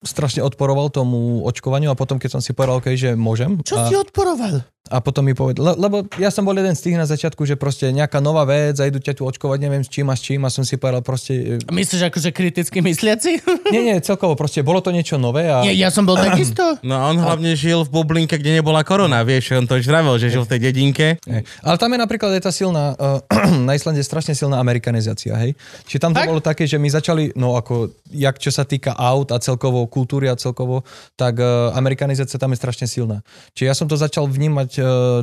strašne 0.04 0.44
odporoval 0.44 0.92
tomu 0.92 1.48
očkovaniu 1.48 1.96
a 1.96 2.00
potom, 2.00 2.20
keď 2.20 2.38
som 2.38 2.42
si 2.44 2.52
povedal, 2.52 2.84
okay, 2.84 3.00
že 3.00 3.16
môžem. 3.16 3.64
Čo 3.64 3.80
a 3.80 3.88
si 3.88 3.96
odporoval? 3.96 4.68
A 4.92 5.00
potom 5.00 5.24
mi 5.24 5.32
povedal, 5.32 5.64
le, 5.64 5.74
lebo 5.80 6.04
ja 6.20 6.28
som 6.28 6.44
bol 6.44 6.52
jeden 6.60 6.76
z 6.76 6.84
tých 6.84 7.00
na 7.00 7.08
začiatku, 7.08 7.48
že 7.48 7.56
proste 7.56 7.88
nejaká 7.96 8.20
nová 8.20 8.44
vec 8.44 8.76
a 8.76 8.84
idú 8.84 9.00
ťa 9.00 9.16
tu 9.16 9.24
očkovať, 9.24 9.64
neviem 9.64 9.80
s 9.80 9.88
čím 9.88 10.12
a 10.12 10.16
s 10.20 10.20
čím 10.20 10.44
a 10.44 10.52
som 10.52 10.68
si 10.68 10.76
povedal 10.76 11.00
proste... 11.00 11.56
e, 11.56 11.72
Myslíš 11.72 12.12
akože 12.12 12.36
kriticky 12.36 12.84
mysliaci? 12.84 13.40
Nie, 13.74 13.80
nie, 13.80 13.96
celkovo 14.04 14.36
proste 14.36 14.60
bolo 14.60 14.84
to 14.84 14.92
niečo 14.92 15.16
nové 15.16 15.48
a... 15.48 15.64
ja, 15.64 15.72
ja 15.72 15.88
som 15.88 16.04
bol 16.04 16.20
takisto. 16.28 16.84
No 16.84 17.00
on 17.00 17.16
hlavne 17.16 17.56
žil 17.56 17.88
v 17.88 17.96
bublinke, 17.96 18.36
kde 18.36 18.60
nebola 18.60 18.84
korona, 18.84 19.24
vieš, 19.24 19.56
on 19.56 19.64
to 19.64 19.80
už 19.80 19.88
že 20.20 20.28
žil 20.36 20.44
v 20.44 20.52
tej 20.52 20.60
dedinke. 20.60 21.16
Hej. 21.32 21.48
Ale 21.64 21.76
tam 21.80 21.88
je 21.96 22.00
napríklad 22.04 22.36
aj 22.36 22.44
tá 22.44 22.52
silná, 22.52 22.92
uh, 23.00 23.24
na 23.68 23.80
Islande 23.80 24.04
je 24.04 24.08
strašne 24.12 24.36
silná 24.36 24.60
amerikanizácia, 24.60 25.32
hej. 25.40 25.56
Čiže 25.88 26.00
tam 26.04 26.12
to 26.12 26.20
Tak? 26.20 26.28
bolo 26.28 26.44
také, 26.44 26.68
že 26.68 26.76
my 26.76 26.92
začali, 26.92 27.32
no 27.40 27.56
ako, 27.56 27.88
jak 28.12 28.36
čo 28.36 28.52
sa 28.52 28.68
týka 28.68 28.92
aut 29.00 29.32
a 29.32 29.40
celkovo 29.40 29.88
kultúry 29.88 30.28
a 30.28 30.36
celkovo, 30.36 30.84
tak 31.16 31.40
uh, 31.40 31.72
amerikanizácia 31.72 32.36
tam 32.36 32.52
je 32.52 32.60
strašne 32.60 32.86
silná. 32.92 33.24
Čiže 33.56 33.68
ja 33.72 33.76
som 33.80 33.88
to 33.88 33.96
začal 33.96 34.28
vnímať 34.28 34.73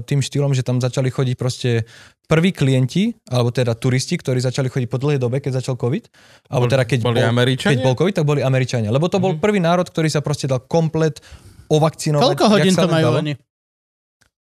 tým 0.06 0.20
štýlom, 0.22 0.54
že 0.54 0.62
tam 0.62 0.78
začali 0.78 1.10
chodiť 1.10 1.34
proste 1.34 1.88
prví 2.30 2.54
klienti, 2.54 3.10
alebo 3.26 3.50
teda 3.50 3.74
turisti, 3.74 4.14
ktorí 4.14 4.38
začali 4.38 4.70
chodiť 4.70 4.86
po 4.86 5.02
dlhej 5.02 5.18
dobe, 5.18 5.42
keď 5.42 5.58
začal 5.58 5.74
COVID, 5.74 6.04
alebo 6.46 6.70
teda 6.70 6.86
keď 6.86 6.98
boli 7.02 7.18
bol, 7.18 7.26
Američania? 7.26 7.70
keď 7.74 7.78
bol 7.82 7.94
COVID, 7.98 8.14
tak 8.14 8.26
boli 8.26 8.40
Američania. 8.46 8.94
Lebo 8.94 9.10
to 9.10 9.18
bol 9.18 9.34
prvý 9.34 9.58
národ, 9.58 9.82
ktorý 9.90 10.06
sa 10.06 10.22
proste 10.22 10.46
dal 10.46 10.62
komplet 10.62 11.18
ovakcinovať. 11.66 12.22
Koľko 12.22 12.46
hodín 12.46 12.74
to 12.78 12.86
majú 12.86 13.18
oni? 13.18 13.34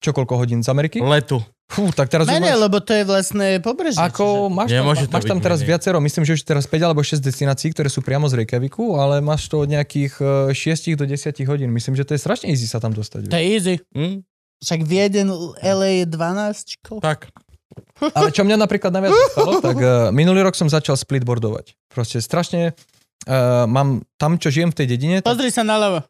Čo, 0.01 0.17
koľko 0.17 0.33
hodín 0.41 0.65
z 0.65 0.69
Ameriky? 0.73 0.97
Letu. 0.97 1.37
Fú, 1.71 1.87
tak 1.95 2.11
teraz 2.11 2.27
Menej, 2.27 2.59
máš... 2.59 2.63
lebo 2.67 2.77
to 2.83 2.91
je 2.91 3.03
vlastné 3.07 3.47
pobrežie. 3.63 3.95
Ako 3.95 4.51
máš 4.51 4.75
tam, 4.75 4.83
Nemôže 4.83 5.07
to 5.07 5.15
máš 5.15 5.23
tam 5.23 5.39
teraz 5.39 5.63
menej. 5.63 5.71
viacero, 5.71 5.97
myslím, 6.03 6.27
že 6.27 6.35
už 6.35 6.43
teraz 6.43 6.67
5 6.67 6.83
alebo 6.83 6.99
6 6.99 7.23
destinácií, 7.23 7.71
ktoré 7.71 7.87
sú 7.87 8.03
priamo 8.03 8.27
z 8.27 8.43
Reykjaviku, 8.43 8.99
ale 8.99 9.23
máš 9.23 9.47
to 9.47 9.63
od 9.63 9.71
nejakých 9.71 10.19
eh, 10.51 10.51
6 10.51 10.99
do 10.99 11.07
10 11.07 11.31
hodín. 11.47 11.71
Myslím, 11.71 11.95
že 11.95 12.03
to 12.03 12.11
je 12.11 12.19
strašne 12.19 12.51
easy 12.51 12.67
sa 12.67 12.83
tam 12.83 12.91
dostať. 12.91 13.31
To 13.31 13.39
je 13.39 13.47
easy. 13.47 13.75
Hm? 13.95 14.19
Však 14.61 14.79
Vieden 14.85 15.33
LA 15.57 16.05
je 16.05 16.05
12. 16.05 16.69
či 16.69 16.75
koľko? 16.85 17.01
Tak. 17.01 17.33
Ale 18.01 18.29
čo 18.33 18.41
mňa 18.45 18.57
napríklad 18.61 18.93
najviac 18.93 19.13
dostalo, 19.13 19.53
tak 19.61 19.77
uh, 19.77 20.09
minulý 20.09 20.41
rok 20.41 20.57
som 20.57 20.69
začal 20.69 20.97
splitboardovať. 20.97 21.77
Proste 21.89 22.17
strašne 22.21 22.73
uh, 22.73 23.65
mám 23.69 24.01
tam, 24.17 24.41
čo 24.41 24.49
žijem 24.49 24.73
v 24.73 24.77
tej 24.77 24.87
dedine, 24.89 25.15
tak 25.21 25.37
Pozri 25.37 25.53
sa 25.53 25.61
naľavo. 25.61 26.05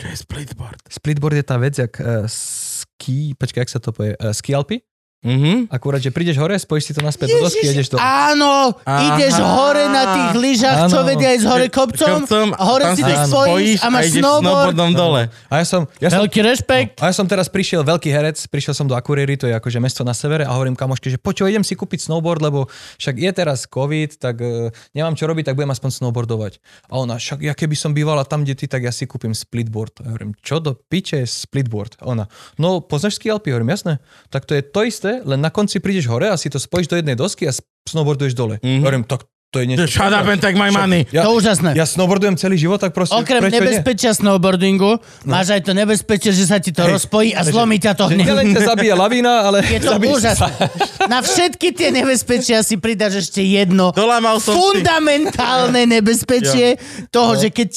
Čo 0.00 0.06
je 0.10 0.16
splitboard? 0.18 0.80
splitboard 0.90 1.36
je 1.38 1.46
tá 1.46 1.56
vec, 1.60 1.74
jak 1.76 1.94
uh, 2.00 2.26
ski, 2.26 3.36
počkaj, 3.36 3.68
jak 3.68 3.72
sa 3.72 3.80
to 3.80 3.94
povie, 3.94 4.16
uh, 4.16 4.32
ski 4.34 4.56
alpy. 4.56 4.80
Mhm. 5.24 5.72
Akurát, 5.72 6.04
že 6.04 6.12
prídeš 6.12 6.36
hore, 6.36 6.52
spojíš 6.60 6.84
si 6.84 6.92
to 6.92 7.00
naspäť 7.00 7.32
do 7.32 7.48
dosky 7.48 7.64
a 7.64 7.72
ideš 7.72 7.88
do... 7.88 7.96
Áno, 7.96 8.76
Aha. 8.84 9.16
ideš 9.16 9.40
hore 9.40 9.88
na 9.88 10.02
tých 10.12 10.30
lyžach, 10.36 10.84
čo 10.92 11.00
vedia 11.00 11.32
aj 11.32 11.38
z 11.40 11.46
hore 11.48 11.66
kopcom. 11.72 12.28
Kopcom, 12.28 12.48
a 12.52 12.62
hore 12.68 12.84
si 12.92 13.00
to 13.00 13.14
spojíš 13.32 13.80
a 13.80 13.88
máš 13.88 14.12
ideš 14.12 14.20
snowboard. 14.20 14.76
snowboardom 14.76 14.90
dole. 14.92 15.22
A 15.48 15.54
ja 15.60 15.64
som, 15.64 15.88
ja 15.96 16.12
som 16.12 16.28
Veľký 16.28 16.40
rešpekt. 16.44 17.00
A 17.00 17.08
ja 17.08 17.14
som 17.16 17.24
teraz 17.24 17.48
prišiel, 17.48 17.80
veľký 17.80 18.12
herec, 18.12 18.36
prišiel 18.52 18.76
som 18.76 18.84
do 18.84 18.92
Akureyri, 18.92 19.40
to 19.40 19.48
je 19.48 19.56
akože 19.56 19.80
mesto 19.80 20.04
na 20.04 20.12
severe 20.12 20.44
a 20.44 20.52
hovorím 20.52 20.76
kamoške, 20.76 21.08
že 21.08 21.16
počuj, 21.16 21.48
idem 21.48 21.64
si 21.64 21.72
kúpiť 21.72 22.04
snowboard, 22.04 22.44
lebo 22.44 22.68
však 23.00 23.16
je 23.16 23.30
teraz 23.32 23.64
COVID, 23.64 24.20
tak 24.20 24.36
uh, 24.44 24.68
nemám 24.92 25.16
čo 25.16 25.24
robiť, 25.24 25.48
tak 25.48 25.56
budem 25.56 25.72
aspoň 25.72 26.04
snowboardovať. 26.04 26.60
A 26.92 27.00
ona, 27.00 27.16
však 27.16 27.40
ja 27.40 27.56
keby 27.56 27.72
som 27.72 27.96
bývala 27.96 28.28
tam, 28.28 28.44
kde 28.44 28.60
ty, 28.60 28.66
tak 28.68 28.84
ja 28.84 28.92
si 28.92 29.08
kúpim 29.08 29.32
splitboard. 29.32 30.04
A 30.04 30.08
ja 30.08 30.10
hovorím, 30.12 30.36
čo 30.44 30.60
do 30.60 30.76
piče 30.76 31.24
je 31.24 31.26
splitboard? 31.28 31.96
A 32.04 32.12
ona, 32.12 32.24
no 32.60 32.84
poznáš 32.84 33.16
ski 33.16 33.32
Alpy? 33.32 33.54
Hovorím, 33.54 33.72
jasné. 33.72 34.04
Tak 34.28 34.44
to 34.44 34.52
je 34.52 34.62
to 34.64 34.80
isté, 34.84 35.13
len 35.20 35.38
na 35.38 35.48
konci 35.48 35.78
prídeš 35.78 36.06
hore 36.06 36.26
a 36.26 36.34
si 36.34 36.46
to 36.46 36.56
spojíš 36.56 36.88
do 36.88 36.96
jednej 36.96 37.14
dosky 37.14 37.44
a 37.44 37.52
snowboarduješ 37.84 38.32
dole. 38.32 38.58
Mhm. 38.58 38.80
Hovorím, 38.80 39.04
tak 39.04 39.22
to 39.48 39.62
je 39.62 39.70
niečo. 39.70 39.86
Shut 39.86 40.10
up 40.10 40.26
and 40.26 40.42
take 40.42 40.54
my 40.54 40.66
money. 40.68 41.06
Ja, 41.08 41.22
To 41.22 41.30
úžasné. 41.32 41.72
ja 41.72 41.86
snowboardujem 41.86 42.34
celý 42.34 42.58
život, 42.58 42.74
tak 42.76 42.90
proste 42.90 43.14
Okrem 43.14 43.38
prečo 43.38 43.54
nie? 43.54 43.70
nebezpečia 43.70 44.10
snowboardingu, 44.10 44.98
máš 45.22 45.54
aj 45.54 45.62
to 45.62 45.72
nebezpečie, 45.72 46.34
že 46.34 46.44
sa 46.44 46.58
ti 46.58 46.74
to 46.74 46.82
Hej. 46.82 46.90
rozpojí 46.92 47.30
a 47.30 47.46
zlomí 47.46 47.78
ťa 47.78 47.92
to 47.94 48.04
Že 48.04 48.12
hneď. 48.12 48.26
nielen 48.26 48.46
ťa 48.50 48.60
zabije 48.66 48.94
lavína, 48.98 49.46
ale 49.46 49.62
Je 49.62 49.78
to 49.78 49.94
úžasné. 49.94 50.34
sa. 50.34 50.66
Na 51.06 51.22
všetky 51.22 51.70
tie 51.70 51.94
nebezpečia 51.94 52.60
si 52.60 52.74
pridáš 52.76 53.22
ešte 53.22 53.40
jedno 53.40 53.94
Dolámal 53.94 54.42
som 54.42 54.50
si. 54.50 54.58
fundamentálne 54.58 55.86
nebezpečie 55.86 56.74
toho, 57.08 57.32
No. 57.32 57.38
že 57.38 57.48
keď... 57.48 57.70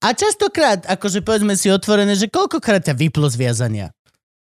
A 0.00 0.10
častokrát, 0.10 0.82
akože 0.84 1.20
povedzme 1.20 1.54
si 1.54 1.68
otvorené, 1.68 2.14
že 2.14 2.26
koľkokrát 2.26 2.82
ťa 2.82 2.94
vyplo 2.96 3.26
z 3.26 3.38
viazania. 3.38 3.86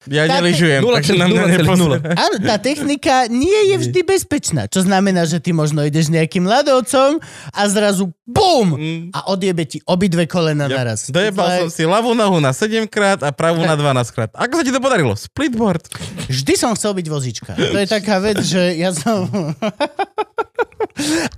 Ja 0.07 0.31
Tá- 0.31 0.39
neližujem, 0.39 0.79
takže 0.79 1.11
na 1.13 1.27
mňa 1.27 1.43
0,0. 1.43 1.51
nepozor. 1.59 1.91
Áno, 1.99 2.35
tá 2.39 2.55
technika 2.55 3.27
nie 3.27 3.67
je 3.67 3.83
vždy 3.83 3.99
bezpečná. 4.01 4.63
Čo 4.65 4.87
znamená, 4.87 5.27
že 5.27 5.43
ty 5.43 5.51
možno 5.51 5.83
ideš 5.83 6.07
nejakým 6.07 6.47
ľadovcom 6.47 7.19
a 7.51 7.61
zrazu 7.67 8.07
BUM! 8.23 8.67
Mm. 8.71 9.01
A 9.11 9.27
odjebe 9.27 9.67
ti 9.67 9.83
obidve 9.83 10.23
kolena 10.23 10.71
Ja, 10.71 10.87
naraz. 10.87 11.11
Dojebal 11.11 11.67
som 11.67 11.69
si 11.69 11.83
ľavú 11.83 12.15
nohu 12.15 12.39
na 12.39 12.55
7 12.55 12.87
krát 12.87 13.19
a 13.19 13.35
pravú 13.35 13.59
na 13.59 13.75
12 13.75 14.15
krát. 14.15 14.31
Ako 14.31 14.55
sa 14.55 14.63
ti 14.63 14.71
to 14.71 14.79
podarilo? 14.79 15.11
Splitboard. 15.13 15.83
Vždy 16.31 16.53
som 16.55 16.71
chcel 16.71 16.95
byť 16.95 17.07
vozička. 17.09 17.51
To 17.53 17.75
je 17.75 17.87
taká 17.89 18.23
vec, 18.23 18.39
že 18.39 18.79
ja 18.79 18.95
som... 18.95 19.27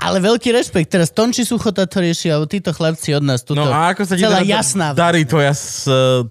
Ale 0.01 0.17
veľký 0.17 0.49
rešpekt. 0.51 0.89
Teraz 0.89 1.09
Tonči 1.09 1.45
Suchota 1.45 1.85
to 1.85 2.01
rieši, 2.01 2.29
alebo 2.29 2.49
títo 2.49 2.73
chlapci 2.73 3.13
od 3.13 3.21
nás. 3.21 3.41
Tuto. 3.41 3.61
No 3.61 3.69
a 3.69 3.93
ako 3.93 4.05
sa 4.05 4.13
ti 4.13 4.25
celá 4.25 4.41
teda 4.41 4.49
jasná 4.49 4.87
vec. 4.93 4.97
darí 4.97 5.21
tvoja, 5.21 5.53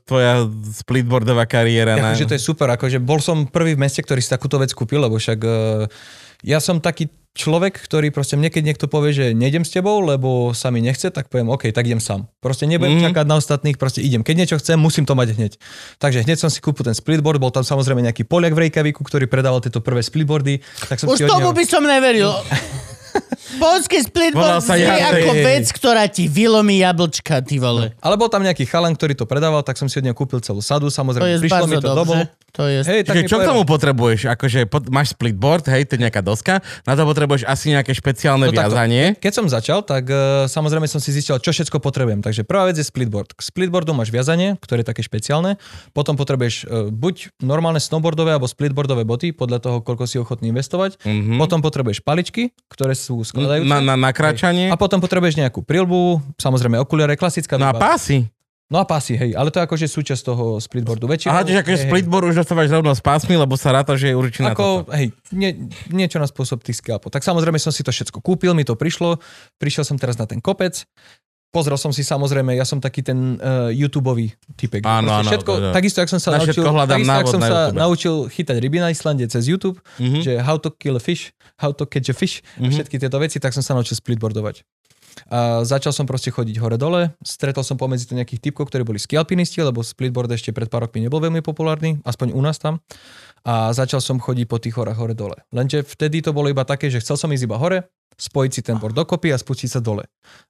tvoja 0.03 0.35
splitboardová 0.75 1.47
kariéra? 1.47 1.95
na- 1.95 2.19
Akože 2.21 2.31
to 2.31 2.37
je 2.37 2.43
super, 2.43 2.69
akože 2.69 2.99
bol 3.01 3.19
som 3.25 3.49
prvý 3.49 3.75
v 3.75 3.83
meste, 3.89 4.05
ktorý 4.05 4.21
si 4.21 4.29
takúto 4.29 4.61
vec 4.61 4.71
kúpil, 4.77 5.01
lebo 5.01 5.17
však 5.17 5.41
uh, 5.41 5.89
ja 6.45 6.61
som 6.61 6.81
taký 6.81 7.09
človek, 7.31 7.79
ktorý 7.79 8.11
proste 8.11 8.35
mne, 8.35 8.51
keď 8.51 8.63
niekto 8.75 8.87
povie, 8.91 9.15
že 9.15 9.27
nejdem 9.33 9.63
s 9.63 9.71
tebou, 9.71 10.03
lebo 10.03 10.51
sa 10.51 10.75
mi 10.75 10.83
nechce, 10.83 11.15
tak 11.15 11.31
poviem, 11.31 11.47
OK, 11.49 11.71
tak 11.71 11.87
idem 11.87 12.03
sám. 12.03 12.27
Proste 12.43 12.67
nebudem 12.67 12.99
mm. 12.99 13.05
čakať 13.07 13.25
na 13.27 13.39
ostatných, 13.39 13.79
proste 13.79 14.03
idem. 14.03 14.27
Keď 14.27 14.35
niečo 14.35 14.57
chcem, 14.59 14.75
musím 14.75 15.07
to 15.07 15.15
mať 15.15 15.39
hneď. 15.39 15.53
Takže 16.03 16.27
hneď 16.27 16.37
som 16.43 16.51
si 16.51 16.59
kúpil 16.59 16.83
ten 16.83 16.97
splitboard, 16.97 17.39
bol 17.39 17.55
tam 17.55 17.63
samozrejme 17.63 18.03
nejaký 18.03 18.27
Poliak 18.27 18.53
v 18.59 18.67
Reykjaviku, 18.67 19.07
ktorý 19.07 19.31
predával 19.31 19.63
tieto 19.63 19.79
prvé 19.79 20.03
splitboardy. 20.03 20.59
Tak 20.91 20.99
som 20.99 21.07
Už 21.07 21.23
si 21.23 21.31
tomu 21.31 21.55
neho- 21.55 21.57
by 21.57 21.65
som 21.71 21.83
neveril. 21.87 22.35
Polský 23.59 23.99
splitboard 24.01 24.63
sa 24.63 24.79
je 24.79 24.87
ako 24.87 25.31
vec, 25.35 25.67
ktorá 25.75 26.07
ti 26.07 26.31
vylomí 26.31 26.81
jablčka, 26.81 27.43
ty 27.43 27.59
vole. 27.59 27.91
Ale 27.99 28.15
bol 28.15 28.31
tam 28.31 28.47
nejaký 28.47 28.65
chalan, 28.65 28.95
ktorý 28.95 29.19
to 29.19 29.27
predával, 29.27 29.61
tak 29.67 29.75
som 29.75 29.91
si 29.91 29.99
od 29.99 30.07
neho 30.07 30.17
kúpil 30.17 30.39
celú 30.39 30.63
sadu, 30.63 30.87
To 30.89 30.95
samozrejme 30.95 31.39
je 31.39 31.43
prišlo 31.43 31.67
mi 31.67 31.77
to 31.83 31.91
domov. 31.91 32.31
To 32.59 32.67
je... 32.67 32.83
Hej, 32.83 33.07
tak 33.07 33.15
Čiže 33.15 33.31
čo 33.31 33.39
k 33.39 33.47
tomu 33.47 33.63
potrebuješ? 33.63 34.27
Akože 34.27 34.67
pod, 34.67 34.91
máš 34.91 35.15
splitboard, 35.15 35.71
hej, 35.71 35.87
to 35.87 35.95
je 35.95 36.03
nejaká 36.03 36.19
doska, 36.19 36.59
na 36.83 36.99
to 36.99 37.07
potrebuješ 37.07 37.47
asi 37.47 37.71
nejaké 37.71 37.95
špeciálne 37.95 38.51
No 38.51 38.55
takto. 38.55 38.75
viazanie. 38.75 39.15
Keď 39.23 39.33
som 39.33 39.47
začal, 39.47 39.87
tak 39.87 40.11
uh, 40.11 40.51
samozrejme 40.51 40.91
som 40.91 40.99
si 40.99 41.15
zistil, 41.15 41.39
čo 41.39 41.55
všetko 41.55 41.79
potrebujem. 41.79 42.19
Takže 42.27 42.43
prvá 42.43 42.67
vec 42.67 42.75
je 42.75 42.83
splitboard. 42.83 43.39
K 43.39 43.41
splitboardu 43.47 43.95
máš 43.95 44.11
viazanie, 44.11 44.59
ktoré 44.59 44.83
je 44.83 44.89
také 44.91 45.03
špeciálne. 45.07 45.63
Potom 45.95 46.19
potrebuješ 46.19 46.67
uh, 46.67 46.91
buď 46.91 47.39
normálne 47.39 47.79
snowboardové 47.79 48.35
alebo 48.35 48.51
splitboardové 48.51 49.07
boty, 49.07 49.31
podľa 49.31 49.59
toho, 49.63 49.77
koľko 49.87 50.11
si 50.11 50.19
ochotný 50.19 50.51
investovať. 50.51 50.99
Mhm. 51.07 51.39
Potom 51.39 51.63
potrebuješ 51.63 52.03
paličky, 52.03 52.51
ktoré 52.67 52.99
sú 53.01 53.25
skladajúce. 53.25 53.65
Na, 53.65 53.81
na, 53.81 53.97
na 53.97 54.11
kráčanie. 54.13 54.69
A 54.69 54.77
potom 54.77 55.01
potrebuješ 55.01 55.41
nejakú 55.41 55.65
prilbu, 55.65 56.21
samozrejme 56.37 56.77
okuliare, 56.77 57.17
klasická 57.17 57.57
No 57.57 57.73
a 57.73 57.75
pásy. 57.75 58.29
No 58.71 58.79
a 58.79 58.87
pásy, 58.87 59.19
hej, 59.19 59.35
ale 59.35 59.51
to 59.51 59.59
je 59.59 59.67
akože 59.67 59.87
súčasť 59.91 60.23
toho 60.31 60.63
splitboardu. 60.63 61.11
Väčšinou, 61.11 61.35
Aha, 61.35 61.43
čiže 61.43 61.67
akože 61.67 61.91
splitboard 61.91 62.31
už 62.31 62.39
dostávaš 62.39 62.71
rovno 62.71 62.95
s 62.95 63.03
pásmi, 63.03 63.35
lebo 63.35 63.59
sa 63.59 63.75
ráta, 63.75 63.99
že 63.99 64.13
je 64.13 64.15
určená 64.15 64.55
Ako, 64.55 64.87
toto. 64.87 64.95
hej, 64.95 65.11
nie, 65.35 65.67
niečo 65.91 66.23
na 66.23 66.31
spôsob 66.31 66.63
tých 66.63 66.79
scalpov. 66.79 67.11
Tak 67.11 67.27
samozrejme 67.27 67.59
som 67.59 67.75
si 67.75 67.83
to 67.83 67.91
všetko 67.91 68.23
kúpil, 68.23 68.55
mi 68.55 68.63
to 68.63 68.79
prišlo, 68.79 69.19
prišiel 69.59 69.83
som 69.83 69.99
teraz 69.99 70.23
na 70.23 70.31
ten 70.31 70.39
kopec, 70.39 70.87
pozrel 71.51 71.75
som 71.75 71.91
si 71.91 72.01
samozrejme, 72.01 72.55
ja 72.55 72.63
som 72.63 72.79
taký 72.79 73.03
ten 73.03 73.37
uh, 73.37 73.69
YouTubeový 73.69 74.31
typek. 74.55 74.83
Áno, 74.83 75.11
áno, 75.13 75.27
všetko, 75.27 75.53
to- 75.53 75.75
takisto, 75.75 75.99
jak 75.99 76.09
som 76.09 76.19
sa 76.19 76.31
na 76.33 76.39
naučil, 76.41 76.63
takisto, 76.63 77.11
návod 77.11 77.29
som 77.29 77.39
na 77.39 77.47
sa 77.47 77.59
YouTube. 77.67 77.79
naučil 77.79 78.15
chytať 78.29 78.57
ryby 78.57 78.79
na 78.79 78.89
Islande 78.89 79.27
cez 79.27 79.45
YouTube, 79.45 79.79
Mhm. 79.97 80.21
že 80.21 80.33
how 80.39 80.57
to 80.57 80.71
kill 80.71 80.95
a 80.95 81.03
fish, 81.03 81.35
how 81.57 81.71
to 81.71 81.85
catch 81.85 82.07
a 82.07 82.15
fish, 82.15 82.41
Mhm. 82.57 82.71
všetky 82.73 82.97
tieto 82.97 83.19
veci, 83.19 83.37
tak 83.37 83.51
som 83.51 83.61
sa 83.61 83.73
naučil 83.73 83.95
splitboardovať. 83.95 84.63
A 85.27 85.67
začal 85.67 85.91
som 85.91 86.07
proste 86.07 86.31
chodiť 86.31 86.57
hore-dole, 86.57 87.11
stretol 87.21 87.61
som 87.61 87.75
pomedzi 87.75 88.07
to 88.07 88.15
nejakých 88.15 88.41
typkov, 88.41 88.71
ktorí 88.71 88.87
boli 88.87 88.97
skialpinisti, 88.97 89.59
lebo 89.59 89.83
splitboard 89.83 90.31
ešte 90.31 90.55
pred 90.55 90.71
pár 90.71 90.87
rokmi 90.87 91.03
nebol 91.03 91.19
veľmi 91.19 91.43
populárny, 91.43 91.99
aspoň 92.03 92.31
u 92.31 92.39
nás 92.39 92.57
tam. 92.57 92.79
A 93.43 93.73
začal 93.73 93.99
som 93.99 94.23
chodiť 94.23 94.47
po 94.47 94.57
tých 94.57 94.77
horách 94.77 94.95
hore-dole. 94.95 95.35
Lenže 95.51 95.83
vtedy 95.83 96.23
to 96.23 96.31
bolo 96.31 96.47
iba 96.47 96.63
také, 96.63 96.87
že 96.87 97.03
chcel 97.03 97.17
som 97.17 97.27
ísť 97.27 97.43
iba 97.43 97.59
hore, 97.59 97.91
spojiť 98.17 98.51
si 98.51 98.61
ten 98.61 98.77
board 98.77 98.93
dokopy 98.93 99.31
a 99.31 99.39
spustiť 99.39 99.69
sa 99.69 99.81
dole. 99.81 100.05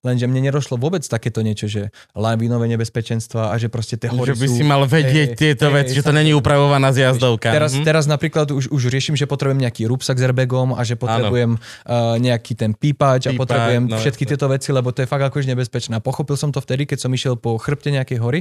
Lenže 0.05 0.27
mne 0.27 0.49
nerošlo 0.51 0.77
vôbec 0.77 1.01
takéto 1.05 1.41
niečo, 1.41 1.65
že 1.69 1.89
lavinové 2.13 2.69
nebezpečenstva 2.73 3.53
a 3.53 3.55
že 3.57 3.73
proste 3.73 3.97
tie 3.97 4.13
hory 4.13 4.33
Že 4.33 4.37
by 4.37 4.47
sú... 4.47 4.55
si 4.61 4.65
mal 4.65 4.83
vedieť 4.85 5.29
Hej, 5.35 5.39
tieto 5.39 5.67
hej, 5.69 5.75
veci, 5.83 5.93
že 5.97 6.03
to 6.05 6.13
není 6.13 6.33
upravovaná 6.33 6.93
zjazdovka. 6.95 7.51
Teraz, 7.51 7.73
Mhm. 7.77 7.85
teraz 7.85 8.05
napríklad 8.09 8.51
už, 8.53 8.69
už 8.71 8.83
riešim, 8.89 9.15
že 9.19 9.25
potrebujem 9.27 9.61
nejaký 9.61 9.87
rúbsak 9.89 10.17
s 10.19 10.23
airbagom 10.25 10.73
a 10.77 10.83
že 10.85 10.97
potrebujem 11.01 11.57
uh, 11.57 12.17
nejaký 12.21 12.53
ten 12.57 12.73
pípač 12.77 13.29
a 13.29 13.33
potrebujem 13.37 13.89
no, 13.89 13.97
všetky 13.99 14.25
jasné. 14.25 14.33
tieto 14.37 14.47
veci, 14.49 14.69
lebo 14.73 14.89
to 14.95 15.03
je 15.03 15.09
fakt 15.09 15.25
akož 15.27 15.45
nebezpečné. 15.51 15.99
Pochopil 16.05 16.37
som 16.37 16.51
to 16.53 16.61
vtedy, 16.61 16.85
keď 16.87 16.99
som 17.07 17.11
išiel 17.11 17.35
po 17.41 17.57
chrbte 17.57 17.91
nejakej 17.91 18.19
hory 18.21 18.41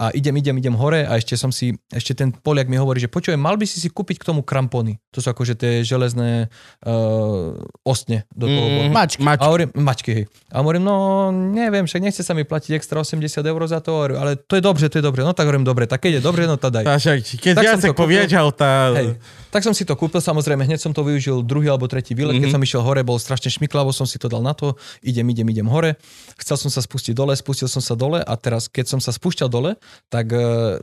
a 0.00 0.10
idem, 0.14 0.34
idem, 0.38 0.56
idem 0.56 0.74
hore 0.74 1.04
a 1.04 1.18
ešte 1.20 1.36
som 1.36 1.52
si, 1.52 1.76
ešte 1.92 2.14
ten 2.16 2.30
Poliak 2.32 2.70
mi 2.70 2.78
hovorí, 2.78 3.02
že 3.02 3.10
počujem, 3.12 3.36
mal 3.38 3.58
by 3.58 3.66
si 3.68 3.82
si 3.82 3.90
kúpiť 3.92 4.22
k 4.22 4.24
tomu 4.24 4.40
krampony. 4.46 4.96
To 5.12 5.20
sú 5.20 5.28
akože 5.28 5.54
tie 5.58 5.72
železné 5.84 6.48
uh, 6.86 7.58
ostne 7.84 8.24
do 8.32 8.48
Mm, 8.48 8.57
toho 8.58 8.68
bolo. 8.68 8.88
Mačky. 8.90 9.22
Mač. 9.22 9.38
A 9.38 9.44
hovorím, 9.46 9.68
mačky, 9.72 10.10
hej. 10.12 10.24
A 10.48 10.56
hovorím, 10.58 10.82
no 10.82 10.94
neviem, 11.30 11.84
však 11.84 12.00
nechce 12.00 12.20
sa 12.20 12.32
mi 12.32 12.42
platiť 12.42 12.74
extra 12.74 12.98
80 12.98 13.22
eur 13.38 13.60
za 13.64 13.78
to, 13.78 14.10
ale 14.10 14.34
to 14.36 14.54
je 14.54 14.62
dobre, 14.62 14.84
to 14.84 14.98
je 14.98 15.04
dobre. 15.04 15.22
No 15.22 15.30
tak 15.30 15.46
hovorím, 15.46 15.62
dobre, 15.62 15.86
tak 15.86 16.02
keď 16.02 16.18
je 16.18 16.22
dobre, 16.22 16.44
no 16.44 16.56
tá 16.56 16.68
daj. 16.68 16.82
Tá, 16.82 16.96
však, 16.96 17.16
keď 17.38 17.52
Tak 17.54 17.64
to 17.64 17.78
kúpil. 17.88 17.94
poviečal, 17.94 18.46
tá... 18.50 18.92
Hej. 18.92 19.14
Tak 19.48 19.64
som 19.64 19.72
si 19.72 19.88
to 19.88 19.96
kúpil, 19.96 20.20
samozrejme, 20.20 20.68
hneď 20.68 20.80
som 20.80 20.92
to 20.92 21.00
využil 21.00 21.40
druhý 21.40 21.72
alebo 21.72 21.88
tretí 21.88 22.12
výlet, 22.12 22.36
mm-hmm. 22.36 22.44
keď 22.44 22.54
som 22.54 22.62
išiel 22.62 22.82
hore, 22.84 23.00
bol 23.00 23.16
strašne 23.16 23.48
šmiklavo, 23.48 23.92
som 23.96 24.04
si 24.04 24.20
to 24.20 24.28
dal 24.28 24.44
na 24.44 24.52
to, 24.52 24.76
idem, 25.00 25.24
idem, 25.32 25.48
idem 25.48 25.68
hore. 25.68 25.96
Chcel 26.36 26.60
som 26.60 26.70
sa 26.72 26.84
spustiť 26.84 27.16
dole, 27.16 27.32
spustil 27.32 27.68
som 27.68 27.80
sa 27.80 27.96
dole 27.96 28.20
a 28.20 28.34
teraz, 28.36 28.68
keď 28.68 28.96
som 28.96 29.00
sa 29.00 29.08
spúšťal 29.08 29.48
dole, 29.48 29.80
tak 30.12 30.28
uh, 30.36 30.76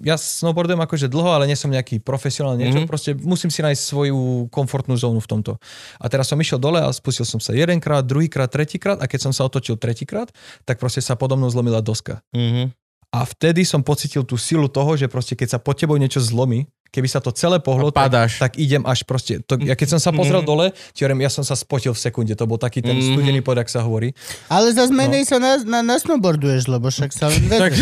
ja 0.00 0.16
snowboardujem 0.16 0.80
akože 0.80 1.06
dlho, 1.12 1.28
ale 1.28 1.44
nie 1.44 1.56
som 1.56 1.68
nejaký 1.68 2.00
profesionál, 2.00 2.56
niečo, 2.56 2.80
mm-hmm. 2.80 2.88
proste 2.88 3.12
musím 3.20 3.52
si 3.52 3.60
nájsť 3.60 3.82
svoju 3.84 4.48
komfortnú 4.48 4.96
zónu 4.96 5.20
v 5.20 5.28
tomto. 5.28 5.52
A 6.00 6.08
teraz 6.08 6.32
som 6.32 6.40
išiel 6.40 6.56
dole 6.56 6.80
a 6.80 6.88
spustil 6.96 7.28
som 7.28 7.36
sa 7.36 7.52
jedenkrát, 7.52 8.00
druhýkrát, 8.08 8.48
tretíkrát 8.48 8.96
a 8.96 9.04
keď 9.04 9.28
som 9.28 9.32
sa 9.36 9.44
otočil 9.44 9.76
tretíkrát, 9.76 10.32
tak 10.64 10.80
proste 10.80 11.04
sa 11.04 11.20
podo 11.20 11.36
mnou 11.36 11.52
zlomila 11.52 11.84
doska. 11.84 12.24
Mhm. 12.32 12.72
A 13.10 13.26
vtedy 13.26 13.66
som 13.66 13.82
pocitil 13.82 14.22
tú 14.22 14.38
silu 14.38 14.70
toho, 14.70 14.94
že 14.94 15.10
proste 15.10 15.34
keď 15.34 15.48
sa 15.50 15.58
pod 15.58 15.74
tebou 15.74 15.98
niečo 15.98 16.22
zlomí, 16.22 16.70
keby 16.90 17.06
sa 17.06 17.18
to 17.18 17.30
celé 17.30 17.56
pohlo, 17.56 17.88
tak, 17.88 18.10
tak 18.10 18.52
idem 18.54 18.82
až 18.82 19.02
proste. 19.02 19.38
To, 19.42 19.54
ja 19.56 19.72
keď 19.72 19.94
som 19.94 20.00
sa 20.00 20.10
pozrel 20.10 20.42
dole, 20.50 20.70
ti 20.90 21.00
hovorím, 21.00 21.22
ja 21.22 21.30
som 21.30 21.40
sa 21.40 21.54
spotil 21.54 21.90
v 21.90 22.00
sekunde, 22.00 22.34
to 22.34 22.44
bol 22.44 22.56
taký 22.56 22.78
ten 22.78 22.92
Mhm. 22.92 23.06
studený 23.08 23.40
pod, 23.40 23.56
ak 23.56 23.66
sa 23.66 23.80
hovorí. 23.80 24.10
Ale 24.46 24.70
zase 24.70 24.90
menej 24.90 25.22
sa 25.22 25.38
na, 25.38 25.56
na, 25.58 25.80
na 25.80 25.96
snowboarduješ, 25.96 26.66
lebo 26.66 26.86
však 26.86 27.10
sa 27.10 27.26
len 27.26 27.46
Tak, 27.46 27.70
vedeš. 27.70 27.78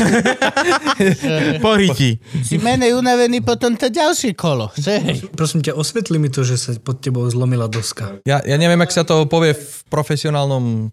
poriti. 1.64 2.20
Si 2.40 2.56
menej 2.56 2.92
unavený 2.92 3.40
potom 3.40 3.72
to 3.72 3.88
ďalšie 3.88 4.34
kolo. 4.34 4.68
Že? 4.74 5.24
Prosím 5.32 5.60
ťa, 5.62 5.72
osvetli 5.72 6.16
mi 6.16 6.28
to, 6.28 6.42
že 6.42 6.56
sa 6.56 6.70
pod 6.76 7.00
tebou 7.00 7.24
zlomila 7.26 7.66
doska. 7.66 8.20
Ja, 8.22 8.40
ja 8.40 8.54
neviem, 8.54 8.78
ak 8.78 8.90
sa 8.90 9.02
to 9.02 9.24
povie 9.24 9.52
v 9.52 9.64
profesionálnom 9.88 10.92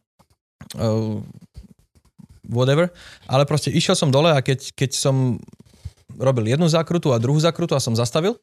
uh, 0.74 1.20
whatever, 2.46 2.90
ale 3.26 3.44
proste 3.44 3.70
išiel 3.70 3.94
som 3.94 4.08
dole 4.08 4.30
a 4.30 4.40
keď, 4.40 4.72
keď 4.72 4.92
som 4.92 5.42
robil 6.20 6.52
jednu 6.52 6.68
zákrutu 6.68 7.12
a 7.12 7.22
druhú 7.22 7.38
zákrutu 7.38 7.76
a 7.76 7.84
som 7.84 7.96
zastavil, 7.96 8.40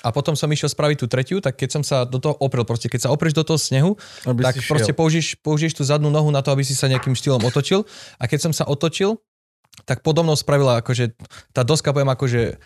a 0.00 0.08
potom 0.08 0.32
som 0.34 0.48
išiel 0.48 0.72
spraviť 0.72 0.96
tú 1.04 1.06
tretiu, 1.06 1.38
tak 1.44 1.60
keď 1.60 1.68
som 1.78 1.82
sa 1.84 2.08
do 2.08 2.16
toho 2.16 2.34
oprel, 2.40 2.64
proste 2.64 2.88
keď 2.88 3.08
sa 3.08 3.12
oprieš 3.12 3.36
do 3.36 3.44
toho 3.44 3.60
snehu, 3.60 4.00
Aby 4.24 4.48
tak 4.48 4.56
proste 4.64 4.96
použiješ, 4.96 5.36
použiješ 5.44 5.76
tú 5.76 5.82
zadnú 5.84 6.08
nohu 6.08 6.32
na 6.32 6.40
to, 6.40 6.52
aby 6.52 6.64
si 6.64 6.72
sa 6.72 6.88
nejakým 6.88 7.12
štýlom 7.12 7.44
otočil. 7.44 7.84
A 8.16 8.24
keď 8.24 8.48
som 8.48 8.52
sa 8.56 8.64
otočil, 8.64 9.20
tak 9.84 10.00
podo 10.00 10.24
mnou 10.24 10.32
spravila 10.32 10.80
akože, 10.80 11.12
tá 11.52 11.60
doska 11.60 11.92
poviem 11.92 12.08
akože 12.08 12.56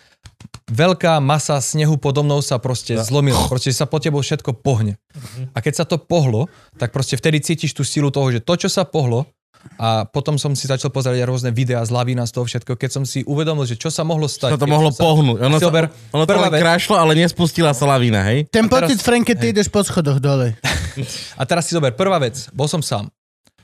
veľká 0.70 1.18
masa 1.18 1.58
snehu 1.58 1.98
podo 1.98 2.22
mnou 2.22 2.38
sa 2.38 2.62
proste 2.62 2.94
zlomila. 3.02 3.50
Proste 3.50 3.74
sa 3.74 3.90
po 3.90 3.98
tebou 3.98 4.22
všetko 4.22 4.62
pohne. 4.62 4.94
A 5.50 5.58
keď 5.58 5.82
sa 5.82 5.84
to 5.84 5.98
pohlo, 5.98 6.46
tak 6.78 6.94
proste 6.94 7.18
vtedy 7.18 7.42
cítiš 7.42 7.74
tú 7.74 7.82
silu 7.82 8.14
toho, 8.14 8.30
že 8.30 8.38
to, 8.38 8.54
čo 8.54 8.70
sa 8.70 8.86
pohlo, 8.86 9.26
a 9.80 10.04
potom 10.04 10.36
som 10.36 10.52
si 10.52 10.68
začal 10.68 10.92
pozerať 10.92 11.24
rôzne 11.24 11.50
videá 11.52 11.80
z 11.84 11.90
lavína 11.92 12.28
z 12.28 12.32
toho 12.36 12.44
všetko, 12.44 12.76
keď 12.76 12.90
som 13.00 13.04
si 13.08 13.24
uvedomil, 13.24 13.64
že 13.64 13.80
čo 13.80 13.88
sa 13.88 14.04
mohlo 14.04 14.28
stať. 14.28 14.56
Sa 14.56 14.60
to 14.60 14.68
mohlo 14.68 14.92
sa- 14.92 15.00
pohnúť. 15.00 15.38
Ono, 15.40 15.56
Si 15.56 15.64
sa, 15.64 15.68
zober, 15.68 15.84
ono 16.12 16.24
to 16.24 16.32
len 16.36 16.52
krášlo, 16.52 16.96
ale 17.00 17.16
nespustila 17.16 17.72
sa 17.72 17.88
lavína, 17.88 18.20
hej? 18.28 18.48
Ten 18.48 18.68
teraz- 18.68 18.88
pocit, 18.88 19.00
Frank, 19.00 19.24
keď 19.24 19.36
ty 19.40 19.46
ideš 19.56 19.68
po 19.72 19.80
schodoch 19.80 20.20
dole. 20.20 20.56
A 21.40 21.42
teraz 21.48 21.68
si 21.68 21.72
zober, 21.72 21.96
prvá 21.96 22.20
vec, 22.20 22.48
bol 22.52 22.68
som 22.68 22.84
sám. 22.84 23.08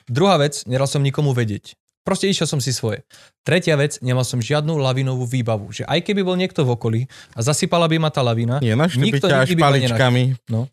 Druhá 0.06 0.38
vec, 0.38 0.62
nedal 0.64 0.86
som 0.86 1.02
nikomu 1.02 1.34
vedieť. 1.34 1.74
Proste 2.06 2.30
išiel 2.30 2.46
som 2.46 2.62
si 2.62 2.70
svoje. 2.70 3.02
Tretia 3.42 3.74
vec, 3.74 3.98
nemal 3.98 4.22
som 4.22 4.38
žiadnu 4.38 4.78
lavinovú 4.78 5.26
výbavu. 5.26 5.74
Že 5.74 5.90
aj 5.90 6.00
keby 6.06 6.22
bol 6.22 6.38
niekto 6.38 6.62
v 6.62 6.78
okolí 6.78 7.00
a 7.34 7.42
zasypala 7.42 7.90
by 7.90 7.98
ma 7.98 8.14
tá 8.14 8.22
lavina, 8.22 8.62
Nie, 8.62 8.78
nikto 8.78 9.26
ťa 9.26 9.42
až 9.42 9.50
nikdy 9.50 9.58
by 9.58 9.82
ma. 9.90 10.38
No. 10.46 10.70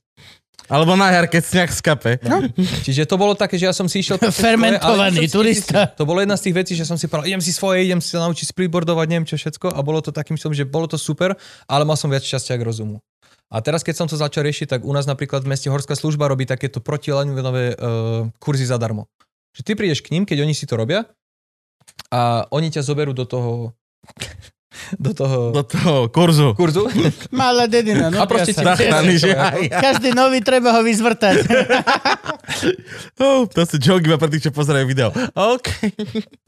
Alebo 0.72 0.96
na 0.96 1.12
jar, 1.12 1.28
keď 1.28 1.44
sňah 1.44 1.72
skape. 1.76 2.24
No. 2.24 2.40
Čiže 2.88 3.04
to 3.04 3.20
bolo 3.20 3.36
také, 3.36 3.60
že 3.60 3.68
ja 3.68 3.76
som 3.76 3.92
si 3.92 4.00
išiel... 4.00 4.16
Fermentovaný 4.32 5.28
si- 5.28 5.34
turista. 5.36 5.92
To 6.00 6.08
bolo 6.08 6.24
jedna 6.24 6.40
z 6.40 6.50
tých 6.50 6.56
vecí, 6.56 6.74
že 6.74 6.88
som 6.88 6.96
si 6.96 7.12
povedal, 7.12 7.28
idem 7.36 7.44
si 7.44 7.52
svoje, 7.52 7.84
idem 7.84 8.00
si 8.00 8.16
sa 8.16 8.24
naučiť 8.24 8.56
spreeboardovať, 8.56 9.06
neviem 9.12 9.28
čo 9.28 9.36
všetko 9.36 9.76
a 9.76 9.80
bolo 9.84 10.00
to 10.00 10.16
takým 10.16 10.40
som, 10.40 10.56
že 10.56 10.64
bolo 10.64 10.88
to 10.88 10.96
super, 10.96 11.36
ale 11.68 11.84
mal 11.84 12.00
som 12.00 12.08
viac 12.08 12.24
šťastia 12.24 12.56
k 12.56 12.64
rozumu. 12.64 13.04
A 13.54 13.62
teraz, 13.62 13.86
keď 13.86 13.96
som 14.02 14.08
to 14.10 14.18
začal 14.18 14.42
riešiť, 14.48 14.66
tak 14.66 14.82
u 14.82 14.90
nás 14.96 15.06
napríklad 15.06 15.46
v 15.46 15.52
meste 15.54 15.70
Horská 15.70 15.94
služba 15.94 16.32
robí 16.32 16.48
takéto 16.48 16.82
protilaňové 16.82 17.78
uh, 17.78 18.26
kurzy 18.42 18.66
zadarmo. 18.66 19.06
Že 19.54 19.62
ty 19.62 19.72
prídeš 19.78 20.02
k 20.02 20.18
ním, 20.18 20.26
keď 20.26 20.42
oni 20.42 20.58
si 20.58 20.66
to 20.66 20.74
robia 20.74 21.06
a 22.10 22.50
oni 22.50 22.74
ťa 22.74 22.82
zoberú 22.82 23.14
do 23.14 23.30
toho 23.30 23.78
do 24.98 25.12
toho 25.14 25.54
Do 25.54 25.64
toho 25.64 26.10
kurzu. 26.10 26.54
kurzu 26.58 26.90
Malá 27.32 27.66
dedina, 27.66 28.10
no. 28.10 28.18
a 28.20 28.26
proste 28.26 28.54
ti. 28.54 28.62
Zachráni, 28.62 29.16
že 29.18 29.34
aj. 29.34 29.70
Každý 29.70 30.12
nový 30.12 30.42
treba 30.42 30.74
ho 30.74 30.82
vyzvrtať. 30.82 31.36
Oh, 33.18 33.48
to 33.48 33.64
sú 33.64 33.80
joke 33.80 34.04
iba 34.04 34.20
pre 34.20 34.28
tých, 34.28 34.50
čo 34.50 34.52
pozerajú 34.52 34.86
video. 34.86 35.10
OK. 35.34 35.68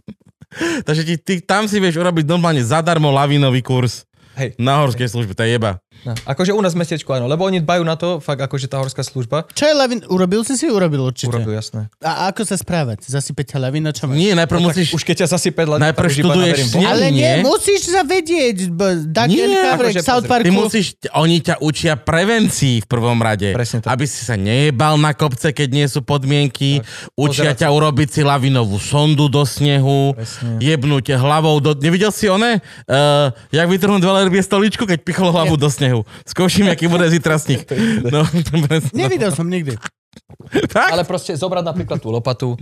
Takže 0.88 1.02
ti, 1.04 1.16
ty 1.18 1.34
tam 1.40 1.66
si 1.68 1.80
vieš 1.80 2.00
urobiť 2.00 2.26
normálne 2.28 2.62
zadarmo 2.62 3.12
lavinový 3.12 3.64
kurz 3.64 4.04
Hej. 4.36 4.56
na 4.60 4.84
horskej 4.84 5.08
službe, 5.08 5.32
to 5.32 5.44
je 5.44 5.56
jeba. 5.56 5.80
No, 6.04 6.14
akože 6.28 6.52
u 6.52 6.62
nás 6.62 6.76
v 6.76 6.84
mestečku 6.84 7.10
áno, 7.16 7.26
lebo 7.26 7.48
oni 7.48 7.64
dbajú 7.64 7.84
na 7.88 7.96
to, 7.96 8.20
fakt 8.20 8.44
akože 8.44 8.68
tá 8.70 8.78
horská 8.78 9.02
služba 9.02 9.48
Čo 9.56 9.66
je 9.66 9.74
lavin? 9.74 10.00
Urobil 10.06 10.44
si 10.46 10.54
si? 10.60 10.68
Urobil 10.70 11.02
určite. 11.08 11.32
urobil, 11.32 11.56
jasné. 11.56 11.88
A 12.04 12.30
ako 12.30 12.46
sa 12.46 12.60
správať? 12.60 13.08
Zasypeť 13.08 13.56
ťa 13.56 13.58
lavina? 13.62 13.90
Čo 13.96 14.10
máš? 14.12 14.18
Nie, 14.18 14.34
najprv 14.36 14.60
No, 14.62 14.70
musíš... 14.74 14.90
tak 14.92 14.98
už 14.98 15.04
keď 15.06 15.16
ťa 15.22 15.28
zasype 15.32 15.62
len, 15.66 15.80
Najprv 15.82 16.08
tak 16.10 16.14
už 16.14 16.18
iba 16.18 16.26
študuješ 16.26 16.46
naverím 16.50 16.68
sneh. 16.68 16.82
Bohu. 16.82 16.90
Ale 16.90 17.06
nie, 17.14 17.32
musíš 17.46 17.82
sa 17.90 18.02
vedieť. 18.02 18.58
Duck 19.14 19.28
Nie, 19.30 19.46
akože 19.78 20.00
South 20.02 20.26
Parku. 20.26 20.46
Ty 20.46 20.52
musíš, 20.52 20.86
oni 21.14 21.38
ťa 21.46 21.56
učia 21.62 21.94
prevencii 21.96 22.76
v 22.82 22.88
prvom 22.90 23.18
rade. 23.22 23.54
Presne 23.54 23.86
tak. 23.86 23.94
Aby 23.94 24.06
si 24.10 24.22
sa 24.26 24.36
nejebal 24.36 24.98
na 24.98 25.14
kopce, 25.14 25.54
keď 25.54 25.70
nie 25.70 25.86
sú 25.86 26.02
podmienky. 26.02 26.82
Učia 27.14 27.54
Pozerať 27.54 27.58
ťa 27.66 27.70
urobiť 27.70 28.08
si 28.10 28.22
lavinovú 28.26 28.82
sondu 28.82 29.30
do 29.30 29.46
snehu. 29.46 30.18
Presne. 30.18 30.58
Jebnúť 30.58 31.14
hlavou 31.18 31.62
do... 31.62 31.78
Nevidel 31.78 32.10
si 32.10 32.26
one? 32.26 32.60
Uh, 32.90 33.30
jak 33.54 33.70
vytrhnúť 33.70 34.02
velerbie 34.02 34.42
stoličku, 34.42 34.90
keď 34.90 35.06
pichol 35.06 35.30
hlavu 35.30 35.54
do 35.56 35.70
snehu. 35.70 35.85
Skúšim, 36.26 36.66
aký 36.72 36.88
bude 36.88 37.06
zítra 37.10 37.36
sneh. 37.42 37.62
No. 38.08 38.26
Nevidel 38.96 39.30
som 39.36 39.46
nikdy. 39.46 39.76
tak? 40.72 40.90
Ale 40.96 41.04
proste 41.04 41.36
zobrať 41.36 41.64
napríklad 41.66 42.00
tú 42.00 42.10
lopatu 42.10 42.56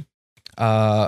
a 0.57 1.05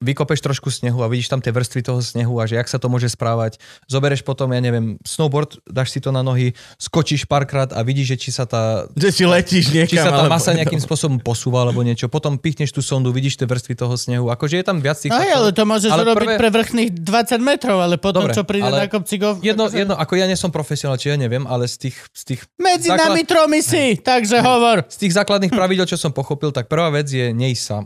vykopeš 0.00 0.40
trošku 0.40 0.68
snehu 0.68 0.96
a 0.98 1.06
vidíš 1.06 1.28
tam 1.28 1.38
tie 1.38 1.52
vrstvy 1.52 1.80
toho 1.82 2.00
snehu 2.00 2.32
a 2.36 2.48
že 2.48 2.56
jak 2.56 2.64
sa 2.66 2.76
to 2.76 2.88
môže 2.88 3.06
správať. 3.06 3.60
Zobereš 3.84 4.24
potom, 4.24 4.48
ja 4.48 4.58
neviem, 4.58 4.96
snowboard, 5.04 5.60
dáš 5.62 5.92
si 5.92 6.00
to 6.00 6.08
na 6.08 6.20
nohy, 6.20 6.50
skočíš 6.74 7.24
párkrát 7.24 7.68
a 7.68 7.80
vidíš, 7.80 8.06
že 8.06 8.18
či 8.18 8.30
sa 8.30 8.44
tá 8.44 8.88
Že 8.92 9.08
si 9.12 9.24
letíš 9.24 9.64
niekam. 9.70 9.92
či 9.92 10.00
sa 10.00 10.08
tá 10.08 10.24
alebo- 10.24 10.32
masa 10.32 10.56
nejakým 10.56 10.80
spôsobom 10.80 11.20
posúva 11.20 11.62
alebo 11.62 11.84
niečo. 11.84 12.08
Potom 12.08 12.40
pichneš 12.40 12.72
tú 12.72 12.80
sondu, 12.80 13.12
vidíš 13.12 13.36
tie 13.36 13.44
vrstvy 13.44 13.76
toho 13.76 13.92
snehu. 13.94 14.26
Akože 14.26 14.56
je 14.56 14.64
tam 14.64 14.80
viac 14.80 14.96
tých 14.96 15.12
No 15.12 15.20
ale 15.20 15.52
to 15.52 15.62
môžeš 15.62 15.90
Ale 15.92 16.02
robiť 16.02 16.16
prvé- 16.16 16.38
pre 16.40 16.48
vrchných 16.50 16.90
20 16.96 17.38
metrov, 17.38 17.78
ale 17.78 18.00
potom, 18.00 18.24
Dobre, 18.24 18.34
čo 18.34 18.42
príde 18.42 18.64
ale 18.64 18.80
na 18.80 18.88
kopci 18.88 19.20
go... 19.20 19.36
Jedno, 19.38 19.68
jedno, 19.68 19.94
ako 19.94 20.16
ja 20.16 20.24
nie 20.24 20.34
som 20.34 20.48
profesionál, 20.48 20.96
či 20.96 21.12
ja 21.12 21.20
neviem, 21.20 21.44
ale 21.44 21.68
z 21.68 21.88
tých, 21.88 21.96
z 22.10 22.22
tých, 22.24 22.40
Medzi 22.56 22.88
základ- 22.88 23.12
nami 23.12 23.22
tromi 23.22 23.60
si, 23.60 24.00
takže 24.00 24.40
hovor. 24.40 24.88
z 24.88 24.96
tých 24.96 25.12
základných 25.12 25.52
pravidel, 25.52 25.84
čo 25.84 26.00
som 26.00 26.08
pochopil, 26.08 26.48
tak 26.50 26.66
prvá 26.66 26.88
vec 26.90 27.04
je 27.06 27.30
neísť 27.30 27.62
sám. 27.62 27.84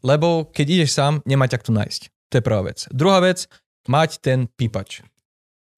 Lebo 0.00 0.48
keď 0.48 0.66
ideš 0.80 0.96
sám, 0.96 1.20
nemať 1.28 1.60
ak 1.60 1.66
tu 1.66 1.72
nájsť. 1.76 2.02
To 2.30 2.34
je 2.38 2.46
prvá 2.46 2.62
vec. 2.62 2.86
Druhá 2.94 3.18
vec, 3.20 3.50
mať 3.90 4.22
ten 4.22 4.46
pípač. 4.46 5.02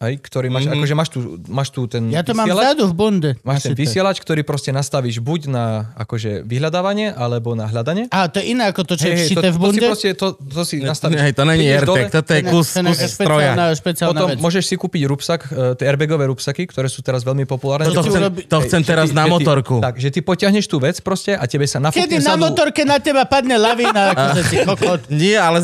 Hej, 0.03 0.19
ktorý 0.21 0.47
máš, 0.49 0.61
Mhm. 0.61 0.67
mm-hmm. 0.67 0.83
akože 0.83 0.95
máš 0.95 1.09
tu, 1.09 1.19
máš 1.47 1.69
tu 1.69 1.81
ten 1.87 2.03
Ja 2.09 2.21
to 2.21 2.33
mám 2.33 2.45
vzadu 2.45 2.85
v 2.85 2.95
bunde. 2.97 3.31
máš 3.41 3.63
ten 3.63 3.73
to. 3.73 3.79
vysielač, 3.79 4.19
ktorý 4.19 4.43
proste 4.43 4.71
nastavíš 4.71 5.19
buď 5.19 5.41
na 5.47 5.65
akože 5.97 6.43
vyhľadávanie, 6.43 7.13
alebo 7.13 7.55
na 7.55 7.65
hľadanie. 7.65 8.07
Á, 8.09 8.27
to 8.27 8.37
je 8.37 8.51
iné 8.51 8.67
ako 8.67 8.83
to, 8.85 8.95
čo 8.95 9.07
je 9.07 9.15
hej, 9.15 9.27
všité 9.29 9.49
v 9.49 9.55
to, 9.55 9.55
to, 9.55 9.55
si 9.55 9.63
bunde? 9.63 9.87
proste, 9.87 10.09
to, 10.13 10.27
to 10.37 10.63
si 10.63 10.77
nastavíš. 10.81 11.23
Hej, 11.23 11.33
to 11.33 11.43
není 11.45 11.65
AirTag, 11.65 11.87
To 12.13 12.35
je 12.35 12.43
kus, 12.45 12.67
to 12.69 12.83
kus 12.83 12.99
stroja. 13.09 13.55
špeciálna, 13.55 13.65
špeciálna 13.73 14.11
Potom 14.13 14.29
vec. 14.29 14.39
môžeš 14.41 14.65
si 14.65 14.75
kúpiť 14.75 15.03
rúbsak, 15.05 15.41
e, 15.47 15.79
tie 15.79 15.87
airbagové 15.87 16.27
rúbsaky, 16.27 16.67
ktoré 16.67 16.87
sú 16.87 16.99
teraz 16.99 17.23
veľmi 17.23 17.45
populárne. 17.45 17.87
To 17.87 18.03
chcem, 18.03 18.19
urobi- 18.21 18.43
to 18.43 18.59
chcem 18.61 18.83
teraz 18.83 19.11
na 19.11 19.25
motorku. 19.25 19.79
Tak, 19.79 19.97
že 19.97 20.11
ty 20.11 20.19
potiahneš 20.19 20.67
tú 20.67 20.77
vec 20.77 20.99
proste 20.99 21.33
a 21.33 21.47
tebe 21.47 21.63
sa 21.65 21.79
nafúkne 21.79 22.03
Kedy 22.03 22.17
na 22.21 22.35
motorke 22.35 22.83
na 22.83 22.99
teba 22.99 23.23
padne 23.23 23.55
lavina, 23.55 24.03
akože 24.13 24.43
si 24.43 24.57
kokot. 24.61 25.01
Nie, 25.09 25.39
ale 25.39 25.63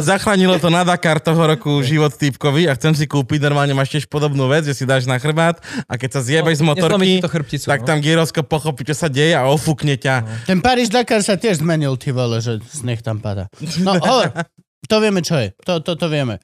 zachránilo 0.00 0.56
to 0.56 0.68
na 0.68 0.80
Dakar 0.82 1.18
toho 1.18 1.42
roku 1.44 1.80
život 1.80 2.10
typkovi 2.10 2.64
a 2.64 2.74
chcem 2.74 2.93
si 2.94 3.06
kúpiť, 3.10 3.42
normálne 3.42 3.74
máš 3.76 3.92
tiež 3.94 4.06
podobnú 4.08 4.46
vec, 4.48 4.64
že 4.64 4.74
si 4.74 4.88
dáš 4.88 5.04
na 5.04 5.18
chrbát 5.18 5.60
a 5.86 5.94
keď 5.98 6.10
sa 6.16 6.20
zjebeš 6.22 6.58
z 6.58 6.62
No, 6.64 6.72
nezlomí 6.72 6.90
motorky, 6.94 7.10
ti 7.18 7.24
to 7.24 7.30
chrbticu, 7.30 7.66
tak 7.68 7.80
no. 7.82 7.86
tam 7.86 7.98
gyroskop 8.00 8.46
pochopí, 8.48 8.82
čo 8.86 8.94
sa 8.96 9.12
deje 9.12 9.34
a 9.34 9.46
ofúkne 9.50 9.98
ťa. 10.00 10.46
Ten 10.48 10.64
Paríž 10.64 10.88
Dakar 10.88 11.20
sa 11.20 11.36
tiež 11.36 11.60
zmenil, 11.60 11.98
ty 12.00 12.14
vole, 12.14 12.40
že 12.40 12.62
sneh 12.64 13.02
tam 13.04 13.20
padá. 13.20 13.50
No, 13.82 13.98
hovor, 13.98 14.32
to 14.88 14.96
vieme, 15.02 15.20
čo 15.20 15.36
je. 15.38 15.52
To, 15.68 15.82
to, 15.82 15.98
to 15.98 16.06
vieme. 16.08 16.40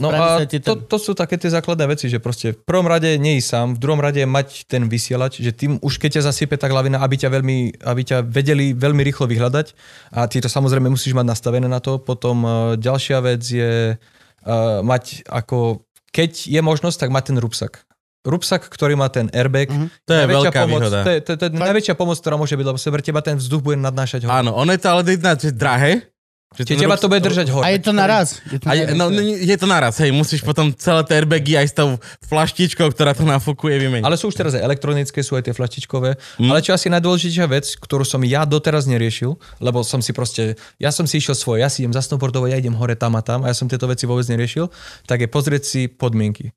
No 0.00 0.08
a 0.08 0.40
to, 0.48 0.72
to 0.88 0.96
sú 0.96 1.12
také 1.12 1.36
tie 1.36 1.52
základné 1.52 1.84
veci, 1.84 2.08
že 2.08 2.16
proste 2.16 2.56
v 2.56 2.64
prvom 2.64 2.88
rade 2.88 3.12
nie 3.20 3.36
sám, 3.44 3.76
v 3.76 3.80
druhom 3.84 4.00
rade 4.00 4.24
mať 4.24 4.64
ten 4.64 4.88
vysielač, 4.88 5.44
že 5.44 5.52
tým 5.52 5.76
už 5.84 6.00
keď 6.00 6.16
ťa 6.16 6.32
zasype 6.32 6.56
tá 6.56 6.64
lavina, 6.72 7.04
aby 7.04 7.20
ťa, 7.20 7.28
veľmi, 7.28 7.58
aby 7.84 8.00
ťa 8.00 8.24
vedeli 8.24 8.72
veľmi 8.72 9.04
rýchlo 9.04 9.28
vyhľadať 9.28 9.76
a 10.16 10.24
ty 10.32 10.40
to 10.40 10.48
samozrejme 10.48 10.88
musíš 10.88 11.12
mať 11.12 11.28
nastavené 11.28 11.68
na 11.68 11.76
to. 11.84 12.00
Potom 12.00 12.40
uh, 12.40 12.52
ďalšia 12.80 13.20
vec 13.20 13.44
je 13.44 13.92
uh, 13.92 14.80
mať 14.80 15.28
ako, 15.28 15.84
keď 16.12 16.46
je 16.46 16.60
možnosť, 16.60 17.08
tak 17.08 17.10
mať 17.10 17.32
ten 17.32 17.38
rúbsak. 17.40 17.88
rúbsak, 18.22 18.70
ktorý 18.70 18.94
má 18.94 19.10
ten 19.10 19.26
airbag. 19.34 19.66
Mhm. 19.66 19.86
To 20.06 20.12
je 20.14 20.24
veľká 20.30 20.60
pomoc, 20.62 20.80
výhoda. 20.86 21.00
To 21.02 21.10
je, 21.10 21.18
to, 21.26 21.30
je, 21.34 21.36
to 21.42 21.44
je 21.48 21.52
najväčšia 21.58 21.94
pomoc, 21.98 22.16
ktorá 22.22 22.38
môže 22.38 22.54
byť, 22.54 22.66
lebo 22.70 22.78
sa 22.78 22.94
pre 22.94 23.02
teba 23.02 23.18
ten 23.18 23.34
vzduch 23.34 23.62
bude 23.66 23.82
nadnášať 23.82 24.28
hore. 24.28 24.46
Áno, 24.46 24.54
ono 24.54 24.70
je 24.70 24.78
to 24.78 24.88
ale 24.94 25.02
jedna, 25.10 25.34
že 25.34 25.50
drahé. 25.50 26.11
Že 26.52 26.62
Čiže 26.68 26.80
teba 26.84 26.96
to 27.00 27.08
bude 27.08 27.24
držať 27.24 27.48
hore. 27.48 27.64
A 27.64 27.72
je 27.72 27.80
to 27.80 27.92
naraz. 27.96 28.44
Je 28.44 28.58
to 28.60 28.66
A 28.68 28.72
je, 28.76 28.84
no, 28.92 29.08
naraz. 29.08 29.40
je 29.40 29.56
to 29.56 29.66
naraz, 29.66 29.94
hej, 30.04 30.10
musíš 30.12 30.44
potom 30.44 30.68
celé 30.76 31.00
tie 31.08 31.14
airbagy 31.20 31.52
aj 31.56 31.66
s 31.72 31.74
tou 31.74 31.96
flaštičkou, 32.28 32.92
ktorá 32.92 33.16
to 33.16 33.24
nafúkuje, 33.24 33.80
vymeniť. 33.80 34.04
Ale 34.04 34.20
sú 34.20 34.28
už 34.28 34.36
teraz 34.36 34.52
aj 34.52 34.62
elektronické, 34.62 35.24
sú 35.24 35.40
aj 35.40 35.48
tie 35.48 35.54
flaštičkové. 35.56 36.20
Mm. 36.36 36.50
Ale 36.52 36.60
čo 36.60 36.76
asi 36.76 36.92
najdôležitejšia 36.92 37.46
vec, 37.48 37.66
ktorú 37.80 38.04
som 38.04 38.20
ja 38.22 38.44
doteraz 38.44 38.84
neriešil, 38.84 39.40
lebo 39.64 39.80
som 39.80 40.04
si 40.04 40.12
proste, 40.12 40.60
ja 40.76 40.92
som 40.92 41.08
si 41.08 41.18
išiel 41.18 41.34
svoje, 41.34 41.64
ja 41.64 41.72
si 41.72 41.84
idem 41.84 41.96
zasnowboardovať, 41.96 42.48
ja 42.52 42.60
idem 42.60 42.76
hore 42.76 42.94
tam 43.00 43.16
a 43.16 43.24
tam 43.24 43.42
a 43.42 43.50
ja 43.50 43.56
som 43.56 43.66
tieto 43.66 43.88
veci 43.88 44.04
vôbec 44.04 44.28
neriešil, 44.28 44.68
tak 45.08 45.24
je 45.24 45.28
pozrieť 45.32 45.62
si 45.64 45.80
podmienky. 45.88 46.52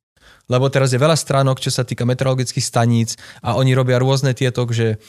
Lebo 0.45 0.69
teraz 0.69 0.93
je 0.93 1.01
veľa 1.01 1.17
stránok, 1.17 1.57
čo 1.57 1.73
sa 1.73 1.81
týka 1.81 2.05
meteorologických 2.05 2.61
staníc 2.61 3.17
a 3.41 3.57
oni 3.57 3.73
robia 3.73 3.97
rôzne 3.97 4.37
tieto, 4.37 4.61
že 4.69 5.01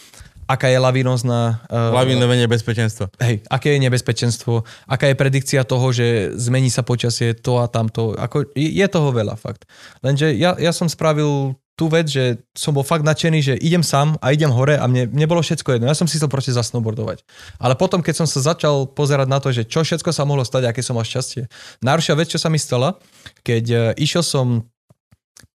aká 0.47 0.71
je 0.71 0.79
lavinozná... 0.79 1.67
Uh, 1.67 1.95
Lavínové 1.95 2.39
nebezpečenstvo. 2.47 3.11
Hej, 3.19 3.43
aké 3.51 3.75
je 3.75 3.81
nebezpečenstvo, 3.83 4.63
aká 4.87 5.11
je 5.11 5.19
predikcia 5.19 5.67
toho, 5.67 5.91
že 5.91 6.33
zmení 6.39 6.71
sa 6.71 6.87
počasie 6.87 7.35
to 7.35 7.59
a 7.59 7.67
tamto. 7.67 8.15
Ako, 8.15 8.55
je, 8.55 8.87
toho 8.87 9.11
veľa, 9.11 9.35
fakt. 9.35 9.67
Lenže 10.01 10.33
ja, 10.39 10.55
ja 10.57 10.71
som 10.71 10.87
spravil 10.87 11.59
tú 11.77 11.93
vec, 11.93 12.09
že 12.09 12.41
som 12.57 12.73
bol 12.73 12.81
fakt 12.81 13.05
nadšený, 13.05 13.39
že 13.45 13.55
idem 13.61 13.85
sám 13.85 14.17
a 14.25 14.33
idem 14.33 14.49
hore 14.49 14.81
a 14.81 14.89
mne, 14.89 15.13
mne 15.13 15.27
bolo 15.29 15.45
všetko 15.45 15.77
jedno. 15.77 15.93
Ja 15.93 15.99
som 15.99 16.09
si 16.09 16.17
chcel 16.17 16.33
proste 16.33 16.57
zasnowboardovať. 16.57 17.21
Ale 17.61 17.77
potom, 17.77 18.01
keď 18.01 18.25
som 18.25 18.27
sa 18.27 18.41
začal 18.41 18.89
pozerať 18.89 19.29
na 19.29 19.39
to, 19.45 19.53
že 19.53 19.69
čo 19.69 19.85
všetko 19.85 20.09
sa 20.09 20.25
mohlo 20.25 20.41
stať, 20.41 20.73
aké 20.73 20.81
som 20.81 20.97
mal 20.97 21.05
šťastie. 21.05 21.53
Najhoršia 21.85 22.17
vec, 22.17 22.33
čo 22.33 22.41
sa 22.41 22.49
mi 22.49 22.57
stala, 22.57 22.97
keď 23.45 23.65
e, 23.69 23.77
išiel 24.01 24.25
som 24.25 24.65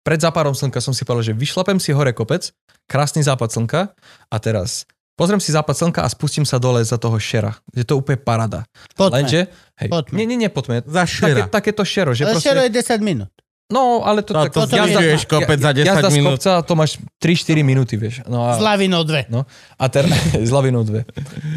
pred 0.01 0.17
západom 0.17 0.53
slnka, 0.53 0.79
som 0.79 0.93
si 0.93 1.03
povedal, 1.03 1.27
že 1.27 1.35
vyšlapem 1.35 1.77
si 1.77 1.91
hore 1.91 2.11
kopec, 2.11 2.51
krásny 2.85 3.21
západ 3.21 3.49
slnka 3.51 3.81
a 4.27 4.37
teraz 4.37 4.85
pozriem 5.15 5.39
si 5.39 5.51
západ 5.51 5.77
slnka 5.77 6.01
a 6.01 6.09
spustím 6.09 6.43
sa 6.43 6.57
dole 6.57 6.81
za 6.81 6.97
toho 6.97 7.17
šera. 7.17 7.53
Je 7.71 7.85
to 7.85 7.95
úplne 7.95 8.17
parada. 8.17 8.65
Poďme. 8.93 9.15
Lenže, 9.17 9.41
hej, 9.77 9.89
Poďme. 9.89 10.17
nie, 10.17 10.27
nie, 10.27 10.39
nie, 10.39 10.49
poďme. 10.49 10.81
Za 10.83 11.05
Také, 11.05 11.13
šera. 11.13 11.45
takéto 11.47 11.83
šero, 11.83 12.11
že 12.11 12.25
Ale 12.25 12.33
proste... 12.35 12.47
šero 12.49 12.61
je 12.65 12.71
10 12.73 13.01
minút. 13.01 13.31
No, 13.71 14.03
ale 14.03 14.27
to, 14.27 14.35
No, 14.35 14.43
tak, 14.43 14.51
to 14.51 14.67
znižuješ 14.67 15.31
kopec 15.31 15.55
za 15.57 15.71
10 15.71 15.87
jazda 15.87 16.09
z 16.09 16.15
minút. 16.17 16.31
kopca, 16.35 16.59
to 16.59 16.73
máš 16.75 16.99
3-4 17.23 17.63
minúty, 17.63 17.95
vieš. 17.95 18.19
No 18.27 18.43
a, 18.43 18.59
S 18.59 18.61
lavinou 18.61 19.07
dve. 19.07 19.31
no, 19.31 19.47
a 19.79 19.85
teraz, 19.87 20.11
s 20.35 20.51
lavinou 20.51 20.83
dve. 20.83 21.07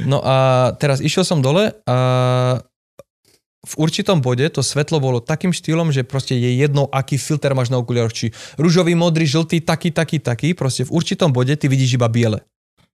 No 0.06 0.22
a 0.22 0.36
teraz 0.78 1.02
išiel 1.02 1.26
som 1.26 1.42
dole 1.42 1.74
a 1.84 1.96
v 3.64 3.74
určitom 3.80 4.20
bode 4.20 4.44
to 4.52 4.60
svetlo 4.60 5.00
bolo 5.00 5.24
takým 5.24 5.56
štýlom, 5.56 5.96
že 5.96 6.04
proste 6.04 6.36
je 6.36 6.52
jedno, 6.60 6.92
aký 6.92 7.16
filter 7.16 7.56
máš 7.56 7.72
na 7.72 7.80
okuliároch, 7.80 8.12
či 8.12 8.36
rúžový, 8.60 8.92
modrý, 8.92 9.24
žltý, 9.24 9.64
taký, 9.64 9.96
taký, 9.96 10.20
taký, 10.20 10.52
proste 10.52 10.84
v 10.84 10.92
určitom 10.92 11.32
bode 11.32 11.56
ty 11.56 11.72
vidíš 11.72 11.96
iba 11.96 12.12
biele. 12.12 12.44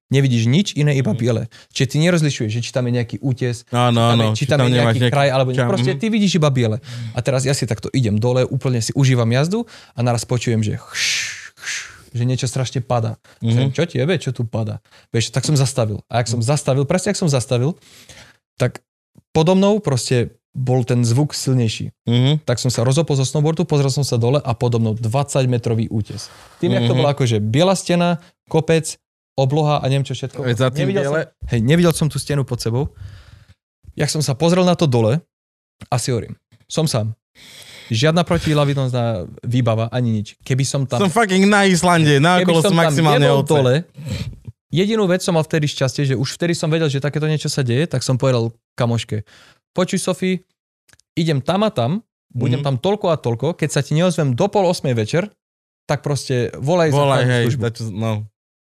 Nevidíš 0.10 0.50
nič 0.50 0.74
iné, 0.74 0.98
iba 0.98 1.14
biele. 1.14 1.46
Čiže 1.70 1.86
ty 1.94 1.96
nerozlišuješ, 2.02 2.50
že 2.50 2.62
či 2.66 2.72
tam 2.74 2.90
je 2.90 2.98
nejaký 2.98 3.22
útes, 3.22 3.62
Áno, 3.70 4.10
áno. 4.14 4.34
či 4.34 4.50
tam, 4.50 4.66
je 4.66 4.74
nemáš 4.74 4.98
nejaký 4.98 5.14
kraj, 5.14 5.30
alebo 5.30 5.54
čam- 5.54 5.70
proste 5.70 5.94
mhm. 5.94 6.00
ty 6.02 6.06
vidíš 6.10 6.42
iba 6.42 6.50
biele. 6.50 6.82
A 7.14 7.20
teraz 7.22 7.46
ja 7.46 7.54
si 7.54 7.70
takto 7.70 7.94
idem 7.94 8.18
dole, 8.18 8.42
úplne 8.46 8.82
si 8.82 8.90
užívam 8.98 9.30
jazdu 9.30 9.70
a 9.94 10.00
naraz 10.02 10.26
počujem, 10.26 10.66
že 10.66 10.82
chš, 10.82 11.06
chš, 11.62 11.74
že 12.14 12.24
niečo 12.26 12.50
strašne 12.50 12.82
padá. 12.82 13.22
Mhm. 13.42 13.50
Mm-hmm. 13.50 13.70
Čo 13.74 13.84
ti 13.86 13.96
je, 14.02 14.18
čo 14.18 14.32
tu 14.34 14.46
padá? 14.50 14.82
Vieš, 15.14 15.30
tak 15.30 15.46
som 15.46 15.54
zastavil. 15.54 16.02
A 16.10 16.26
ak 16.26 16.30
som 16.30 16.42
zastavil, 16.42 16.90
presne 16.90 17.14
ak 17.14 17.22
som 17.22 17.30
zastavil, 17.30 17.78
tak 18.58 18.82
podo 19.30 19.54
mnou 19.54 19.78
proste 19.78 20.39
bol 20.50 20.82
ten 20.82 21.02
zvuk 21.02 21.32
silnejší. 21.32 21.94
Mhm. 22.03 22.42
Tak 22.42 22.58
som 22.58 22.68
sa 22.68 22.82
rozopol 22.82 23.14
zo 23.14 23.24
snowboardu, 23.24 23.64
pozrel 23.64 23.88
som 23.88 24.02
sa 24.02 24.16
dole 24.16 24.38
a 24.38 24.52
podo 24.52 24.78
mnou 24.78 24.94
20 24.94 25.45
metrový 25.45 25.86
útes. 25.88 26.28
Tým, 26.58 26.74
jak 26.74 26.84
to 26.84 26.94
Mhm. 26.94 27.00
bolo 27.00 27.10
akože 27.10 27.38
biela 27.40 27.74
stena, 27.74 28.18
kopec, 28.45 28.98
obloha 29.34 29.78
a 29.78 29.86
neviem 29.86 30.03
čo 30.03 30.14
všetko. 30.14 30.42
Veď 30.42 30.58
za 30.58 30.68
tým 30.69 30.84
nevidel, 30.84 31.03
biele- 31.06 31.26
som, 31.30 31.48
hej, 31.48 31.60
nevidel 31.61 31.94
som 31.94 32.08
tú 32.08 32.18
stenu 32.18 32.44
pod 32.44 32.60
sebou. 32.60 32.92
Jak 33.94 34.10
som 34.10 34.19
sa 34.19 34.34
pozrel 34.34 34.64
na 34.64 34.74
to 34.74 34.84
dole, 34.84 35.22
asi 35.88 36.10
hovorím, 36.10 36.36
som 36.66 36.84
sám. 36.84 37.14
Žiadna 37.90 38.22
protilavinozná 38.22 39.26
výbava, 39.42 39.90
ani 39.90 40.22
nič. 40.22 40.38
Keby 40.40 40.61
som 40.61 40.86
tam... 40.86 41.00
Som 41.00 41.10
fucking 41.10 41.45
na 41.45 41.66
Islande, 41.66 42.19
na 42.19 42.38
okolo 42.38 42.61
som 42.61 42.69
som 42.69 42.78
maximálne 42.78 43.26
ovce. 43.28 43.50
dole, 43.50 43.74
jedinú 44.69 45.06
vec 45.06 45.26
som 45.26 45.34
mal 45.34 45.42
vtedy 45.42 45.66
šťastie, 45.66 46.03
že 46.06 46.16
už 46.16 46.30
vtedy 46.32 46.53
som 46.53 46.69
vedel, 46.69 46.86
že 46.86 47.02
takéto 47.02 47.26
niečo 47.26 47.50
sa 47.50 47.66
deje, 47.66 47.90
tak 47.90 48.02
som 48.02 48.14
povedal 48.14 48.53
kamoške, 48.78 49.26
počuj 49.72 50.00
Sofie, 50.00 50.44
idem 51.14 51.40
tam 51.40 51.64
a 51.64 51.70
tam, 51.70 52.02
budem 52.30 52.62
Mhm. 52.62 52.66
tam 52.66 52.76
toľko 52.78 53.06
a 53.10 53.18
toľko, 53.18 53.48
keď 53.54 53.70
sa 53.70 53.82
ti 53.82 53.94
neozvem 53.94 54.34
do 54.34 54.46
pol 54.48 54.66
osmej 54.66 54.94
večer, 54.94 55.30
tak 55.86 56.06
proste 56.06 56.54
volaj, 56.56 56.94
Volaj, 56.94 57.26
záchrannú 57.26 57.34
hej, 57.34 57.44
službu. 57.50 57.62
dačo, 57.66 57.84
no. 57.90 58.12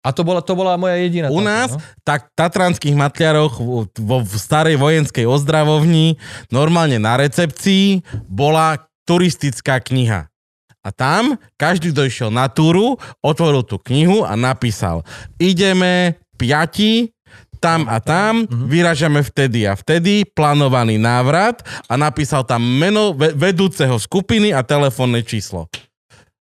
A 0.01 0.17
to 0.17 0.25
bola, 0.25 0.41
to 0.41 0.57
bola 0.57 0.81
moja 0.81 0.97
jediná. 0.97 1.29
U 1.29 1.45
táto, 1.45 1.45
nás, 1.45 1.69
no. 1.77 1.79
tak 2.01 2.33
v 2.33 2.33
tatranských 2.33 2.97
matliaroch 2.97 3.61
vo, 3.61 3.85
vo 3.85 4.17
v 4.25 4.33
starej 4.33 4.81
vojenskej 4.81 5.29
ozdravovni 5.29 6.17
normálne 6.49 6.97
na 6.97 7.20
recepcii 7.20 8.01
bola 8.25 8.81
turistická 9.05 9.77
kniha. 9.77 10.33
A 10.81 10.89
tam 10.89 11.37
každý, 11.61 11.93
kto 11.93 12.09
išiel 12.09 12.31
na 12.33 12.49
túru, 12.49 12.97
otvoril 13.20 13.61
tú 13.61 13.77
knihu 13.85 14.25
a 14.25 14.33
napísal 14.33 15.05
ideme 15.37 16.17
piati 16.41 17.12
tam 17.60 17.84
a 17.84 18.00
tam, 18.00 18.48
vyražame 18.48 19.20
vtedy 19.20 19.62
a 19.62 19.72
vtedy, 19.72 20.24
plánovaný 20.26 20.97
návrat 20.97 21.60
a 21.84 21.94
napísal 21.94 22.42
tam 22.42 22.58
meno 22.58 23.12
ve- 23.12 23.30
vedúceho 23.30 23.94
skupiny 23.94 24.50
a 24.50 24.60
telefónne 24.60 25.20
číslo. 25.20 25.68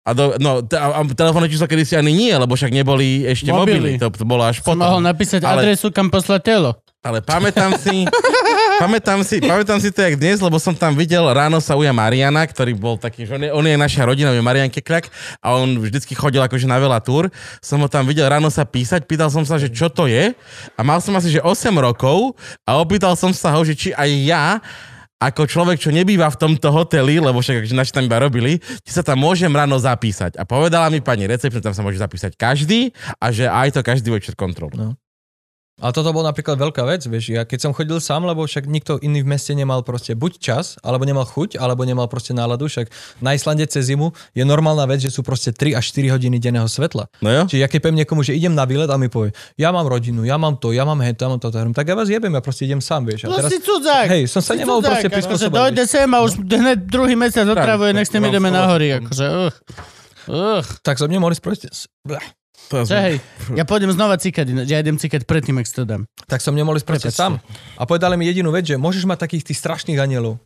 A, 0.04 0.12
do, 0.12 0.36
no, 0.36 0.60
a, 0.66 0.88
a 0.90 1.08
telefónne 1.08 1.48
číslo 1.48 1.64
kedy 1.64 1.84
si 1.84 1.94
ani 1.94 2.12
nie, 2.12 2.34
lebo 2.34 2.52
však 2.52 2.74
neboli 2.74 3.24
ešte 3.24 3.48
Mobily. 3.48 3.96
mobily. 3.96 4.02
To, 4.02 4.12
to 4.12 4.26
bolo 4.26 4.44
až 4.44 4.60
Som 4.60 4.76
potom. 4.76 4.84
mohol 4.84 5.00
napísať 5.00 5.46
Ale- 5.46 5.64
adresu, 5.64 5.88
kam 5.90 6.10
poslať 6.10 6.42
telo. 6.44 6.76
Ale 7.00 7.20
pamätám 7.20 7.76
si, 7.78 8.04
pamätám 8.80 9.20
si, 9.22 9.38
pamätám 9.44 9.78
si 9.78 9.90
to 9.94 10.00
jak 10.02 10.16
dnes, 10.18 10.42
lebo 10.42 10.58
som 10.58 10.74
tam 10.74 10.96
videl, 10.98 11.26
ráno 11.30 11.60
sa 11.60 11.78
uja 11.78 11.94
Mariana, 11.94 12.46
ktorý 12.46 12.74
bol 12.74 12.96
taký, 12.98 13.28
že 13.28 13.36
on 13.36 13.42
je, 13.44 13.50
on 13.52 13.66
je 13.66 13.76
naša 13.78 14.08
rodina, 14.08 14.34
je 14.34 14.42
Marian 14.42 14.72
Kekľak 14.72 15.12
a 15.42 15.58
on 15.58 15.78
vždycky 15.78 16.14
chodil 16.18 16.42
akože 16.42 16.66
na 16.66 16.80
veľa 16.80 17.04
túr. 17.04 17.30
Som 17.60 17.84
ho 17.84 17.90
tam 17.92 18.08
videl 18.08 18.26
ráno 18.26 18.50
sa 18.50 18.64
písať, 18.64 19.06
pýtal 19.06 19.30
som 19.30 19.44
sa, 19.44 19.60
že 19.62 19.70
čo 19.70 19.92
to 19.92 20.10
je 20.10 20.34
a 20.78 20.82
mal 20.82 21.04
som 21.04 21.14
asi, 21.20 21.30
že 21.34 21.40
8 21.44 21.70
rokov 21.78 22.34
a 22.64 22.80
opýtal 22.80 23.14
som 23.14 23.30
sa 23.36 23.54
ho, 23.54 23.62
že 23.62 23.78
či 23.78 23.90
aj 23.94 24.10
ja 24.24 24.46
ako 25.24 25.48
človek, 25.48 25.80
čo 25.80 25.96
nebýva 25.96 26.28
v 26.28 26.40
tomto 26.40 26.68
hoteli, 26.68 27.24
lebo 27.24 27.40
však 27.40 27.64
že 27.64 27.72
naši 27.72 27.96
tam 27.96 28.04
iba 28.04 28.20
robili, 28.20 28.60
či 28.84 28.92
sa 28.92 29.00
tam 29.00 29.24
môžem 29.24 29.52
ráno 29.52 29.80
zapísať. 29.80 30.36
A 30.36 30.44
povedala 30.44 30.92
mi 30.92 31.00
pani 31.00 31.24
recepčná, 31.24 31.64
tam 31.64 31.76
sa 31.76 31.80
môže 31.80 31.96
zapísať 31.96 32.36
každý 32.36 32.92
a 33.24 33.32
že 33.32 33.48
aj 33.48 33.80
to 33.80 33.80
každý 33.80 34.12
večer 34.12 34.36
kontrolu. 34.36 34.76
No. 34.76 34.90
Ale 35.82 35.90
toto 35.90 36.14
bol 36.14 36.22
napríklad 36.22 36.54
veľká 36.54 36.86
vec, 36.86 37.02
vieš, 37.04 37.34
ja 37.34 37.44
keď 37.44 37.60
som 37.60 37.72
chodil 37.74 37.98
sám, 37.98 38.24
lebo 38.24 38.46
však 38.46 38.66
nikto 38.66 39.02
iný 39.02 39.26
v 39.26 39.34
meste 39.34 39.52
nemal 39.52 39.82
proste 39.82 40.14
buď 40.14 40.32
čas, 40.38 40.66
alebo 40.80 41.02
nemal 41.02 41.26
chuť, 41.26 41.58
alebo 41.58 41.82
nemal 41.82 42.06
proste 42.06 42.30
náladu, 42.30 42.70
však 42.70 42.94
na 43.20 43.34
Islande 43.34 43.66
cez 43.66 43.90
zimu 43.90 44.14
je 44.32 44.44
normálna 44.44 44.86
vec, 44.86 45.02
že 45.02 45.10
sú 45.10 45.26
proste 45.26 45.50
3 45.50 45.74
až 45.74 45.84
4 45.90 46.14
hodiny 46.14 46.38
denného 46.38 46.70
svetla. 46.70 47.10
No 47.20 47.30
jo? 47.30 47.44
Čiže 47.50 47.58
ja 47.58 47.68
keď 47.68 47.80
poviem 47.82 47.98
niekomu, 48.00 48.22
že 48.22 48.32
idem 48.32 48.54
na 48.54 48.70
výlet 48.70 48.86
a 48.86 48.96
mi 48.96 49.10
povie, 49.10 49.34
ja 49.56 49.74
mám 49.74 49.90
rodinu, 49.90 50.22
ja 50.22 50.38
mám 50.38 50.56
to, 50.56 50.70
ja 50.72 50.86
mám 50.86 51.02
hen, 51.02 51.14
ja 51.14 51.26
mám 51.26 51.42
toto, 51.42 51.58
tak 51.58 51.86
ja 51.90 51.98
vás 51.98 52.06
jebem, 52.06 52.30
ja 52.30 52.40
proste 52.40 52.64
idem 52.64 52.78
sám, 52.78 53.04
vieš. 53.04 53.26
A 53.26 53.34
No 53.34 53.36
teraz, 53.36 53.50
si 53.50 53.58
cudzák. 53.58 54.06
hej, 54.14 54.24
som 54.30 54.40
sa 54.40 54.54
Si 54.54 54.62
nemal 54.62 54.78
cudzák, 54.78 54.94
proste 54.94 55.08
akože 55.10 55.18
prispôsobať. 55.18 55.58
Dojde 55.58 55.84
sem 55.90 56.08
a 56.08 56.18
už 56.22 56.32
hneď 56.38 56.78
druhý 56.86 57.18
mesiac 57.18 57.50
otravuje, 57.50 57.92
nech 57.92 58.06
s 58.06 58.14
tým 58.14 58.22
ideme 58.24 58.48
slovo. 58.48 58.62
na 58.62 58.70
hory. 58.70 58.88
Akože, 58.94 59.26
uh, 59.26 59.50
uh. 60.30 60.62
Tak 60.82 61.02
som 61.02 61.10
nemohol 61.10 61.34
ísť 61.34 61.42
proste, 61.42 61.68
To 62.74 62.84
Že 62.84 62.98
hej, 63.00 63.16
ja 63.60 63.64
pôjdem 63.64 63.90
znova 63.90 64.18
cikať, 64.18 64.66
ja 64.66 64.78
idem 64.78 64.98
cikať 64.98 65.24
predtým, 65.24 65.56
ak 65.56 65.66
si 65.66 65.74
to 65.74 65.86
dám. 65.86 66.10
tak 66.26 66.40
som 66.40 66.52
nemohol 66.52 66.76
ísť 66.76 66.88
proste 66.88 67.10
sám. 67.10 67.38
A 67.78 67.84
povedali 67.84 68.16
mi 68.16 68.26
jedinú 68.26 68.50
vec, 68.50 68.66
že 68.66 68.76
môžeš 68.76 69.06
mať 69.06 69.22
takých 69.22 69.44
tých 69.48 69.60
strašných 69.60 69.98
anielov. 69.98 70.42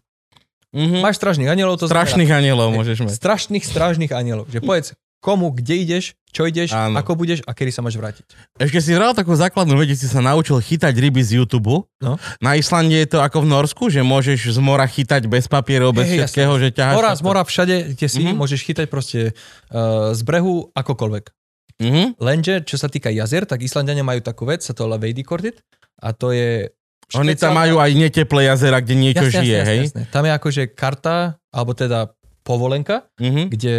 Mhm. 0.70 1.00
Máš 1.00 1.16
strašných 1.18 1.48
anielov, 1.48 1.80
to 1.80 1.88
Strašných 1.88 2.28
anielov 2.30 2.76
môžeš 2.76 3.00
znamená, 3.00 3.10
mať. 3.10 3.18
strašných 3.18 3.64
strážnych 3.64 4.12
anielov. 4.12 4.46
Že 4.48 4.60
povedz, 4.62 4.88
komu, 5.18 5.50
kde 5.50 5.74
ideš, 5.80 6.06
čo 6.30 6.44
ideš, 6.44 6.70
Áno. 6.70 6.94
ako 6.94 7.18
budeš 7.18 7.40
a 7.42 7.56
kedy 7.56 7.72
sa 7.72 7.82
máš 7.82 7.96
vrátiť. 7.96 8.28
Ešte 8.54 8.80
si 8.80 8.92
hral 8.92 9.16
takú 9.16 9.34
základnú 9.34 9.74
že 9.82 9.96
si 9.96 10.06
sa 10.06 10.20
naučil 10.20 10.60
chytať 10.60 10.92
ryby 10.94 11.24
z 11.24 11.42
YouTube. 11.42 11.88
No. 11.98 12.20
Na 12.38 12.54
Islande 12.54 12.94
je 12.94 13.10
to 13.10 13.20
ako 13.20 13.42
v 13.42 13.48
Norsku, 13.48 13.84
že 13.88 14.04
môžeš 14.04 14.54
z 14.54 14.60
mora 14.60 14.86
chytať 14.86 15.26
bez 15.26 15.48
papierov, 15.48 15.96
bez 15.96 16.06
hej, 16.06 16.22
všetkého, 16.22 16.54
že 16.60 16.68
ťaháš... 16.70 16.94
Mora, 16.94 17.12
z 17.12 17.22
mora 17.24 17.42
všade, 17.42 17.76
kde 17.96 18.06
si, 18.06 18.22
Mhm. 18.22 18.36
môžeš 18.36 18.60
chytať 18.62 18.86
proste 18.88 19.32
uh, 19.72 20.12
z 20.12 20.22
brehu 20.22 20.70
akokoľvek. 20.72 21.32
Mhm. 21.80 22.18
Lenže, 22.18 22.54
čo 22.62 22.74
sa 22.74 22.86
týka 22.86 23.08
jazier, 23.08 23.44
tak 23.44 23.62
Islandiania 23.62 24.02
majú 24.02 24.18
takú 24.20 24.44
vec, 24.44 24.62
sa 24.62 24.72
to 24.72 24.84
volá 24.84 24.98
Veidikordit 24.98 25.62
a 25.98 26.10
to 26.10 26.32
je... 26.32 26.74
Oni 27.14 27.32
tam 27.32 27.54
špeciálna- 27.54 27.56
majú 27.56 27.76
aj 27.78 27.92
neteplé 27.94 28.42
jazera, 28.46 28.78
kde 28.78 28.96
niečo 28.96 29.26
Jasne, 29.26 29.40
žije, 29.40 29.56
jasne, 29.56 29.70
hej? 29.70 29.80
Jasne. 29.88 30.02
Tam 30.10 30.24
je 30.24 30.32
akože 30.34 30.64
karta, 30.70 31.18
alebo 31.50 31.72
teda 31.72 32.12
povolenka, 32.42 33.06
Mhm. 33.16 33.42
kde 33.50 33.76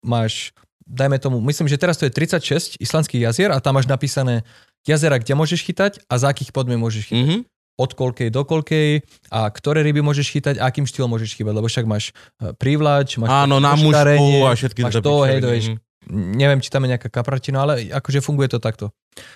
máš, 0.00 0.52
dajme 0.82 1.16
tomu, 1.16 1.40
myslím, 1.40 1.66
že 1.66 1.74
teraz 1.74 1.96
to 1.96 2.04
je 2.04 2.12
36 2.12 2.76
islandských 2.76 3.22
jazier 3.22 3.48
a 3.48 3.58
tam 3.58 3.74
máš 3.74 3.86
napísané 3.86 4.46
jazera, 4.82 5.16
kde 5.16 5.34
môžeš 5.34 5.60
chytať 5.62 5.92
a 6.04 6.14
za 6.16 6.30
akých 6.30 6.52
podmien 6.52 6.78
môžeš 6.78 7.10
chytať. 7.10 7.24
Mhm. 7.24 7.38
Od 7.76 7.92
koľkej 7.92 8.28
do 8.30 8.40
koľkej 8.40 9.04
a 9.28 9.50
ktoré 9.50 9.84
ryby 9.84 10.00
môžeš 10.00 10.32
chytať 10.32 10.56
akým 10.56 10.84
štýlom 10.84 11.12
môžeš 11.12 11.34
chytať, 11.34 11.52
lebo 11.52 11.66
však 11.66 11.84
máš 11.84 12.08
eh, 12.40 12.54
prívlač, 12.54 13.20
máš 13.20 13.28
Áno, 13.28 13.60
na 13.60 13.76
mužku 13.76 14.24
a 14.42 14.56
všetky 14.56 14.80
máš 14.80 14.96
to, 14.96 15.12
hej, 15.22 15.36
pičoviny, 15.36 15.40
to 15.40 15.48
vieš. 15.50 15.66
mhm. 15.68 15.76
Neviem, 16.10 16.58
či 16.58 16.70
tam 16.70 16.82
je 16.82 16.94
nejaká 16.94 17.08
kapratina, 17.08 17.62
ale 17.62 17.90
akože 17.90 18.20
funguje 18.20 18.48
to 18.48 18.58
takto. 18.58 18.90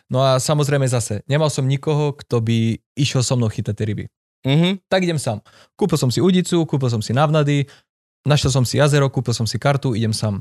No 0.07 0.21
a 0.21 0.37
samozrejme 0.37 0.85
zase, 0.85 1.23
nemal 1.25 1.49
som 1.49 1.65
nikoho, 1.65 2.13
kto 2.15 2.39
by 2.39 2.59
išiel 2.95 3.21
so 3.21 3.35
mnou 3.35 3.49
chytať 3.49 3.75
tie 3.75 3.87
ryby. 3.87 4.05
Mhm. 4.41 4.87
Tak 4.89 5.05
idem 5.05 5.19
sám. 5.19 5.45
Kúpil 5.75 5.97
som 5.97 6.09
si 6.09 6.19
udicu, 6.19 6.65
kúpil 6.65 6.89
som 6.89 7.01
si 7.01 7.13
navnady, 7.13 7.69
našiel 8.25 8.49
som 8.51 8.65
si 8.65 8.79
jazero, 8.79 9.09
kúpil 9.09 9.33
som 9.33 9.45
si 9.45 9.57
kartu, 9.57 9.93
idem 9.93 10.13
sám. 10.13 10.41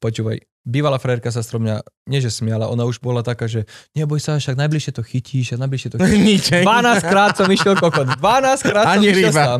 Počúvaj, 0.00 0.40
bývalá 0.64 0.96
frajerka 0.96 1.28
sa 1.28 1.44
strom 1.44 1.60
mňa, 1.60 1.84
nie 2.08 2.24
že 2.24 2.32
smiala, 2.32 2.72
ona 2.72 2.88
už 2.88 3.04
bola 3.04 3.20
taká, 3.20 3.44
že 3.44 3.68
neboj 3.92 4.16
sa, 4.16 4.40
však 4.40 4.56
najbližšie 4.56 4.96
to 4.96 5.04
chytíš, 5.04 5.52
však 5.52 5.60
najbližšie 5.60 5.88
to 5.92 5.96
chytíš. 6.00 6.24
Nič. 6.24 6.44
hej. 6.56 6.64
12 6.64 7.04
krát 7.04 7.32
som 7.36 7.44
išiel 7.46 7.76
kokot. 7.76 8.08
12 8.16 8.64
krát 8.64 8.84
som 8.88 8.94
Ani 8.96 9.12
išiel 9.12 9.28
ryba. 9.28 9.44
sám. 9.44 9.58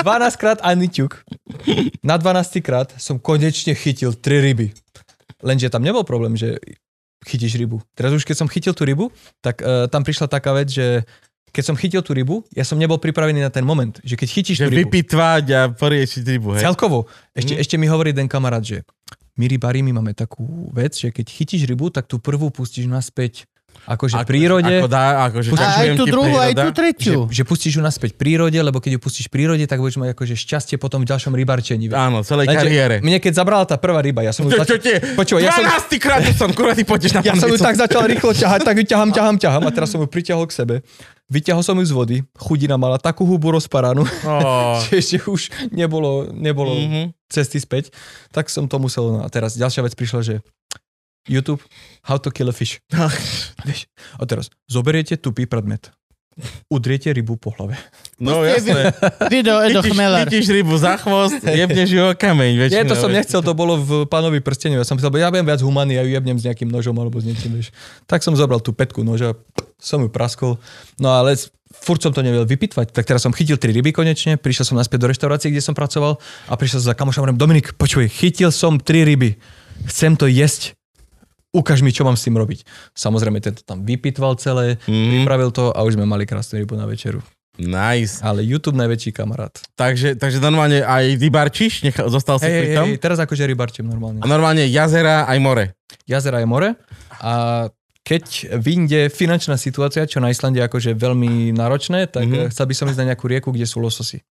12 0.00 0.40
krát 0.40 0.58
ani 0.64 0.88
ťuk. 0.88 1.20
Na 2.00 2.16
12 2.16 2.64
krát 2.64 2.88
som 2.96 3.20
konečne 3.20 3.76
chytil 3.76 4.16
3 4.16 4.24
ryby. 4.42 4.72
Lenže 5.40 5.70
tam 5.70 5.82
nebol 5.82 6.02
problém, 6.02 6.34
že 6.34 6.58
chytíš 7.22 7.58
rybu. 7.58 7.82
Teraz 7.94 8.10
už 8.10 8.22
keď 8.22 8.36
som 8.38 8.48
chytil 8.48 8.74
tú 8.74 8.86
rybu, 8.86 9.10
tak 9.42 9.58
uh, 9.60 9.90
tam 9.90 10.02
prišla 10.02 10.26
taká 10.26 10.54
vec, 10.54 10.70
že 10.70 11.02
keď 11.48 11.64
som 11.64 11.74
chytil 11.74 12.04
tú 12.04 12.12
rybu, 12.12 12.44
ja 12.52 12.62
som 12.62 12.76
nebol 12.76 13.00
pripravený 13.00 13.40
na 13.40 13.48
ten 13.48 13.64
moment, 13.64 13.96
že 14.04 14.14
keď 14.14 14.28
chytíš 14.28 14.56
Že 14.60 14.64
tú 14.64 14.70
rybu, 14.70 14.80
vypitvať 14.86 15.44
a 15.50 15.60
poriešiť 15.72 16.22
rybu, 16.28 16.48
hej. 16.54 16.62
celkovo, 16.62 17.08
ešte, 17.32 17.56
Mhm. 17.56 17.60
ešte 17.60 17.74
mi 17.74 17.86
hovorí 17.88 18.12
ten 18.12 18.28
kamarát, 18.28 18.62
že 18.62 18.84
my 19.34 19.46
rybári, 19.46 19.80
my 19.80 19.96
máme 19.96 20.12
takú 20.12 20.44
vec, 20.70 20.94
že 20.94 21.08
keď 21.08 21.26
chytíš 21.26 21.64
rybu, 21.64 21.90
tak 21.90 22.06
tú 22.06 22.18
prvú 22.18 22.50
pustíš 22.50 22.86
naspäť 22.86 23.46
akože 23.84 24.14
v 24.14 24.24
prírode. 24.24 24.74
Ako 24.74 24.86
dá, 24.86 25.04
akože 25.26 25.48
A 25.52 25.66
aj 25.78 25.88
tú 25.94 26.04
druhú, 26.04 26.32
aj 26.32 26.50
príroda. 26.50 26.62
tú 26.62 26.70
tretiu. 26.72 27.20
že, 27.26 27.34
že 27.34 27.42
pustíš 27.42 27.72
ju 27.74 27.82
naspäť 27.82 28.14
prírode, 28.14 28.56
lebo 28.56 28.78
keď 28.78 28.96
ju 28.96 29.00
pustíš 29.00 29.26
v 29.26 29.32
prírode, 29.34 29.62
tak 29.62 29.78
budeš 29.78 29.96
mať 29.96 30.10
akože 30.12 30.34
šťastie 30.34 30.76
potom 30.76 31.02
v 31.02 31.08
ďalšom 31.08 31.30
rybarčení. 31.30 31.86
Áno, 31.88 32.20
celej 32.20 32.46
Lenže 32.46 32.58
kariére. 32.58 32.94
Mne 32.98 33.18
keď 33.18 33.32
zabrala 33.36 33.62
tá 33.62 33.76
prvá 33.76 33.98
ryba, 33.98 34.20
ja 34.20 34.30
som 34.30 34.42
ju 34.42 34.50
Čo, 34.50 34.58
čo 34.58 34.62
začal, 34.64 34.78
tie? 34.80 34.96
Počúvaj, 35.14 35.40
ja 35.40 35.52
som- 35.52 35.64
12 35.64 35.98
krát 35.98 36.22
som, 36.32 36.48
kurva, 36.50 36.72
ty 36.72 36.82
poďeš 36.82 37.12
na 37.12 37.20
ja 37.20 37.34
som 37.34 37.46
ju 37.46 37.56
tak 37.56 37.76
začal 37.76 38.02
rýchlo 38.04 38.32
ťahať, 38.32 38.60
tak 38.62 38.74
ju 38.74 38.84
ťahám, 38.86 39.10
ťahám, 39.10 39.36
ťahám 39.36 39.62
a 39.62 39.70
teraz 39.70 39.88
som 39.88 39.98
ju 39.98 40.06
priťahol 40.06 40.44
k 40.44 40.54
sebe. 40.54 40.76
Vyťahol 41.26 41.60
som 41.60 41.76
ju 41.76 41.84
z 41.84 41.92
vody, 41.92 42.16
chudina 42.34 42.74
mala 42.74 42.96
takú 42.96 43.20
hubu 43.22 43.52
rozparanú, 43.52 44.00
Ó. 44.22 44.32
že 44.82 44.96
ešte 44.96 45.16
už 45.22 45.52
nebolo, 45.68 46.24
nebolo 46.30 46.72
Mhm. 46.72 47.12
cesty 47.28 47.56
späť, 47.56 47.92
tak 48.32 48.48
som 48.48 48.64
to 48.64 48.76
musel, 48.76 49.12
no 49.12 49.20
a 49.20 49.28
teraz 49.28 49.52
ďalšia 49.52 49.82
vec 49.82 49.92
prišla, 49.92 50.20
že 50.22 50.34
YouTube, 51.28 51.60
how 52.02 52.16
to 52.16 52.32
kill 52.32 52.48
a 52.48 52.54
fish. 52.56 52.80
Vieš, 53.68 53.86
a 54.16 54.24
teraz 54.24 54.48
zoberiete 54.64 55.20
tupý 55.20 55.44
predmet, 55.44 55.92
udriete 56.72 57.12
rybu 57.12 57.36
po 57.36 57.52
hlave. 57.54 57.76
No 58.18 58.42
jasné. 58.42 58.94
Video 59.30 59.62
Edo 59.62 59.82
Chmelar. 59.82 60.26
chytíš 60.26 60.50
rybu 60.50 60.74
za 60.78 60.96
chvost, 60.98 61.42
jebneš 61.44 61.90
ju 61.90 62.02
o 62.02 62.12
kameň. 62.14 62.50
Nie, 62.54 62.60
väčšinou, 62.66 62.90
to 62.90 62.94
som 62.96 63.10
vieš. 63.10 63.16
nechcel, 63.22 63.40
to 63.42 63.52
bolo 63.54 63.78
v 63.78 63.90
pánovi 64.06 64.40
prsteniu. 64.42 64.80
Ja 64.80 64.86
som 64.86 64.98
myslel, 64.98 65.18
ja 65.18 65.30
budem 65.30 65.46
viac 65.46 65.60
humaný, 65.62 65.98
ja 65.98 66.02
ju 66.06 66.10
jebnem 66.14 66.38
s 66.38 66.46
nejakým 66.46 66.70
nožom 66.70 66.94
alebo 66.98 67.18
s 67.18 67.26
niečím, 67.26 67.58
vieš. 67.58 67.74
Tak 68.06 68.22
som 68.22 68.34
zobral 68.38 68.62
tú 68.62 68.70
petku 68.70 69.02
noža, 69.02 69.34
som 69.82 70.02
ju 70.02 70.10
praskol. 70.10 70.62
No 70.98 71.14
ale 71.14 71.34
furt 71.74 72.00
som 72.00 72.14
to 72.14 72.22
nevedel 72.22 72.46
vypitvať. 72.46 72.94
Tak 72.94 73.04
teraz 73.04 73.26
som 73.26 73.34
chytil 73.34 73.58
tri 73.58 73.74
ryby 73.74 73.90
konečne, 73.90 74.38
prišiel 74.38 74.72
som 74.72 74.78
naspäť 74.78 75.04
do 75.04 75.10
reštaurácie, 75.10 75.50
kde 75.50 75.62
som 75.62 75.74
pracoval 75.74 76.22
a 76.46 76.54
prišiel 76.54 76.80
som 76.80 76.94
za 76.94 76.96
kamošom 76.96 77.34
Dominik, 77.34 77.74
počuj, 77.74 78.06
chytil 78.06 78.54
som 78.54 78.78
tri 78.78 79.02
ryby. 79.02 79.36
Chcem 79.90 80.14
to 80.14 80.30
jesť. 80.30 80.77
Ukáž 81.50 81.80
mi, 81.80 81.88
čo 81.88 82.02
mám 82.02 82.12
s 82.12 82.22
tým 82.22 82.34
robiť. 82.34 82.62
Samozrejme, 82.92 83.40
tento 83.40 83.62
tam 83.62 83.80
vypitval 83.80 84.36
celé, 84.36 84.76
Mhm. 84.84 85.24
pripravil 85.24 85.50
to 85.50 85.70
a 85.70 85.80
už 85.80 85.94
sme 85.94 86.04
mali 86.04 86.22
krásnu 86.22 86.58
rybu 86.58 86.74
na 86.74 86.84
večeru. 86.84 87.24
Nice. 87.56 88.20
Ale 88.20 88.40
YouTube 88.40 88.76
najväčší 88.76 89.10
kamarát. 89.10 89.50
Takže, 89.74 90.14
takže 90.14 90.38
normálne 90.38 90.78
aj 90.78 91.18
vybarčíš, 91.18 91.82
nechal, 91.82 92.06
zostal 92.06 92.38
si 92.38 92.46
Hej, 92.46 92.54
pri 92.54 92.68
tom? 92.72 92.86
hej, 92.86 92.98
teraz 92.98 93.18
akože 93.18 93.42
rybarčím 93.44 93.82
normálne. 93.84 94.20
A 94.20 94.26
normálne 94.26 94.62
jazera 94.64 95.24
aj 95.24 95.38
more. 95.38 95.64
jazera 96.06 96.38
je 96.38 96.46
more 96.46 96.78
a 97.18 97.66
keď 98.00 98.24
vyjde 98.56 99.00
finančná 99.08 99.56
situácia, 99.56 100.06
čo 100.06 100.16
na 100.16 100.30
Islande 100.30 100.56
je 100.56 100.64
akože 100.64 100.94
veľmi 100.94 101.50
náročné, 101.50 102.06
tak 102.06 102.24
Mhm. 102.24 102.32
mm-hmm. 102.32 102.50
chcel 102.52 102.64
by 102.64 102.74
som 102.74 102.86
ísť 102.86 103.00
na 103.00 103.08
nejakú 103.08 103.26
rieku, 103.26 103.50
kde 103.50 103.66
sú 103.66 103.82
lososy. 103.82 104.22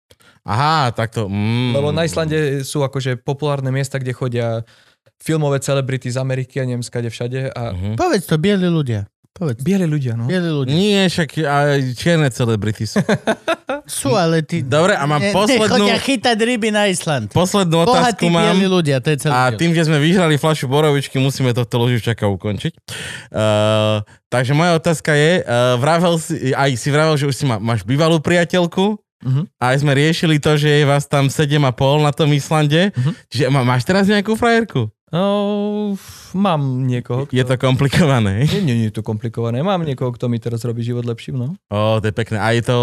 Aha, 0.42 0.88
takto. 0.90 1.26
Mm. 1.26 1.74
Lebo 1.74 1.90
na 1.90 2.06
Islande 2.06 2.38
sú 2.62 2.80
akože 2.80 3.18
populárne 3.18 3.68
miesta, 3.68 3.98
kde 3.98 4.14
chodia 4.14 4.62
filmové 5.18 5.58
celebrity 5.58 6.08
z 6.08 6.16
Ameriky 6.16 6.56
a 6.56 6.64
neviem 6.64 6.80
skade 6.80 7.06
všade 7.06 7.50
a 7.50 7.72
Mhm. 7.72 7.94
Povedz 7.94 8.24
to, 8.24 8.36
bieli 8.36 8.66
ľudia. 8.66 9.08
Povedz. 9.32 9.60
bieli 9.60 9.84
ľudia, 9.84 10.16
no. 10.16 10.24
Bieli 10.24 10.48
ľudia. 10.48 10.72
Nie, 10.72 11.04
však 11.06 11.28
aj 11.38 11.68
čierne 11.92 12.28
celebrity 12.30 12.84
sú. 12.84 13.04
Sú, 13.86 14.10
ale 14.10 14.42
ty... 14.42 14.66
Dobre, 14.66 14.98
a 14.98 15.04
mám 15.04 15.20
ne, 15.20 15.30
poslednú, 15.30 15.62
nechodia 15.62 15.94
chytať 15.96 16.34
ryby 16.34 16.74
na 16.74 16.90
Island. 16.90 17.30
poslednú 17.30 17.84
Bohatí 17.84 18.18
otázku 18.18 18.26
mám. 18.26 18.50
bieli 18.50 18.66
ľudia, 18.66 18.98
to 18.98 19.14
je 19.14 19.18
celý 19.20 19.30
A 19.30 19.52
tým, 19.52 19.70
že 19.70 19.84
sme 19.84 20.00
vyhrali 20.00 20.34
fľašu 20.34 20.66
borovičky, 20.66 21.14
musíme 21.16 21.52
tohto 21.52 21.78
loživčaka 21.78 22.26
ukončiť. 22.26 22.72
Uh, 23.30 24.00
takže 24.26 24.52
moja 24.52 24.74
otázka 24.74 25.12
je, 25.12 25.32
uh, 25.38 25.46
vravel 25.76 26.16
si, 26.16 26.50
aj 26.50 26.70
si 26.74 26.88
vravel, 26.88 27.14
že 27.14 27.26
už 27.26 27.36
si 27.36 27.44
má, 27.44 27.58
máš 27.58 27.82
bývalú 27.82 28.18
priateľku, 28.18 28.98
Mhm. 29.16 29.48
a 29.56 29.72
aj 29.72 29.80
sme 29.80 29.92
riešili 29.92 30.36
to, 30.36 30.54
že 30.54 30.68
je 30.68 30.84
vás 30.84 31.04
tam 31.04 31.26
7,5 31.26 31.72
na 31.98 32.10
tom 32.10 32.28
Islande. 32.30 32.90
Mhm. 32.92 33.10
Čiže 33.28 33.44
má, 33.48 33.62
máš 33.62 33.82
teraz 33.82 34.04
nejakú 34.04 34.34
frajerku? 34.34 34.90
No, 35.16 35.96
mám 36.36 36.84
niekoho, 36.84 37.24
kto... 37.24 37.32
Je 37.32 37.40
to 37.40 37.56
komplikované. 37.56 38.44
Nie, 38.44 38.60
nie, 38.60 38.76
nie 38.84 38.88
je 38.92 39.00
to 39.00 39.00
komplikované. 39.00 39.64
Mám 39.64 39.88
niekoho, 39.88 40.12
kto 40.12 40.28
mi 40.28 40.36
teraz 40.36 40.60
robí 40.68 40.84
život 40.84 41.08
lepším, 41.08 41.40
no. 41.40 41.48
Ó, 41.72 42.04
to 42.04 42.12
je 42.12 42.14
pekné. 42.14 42.36
A 42.36 42.52
je 42.52 42.60
to... 42.60 42.76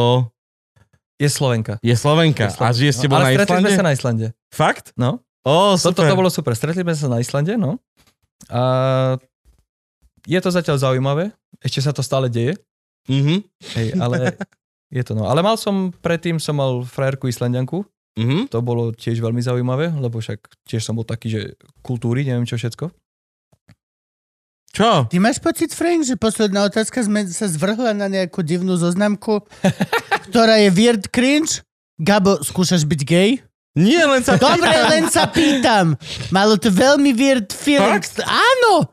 Je 1.21 1.29
Slovenka. 1.29 1.77
Je 1.85 1.93
Slovenka. 1.93 2.49
Je 2.49 2.57
A 2.57 2.73
žije 2.73 2.91
s 2.91 2.97
tebou 3.05 3.21
no, 3.21 3.21
ale 3.21 3.37
na 3.37 3.45
stretli 3.45 3.53
Islande? 3.53 3.69
sme 3.69 3.77
sa 3.77 3.85
na 3.85 3.93
Islande. 3.93 4.27
Fakt? 4.49 4.85
No. 4.97 5.21
Toto 5.45 5.77
super. 5.77 6.09
to 6.09 6.17
bolo 6.17 6.29
super. 6.33 6.53
Stretli 6.57 6.81
sme 6.81 6.95
sa 6.97 7.07
na 7.11 7.21
Islande, 7.21 7.53
no. 7.53 7.77
A 8.49 8.61
je 10.25 10.39
to 10.41 10.49
zatiaľ 10.49 10.81
zaujímavé. 10.81 11.29
Ešte 11.61 11.85
sa 11.85 11.93
to 11.93 12.01
stále 12.01 12.33
deje. 12.33 12.57
Mhm. 13.05 13.45
Hej, 13.77 13.87
ale 14.01 14.33
je 14.97 15.03
to 15.05 15.13
no. 15.13 15.29
Ale 15.29 15.45
mal 15.45 15.53
som, 15.59 15.93
predtým 16.01 16.41
som 16.41 16.57
mal 16.57 16.81
frajerku 16.81 17.29
Islandianku. 17.29 17.85
Mhm. 18.13 18.53
To 18.53 18.61
bolo 18.61 18.93
tiež 18.93 19.17
veľmi 19.17 19.41
zaujímavé, 19.41 19.89
lebo 19.97 20.21
však 20.21 20.45
tiež 20.69 20.85
som 20.85 20.93
bol 20.93 21.05
taký, 21.05 21.33
že 21.33 21.41
kultúry, 21.81 22.21
neviem 22.21 22.45
čo 22.45 22.61
všetko. 22.61 22.93
Čo? 24.73 25.05
Ty 25.05 25.17
máš 25.21 25.37
pocit, 25.37 25.69
Frank, 25.69 26.01
že 26.01 26.17
posledná 26.17 26.65
otázka 26.65 27.05
sme 27.05 27.29
sa 27.29 27.45
zvrhla 27.45 27.93
na 27.93 28.09
nejakú 28.09 28.41
divnú 28.41 28.73
zoznamku, 28.73 29.45
ktorá 30.29 30.57
je 30.65 30.73
weird 30.73 31.13
cringe? 31.13 31.61
Gabo, 32.01 32.41
skúšaš 32.41 32.81
byť 32.89 33.01
gay? 33.05 33.29
Nie, 33.73 34.05
len 34.05 34.21
sa... 34.21 34.37
Dobre, 34.37 34.69
len 34.69 35.09
sa 35.09 35.25
pýtam. 35.25 35.97
Malo 36.29 36.61
to 36.61 36.69
veľmi 36.69 37.09
weird 37.09 37.49
feelings. 37.49 38.13
Áno! 38.21 38.85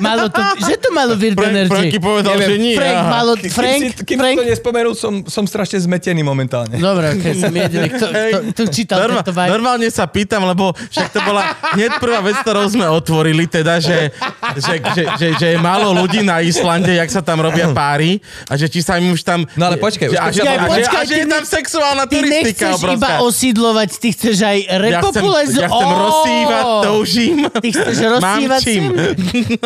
Malo 0.00 0.32
to, 0.32 0.40
že 0.64 0.80
to 0.80 0.88
malo 0.88 1.12
weird 1.20 1.36
Frank, 1.36 1.52
energy. 1.52 1.68
Franky 1.68 1.98
povedal, 2.00 2.40
Neviem, 2.40 2.48
že 2.48 2.56
nie. 2.56 2.72
Frank 2.80 2.96
aha. 2.96 3.10
malo... 3.12 3.32
Kým, 3.36 3.52
Frank, 3.52 3.82
si, 3.92 4.08
kým 4.08 4.16
Frank... 4.16 4.32
si 4.32 4.40
to 4.40 4.48
nespomenul, 4.56 4.94
som, 4.96 5.20
som 5.28 5.44
strašne 5.44 5.84
zmetený 5.84 6.24
momentálne. 6.24 6.80
Dobre, 6.80 7.20
keď 7.20 7.34
som 7.44 7.52
jediný, 7.52 7.88
kto, 7.92 8.06
kto, 8.08 8.38
kto 8.56 8.62
čítal 8.72 8.96
Norma, 9.04 9.20
tento 9.20 9.36
vibe. 9.36 9.50
normálne 9.52 9.88
sa 9.92 10.08
pýtam, 10.08 10.48
lebo 10.48 10.72
však 10.72 11.12
to 11.12 11.20
bola 11.28 11.42
hneď 11.76 12.00
prvá 12.00 12.24
vec, 12.24 12.36
ktorou 12.40 12.64
sme 12.72 12.88
otvorili, 12.88 13.44
teda, 13.44 13.84
že, 13.84 14.16
že, 14.56 14.80
že, 14.96 15.02
že, 15.12 15.26
že 15.36 15.46
je 15.52 15.58
málo 15.60 15.92
ľudí 15.92 16.24
na 16.24 16.40
Islande, 16.40 16.96
jak 16.96 17.12
sa 17.12 17.20
tam 17.20 17.44
robia 17.44 17.68
páry 17.76 18.16
a 18.48 18.56
že 18.56 18.64
či 18.72 18.80
sa 18.80 18.96
im 18.96 19.12
už 19.12 19.28
tam... 19.28 19.44
No 19.60 19.68
ale 19.68 19.76
počkaj, 19.76 20.08
že, 20.08 20.16
už 20.16 20.24
a, 20.24 20.26
že, 20.32 20.40
sa- 20.40 20.48
a, 20.48 20.56
že, 20.56 20.68
počkaj, 20.72 20.96
a 20.96 21.04
že 21.04 21.12
ty 21.12 21.20
je 21.20 21.28
tam 21.28 21.44
sexuálna 21.44 22.04
Ty 22.08 22.14
turistika 22.16 22.64
nechceš 22.72 22.80
obrovská. 22.80 22.96
iba 22.96 23.08
osídlovať, 23.20 23.90
ty 24.00 24.08
chceš 24.22 24.38
aj 24.46 24.58
ja 24.62 25.00
chcem, 25.02 25.22
ja 25.58 25.66
chcem 25.66 25.90
rozsývať, 25.98 26.64
toužím. 26.86 27.36
Ty 27.50 27.68
chceš 27.74 27.96
Mám 27.98 28.14
rozsývať 28.22 28.60
čím. 28.62 28.82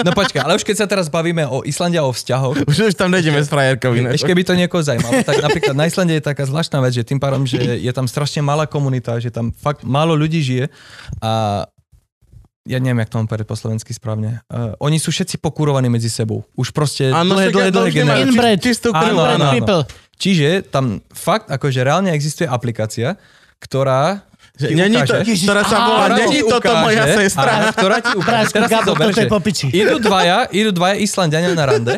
No 0.01 0.11
počkaj, 0.17 0.41
ale 0.41 0.57
už 0.57 0.65
keď 0.65 0.77
sa 0.81 0.87
teraz 0.89 1.13
bavíme 1.13 1.45
o 1.45 1.61
Islande 1.69 2.01
a 2.01 2.09
o 2.09 2.13
vzťahoch, 2.17 2.65
Už, 2.65 2.89
už 2.89 2.97
tam 2.97 3.13
nejdeme 3.13 3.45
s 3.45 3.53
frajerkou 3.53 3.93
iné. 3.93 4.17
Ešte 4.17 4.33
keby 4.33 4.43
to 4.49 4.57
niekoho 4.57 4.81
zaujímalo, 4.81 5.21
tak 5.21 5.45
napríklad 5.45 5.77
na 5.77 5.85
Islande 5.85 6.17
je 6.17 6.25
taká 6.25 6.49
zvláštna 6.49 6.81
vec, 6.81 6.97
že 6.97 7.05
tým 7.05 7.21
pádom, 7.21 7.45
že 7.45 7.61
je 7.61 7.93
tam 7.93 8.09
strašne 8.09 8.41
malá 8.41 8.65
komunita, 8.65 9.21
že 9.21 9.29
tam 9.29 9.53
fakt 9.53 9.85
málo 9.85 10.17
ľudí 10.17 10.41
žije 10.41 10.73
a 11.21 11.65
ja 12.67 12.83
neviem, 12.83 12.99
jak 13.07 13.15
to 13.15 13.23
mám 13.23 13.31
povedať 13.31 13.47
po 13.47 13.55
slovensky 13.55 13.95
správne. 13.95 14.43
Uh, 14.51 14.75
oni 14.83 14.99
sú 14.99 15.15
všetci 15.15 15.39
pokurovaní 15.39 15.87
medzi 15.87 16.11
sebou. 16.11 16.43
Už 16.59 16.75
proste 16.75 17.15
Áno, 17.15 17.39
dlhé, 17.39 17.55
dlhé, 17.55 17.71
to 17.71 17.79
dlhé 17.79 17.91
generácie. 17.95 18.27
Inbred. 18.27 18.59
či- 18.59 18.75
čistú 18.75 18.91
krv. 18.91 19.15
Áno, 19.15 19.23
áno, 19.23 19.45
áno. 19.55 19.79
Čiže 20.19 20.67
tam 20.67 20.99
fakt 21.15 21.47
akože 21.47 21.87
reálne 21.87 22.11
existuje 22.11 22.51
aplikácia, 22.51 23.15
ktorá 23.63 24.27
Že 24.57 24.67
ti 24.67 24.75
Není 24.75 24.97
to, 25.05 25.13
ukáže- 25.21 25.45
ktorá 25.45 25.63
sa 25.69 25.79
volá, 25.85 26.07
není 26.17 26.41
toto 26.41 26.73
moja 26.81 27.05
sestra. 27.13 27.51
Áno, 27.61 27.71
ktorá 27.77 27.97
ti 28.01 28.13
ukáže. 28.17 28.51
Teraz 28.57 28.69
si 28.69 28.73
Gabo, 28.73 28.89
zober, 28.97 29.07
že 29.13 29.23
idú 29.69 29.97
dvaja, 30.01 30.49
idú 30.49 30.71
dvaja 30.73 30.97
Islandiania 30.97 31.53
na 31.53 31.65
rande 31.69 31.95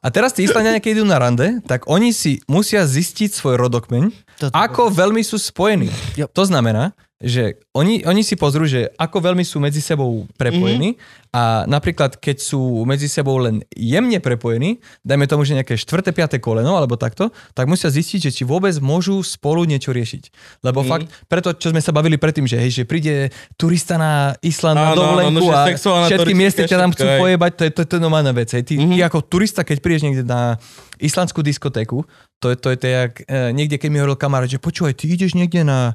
a 0.00 0.08
teraz 0.08 0.32
tí 0.32 0.48
Islandiania, 0.48 0.80
keď 0.80 0.98
idú 0.98 1.04
na 1.04 1.20
rande, 1.20 1.60
tak 1.68 1.84
oni 1.84 2.16
si 2.16 2.40
musia 2.48 2.88
zistiť 2.88 3.36
svoj 3.36 3.60
rodokmeň, 3.60 4.08
Toto 4.40 4.56
ako 4.56 4.88
veľmi 4.88 5.20
sú 5.20 5.36
spojení. 5.36 5.92
Jo. 6.16 6.32
To 6.32 6.48
znamená, 6.48 6.96
že 7.22 7.62
oni, 7.72 8.02
oni 8.02 8.26
si 8.26 8.34
pozrú, 8.34 8.66
že 8.66 8.90
ako 8.98 9.22
veľmi 9.22 9.46
sú 9.46 9.62
medzi 9.62 9.78
sebou 9.78 10.26
prepojení 10.34 10.98
a 11.32 11.64
napríklad 11.64 12.20
keď 12.20 12.36
sú 12.42 12.84
medzi 12.84 13.08
sebou 13.08 13.40
len 13.40 13.64
jemne 13.72 14.20
prepojení, 14.20 14.82
dajme 15.00 15.24
tomu, 15.24 15.46
že 15.46 15.56
nejaké 15.56 15.78
štvrté, 15.78 16.12
piaté 16.12 16.36
koleno 16.42 16.76
alebo 16.76 17.00
takto, 17.00 17.32
tak 17.56 17.70
musia 17.70 17.88
zistiť, 17.88 18.28
že 18.28 18.30
či 18.34 18.42
vôbec 18.44 18.76
môžu 18.82 19.22
spolu 19.24 19.64
niečo 19.64 19.94
riešiť. 19.94 20.28
Lebo 20.66 20.84
fakt, 20.84 21.08
preto 21.30 21.54
čo 21.56 21.72
sme 21.72 21.80
sa 21.80 21.94
bavili 21.94 22.20
predtým, 22.20 22.44
že 22.44 22.60
hej, 22.60 22.82
že 22.82 22.84
príde 22.84 23.32
turista 23.56 23.96
na 23.96 24.36
Island 24.44 24.76
na 24.76 24.82
Áno, 24.82 24.92
áno, 24.92 24.98
dovolenku 25.00 25.40
no, 25.40 25.48
že 25.48 25.54
a 25.54 26.06
všetky 26.10 26.34
miesta 26.34 26.66
ťa 26.66 26.76
tam 26.76 26.90
chcú 26.90 27.06
hej. 27.06 27.20
pojebať, 27.22 27.52
to 27.54 27.62
je, 27.62 27.70
to, 27.70 27.80
je- 27.80 27.88
to 27.88 27.94
je 27.96 28.02
normálna 28.02 28.32
vec. 28.34 28.48
Hej. 28.50 28.62
Ty, 28.66 28.74
ty 28.82 28.96
ako 29.00 29.18
turista, 29.24 29.60
keď 29.62 29.78
prídeš 29.78 30.04
niekde 30.04 30.24
na 30.26 30.58
islandskú 30.98 31.40
diskotéku, 31.40 32.04
to 32.42 32.50
je, 32.52 32.56
to 32.58 32.68
je 32.74 32.76
to 32.76 32.86
jak, 32.90 33.12
e, 33.24 33.54
niekde, 33.54 33.78
keď 33.78 33.88
mi 33.88 34.02
hovoril 34.02 34.18
kamarát, 34.18 34.50
že 34.50 34.58
počúvaj, 34.58 34.98
ty 34.98 35.06
ideš 35.06 35.38
niekde 35.38 35.62
na 35.62 35.94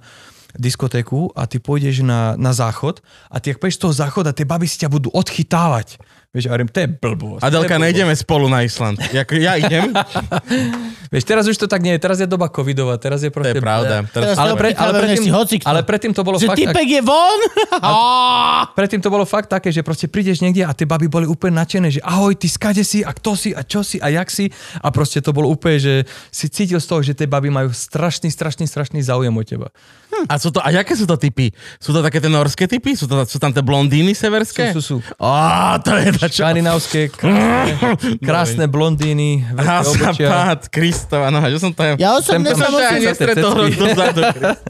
diskotéku 0.56 1.34
a 1.36 1.44
ty 1.50 1.60
pôjdeš 1.60 2.06
na, 2.06 2.40
na 2.40 2.56
záchod 2.56 3.04
a 3.28 3.44
ty 3.44 3.52
ak 3.52 3.60
pôjdeš 3.60 3.78
z 3.80 3.84
toho 3.84 3.94
záchoda, 3.94 4.32
tie 4.32 4.48
baby 4.48 4.70
si 4.70 4.80
ťa 4.80 4.88
budú 4.88 5.12
odchytávať. 5.12 6.00
Vieš, 6.36 6.48
ja 6.48 6.52
hovorím, 6.54 6.70
to 6.70 6.80
je 6.84 6.90
blbosť. 6.92 7.42
Adelka, 7.44 7.76
to 7.80 7.84
nejdeme 7.88 8.14
spolu 8.14 8.46
na 8.52 8.62
Island. 8.62 9.00
Jak, 9.16 9.32
ja 9.36 9.58
idem, 9.58 9.90
Vieš, 11.08 11.24
teraz 11.24 11.48
už 11.48 11.56
to 11.56 11.68
tak 11.72 11.80
nie 11.80 11.96
je, 11.96 12.00
teraz 12.04 12.20
je 12.20 12.28
doba 12.28 12.52
covidová, 12.52 13.00
teraz 13.00 13.24
je 13.24 13.32
to 13.32 13.40
proste... 13.40 13.56
je 13.56 13.64
pravda. 13.64 14.04
Teraz 14.12 14.36
Ale, 14.36 14.52
to 14.52 14.56
pre, 14.60 14.70
ale, 14.76 14.92
predtým, 15.00 15.32
ale 15.64 15.80
predtým 15.88 16.12
to 16.12 16.22
bolo 16.28 16.36
Že 16.36 16.52
fakt... 16.52 16.60
typek 16.60 16.88
je 17.00 17.02
von? 17.02 17.40
Predtým 18.78 19.00
to 19.00 19.10
bolo 19.10 19.24
fakt 19.24 19.48
také, 19.48 19.72
že 19.72 19.82
proste 19.82 20.12
prídeš 20.12 20.44
niekde 20.44 20.68
a 20.68 20.72
tie 20.76 20.84
baby 20.84 21.08
boli 21.08 21.26
úplne 21.26 21.64
nadšené, 21.64 21.88
že 21.98 22.02
ahoj, 22.04 22.36
ty 22.36 22.52
skade 22.52 22.84
si 22.84 23.02
a 23.02 23.16
kto 23.16 23.40
si 23.40 23.56
a 23.56 23.64
čo 23.64 23.82
si 23.82 23.98
a 24.04 24.12
jak 24.12 24.28
si 24.28 24.52
a 24.84 24.88
proste 24.92 25.24
to 25.24 25.32
bolo 25.32 25.48
úplne, 25.48 25.80
že 25.80 25.94
si 26.30 26.52
cítil 26.52 26.84
z 26.84 26.88
toho, 26.88 27.00
že 27.00 27.16
tie 27.16 27.26
baby 27.26 27.48
majú 27.48 27.72
strašný, 27.72 28.28
strašný, 28.28 28.68
strašný 28.68 29.00
záujem 29.00 29.32
o 29.32 29.44
teba. 29.48 29.72
A, 30.26 30.34
sú 30.40 30.50
to, 30.50 30.60
a 30.64 30.72
jaké 30.72 30.96
sú 30.96 31.06
to 31.06 31.20
typy? 31.20 31.52
Sú 31.78 31.92
to 31.94 32.00
také 32.02 32.18
tie 32.18 32.32
norské 32.32 32.66
typy? 32.66 32.96
Sú, 32.96 33.06
to, 33.06 33.28
sú 33.28 33.38
tam 33.38 33.52
tie 33.54 33.62
blondíny 33.62 34.16
severské? 34.18 34.72
Sú, 34.74 34.82
sú, 34.82 34.98
sú. 35.04 35.16
Á, 35.22 35.78
to 35.84 35.94
je 35.94 36.10
to 36.16 36.26
čo. 36.32 36.42
Škandinávské, 36.48 37.02
krásne, 37.14 38.18
krásne 38.24 38.66
blondíny, 38.72 39.46
veľké. 39.54 39.68
Hasapát, 39.68 40.62
Kristova, 40.72 41.28
no, 41.30 41.44
že 41.46 41.60
som 41.60 41.72
to... 41.76 41.84
Ja 42.00 42.18
osobne 42.18 42.56
Sem 42.56 42.58
sa 42.58 42.68
tam 42.68 42.74
musím, 42.74 43.78
dozadu. 43.78 44.22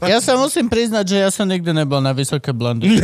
ja 0.04 0.18
sa 0.18 0.32
musím 0.36 0.66
priznať, 0.66 1.04
že 1.06 1.16
ja 1.22 1.30
som 1.30 1.46
nikdy 1.48 1.70
nebol 1.72 2.02
na 2.02 2.12
vysoké 2.12 2.50
blondy. 2.52 2.98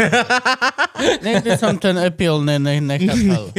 nikdy 1.27 1.51
som 1.57 1.79
ten 1.79 1.97
epil 2.03 2.43
ne, 2.43 2.59
ne, 2.59 2.83
nechápal. 2.83 3.55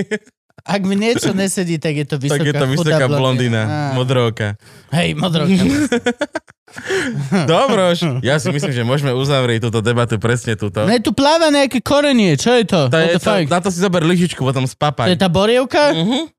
Ak 0.65 0.81
mi 0.81 0.97
niečo 0.97 1.29
nesedí, 1.29 1.77
tak 1.77 1.93
je 1.93 2.05
to 2.09 2.17
vysoká, 2.17 2.41
Tak 2.41 2.47
je 2.49 2.53
to 2.57 2.65
vysoká 2.65 3.05
blondína. 3.05 3.19
blondína, 3.21 3.61
Á. 3.61 3.93
modrovka. 3.93 4.47
Hej, 4.89 5.13
modrovka. 5.13 5.61
Dobroš, 7.47 8.21
ja 8.21 8.35
si 8.35 8.47
myslím, 8.47 8.71
že 8.71 8.83
môžeme 8.83 9.11
uzavrieť 9.11 9.63
túto 9.63 9.79
debatu 9.79 10.15
presne 10.17 10.53
túto. 10.53 10.83
Ne, 10.83 10.99
tu 10.99 11.11
pláva 11.11 11.47
nejaké 11.47 11.79
korenie, 11.79 12.35
čo 12.35 12.51
je 12.51 12.63
to? 12.63 12.81
To 12.85 12.93
What 12.93 13.09
je 13.09 13.17
to, 13.17 13.31
na 13.47 13.59
to 13.59 13.69
si 13.69 13.79
zober 13.79 14.01
lyžičku, 14.01 14.39
potom 14.39 14.61
To 14.61 14.67
je 14.67 14.73
spapaj. 14.73 15.07
tá 15.13 15.27
borievka? 15.27 15.91
Mhm. 15.91 16.31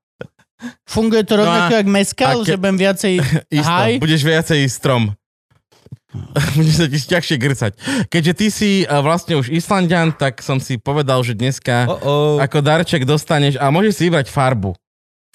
Funguje 0.83 1.21
to 1.21 1.35
No 1.35 1.45
rovnako 1.45 1.69
a- 1.71 1.77
jak 1.77 1.87
meskal, 1.87 2.35
a 2.35 2.41
ke- 2.41 2.47
že 2.47 2.55
budem 2.55 2.77
viacej 2.79 3.13
Isto, 3.61 3.67
haj? 3.67 3.91
budeš 3.97 4.21
viacej 4.23 4.59
strom. 4.67 5.13
Budeš 6.55 6.75
sa 6.75 6.87
ti 6.87 6.97
ťažšie 6.97 7.37
grcať. 7.37 7.71
Keďže 8.07 8.33
ty 8.33 8.47
si 8.47 8.69
uh, 8.81 8.99
vlastne 8.99 9.35
už 9.35 9.51
Islandian, 9.51 10.09
tak 10.09 10.39
som 10.39 10.57
si 10.57 10.75
povedal, 10.75 11.21
že 11.21 11.35
dneska 11.35 11.85
Oh, 11.85 11.99
oh, 11.99 12.35
ako 12.39 12.57
darček 12.59 13.03
dostaneš, 13.03 13.53
a 13.55 13.69
môžeš 13.69 13.93
si 13.93 14.01
vybrať 14.07 14.27
farbu. 14.27 14.73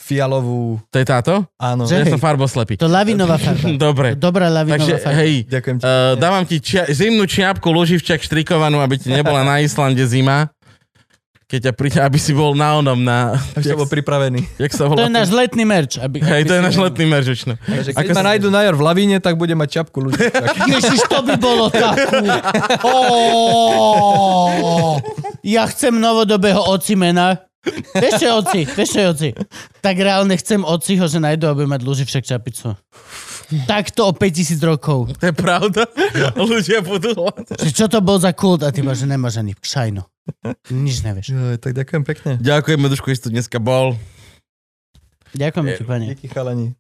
Fialovú, 0.03 0.83
To 0.85 0.97
je 0.97 1.07
táto? 1.07 1.47
áno. 1.57 1.87
Že- 1.87 1.95
Ja 1.95 2.05
Hej. 2.05 2.13
som 2.13 2.21
farboslepý. 2.21 2.75
To 2.77 2.87
lavinová 2.87 3.39
farba. 3.45 3.67
Dobre. 3.73 4.09
Dobrá 4.13 4.47
lavinová 4.49 4.83
Takže 4.83 4.95
farba. 4.99 5.17
hej, 5.17 5.33
Ďakujem 5.47 5.77
ti. 5.77 5.83
uh, 5.83 5.91
dávam 6.17 6.43
ti 6.43 6.57
čia- 6.59 6.89
zimnú 6.89 7.23
čiapku 7.25 7.69
loživčak 7.69 8.19
štrikovanú, 8.19 8.79
aby 8.79 8.97
ti 8.97 9.09
nebola 9.09 9.43
na 9.43 9.59
Islande 9.59 10.03
zima. 10.03 10.51
Keď 11.45 11.61
ťa 11.63 11.75
príde, 11.75 12.01
aby 12.01 12.17
si 12.17 12.33
bol 12.33 12.57
na 12.57 12.75
onom, 12.75 12.97
na... 12.97 13.37
Už 13.53 13.61
som 13.63 13.77
bol 13.77 13.85
pripravený. 13.87 14.41
Jak 14.57 14.73
sa 14.73 14.89
To 14.89 14.97
volá? 14.97 15.05
je 15.05 15.13
náš 15.13 15.29
letný 15.29 15.63
merch. 15.63 16.01
Aby, 16.01 16.19
Hej, 16.19 16.33
aby 16.39 16.49
to 16.49 16.55
je 16.55 16.59
si- 16.59 16.65
náš 16.65 16.77
letný 16.81 17.05
meržočno. 17.07 17.53
Takže 17.61 17.91
keď 17.91 18.01
Ako 18.01 18.09
ma 18.09 18.17
sa- 18.17 18.27
nájdu 18.27 18.49
na 18.49 18.61
jar 18.63 18.73
v 18.73 18.83
lavíne, 18.83 19.17
tak 19.19 19.37
budem 19.37 19.55
mať 19.55 19.69
čapku 19.71 20.01
ľudí. 20.01 20.17
Ježiš, 20.73 21.05
to 21.05 21.21
by 21.21 21.37
bolo 21.37 21.69
takú. 21.69 22.25
Ó, 22.83 22.97
Ja 25.43 25.67
chcem 25.67 25.93
novodobého 25.93 26.63
ocimena. 26.65 27.45
Vieš 27.95 28.13
čo 28.19 28.27
je 28.27 28.33
oci? 28.35 28.61
Vieš 28.67 28.89
čo 28.91 28.99
je 28.99 29.07
oci? 29.07 29.29
Tak 29.79 29.95
reálne 29.95 30.35
chcem 30.35 30.67
ociho, 30.67 31.07
že 31.07 31.23
nájdu, 31.23 31.47
aby 31.47 31.63
mať 31.71 31.81
lúži 31.87 32.03
však 32.03 32.27
čapicu. 32.27 32.75
Takto 33.69 34.09
o 34.09 34.13
5000 34.17 34.59
rokov. 34.67 35.15
To 35.21 35.25
je 35.31 35.35
pravda. 35.35 35.87
Ľudia 36.35 36.83
budú. 36.83 37.15
Že 37.55 37.71
čo 37.71 37.87
to 37.87 38.03
bol 38.03 38.19
za 38.19 38.35
kult? 38.35 38.67
A 38.67 38.75
ty 38.75 38.83
máš, 38.83 39.05
že 39.05 39.07
nemáš 39.07 39.39
ani 39.39 39.55
kšajno. 39.55 40.03
Nič 40.75 41.07
nevieš. 41.07 41.27
Jo, 41.31 41.55
tak 41.59 41.77
ďakujem 41.77 42.03
pekne. 42.03 42.31
Ďakujeme, 42.43 42.87
Duško, 42.91 43.11
že 43.13 43.17
si 43.19 43.23
tu 43.27 43.31
dneska 43.31 43.59
bol. 43.63 43.95
Ďakujeme 45.33 45.71
ti, 45.79 45.85
pani. 45.85 46.07
Díky 46.13 46.29
chalani. 46.29 46.75